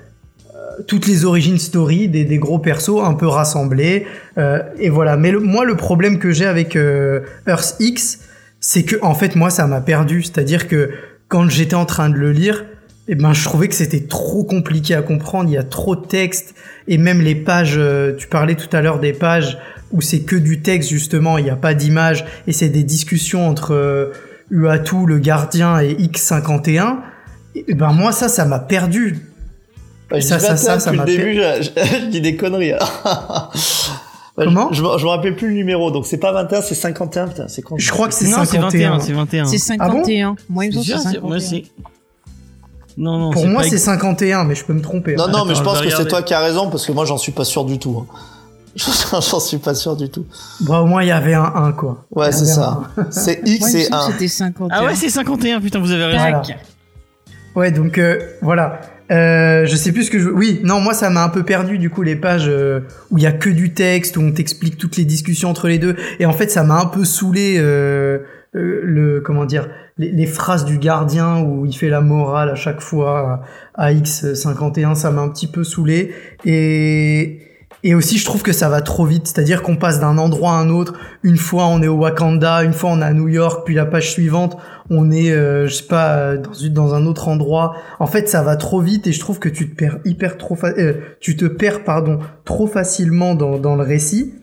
toutes 0.86 1.06
les 1.06 1.24
origines 1.24 1.59
story 1.59 2.09
des, 2.09 2.24
des 2.24 2.38
gros 2.38 2.59
persos 2.59 3.02
un 3.05 3.14
peu 3.14 3.26
rassemblés. 3.26 4.06
Euh, 4.38 4.60
et 4.78 4.90
voilà. 4.90 5.16
Mais 5.16 5.30
le- 5.32 5.40
moi, 5.40 5.64
le 5.64 5.76
problème 5.76 6.18
que 6.18 6.30
j'ai 6.30 6.46
avec 6.46 6.76
euh, 6.76 7.20
Earth 7.46 7.76
X, 7.80 8.20
c'est 8.60 8.84
que 8.84 8.96
en 9.02 9.14
fait, 9.14 9.36
moi, 9.36 9.50
ça 9.50 9.66
m'a 9.66 9.80
perdu. 9.80 10.22
C'est-à-dire 10.22 10.68
que 10.68 10.90
quand 11.28 11.48
j'étais 11.48 11.74
en 11.74 11.84
train 11.86 12.09
de 12.10 12.16
le 12.16 12.32
lire, 12.32 12.64
eh 13.09 13.14
ben, 13.14 13.32
je 13.32 13.42
trouvais 13.44 13.68
que 13.68 13.74
c'était 13.74 14.06
trop 14.06 14.44
compliqué 14.44 14.94
à 14.94 15.02
comprendre. 15.02 15.48
Il 15.48 15.55
y 15.55 15.59
a 15.59 15.62
trop 15.62 15.96
de 15.96 16.06
texte 16.06 16.55
et 16.86 16.98
même 16.98 17.20
les 17.20 17.34
pages. 17.34 17.74
euh, 17.78 18.14
tu 18.16 18.28
parlais 18.28 18.55
tout 18.55 18.68
à 18.76 18.80
l'heure 18.82 19.00
des 19.00 19.12
pages 19.12 19.59
où 19.90 20.02
c'est 20.02 20.20
que 20.20 20.36
du 20.36 20.60
texte 20.60 20.90
justement. 20.90 21.38
Il 21.38 21.44
n'y 21.44 21.50
a 21.50 21.56
pas 21.56 21.74
d'image 21.74 22.24
et 22.46 22.52
c'est 22.52 22.68
des 22.68 22.82
discussions 22.84 23.48
entre 23.48 23.72
euh, 23.74 24.12
Uatu, 24.50 25.06
le 25.06 25.18
gardien, 25.18 25.78
et 25.80 25.94
X51. 25.94 26.96
Et 27.55 27.74
ben 27.74 27.92
moi, 27.92 28.12
ça, 28.12 28.28
ça 28.28 28.44
m'a 28.44 28.59
perdu. 28.59 29.18
Bah, 30.10 30.20
ça, 30.20 30.39
ça, 30.39 30.56
ça, 30.56 30.78
ça 30.80 30.90
depuis 30.93 30.98
le 30.98 31.16
début, 31.16 31.35
je, 31.35 31.62
je- 31.62 31.98
je 32.01 32.06
dis 32.06 32.20
des 32.20 32.36
conneries. 32.36 32.72
alors. 32.74 33.52
Ouais, 34.36 34.44
Comment 34.44 34.68
je, 34.70 34.76
je, 34.78 34.82
me- 34.85 34.98
je 34.98 35.05
me 35.05 35.09
rappelle 35.10 35.35
plus 35.36 35.48
le 35.48 35.55
numéro, 35.55 35.90
donc 35.90 36.06
c'est 36.06 36.16
pas 36.18 36.30
21, 36.32 36.62
c'est 36.62 36.74
51, 36.76 37.28
putain, 37.28 37.48
c'est 37.48 37.60
con. 37.62 37.74
Je 37.76 37.90
crois 37.90 38.06
que 38.09 38.14
c'est 38.14 38.26
Non, 38.28 38.39
c'est 38.44 38.56
51. 38.56 38.90
21, 38.93 39.01
c'est 39.01 39.12
21. 39.12 39.44
C'est 39.47 39.72
Ah 39.80 39.89
bon 39.89 39.97
51. 40.05 40.36
Moi, 40.48 40.64
il 40.66 40.68
me 40.68 40.72
semble 40.82 40.86
que 40.86 40.93
C'est 40.93 40.93
c'est 40.93 40.98
sûr, 40.98 41.02
c'est- 41.10 41.14
51. 41.16 41.28
moi, 41.28 41.40
c'est- 41.40 41.64
Non, 42.97 43.18
non, 43.18 43.30
Pour 43.32 43.47
moi, 43.48 43.62
c'est 43.64 43.78
51, 43.78 44.44
mais 44.44 44.55
je 44.55 44.64
peux 44.64 44.72
me 44.72 44.80
tromper. 44.80 45.14
Non, 45.16 45.24
hein. 45.24 45.30
non, 45.32 45.44
mais 45.44 45.55
je 45.55 45.62
pense 45.62 45.78
je 45.78 45.85
que 45.85 45.90
c'est 45.90 46.06
toi 46.06 46.22
qui 46.22 46.35
as 46.35 46.40
raison, 46.40 46.70
parce 46.70 46.86
que 46.86 46.93
moi, 46.93 47.05
j'en 47.05 47.18
suis 47.18 47.32
pas 47.32 47.44
sûr 47.44 47.64
du 47.64 47.78
tout. 47.78 48.05
hein. 48.09 48.14
J'en 48.76 49.40
suis 49.40 49.59
pas 49.59 49.74
sûr 49.74 49.97
du 49.97 50.09
tout. 50.09 50.24
Bah, 50.60 50.80
au 50.82 50.86
moins, 50.86 51.02
il 51.02 51.09
y 51.09 51.12
avait 51.12 51.35
un 51.35 51.43
1, 51.55 51.72
quoi. 51.72 52.05
Ouais, 52.14 52.30
c'est 52.30 52.44
ça. 52.47 52.82
C'est 53.10 53.40
X 53.44 53.74
et 53.74 53.85
semble 53.85 53.94
1. 54.02 54.06
que 54.06 54.12
c'était 54.12 54.28
51. 54.28 54.68
Ah 54.70 54.85
ouais, 54.85 54.94
c'est 54.94 55.09
51, 55.10 55.60
putain, 55.60 55.80
vous 55.80 55.90
avez 55.90 56.05
raison. 56.05 56.18
Voilà. 56.18 56.43
Ouais, 57.56 57.72
donc 57.72 57.98
euh, 57.98 58.20
voilà. 58.40 58.80
Euh, 59.10 59.64
je 59.64 59.76
sais 59.76 59.93
plus 59.93 60.05
ce 60.05 60.10
que 60.10 60.18
je. 60.18 60.28
Oui, 60.28 60.60
non, 60.64 60.80
moi 60.80 60.93
ça 60.93 61.09
m'a 61.10 61.24
un 61.24 61.28
peu 61.28 61.43
perdu 61.43 61.78
du 61.78 61.90
coup 61.90 62.02
les 62.02 62.16
pages 62.16 62.48
euh, 62.48 62.80
où 63.10 63.18
il 63.18 63.24
y 63.24 63.26
a 63.26 63.32
que 63.32 63.48
du 63.48 63.72
texte 63.72 64.16
où 64.16 64.20
on 64.20 64.32
t'explique 64.32 64.76
toutes 64.76 64.97
les 64.97 65.05
discussions 65.05 65.48
entre 65.48 65.68
les 65.68 65.78
deux 65.78 65.97
et 66.18 66.26
en 66.26 66.32
fait 66.32 66.51
ça 66.51 66.62
m'a 66.62 66.78
un 66.80 66.86
peu 66.86 67.05
saoulé 67.05 67.56
euh, 67.59 68.18
euh, 68.55 68.80
le 68.82 69.20
comment 69.20 69.47
dire 69.47 69.68
les, 69.97 70.26
phrases 70.26 70.64
du 70.64 70.78
gardien 70.78 71.40
où 71.40 71.64
il 71.66 71.72
fait 71.72 71.89
la 71.89 72.01
morale 72.01 72.51
à 72.51 72.55
chaque 72.55 72.80
fois 72.80 73.44
à, 73.74 73.89
à 73.89 73.93
X51 73.93 74.94
ça 74.94 75.10
m'a 75.10 75.22
un 75.22 75.28
petit 75.28 75.47
peu 75.47 75.64
saoulé 75.64 76.14
et 76.44 77.48
et 77.84 77.94
aussi 77.94 78.18
je 78.18 78.24
trouve 78.24 78.42
que 78.42 78.52
ça 78.52 78.68
va 78.68 78.80
trop 78.80 79.05
vite. 79.05 79.26
C'est-à-dire 79.26 79.62
qu'on 79.62 79.76
passe 79.76 80.00
d'un 80.00 80.18
endroit 80.18 80.52
à 80.52 80.55
un 80.55 80.68
autre. 80.70 80.94
Une 81.22 81.36
fois 81.36 81.66
on 81.66 81.82
est 81.82 81.88
au 81.88 81.96
Wakanda. 81.96 82.64
Une 82.64 82.72
fois 82.72 82.90
on 82.90 83.00
est 83.00 83.05
à 83.05 83.12
New 83.12 83.28
York. 83.28 83.62
Puis 83.64 83.74
la 83.74 83.86
page 83.86 84.10
suivante 84.10 84.56
on 84.90 85.10
est 85.10 85.30
euh, 85.30 85.66
je 85.66 85.74
sais 85.74 85.86
pas 85.86 86.16
euh, 86.16 86.38
dans, 86.38 86.86
dans 86.86 86.94
un 86.94 87.06
autre 87.06 87.28
endroit. 87.28 87.76
En 87.98 88.06
fait 88.06 88.28
ça 88.28 88.42
va 88.42 88.56
trop 88.56 88.80
vite 88.80 89.06
et 89.06 89.12
je 89.12 89.20
trouve 89.20 89.38
que 89.38 89.48
tu 89.48 89.70
te 89.70 89.76
perds 89.76 89.98
hyper 90.05 90.38
trop 90.38 90.56
euh, 90.64 90.94
tu 91.20 91.36
te 91.36 91.44
perds 91.44 91.84
pardon 91.84 92.18
trop 92.44 92.66
facilement 92.66 93.34
dans, 93.34 93.59
dans 93.59 93.76
le 93.76 93.82
récit. 93.82 94.34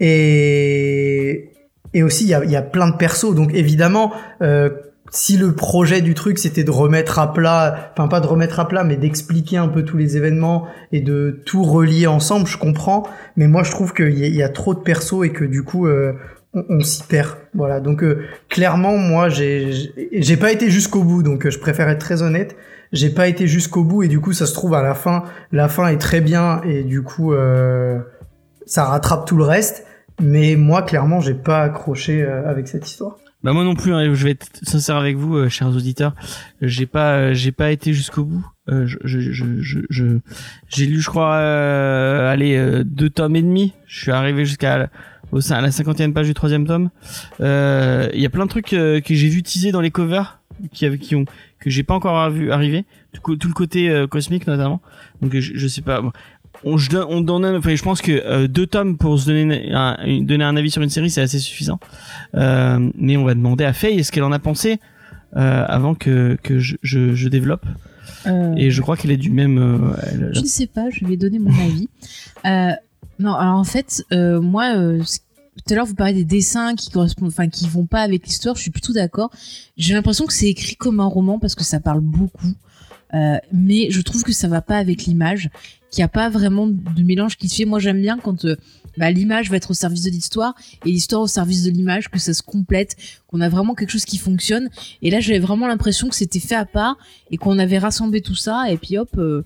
Et 0.00 1.50
et 1.92 2.02
aussi 2.02 2.24
il 2.24 2.30
y 2.30 2.34
a, 2.34 2.44
y 2.44 2.56
a 2.56 2.62
plein 2.62 2.88
de 2.88 2.96
persos. 2.96 3.34
Donc 3.34 3.52
évidemment 3.54 4.12
euh, 4.42 4.70
si 5.10 5.36
le 5.36 5.52
projet 5.52 6.00
du 6.02 6.14
truc 6.14 6.38
c'était 6.38 6.64
de 6.64 6.70
remettre 6.70 7.18
à 7.18 7.32
plat 7.32 7.92
enfin 7.92 8.08
pas 8.08 8.20
de 8.20 8.26
remettre 8.26 8.60
à 8.60 8.68
plat 8.68 8.84
mais 8.84 8.96
d'expliquer 8.96 9.56
un 9.56 9.68
peu 9.68 9.84
tous 9.84 9.96
les 9.96 10.16
événements 10.16 10.66
et 10.92 11.00
de 11.00 11.42
tout 11.46 11.64
relier 11.64 12.06
ensemble 12.06 12.46
je 12.46 12.56
comprends. 12.56 13.02
Mais 13.36 13.48
moi 13.48 13.62
je 13.62 13.70
trouve 13.70 13.92
qu'il 13.92 14.18
y, 14.18 14.42
a- 14.42 14.48
trop 14.48 14.74
de 14.74 14.80
persos 14.80 15.24
et 15.24 15.30
que 15.30 15.44
du 15.44 15.62
coup 15.62 15.86
euh, 15.86 16.12
on, 16.54 16.80
s'y 16.80 17.02
perd. 17.04 17.36
Voilà. 17.54 17.80
Donc 17.80 18.02
euh, 18.02 18.24
clairement 18.48 18.96
moi 18.96 19.28
j'ai 19.28 20.36
pas 20.38 20.52
été 20.52 20.70
jusqu'au 20.70 21.02
bout. 21.02 21.22
Donc 21.22 21.48
je 21.48 21.58
préfère 21.58 21.88
être 21.88 22.00
très 22.00 22.22
honnête. 22.22 22.56
J'ai 22.92 23.10
pas 23.10 23.28
été 23.28 23.46
jusqu'au 23.46 23.84
bout 23.84 24.02
et 24.02 24.08
du 24.08 24.20
coup 24.20 24.32
ça 24.32 24.46
se 24.46 24.54
trouve 24.54 24.74
à 24.74 24.82
la 24.82 24.94
fin 24.94 25.24
la 25.52 25.68
fin 25.68 25.88
est 25.88 25.98
très 25.98 26.20
bien 26.20 26.60
et 26.62 26.82
du 26.82 27.02
coup 27.02 27.32
euh, 27.32 27.98
ça 28.66 28.84
rattrape 28.84 29.26
tout 29.26 29.36
le 29.36 29.44
reste. 29.44 29.86
Mais 30.20 30.54
moi 30.54 30.82
clairement 30.82 31.20
j'ai 31.20 31.34
pas 31.34 31.62
accroché 31.62 32.22
euh, 32.22 32.48
avec 32.48 32.68
cette 32.68 32.86
histoire 32.88 33.16
Bah 33.42 33.54
moi 33.54 33.64
non 33.64 33.74
plus, 33.74 33.94
hein, 33.94 34.12
je 34.12 34.24
vais 34.24 34.32
être 34.32 34.50
sincère 34.62 34.96
avec 34.96 35.16
vous, 35.16 35.34
euh, 35.34 35.48
chers 35.48 35.68
auditeurs. 35.68 36.14
J'ai 36.60 36.84
pas, 36.84 37.14
euh, 37.14 37.34
j'ai 37.34 37.52
pas 37.52 37.70
été 37.70 37.94
jusqu'au 37.94 38.24
bout. 38.24 38.46
Euh, 38.68 38.86
je, 38.86 38.98
je, 39.04 39.32
je, 39.32 39.80
je, 39.88 40.18
j'ai 40.68 40.86
lu, 40.86 41.00
je 41.00 41.08
crois, 41.08 41.36
euh, 41.36 42.30
allez, 42.30 42.56
euh, 42.56 42.84
deux 42.84 43.08
tomes 43.08 43.36
et 43.36 43.42
demi. 43.42 43.72
Je 43.86 44.02
suis 44.02 44.10
arrivé 44.10 44.44
jusqu'à 44.44 44.90
au 45.32 45.52
à 45.52 45.60
la 45.62 45.70
cinquantième 45.70 46.12
page 46.12 46.26
du 46.26 46.34
troisième 46.34 46.66
tome. 46.66 46.90
Euh, 47.40 48.10
Il 48.12 48.20
y 48.20 48.26
a 48.26 48.30
plein 48.30 48.44
de 48.44 48.50
trucs 48.50 48.66
que 48.66 49.02
j'ai 49.08 49.28
vu 49.28 49.42
teaser 49.42 49.72
dans 49.72 49.80
les 49.80 49.90
covers, 49.90 50.40
qui, 50.72 50.98
qui 50.98 51.16
ont, 51.16 51.24
que 51.60 51.70
j'ai 51.70 51.82
pas 51.82 51.94
encore 51.94 52.28
vu 52.30 52.52
arriver. 52.52 52.84
Tout, 53.22 53.38
le 53.48 53.54
côté 53.54 54.04
cosmique 54.10 54.46
notamment. 54.46 54.82
Donc 55.22 55.34
je, 55.34 55.52
je 55.54 55.66
sais 55.66 55.82
pas. 55.82 56.02
bon. 56.02 56.12
On, 56.64 56.76
je, 56.76 56.90
donne- 56.90 57.06
on 57.08 57.20
donne, 57.22 57.44
enfin, 57.56 57.74
je 57.74 57.82
pense 57.82 58.02
que 58.02 58.12
euh, 58.12 58.46
deux 58.48 58.66
tomes 58.66 58.98
pour 58.98 59.18
se 59.18 59.26
donner 59.26 59.72
un, 59.72 59.96
donner 60.22 60.44
un 60.44 60.56
avis 60.56 60.70
sur 60.70 60.82
une 60.82 60.90
série, 60.90 61.10
c'est 61.10 61.22
assez 61.22 61.38
suffisant. 61.38 61.80
Euh, 62.34 62.90
mais 62.96 63.16
on 63.16 63.24
va 63.24 63.34
demander 63.34 63.64
à 63.64 63.72
Faye 63.72 64.04
ce 64.04 64.12
qu'elle 64.12 64.24
en 64.24 64.32
a 64.32 64.38
pensé 64.38 64.78
euh, 65.36 65.64
avant 65.68 65.94
que, 65.94 66.36
que 66.42 66.58
je, 66.58 66.76
je, 66.82 67.14
je 67.14 67.28
développe? 67.28 67.64
Et 68.58 68.70
je 68.70 68.82
crois 68.82 68.96
qu'elle 68.98 69.12
est 69.12 69.16
du 69.16 69.30
même. 69.30 69.94
elle- 70.02 70.30
Je 70.34 70.40
ne 70.40 70.44
sais 70.46 70.66
pas, 70.66 70.90
je 70.90 71.06
vais 71.06 71.16
donner 71.16 71.38
mon 71.38 71.50
avis. 71.50 71.88
Non, 73.18 73.34
alors 73.34 73.56
en 73.58 73.64
fait, 73.64 74.02
moi, 74.12 74.72
tout 74.74 75.72
à 75.72 75.74
l'heure 75.74 75.84
vous 75.86 75.94
parlez 75.94 76.14
des 76.14 76.24
dessins 76.24 76.74
qui 76.74 76.90
correspondent, 76.90 77.28
enfin 77.28 77.48
qui 77.48 77.68
vont 77.68 77.84
pas 77.84 78.00
avec 78.00 78.26
l'histoire. 78.26 78.56
Je 78.56 78.62
suis 78.62 78.70
plutôt 78.70 78.94
d'accord. 78.94 79.30
J'ai 79.76 79.92
l'impression 79.94 80.24
que 80.26 80.32
c'est 80.32 80.48
écrit 80.48 80.74
comme 80.76 81.00
un 81.00 81.04
roman 81.06 81.38
parce 81.38 81.54
que 81.54 81.62
ça 81.64 81.80
parle 81.80 82.00
beaucoup, 82.00 82.52
Euh, 83.14 83.36
mais 83.52 83.90
je 83.90 84.00
trouve 84.02 84.22
que 84.22 84.32
ça 84.32 84.46
va 84.48 84.62
pas 84.62 84.76
avec 84.78 85.04
l'image, 85.04 85.50
qu'il 85.90 86.00
n'y 86.02 86.04
a 86.04 86.08
pas 86.08 86.28
vraiment 86.28 86.66
de 86.68 87.02
mélange 87.02 87.36
qui 87.36 87.48
se 87.48 87.56
fait. 87.56 87.64
Moi, 87.64 87.80
j'aime 87.80 88.00
bien 88.00 88.18
quand 88.18 88.44
euh, 88.44 88.56
bah, 88.96 89.10
l'image 89.10 89.50
va 89.50 89.56
être 89.56 89.72
au 89.72 89.74
service 89.74 90.02
de 90.02 90.10
l'histoire 90.10 90.54
et 90.86 90.90
l'histoire 90.90 91.22
au 91.22 91.26
service 91.26 91.64
de 91.64 91.70
l'image, 91.70 92.08
que 92.08 92.18
ça 92.20 92.32
se 92.34 92.42
complète, 92.42 92.96
qu'on 93.26 93.40
a 93.40 93.48
vraiment 93.48 93.74
quelque 93.74 93.90
chose 93.90 94.04
qui 94.04 94.16
fonctionne. 94.18 94.68
Et 95.02 95.10
là, 95.10 95.18
j'avais 95.20 95.40
vraiment 95.40 95.66
l'impression 95.66 96.08
que 96.08 96.14
c'était 96.14 96.38
fait 96.38 96.54
à 96.54 96.64
part 96.66 96.96
et 97.32 97.36
qu'on 97.36 97.58
avait 97.58 97.78
rassemblé 97.78 98.20
tout 98.20 98.36
ça 98.36 98.70
et 98.70 98.76
puis 98.76 98.96
hop. 98.98 99.10
euh, 99.18 99.42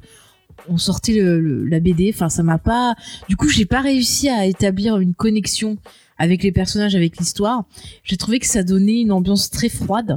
on 0.68 0.78
sortait 0.78 1.14
le, 1.14 1.40
le- 1.40 1.64
la 1.66 1.80
BD. 1.80 2.10
Enfin, 2.14 2.28
ça 2.28 2.42
m'a 2.42 2.58
pas. 2.58 2.94
Du 3.28 3.36
coup, 3.36 3.48
j'ai 3.48 3.64
pas 3.66 3.80
réussi 3.80 4.28
à 4.28 4.46
établir 4.46 4.98
une 4.98 5.12
connexion 5.14 5.78
avec 6.16 6.42
les 6.42 6.52
personnages, 6.52 6.94
avec 6.94 7.18
l'histoire. 7.18 7.64
J'ai 8.04 8.16
trouvé 8.16 8.38
que 8.38 8.46
ça 8.46 8.62
donnait 8.62 9.00
une 9.00 9.10
ambiance 9.12 9.50
très 9.50 9.68
froide. 9.68 10.16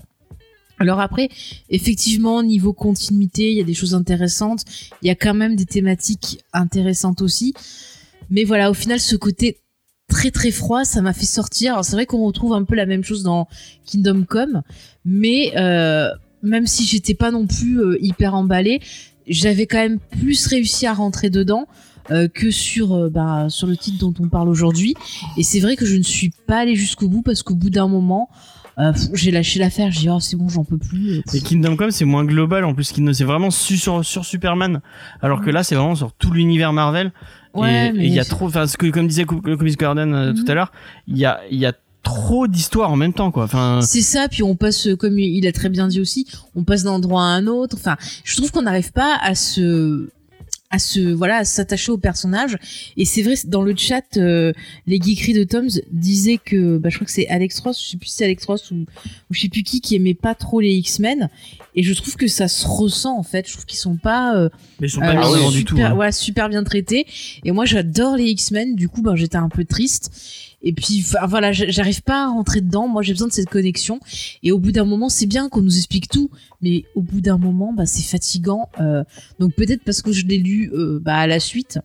Alors 0.79 0.99
après, 0.99 1.29
effectivement, 1.69 2.43
niveau 2.43 2.73
continuité, 2.73 3.51
il 3.51 3.57
y 3.57 3.61
a 3.61 3.63
des 3.63 3.73
choses 3.73 3.95
intéressantes. 3.95 4.63
Il 5.01 5.07
y 5.07 5.11
a 5.11 5.15
quand 5.15 5.33
même 5.33 5.55
des 5.55 5.65
thématiques 5.65 6.39
intéressantes 6.53 7.21
aussi. 7.21 7.53
Mais 8.29 8.43
voilà, 8.43 8.69
au 8.69 8.73
final, 8.73 8.99
ce 8.99 9.15
côté 9.15 9.57
très 10.07 10.31
très 10.31 10.51
froid, 10.51 10.85
ça 10.85 11.01
m'a 11.01 11.13
fait 11.13 11.25
sortir. 11.25 11.73
Alors 11.73 11.85
c'est 11.85 11.93
vrai 11.93 12.05
qu'on 12.05 12.25
retrouve 12.25 12.53
un 12.53 12.63
peu 12.63 12.75
la 12.75 12.85
même 12.85 13.03
chose 13.03 13.23
dans 13.23 13.47
Kingdom 13.85 14.23
Come, 14.23 14.61
mais 15.03 15.53
euh, 15.57 16.09
même 16.43 16.67
si 16.67 16.85
j'étais 16.85 17.13
pas 17.13 17.31
non 17.31 17.45
plus 17.45 17.81
euh, 17.81 17.97
hyper 18.01 18.35
emballée, 18.35 18.81
j'avais 19.27 19.65
quand 19.65 19.77
même 19.77 19.99
plus 19.99 20.47
réussi 20.47 20.85
à 20.85 20.93
rentrer 20.93 21.29
dedans 21.29 21.67
euh, 22.09 22.29
que 22.29 22.51
sur 22.51 22.93
euh, 22.93 23.09
bah, 23.09 23.47
sur 23.49 23.67
le 23.67 23.75
titre 23.75 23.97
dont 23.99 24.13
on 24.19 24.29
parle 24.29 24.47
aujourd'hui. 24.47 24.93
Et 25.35 25.43
c'est 25.43 25.59
vrai 25.59 25.75
que 25.75 25.85
je 25.85 25.97
ne 25.97 26.03
suis 26.03 26.29
pas 26.29 26.59
allée 26.59 26.75
jusqu'au 26.75 27.09
bout 27.09 27.21
parce 27.21 27.43
qu'au 27.43 27.55
bout 27.55 27.69
d'un 27.69 27.89
moment, 27.89 28.29
euh, 28.79 28.91
j'ai 29.13 29.31
lâché 29.31 29.59
l'affaire. 29.59 29.91
J'ai 29.91 30.01
dit 30.01 30.09
oh 30.09 30.19
c'est 30.19 30.35
bon, 30.35 30.49
j'en 30.49 30.63
peux 30.63 30.77
plus. 30.77 31.21
Et 31.33 31.41
Kingdom 31.41 31.75
Come, 31.75 31.91
c'est 31.91 32.05
moins 32.05 32.25
global 32.25 32.63
en 32.65 32.73
plus. 32.73 32.93
C'est 33.13 33.23
vraiment 33.23 33.51
su- 33.51 33.77
sur, 33.77 34.05
sur 34.05 34.25
Superman. 34.25 34.81
Alors 35.21 35.41
que 35.41 35.49
là, 35.49 35.63
c'est 35.63 35.75
vraiment 35.75 35.95
sur 35.95 36.11
tout 36.13 36.31
l'univers 36.31 36.73
Marvel. 36.73 37.11
Ouais, 37.53 37.91
et 37.95 38.05
il 38.05 38.13
y 38.13 38.19
a 38.19 38.25
trop, 38.25 38.45
enfin, 38.45 38.67
ce 38.67 38.77
que, 38.77 38.85
comme 38.87 39.07
disait 39.07 39.25
Comics 39.25 39.77
Garden 39.79 40.13
euh, 40.13 40.31
Mhm. 40.33 40.43
tout 40.43 40.51
à 40.51 40.53
l'heure, 40.53 40.71
il 41.07 41.17
y 41.17 41.25
a, 41.25 41.39
il 41.49 41.57
y 41.57 41.65
a 41.65 41.73
trop 42.03 42.47
d'histoires 42.47 42.91
en 42.91 42.95
même 42.95 43.13
temps, 43.13 43.31
quoi. 43.31 43.45
Enfin, 43.45 43.79
C'est 43.81 44.01
ça, 44.01 44.27
puis 44.29 44.43
on 44.43 44.55
passe, 44.55 44.85
euh, 44.87 44.95
comme 44.95 45.17
il 45.17 45.45
a 45.47 45.51
très 45.51 45.69
bien 45.69 45.87
dit 45.87 45.99
aussi, 45.99 46.27
on 46.55 46.63
passe 46.63 46.83
d'un 46.83 46.91
endroit 46.91 47.23
à 47.23 47.25
un 47.25 47.47
autre. 47.47 47.75
Enfin, 47.79 47.97
je 48.23 48.35
trouve 48.37 48.51
qu'on 48.51 48.61
n'arrive 48.61 48.91
pas 48.91 49.17
à 49.23 49.33
se 49.33 50.07
à 50.69 50.79
se 50.79 50.99
voilà 50.99 51.37
à 51.37 51.45
s'attacher 51.45 51.91
au 51.91 51.97
personnage. 51.97 52.57
Et 52.97 53.05
c'est 53.05 53.21
vrai 53.21 53.35
dans 53.45 53.61
le 53.61 53.75
chat 53.75 54.17
euh, 54.17 54.53
les 54.85 54.99
geekeries 55.01 55.33
de 55.33 55.43
Toms 55.43 55.81
disaient 55.91 56.39
que 56.43 56.77
bah, 56.77 56.89
je 56.89 56.95
crois 56.95 57.05
que 57.05 57.11
c'est 57.11 57.27
Alex 57.27 57.59
Ross 57.59 57.81
je 57.83 57.91
sais 57.91 57.97
plus 57.97 58.07
si 58.07 58.15
c'est 58.15 58.25
Alex 58.25 58.45
Ross 58.45 58.71
ou, 58.71 58.75
ou 58.75 59.33
je 59.33 59.41
sais 59.41 59.49
plus 59.49 59.63
qui 59.63 59.81
qui 59.81 59.95
aimait 59.95 60.13
pas 60.13 60.35
trop 60.35 60.59
les 60.59 60.73
X-Men 60.75 61.29
et 61.79 61.83
je 61.83 61.93
trouve 61.93 62.15
que 62.17 62.27
ça 62.27 62.47
se 62.49 62.67
ressent 62.67 63.17
en 63.17 63.23
fait 63.23 63.47
je 63.47 63.53
trouve 63.53 63.65
qu'ils 63.65 63.77
sont 63.79 63.95
pas 63.95 64.35
euh, 64.35 64.49
Mais 64.81 64.87
ils 64.87 64.91
sont 64.91 65.01
euh, 65.01 65.05
pas 65.13 65.13
oui, 65.29 65.31
vraiment 65.35 65.51
du 65.51 65.59
super, 65.59 65.75
tout. 65.75 65.81
hein. 65.81 65.95
ouais, 65.95 66.11
super 66.11 66.49
bien 66.49 66.63
traités 66.63 67.05
et 67.45 67.51
moi 67.51 67.65
j'adore 67.65 68.17
les 68.17 68.25
X-Men 68.31 68.75
du 68.75 68.89
coup 68.89 69.01
ben 69.01 69.15
j'étais 69.15 69.37
un 69.37 69.47
peu 69.49 69.63
triste 69.63 70.11
et 70.63 70.73
puis 70.73 71.05
voilà 71.29 71.51
j'arrive 71.51 72.01
pas 72.01 72.25
à 72.25 72.27
rentrer 72.29 72.61
dedans 72.61 72.87
moi 72.87 73.03
j'ai 73.03 73.13
besoin 73.13 73.27
de 73.27 73.33
cette 73.33 73.49
connexion 73.49 73.99
et 74.41 74.51
au 74.51 74.57
bout 74.59 74.71
d'un 74.71 74.85
moment 74.85 75.07
c'est 75.07 75.27
bien 75.27 75.49
qu'on 75.49 75.61
nous 75.61 75.77
explique 75.77 76.09
tout 76.09 76.31
mais 76.61 76.83
au 76.95 77.01
bout 77.01 77.21
d'un 77.21 77.37
moment 77.37 77.73
bah 77.73 77.85
c'est 77.85 78.01
fatigant 78.03 78.69
euh, 78.79 79.03
donc 79.39 79.53
peut-être 79.53 79.83
parce 79.83 80.01
que 80.01 80.11
je 80.11 80.25
l'ai 80.25 80.39
lu 80.39 80.71
euh, 80.73 80.99
bah, 81.01 81.15
à 81.17 81.27
la 81.27 81.39
suite. 81.39 81.79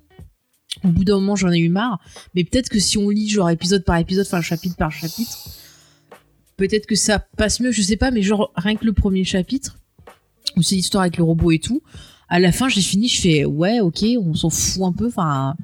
Au 0.85 0.89
bout 0.89 1.05
d'un 1.05 1.17
moment, 1.17 1.37
j'en 1.37 1.53
ai 1.53 1.59
eu 1.59 1.69
marre. 1.69 2.01
Mais 2.35 2.45
peut-être 2.45 2.71
que 2.71 2.81
si 2.81 2.97
on 2.97 3.11
lit 3.11 3.29
genre 3.29 3.51
épisode 3.51 3.85
par 3.85 3.99
épisode, 3.99 4.25
enfin 4.27 4.41
chapitre 4.41 4.75
par 4.75 4.91
chapitre, 4.91 5.39
peut-être 6.57 6.87
que 6.87 6.95
ça 6.95 7.19
passe 7.19 7.61
mieux. 7.61 7.73
Je 7.73 7.83
sais 7.83 7.97
pas, 7.97 8.11
mais 8.11 8.23
genre 8.23 8.51
rien 8.57 8.77
que 8.77 8.85
le 8.87 8.95
premier 8.95 9.23
chapitre, 9.23 9.79
où 10.57 10.63
c'est 10.63 10.75
l'histoire 10.77 11.03
avec 11.03 11.17
le 11.17 11.25
robot 11.25 11.51
et 11.53 11.59
tout. 11.59 11.83
À 12.29 12.39
la 12.39 12.53
fin, 12.53 12.69
j'ai 12.69 12.81
fini, 12.81 13.09
je 13.09 13.21
fais 13.21 13.45
ouais, 13.45 13.81
ok, 13.81 14.05
on 14.21 14.35
s'en 14.35 14.51
fout 14.51 14.83
un 14.85 14.93
peu. 14.93 15.07
Enfin, 15.09 15.55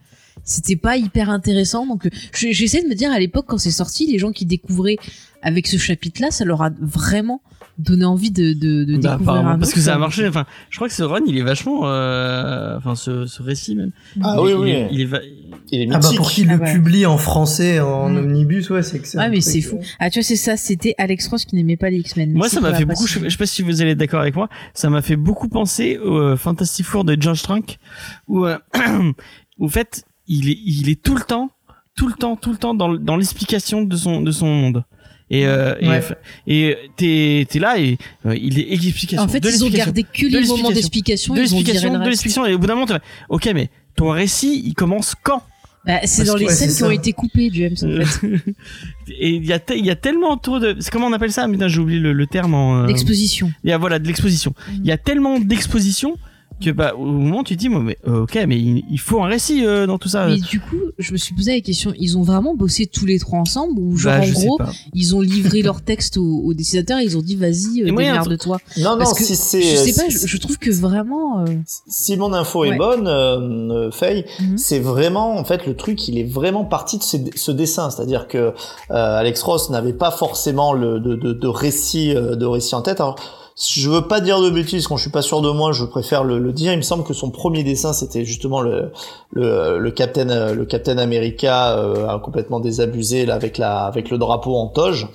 c'était 0.44 0.76
pas 0.76 0.96
hyper 0.96 1.30
intéressant. 1.30 1.86
Donc 1.86 2.08
je- 2.34 2.52
j'essaie 2.52 2.82
de 2.82 2.88
me 2.88 2.94
dire 2.94 3.10
à 3.10 3.18
l'époque 3.18 3.46
quand 3.48 3.58
c'est 3.58 3.70
sorti, 3.70 4.06
les 4.06 4.18
gens 4.18 4.32
qui 4.32 4.44
découvraient 4.46 4.96
avec 5.42 5.66
ce 5.66 5.76
chapitre-là, 5.76 6.30
ça 6.30 6.44
leur 6.44 6.62
a 6.62 6.70
vraiment 6.80 7.40
donné 7.78 8.04
envie 8.04 8.32
de, 8.32 8.54
de, 8.54 8.82
de 8.84 8.96
Bah, 8.98 9.12
découvrir 9.12 9.46
un 9.46 9.56
parce 9.58 9.68
autre, 9.68 9.74
que 9.76 9.80
ça 9.80 9.94
a 9.94 9.98
marché. 9.98 10.26
Enfin, 10.26 10.46
je 10.68 10.76
crois 10.76 10.88
que 10.88 10.94
ce 10.94 11.04
run, 11.04 11.20
il 11.28 11.38
est 11.38 11.42
vachement. 11.42 11.82
euh, 11.84 12.76
Enfin, 12.76 12.96
ce, 12.96 13.26
ce 13.26 13.40
récit 13.42 13.76
même. 13.76 13.92
Ah 14.20 14.34
il, 14.36 14.40
oui, 14.42 14.50
il 14.50 14.56
oui. 14.56 14.70
est- 14.70 14.88
il 14.90 15.00
est 15.00 15.04
va- 15.04 15.20
Il 15.70 15.80
est 15.82 15.88
Ah 15.92 15.98
bah 15.98 15.98
mythique. 15.98 16.16
pour 16.16 16.30
qu'il 16.30 16.50
Ah 16.50 16.54
le 16.56 16.60
ouais. 16.62 16.72
publie 16.72 17.06
en 17.06 17.18
français 17.18 17.78
en 17.78 18.08
Mm. 18.10 18.16
omnibus, 18.16 18.70
ouais, 18.70 18.82
c'est 18.82 18.98
que. 19.00 19.16
Ouais, 19.16 19.24
un 19.24 19.28
mais 19.28 19.40
c'est 19.40 19.60
fou. 19.60 19.76
euh, 19.76 19.84
Ah, 20.00 20.10
tu 20.10 20.18
vois, 20.18 20.24
c'est 20.24 20.34
ça, 20.36 20.56
c'était 20.56 20.94
Alex 20.98 21.28
Ross 21.28 21.44
qui 21.44 21.54
n'aimait 21.54 21.76
pas 21.76 21.90
les 21.90 21.98
X-Men. 21.98 22.32
Moi, 22.32 22.48
ça 22.48 22.60
m'a 22.60 22.74
fait 22.74 22.84
beaucoup. 22.84 23.06
Je 23.06 23.12
précision. 23.20 23.30
sais 23.30 23.36
pas 23.38 23.46
si 23.46 23.62
vous 23.62 23.80
allez 23.80 23.92
être 23.92 23.98
d'accord 23.98 24.20
avec 24.22 24.34
moi. 24.34 24.48
Ça 24.74 24.90
m'a 24.90 25.02
fait 25.02 25.16
beaucoup 25.16 25.48
penser 25.48 25.98
au 25.98 26.16
euh, 26.18 26.36
Fantastic 26.36 26.84
Four 26.84 27.04
de 27.04 27.16
George 27.20 27.42
Trank, 27.42 27.78
où, 28.26 28.44
euh, 28.44 28.58
où, 29.58 29.68
fait, 29.68 30.02
il 30.26 30.48
est, 30.50 30.58
il 30.64 30.88
est 30.88 31.00
tout 31.00 31.14
le 31.14 31.22
temps, 31.22 31.50
tout 31.96 32.08
le 32.08 32.14
temps, 32.14 32.34
tout 32.36 32.50
le 32.50 32.58
temps 32.58 32.74
dans 32.74 33.16
l'explication 33.16 33.82
de 33.82 33.96
son, 33.96 34.20
de 34.20 34.30
son 34.32 34.46
monde. 34.46 34.84
Et, 35.30 35.46
euh, 35.46 35.74
Ouais. 35.82 36.02
et, 36.46 36.76
t'es, 36.96 37.46
t'es 37.50 37.58
là 37.58 37.78
et 37.78 37.98
euh, 38.26 38.34
il 38.34 38.58
est 38.58 38.72
explication. 38.72 39.22
En 39.22 39.28
fait, 39.28 39.40
de 39.40 39.48
ils 39.50 39.64
ont 39.64 39.68
gardé 39.68 40.02
que 40.02 40.26
les 40.26 40.46
moments 40.46 40.70
d'explication, 40.70 41.34
de 41.34 41.40
ils 41.42 41.54
ont 41.54 41.58
viré 41.58 41.72
l'explication, 41.72 41.92
le 41.92 42.04
de 42.04 42.08
l'explication. 42.08 42.46
Et 42.46 42.54
au 42.54 42.58
bout 42.58 42.66
d'un 42.66 42.74
moment, 42.76 42.86
ok, 43.28 43.50
mais 43.54 43.68
ton 43.96 44.10
récit, 44.10 44.62
il 44.64 44.74
commence 44.74 45.14
quand? 45.22 45.42
Bah, 45.86 46.00
c'est 46.04 46.24
dans 46.24 46.34
que- 46.34 46.40
les 46.40 46.46
ouais, 46.46 46.52
scènes 46.52 46.74
qui 46.74 46.82
ont 46.82 46.90
été 46.90 47.12
coupées, 47.12 47.50
James, 47.52 47.76
en 47.82 48.04
fait. 48.04 48.26
Et 49.20 49.30
il 49.30 49.46
y 49.46 49.52
a, 49.52 49.60
il 49.74 49.86
y 49.86 49.90
a 49.90 49.96
tellement 49.96 50.36
trop 50.36 50.58
de, 50.58 50.76
c'est 50.80 50.90
comment 50.90 51.06
on 51.06 51.12
appelle 51.12 51.32
ça? 51.32 51.48
Putain, 51.48 51.68
j'ai 51.68 51.78
oublié 51.80 51.98
le, 52.00 52.12
le 52.12 52.26
terme 52.26 52.52
en. 52.54 52.82
euh, 52.82 52.86
L'exposition. 52.86 53.50
Il 53.64 53.70
y 53.70 53.72
a 53.72 53.78
voilà 53.78 53.98
de 53.98 54.06
l'exposition. 54.06 54.54
Il 54.74 54.86
y 54.86 54.92
a 54.92 54.98
tellement 54.98 55.38
d'exposition 55.40 56.16
que 56.58 56.70
bah 56.70 56.94
au 56.96 57.04
moment 57.04 57.40
où 57.40 57.44
tu 57.44 57.54
te 57.56 57.60
dis 57.60 57.68
moi, 57.68 57.80
mais 57.80 57.98
euh, 58.06 58.22
ok 58.22 58.38
mais 58.46 58.58
il, 58.58 58.84
il 58.90 58.98
faut 59.00 59.22
un 59.22 59.26
récit 59.28 59.64
euh, 59.64 59.86
dans 59.86 59.98
tout 59.98 60.08
ça. 60.08 60.26
Mais 60.26 60.36
du 60.38 60.60
coup, 60.60 60.76
je 60.98 61.12
me 61.12 61.16
suis 61.18 61.34
posé 61.34 61.52
la 61.54 61.60
question, 61.60 61.92
ils 61.98 62.16
ont 62.18 62.22
vraiment 62.22 62.54
bossé 62.54 62.86
tous 62.86 63.06
les 63.06 63.18
trois 63.18 63.38
ensemble 63.38 63.78
ou 63.78 63.96
genre 63.96 64.14
Bah, 64.18 64.26
en 64.26 64.30
gros, 64.30 64.58
ils 64.94 65.14
ont 65.16 65.20
livré 65.20 65.62
leur 65.62 65.82
texte 65.82 66.16
aux, 66.16 66.42
aux 66.44 66.54
dessinateurs 66.54 66.98
et 66.98 67.04
ils 67.04 67.16
ont 67.16 67.22
dit 67.22 67.36
vas-y, 67.36 67.82
euh, 67.82 67.88
un 67.92 67.94
démerde-toi. 67.94 68.58
Non, 68.78 68.90
non, 68.92 68.98
Parce 68.98 69.14
que 69.14 69.24
si 69.24 69.36
c'est. 69.36 69.62
je 69.62 69.76
sais 69.76 70.02
pas, 70.02 70.08
je, 70.08 70.18
je 70.26 70.36
trouve 70.38 70.58
que 70.58 70.70
vraiment. 70.70 71.40
euh, 71.40 71.46
Si 71.86 72.16
mon 72.16 72.32
info 72.32 72.64
est 72.64 72.76
bonne, 72.76 73.06
euh, 73.06 73.38
euh, 73.86 73.90
Faye, 73.90 74.24
Mhm. 74.40 74.58
c'est 74.58 74.80
vraiment 74.80 75.36
en 75.38 75.44
fait 75.44 75.66
le 75.66 75.74
truc, 75.76 76.08
il 76.08 76.18
est 76.18 76.24
vraiment 76.24 76.64
parti 76.64 76.98
de 76.98 77.02
ce, 77.02 77.16
ce 77.34 77.50
dessin, 77.52 77.90
c'est-à-dire 77.90 78.28
que 78.28 78.38
euh, 78.38 78.52
Alex 78.90 79.42
Ross 79.42 79.70
n'avait 79.70 79.92
pas 79.92 80.10
forcément 80.10 80.72
le 80.72 81.00
de, 81.00 81.14
de, 81.14 81.32
de 81.32 81.46
récit 81.46 82.14
euh, 82.14 82.36
de 82.36 82.46
récit 82.46 82.74
en 82.74 82.82
tête. 82.82 83.00
Alors, 83.00 83.16
je 83.58 83.90
veux 83.90 84.06
pas 84.06 84.20
dire 84.20 84.40
de 84.40 84.50
bêtises, 84.50 84.86
quand 84.86 84.96
je 84.96 85.02
suis 85.02 85.10
pas 85.10 85.22
sûr 85.22 85.40
de 85.40 85.50
moi, 85.50 85.72
je 85.72 85.84
préfère 85.84 86.22
le, 86.22 86.38
le 86.38 86.52
dire. 86.52 86.72
Il 86.72 86.76
me 86.76 86.82
semble 86.82 87.02
que 87.02 87.12
son 87.12 87.30
premier 87.30 87.64
dessin, 87.64 87.92
c'était 87.92 88.24
justement 88.24 88.60
le 88.60 88.92
le, 89.32 89.78
le 89.78 89.90
Captain 89.90 90.30
euh, 90.30 90.54
le 90.54 90.64
Captain 90.64 90.98
America 90.98 91.76
euh, 91.76 92.18
complètement 92.20 92.60
désabusé 92.60 93.26
là 93.26 93.34
avec 93.34 93.58
la 93.58 93.84
avec 93.84 94.10
le 94.10 94.18
drapeau 94.18 94.56
en 94.56 94.68
toge. 94.68 95.08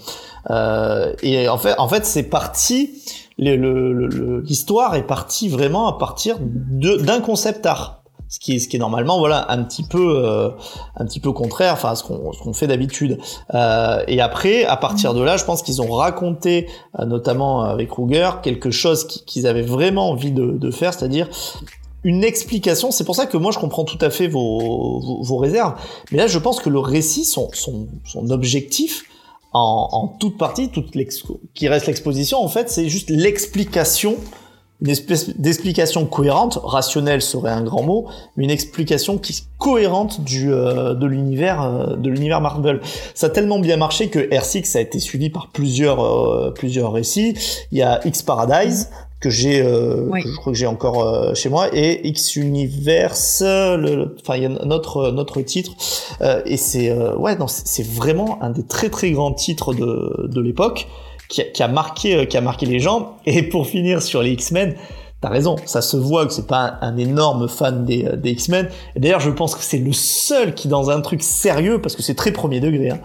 Euh, 0.49 1.14
et 1.24 1.48
en 1.48 1.57
fait, 1.57 1.76
en 1.78 1.88
fait, 1.88 2.06
c'est 2.06 2.24
parti. 2.24 3.02
L'histoire 3.38 4.94
est 4.95 5.07
partie 5.07 5.49
vraiment 5.49 5.88
à 5.88 5.98
partir 5.98 6.38
d'un 6.40 7.20
concept 7.20 7.65
art 7.65 8.02
ce 8.34 8.39
qui 8.39 8.55
est 8.55 8.60
ce 8.60 8.68
qui 8.68 8.77
est 8.77 8.80
normalement 8.80 9.19
voilà 9.19 9.45
un 9.51 9.61
petit 9.64 9.84
peu 9.84 10.05
euh, 10.26 10.49
un 10.95 11.05
petit 11.05 11.19
peu 11.19 11.31
contraire 11.34 11.73
enfin 11.73 11.91
à 11.91 11.95
ce 11.95 12.03
qu'on 12.03 12.31
qu'on 12.31 12.53
fait 12.53 12.65
d'habitude. 12.65 13.19
Euh, 13.53 14.03
et 14.07 14.19
après 14.22 14.65
à 14.65 14.76
partir 14.76 15.14
de 15.14 15.22
là 15.22 15.38
je 15.38 15.45
pense 15.45 15.61
qu'ils 15.61 15.84
ont 15.84 15.91
raconté 15.91 16.68
euh, 16.99 17.05
notamment 17.05 17.61
avec 17.61 17.91
Ruger 17.91 18.31
quelque 18.41 18.72
chose 18.72 19.05
qui- 19.05 19.23
qu'ils 19.23 19.45
avaient 19.45 19.61
vraiment 19.77 20.10
envie 20.10 20.31
de, 20.31 20.45
de 20.57 20.72
faire 20.72 20.95
c'est-à-dire 20.95 21.30
une 22.03 22.23
explication. 22.23 22.89
C'est 22.89 23.03
pour 23.03 23.15
ça 23.15 23.27
que 23.27 23.38
moi 23.38 23.51
je 23.51 23.60
comprends 23.60 23.84
tout 23.85 23.99
à 24.01 24.10
fait 24.10 24.27
vos, 24.27 24.99
vos, 24.99 25.22
vos 25.22 25.38
réserves. 25.38 25.76
Mais 26.11 26.18
là 26.18 26.26
je 26.26 26.39
pense 26.39 26.60
que 26.60 26.69
le 26.72 26.80
récit 26.80 27.26
son 27.26 27.49
son, 27.53 27.88
son 28.03 28.31
objectif 28.31 29.03
en, 29.53 29.89
en 29.91 30.07
toute 30.07 30.39
partie 30.39 30.69
toute 30.69 30.89
qui 31.53 31.68
reste 31.68 31.85
l'exposition 31.85 32.43
en 32.43 32.47
fait 32.47 32.68
c'est 32.72 32.89
juste 32.89 33.11
l'explication 33.11 34.15
une 34.84 34.89
espèce 34.89 35.30
d'explication 35.39 36.05
cohérente, 36.05 36.60
rationnelle 36.61 37.22
serait 37.22 37.51
un 37.51 37.64
grand 37.64 37.84
mot, 37.84 38.05
mais 38.35 38.43
une 38.43 38.51
explication 38.51 39.18
qui 39.18 39.31
est 39.31 39.43
cohérente 39.57 40.22
du 40.22 40.51
euh, 40.53 40.93
de 40.93 41.05
l'univers 41.07 41.61
euh, 41.64 41.95
de 41.95 42.10
l'univers 42.10 42.41
Marvel. 42.41 42.81
Ça 43.15 43.27
a 43.27 43.30
tellement 43.30 43.60
bien 43.60 43.77
marché 43.77 44.10
que 44.10 44.19
R6 44.19 44.77
a 44.77 44.81
été 44.81 44.99
suivi 44.99 45.30
par 45.30 45.47
plusieurs 45.51 46.03
euh, 46.03 46.51
plusieurs 46.51 46.91
récits. 46.91 47.34
Il 47.72 47.77
y 47.77 47.81
a 47.81 48.05
X 48.05 48.22
Paradise 48.23 48.89
que 49.22 49.30
j'ai, 49.30 49.61
euh, 49.61 50.05
Oui. 50.11 50.22
je 50.26 50.35
crois 50.35 50.51
que 50.51 50.60
j'ai 50.60 50.68
encore 50.68 51.01
euh, 51.07 51.34
chez 51.34 51.47
moi, 51.47 51.69
et 51.72 52.05
X 52.10 52.35
Universe, 52.35 53.41
le- 53.41 54.15
enfin 54.19 54.35
il 54.35 54.43
y 54.43 54.45
a 54.45 54.49
notre 54.49 55.11
notre 55.11 55.39
titre, 55.41 55.72
euh, 56.22 56.41
et 56.45 56.57
c'est 56.57 56.89
euh, 56.89 57.15
ouais 57.15 57.38
non 57.38 57.47
c'est 57.47 57.88
vraiment 57.88 58.38
un 58.41 58.49
des 58.49 58.64
très 58.64 58.89
très 58.89 59.11
grands 59.11 59.31
titres 59.34 59.73
de 59.73 60.27
de 60.27 60.41
l'époque 60.41 60.88
qui 61.34 61.41
a, 61.41 61.45
qui 61.45 61.64
a 61.64 61.68
marqué 61.68 62.15
euh, 62.15 62.26
qui 62.26 62.38
a 62.38 62.41
marqué 62.41 62.65
les 62.65 62.80
gens. 62.80 63.18
Et 63.26 63.43
pour 63.43 63.68
finir 63.68 64.01
sur 64.01 64.22
les 64.22 64.31
X-Men, 64.31 64.76
t'as 65.19 65.30
raison, 65.30 65.55
ça 65.65 65.81
se 65.81 65.97
voit 65.97 66.26
que 66.27 66.34
c'est 66.34 66.47
pas 66.47 66.77
un, 66.81 66.93
un 66.93 66.97
énorme 66.97 67.49
fan 67.49 67.85
des, 67.85 68.05
euh, 68.05 68.15
des 68.15 68.31
X-Men. 68.31 68.69
Et 68.95 68.99
d'ailleurs, 68.99 69.19
je 69.19 69.31
pense 69.31 69.55
que 69.55 69.64
c'est 69.64 69.80
le 69.80 69.93
seul 69.93 70.53
qui, 70.53 70.68
dans 70.68 70.91
un 70.91 71.01
truc 71.01 71.23
sérieux, 71.23 71.81
parce 71.81 71.95
que 71.95 72.03
c'est 72.03 72.15
très 72.15 72.31
premier 72.31 72.60
degré, 72.60 72.91
hein, 72.91 72.99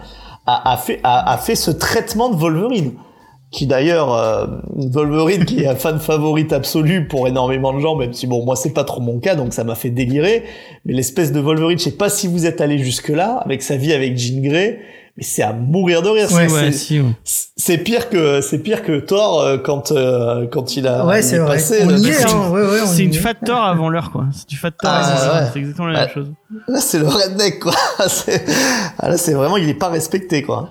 a, 0.45 0.73
a 0.73 0.77
fait 0.77 0.99
a, 1.03 1.33
a 1.33 1.37
fait 1.37 1.55
ce 1.55 1.71
traitement 1.71 2.29
de 2.29 2.35
Wolverine. 2.35 2.93
Qui 3.51 3.65
d'ailleurs, 3.65 4.13
euh, 4.13 4.45
Wolverine, 4.75 5.43
qui 5.43 5.63
est 5.63 5.67
un 5.67 5.73
fan 5.73 5.99
favorite 5.99 6.53
absolu 6.53 7.07
pour 7.07 7.27
énormément 7.27 7.73
de 7.73 7.79
gens, 7.79 7.95
même 7.95 8.13
si 8.13 8.27
bon, 8.27 8.45
moi 8.45 8.55
c'est 8.55 8.75
pas 8.75 8.83
trop 8.83 9.01
mon 9.01 9.17
cas, 9.17 9.33
donc 9.33 9.53
ça 9.53 9.63
m'a 9.63 9.73
fait 9.73 9.89
délirer. 9.89 10.43
Mais 10.85 10.93
l'espèce 10.93 11.31
de 11.31 11.39
Wolverine, 11.39 11.79
je 11.79 11.85
sais 11.85 11.97
pas 11.97 12.09
si 12.09 12.27
vous 12.27 12.45
êtes 12.45 12.61
allé 12.61 12.77
jusque 12.77 13.09
là, 13.09 13.41
avec 13.43 13.63
sa 13.63 13.75
vie 13.75 13.91
avec 13.91 14.15
Jean 14.19 14.39
Grey, 14.43 14.81
mais 15.19 15.23
c'est 15.25 15.41
à 15.43 15.51
mourir 15.51 16.01
de 16.01 16.07
rire. 16.07 16.31
Ouais, 16.31 16.47
C'est- 16.47 16.53
Ouais, 16.55 16.71
c'est- 16.71 16.77
si, 16.77 16.99
ouais. 17.01 17.11
c'est 17.57 17.77
pire 17.77 18.09
que 18.09 18.39
c'est 18.39 18.59
pire 18.59 18.83
que 18.83 18.99
Thor 19.01 19.41
euh, 19.41 19.57
quand 19.57 19.91
euh, 19.91 20.47
quand 20.47 20.77
il 20.77 20.87
a 20.87 21.05
Ouais, 21.05 21.21
c'est 21.21 21.35
est 21.35 21.39
vrai. 21.39 21.57
là, 21.57 21.61
hein. 22.33 22.49
ouais, 22.51 22.61
ouais, 22.61 22.79
on 22.83 22.87
C'est 22.87 23.03
une 23.03 23.13
fat 23.13 23.33
Thor 23.33 23.61
avant 23.61 23.89
l'heure 23.89 24.11
quoi. 24.11 24.25
C'est 24.33 24.47
du 24.47 24.55
fat 24.55 24.71
Thor. 24.71 24.89
Ah, 24.93 25.03
c'est 25.03 25.21
ça. 25.25 25.33
ouais. 25.43 25.49
C'est 25.51 25.59
exactement 25.59 25.87
la 25.89 25.93
Ouais. 25.99 26.05
même 26.05 26.13
chose. 26.13 26.31
Là, 26.69 26.79
c'est 26.79 26.99
le 26.99 27.07
redneck 27.07 27.59
quoi. 27.59 27.73
Ah, 28.97 29.09
là, 29.09 29.17
c'est 29.17 29.33
vraiment 29.33 29.57
il 29.57 29.67
est 29.67 29.73
pas 29.73 29.89
respecté 29.89 30.41
quoi. 30.43 30.69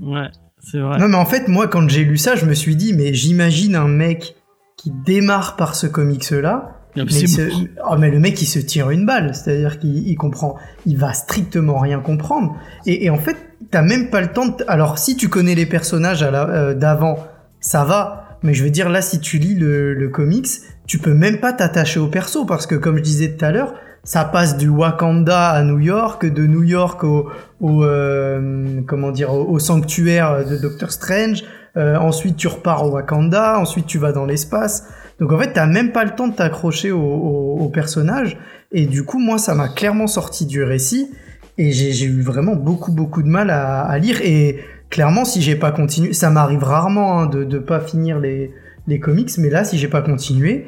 Ouais, 0.00 0.28
c'est 0.62 0.78
vrai. 0.78 0.98
Non, 0.98 1.08
mais 1.08 1.16
en 1.16 1.26
fait, 1.26 1.48
moi, 1.48 1.68
quand 1.68 1.88
j'ai 1.88 2.04
lu 2.04 2.18
ça, 2.18 2.36
je 2.36 2.44
me 2.46 2.54
suis 2.54 2.76
dit, 2.76 2.92
mais 2.92 3.14
j'imagine 3.14 3.74
un 3.74 3.88
mec 3.88 4.36
qui 4.76 4.92
démarre 5.04 5.56
par 5.56 5.74
ce 5.74 5.86
comics-là. 5.86 6.40
Non, 6.42 6.68
mais 6.96 7.04
Mais, 7.04 7.70
oh, 7.88 7.94
le 7.96 8.18
mec, 8.18 8.40
il 8.40 8.46
se 8.46 8.58
tire 8.58 8.90
une 8.90 9.06
balle. 9.06 9.34
C'est-à-dire 9.34 9.78
qu'il 9.78 10.08
il 10.08 10.16
comprend, 10.16 10.56
il 10.86 10.96
va 10.96 11.12
strictement 11.12 11.78
rien 11.78 12.00
comprendre. 12.00 12.56
Et, 12.86 13.04
et 13.04 13.10
en 13.10 13.18
fait, 13.18 13.36
t'as 13.70 13.82
même 13.82 14.10
pas 14.10 14.20
le 14.20 14.28
temps 14.28 14.46
de... 14.46 14.64
Alors, 14.68 14.98
si 14.98 15.16
tu 15.16 15.28
connais 15.28 15.54
les 15.54 15.66
personnages 15.66 16.22
euh, 16.22 16.74
d'avant, 16.74 17.18
ça 17.60 17.84
va. 17.84 18.38
Mais 18.42 18.54
je 18.54 18.64
veux 18.64 18.70
dire, 18.70 18.88
là, 18.88 19.02
si 19.02 19.20
tu 19.20 19.38
lis 19.38 19.54
le, 19.54 19.94
le 19.94 20.08
comics, 20.08 20.48
tu 20.86 20.98
peux 20.98 21.14
même 21.14 21.40
pas 21.40 21.52
t'attacher 21.52 22.00
au 22.00 22.08
perso. 22.08 22.44
Parce 22.44 22.66
que, 22.66 22.74
comme 22.74 22.96
je 22.98 23.02
disais 23.02 23.36
tout 23.36 23.44
à 23.44 23.50
l'heure, 23.50 23.74
ça 24.04 24.24
passe 24.24 24.56
du 24.56 24.68
Wakanda 24.68 25.50
à 25.50 25.62
New 25.64 25.80
York, 25.80 26.24
de 26.26 26.46
New 26.46 26.62
York 26.62 27.02
au, 27.02 27.28
au, 27.60 27.82
euh, 27.82 28.80
comment 28.86 29.10
dire, 29.10 29.32
au, 29.34 29.50
au 29.50 29.58
sanctuaire 29.58 30.46
de 30.48 30.56
Doctor 30.56 30.92
Strange. 30.92 31.42
Euh, 31.76 31.96
ensuite, 31.96 32.36
tu 32.36 32.46
repars 32.46 32.84
au 32.86 32.90
Wakanda. 32.92 33.58
Ensuite, 33.58 33.86
tu 33.86 33.98
vas 33.98 34.12
dans 34.12 34.24
l'espace. 34.24 34.86
Donc 35.20 35.32
en 35.32 35.38
fait, 35.38 35.52
t'as 35.52 35.66
même 35.66 35.92
pas 35.92 36.04
le 36.04 36.10
temps 36.10 36.28
de 36.28 36.34
t'accrocher 36.34 36.92
au, 36.92 37.00
au, 37.00 37.58
au 37.60 37.68
personnage. 37.68 38.38
Et 38.72 38.86
du 38.86 39.04
coup, 39.04 39.18
moi, 39.18 39.38
ça 39.38 39.54
m'a 39.54 39.68
clairement 39.68 40.06
sorti 40.06 40.46
du 40.46 40.62
récit. 40.62 41.10
Et 41.58 41.72
j'ai 41.72 42.04
eu 42.04 42.20
vraiment 42.20 42.54
beaucoup, 42.54 42.92
beaucoup 42.92 43.22
de 43.22 43.28
mal 43.28 43.50
à, 43.50 43.80
à 43.82 43.98
lire. 43.98 44.20
Et 44.22 44.58
clairement, 44.90 45.24
si 45.24 45.40
j'ai 45.40 45.56
pas 45.56 45.72
continué, 45.72 46.12
ça 46.12 46.30
m'arrive 46.30 46.62
rarement 46.62 47.20
hein, 47.20 47.26
de, 47.26 47.44
de 47.44 47.58
pas 47.58 47.80
finir 47.80 48.18
les, 48.20 48.52
les 48.86 49.00
comics. 49.00 49.30
Mais 49.38 49.48
là, 49.48 49.64
si 49.64 49.78
j'ai 49.78 49.88
pas 49.88 50.02
continué, 50.02 50.66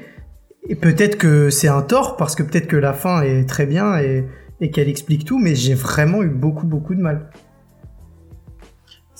peut-être 0.81 1.19
que 1.19 1.51
c'est 1.51 1.69
un 1.69 1.83
tort 1.83 2.17
parce 2.17 2.35
que 2.35 2.43
peut-être 2.43 2.67
que 2.69 2.77
la 2.77 2.95
fin 2.95 3.23
est 3.23 3.47
très 3.47 3.67
bien 3.67 3.99
et, 3.99 4.27
et 4.61 4.71
qu'elle 4.71 4.89
explique 4.89 5.25
tout, 5.25 5.39
mais 5.39 5.55
j'ai 5.55 5.75
vraiment 5.75 6.23
eu 6.23 6.29
beaucoup 6.29 6.67
beaucoup 6.67 6.95
de 6.95 7.01
mal. 7.01 7.31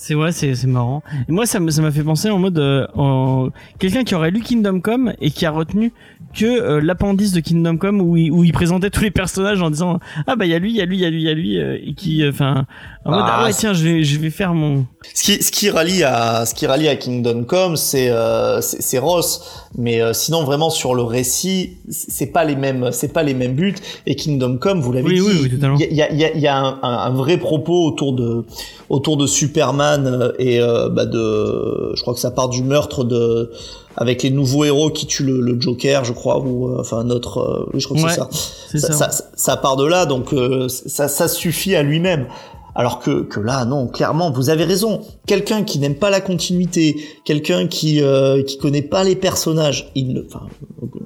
C'est 0.01 0.15
ouais, 0.15 0.31
c'est 0.31 0.55
c'est 0.55 0.65
marrant. 0.67 1.03
Et 1.27 1.31
moi, 1.33 1.45
ça 1.45 1.59
me 1.59 1.69
m'a 1.81 1.91
fait 1.91 2.03
penser 2.03 2.29
en 2.29 2.39
mode 2.39 2.57
euh, 2.57 2.87
en- 2.95 3.49
quelqu'un 3.79 4.05
qui 4.05 4.15
aurait 4.15 4.31
lu 4.31 4.39
Kingdom 4.39 4.79
Come 4.79 5.13
et 5.19 5.29
qui 5.29 5.45
a 5.45 5.51
retenu 5.51 5.91
que 6.33 6.45
euh, 6.45 6.81
l'appendice 6.81 7.31
de 7.31 7.39
Kingdom 7.39 7.77
Come 7.77 8.01
où 8.01 8.15
il, 8.17 8.31
où 8.31 8.43
il 8.43 8.53
présentait 8.53 8.89
tous 8.89 9.01
les 9.03 9.11
personnages 9.11 9.61
en 9.61 9.69
disant 9.69 9.99
ah 10.27 10.35
bah 10.35 10.45
il 10.45 10.51
y 10.51 10.53
a 10.53 10.59
lui, 10.59 10.71
il 10.71 10.77
y 10.77 10.81
a 10.81 10.85
lui, 10.85 10.97
il 10.97 11.01
y 11.01 11.05
a 11.05 11.09
lui, 11.09 11.21
il 11.21 11.25
y 11.25 11.29
a 11.29 11.33
lui 11.33 11.59
euh, 11.59 11.77
et 11.83 11.93
qui 11.93 12.23
enfin 12.27 12.65
en 13.05 13.11
mode 13.11 13.23
Ah, 13.23 13.37
ah 13.39 13.43
ouais 13.45 13.51
c'est- 13.51 13.59
tiens 13.61 13.73
je 13.73 13.83
vais 13.83 14.03
je 14.03 14.19
vais 14.19 14.29
faire 14.29 14.53
mon 14.53 14.85
Ce 15.13 15.23
qui, 15.23 15.41
ce 15.41 15.51
qui 15.51 15.69
rallie 15.69 16.03
à, 16.03 16.45
ce 16.45 16.53
qui 16.53 16.67
rallie 16.67 16.87
à 16.87 16.95
Kingdom 16.95 17.43
Come, 17.45 17.75
c'est, 17.77 18.09
euh, 18.09 18.59
c'est, 18.61 18.99
Ross. 18.99 19.65
Mais 19.77 20.01
euh, 20.01 20.11
sinon, 20.13 20.43
vraiment 20.43 20.69
sur 20.69 20.93
le 20.93 21.03
récit, 21.03 21.77
c'est 21.89 22.27
pas 22.33 22.43
les 22.43 22.55
mêmes, 22.55 22.89
c'est 22.91 23.13
pas 23.13 23.23
les 23.23 23.33
mêmes 23.33 23.53
buts. 23.53 23.75
Et 24.05 24.15
Kingdom 24.15 24.57
Come, 24.57 24.81
vous 24.81 24.91
l'avez 24.91 25.07
Oui, 25.07 25.13
dit, 25.15 25.21
oui, 25.21 25.39
oui, 25.43 25.49
totalement. 25.49 25.77
il 25.79 25.95
y 25.95 26.01
a, 26.01 26.11
il 26.11 26.19
y 26.19 26.25
a, 26.25 26.33
il 26.35 26.41
y 26.41 26.47
a 26.47 26.57
un, 26.81 27.09
vrai 27.11 27.37
propos 27.37 27.85
autour 27.87 28.13
de, 28.13 28.45
autour 28.89 29.15
de 29.17 29.25
Superman 29.25 30.05
euh, 30.05 30.31
et 30.37 30.59
euh, 30.59 30.89
bah 30.89 31.05
de, 31.05 31.93
je 31.95 32.01
crois 32.01 32.13
que 32.13 32.19
ça 32.19 32.31
part 32.31 32.49
du 32.49 32.61
meurtre 32.63 33.03
de, 33.05 33.51
avec 33.99 34.23
les 34.23 34.31
nouveaux 34.31 34.63
héros 34.63 34.89
qui 34.89 35.05
tuent 35.05 35.25
le, 35.25 35.41
le 35.41 35.59
Joker, 35.59 36.05
je 36.05 36.13
crois, 36.13 36.39
ou 36.39 36.69
euh, 36.69 36.77
enfin 36.79 37.03
notre, 37.03 37.39
euh, 37.39 37.69
oui, 37.73 37.81
je 37.81 37.85
crois 37.87 37.97
que 37.97 38.05
Ouais, 38.05 38.27
c'est 38.71 38.79
ça 38.79 38.87
ça. 38.87 38.93
ça, 38.93 39.11
ça, 39.11 39.25
ça 39.35 39.57
part 39.57 39.75
de 39.75 39.85
là, 39.85 40.05
donc 40.05 40.31
euh, 40.33 40.69
ça, 40.69 41.09
ça 41.09 41.27
suffit 41.27 41.75
à 41.75 41.83
lui-même. 41.83 42.27
Alors 42.75 42.99
que, 42.99 43.23
que 43.23 43.41
là, 43.41 43.65
non, 43.65 43.87
clairement, 43.87 44.31
vous 44.31 44.49
avez 44.49 44.63
raison. 44.63 45.01
Quelqu'un 45.27 45.63
qui 45.63 45.79
n'aime 45.79 45.95
pas 45.95 46.09
la 46.09 46.21
continuité, 46.21 46.95
quelqu'un 47.25 47.67
qui 47.67 48.01
euh, 48.01 48.41
qui 48.43 48.57
connaît 48.57 48.83
pas 48.83 49.03
les 49.03 49.17
personnages, 49.17 49.91
il 49.95 50.13
ne, 50.13 50.21
enfin, 50.25 50.47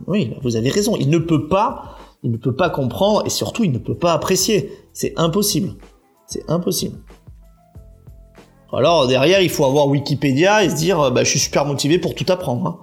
oui, 0.06 0.36
vous 0.44 0.56
avez 0.56 0.70
raison. 0.70 0.96
Il 1.00 1.10
ne 1.10 1.18
peut 1.18 1.48
pas, 1.48 1.98
il 2.22 2.30
ne 2.30 2.38
peut 2.38 2.56
pas 2.56 2.70
comprendre 2.70 3.24
et 3.26 3.32
surtout, 3.32 3.64
il 3.64 3.72
ne 3.72 3.80
peut 3.80 3.96
pas 3.98 4.14
apprécier. 4.14 4.72
C'est 4.94 5.14
impossible. 5.18 5.72
C'est 6.28 6.44
impossible. 6.48 6.98
Alors 8.76 9.08
derrière, 9.08 9.42
il 9.42 9.50
faut 9.50 9.66
avoir 9.66 9.88
Wikipédia 9.88 10.64
et 10.64 10.70
se 10.70 10.76
dire, 10.76 11.12
bah, 11.12 11.24
je 11.24 11.30
suis 11.30 11.40
super 11.40 11.66
motivé 11.66 12.00
pour 12.00 12.16
tout 12.16 12.26
apprendre. 12.30 12.68
hein. 12.68 12.80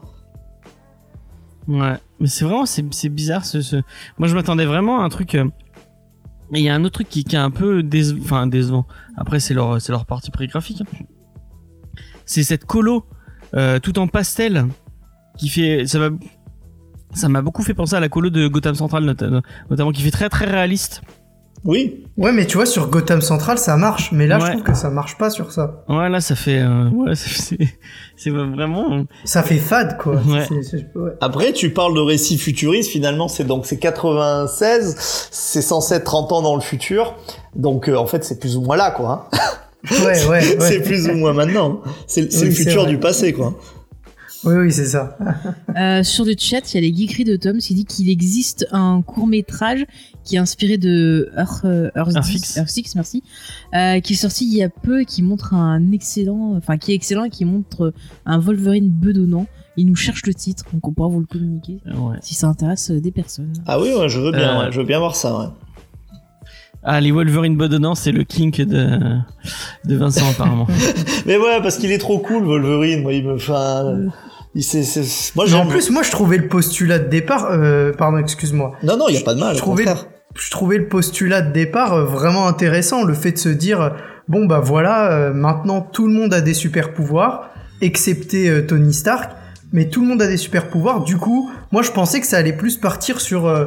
Ouais, 1.68 1.96
mais 2.18 2.26
c'est 2.26 2.44
vraiment 2.44 2.66
c'est 2.66 3.08
bizarre 3.08 3.44
ce, 3.44 3.60
ce... 3.60 3.76
Moi 4.18 4.26
je 4.28 4.34
m'attendais 4.34 4.64
vraiment 4.64 5.00
à 5.00 5.04
un 5.04 5.08
truc 5.08 5.36
euh, 5.36 5.44
il 6.52 6.62
y 6.62 6.68
a 6.68 6.74
un 6.74 6.84
autre 6.84 6.94
truc 6.94 7.08
qui, 7.08 7.20
est 7.20 7.34
un 7.36 7.50
peu 7.50 7.82
déce... 7.84 8.12
enfin 8.22 8.46
décevant. 8.48 8.86
Après 9.16 9.38
c'est 9.38 9.54
leur 9.54 9.78
leur 9.88 10.06
partie 10.06 10.32
prégraphique. 10.32 10.82
hein. 10.82 11.04
C'est 12.24 12.42
cette 12.42 12.64
colo 12.64 13.04
euh, 13.54 13.78
tout 13.78 13.98
en 14.00 14.08
pastel 14.08 14.66
qui 15.38 15.48
fait 15.48 15.86
ça 15.86 15.98
m'a 15.98 16.10
ça 17.12 17.28
beaucoup 17.42 17.62
fait 17.62 17.74
penser 17.74 17.94
à 17.94 18.00
la 18.00 18.08
colo 18.08 18.30
de 18.30 18.48
Gotham 18.48 18.74
Central 18.74 19.04
not- 19.04 19.42
notamment 19.70 19.92
qui 19.92 20.02
fait 20.02 20.10
très 20.10 20.28
très 20.28 20.46
réaliste. 20.46 21.02
Oui, 21.64 22.04
Ouais, 22.16 22.32
mais 22.32 22.46
tu 22.46 22.56
vois, 22.58 22.66
sur 22.66 22.88
Gotham 22.88 23.20
Central, 23.22 23.56
ça 23.58 23.76
marche, 23.78 24.12
mais 24.12 24.26
là, 24.26 24.38
Ouais. 24.38 24.44
je 24.46 24.50
trouve 24.52 24.62
que 24.62 24.74
ça 24.74 24.90
marche 24.90 25.16
pas 25.16 25.30
sur 25.30 25.52
ça. 25.52 25.84
Ouais 25.88 26.08
là 26.10 26.20
ça 26.20 26.34
fait 26.34 26.58
euh, 26.58 26.88
ouais 26.90 27.14
c'est 27.14 27.56
c'est 28.16 28.30
vraiment 28.30 29.04
Ça 29.24 29.42
fait 29.42 29.56
fade, 29.56 29.96
quoi. 29.98 30.14
Ouais. 30.26 30.46
Après, 31.22 31.52
tu 31.52 31.70
parles 31.70 31.94
de 31.94 32.00
récits 32.00 32.36
futuristes, 32.38 32.90
finalement, 32.90 33.28
c'est 33.28 33.44
donc 33.44 33.64
c'est 33.66 33.78
96, 33.78 34.96
c'est 35.30 35.62
censé 35.62 35.94
être 35.94 36.04
30 36.04 36.32
ans 36.32 36.42
dans 36.42 36.54
le 36.56 36.60
futur, 36.60 37.14
donc 37.56 37.88
euh, 37.88 37.96
en 37.96 38.06
fait 38.06 38.24
c'est 38.24 38.38
plus 38.38 38.56
ou 38.56 38.62
moins 38.62 38.76
là, 38.76 38.90
quoi. 38.90 39.28
hein. 39.32 39.38
Ouais, 39.90 40.26
ouais, 40.26 40.28
ouais. 40.28 40.56
c'est 40.60 40.80
plus 40.82 41.08
ou 41.08 41.14
moins 41.14 41.32
maintenant. 41.32 41.80
C'est 42.06 42.30
c'est 42.32 42.42
Oui, 42.42 42.48
le 42.48 42.54
futur 42.54 42.86
du 42.86 42.98
passé, 42.98 43.32
quoi. 43.32 43.54
Oui, 44.44 44.54
oui, 44.54 44.72
c'est 44.72 44.86
ça. 44.86 45.16
Euh, 45.76 46.02
sur 46.02 46.24
le 46.24 46.34
chat, 46.36 46.72
il 46.72 46.74
y 46.74 46.78
a 46.78 46.80
les 46.80 46.94
geekeries 46.94 47.24
de 47.24 47.36
Tom 47.36 47.58
qui 47.58 47.74
dit 47.74 47.84
qu'il 47.84 48.10
existe 48.10 48.66
un 48.72 49.02
court 49.02 49.28
métrage 49.28 49.86
qui 50.24 50.34
est 50.34 50.38
inspiré 50.38 50.78
de 50.78 51.30
Earth, 51.36 51.64
euh, 51.64 51.90
Earth, 51.96 52.16
Earth 52.16 52.26
10, 52.26 52.44
Six. 52.44 52.56
Earth 52.58 52.68
Six, 52.68 52.94
merci, 52.96 53.22
euh, 53.74 54.00
qui 54.00 54.14
est 54.14 54.16
sorti 54.16 54.46
il 54.46 54.54
y 54.54 54.64
a 54.64 54.68
peu 54.68 55.02
et 55.02 55.04
qui 55.04 55.22
montre 55.22 55.54
un 55.54 55.92
excellent, 55.92 56.56
enfin 56.56 56.76
qui 56.76 56.90
est 56.90 56.96
excellent 56.96 57.24
et 57.24 57.30
qui 57.30 57.44
montre 57.44 57.94
un 58.26 58.38
Wolverine 58.38 58.90
bedonnant. 58.90 59.46
Il 59.76 59.86
nous 59.86 59.94
cherche 59.94 60.26
le 60.26 60.34
titre, 60.34 60.64
donc 60.72 60.86
on 60.88 60.92
pourra 60.92 61.08
vous 61.08 61.20
le 61.20 61.26
communiquer 61.26 61.78
ouais. 61.86 62.16
si 62.20 62.34
ça 62.34 62.48
intéresse 62.48 62.90
des 62.90 63.12
personnes. 63.12 63.52
Ah 63.66 63.80
oui, 63.80 63.90
ouais, 63.96 64.08
je 64.08 64.18
veux 64.18 64.32
bien, 64.32 64.58
Euh, 64.58 64.64
ouais, 64.64 64.72
je 64.72 64.80
veux 64.80 64.86
bien 64.86 64.98
voir 64.98 65.14
ça, 65.14 65.38
ouais. 65.38 65.46
Ah 66.82 66.98
les 67.00 67.10
Wolverine 67.12 67.58
bedonnants 67.58 67.94
c'est 67.94 68.10
le 68.10 68.24
kink 68.24 68.56
de 68.62 68.98
de 69.84 69.96
Vincent 69.96 70.28
apparemment. 70.30 70.66
Mais 71.26 71.36
ouais, 71.36 71.60
parce 71.62 71.76
qu'il 71.76 71.92
est 71.92 71.98
trop 71.98 72.18
cool, 72.18 72.42
Wolverine, 72.44 73.02
moi, 73.02 73.12
il 73.12 73.24
me 73.24 73.38
fait 73.38 73.52
c'est- 74.56 75.34
moi 75.36 75.44
Mais 75.48 75.54
en 75.54 75.66
plus, 75.66 75.90
moi, 75.90 76.02
je 76.02 76.10
trouvais 76.10 76.36
le 76.36 76.48
postulat 76.48 76.98
de 76.98 77.08
départ. 77.08 77.48
Euh, 77.50 77.92
pardon, 77.92 78.18
excuse-moi. 78.18 78.72
Non, 78.82 78.96
non, 78.96 79.08
il 79.08 79.14
y 79.14 79.18
a 79.18 79.22
pas 79.22 79.34
de 79.34 79.40
mal, 79.40 79.54
je 79.54 79.58
trouvais, 79.60 79.84
je 80.34 80.50
trouvais 80.50 80.78
le 80.78 80.88
postulat 80.88 81.40
de 81.42 81.52
départ 81.52 81.94
euh, 81.94 82.04
vraiment 82.04 82.46
intéressant. 82.48 83.04
Le 83.04 83.14
fait 83.14 83.32
de 83.32 83.38
se 83.38 83.48
dire, 83.48 83.94
bon, 84.28 84.46
bah 84.46 84.60
voilà, 84.60 85.12
euh, 85.12 85.32
maintenant 85.32 85.80
tout 85.80 86.06
le 86.08 86.12
monde 86.14 86.34
a 86.34 86.40
des 86.40 86.54
super 86.54 86.92
pouvoirs, 86.92 87.50
excepté 87.80 88.48
euh, 88.48 88.62
Tony 88.66 88.92
Stark. 88.92 89.30
Mais 89.72 89.88
tout 89.88 90.00
le 90.02 90.08
monde 90.08 90.20
a 90.22 90.26
des 90.26 90.36
super 90.36 90.68
pouvoirs. 90.68 91.04
Du 91.04 91.16
coup, 91.16 91.50
moi, 91.70 91.82
je 91.82 91.92
pensais 91.92 92.20
que 92.20 92.26
ça 92.26 92.38
allait 92.38 92.52
plus 92.52 92.76
partir 92.76 93.20
sur 93.20 93.46
euh, 93.46 93.66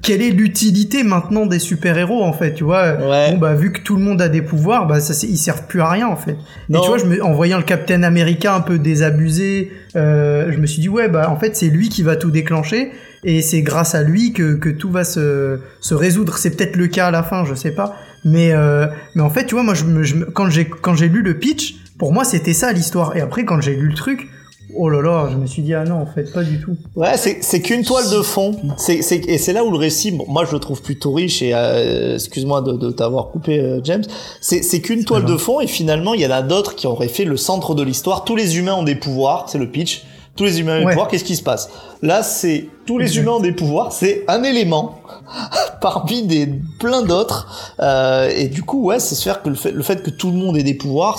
quelle 0.00 0.22
est 0.22 0.30
l'utilité 0.30 1.02
maintenant 1.02 1.46
des 1.46 1.58
super 1.58 1.98
héros, 1.98 2.22
en 2.22 2.32
fait. 2.32 2.54
Tu 2.54 2.62
vois, 2.64 2.92
Ouais. 3.02 3.32
Bon 3.32 3.38
bah 3.38 3.54
vu 3.54 3.72
que 3.72 3.80
tout 3.80 3.96
le 3.96 4.02
monde 4.02 4.20
a 4.22 4.28
des 4.28 4.42
pouvoirs, 4.42 4.86
bah 4.86 5.00
ça 5.00 5.14
ils 5.26 5.36
servent 5.36 5.66
plus 5.66 5.80
à 5.80 5.88
rien 5.88 6.06
en 6.08 6.16
fait. 6.16 6.36
Non. 6.68 6.78
Et 6.78 6.82
tu 6.82 6.88
vois, 6.88 6.98
je 6.98 7.04
me, 7.04 7.22
en 7.22 7.32
voyant 7.32 7.56
le 7.58 7.62
Captain 7.64 8.02
America 8.02 8.54
un 8.54 8.60
peu 8.60 8.78
désabusé, 8.78 9.72
euh, 9.96 10.50
je 10.52 10.58
me 10.58 10.66
suis 10.66 10.80
dit 10.80 10.88
ouais 10.88 11.08
bah 11.08 11.30
en 11.30 11.36
fait 11.36 11.56
c'est 11.56 11.68
lui 11.68 11.88
qui 11.88 12.02
va 12.02 12.16
tout 12.16 12.30
déclencher 12.30 12.92
et 13.24 13.42
c'est 13.42 13.62
grâce 13.62 13.94
à 13.94 14.02
lui 14.02 14.32
que, 14.32 14.54
que 14.54 14.68
tout 14.68 14.90
va 14.90 15.04
se, 15.04 15.58
se 15.80 15.94
résoudre. 15.94 16.36
C'est 16.38 16.56
peut-être 16.56 16.76
le 16.76 16.86
cas 16.86 17.08
à 17.08 17.10
la 17.10 17.22
fin, 17.22 17.44
je 17.44 17.54
sais 17.54 17.72
pas. 17.72 17.96
Mais 18.24 18.52
euh, 18.52 18.86
mais 19.14 19.22
en 19.22 19.30
fait 19.30 19.46
tu 19.46 19.54
vois 19.54 19.64
moi 19.64 19.74
je 19.74 19.84
me, 19.84 20.02
je 20.02 20.16
quand 20.24 20.48
j'ai 20.50 20.66
quand 20.66 20.94
j'ai 20.94 21.08
lu 21.08 21.22
le 21.22 21.34
pitch, 21.34 21.76
pour 21.98 22.12
moi 22.12 22.24
c'était 22.24 22.54
ça 22.54 22.72
l'histoire. 22.72 23.16
Et 23.16 23.20
après 23.20 23.44
quand 23.44 23.60
j'ai 23.60 23.74
lu 23.74 23.88
le 23.88 23.94
truc, 23.94 24.28
oh 24.76 24.88
là 24.88 25.00
là, 25.02 25.28
je 25.30 25.36
me 25.36 25.46
suis 25.46 25.62
dit 25.62 25.74
ah 25.74 25.84
non 25.84 25.96
en 26.02 26.06
fait 26.06 26.32
pas 26.32 26.42
du 26.42 26.60
tout. 26.60 26.76
Ouais, 26.96 27.16
c'est, 27.16 27.38
c'est 27.42 27.60
qu'une 27.60 27.82
toile 27.84 28.08
de 28.10 28.22
fond. 28.22 28.56
C'est, 28.76 29.02
c'est, 29.02 29.16
et 29.28 29.38
c'est 29.38 29.52
là 29.52 29.64
où 29.64 29.70
le 29.70 29.78
récit, 29.78 30.10
bon, 30.12 30.24
moi 30.28 30.44
je 30.44 30.52
le 30.52 30.58
trouve 30.58 30.82
plutôt 30.82 31.12
riche 31.12 31.42
et 31.42 31.52
euh, 31.54 32.14
excuse-moi 32.14 32.60
de, 32.62 32.72
de 32.72 32.90
t'avoir 32.90 33.28
coupé, 33.30 33.58
euh, 33.60 33.80
James. 33.84 34.04
C'est, 34.40 34.62
c'est 34.62 34.80
qu'une 34.80 35.04
toile 35.04 35.24
de 35.24 35.36
fond 35.36 35.60
et 35.60 35.66
finalement 35.66 36.14
il 36.14 36.20
y 36.20 36.26
en 36.26 36.30
a 36.30 36.42
d'autres 36.42 36.74
qui 36.74 36.86
auraient 36.86 37.08
fait 37.08 37.24
le 37.24 37.36
centre 37.36 37.74
de 37.74 37.82
l'histoire. 37.82 38.24
Tous 38.24 38.36
les 38.36 38.58
humains 38.58 38.74
ont 38.74 38.82
des 38.82 38.94
pouvoirs, 38.96 39.46
c'est 39.48 39.58
le 39.58 39.70
pitch. 39.70 40.04
Tous 40.34 40.44
les 40.44 40.60
humains 40.60 40.76
ont 40.76 40.78
des 40.80 40.84
Ouais. 40.86 40.92
pouvoirs. 40.92 41.08
Qu'est-ce 41.08 41.24
qui 41.24 41.36
se 41.36 41.42
passe? 41.42 41.68
Là, 42.00 42.22
c'est 42.22 42.66
tous 42.86 42.96
les 42.96 43.18
humains 43.18 43.32
ont 43.32 43.40
des 43.40 43.52
pouvoirs. 43.52 43.92
C'est 43.92 44.24
un 44.28 44.42
élément 44.42 44.98
parmi 45.82 46.22
des 46.22 46.48
plein 46.78 47.02
d'autres. 47.02 47.74
Euh, 47.80 48.30
et 48.34 48.48
du 48.48 48.62
coup, 48.62 48.82
ouais, 48.84 48.98
c'est 49.00 49.14
sûr 49.14 49.42
que 49.42 49.48
le 49.50 49.54
fait, 49.54 49.72
le 49.72 49.82
fait 49.82 50.02
que 50.02 50.08
tout 50.10 50.30
le 50.30 50.36
monde 50.36 50.56
ait 50.56 50.62
des 50.62 50.72
pouvoirs, 50.74 51.18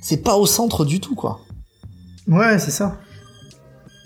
c'est 0.00 0.22
pas 0.22 0.36
au 0.36 0.46
centre 0.46 0.84
du 0.86 0.98
tout, 1.00 1.14
quoi. 1.14 1.40
Ouais 2.26 2.58
c'est 2.58 2.70
ça. 2.70 2.98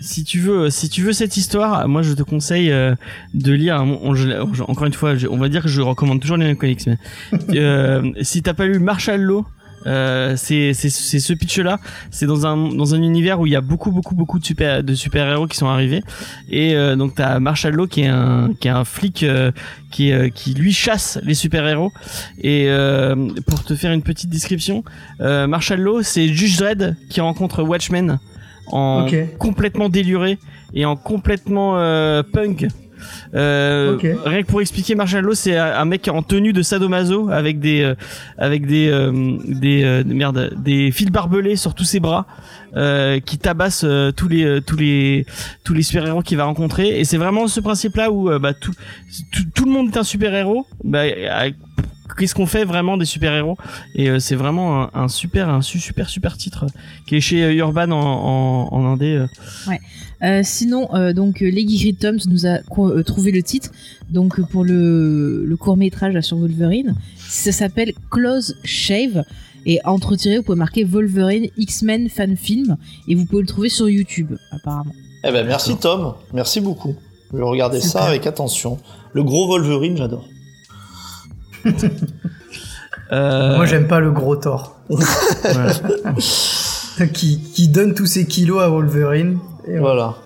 si 0.00 0.24
tu 0.24 0.38
veux, 0.40 0.70
si 0.70 0.88
tu 0.88 1.02
veux 1.02 1.12
cette 1.12 1.36
histoire, 1.36 1.88
moi 1.88 2.02
je 2.02 2.12
te 2.14 2.22
conseille 2.22 2.70
euh, 2.70 2.94
de 3.34 3.52
lire. 3.52 3.84
je- 4.14 4.62
encore 4.62 4.84
une 4.86 4.92
fois, 4.92 5.14
on 5.30 5.36
va 5.36 5.48
dire 5.48 5.62
que 5.62 5.68
je 5.68 5.80
recommande 5.80 6.20
toujours 6.20 6.36
les 6.36 6.46
mêmes 6.46 6.56
comics. 6.56 6.86
Mais 6.86 6.98
euh, 7.58 8.10
si 8.22 8.42
t'as 8.42 8.54
pas 8.54 8.66
lu 8.66 8.78
Marshall 8.78 9.20
Law, 9.20 9.44
euh, 9.86 10.34
c'est 10.36 10.74
c'est 10.74 10.90
c'est 10.90 11.20
ce 11.20 11.32
pitch-là. 11.32 11.78
C'est 12.10 12.26
dans 12.26 12.46
un 12.46 12.56
dans 12.56 12.94
un 12.94 13.02
univers 13.02 13.40
où 13.40 13.46
il 13.46 13.52
y 13.52 13.56
a 13.56 13.60
beaucoup 13.60 13.90
beaucoup 13.90 14.14
beaucoup 14.14 14.38
de 14.38 14.44
super 14.44 14.82
de 14.82 14.94
super 14.94 15.28
héros 15.28 15.46
qui 15.46 15.56
sont 15.56 15.68
arrivés. 15.68 16.02
Et 16.50 16.74
euh, 16.74 16.96
donc 16.96 17.14
t'as 17.14 17.38
Marshall 17.38 17.74
Law 17.74 17.86
qui 17.86 18.02
est 18.02 18.08
un 18.08 18.50
qui 18.60 18.68
est 18.68 18.72
un 18.72 18.84
flic 18.84 19.22
euh, 19.22 19.50
qui 19.90 20.12
euh, 20.12 20.28
qui 20.28 20.54
lui 20.54 20.72
chasse 20.72 21.18
les 21.22 21.34
super 21.34 21.66
héros. 21.66 21.92
Et 22.40 22.66
euh, 22.68 23.14
pour 23.46 23.64
te 23.64 23.74
faire 23.74 23.92
une 23.92 24.02
petite 24.02 24.30
description, 24.30 24.84
euh, 25.20 25.46
Marshall 25.46 25.80
Law 25.80 26.02
c'est 26.02 26.28
Judge 26.28 26.58
Dredd 26.58 26.96
qui 27.08 27.20
rencontre 27.20 27.62
Watchmen 27.62 28.18
en 28.70 29.06
complètement 29.38 29.88
déluré 29.88 30.38
et 30.74 30.84
en 30.84 30.96
complètement 30.96 31.78
euh, 31.78 32.22
punk. 32.22 32.66
Euh. 33.34 33.96
Rien 34.24 34.42
que 34.42 34.46
pour 34.46 34.60
expliquer, 34.60 34.94
Marshall 34.94 35.24
Law, 35.24 35.34
c'est 35.34 35.56
un 35.56 35.84
mec 35.84 36.08
en 36.08 36.22
tenue 36.22 36.52
de 36.52 36.62
sadomaso 36.62 37.30
avec 37.30 37.60
des 37.60 37.82
euh, 37.82 37.94
avec 38.36 38.66
des 38.66 38.88
euh, 38.88 39.36
des 39.44 39.84
euh, 39.84 40.02
merde 40.06 40.54
des 40.56 40.90
fils 40.90 41.10
barbelés 41.10 41.56
sur 41.56 41.74
tous 41.74 41.84
ses 41.84 42.00
bras 42.00 42.26
euh, 42.76 43.20
qui 43.20 43.38
tabasse 43.38 43.84
euh, 43.84 44.10
tous 44.12 44.28
les 44.28 44.60
tous 44.66 44.76
les 44.76 45.26
tous 45.64 45.74
les 45.74 45.82
super 45.82 46.06
héros 46.06 46.22
qu'il 46.22 46.36
va 46.36 46.44
rencontrer 46.44 47.00
et 47.00 47.04
c'est 47.04 47.16
vraiment 47.16 47.46
ce 47.48 47.60
principe 47.60 47.96
là 47.96 48.10
où 48.10 48.30
bah 48.38 48.54
tout, 48.54 48.72
tout 49.32 49.42
tout 49.54 49.64
le 49.64 49.70
monde 49.70 49.88
est 49.92 49.98
un 49.98 50.02
super 50.02 50.34
héros 50.34 50.66
bah 50.84 51.02
qu'est-ce 52.16 52.34
qu'on 52.34 52.46
fait 52.46 52.64
vraiment 52.64 52.96
des 52.96 53.04
super 53.04 53.32
héros 53.34 53.56
et 53.94 54.08
euh, 54.08 54.18
c'est 54.18 54.34
vraiment 54.36 54.82
un, 54.84 54.90
un 54.94 55.08
super 55.08 55.48
un 55.48 55.62
su- 55.62 55.80
super 55.80 56.08
super 56.08 56.36
titre 56.36 56.66
qui 57.06 57.16
est 57.16 57.20
chez 57.20 57.42
euh, 57.44 57.52
Urban 57.54 57.90
en 57.90 58.00
en, 58.00 58.68
en 58.72 58.84
indé 58.86 59.14
euh. 59.16 59.26
Euh, 60.22 60.40
sinon, 60.42 60.88
euh, 60.94 61.12
donc 61.12 61.38
les 61.40 61.62
Geeky 61.68 61.94
Toms 61.94 62.18
nous 62.28 62.44
a 62.46 62.58
euh, 62.78 63.02
trouvé 63.04 63.30
le 63.30 63.40
titre. 63.42 63.70
Donc 64.10 64.40
pour 64.50 64.64
le, 64.64 65.44
le 65.44 65.56
court 65.56 65.76
métrage 65.76 66.18
sur 66.22 66.36
Wolverine, 66.38 66.96
ça 67.16 67.52
s'appelle 67.52 67.92
Close 68.10 68.56
Shave. 68.64 69.22
Et 69.66 69.78
entre 69.84 70.16
tirés, 70.16 70.38
vous 70.38 70.42
pouvez 70.44 70.58
marquer 70.58 70.82
Wolverine 70.82 71.48
X-Men 71.56 72.08
fan 72.08 72.36
film 72.36 72.76
et 73.06 73.14
vous 73.14 73.26
pouvez 73.26 73.42
le 73.42 73.48
trouver 73.48 73.68
sur 73.68 73.88
YouTube 73.88 74.34
apparemment. 74.50 74.92
Eh 75.24 75.30
ben 75.30 75.46
merci 75.46 75.76
Tom, 75.76 76.14
merci 76.32 76.60
beaucoup. 76.60 76.94
Je 77.32 77.36
vais 77.36 77.42
regarder 77.44 77.80
ça 77.80 78.04
avec 78.04 78.26
attention. 78.26 78.78
Le 79.12 79.22
gros 79.22 79.46
Wolverine, 79.46 79.96
j'adore. 79.96 80.26
Euh, 83.10 83.56
Moi, 83.56 83.64
j'aime 83.66 83.86
pas 83.88 84.00
le 84.00 84.10
gros 84.12 84.36
Thor. 84.36 84.76
qui, 87.14 87.40
qui 87.40 87.68
donne 87.68 87.94
tous 87.94 88.06
ses 88.06 88.26
kilos 88.26 88.62
à 88.62 88.68
Wolverine. 88.68 89.38
Et 89.66 89.78
voilà. 89.78 90.16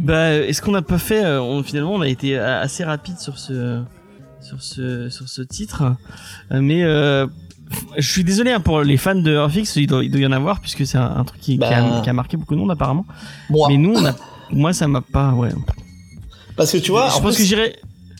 Bah, 0.00 0.32
est-ce 0.34 0.62
qu'on 0.62 0.72
n'a 0.72 0.82
pas 0.82 0.98
fait 0.98 1.24
euh, 1.24 1.40
on, 1.40 1.62
Finalement, 1.62 1.92
on 1.94 2.00
a 2.00 2.08
été 2.08 2.38
assez 2.38 2.82
rapide 2.84 3.18
sur 3.18 3.38
ce 3.38 3.82
sur 4.40 4.62
ce 4.62 5.08
sur 5.10 5.28
ce 5.28 5.42
titre, 5.42 5.82
Euh, 6.52 6.60
mais 6.62 6.82
euh, 6.84 7.26
je 7.98 8.08
suis 8.10 8.24
désolé 8.24 8.52
hein, 8.52 8.60
pour 8.60 8.80
les 8.82 8.96
fans 8.96 9.14
de 9.14 9.32
Earthfix, 9.32 9.76
il 9.76 9.86
doit, 9.86 10.02
il 10.04 10.10
doit 10.10 10.20
y 10.20 10.26
en 10.26 10.32
avoir 10.32 10.60
puisque 10.60 10.86
c'est 10.86 10.96
un, 10.96 11.16
un 11.16 11.24
truc 11.24 11.40
qui, 11.40 11.58
qui 11.58 11.64
a, 11.64 11.82
Bah. 11.82 12.00
qui 12.02 12.08
a 12.08 12.12
marqué 12.12 12.36
beaucoup 12.36 12.54
de 12.54 12.60
monde 12.60 12.70
apparemment. 12.70 13.04
Moi, 13.50 13.66
Mais 13.68 13.76
nous, 13.76 13.94
on 13.94 14.06
a, 14.06 14.14
moi, 14.50 14.72
ça 14.72 14.88
m'a 14.88 15.02
pas. 15.02 15.32
Ouais. 15.32 15.50
parce 16.56 16.72
que 16.72 16.78
tu 16.78 16.90
vois, 16.90 17.08
je 17.10 17.16
en 17.16 17.20
pense 17.20 17.34
plus, 17.34 17.42
que 17.42 17.48
j'irai. 17.48 17.76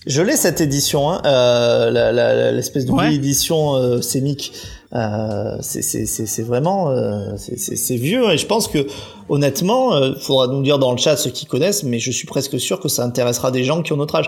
Je 0.07 0.23
l'ai 0.23 0.37
cette 0.37 0.61
édition, 0.61 1.11
hein, 1.11 1.21
euh, 1.27 2.53
l'espèce 2.53 2.85
de 2.87 2.93
Ouais. 2.93 3.15
édition 3.15 3.75
euh, 3.77 4.01
scénique. 4.01 4.53
Euh, 4.95 5.57
c'est- 5.61 6.43
vraiment, 6.43 6.91
euh, 6.91 7.37
c'est- 7.37 7.97
vieux 7.97 8.31
et 8.33 8.39
je 8.39 8.47
pense 8.47 8.69
que 8.69 8.87
honnêtement, 9.29 9.95
euh, 9.95 10.15
faudra 10.19 10.47
nous 10.47 10.63
dire 10.63 10.79
dans 10.79 10.93
le 10.93 10.99
chat 10.99 11.17
ceux 11.17 11.31
qui 11.31 11.45
connaissent, 11.45 11.83
mais 11.83 11.99
je 11.99 12.11
suis 12.11 12.27
presque 12.27 12.59
sûr 12.59 12.81
que 12.81 12.89
ça 12.89 13.05
intéressera 13.05 13.51
des 13.51 13.65
gens 13.65 13.83
qui 13.83 13.93
ont 13.93 13.97
notre 13.97 14.15
âge. 14.15 14.27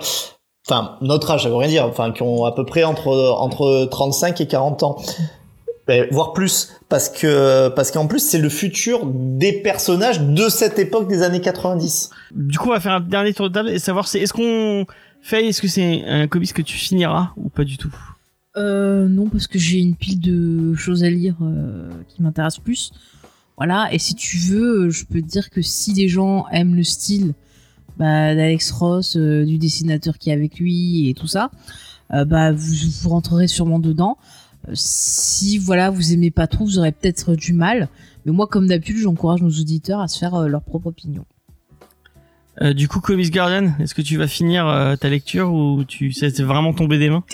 Enfin, 0.69 0.97
notre 1.01 1.31
âge, 1.31 1.45
ça 1.45 1.49
veut 1.49 1.57
rien 1.57 1.69
dire. 1.69 1.87
Enfin, 1.87 2.13
qui 2.13 2.23
ont 2.23 2.45
à 2.45 2.53
peu 2.53 2.67
près 2.67 2.85
entre 2.85 3.09
entre 3.39 3.87
35 3.91 4.41
et 4.43 4.47
40 4.47 4.83
ans. 4.83 4.97
Ben, 5.87 6.07
voire 6.13 6.35
plus, 6.35 6.69
parce 6.91 7.09
que 7.09 7.69
parce 7.69 7.91
qu'en 7.91 8.07
plus 8.07 8.21
c'est 8.21 8.39
le 8.39 8.49
futur 8.51 9.01
des 9.07 9.53
personnages 9.53 10.21
de 10.21 10.49
cette 10.51 10.79
époque 10.79 11.09
des 11.09 11.23
années 11.23 11.41
90. 11.41 12.11
Du 12.33 12.59
coup, 12.59 12.69
on 12.69 12.73
va 12.73 12.81
faire 12.81 12.93
un 12.93 13.01
dernier 13.01 13.33
tour 13.33 13.49
de 13.49 13.55
table 13.55 13.71
et 13.71 13.79
savoir 13.79 14.07
c'est 14.07 14.21
est-ce 14.21 14.33
qu'on 14.35 14.85
fait, 15.23 15.47
est-ce 15.47 15.61
que 15.61 15.69
c'est 15.69 16.05
un 16.05 16.27
comics 16.29 16.53
que 16.53 16.63
tu 16.63 16.77
finiras 16.77 17.33
ou 17.37 17.49
pas 17.49 17.65
du 17.65 17.77
tout? 17.77 17.95
Euh, 18.57 19.09
non, 19.09 19.29
parce 19.29 19.47
que 19.47 19.59
j'ai 19.59 19.79
une 19.79 19.95
pile 19.95 20.21
de 20.21 20.75
choses 20.75 21.05
à 21.05 21.11
lire 21.11 21.37
euh, 21.43 21.89
qui 22.09 22.23
m'intéressent 22.23 22.63
plus. 22.63 22.93
Voilà, 23.57 23.93
et 23.93 23.99
si 23.99 24.15
tu 24.15 24.39
veux, 24.39 24.87
euh, 24.87 24.91
je 24.91 25.05
peux 25.05 25.21
te 25.21 25.27
dire 25.27 25.51
que 25.51 25.63
si 25.63 25.93
des 25.93 26.09
gens 26.09 26.47
aiment 26.49 26.75
le 26.75 26.83
style 26.83 27.35
bah, 27.99 28.35
d'Alex 28.35 28.71
Ross, 28.73 29.17
du 29.17 29.59
dessinateur 29.59 30.19
qui 30.19 30.31
est 30.31 30.33
avec 30.33 30.59
lui 30.59 31.09
et 31.09 31.15
tout 31.15 31.27
ça, 31.27 31.51
bah, 32.11 32.53
vous, 32.53 32.75
vous 33.03 33.09
rentrerez 33.11 33.47
sûrement 33.47 33.79
dedans. 33.79 34.19
Si 34.73 35.59
voilà, 35.59 35.91
vous 35.91 36.13
aimez 36.13 36.31
pas 36.31 36.47
trop, 36.47 36.65
vous 36.65 36.79
aurez 36.79 36.93
peut-être 36.93 37.37
du 37.37 37.53
mal. 37.53 37.89
Mais 38.25 38.33
moi, 38.33 38.47
comme 38.47 38.67
d'habitude, 38.67 38.99
j'encourage 38.99 39.43
nos 39.43 39.51
auditeurs 39.51 40.01
à 40.01 40.09
se 40.09 40.19
faire 40.19 40.49
leur 40.49 40.63
propre 40.63 40.89
opinion. 40.89 41.25
Euh, 42.63 42.75
du 42.75 42.89
coup, 42.89 43.01
Comics 43.01 43.31
Garden, 43.31 43.75
est-ce 43.81 43.95
que 43.95 44.03
tu 44.03 44.17
vas 44.19 44.27
finir 44.27 44.67
euh, 44.67 44.97
ta 44.97 45.09
lecture 45.09 45.53
ou 45.53 45.85
tu 45.85 46.13
c'est 46.13 46.31
c'est 46.31 46.43
vraiment 46.43 46.73
tombé 46.75 46.99
des 46.99 47.09
mains? 47.09 47.25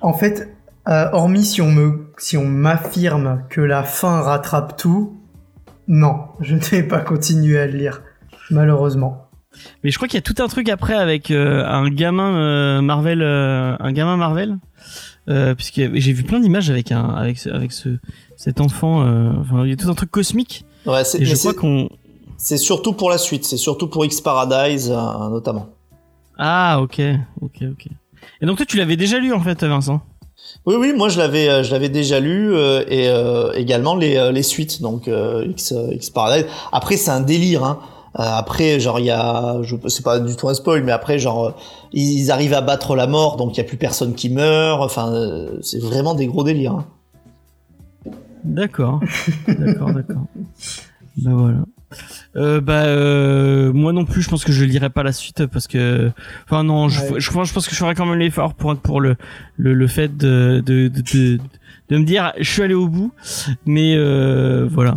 En 0.00 0.12
fait, 0.12 0.54
euh, 0.88 1.08
hormis 1.12 1.44
si 1.44 1.62
on 1.62 1.70
me, 1.70 2.10
si 2.18 2.36
on 2.36 2.44
m'affirme 2.46 3.44
que 3.48 3.60
la 3.60 3.82
fin 3.82 4.20
rattrape 4.20 4.76
tout, 4.76 5.18
non, 5.88 6.16
je 6.40 6.54
ne 6.54 6.60
vais 6.60 6.82
pas 6.82 7.00
continuer 7.00 7.58
à 7.58 7.66
le 7.66 7.78
lire, 7.78 8.02
malheureusement. 8.50 9.28
Mais 9.84 9.90
je 9.90 9.96
crois 9.96 10.08
qu'il 10.08 10.16
y 10.16 10.18
a 10.18 10.22
tout 10.22 10.42
un 10.42 10.48
truc 10.48 10.68
après 10.68 10.94
avec 10.94 11.30
euh, 11.30 11.64
un 11.66 11.88
gamin 11.88 12.34
euh, 12.36 12.80
Marvel, 12.82 13.20
euh, 13.22 13.76
un 13.78 13.92
gamin 13.92 14.16
Marvel, 14.16 14.56
euh, 15.28 15.54
puisque 15.54 15.76
j'ai 15.94 16.12
vu 16.12 16.24
plein 16.24 16.40
d'images 16.40 16.70
avec 16.70 16.90
un, 16.92 17.04
avec 17.10 17.38
ce, 17.38 17.48
avec 17.50 17.72
ce, 17.72 17.98
cet 18.36 18.60
enfant. 18.60 19.06
euh, 19.06 19.30
Enfin, 19.40 19.64
il 19.64 19.70
y 19.70 19.72
a 19.72 19.76
tout 19.76 19.88
un 19.90 19.94
truc 19.94 20.10
cosmique. 20.10 20.64
Ouais, 20.86 21.04
c'est 21.04 21.20
Et 21.20 21.24
je 21.24 21.36
crois 21.36 21.54
qu'on. 21.54 21.88
C'est 22.42 22.56
surtout 22.56 22.92
pour 22.92 23.08
la 23.08 23.18
suite, 23.18 23.44
c'est 23.44 23.56
surtout 23.56 23.86
pour 23.86 24.04
X 24.04 24.20
Paradise 24.20 24.90
euh, 24.90 25.28
notamment. 25.30 25.68
Ah, 26.38 26.80
ok, 26.82 27.00
ok, 27.40 27.62
ok. 27.70 27.86
Et 28.40 28.46
donc 28.46 28.56
toi, 28.56 28.66
tu 28.66 28.76
l'avais 28.76 28.96
déjà 28.96 29.18
lu 29.18 29.32
en 29.32 29.40
fait, 29.40 29.62
Vincent? 29.62 30.00
Oui, 30.66 30.74
oui, 30.76 30.92
moi 30.92 31.08
je 31.08 31.18
l'avais, 31.18 31.48
euh, 31.48 31.62
je 31.62 31.70
l'avais 31.70 31.88
déjà 31.88 32.18
lu 32.18 32.52
euh, 32.52 32.84
et 32.88 33.08
euh, 33.08 33.52
également 33.52 33.94
les, 33.94 34.32
les 34.32 34.42
suites, 34.42 34.82
donc 34.82 35.08
X, 35.08 35.72
X 35.92 36.10
Paradise. 36.10 36.46
Après, 36.72 36.96
c'est 36.96 37.12
un 37.12 37.20
délire. 37.20 37.62
Hein. 37.64 37.78
Après, 38.14 38.80
genre 38.80 38.98
il 38.98 39.06
y 39.06 39.10
a, 39.10 39.62
je 39.62 39.76
c'est 39.86 40.04
pas 40.04 40.18
du 40.18 40.36
tout 40.36 40.48
un 40.48 40.54
spoil, 40.54 40.82
mais 40.82 40.92
après, 40.92 41.18
genre 41.18 41.54
ils 41.92 42.18
ils 42.18 42.30
arrivent 42.32 42.54
à 42.54 42.60
battre 42.60 42.96
la 42.96 43.06
mort, 43.06 43.36
donc 43.36 43.56
il 43.56 43.58
y 43.58 43.60
a 43.60 43.64
plus 43.64 43.78
personne 43.78 44.14
qui 44.14 44.28
meurt. 44.30 44.82
Enfin, 44.82 45.12
c'est 45.62 45.80
vraiment 45.80 46.14
des 46.14 46.26
gros 46.26 46.42
délires. 46.42 46.72
Hein. 46.72 46.84
D'accord, 48.44 49.00
d'accord, 49.46 49.92
d'accord. 49.92 50.26
Bah 51.16 51.30
voilà. 51.32 51.58
Euh, 52.34 52.60
bah 52.62 52.84
euh, 52.84 53.72
moi 53.72 53.92
non 53.92 54.04
plus, 54.06 54.22
je 54.22 54.30
pense 54.30 54.44
que 54.44 54.52
je 54.52 54.64
lirai 54.64 54.88
pas 54.88 55.02
la 55.02 55.12
suite 55.12 55.46
parce 55.46 55.66
que, 55.66 56.10
enfin 56.48 56.64
non, 56.64 56.88
je, 56.88 57.00
Ouais. 57.00 57.20
je, 57.20 57.30
pense, 57.30 57.48
je 57.48 57.52
pense 57.54 57.66
que 57.68 57.74
je 57.74 57.78
ferai 57.78 57.94
quand 57.94 58.06
même 58.06 58.18
l'effort 58.18 58.54
pour 58.54 58.74
pour 58.76 59.00
le 59.02 59.16
le, 59.58 59.74
le 59.74 59.86
fait 59.86 60.16
de 60.16 60.62
de, 60.64 60.88
de 60.88 61.00
de 61.02 61.38
de 61.90 61.98
me 61.98 62.04
dire 62.04 62.32
je 62.38 62.48
suis 62.50 62.62
allé 62.62 62.74
au 62.74 62.88
bout, 62.88 63.12
mais 63.66 63.94
euh, 63.96 64.66
voilà. 64.70 64.94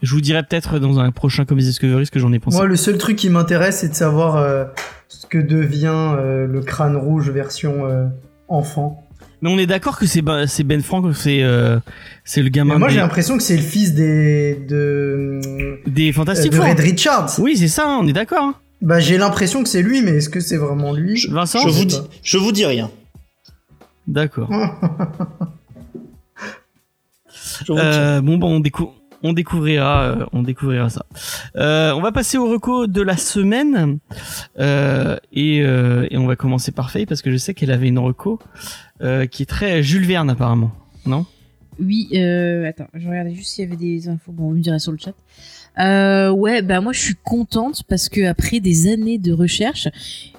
Je 0.00 0.14
vous 0.14 0.20
dirai 0.20 0.44
peut-être 0.44 0.78
dans 0.78 1.00
un 1.00 1.10
prochain 1.10 1.44
Comics 1.44 1.64
Discovery 1.64 2.06
ce 2.06 2.12
que 2.12 2.20
j'en 2.20 2.32
ai 2.32 2.38
pensé. 2.38 2.56
Moi, 2.56 2.66
le 2.66 2.76
seul 2.76 2.98
truc 2.98 3.16
qui 3.16 3.28
m'intéresse, 3.30 3.78
c'est 3.80 3.88
de 3.88 3.94
savoir 3.94 4.36
euh, 4.36 4.64
ce 5.08 5.26
que 5.26 5.38
devient 5.38 5.88
euh, 6.16 6.46
le 6.46 6.60
crâne 6.60 6.96
rouge 6.96 7.30
version 7.30 7.84
euh, 7.84 8.06
enfant. 8.46 9.07
Mais 9.40 9.50
on 9.50 9.58
est 9.58 9.66
d'accord 9.66 9.98
que 9.98 10.06
c'est 10.06 10.22
Ben- 10.22 10.46
c'est 10.46 10.64
Ben 10.64 10.82
Frank, 10.82 11.14
c'est 11.14 11.42
euh, 11.42 11.78
c'est 12.24 12.42
le 12.42 12.48
gamin 12.48 12.74
Mais 12.74 12.78
moi, 12.80 12.88
des, 12.88 12.94
j'ai 12.94 13.00
l'impression 13.00 13.36
que 13.36 13.42
c'est 13.42 13.56
le 13.56 13.62
fils 13.62 13.94
des 13.94 14.54
de, 14.68 15.40
des 15.86 16.10
euh, 16.10 16.12
Fantastiques 16.12 16.52
de. 16.52 16.58
Red 16.58 16.80
Richards. 16.80 17.30
Oui, 17.38 17.56
c'est 17.56 17.68
ça, 17.68 17.86
on 18.00 18.06
est 18.08 18.12
d'accord. 18.12 18.42
hein. 18.42 18.54
Bah, 18.82 19.00
j'ai 19.00 19.16
l'impression 19.18 19.62
que 19.62 19.68
c'est 19.68 19.82
lui, 19.82 20.02
mais 20.02 20.12
est-ce 20.12 20.28
que 20.28 20.40
c'est 20.40 20.56
vraiment 20.56 20.92
lui? 20.92 21.24
Vincent, 21.30 21.60
Je 21.66 21.68
sais 21.70 21.78
vous 21.78 21.84
dis, 21.84 21.96
pas. 21.96 22.04
je 22.22 22.38
vous 22.38 22.52
dis 22.52 22.64
rien. 22.66 22.90
d'accord. 24.06 24.50
Euh, 27.70 28.20
bon, 28.20 28.38
bon, 28.38 28.56
on, 28.56 28.60
décou- 28.60 28.92
on 29.22 29.32
découvrira, 29.32 30.02
euh, 30.02 30.26
on 30.32 30.42
découvrira 30.42 30.88
ça. 30.90 31.04
Euh, 31.56 31.92
on 31.92 32.00
va 32.00 32.12
passer 32.12 32.38
au 32.38 32.48
reco 32.48 32.86
de 32.86 33.02
la 33.02 33.16
semaine 33.16 33.98
euh, 34.58 35.16
et, 35.32 35.62
euh, 35.62 36.06
et 36.10 36.16
on 36.18 36.26
va 36.26 36.36
commencer 36.36 36.72
par 36.72 36.90
Faye 36.90 37.06
parce 37.06 37.22
que 37.22 37.30
je 37.30 37.36
sais 37.36 37.54
qu'elle 37.54 37.70
avait 37.70 37.88
une 37.88 37.98
reco 37.98 38.38
euh, 39.02 39.26
qui 39.26 39.42
est 39.42 39.46
très 39.46 39.82
Jules 39.82 40.06
Verne 40.06 40.30
apparemment, 40.30 40.72
non? 41.06 41.26
Oui, 41.80 42.08
euh, 42.14 42.68
attends, 42.68 42.88
je 42.94 43.08
regardais 43.08 43.34
juste 43.34 43.50
s'il 43.52 43.64
y 43.64 43.68
avait 43.68 43.76
des 43.76 44.08
infos. 44.08 44.32
Bon, 44.32 44.48
vous 44.48 44.56
me 44.56 44.60
direz 44.60 44.80
sur 44.80 44.90
le 44.90 44.98
chat. 44.98 45.14
Euh, 45.78 46.30
ouais, 46.30 46.62
bah 46.62 46.80
moi 46.80 46.92
je 46.92 47.00
suis 47.00 47.14
contente 47.14 47.82
parce 47.88 48.08
que 48.08 48.24
après 48.26 48.60
des 48.60 48.88
années 48.88 49.18
de 49.18 49.32
recherche, 49.32 49.88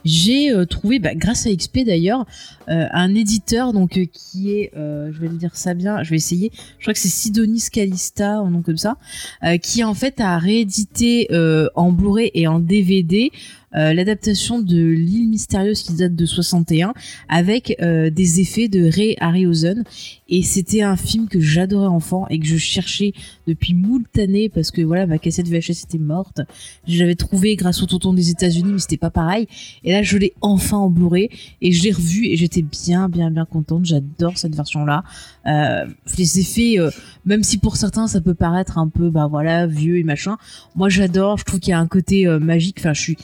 j'ai 0.04 0.52
euh, 0.52 0.66
trouvé, 0.66 1.00
bah, 1.00 1.16
grâce 1.16 1.46
à 1.46 1.56
XP 1.56 1.80
d'ailleurs, 1.86 2.26
euh, 2.70 2.86
un 2.92 3.16
éditeur 3.16 3.74
donc 3.74 3.98
euh, 3.98 4.06
qui 4.12 4.52
est, 4.52 4.72
euh, 4.76 5.12
je 5.14 5.20
vais 5.20 5.28
le 5.28 5.38
dire 5.38 5.56
ça 5.56 5.74
bien, 5.74 6.04
je 6.04 6.10
vais 6.10 6.18
essayer. 6.18 6.52
Je 6.78 6.84
crois 6.84 6.94
que 6.94 7.00
c'est 7.00 7.10
Sidonis 7.10 7.68
Calista, 7.72 8.38
un 8.38 8.50
nom 8.50 8.62
comme 8.62 8.78
ça, 8.78 8.98
euh, 9.44 9.58
qui 9.58 9.84
en 9.84 9.94
fait 9.94 10.20
a 10.20 10.38
réédité 10.38 11.28
en 11.76 11.92
Blu-ray 11.92 12.32
et 12.34 12.48
en 12.48 12.60
DVD 12.60 13.32
euh, 13.76 13.94
l'adaptation 13.94 14.60
de 14.60 14.78
l'île 14.78 15.30
mystérieuse 15.30 15.84
qui 15.84 15.94
date 15.94 16.16
de 16.16 16.26
61 16.26 16.94
avec 17.28 17.76
euh, 17.82 18.10
des 18.10 18.40
effets 18.40 18.68
de 18.68 18.90
Ray 18.90 19.16
Harryhausen. 19.20 19.84
Et 20.28 20.44
c'était 20.44 20.82
un 20.82 20.96
film 20.96 21.28
que 21.28 21.40
j'adorais 21.40 21.88
enfant 21.88 22.28
et 22.30 22.40
que 22.40 22.46
je 22.46 22.58
cherchais 22.58 23.14
depuis 23.48 23.74
moult 23.74 24.06
années 24.18 24.50
parce 24.50 24.72
que 24.72 24.82
voilà 24.82 25.08
ma 25.08 25.18
cassette 25.18 25.48
VHS 25.48 25.84
était 25.86 25.98
morte. 25.98 26.42
Je 26.88 27.00
l'avais 27.00 27.16
trouvé 27.16 27.56
grâce 27.56 27.82
au 27.82 27.86
tonton 27.86 28.14
des 28.14 28.30
États-Unis 28.30 28.74
mais 28.74 28.80
c'était 28.80 28.98
pas 28.98 29.10
pareil. 29.10 29.48
Et 29.84 29.92
là 29.92 30.04
je 30.04 30.18
l'ai 30.18 30.34
enfin 30.42 30.78
en 30.78 30.90
Blu-ray 30.90 31.30
et 31.62 31.72
je 31.72 31.84
l'ai 31.84 31.92
revu 31.92 32.28
et 32.28 32.38
j'étais 32.38 32.62
bien 32.62 33.10
bien 33.10 33.32
bien 33.32 33.46
contente. 33.46 33.86
J'adore 33.86 34.38
cette 34.38 34.56
version 34.56 34.86
là 34.86 35.04
euh, 35.48 35.86
les 36.18 36.40
effets 36.40 36.80
euh, 36.80 36.90
même 37.26 37.44
si 37.44 37.58
pour 37.58 37.78
certains 37.78 38.08
ça 38.08 38.22
peut 38.22 38.34
paraître 38.34 38.78
un 38.78 38.90
peu 38.90 39.10
bah 39.10 39.28
voilà 39.28 39.68
vieux 39.68 39.98
et 39.98 40.04
machin 40.04 40.38
moi 40.76 40.90
j'adore 40.90 41.38
je 41.38 41.46
trouve 41.46 41.60
qu'il 41.60 41.72
y 41.72 41.74
a 41.74 41.80
un 41.80 41.88
côté 41.88 42.28
euh, 42.28 42.40
magique. 42.40 42.78
Enfin 42.80 42.94
je 42.94 43.02
suis 43.02 43.18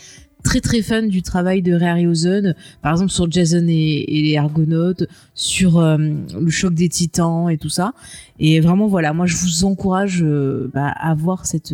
très 0.45 0.61
très 0.61 0.81
fan 0.81 1.09
du 1.09 1.23
travail 1.23 1.61
de 1.61 1.73
Ray 1.73 1.89
Harryhausen 1.89 2.55
par 2.81 2.93
exemple 2.93 3.11
sur 3.11 3.29
Jason 3.29 3.65
et, 3.67 4.05
les 4.07 4.37
Argonautes 4.37 5.05
sur 5.33 5.79
euh, 5.79 5.97
le 5.97 6.49
choc 6.49 6.73
des 6.73 6.87
titans 6.87 7.49
et 7.49 7.57
tout 7.57 7.69
ça. 7.69 7.93
Et 8.39 8.59
vraiment 8.61 8.87
voilà 8.87 9.11
moi 9.11 9.25
je 9.25 9.35
vous 9.35 9.65
encourage 9.65 10.21
euh, 10.23 10.69
bah, 10.73 10.87
à 10.87 11.13
voir 11.15 11.45
cette 11.45 11.73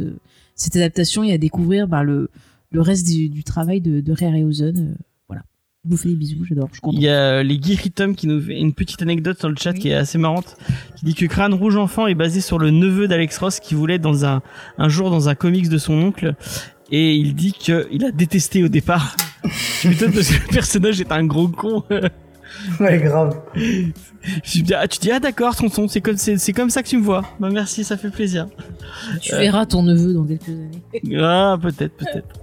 cette 0.55 0.75
adaptation 0.75 1.23
et 1.23 1.33
à 1.33 1.37
découvrir 1.37 1.87
bah, 1.87 2.01
le 2.01 2.29
le 2.71 2.81
reste 2.81 3.05
du, 3.05 3.27
du 3.29 3.43
travail 3.43 3.81
de, 3.81 3.99
de 3.99 4.13
Ray 4.13 4.29
Harryhausen 4.29 4.77
euh, 4.77 4.95
je 5.83 5.89
vous 5.89 5.97
fais 5.97 6.09
des 6.09 6.15
bisous 6.15 6.45
j'adore 6.45 6.69
Il 6.91 7.01
y 7.01 7.07
a 7.09 7.37
euh, 7.39 7.43
les 7.43 7.57
Guy 7.57 7.75
Ritum 7.75 8.15
qui 8.15 8.27
nous 8.27 8.39
fait 8.39 8.59
une 8.59 8.73
petite 8.73 9.01
anecdote 9.01 9.39
sur 9.39 9.49
le 9.49 9.55
chat 9.55 9.71
Oui. 9.71 9.79
qui 9.79 9.89
est 9.89 9.95
assez 9.95 10.17
marrante, 10.19 10.55
qui 10.95 11.05
dit 11.05 11.15
que 11.15 11.25
Crâne 11.25 11.53
Rouge 11.55 11.75
Enfant 11.75 12.05
est 12.07 12.13
basé 12.15 12.39
sur 12.39 12.59
le 12.59 12.69
neveu 12.69 13.07
d'Alex 13.07 13.37
Ross 13.39 13.59
qui 13.59 13.73
voulait 13.73 13.95
être 13.95 14.01
dans 14.01 14.23
un, 14.25 14.41
un 14.77 14.89
jour 14.89 15.09
dans 15.09 15.27
un 15.29 15.35
comics 15.35 15.69
de 15.69 15.77
son 15.79 15.93
oncle. 15.93 16.35
Et 16.91 17.15
il 17.15 17.33
dit 17.35 17.53
qu'il 17.53 18.05
a 18.05 18.11
détesté 18.11 18.63
au 18.63 18.67
départ. 18.67 19.15
Je 19.81 19.87
m'étonne 19.87 20.11
parce 20.11 20.29
que 20.29 20.41
le 20.47 20.53
personnage 20.53 21.01
est 21.01 21.11
un 21.11 21.25
gros 21.25 21.47
con. 21.47 21.83
Ouais, 22.81 22.99
grave. 22.99 23.39
Je 23.55 24.61
bien, 24.61 24.79
ah, 24.81 24.87
tu 24.87 24.99
dis, 24.99 25.09
ah 25.09 25.21
d'accord, 25.21 25.55
tonton, 25.55 25.87
c'est 25.87 26.01
comme, 26.01 26.17
c'est, 26.17 26.37
c'est 26.37 26.51
comme 26.51 26.69
ça 26.69 26.83
que 26.83 26.89
tu 26.89 26.97
me 26.97 27.01
vois. 27.01 27.23
Bah 27.39 27.49
merci, 27.49 27.85
ça 27.85 27.95
fait 27.95 28.11
plaisir. 28.11 28.47
tu 29.21 29.31
verras 29.31 29.65
ton 29.65 29.81
neveu 29.83 30.13
dans 30.13 30.25
quelques 30.25 30.49
années 30.49 31.15
Ah, 31.17 31.57
peut-être, 31.59 31.95
peut-être. 31.95 32.40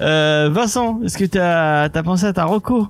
Euh, 0.00 0.48
Vincent, 0.52 1.00
est-ce 1.04 1.18
que 1.18 1.24
t'as 1.24 1.84
as 1.84 2.02
pensé 2.02 2.26
à 2.26 2.32
ta 2.32 2.44
Rocco 2.44 2.86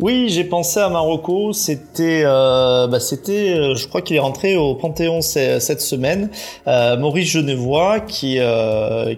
Oui, 0.00 0.26
j'ai 0.28 0.44
pensé 0.44 0.78
à 0.78 0.88
Marocco. 0.88 1.52
C'était, 1.52 2.22
euh, 2.24 2.86
bah, 2.86 3.00
c'était, 3.00 3.54
euh, 3.58 3.74
je 3.74 3.88
crois 3.88 4.00
qu'il 4.00 4.14
est 4.14 4.20
rentré 4.20 4.56
au 4.56 4.74
Panthéon 4.76 5.20
ce- 5.22 5.58
cette 5.58 5.80
semaine. 5.80 6.30
Euh, 6.68 6.96
Maurice 6.96 7.28
Genevois, 7.30 7.98
qui 8.00 8.38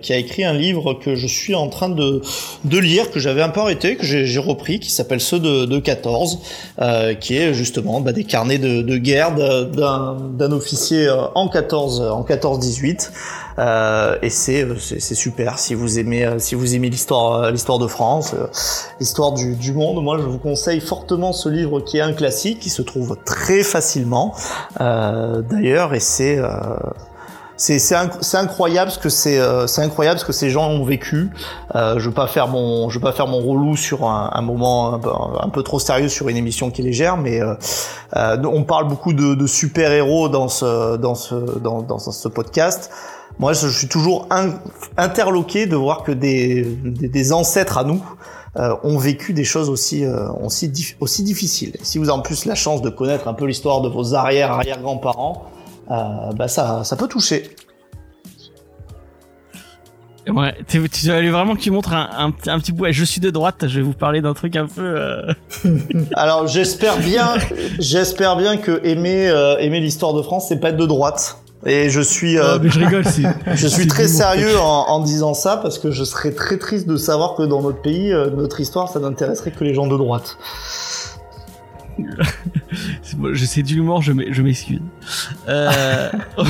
qui 0.03 0.13
a 0.13 0.17
écrit 0.17 0.45
un 0.45 0.55
livre 0.55 0.95
que 0.95 1.15
je 1.15 1.27
suis 1.27 1.55
en 1.55 1.69
train 1.69 1.91
de 1.91 2.23
de 2.65 2.79
lire, 2.79 3.11
que 3.11 3.21
j'avais 3.21 3.43
un 3.43 3.51
peu 3.51 3.61
arrêté, 3.61 3.97
que 3.97 4.05
j'ai 4.07 4.39
repris, 4.39 4.81
qui 4.81 4.91
s'appelle 4.91 5.21
Ceux 5.21 5.39
de, 5.39 5.67
de 5.67 5.79
14, 5.79 6.39
euh, 6.81 7.15
qui 7.15 7.37
est 7.37 7.53
justement 7.53 8.01
bah, 8.01 8.13
des 8.13 8.25
carnets 8.25 8.59
de, 8.59 8.81
de 8.83 8.97
guerre 8.97 9.33
d'un 9.35 10.53
officier 10.53 11.11
en 11.35 11.49
14 11.49 12.01
en 12.01 12.23
14-18. 12.23 13.11
Euh, 13.61 14.17
et 14.23 14.31
c'est 14.31 14.65
euh, 14.65 14.75
c'est 14.79 15.15
super. 15.15 15.59
Si 15.59 15.75
vous 15.75 15.99
aimez 15.99 16.25
euh, 16.25 16.39
si 16.39 16.55
vous 16.55 16.75
aimez 16.75 16.89
l'histoire 16.89 17.35
euh, 17.43 17.51
l'histoire 17.51 17.79
de 17.79 17.87
France 17.87 18.35
l'histoire 19.01 19.33
du, 19.33 19.55
du 19.55 19.73
monde 19.73 20.03
moi 20.03 20.17
je 20.19 20.23
vous 20.25 20.39
conseille 20.39 20.81
fortement 20.81 21.33
ce 21.33 21.49
livre 21.51 21.81
qui 21.81 21.99
est 21.99 22.01
un 22.01 22.15
classique 22.15 22.59
qui 22.61 22.71
se 22.71 22.81
trouve 22.81 23.17
très 23.27 23.63
facilement. 23.63 24.35
Euh, 24.81 25.43
d'ailleurs 25.43 25.93
et 25.95 26.01
c'est 26.01 26.39
c'est 27.57 27.79
c'est 27.79 27.95
inc- 27.95 28.23
c'est 28.23 28.39
incroyable 28.39 28.91
ce 28.91 28.99
que 28.99 29.11
c'est 29.11 29.39
incroyable 29.83 30.19
ce 30.19 30.25
que 30.25 30.33
ces 30.33 30.49
gens 30.49 30.69
ont 30.71 30.85
vécu. 30.85 31.31
Euh, 31.75 31.99
je 31.99 32.09
veux 32.09 32.15
pas 32.15 32.29
faire 32.29 32.49
mon 32.49 32.89
je 32.89 32.95
veux 32.99 33.03
pas 33.03 33.13
faire 33.13 33.27
mon 33.27 33.41
relou 33.41 33.77
sur 33.77 34.09
un, 34.09 34.31
un 34.33 34.41
moment 34.43 34.95
un 34.95 35.49
peu, 35.51 35.63
trop 35.63 35.79
sérieux 35.79 36.09
sur 36.09 36.31
une 36.31 36.39
émission 36.39 36.71
qui 36.71 36.81
est 36.81 36.85
légère 36.85 37.19
mais 37.19 37.43
euh, 37.43 37.55
on 38.45 38.63
parle 38.65 38.89
beaucoup 38.89 39.13
de, 39.13 39.35
de 39.35 39.47
super 39.47 39.93
héros 39.93 40.31
dans 40.31 40.49
ce 40.49 40.97
dans 40.97 41.15
ce 41.15 41.35
dans 41.35 41.99
ce 41.99 42.29
podcast 42.29 42.91
moi, 43.39 43.53
je 43.53 43.69
suis 43.69 43.89
toujours 43.89 44.27
in- 44.31 44.59
interloqué 44.97 45.67
de 45.67 45.77
voir 45.77 46.03
que 46.03 46.13
des, 46.13 46.63
des, 46.65 47.09
des 47.09 47.33
ancêtres 47.33 47.79
à 47.79 47.85
nous 47.85 48.05
euh, 48.57 48.75
ont 48.83 48.99
vécu 48.99 49.33
des 49.33 49.45
choses 49.45 49.71
aussi 49.71 50.05
euh, 50.05 50.29
aussi, 50.43 50.69
dif- 50.69 50.97
aussi 51.01 51.23
difficiles. 51.23 51.77
Si 51.83 51.99
vous 51.99 52.11
avez 52.11 52.19
en 52.19 52.23
plus 52.23 52.45
la 52.45 52.55
chance 52.55 52.83
de 52.83 52.91
connaître 52.91 53.29
un 53.29 53.35
peu 53.35 53.47
l'histoire 53.47 53.81
de 53.81 53.89
vos 53.89 54.15
arrière 54.15 54.53
arrière 54.53 54.81
grands-parents, 54.83 55.45
euh, 55.91 55.95
bah 56.37 56.49
ça 56.49 56.85
ça 56.85 56.97
peut 56.97 57.09
toucher. 57.09 57.51
Ouais, 60.29 60.55
tu 60.69 60.87
tu 60.91 61.11
aller 61.11 61.31
vraiment 61.31 61.55
que 61.57 61.61
tu 61.61 61.71
montres 61.71 61.95
un, 61.95 62.09
un, 62.17 62.31
petit- 62.31 62.51
un 62.51 62.59
petit 62.61 62.73
bout. 62.73 62.87
Je 62.91 63.05
suis 63.05 63.21
de 63.23 63.31
droite, 63.31 63.67
je 63.67 63.77
vais 63.77 63.83
vous 63.83 63.95
parler 63.95 64.21
d'un 64.21 64.35
truc 64.35 64.55
un 64.55 64.67
peu. 64.67 64.83
euh, 64.85 65.33
Alors 66.15 66.47
j'espère 66.47 66.99
bien 66.99 67.35
j'espère 67.79 68.37
bien 68.37 68.59
que 68.59 68.81
aimer 68.85 69.29
euh, 69.29 69.57
aimer 69.59 69.81
l'histoire 69.81 70.13
de 70.13 70.23
France, 70.23 70.47
c'est 70.49 70.61
pas 70.61 70.69
être 70.69 70.77
de 70.77 70.87
droite. 70.87 71.40
Et 71.67 71.91
je 71.91 72.01
suis 72.01 72.39
euh, 72.39 72.59
mais 72.63 72.71
je 72.71 72.81
rigole. 72.81 73.05
Je 73.55 73.67
suis 73.67 73.87
très 73.87 74.09
sérieux 74.09 74.59
en, 74.59 74.87
en 74.89 75.01
disant 75.01 75.35
ça 75.35 75.59
parce 75.59 75.79
que 75.79 75.91
je 75.91 76.05
serais 76.05 76.33
très 76.33 76.57
triste 76.57 76.87
de 76.89 76.97
savoir 76.97 77.35
que 77.35 77.43
dans 77.43 77.61
notre 77.61 77.83
pays, 77.83 78.13
euh, 78.13 78.31
notre 78.31 78.61
histoire, 78.61 78.89
ça 78.91 78.99
n'intéresserait 78.99 79.51
que 79.51 79.63
les 79.65 79.75
gens 79.75 79.87
de 79.87 79.97
droite. 79.97 80.39
Je 83.33 83.45
sais 83.45 83.63
du 83.63 83.75
l'humour, 83.75 84.01
je 84.01 84.13
m'e- 84.13 84.33
je 84.33 84.41
m'excuse. 84.43 84.81
Euh... 85.49 86.11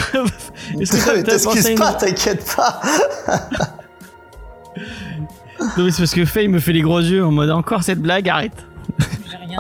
Pas, 1.75 1.95
t'inquiète 1.95 2.45
pas. 2.55 2.81
Non, 5.77 5.85
mais 5.85 5.91
c'est 5.91 6.03
parce 6.03 6.15
que 6.15 6.25
Faye 6.25 6.47
me 6.49 6.61
fait 6.61 6.73
les 6.73 6.83
gros 6.83 7.01
yeux 7.01 7.25
en 7.25 7.33
mode 7.33 7.51
encore 7.51 7.83
cette 7.83 8.01
blague, 8.01 8.29
arrête. 8.29 8.53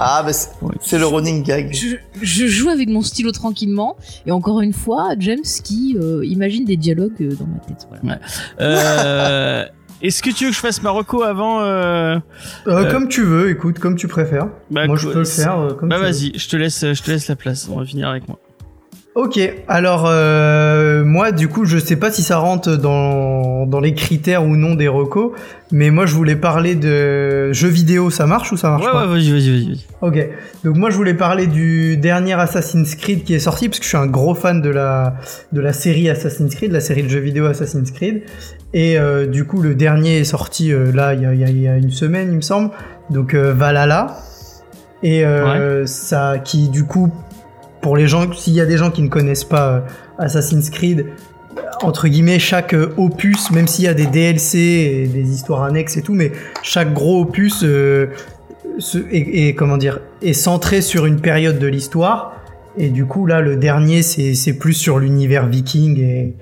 Ah, 0.02 0.22
bah 0.24 0.32
c'est 0.32 0.48
Ouais. 0.62 0.74
c'est 0.80 0.98
le 0.98 1.06
running 1.06 1.42
gag. 1.42 1.72
Je, 1.72 1.96
je 2.22 2.46
joue 2.46 2.70
avec 2.70 2.88
mon 2.88 3.02
stylo 3.02 3.32
tranquillement 3.32 3.96
et 4.26 4.30
encore 4.32 4.60
une 4.62 4.72
fois 4.72 5.10
James 5.18 5.42
qui 5.62 5.96
euh, 6.00 6.24
imagine 6.24 6.64
des 6.64 6.76
dialogues 6.78 7.12
euh, 7.20 7.34
dans 7.38 7.46
ma 7.46 7.58
tête. 7.58 7.86
Voilà. 8.02 8.18
Euh... 8.60 9.64
Est-ce 10.02 10.22
que 10.22 10.30
tu 10.30 10.44
veux 10.44 10.50
que 10.50 10.56
je 10.56 10.60
fasse 10.60 10.82
Marocco 10.82 11.22
avant 11.22 11.60
euh... 11.60 12.16
Euh, 12.66 12.70
Euh, 12.86 12.90
Comme 12.90 13.08
tu 13.08 13.22
veux, 13.22 13.50
écoute, 13.50 13.78
comme 13.78 13.96
tu 13.96 14.08
préfères. 14.08 14.48
bah, 14.70 14.86
moi, 14.86 14.96
je 14.96 15.06
peux 15.08 15.18
le 15.18 15.24
faire 15.26 15.58
euh, 15.58 15.74
comme 15.74 15.90
Bah 15.90 15.96
tu 15.96 16.00
veux. 16.02 16.06
vas-y, 16.08 16.38
je 16.38 16.48
te 16.48 16.56
laisse, 16.56 16.80
je 16.94 17.02
te 17.02 17.10
laisse 17.10 17.28
la 17.28 17.36
place. 17.36 17.68
On 17.70 17.76
va 17.78 17.84
finir 17.84 18.08
avec 18.08 18.26
moi. 18.26 18.38
Ok, 19.16 19.40
alors 19.66 20.04
euh, 20.06 21.04
moi 21.04 21.32
du 21.32 21.48
coup 21.48 21.64
je 21.64 21.78
sais 21.78 21.96
pas 21.96 22.12
si 22.12 22.22
ça 22.22 22.38
rentre 22.38 22.76
dans, 22.76 23.66
dans 23.66 23.80
les 23.80 23.92
critères 23.92 24.44
ou 24.46 24.54
non 24.54 24.76
des 24.76 24.86
recos, 24.86 25.32
mais 25.72 25.90
moi 25.90 26.06
je 26.06 26.14
voulais 26.14 26.36
parler 26.36 26.76
de 26.76 27.52
jeux 27.52 27.68
vidéo, 27.68 28.10
ça 28.10 28.26
marche 28.26 28.52
ou 28.52 28.56
ça 28.56 28.70
marche 28.70 28.84
Ouais, 28.86 28.92
pas 28.92 29.08
ouais, 29.08 29.12
vas-y, 29.14 29.32
vas-y, 29.32 29.50
vas-y. 29.50 29.78
Ok, 30.00 30.28
donc 30.64 30.76
moi 30.76 30.90
je 30.90 30.96
voulais 30.96 31.14
parler 31.14 31.48
du 31.48 31.96
dernier 31.96 32.34
Assassin's 32.34 32.94
Creed 32.94 33.24
qui 33.24 33.34
est 33.34 33.40
sorti 33.40 33.68
parce 33.68 33.80
que 33.80 33.84
je 33.84 33.88
suis 33.88 33.98
un 33.98 34.06
gros 34.06 34.36
fan 34.36 34.62
de 34.62 34.70
la 34.70 35.16
de 35.52 35.60
la 35.60 35.72
série 35.72 36.08
Assassin's 36.08 36.54
Creed, 36.54 36.70
la 36.70 36.80
série 36.80 37.02
de 37.02 37.08
jeux 37.08 37.18
vidéo 37.18 37.46
Assassin's 37.46 37.90
Creed, 37.90 38.22
et 38.74 38.96
euh, 38.96 39.26
du 39.26 39.44
coup 39.44 39.60
le 39.60 39.74
dernier 39.74 40.20
est 40.20 40.24
sorti 40.24 40.72
euh, 40.72 40.92
là 40.92 41.14
il 41.14 41.22
y 41.22 41.26
a, 41.26 41.34
y 41.34 41.42
a- 41.44 41.50
y 41.50 41.66
a 41.66 41.76
une 41.76 41.90
semaine 41.90 42.28
il 42.30 42.36
me 42.36 42.42
semble, 42.42 42.70
donc 43.10 43.34
euh, 43.34 43.52
Valhalla, 43.52 44.18
et 45.02 45.24
euh, 45.26 45.84
ça 45.84 46.38
qui 46.38 46.68
du 46.68 46.84
coup 46.84 47.12
pour 47.80 47.96
les 47.96 48.06
gens 48.06 48.32
s'il 48.32 48.54
y 48.54 48.60
a 48.60 48.66
des 48.66 48.76
gens 48.76 48.90
qui 48.90 49.02
ne 49.02 49.08
connaissent 49.08 49.44
pas 49.44 49.68
euh, 49.70 49.80
Assassin's 50.18 50.70
Creed 50.70 51.06
entre 51.82 52.08
guillemets 52.08 52.38
chaque 52.38 52.74
euh, 52.74 52.92
opus 52.96 53.50
même 53.50 53.66
s'il 53.66 53.84
y 53.84 53.88
a 53.88 53.94
des 53.94 54.06
DLC 54.06 54.58
et 54.58 55.06
des 55.06 55.30
histoires 55.30 55.62
annexes 55.62 55.96
et 55.96 56.02
tout 56.02 56.14
mais 56.14 56.32
chaque 56.62 56.92
gros 56.92 57.22
opus 57.22 57.62
euh, 57.62 58.08
est, 59.10 59.54
comment 59.54 59.76
dire 59.76 60.00
est 60.22 60.32
centré 60.32 60.80
sur 60.80 61.06
une 61.06 61.20
période 61.20 61.58
de 61.58 61.66
l'histoire. 61.66 62.36
Et 62.76 62.88
du 62.88 63.04
coup 63.04 63.26
là 63.26 63.40
le 63.40 63.56
dernier 63.56 64.02
c'est 64.02 64.52
plus 64.54 64.74
sur 64.74 64.98
l'univers 64.98 65.46
viking 65.46 65.98
et, 65.98 66.34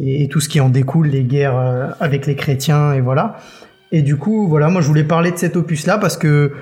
et 0.00 0.28
tout 0.28 0.40
ce 0.40 0.48
qui 0.48 0.60
en 0.60 0.68
découle 0.68 1.08
les 1.08 1.24
guerres 1.24 1.58
euh, 1.58 1.88
avec 2.00 2.26
les 2.26 2.36
chrétiens 2.36 2.92
et 2.92 3.00
voilà. 3.00 3.36
Et 3.90 4.02
du 4.02 4.16
coup 4.16 4.48
voilà 4.48 4.68
moi 4.68 4.80
je 4.80 4.86
voulais 4.86 5.04
parler 5.04 5.32
de 5.32 5.36
cet 5.36 5.56
opus 5.56 5.86
là 5.86 5.98
parce 5.98 6.16
que 6.16 6.52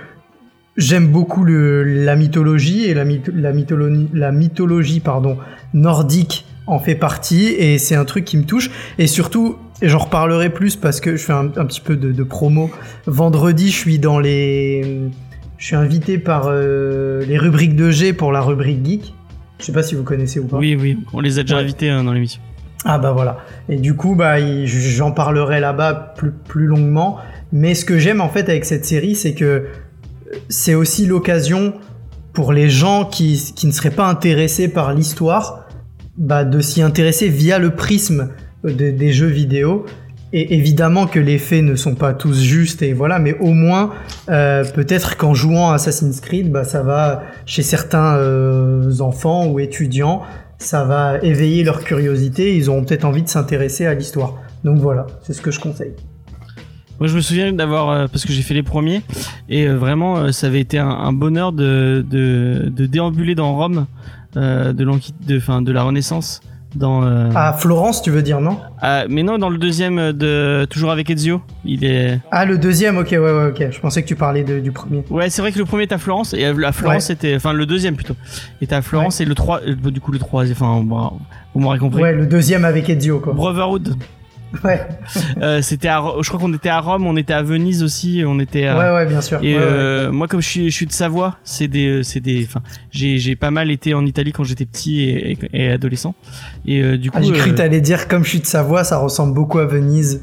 j'aime 0.76 1.08
beaucoup 1.08 1.44
le, 1.44 1.82
la 2.04 2.16
mythologie 2.16 2.84
et 2.86 2.94
la, 2.94 3.04
mytho- 3.04 3.32
la 3.34 3.52
mythologie 3.52 4.08
la 4.14 4.32
mythologie 4.32 5.00
pardon 5.00 5.36
nordique 5.74 6.46
en 6.66 6.78
fait 6.78 6.94
partie 6.94 7.46
et 7.46 7.78
c'est 7.78 7.96
un 7.96 8.04
truc 8.04 8.24
qui 8.24 8.36
me 8.36 8.44
touche 8.44 8.70
et 8.98 9.06
surtout 9.06 9.56
j'en 9.82 9.98
reparlerai 9.98 10.50
plus 10.50 10.76
parce 10.76 11.00
que 11.00 11.16
je 11.16 11.22
fais 11.24 11.32
un, 11.32 11.46
un 11.56 11.64
petit 11.66 11.80
peu 11.80 11.96
de, 11.96 12.12
de 12.12 12.22
promo 12.22 12.70
vendredi 13.06 13.70
je 13.70 13.76
suis 13.76 13.98
dans 13.98 14.18
les 14.18 15.00
je 15.58 15.66
suis 15.66 15.76
invité 15.76 16.18
par 16.18 16.44
euh, 16.46 17.24
les 17.26 17.36
rubriques 17.38 17.76
de 17.76 17.90
G 17.90 18.12
pour 18.12 18.30
la 18.32 18.40
rubrique 18.40 18.84
geek 18.84 19.14
je 19.58 19.64
sais 19.66 19.72
pas 19.72 19.82
si 19.82 19.94
vous 19.94 20.04
connaissez 20.04 20.40
ou 20.40 20.46
pas 20.46 20.56
Oui, 20.56 20.74
oui, 20.80 20.96
on 21.12 21.20
les 21.20 21.38
a 21.38 21.42
déjà 21.42 21.56
Ouais. 21.56 21.62
invités 21.62 21.90
hein, 21.90 22.02
dans 22.04 22.14
l'émission. 22.14 22.40
ah 22.86 22.96
bah 22.96 23.12
voilà. 23.12 23.40
Et 23.68 23.76
du 23.76 23.92
coup, 23.94 24.14
bah, 24.14 24.36
j'en 24.64 25.12
parlerai 25.12 25.60
là-bas 25.60 26.14
plus, 26.16 26.30
plus 26.32 26.64
longuement. 26.64 27.18
Mais 27.52 27.74
ce 27.74 27.84
que 27.84 27.98
j'aime 27.98 28.22
en 28.22 28.30
fait 28.30 28.48
avec 28.48 28.64
cette 28.64 28.86
série, 28.86 29.14
c'est 29.14 29.34
que 29.34 29.66
c'est 30.48 30.74
aussi 30.74 31.06
l'occasion 31.06 31.74
pour 32.32 32.52
les 32.52 32.68
gens 32.68 33.04
qui, 33.04 33.52
qui 33.56 33.66
ne 33.66 33.72
seraient 33.72 33.90
pas 33.90 34.06
intéressés 34.06 34.68
par 34.68 34.94
l'histoire, 34.94 35.66
bah, 36.16 36.44
de 36.44 36.60
s'y 36.60 36.82
intéresser 36.82 37.28
via 37.28 37.58
le 37.58 37.74
prisme 37.74 38.30
de- 38.64 38.90
des 38.90 39.12
jeux 39.12 39.26
vidéo. 39.26 39.84
Et 40.32 40.54
évidemment 40.54 41.08
que 41.08 41.18
les 41.18 41.38
faits 41.38 41.64
ne 41.64 41.74
sont 41.74 41.96
pas 41.96 42.14
tous 42.14 42.40
justes 42.40 42.82
et 42.82 42.92
voilà, 42.92 43.18
mais 43.18 43.36
au 43.40 43.52
moins 43.52 43.90
euh, 44.28 44.62
peut-être 44.64 45.16
qu'en 45.16 45.34
jouant 45.34 45.72
Assassin's 45.72 46.20
Creed, 46.20 46.52
bah, 46.52 46.62
ça 46.62 46.82
va 46.82 47.24
chez 47.46 47.62
certains 47.62 48.14
euh, 48.16 49.00
enfants 49.00 49.48
ou 49.48 49.58
étudiants 49.58 50.22
ça 50.60 50.84
va 50.84 51.18
éveiller 51.22 51.64
leur 51.64 51.82
curiosité, 51.82 52.54
ils 52.54 52.68
auront 52.68 52.84
peut-être 52.84 53.06
envie 53.06 53.22
de 53.22 53.28
s'intéresser 53.28 53.86
à 53.86 53.94
l'histoire. 53.94 54.34
Donc 54.62 54.78
voilà, 54.78 55.06
c'est 55.22 55.32
ce 55.32 55.40
que 55.40 55.50
je 55.50 55.58
conseille. 55.58 55.94
Moi, 57.00 57.08
je 57.08 57.16
me 57.16 57.20
souviens 57.22 57.52
d'avoir 57.52 57.88
euh, 57.90 58.06
parce 58.08 58.24
que 58.26 58.32
j'ai 58.32 58.42
fait 58.42 58.54
les 58.54 58.62
premiers 58.62 59.00
et 59.48 59.66
euh, 59.66 59.74
vraiment, 59.76 60.18
euh, 60.18 60.32
ça 60.32 60.48
avait 60.48 60.60
été 60.60 60.78
un, 60.78 60.88
un 60.88 61.12
bonheur 61.12 61.52
de, 61.52 62.04
de, 62.08 62.70
de 62.70 62.86
déambuler 62.86 63.34
dans 63.34 63.54
Rome, 63.56 63.86
de 64.34 64.72
de, 64.72 65.36
enfin, 65.38 65.62
de 65.62 65.72
la 65.72 65.82
Renaissance, 65.82 66.40
dans. 66.74 67.02
À 67.34 67.52
Florence, 67.54 68.02
tu 68.02 68.10
veux 68.10 68.22
dire, 68.22 68.40
non? 68.40 68.58
Ah, 68.82 69.04
mais 69.08 69.22
non, 69.22 69.38
dans 69.38 69.48
le 69.48 69.58
deuxième 69.58 70.12
de 70.12 70.66
toujours 70.70 70.90
avec 70.92 71.08
Ezio, 71.10 71.40
il 71.64 71.84
est. 71.84 72.20
Ah, 72.30 72.44
le 72.44 72.58
deuxième, 72.58 72.98
ok, 72.98 73.08
ouais, 73.12 73.18
ouais, 73.18 73.46
ok. 73.48 73.70
Je 73.72 73.80
pensais 73.80 74.02
que 74.02 74.06
tu 74.08 74.14
parlais 74.14 74.44
de- 74.44 74.60
du 74.60 74.70
premier. 74.70 75.02
Ouais, 75.10 75.30
c'est 75.30 75.40
vrai 75.42 75.52
que 75.52 75.58
le 75.58 75.64
premier 75.64 75.84
est 75.84 75.92
à 75.92 75.98
Florence 75.98 76.34
et 76.34 76.52
la 76.52 76.72
Florence 76.72 76.96
Ouais. 76.96 77.00
c'était, 77.00 77.34
enfin 77.34 77.52
le 77.54 77.64
deuxième 77.66 77.96
plutôt, 77.96 78.14
était 78.60 78.74
à 78.74 78.82
Florence 78.82 79.20
et 79.20 79.24
le 79.24 79.34
3 79.34 79.62
euh, 79.66 79.74
du 79.90 80.00
coup 80.00 80.12
le 80.12 80.18
troisième, 80.18 80.56
enfin 80.60 80.80
bon, 80.84 81.12
vous 81.54 81.60
m'aurez 81.60 81.78
compris. 81.78 82.02
Ouais, 82.02 82.12
le 82.14 82.26
deuxième 82.26 82.64
avec 82.64 82.88
Ezio, 82.90 83.18
quoi. 83.20 83.32
Brotherhood, 83.32 83.96
Ouais, 84.64 84.80
euh, 85.40 85.62
c'était 85.62 85.88
à, 85.88 86.02
je 86.20 86.28
crois 86.28 86.40
qu'on 86.40 86.52
était 86.52 86.68
à 86.68 86.80
Rome, 86.80 87.06
on 87.06 87.16
était 87.16 87.32
à 87.32 87.42
Venise 87.42 87.82
aussi, 87.82 88.22
on 88.26 88.38
était. 88.40 88.66
à- 88.66 88.76
ouais, 88.76 88.94
ouais, 88.94 89.06
bien 89.06 89.20
sûr. 89.20 89.38
Et 89.42 89.54
Ouais, 89.54 89.60
ouais. 89.60 89.64
euh, 89.66 90.10
moi, 90.12 90.26
comme 90.28 90.42
je 90.42 90.48
suis, 90.48 90.70
je 90.70 90.74
suis 90.74 90.86
de 90.86 90.92
Savoie, 90.92 91.36
c'est 91.44 91.68
des, 91.68 91.86
euh, 91.86 92.02
c'est 92.02 92.20
des, 92.20 92.44
enfin, 92.48 92.60
j'ai, 92.90 93.18
j'ai 93.18 93.36
pas 93.36 93.50
mal 93.50 93.70
été 93.70 93.94
en 93.94 94.04
Italie 94.04 94.32
quand 94.32 94.44
j'étais 94.44 94.66
petit 94.66 95.02
et, 95.02 95.32
et- 95.32 95.38
et 95.52 95.70
adolescent. 95.70 96.14
Et 96.66 96.82
euh, 96.82 96.98
du 96.98 97.10
coup, 97.10 97.18
Ah, 97.20 97.22
j'ai 97.24 97.32
cru 97.32 97.54
t'allais 97.54 97.80
dire, 97.80 98.08
comme 98.08 98.24
je 98.24 98.30
suis 98.30 98.40
de 98.40 98.46
Savoie, 98.46 98.82
ça 98.84 98.98
ressemble 98.98 99.34
beaucoup 99.34 99.58
à 99.60 99.66
Venise. 99.66 100.22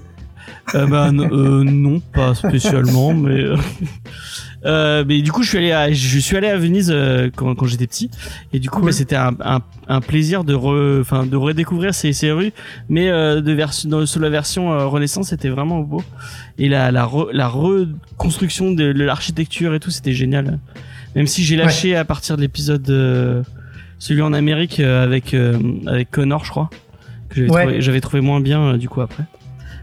Euh, 0.75 0.85
bah, 0.87 1.07
n- 1.09 1.21
euh, 1.31 1.63
non, 1.63 1.99
pas 2.13 2.35
spécialement, 2.35 3.13
mais 3.13 3.39
euh, 3.41 3.55
euh, 4.65 5.05
mais 5.07 5.21
du 5.21 5.31
coup, 5.31 5.43
je 5.43 5.49
suis 5.49 5.57
allé 5.59 5.71
à, 5.71 5.91
je 5.91 6.19
suis 6.19 6.35
allé 6.35 6.47
à 6.47 6.57
Venise 6.57 6.91
euh, 6.93 7.29
quand, 7.35 7.55
quand 7.55 7.65
j'étais 7.67 7.87
petit, 7.87 8.09
et 8.51 8.59
du 8.59 8.69
coup, 8.69 8.77
Cool. 8.79 8.87
bah, 8.87 8.91
c'était 8.91 9.15
un, 9.15 9.33
un, 9.43 9.61
un 9.87 10.01
plaisir 10.01 10.43
de 10.43 10.53
re, 10.53 10.99
enfin, 10.99 11.25
de 11.25 11.35
redécouvrir 11.37 11.93
ces, 11.95 12.11
ces 12.11 12.31
rues, 12.31 12.51
mais 12.89 13.07
euh, 13.09 13.39
de 13.41 13.55
dans- 13.87 14.05
sous 14.05 14.19
la 14.19 14.29
version 14.29 14.89
Renaissance, 14.89 15.29
c'était 15.29 15.49
vraiment 15.49 15.79
beau, 15.79 16.03
et 16.57 16.67
la 16.67 16.91
la, 16.91 17.05
re- 17.05 17.31
la 17.31 17.47
reconstruction 17.47 18.71
de, 18.71 18.83
l'architecture 18.91 19.73
et 19.73 19.79
tout, 19.79 19.91
c'était 19.91 20.13
génial. 20.13 20.59
Même 21.15 21.27
si 21.27 21.43
j'ai 21.43 21.55
lâché 21.55 21.95
à 21.95 22.03
partir 22.05 22.35
de 22.35 22.41
l'épisode 22.41 22.87
euh, 22.89 23.41
celui 23.99 24.21
en 24.21 24.33
Amérique 24.33 24.79
euh, 24.81 25.03
avec 25.03 25.33
euh, 25.33 25.57
avec 25.87 26.11
Connor, 26.11 26.43
je 26.45 26.49
crois, 26.51 26.69
que 27.29 27.47
j'avais 27.79 27.95
Ouais. 27.97 28.01
trouvé, 28.01 28.21
moins 28.21 28.41
bien 28.41 28.77
du 28.77 28.89
coup 28.89 29.01
après. 29.01 29.23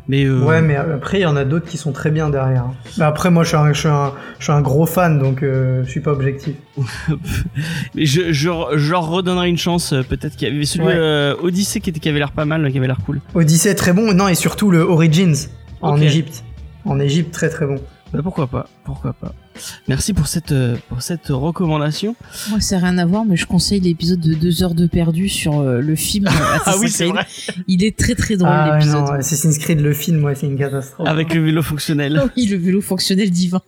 Mais 0.06 0.24
euh, 0.24 0.40
Ouais, 0.44 0.60
mais 0.60 0.76
après, 0.76 1.18
il 1.18 1.22
y 1.22 1.26
en 1.26 1.34
a 1.36 1.44
d'autres 1.46 1.66
qui 1.66 1.78
sont 1.78 1.92
très 1.92 2.10
bien 2.10 2.28
derrière. 2.28 2.64
hein. 2.64 2.74
Mais 2.98 3.04
après, 3.04 3.30
moi, 3.30 3.42
je 3.42 3.48
suis 3.48 3.56
un, 3.56 3.72
je 3.72 3.78
suis 3.78 3.88
un, 3.88 4.12
je 4.38 4.44
suis 4.44 4.52
un 4.52 4.60
gros 4.60 4.84
fan, 4.86 5.18
donc 5.18 5.42
euh, 5.42 5.82
je 5.84 5.90
suis 5.90 6.00
pas 6.00 6.12
objectif. 6.12 6.54
Mais 7.94 8.04
je, 8.06 8.32
je, 8.32 8.50
je 8.76 8.90
leur 8.90 9.08
redonnerai 9.08 9.48
une 9.48 9.56
chance. 9.58 9.92
euh, 9.92 10.02
Peut-être 10.02 10.36
qu'il 10.36 10.48
y 10.48 10.54
avait 10.54 10.64
celui 10.66 10.86
Ouais. 10.86 10.94
euh, 10.94 11.34
Odyssey 11.42 11.80
qui, 11.80 11.90
était, 11.90 12.00
qui 12.00 12.08
avait 12.08 12.18
l'air 12.18 12.32
pas 12.32 12.44
mal, 12.44 12.70
qui 12.70 12.78
avait 12.78 12.86
l'air 12.86 12.98
cool. 13.06 13.20
Odyssey 13.34 13.74
très 13.74 13.92
bon, 13.92 14.12
non, 14.12 14.28
et 14.28 14.34
surtout 14.34 14.70
le 14.70 14.80
Origins 14.80 15.34
en. 15.80 15.96
Égypte. 16.00 16.44
En 16.84 17.00
Égypte, 17.00 17.32
très 17.32 17.48
très 17.48 17.66
bon. 17.66 17.76
Bah, 18.14 18.20
pourquoi 18.22 18.46
pas 18.46 18.68
Pourquoi 18.84 19.12
pas 19.12 19.34
Merci 19.88 20.12
pour 20.12 20.28
cette 20.28 20.52
euh, 20.52 20.76
pour 20.88 21.02
cette 21.02 21.26
recommandation. 21.30 22.14
Moi, 22.48 22.60
ça 22.60 22.76
n'a 22.78 22.86
rien 22.86 22.98
à 22.98 23.06
voir, 23.06 23.24
mais 23.24 23.34
je 23.34 23.44
conseille 23.44 23.80
l'épisode 23.80 24.20
de 24.20 24.34
2 24.34 24.62
heures 24.62 24.74
de 24.76 24.86
perdu 24.86 25.28
sur 25.28 25.58
euh, 25.58 25.80
le 25.80 25.96
film. 25.96 26.28
Ah 26.66 26.76
oui, 26.80 26.88
c'est 26.88 27.06
vrai. 27.06 27.26
Il 27.66 27.82
est 27.82 27.96
très 27.96 28.14
très 28.14 28.36
drôle 28.36 28.50
ah 28.52 28.78
l'épisode. 28.78 29.08
Assassin's 29.18 29.58
Creed, 29.58 29.80
le 29.80 29.92
film, 29.92 30.22
ouais, 30.22 30.36
c'est 30.36 30.46
une 30.46 30.56
catastrophe. 30.56 31.08
Avec 31.08 31.34
le 31.34 31.42
vélo 31.42 31.62
fonctionnel. 31.62 32.22
Oh 32.24 32.28
oui, 32.36 32.46
le 32.46 32.56
vélo 32.56 32.80
fonctionnel 32.80 33.30
divin. 33.30 33.62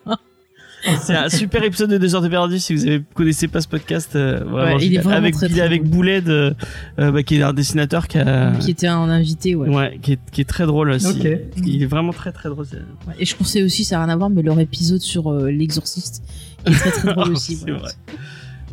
C'est 1.03 1.15
un 1.15 1.29
super 1.29 1.63
épisode 1.65 1.91
de 1.91 1.99
2 1.99 2.15
heures 2.15 2.23
de 2.23 2.29
perdu 2.29 2.59
si 2.59 2.75
vous 2.75 2.87
avez 2.87 3.03
connaissez 3.15 3.49
pas 3.49 3.61
ce 3.61 3.69
podcast. 3.69 4.15
euh, 4.17 4.45
vraiment 4.45 4.77
Ouais, 4.77 4.85
il 4.87 4.95
est 4.95 4.99
vraiment 4.99 5.17
avec 5.17 5.35
très, 5.35 5.49
très 5.49 5.61
avec 5.61 5.83
drôle. 5.83 5.91
Bouled, 5.97 6.29
euh, 6.29 6.53
euh, 6.99 7.11
bah, 7.13 7.23
qui 7.23 7.37
est 7.37 7.43
un 7.43 7.53
dessinateur 7.53 8.09
qui 8.09 8.19
a 8.19 8.53
qui 8.61 8.71
était 8.71 8.87
un 8.87 9.09
invité, 9.09 9.55
ouais. 9.55 9.69
ouais, 9.69 9.99
qui 10.03 10.13
est 10.13 10.19
qui 10.33 10.41
est 10.41 10.45
très 10.45 10.67
drôle 10.67 10.91
aussi. 10.91 11.23
Il 11.65 11.83
est 11.83 11.87
vraiment 11.87 12.13
très 12.13 12.33
très 12.33 12.49
drôle. 12.49 12.67
Ouais, 13.07 13.15
Et 13.19 13.25
je 13.25 13.35
conseille 13.37 13.63
aussi, 13.65 13.85
ça 13.85 13.97
n'a 13.99 14.05
rien 14.05 14.13
à 14.15 14.17
voir, 14.17 14.31
mais 14.31 14.43
leur 14.43 14.59
épisode 14.61 15.01
sur 15.01 15.33
euh, 15.33 15.51
l'exorciste 15.51 16.23
qui 16.65 16.73
est 16.73 16.77
très 16.77 16.91
très 16.91 17.15
drôle 17.15 17.33
aussi. 17.33 17.57
C'est 17.57 17.71
voilà. 17.71 17.79
vrai. 17.79 17.93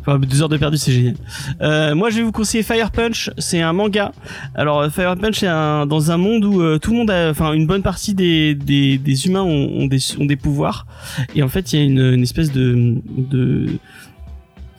Enfin, 0.06 0.18
deux 0.18 0.42
heures 0.42 0.50
de 0.50 0.58
perdu, 0.58 0.76
c'est 0.76 0.92
génial. 0.92 1.14
Euh, 1.62 1.94
moi, 1.94 2.10
je 2.10 2.16
vais 2.16 2.22
vous 2.22 2.32
conseiller 2.32 2.62
Fire 2.62 2.90
Punch. 2.90 3.30
C'est 3.38 3.62
un 3.62 3.72
manga. 3.72 4.12
Alors, 4.54 4.80
euh, 4.80 4.90
Fire 4.90 5.16
Punch, 5.16 5.38
c'est 5.38 5.46
un, 5.46 5.86
dans 5.86 6.10
un 6.10 6.18
monde 6.18 6.44
où 6.44 6.60
euh, 6.60 6.78
tout 6.78 6.90
le 6.90 6.98
monde 6.98 7.10
enfin, 7.10 7.54
une 7.54 7.66
bonne 7.66 7.82
partie 7.82 8.12
des, 8.12 8.54
des, 8.54 9.26
humains 9.26 9.42
ont, 9.42 9.86
des, 9.86 9.98
ont 10.18 10.26
des 10.26 10.36
pouvoirs. 10.36 10.86
Et 11.34 11.42
en 11.42 11.48
fait, 11.48 11.72
il 11.72 11.78
y 11.78 11.82
a 11.82 11.84
une, 11.86 12.22
espèce 12.22 12.52
de, 12.52 12.96
de, 13.16 13.66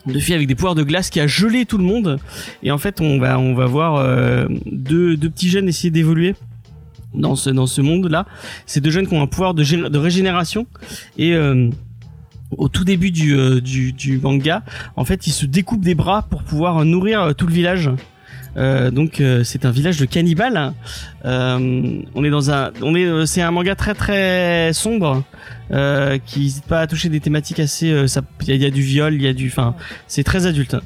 de 0.06 0.32
avec 0.32 0.46
des 0.46 0.54
pouvoirs 0.54 0.76
de 0.76 0.84
glace 0.84 1.10
qui 1.10 1.18
a 1.18 1.26
gelé 1.26 1.66
tout 1.66 1.78
le 1.78 1.84
monde. 1.84 2.20
Et 2.62 2.70
en 2.70 2.78
fait, 2.78 3.00
on 3.00 3.18
va, 3.18 3.36
on 3.40 3.54
va 3.54 3.66
voir 3.66 4.48
deux, 4.66 5.16
deux 5.16 5.30
petits 5.30 5.48
jeunes 5.48 5.68
essayer 5.68 5.90
d'évoluer 5.90 6.36
dans 7.14 7.34
ce, 7.34 7.50
dans 7.50 7.66
ce 7.66 7.80
monde-là. 7.80 8.26
C'est 8.66 8.80
deux 8.80 8.90
jeunes 8.90 9.08
qui 9.08 9.14
ont 9.14 9.22
un 9.22 9.26
pouvoir 9.26 9.54
de, 9.54 9.88
de 9.88 9.98
régénération. 9.98 10.68
Et 11.18 11.34
au 12.56 12.68
tout 12.68 12.84
début 12.84 13.10
du, 13.10 13.34
euh, 13.34 13.60
du, 13.60 13.92
du 13.92 14.18
manga, 14.18 14.62
en 14.96 15.04
fait, 15.04 15.26
ils 15.26 15.32
se 15.32 15.46
découpent 15.46 15.84
des 15.84 15.94
bras 15.94 16.22
pour 16.22 16.42
pouvoir 16.42 16.84
nourrir 16.84 17.20
euh, 17.22 17.32
tout 17.32 17.46
le 17.46 17.52
village. 17.52 17.90
Euh, 18.56 18.90
donc 18.90 19.20
euh, 19.20 19.44
c'est 19.44 19.66
un 19.66 19.70
village 19.70 19.98
de 19.98 20.06
cannibales. 20.06 20.72
Euh, 21.24 22.00
on 22.14 22.24
est 22.24 22.30
dans 22.30 22.50
un, 22.50 22.70
on 22.82 22.94
est, 22.94 23.26
c'est 23.26 23.42
un 23.42 23.50
manga 23.50 23.74
très 23.74 23.94
très 23.94 24.72
sombre 24.72 25.22
euh, 25.72 26.18
qui 26.24 26.40
n'hésite 26.40 26.66
pas 26.66 26.80
à 26.80 26.86
toucher 26.86 27.08
des 27.08 27.20
thématiques 27.20 27.60
assez. 27.60 27.90
euh, 27.90 28.06
Il 28.46 28.54
y, 28.54 28.58
y 28.58 28.66
a 28.66 28.70
du 28.70 28.82
viol, 28.82 29.14
il 29.14 29.22
y 29.22 29.26
a 29.28 29.32
du, 29.32 29.48
enfin, 29.48 29.74
c'est 30.06 30.24
très 30.24 30.46
adulte. 30.46 30.76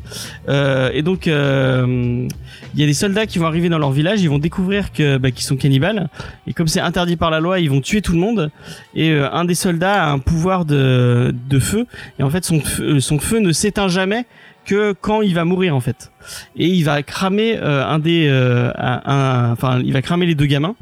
Euh, 0.48 0.90
et 0.94 1.02
donc 1.02 1.26
euh, 1.28 2.26
il 2.74 2.80
y 2.80 2.82
a 2.82 2.86
des 2.86 2.94
soldats 2.94 3.26
qui 3.26 3.38
vont 3.38 3.46
arriver 3.46 3.68
dans 3.68 3.78
leur 3.78 3.92
village, 3.92 4.20
ils 4.22 4.30
vont 4.30 4.38
découvrir 4.38 4.92
que 4.92 5.18
bah, 5.18 5.30
qu'ils 5.30 5.44
sont 5.44 5.56
cannibales. 5.56 6.08
Et 6.46 6.52
comme 6.52 6.68
c'est 6.68 6.80
interdit 6.80 7.16
par 7.16 7.30
la 7.30 7.40
loi, 7.40 7.60
ils 7.60 7.70
vont 7.70 7.80
tuer 7.80 8.02
tout 8.02 8.12
le 8.12 8.18
monde. 8.18 8.50
Et 8.94 9.12
un 9.12 9.44
des 9.44 9.54
soldats 9.54 10.04
a 10.04 10.10
un 10.10 10.18
pouvoir 10.18 10.64
de, 10.64 11.34
de 11.48 11.58
feu. 11.58 11.86
Et 12.18 12.22
en 12.22 12.30
fait, 12.30 12.44
son 12.44 12.60
son 13.00 13.18
feu 13.18 13.38
ne 13.40 13.52
s'éteint 13.52 13.88
jamais 13.88 14.26
quand 14.74 15.22
il 15.22 15.34
va 15.34 15.44
mourir 15.44 15.74
en 15.74 15.80
fait. 15.80 16.12
Et 16.56 16.66
il 16.66 16.84
va 16.84 17.02
cramer 17.02 17.58
euh, 17.58 17.84
un 17.84 17.98
des, 17.98 18.28
euh, 18.28 18.72
enfin, 18.76 19.80
il 19.80 19.92
va 19.92 20.02
cramer 20.02 20.26
les 20.26 20.34
deux 20.34 20.46
gamins. 20.46 20.76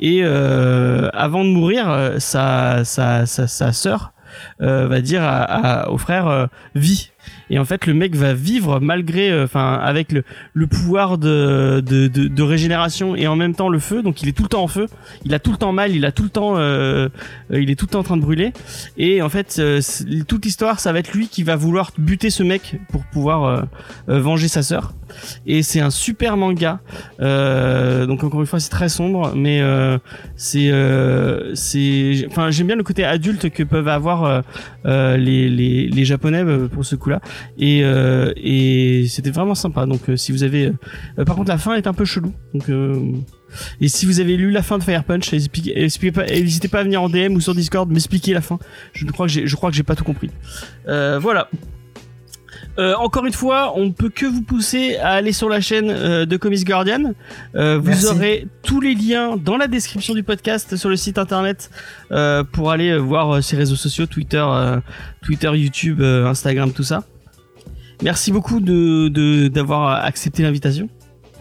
Et 0.00 0.20
euh, 0.22 1.08
avant 1.12 1.44
de 1.44 1.50
mourir, 1.50 2.14
sa 2.18 2.84
sa 2.84 3.26
sa, 3.26 3.72
sœur 3.72 4.12
va 4.58 5.00
dire 5.00 5.22
au 5.88 5.98
frère 5.98 6.48
vis. 6.74 7.12
Et 7.50 7.58
en 7.58 7.64
fait, 7.64 7.86
le 7.86 7.94
mec 7.94 8.14
va 8.14 8.32
vivre 8.32 8.80
malgré, 8.80 9.30
euh, 9.30 9.44
enfin, 9.44 9.74
avec 9.74 10.12
le, 10.12 10.66
pouvoir 10.66 11.18
de, 11.18 11.80
de, 11.80 12.42
régénération 12.42 13.16
et 13.16 13.26
en 13.26 13.36
même 13.36 13.54
temps 13.54 13.68
le 13.68 13.80
feu. 13.80 14.02
Donc, 14.02 14.22
il 14.22 14.28
est 14.28 14.32
tout 14.32 14.44
le 14.44 14.48
temps 14.48 14.62
en 14.62 14.68
feu. 14.68 14.86
Il 15.24 15.34
a 15.34 15.40
tout 15.40 15.50
le 15.50 15.58
temps 15.58 15.72
mal. 15.72 15.94
Il 15.94 16.04
a 16.06 16.12
tout 16.12 16.22
le 16.22 16.30
temps, 16.30 16.56
euh, 16.56 17.08
euh, 17.52 17.60
il 17.60 17.70
est 17.70 17.74
tout 17.74 17.86
le 17.86 17.90
temps 17.90 18.00
en 18.00 18.04
train 18.04 18.16
de 18.16 18.22
brûler. 18.22 18.52
Et 18.96 19.20
en 19.20 19.28
fait, 19.28 19.60
toute 20.28 20.44
l'histoire, 20.44 20.80
ça 20.80 20.92
va 20.92 21.00
être 21.00 21.12
lui 21.12 21.28
qui 21.28 21.42
va 21.42 21.56
vouloir 21.56 21.90
buter 21.98 22.30
ce 22.30 22.42
mec 22.42 22.76
pour 22.90 23.04
pouvoir 23.06 23.66
venger 24.06 24.48
sa 24.48 24.62
sœur. 24.62 24.94
Et 25.46 25.62
c'est 25.62 25.80
un 25.80 25.90
super 25.90 26.36
manga. 26.36 26.80
Euh, 27.20 28.06
donc 28.06 28.24
encore 28.24 28.40
une 28.40 28.46
fois, 28.46 28.60
c'est 28.60 28.70
très 28.70 28.88
sombre, 28.88 29.32
mais 29.34 29.60
euh, 29.60 29.98
c'est, 30.36 30.70
euh, 30.70 31.54
c'est, 31.54 32.26
enfin, 32.28 32.50
j'aime 32.50 32.66
bien 32.66 32.76
le 32.76 32.82
côté 32.82 33.04
adulte 33.04 33.50
que 33.50 33.62
peuvent 33.62 33.88
avoir 33.88 34.42
les, 34.84 35.48
les, 35.48 35.88
les 35.88 36.04
japonais 36.04 36.44
pour 36.68 36.84
ce 36.84 36.96
coup-là. 36.96 37.20
Et, 37.58 37.80
et 37.80 39.06
c'était 39.08 39.30
vraiment 39.30 39.54
sympa. 39.54 39.86
Donc 39.86 40.02
si 40.16 40.32
vous 40.32 40.42
avez, 40.42 40.72
par 41.26 41.36
contre, 41.36 41.50
la 41.50 41.58
fin 41.58 41.74
est 41.74 41.86
un 41.86 41.94
peu 41.94 42.04
chelou. 42.04 42.32
Donc 42.54 42.70
et 43.80 43.88
si 43.88 44.06
vous 44.06 44.20
avez 44.20 44.36
lu 44.36 44.52
la 44.52 44.62
fin 44.62 44.78
de 44.78 44.84
Fire 44.84 45.02
Punch, 45.02 45.32
n'hésitez 45.32 46.12
pas 46.68 46.78
à 46.78 46.84
venir 46.84 47.02
en 47.02 47.08
DM 47.08 47.34
ou 47.34 47.40
sur 47.40 47.54
Discord 47.54 47.90
m'expliquer 47.90 48.32
la 48.32 48.40
fin. 48.40 48.58
Je 48.92 49.04
crois 49.06 49.26
que 49.26 49.32
j'ai, 49.32 49.46
je 49.46 49.56
crois 49.56 49.70
que 49.70 49.76
j'ai 49.76 49.82
pas 49.82 49.96
tout 49.96 50.04
compris. 50.04 50.30
Voilà. 50.86 51.48
Euh, 52.78 52.94
encore 52.96 53.26
une 53.26 53.32
fois, 53.32 53.72
on 53.76 53.86
ne 53.86 53.90
peut 53.90 54.08
que 54.08 54.24
vous 54.26 54.42
pousser 54.42 54.96
à 54.96 55.10
aller 55.10 55.32
sur 55.32 55.48
la 55.48 55.60
chaîne 55.60 55.90
euh, 55.90 56.24
de 56.24 56.36
Comics 56.36 56.64
Guardian. 56.64 57.12
Euh, 57.54 57.78
vous 57.78 57.88
Merci. 57.88 58.06
aurez 58.06 58.46
tous 58.62 58.80
les 58.80 58.94
liens 58.94 59.36
dans 59.36 59.56
la 59.56 59.66
description 59.66 60.14
du 60.14 60.22
podcast 60.22 60.76
sur 60.76 60.88
le 60.88 60.96
site 60.96 61.18
internet 61.18 61.70
pour 62.52 62.70
aller 62.70 62.96
voir 62.96 63.42
ses 63.42 63.56
réseaux 63.56 63.76
sociaux, 63.76 64.06
Twitter, 64.06 64.44
Twitter, 65.22 65.50
YouTube, 65.54 66.00
Instagram, 66.00 66.72
tout 66.72 66.84
ça. 66.84 67.04
Merci 68.02 68.32
beaucoup 68.32 68.60
de 68.60 69.08
de- 69.08 69.48
d'avoir 69.48 70.02
accepté 70.04 70.42
l'invitation. 70.42 70.88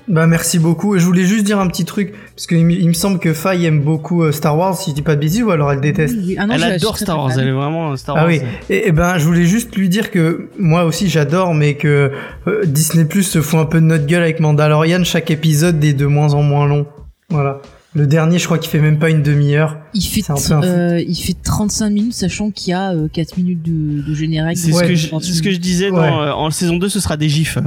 Bah 0.10 0.26
merci 0.26 0.58
beaucoup. 0.58 0.96
Et 0.96 1.00
je 1.00 1.06
voulais 1.06 1.24
juste 1.26 1.46
dire 1.46 1.60
un 1.60 1.68
petit 1.68 1.86
truc, 1.86 2.14
parce 2.36 2.48
qu'il 2.48 2.66
me- 2.66 2.74
il 2.74 2.88
me 2.88 2.94
semble 2.94 3.20
que 3.20 3.32
Faye 3.34 3.66
aime 3.68 3.82
beaucoup 3.82 4.24
euh, 4.24 4.32
Star 4.32 4.58
Wars, 4.58 4.76
si 4.76 4.90
je 4.90 4.96
dis 4.96 5.02
pas 5.04 5.16
de 5.16 5.22
bêtises, 5.22 5.44
ou 5.44 5.52
alors 5.52 5.72
elle 5.72 5.82
déteste? 5.82 6.16
Oui, 6.18 6.24
oui. 6.30 6.36
Ah 6.40 6.48
non, 6.48 6.56
Elle 6.56 6.64
adore 6.64 6.98
Star 6.98 7.18
Wars, 7.20 7.32
elle 7.38 7.48
est 7.48 7.52
vraiment 7.52 7.96
Star 7.96 8.16
Ah 8.18 8.22
Wars. 8.22 8.30
oui. 8.30 8.42
Et, 8.72 8.88
et 8.88 8.92
ben 8.92 9.20
je 9.20 9.26
voulais 9.26 9.46
juste 9.46 9.76
lui 9.76 9.88
dire 9.88 10.10
que 10.10 10.50
moi 10.58 10.84
aussi 10.86 11.10
j'adore, 11.10 11.54
mais 11.54 11.76
que 11.76 12.12
euh, 12.48 12.66
Disney 12.66 13.06
Plus 13.06 13.22
se 13.24 13.40
fout 13.42 13.60
un 13.60 13.66
peu 13.66 13.80
de 13.80 13.86
notre 13.86 14.08
gueule 14.08 14.24
avec 14.24 14.40
Mandalorian. 14.40 15.04
Chaque 15.04 15.30
épisode 15.30 15.84
est 15.84 15.94
de 15.94 16.08
moins 16.08 16.34
en 16.34 16.42
moins 16.42 16.66
long. 16.68 16.88
Voilà. 17.30 17.62
Le 17.96 18.06
dernier, 18.08 18.38
je 18.40 18.46
crois 18.46 18.58
qu'il 18.60 18.70
fait 18.70 18.80
même 18.82 18.98
pas 19.00 19.10
une 19.10 19.22
demi-heure. 19.24 19.78
Il 19.96 20.02
fait, 20.04 20.22
C'est 20.22 20.32
un 20.32 20.36
peu 20.36 20.54
un 20.54 20.62
fou. 20.62 20.68
euh, 20.68 21.00
il 21.08 21.16
fait 21.16 21.36
35 21.44 21.90
minutes, 21.90 22.14
sachant 22.14 22.52
qu'il 22.52 22.70
y 22.72 22.74
a 22.74 22.94
euh, 22.94 23.08
4 23.12 23.38
minutes 23.38 23.64
de, 23.64 24.02
de 24.08 24.14
générique. 24.16 24.58
C'est 24.60 24.74
Ouais. 24.74 24.84
ce, 24.84 24.88
que 24.90 24.96
je- 24.96 25.08
c'est 25.22 25.34
ce 25.34 25.42
que 25.42 25.52
je 25.52 25.58
disais 25.58 25.90
Ouais. 25.90 25.98
dans, 26.10 26.22
euh, 26.22 26.32
en 26.32 26.52
saison 26.52 26.78
2, 26.78 26.88
ce 26.90 27.00
sera 27.00 27.18
des 27.18 27.30
gifs. 27.30 27.58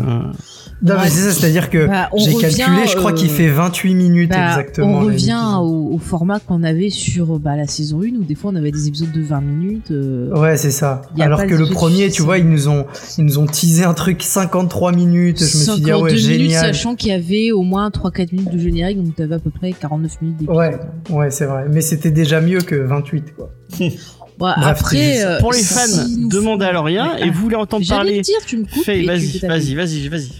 Non, 0.83 0.95
Ouais, 0.95 1.01
mais 1.05 1.11
c'est 1.11 1.21
ça, 1.21 1.33
c'est-à-dire 1.33 1.71
que 1.71 1.87
Bah, 1.87 2.09
j'ai 2.17 2.35
calculé, 2.35 2.87
je 2.89 2.97
crois 2.97 3.13
euh, 3.13 3.15
qu'il 3.15 3.29
fait 3.29 3.49
28 3.49 3.95
minutes 3.95 4.31
Bah, 4.31 4.49
exactement. 4.49 4.99
on 4.99 5.01
revient 5.01 5.41
au, 5.61 5.93
au 5.95 5.99
format 5.99 6.41
qu'on 6.41 6.63
avait 6.65 6.91
sur 6.91 7.39
bah, 7.39 7.57
la 7.57 7.67
saison 7.69 8.01
1 8.03 8.17
où 8.21 8.25
des 8.25 8.35
fois 8.35 8.51
on 8.53 8.57
avait 8.57 8.73
des 8.73 8.89
épisodes 8.89 9.13
de 9.13 9.23
20 9.23 9.41
minutes. 9.43 9.91
euh, 9.93 10.31
Ouais, 10.37 10.57
c'est 10.57 10.71
ça. 10.73 11.03
Alors 11.21 11.45
que 11.47 11.53
de 11.55 11.57
le 11.59 11.67
premier, 11.67 12.11
tu 12.11 12.23
vois, 12.23 12.39
ils 12.39 12.49
nous 12.49 12.69
ont, 12.69 12.85
ils 13.19 13.25
nous 13.25 13.39
ont 13.39 13.47
teasé 13.47 13.85
un 13.85 13.95
truc 13.95 14.23
53 14.23 14.93
minutes. 14.93 15.39
Je 15.39 15.45
me 15.45 15.49
suis 15.49 15.59
dit, 15.83 15.91
ah 15.91 15.95
52 15.95 16.03
ouais, 16.03 16.13
minutes, 16.15 16.25
génial. 16.27 16.61
sachant 16.75 16.95
qu'il 16.97 17.11
y 17.11 17.13
avait 17.13 17.53
au 17.53 17.63
moins 17.63 17.89
3-4 17.91 18.33
minutes 18.35 18.51
de 18.53 18.59
générique, 18.59 19.03
donc 19.03 19.15
t'avais 19.15 19.37
à 19.37 19.39
peu 19.39 19.51
près 19.51 19.73
49 19.73 20.21
minutes 20.23 20.37
d'épisode. 20.39 20.57
Ouais, 20.57 20.79
ouais, 21.11 21.31
c'est 21.31 21.47
vrai. 21.47 21.67
Mais 21.71 21.81
c'était 21.81 22.11
déjà 22.11 22.41
mieux 22.41 22.61
que 22.61 22.75
28, 22.75 23.35
quoi. 23.37 23.51
Bref, 24.39 24.55
après, 24.65 25.25
euh, 25.25 25.39
Pour 25.39 25.53
les 25.53 25.59
si 25.61 25.75
fans, 25.75 26.59
à 26.61 26.73
Laurien 26.73 27.13
Ouais. 27.15 27.27
et 27.27 27.31
vous 27.31 27.41
voulez 27.43 27.55
entendre 27.55 27.87
parler. 27.87 28.23
dire, 28.23 28.39
tu 28.45 28.57
me 28.57 28.65
coupes. 28.65 28.83
Fais, 28.83 28.99
et 28.99 29.03
tu 29.03 29.07
vas-y, 29.07 29.39
vas-y, 29.47 29.75
vas-y, 29.75 30.09
vas-y. 30.09 30.31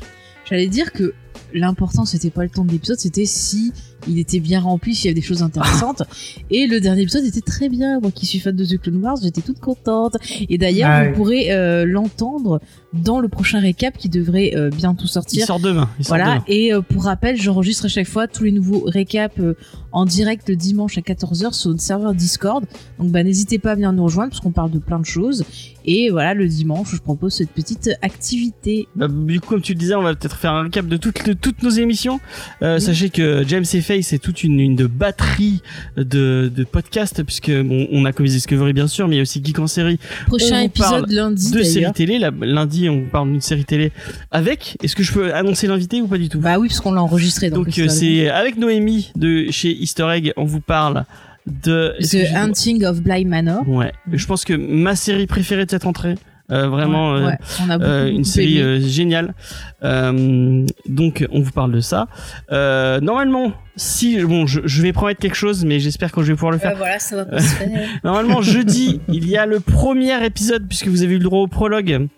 J'allais 0.53 0.69
dire 0.69 0.93
que 0.93 1.15
l'important 1.55 2.05
c'était 2.05 2.29
pas 2.29 2.43
le 2.43 2.51
temps 2.51 2.65
de 2.67 2.73
l'épisode, 2.73 2.99
c'était 2.99 3.25
si 3.25 3.73
il 4.07 4.19
était 4.19 4.39
bien 4.39 4.61
rempli, 4.61 4.95
s'il 4.95 5.07
y 5.07 5.09
avait 5.09 5.15
des 5.15 5.27
choses 5.27 5.43
intéressantes. 5.43 6.03
et 6.51 6.67
le 6.67 6.79
dernier 6.79 7.03
épisode 7.03 7.25
était 7.25 7.41
très 7.41 7.71
bien. 7.71 8.01
Moi 8.01 8.11
qui 8.11 8.27
suis 8.27 8.39
fan 8.39 8.55
de 8.55 8.63
The 8.63 8.79
Clone 8.79 9.03
Wars, 9.03 9.17
j'étais 9.23 9.41
toute 9.41 9.61
contente. 9.61 10.17
Et 10.51 10.59
d'ailleurs, 10.59 10.91
Ah 10.91 11.05
vous 11.05 11.09
oui. 11.09 11.17
pourrez 11.17 11.53
euh, 11.53 11.87
l'entendre 11.87 12.61
dans 12.93 13.21
le 13.21 13.29
prochain 13.29 13.59
récap 13.61 13.97
qui 13.97 14.09
devrait 14.09 14.53
euh, 14.55 14.71
bientôt 14.71 15.05
Il 15.05 15.09
sortir. 15.09 15.47
sort 15.47 15.61
demain. 15.61 15.89
Il 15.99 16.05
sort 16.05 16.17
Voilà, 16.17 16.35
demain. 16.35 16.45
et 16.49 16.73
euh, 16.75 16.81
pour 16.83 17.05
rappel, 17.05 17.41
j'enregistre 17.41 17.87
à 17.87 17.89
chaque 17.89 18.07
fois 18.09 18.27
tous 18.29 18.45
les 18.45 18.53
nouveaux 18.53 18.85
récaps 18.87 19.39
euh, 19.41 19.57
en 19.93 20.05
direct 20.07 20.49
le 20.49 20.57
dimanche 20.57 20.97
à 20.99 21.01
14h 21.01 21.53
sur 21.53 21.71
notre 21.71 21.83
serveur 21.83 22.15
Discord. 22.15 22.65
Donc 22.99 23.11
bah 23.11 23.23
n'hésitez 23.23 23.59
pas 23.59 23.73
à 23.73 23.75
venir 23.75 23.93
nous 23.93 24.05
rejoindre 24.05 24.31
parce 24.31 24.41
qu'on 24.41 24.51
parle 24.53 24.71
de 24.71 24.79
plein 24.79 24.99
de 24.99 25.07
choses. 25.07 25.45
Et 25.85 26.11
voilà, 26.11 26.33
le 26.35 26.47
dimanche, 26.47 26.91
je 26.93 27.01
propose 27.01 27.35
cette 27.35 27.51
petite 27.51 27.91
activité. 28.03 28.87
Bah, 28.95 29.09
du 29.09 29.41
coup, 29.41 29.49
comme 29.49 29.63
tu 29.63 29.73
le 29.73 29.79
disais, 29.79 29.95
on 29.97 30.03
va 30.03 30.15
peut-être 30.15 30.37
faire 30.37 30.53
un 30.53 30.63
récap 30.63 30.87
de 30.87 30.97
toutes, 30.97 31.27
de 31.27 31.33
toutes 31.33 31.63
nos 31.63 31.71
émissions. 31.71 32.21
Euh, 32.63 32.77
Oui. 32.77 32.81
Sachez 32.81 33.11
que 33.11 33.43
James 33.49 33.65
et 33.73 33.81
Faye, 33.81 34.03
c'est 34.03 34.19
toute 34.19 34.45
une, 34.45 34.61
une 34.61 34.77
de 34.77 34.87
batterie 34.87 35.61
de, 35.97 36.51
de 36.55 36.65
podcasts, 36.65 37.23
puisque 37.25 37.51
bon, 37.51 37.89
on 37.91 38.05
a 38.05 38.13
Comics 38.13 38.33
Discovery 38.33 38.73
bien 38.73 38.87
sûr, 38.87 39.09
mais 39.09 39.17
il 39.17 39.19
y 39.19 39.21
a 39.21 39.23
aussi 39.23 39.43
Geek 39.45 39.59
en 39.59 39.67
série, 39.67 39.99
Prochain 40.27 40.61
On 40.61 40.65
épisode 40.65 41.11
lundi 41.11 41.51
de 41.51 41.63
séries 41.63 41.75
d'ailleurs. 41.75 41.93
télé. 41.95 42.19
La- 42.19 42.31
lundi, 42.31 42.82
on 42.89 43.03
parle 43.05 43.31
d'une 43.31 43.41
série 43.41 43.65
télé 43.65 43.93
avec. 44.31 44.77
Est-ce 44.83 44.97
que 44.97 45.03
je 45.03 45.13
peux 45.13 45.35
annoncer 45.35 45.67
l'invité 45.67 46.01
ou 46.01 46.07
pas 46.07 46.19
du 46.19 46.29
tout? 46.29 46.41
Bah 46.41 46.59
oui, 46.59 46.69
parce 46.69 46.81
qu'on 46.81 46.93
l'a 46.93 47.03
enregistré. 47.03 47.51
Donc, 47.51 47.79
euh, 47.79 47.89
c'est 47.89 48.29
avec 48.29 48.57
Noémie 48.57 49.13
de 49.17 49.51
chez 49.51 49.71
Easter 49.71 50.09
Egg, 50.11 50.33
on 50.37 50.45
vous 50.45 50.61
parle 50.61 51.05
de 51.47 51.95
The 52.01 52.35
Hunting 52.35 52.85
of 52.85 53.03
Bly 53.03 53.25
Manor. 53.25 53.69
Ouais, 53.69 53.93
je 54.13 54.27
pense 54.27 54.45
que 54.45 54.55
ma 54.55 54.95
série 54.97 55.27
préférée 55.27 55.65
de 55.67 55.71
cette 55.71 55.85
rentrée, 55.85 56.15
euh, 56.51 56.69
vraiment 56.69 57.13
Ouais, 57.15 57.21
euh, 57.21 57.27
ouais, 57.29 57.39
on 57.65 57.71
a 57.71 57.79
beaucoup, 57.79 57.91
euh, 57.91 58.09
une 58.09 58.25
série 58.25 58.61
euh, 58.61 58.81
géniale. 58.81 59.35
Donc 59.83 61.27
on 61.31 61.41
vous 61.41 61.51
parle 61.53 61.73
de 61.73 61.81
ça. 61.81 62.09
Normalement, 62.51 63.53
si 63.77 64.23
bon, 64.23 64.47
je, 64.47 64.61
je 64.65 64.83
vais 64.83 64.93
promettre 64.93 65.21
quelque 65.21 65.37
chose, 65.37 65.65
mais 65.65 65.81
j'espère 65.81 66.13
que 66.13 66.23
je 66.23 66.29
vais 66.29 66.35
pouvoir 66.35 66.53
le 66.53 66.59
faire. 66.59 66.77
Voilà, 66.77 66.99
ça 66.99 67.17
va 67.17 67.25
pas 67.25 67.41
se 67.41 67.55
faire. 67.55 67.89
Normalement, 68.05 68.43
jeudi, 68.43 69.01
il 69.09 69.29
y 69.29 69.37
a 69.37 69.47
le 69.47 69.61
premier 69.61 70.25
épisode 70.25 70.67
puisque 70.69 70.89
vous 70.89 71.03
avez 71.03 71.15
eu 71.15 71.19
le 71.19 71.25
droit 71.25 71.41
au 71.41 71.49
prologue. 71.49 72.09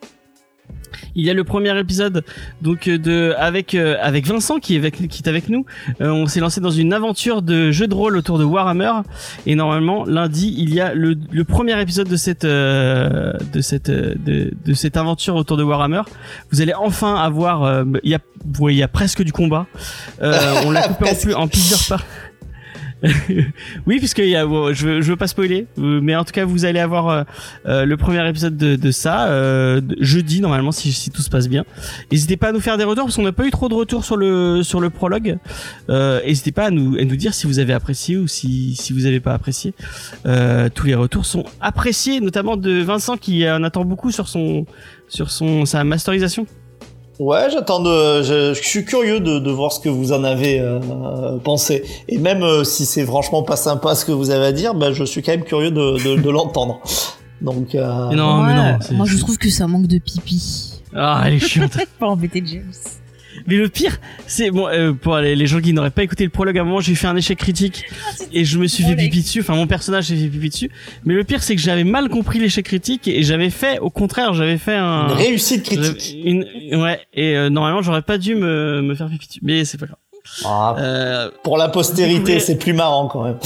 Il 1.15 1.25
y 1.25 1.31
a 1.31 1.35
le 1.35 1.45
premier 1.45 1.79
épisode 1.79 2.25
donc 2.63 2.89
euh, 2.89 2.99
de 2.99 3.35
avec 3.39 3.75
euh, 3.75 3.97
avec 4.01 4.27
Vincent 4.27 4.59
qui 4.59 4.75
est 4.75 4.79
avec 4.79 5.09
qui 5.09 5.23
est 5.23 5.29
avec 5.29 5.49
nous. 5.49 5.65
Euh, 6.01 6.11
on 6.11 6.27
s'est 6.27 6.41
lancé 6.41 6.61
dans 6.61 6.71
une 6.71 6.93
aventure 6.93 7.43
de 7.43 7.71
jeu 7.71 7.87
de 7.87 7.95
rôle 7.95 8.17
autour 8.17 8.39
de 8.39 8.45
Warhammer 8.45 8.93
et 9.47 9.55
normalement 9.55 10.05
lundi 10.05 10.55
il 10.57 10.75
y 10.75 10.81
a 10.81 10.95
le, 10.95 11.17
le 11.31 11.45
premier 11.45 11.81
épisode 11.81 12.09
de 12.09 12.17
cette 12.17 12.45
euh, 12.45 13.33
de 13.53 13.61
cette 13.61 13.91
de, 13.91 14.53
de 14.65 14.75
cette 14.75 14.97
aventure 14.97 15.37
autour 15.37 15.57
de 15.57 15.63
Warhammer. 15.63 16.03
Vous 16.51 16.61
allez 16.61 16.75
enfin 16.75 17.17
avoir 17.17 17.63
euh, 17.63 17.85
il 18.03 18.11
y 18.11 18.15
a 18.15 18.21
ouais, 18.61 18.75
il 18.75 18.79
y 18.79 18.83
a 18.83 18.89
presque 18.89 19.23
du 19.23 19.33
combat. 19.33 19.67
Euh, 20.23 20.63
on 20.67 20.71
l'a 20.71 20.83
coupé 20.89 21.11
en, 21.11 21.15
plus, 21.15 21.35
en 21.35 21.49
plusieurs 21.49 21.81
parts. 21.89 22.07
oui, 23.87 23.99
puisque 23.99 24.19
y 24.19 24.35
a, 24.35 24.45
je, 24.73 24.87
veux, 24.87 25.01
je 25.03 25.11
veux 25.11 25.17
pas 25.17 25.27
spoiler, 25.27 25.67
euh, 25.79 26.01
mais 26.03 26.17
en 26.17 26.25
tout 26.25 26.33
cas, 26.33 26.45
vous 26.45 26.65
allez 26.65 26.81
avoir 26.81 27.09
euh, 27.09 27.23
euh, 27.67 27.85
le 27.85 27.97
premier 27.97 28.27
épisode 28.29 28.57
de, 28.57 28.77
de 28.77 28.91
ça 28.91 29.29
euh, 29.29 29.81
jeudi 30.01 30.41
normalement, 30.41 30.73
si, 30.73 30.93
si 30.93 31.11
tout 31.11 31.23
se 31.23 31.31
passe 31.31 31.49
bien. 31.49 31.65
N'hésitez 32.11 32.37
pas 32.37 32.49
à 32.49 32.53
nous 32.53 32.61
faire 32.61 32.79
des 32.79 32.85
retours 32.85 33.05
parce 33.05 33.17
qu'on 33.17 33.23
n'a 33.23 33.33
pas 33.33 33.47
eu 33.47 33.51
trop 33.51 33.69
de 33.69 33.75
retours 33.75 34.05
sur 34.05 34.17
le 34.17 34.63
sur 34.63 34.81
le 34.81 34.91
prologue. 34.91 35.39
Euh, 35.91 36.21
N'hésitez 36.25 36.53
pas 36.53 36.67
à 36.67 36.71
nous 36.71 36.97
à 36.97 37.05
nous 37.05 37.17
dire 37.17 37.35
si 37.35 37.47
vous 37.47 37.59
avez 37.59 37.73
apprécié 37.73 38.17
ou 38.17 38.27
si 38.27 38.75
si 38.75 38.93
vous 38.93 39.07
avez 39.07 39.21
pas 39.21 39.35
apprécié. 39.35 39.75
Euh, 40.27 40.69
tous 40.75 40.87
les 40.87 40.95
retours 40.95 41.27
sont 41.27 41.45
appréciés, 41.61 42.21
notamment 42.21 42.57
de 42.57 42.81
Vincent 42.83 43.17
qui 43.17 43.49
en 43.49 43.63
attend 43.65 43.85
beaucoup 43.85 44.11
sur 44.13 44.29
son 44.29 44.67
sur 45.09 45.31
son 45.31 45.67
sa 45.67 45.85
masterisation. 45.85 46.47
Ouais, 47.21 47.49
j'attends 47.51 47.81
de. 47.81 48.23
Je, 48.23 48.55
je 48.55 48.63
suis 48.63 48.85
curieux 48.85 49.21
de, 49.21 49.39
de 49.39 49.51
voir 49.51 49.71
ce 49.73 49.81
que 49.81 49.89
vous 49.89 50.13
en 50.13 50.25
avez 50.25 50.59
euh, 50.61 51.39
pensé. 51.39 51.85
Et 52.09 52.19
même 52.19 52.43
euh, 52.43 52.65
si 52.65 52.87
c'est 52.87 53.05
franchement 53.05 53.43
pas 53.43 53.57
sympa 53.57 53.95
ce 53.95 54.05
que 54.05 54.13
vous 54.13 54.31
avez 54.31 54.47
à 54.47 54.53
dire, 54.53 54.75
ben, 54.75 54.93
je 54.93 55.05
suis 55.05 55.23
quand 55.23 55.33
même 55.33 55.45
curieux 55.45 55.71
de, 55.71 56.17
de, 56.17 56.21
de 56.21 56.31
l'entendre. 56.31 56.81
Donc. 57.41 57.75
Euh... 57.75 58.09
Mais 58.09 58.17
non, 58.17 58.43
mais 58.43 58.55
non. 58.55 58.79
Moi, 58.93 59.07
je 59.07 59.19
trouve 59.19 59.39
que 59.39 59.51
ça 59.51 59.67
manque 59.67 59.87
de 59.87 59.99
pipi. 59.99 60.83
Ah, 60.95 61.23
elle 61.27 61.35
est 61.35 61.39
chiante. 61.39 61.77
Pas 62.01 62.07
embêter 62.07 62.43
James. 62.45 62.73
Mais 63.47 63.57
le 63.57 63.69
pire, 63.69 63.99
c'est 64.27 64.51
bon 64.51 64.67
euh, 64.69 64.93
pour 64.93 65.17
les, 65.19 65.35
les 65.37 65.47
gens 65.47 65.61
qui 65.61 65.73
n'auraient 65.73 65.91
pas 65.91 66.03
écouté 66.03 66.25
le 66.25 66.31
prologue 66.31 66.57
à 66.59 66.63
un 66.63 66.65
moment, 66.65 66.81
j'ai 66.81 66.95
fait 66.95 67.07
un 67.07 67.17
échec 67.17 67.39
critique 67.39 67.85
et 68.33 68.45
je 68.45 68.59
me 68.59 68.67
suis 68.67 68.85
fait 68.85 68.97
pipi 68.97 69.21
dessus. 69.23 69.41
Enfin, 69.41 69.55
mon 69.55 69.67
personnage 69.67 70.05
s'est 70.05 70.17
fait 70.17 70.29
pipi 70.29 70.49
dessus. 70.51 70.71
Mais 71.05 71.15
le 71.15 71.25
pire, 71.25 71.43
c'est 71.43 71.55
que 71.57 71.61
j'avais 71.63 71.85
mal 71.85 72.09
compris 72.09 72.39
l'échec 72.39 72.65
critique 72.65 73.09
et 73.09 73.23
j'avais 73.23 73.51
fait, 73.51 73.79
au 73.81 73.91
contraire, 73.91 74.35
j'avais 74.35 74.59
fait 74.59 74.77
un 74.77 75.09
Une 75.09 75.15
réussite 75.15 75.63
critique. 75.65 76.17
une, 76.25 76.45
ouais. 76.81 77.01
Et 77.13 77.37
euh, 77.37 77.51
normalement, 77.51 77.83
j'aurais 77.83 78.03
pas 78.03 78.19
dû 78.19 78.35
me, 78.35 78.83
me 78.83 78.95
faire 78.95 79.09
pipi 79.09 79.27
dessus. 79.27 79.41
Mais 79.43 79.65
c'est 79.65 79.79
pas 79.79 79.87
grave. 79.87 79.99
Ah, 80.45 80.75
Euh, 80.79 81.31
pour 81.43 81.59
la 81.59 81.69
postérité, 81.69 82.41
c'est 82.41 82.57
plus 82.57 82.73
marrant 82.73 83.09
quand 83.09 83.25
même. 83.25 83.39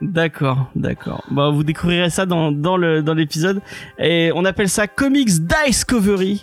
D'accord, 0.00 0.70
d'accord. 0.74 1.22
Bah, 1.30 1.50
vous 1.50 1.62
découvrirez 1.62 2.08
ça 2.08 2.24
dans, 2.24 2.50
dans 2.52 2.78
le 2.78 3.02
dans 3.02 3.12
l'épisode. 3.12 3.60
Et 3.98 4.32
on 4.34 4.46
appelle 4.46 4.70
ça 4.70 4.86
Comics 4.86 5.28
Dicecovery. 5.66 6.42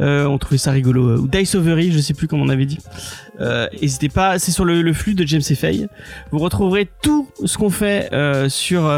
Euh, 0.00 0.26
on 0.26 0.38
trouvait 0.38 0.58
ça 0.58 0.70
rigolo. 0.70 1.18
Ou 1.18 1.28
Diceovery, 1.28 1.92
je 1.92 1.98
sais 1.98 2.14
plus 2.14 2.28
comment 2.28 2.44
on 2.44 2.48
avait 2.48 2.66
dit. 2.66 2.78
Euh, 3.40 3.66
N'hésitez 3.80 4.08
pas, 4.08 4.38
c'est 4.38 4.52
sur 4.52 4.64
le, 4.64 4.92
flux 4.92 5.14
de 5.14 5.26
James 5.26 5.42
et 5.48 5.54
Faye. 5.54 5.88
Vous 6.30 6.38
retrouverez 6.38 6.88
tout 7.02 7.28
ce 7.44 7.58
qu'on 7.58 7.70
fait 7.70 8.08
euh, 8.12 8.48
sur 8.48 8.90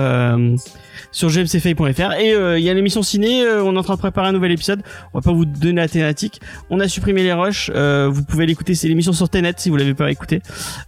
sur 1.12 1.28
jamesfay.fr 1.30 2.12
et 2.18 2.34
il 2.58 2.64
y 2.64 2.68
a 2.68 2.74
l'émission 2.74 3.02
ciné. 3.02 3.42
on 3.48 3.74
est 3.74 3.78
en 3.78 3.82
train 3.82 3.94
de 3.94 3.98
préparer 3.98 4.28
un 4.28 4.32
nouvel 4.32 4.52
épisode. 4.52 4.82
On 5.12 5.18
va 5.18 5.22
pas 5.22 5.32
vous 5.32 5.44
donner 5.44 5.80
la 5.80 5.88
thématique. 5.88 6.40
On 6.68 6.80
a 6.80 6.88
supprimé 6.88 7.22
les 7.22 7.32
rushs. 7.32 7.70
vous 7.70 8.24
pouvez 8.24 8.46
l'écouter. 8.46 8.74
C'est 8.74 8.88
l'émission 8.88 9.12
sur 9.12 9.28
Tenet 9.28 9.54
si 9.56 9.70
vous 9.70 9.76
l'avez 9.76 9.94
pas 9.94 10.10
écouté. 10.10 10.42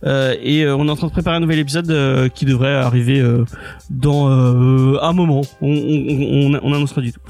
Et 0.05 0.67
on 0.69 0.87
est 0.87 0.91
en 0.91 0.97
train 0.97 1.07
de 1.07 1.13
préparer 1.13 1.37
un 1.37 1.41
nouvel 1.41 1.61
épisode 1.61 2.31
qui 2.35 2.45
devrait 2.45 2.75
arriver 2.75 3.25
dans 3.91 4.29
un 5.01 5.13
moment. 5.13 5.43
On, 5.63 5.71
on, 5.71 6.55
on, 6.55 6.61
on 6.63 6.73
annoncera 6.75 7.01
du 7.01 7.13
tout. 7.13 7.21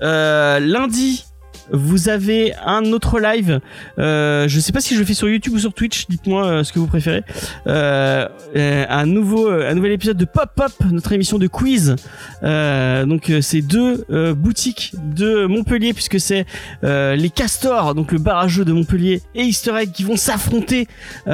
Lundi. 0.00 1.27
Vous 1.72 2.08
avez 2.08 2.54
un 2.64 2.84
autre 2.92 3.20
live. 3.20 3.60
Euh, 3.98 4.48
je 4.48 4.60
sais 4.60 4.72
pas 4.72 4.80
si 4.80 4.94
je 4.94 5.00
le 5.00 5.06
fais 5.06 5.14
sur 5.14 5.28
YouTube 5.28 5.54
ou 5.54 5.58
sur 5.58 5.72
Twitch. 5.72 6.06
Dites-moi 6.08 6.46
euh, 6.46 6.64
ce 6.64 6.72
que 6.72 6.78
vous 6.78 6.86
préférez. 6.86 7.22
Euh, 7.66 8.28
euh, 8.56 8.84
un 8.88 9.06
nouveau, 9.06 9.50
un 9.50 9.74
nouvel 9.74 9.92
épisode 9.92 10.16
de 10.16 10.24
Pop 10.24 10.50
Pop, 10.54 10.72
notre 10.90 11.12
émission 11.12 11.38
de 11.38 11.46
quiz. 11.46 11.96
Euh, 12.42 13.04
donc 13.04 13.32
c'est 13.40 13.62
deux 13.62 14.04
euh, 14.10 14.34
boutiques 14.34 14.94
de 15.14 15.46
Montpellier 15.46 15.92
puisque 15.92 16.20
c'est 16.20 16.46
euh, 16.84 17.16
les 17.16 17.30
Castors, 17.30 17.94
donc 17.94 18.12
le 18.12 18.18
bar 18.18 18.38
à 18.38 18.48
jeux 18.48 18.64
de 18.64 18.72
Montpellier 18.72 19.22
et 19.34 19.42
Easter 19.42 19.74
Egg 19.76 19.92
qui 19.92 20.04
vont 20.04 20.16
s'affronter 20.16 20.88
euh, 21.26 21.30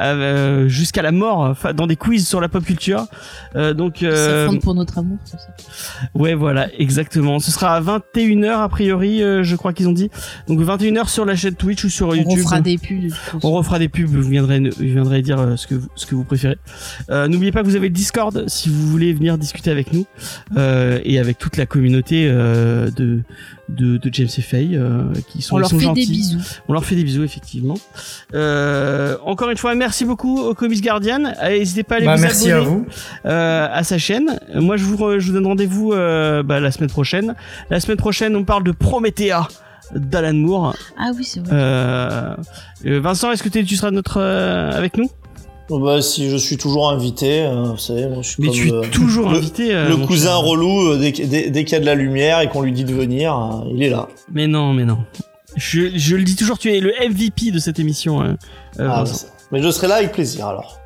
euh, 0.00 0.68
jusqu'à 0.68 1.02
la 1.02 1.12
mort 1.12 1.56
dans 1.74 1.86
des 1.86 1.96
quiz 1.96 2.26
sur 2.26 2.40
la 2.40 2.48
pop 2.48 2.64
culture. 2.64 3.06
Euh, 3.56 3.74
donc 3.74 4.02
euh, 4.02 4.46
fonde 4.46 4.60
pour 4.60 4.74
notre 4.74 4.98
amour, 4.98 5.18
c'est 5.24 5.38
ça. 5.38 5.48
Ouais, 6.14 6.34
voilà, 6.34 6.68
exactement. 6.78 7.38
Ce 7.38 7.50
sera 7.50 7.74
à 7.76 7.80
21h 7.80 8.62
a 8.62 8.68
priori, 8.68 9.22
euh, 9.22 9.42
je 9.54 9.58
crois 9.58 9.72
qu'ils 9.72 9.88
ont 9.88 9.92
dit. 9.92 10.10
Donc 10.48 10.60
21h 10.60 11.08
sur 11.08 11.24
la 11.24 11.36
chaîne 11.36 11.54
Twitch 11.54 11.84
ou 11.84 11.88
sur 11.90 12.08
On 12.08 12.14
YouTube. 12.14 12.38
refera 12.38 12.60
des 12.60 12.78
pubs. 12.78 13.12
On 13.42 13.52
refera 13.52 13.78
des 13.78 13.88
pubs, 13.88 14.06
vous 14.06 14.28
viendrez, 14.28 14.60
vous 14.60 14.72
viendrez 14.78 15.22
dire 15.22 15.38
euh, 15.38 15.56
ce 15.56 15.66
que 15.66 15.74
vous, 15.76 15.88
ce 15.94 16.06
que 16.06 16.14
vous 16.14 16.24
préférez. 16.24 16.56
Euh, 17.10 17.28
N'oubliez 17.28 17.52
pas 17.52 17.60
que 17.62 17.66
vous 17.66 17.76
avez 17.76 17.88
le 17.88 17.94
Discord 17.94 18.44
si 18.48 18.68
vous 18.68 18.88
voulez 18.88 19.12
venir 19.12 19.38
discuter 19.38 19.70
avec 19.70 19.92
nous 19.92 20.06
euh, 20.56 21.00
et 21.04 21.18
avec 21.18 21.38
toute 21.38 21.56
la 21.56 21.66
communauté 21.66 22.26
euh, 22.28 22.90
de, 22.90 23.20
de 23.68 23.96
de 23.96 24.10
James 24.12 24.28
et 24.36 24.40
Faye 24.42 24.76
euh, 24.76 25.04
qui 25.28 25.40
sont, 25.42 25.54
On 25.54 25.58
ils 25.58 25.60
leur 25.62 25.70
sont 25.70 25.78
fait 25.78 25.84
gentils. 25.84 26.06
des 26.06 26.12
bisous. 26.12 26.38
On 26.68 26.72
leur 26.72 26.84
fait 26.84 26.94
des 26.96 27.04
bisous 27.04 27.22
effectivement. 27.24 27.76
Euh, 28.34 29.16
encore 29.24 29.50
une 29.50 29.56
fois, 29.56 29.74
merci 29.74 30.04
beaucoup 30.04 30.38
au 30.40 30.54
Comics 30.54 30.82
Guardian. 30.82 31.24
Allez, 31.38 31.60
N'hésitez 31.60 31.82
pas 31.82 31.94
à 31.94 31.98
aller 31.98 32.06
Bah, 32.06 32.16
vous 32.16 32.22
merci 32.22 32.50
à 32.52 32.56
abonner 32.58 32.70
vous. 32.70 32.86
euh, 33.26 33.68
à 33.70 33.82
sa 33.84 33.98
chaîne. 33.98 34.38
Moi, 34.54 34.76
je 34.76 34.84
vous, 34.84 34.96
re- 34.96 35.18
je 35.18 35.26
vous 35.28 35.32
donne 35.32 35.46
rendez-vous 35.46 35.92
euh, 35.92 36.42
bah, 36.42 36.60
la 36.60 36.70
semaine 36.70 36.90
prochaine. 36.90 37.34
La 37.70 37.80
semaine 37.80 37.96
prochaine, 37.96 38.36
on 38.36 38.44
parle 38.44 38.64
de 38.64 38.72
Promethea 38.72 39.48
d'Alan 39.94 40.34
Moore. 40.34 40.74
Ah 40.98 41.10
oui, 41.16 41.24
c'est 41.24 41.40
vrai. 41.40 41.50
Euh, 41.52 42.34
euh, 42.86 43.00
Vincent, 43.00 43.30
est-ce 43.32 43.42
que 43.42 43.48
tu 43.48 43.76
seras 43.76 43.90
notre 43.90 44.18
euh, 44.20 44.70
avec 44.72 44.96
nous? 44.96 45.08
Bah, 45.70 46.02
si 46.02 46.28
je 46.28 46.36
suis 46.36 46.56
toujours 46.58 46.90
invité, 46.90 47.42
euh, 47.46 47.62
vous 47.72 47.78
savez, 47.78 48.06
moi 48.06 48.18
je 48.22 48.28
suis 48.28 48.42
Mais 48.42 48.48
comme 48.48 48.56
tu 48.56 48.68
es 48.68 48.70
le, 48.72 48.80
toujours 48.90 49.30
le- 49.30 49.38
invité. 49.38 49.74
euh, 49.74 49.88
le 49.88 49.96
cousin 49.96 50.34
relou, 50.36 50.90
euh, 50.92 50.98
dès, 50.98 51.12
qu'- 51.12 51.26
dès- 51.26 51.48
dès 51.50 51.64
qu'il 51.64 51.72
y 51.72 51.76
a 51.76 51.80
de 51.80 51.86
la 51.86 51.94
lumière 51.94 52.40
et 52.40 52.48
qu'on 52.48 52.60
lui 52.62 52.72
dit 52.72 52.84
de 52.84 52.92
venir, 52.92 53.34
euh, 53.34 53.70
il 53.74 53.82
est 53.82 53.88
là. 53.90 54.08
Mais 54.32 54.46
non, 54.46 54.72
mais 54.74 54.84
non. 54.84 54.98
Je, 55.56 55.96
je 55.96 56.16
le 56.16 56.22
dis 56.24 56.36
toujours, 56.36 56.58
tu 56.58 56.70
es 56.74 56.80
le 56.80 56.92
MVP 57.00 57.50
de 57.50 57.58
cette 57.58 57.78
émission. 57.78 58.20
hein, 58.20 58.36
euh, 58.78 58.88
Ah, 58.90 59.04
bah, 59.04 59.10
mais 59.52 59.62
je 59.62 59.70
serai 59.70 59.88
là 59.88 59.94
avec 59.96 60.12
plaisir 60.12 60.46
alors. 60.48 60.80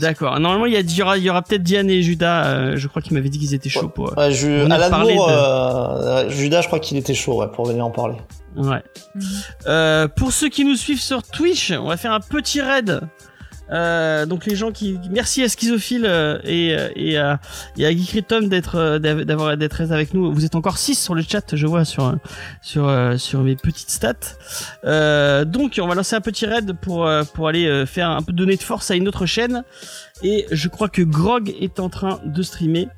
D'accord. 0.00 0.38
Normalement, 0.40 0.64
il 0.66 0.72
y, 0.72 0.76
a, 0.76 0.80
il 0.80 0.94
y 0.96 1.02
aura, 1.02 1.18
il 1.18 1.24
y 1.24 1.28
aura 1.30 1.42
peut-être 1.42 1.62
Diane 1.62 1.90
et 1.90 2.00
Judas. 2.02 2.46
euh, 2.46 2.76
je 2.76 2.88
crois 2.88 3.02
qu'ils 3.02 3.12
m'avaient 3.14 3.28
dit 3.28 3.38
qu'ils 3.38 3.52
étaient 3.54 3.68
chauds 3.68 3.88
pour. 3.88 4.16
Ouais, 4.16 4.30
je, 4.32 4.64
On 4.66 4.70
a 4.70 4.76
Alan 4.76 4.88
parlé 4.90 5.14
Moore, 5.14 5.28
de- 5.28 5.32
euh, 5.34 6.30
Judas, 6.30 6.62
je 6.62 6.68
crois 6.68 6.78
qu'il 6.80 6.96
était 6.96 7.12
chaud 7.14 7.36
ouais, 7.40 7.48
pour 7.52 7.66
venir 7.66 7.84
en 7.84 7.90
parler. 7.90 8.16
Ouais. 8.56 8.82
Mhm. 9.14 9.22
Euh, 9.66 10.08
pour 10.08 10.32
ceux 10.32 10.48
qui 10.48 10.64
nous 10.64 10.74
suivent 10.76 11.00
sur 11.02 11.22
Twitch, 11.22 11.70
on 11.70 11.88
va 11.88 11.96
faire 11.98 12.12
un 12.12 12.20
petit 12.20 12.60
raid 12.62 13.00
Euh, 13.72 14.26
donc 14.26 14.46
les 14.46 14.56
gens 14.56 14.72
qui 14.72 14.98
merci 15.10 15.42
à 15.42 15.48
Schizophile 15.48 16.04
euh, 16.06 16.38
et 16.44 16.74
euh, 16.76 16.88
et 16.96 17.16
à 17.18 17.38
et 17.78 17.86
à 17.86 17.90
Geek 17.92 18.10
Ritom 18.10 18.48
d'être 18.48 18.98
d'av- 18.98 19.24
d'avoir 19.24 19.56
d'être 19.56 19.80
avec 19.92 20.12
nous. 20.14 20.32
Vous 20.32 20.44
êtes 20.44 20.54
encore 20.56 20.78
6 20.78 20.96
sur 20.96 21.14
le 21.14 21.22
chat, 21.22 21.54
je 21.54 21.66
vois 21.66 21.84
sur 21.84 22.16
sur 22.62 22.92
sur 23.18 23.40
mes 23.42 23.56
petites 23.56 23.90
stats. 23.90 25.44
Donc 25.44 25.78
on 25.82 25.86
va 25.86 25.94
lancer 25.94 26.16
un 26.16 26.20
petit 26.20 26.46
raid 26.46 26.72
pour 26.80 27.08
pour 27.34 27.48
aller 27.48 27.84
faire 27.86 28.10
un 28.10 28.22
peu 28.22 28.32
donner 28.32 28.56
de 28.56 28.62
force 28.62 28.90
à 28.90 28.96
une 28.96 29.06
autre 29.08 29.26
chaîne 29.26 29.62
et 30.22 30.46
je 30.50 30.68
crois 30.68 30.88
que 30.88 31.02
Grog 31.02 31.54
est 31.60 31.80
en 31.80 31.88
train 31.88 32.20
de 32.24 32.42
streamer. 32.42 32.88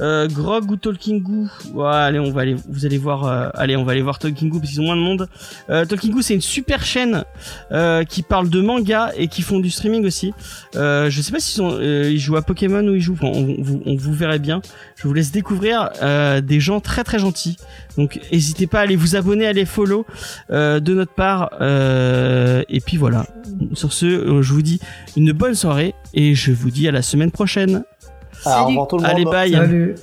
Euh, 0.00 0.28
Grog 0.28 0.70
ou 0.70 0.76
Talking 0.76 1.22
Goo 1.22 1.48
allez 1.82 2.18
on 2.18 2.30
va 2.30 2.42
aller 2.42 2.56
vous 2.68 2.84
allez 2.84 2.98
voir 2.98 3.24
euh, 3.24 3.48
allez 3.54 3.76
on 3.76 3.84
va 3.84 3.92
aller 3.92 4.02
voir 4.02 4.18
Talking 4.18 4.50
Goo 4.50 4.58
parce 4.58 4.70
qu'ils 4.70 4.80
ont 4.80 4.84
moins 4.84 4.96
de 4.96 5.00
monde. 5.00 5.28
Euh, 5.70 5.84
Talking 5.84 6.12
Goo 6.12 6.22
c'est 6.22 6.34
une 6.34 6.40
super 6.40 6.84
chaîne 6.84 7.24
euh, 7.72 8.04
qui 8.04 8.22
parle 8.22 8.50
de 8.50 8.60
manga 8.60 9.12
et 9.16 9.28
qui 9.28 9.42
font 9.42 9.58
du 9.58 9.70
streaming 9.70 10.04
aussi. 10.04 10.34
Euh, 10.74 11.08
je 11.08 11.22
sais 11.22 11.32
pas 11.32 11.40
s'ils 11.40 11.62
euh, 11.62 12.10
ils 12.10 12.18
jouent 12.18 12.36
à 12.36 12.42
Pokémon 12.42 12.86
ou 12.86 12.94
ils 12.94 13.00
jouent 13.00 13.14
enfin, 13.14 13.28
on, 13.28 13.62
vous, 13.62 13.82
on 13.86 13.96
vous 13.96 14.12
verrez 14.12 14.38
bien. 14.38 14.60
Je 14.96 15.08
vous 15.08 15.14
laisse 15.14 15.32
découvrir 15.32 15.90
des 16.42 16.60
gens 16.60 16.80
très 16.80 17.04
très 17.04 17.18
gentils. 17.18 17.56
Donc 17.96 18.20
n'hésitez 18.32 18.66
pas 18.66 18.80
à 18.80 18.82
aller 18.82 18.96
vous 18.96 19.16
abonner 19.16 19.46
à 19.46 19.52
les 19.52 19.64
follow 19.64 20.06
de 20.50 20.94
notre 20.94 21.12
part 21.12 21.50
et 21.60 22.80
puis 22.80 22.96
voilà. 22.96 23.26
Sur 23.74 23.92
ce 23.92 24.42
je 24.42 24.52
vous 24.52 24.62
dis 24.62 24.80
une 25.16 25.32
bonne 25.32 25.54
soirée 25.54 25.94
et 26.14 26.34
je 26.34 26.52
vous 26.52 26.70
dis 26.70 26.88
à 26.88 26.92
la 26.92 27.02
semaine 27.02 27.30
prochaine 27.30 27.84
Alors, 28.46 28.58
au 28.58 28.62
Salut. 28.62 28.68
revoir 28.70 28.88
tout 28.88 28.96
le 28.96 29.02
monde. 29.02 29.10
allez 29.10 29.24
bye 29.24 29.52
Salut. 29.52 29.94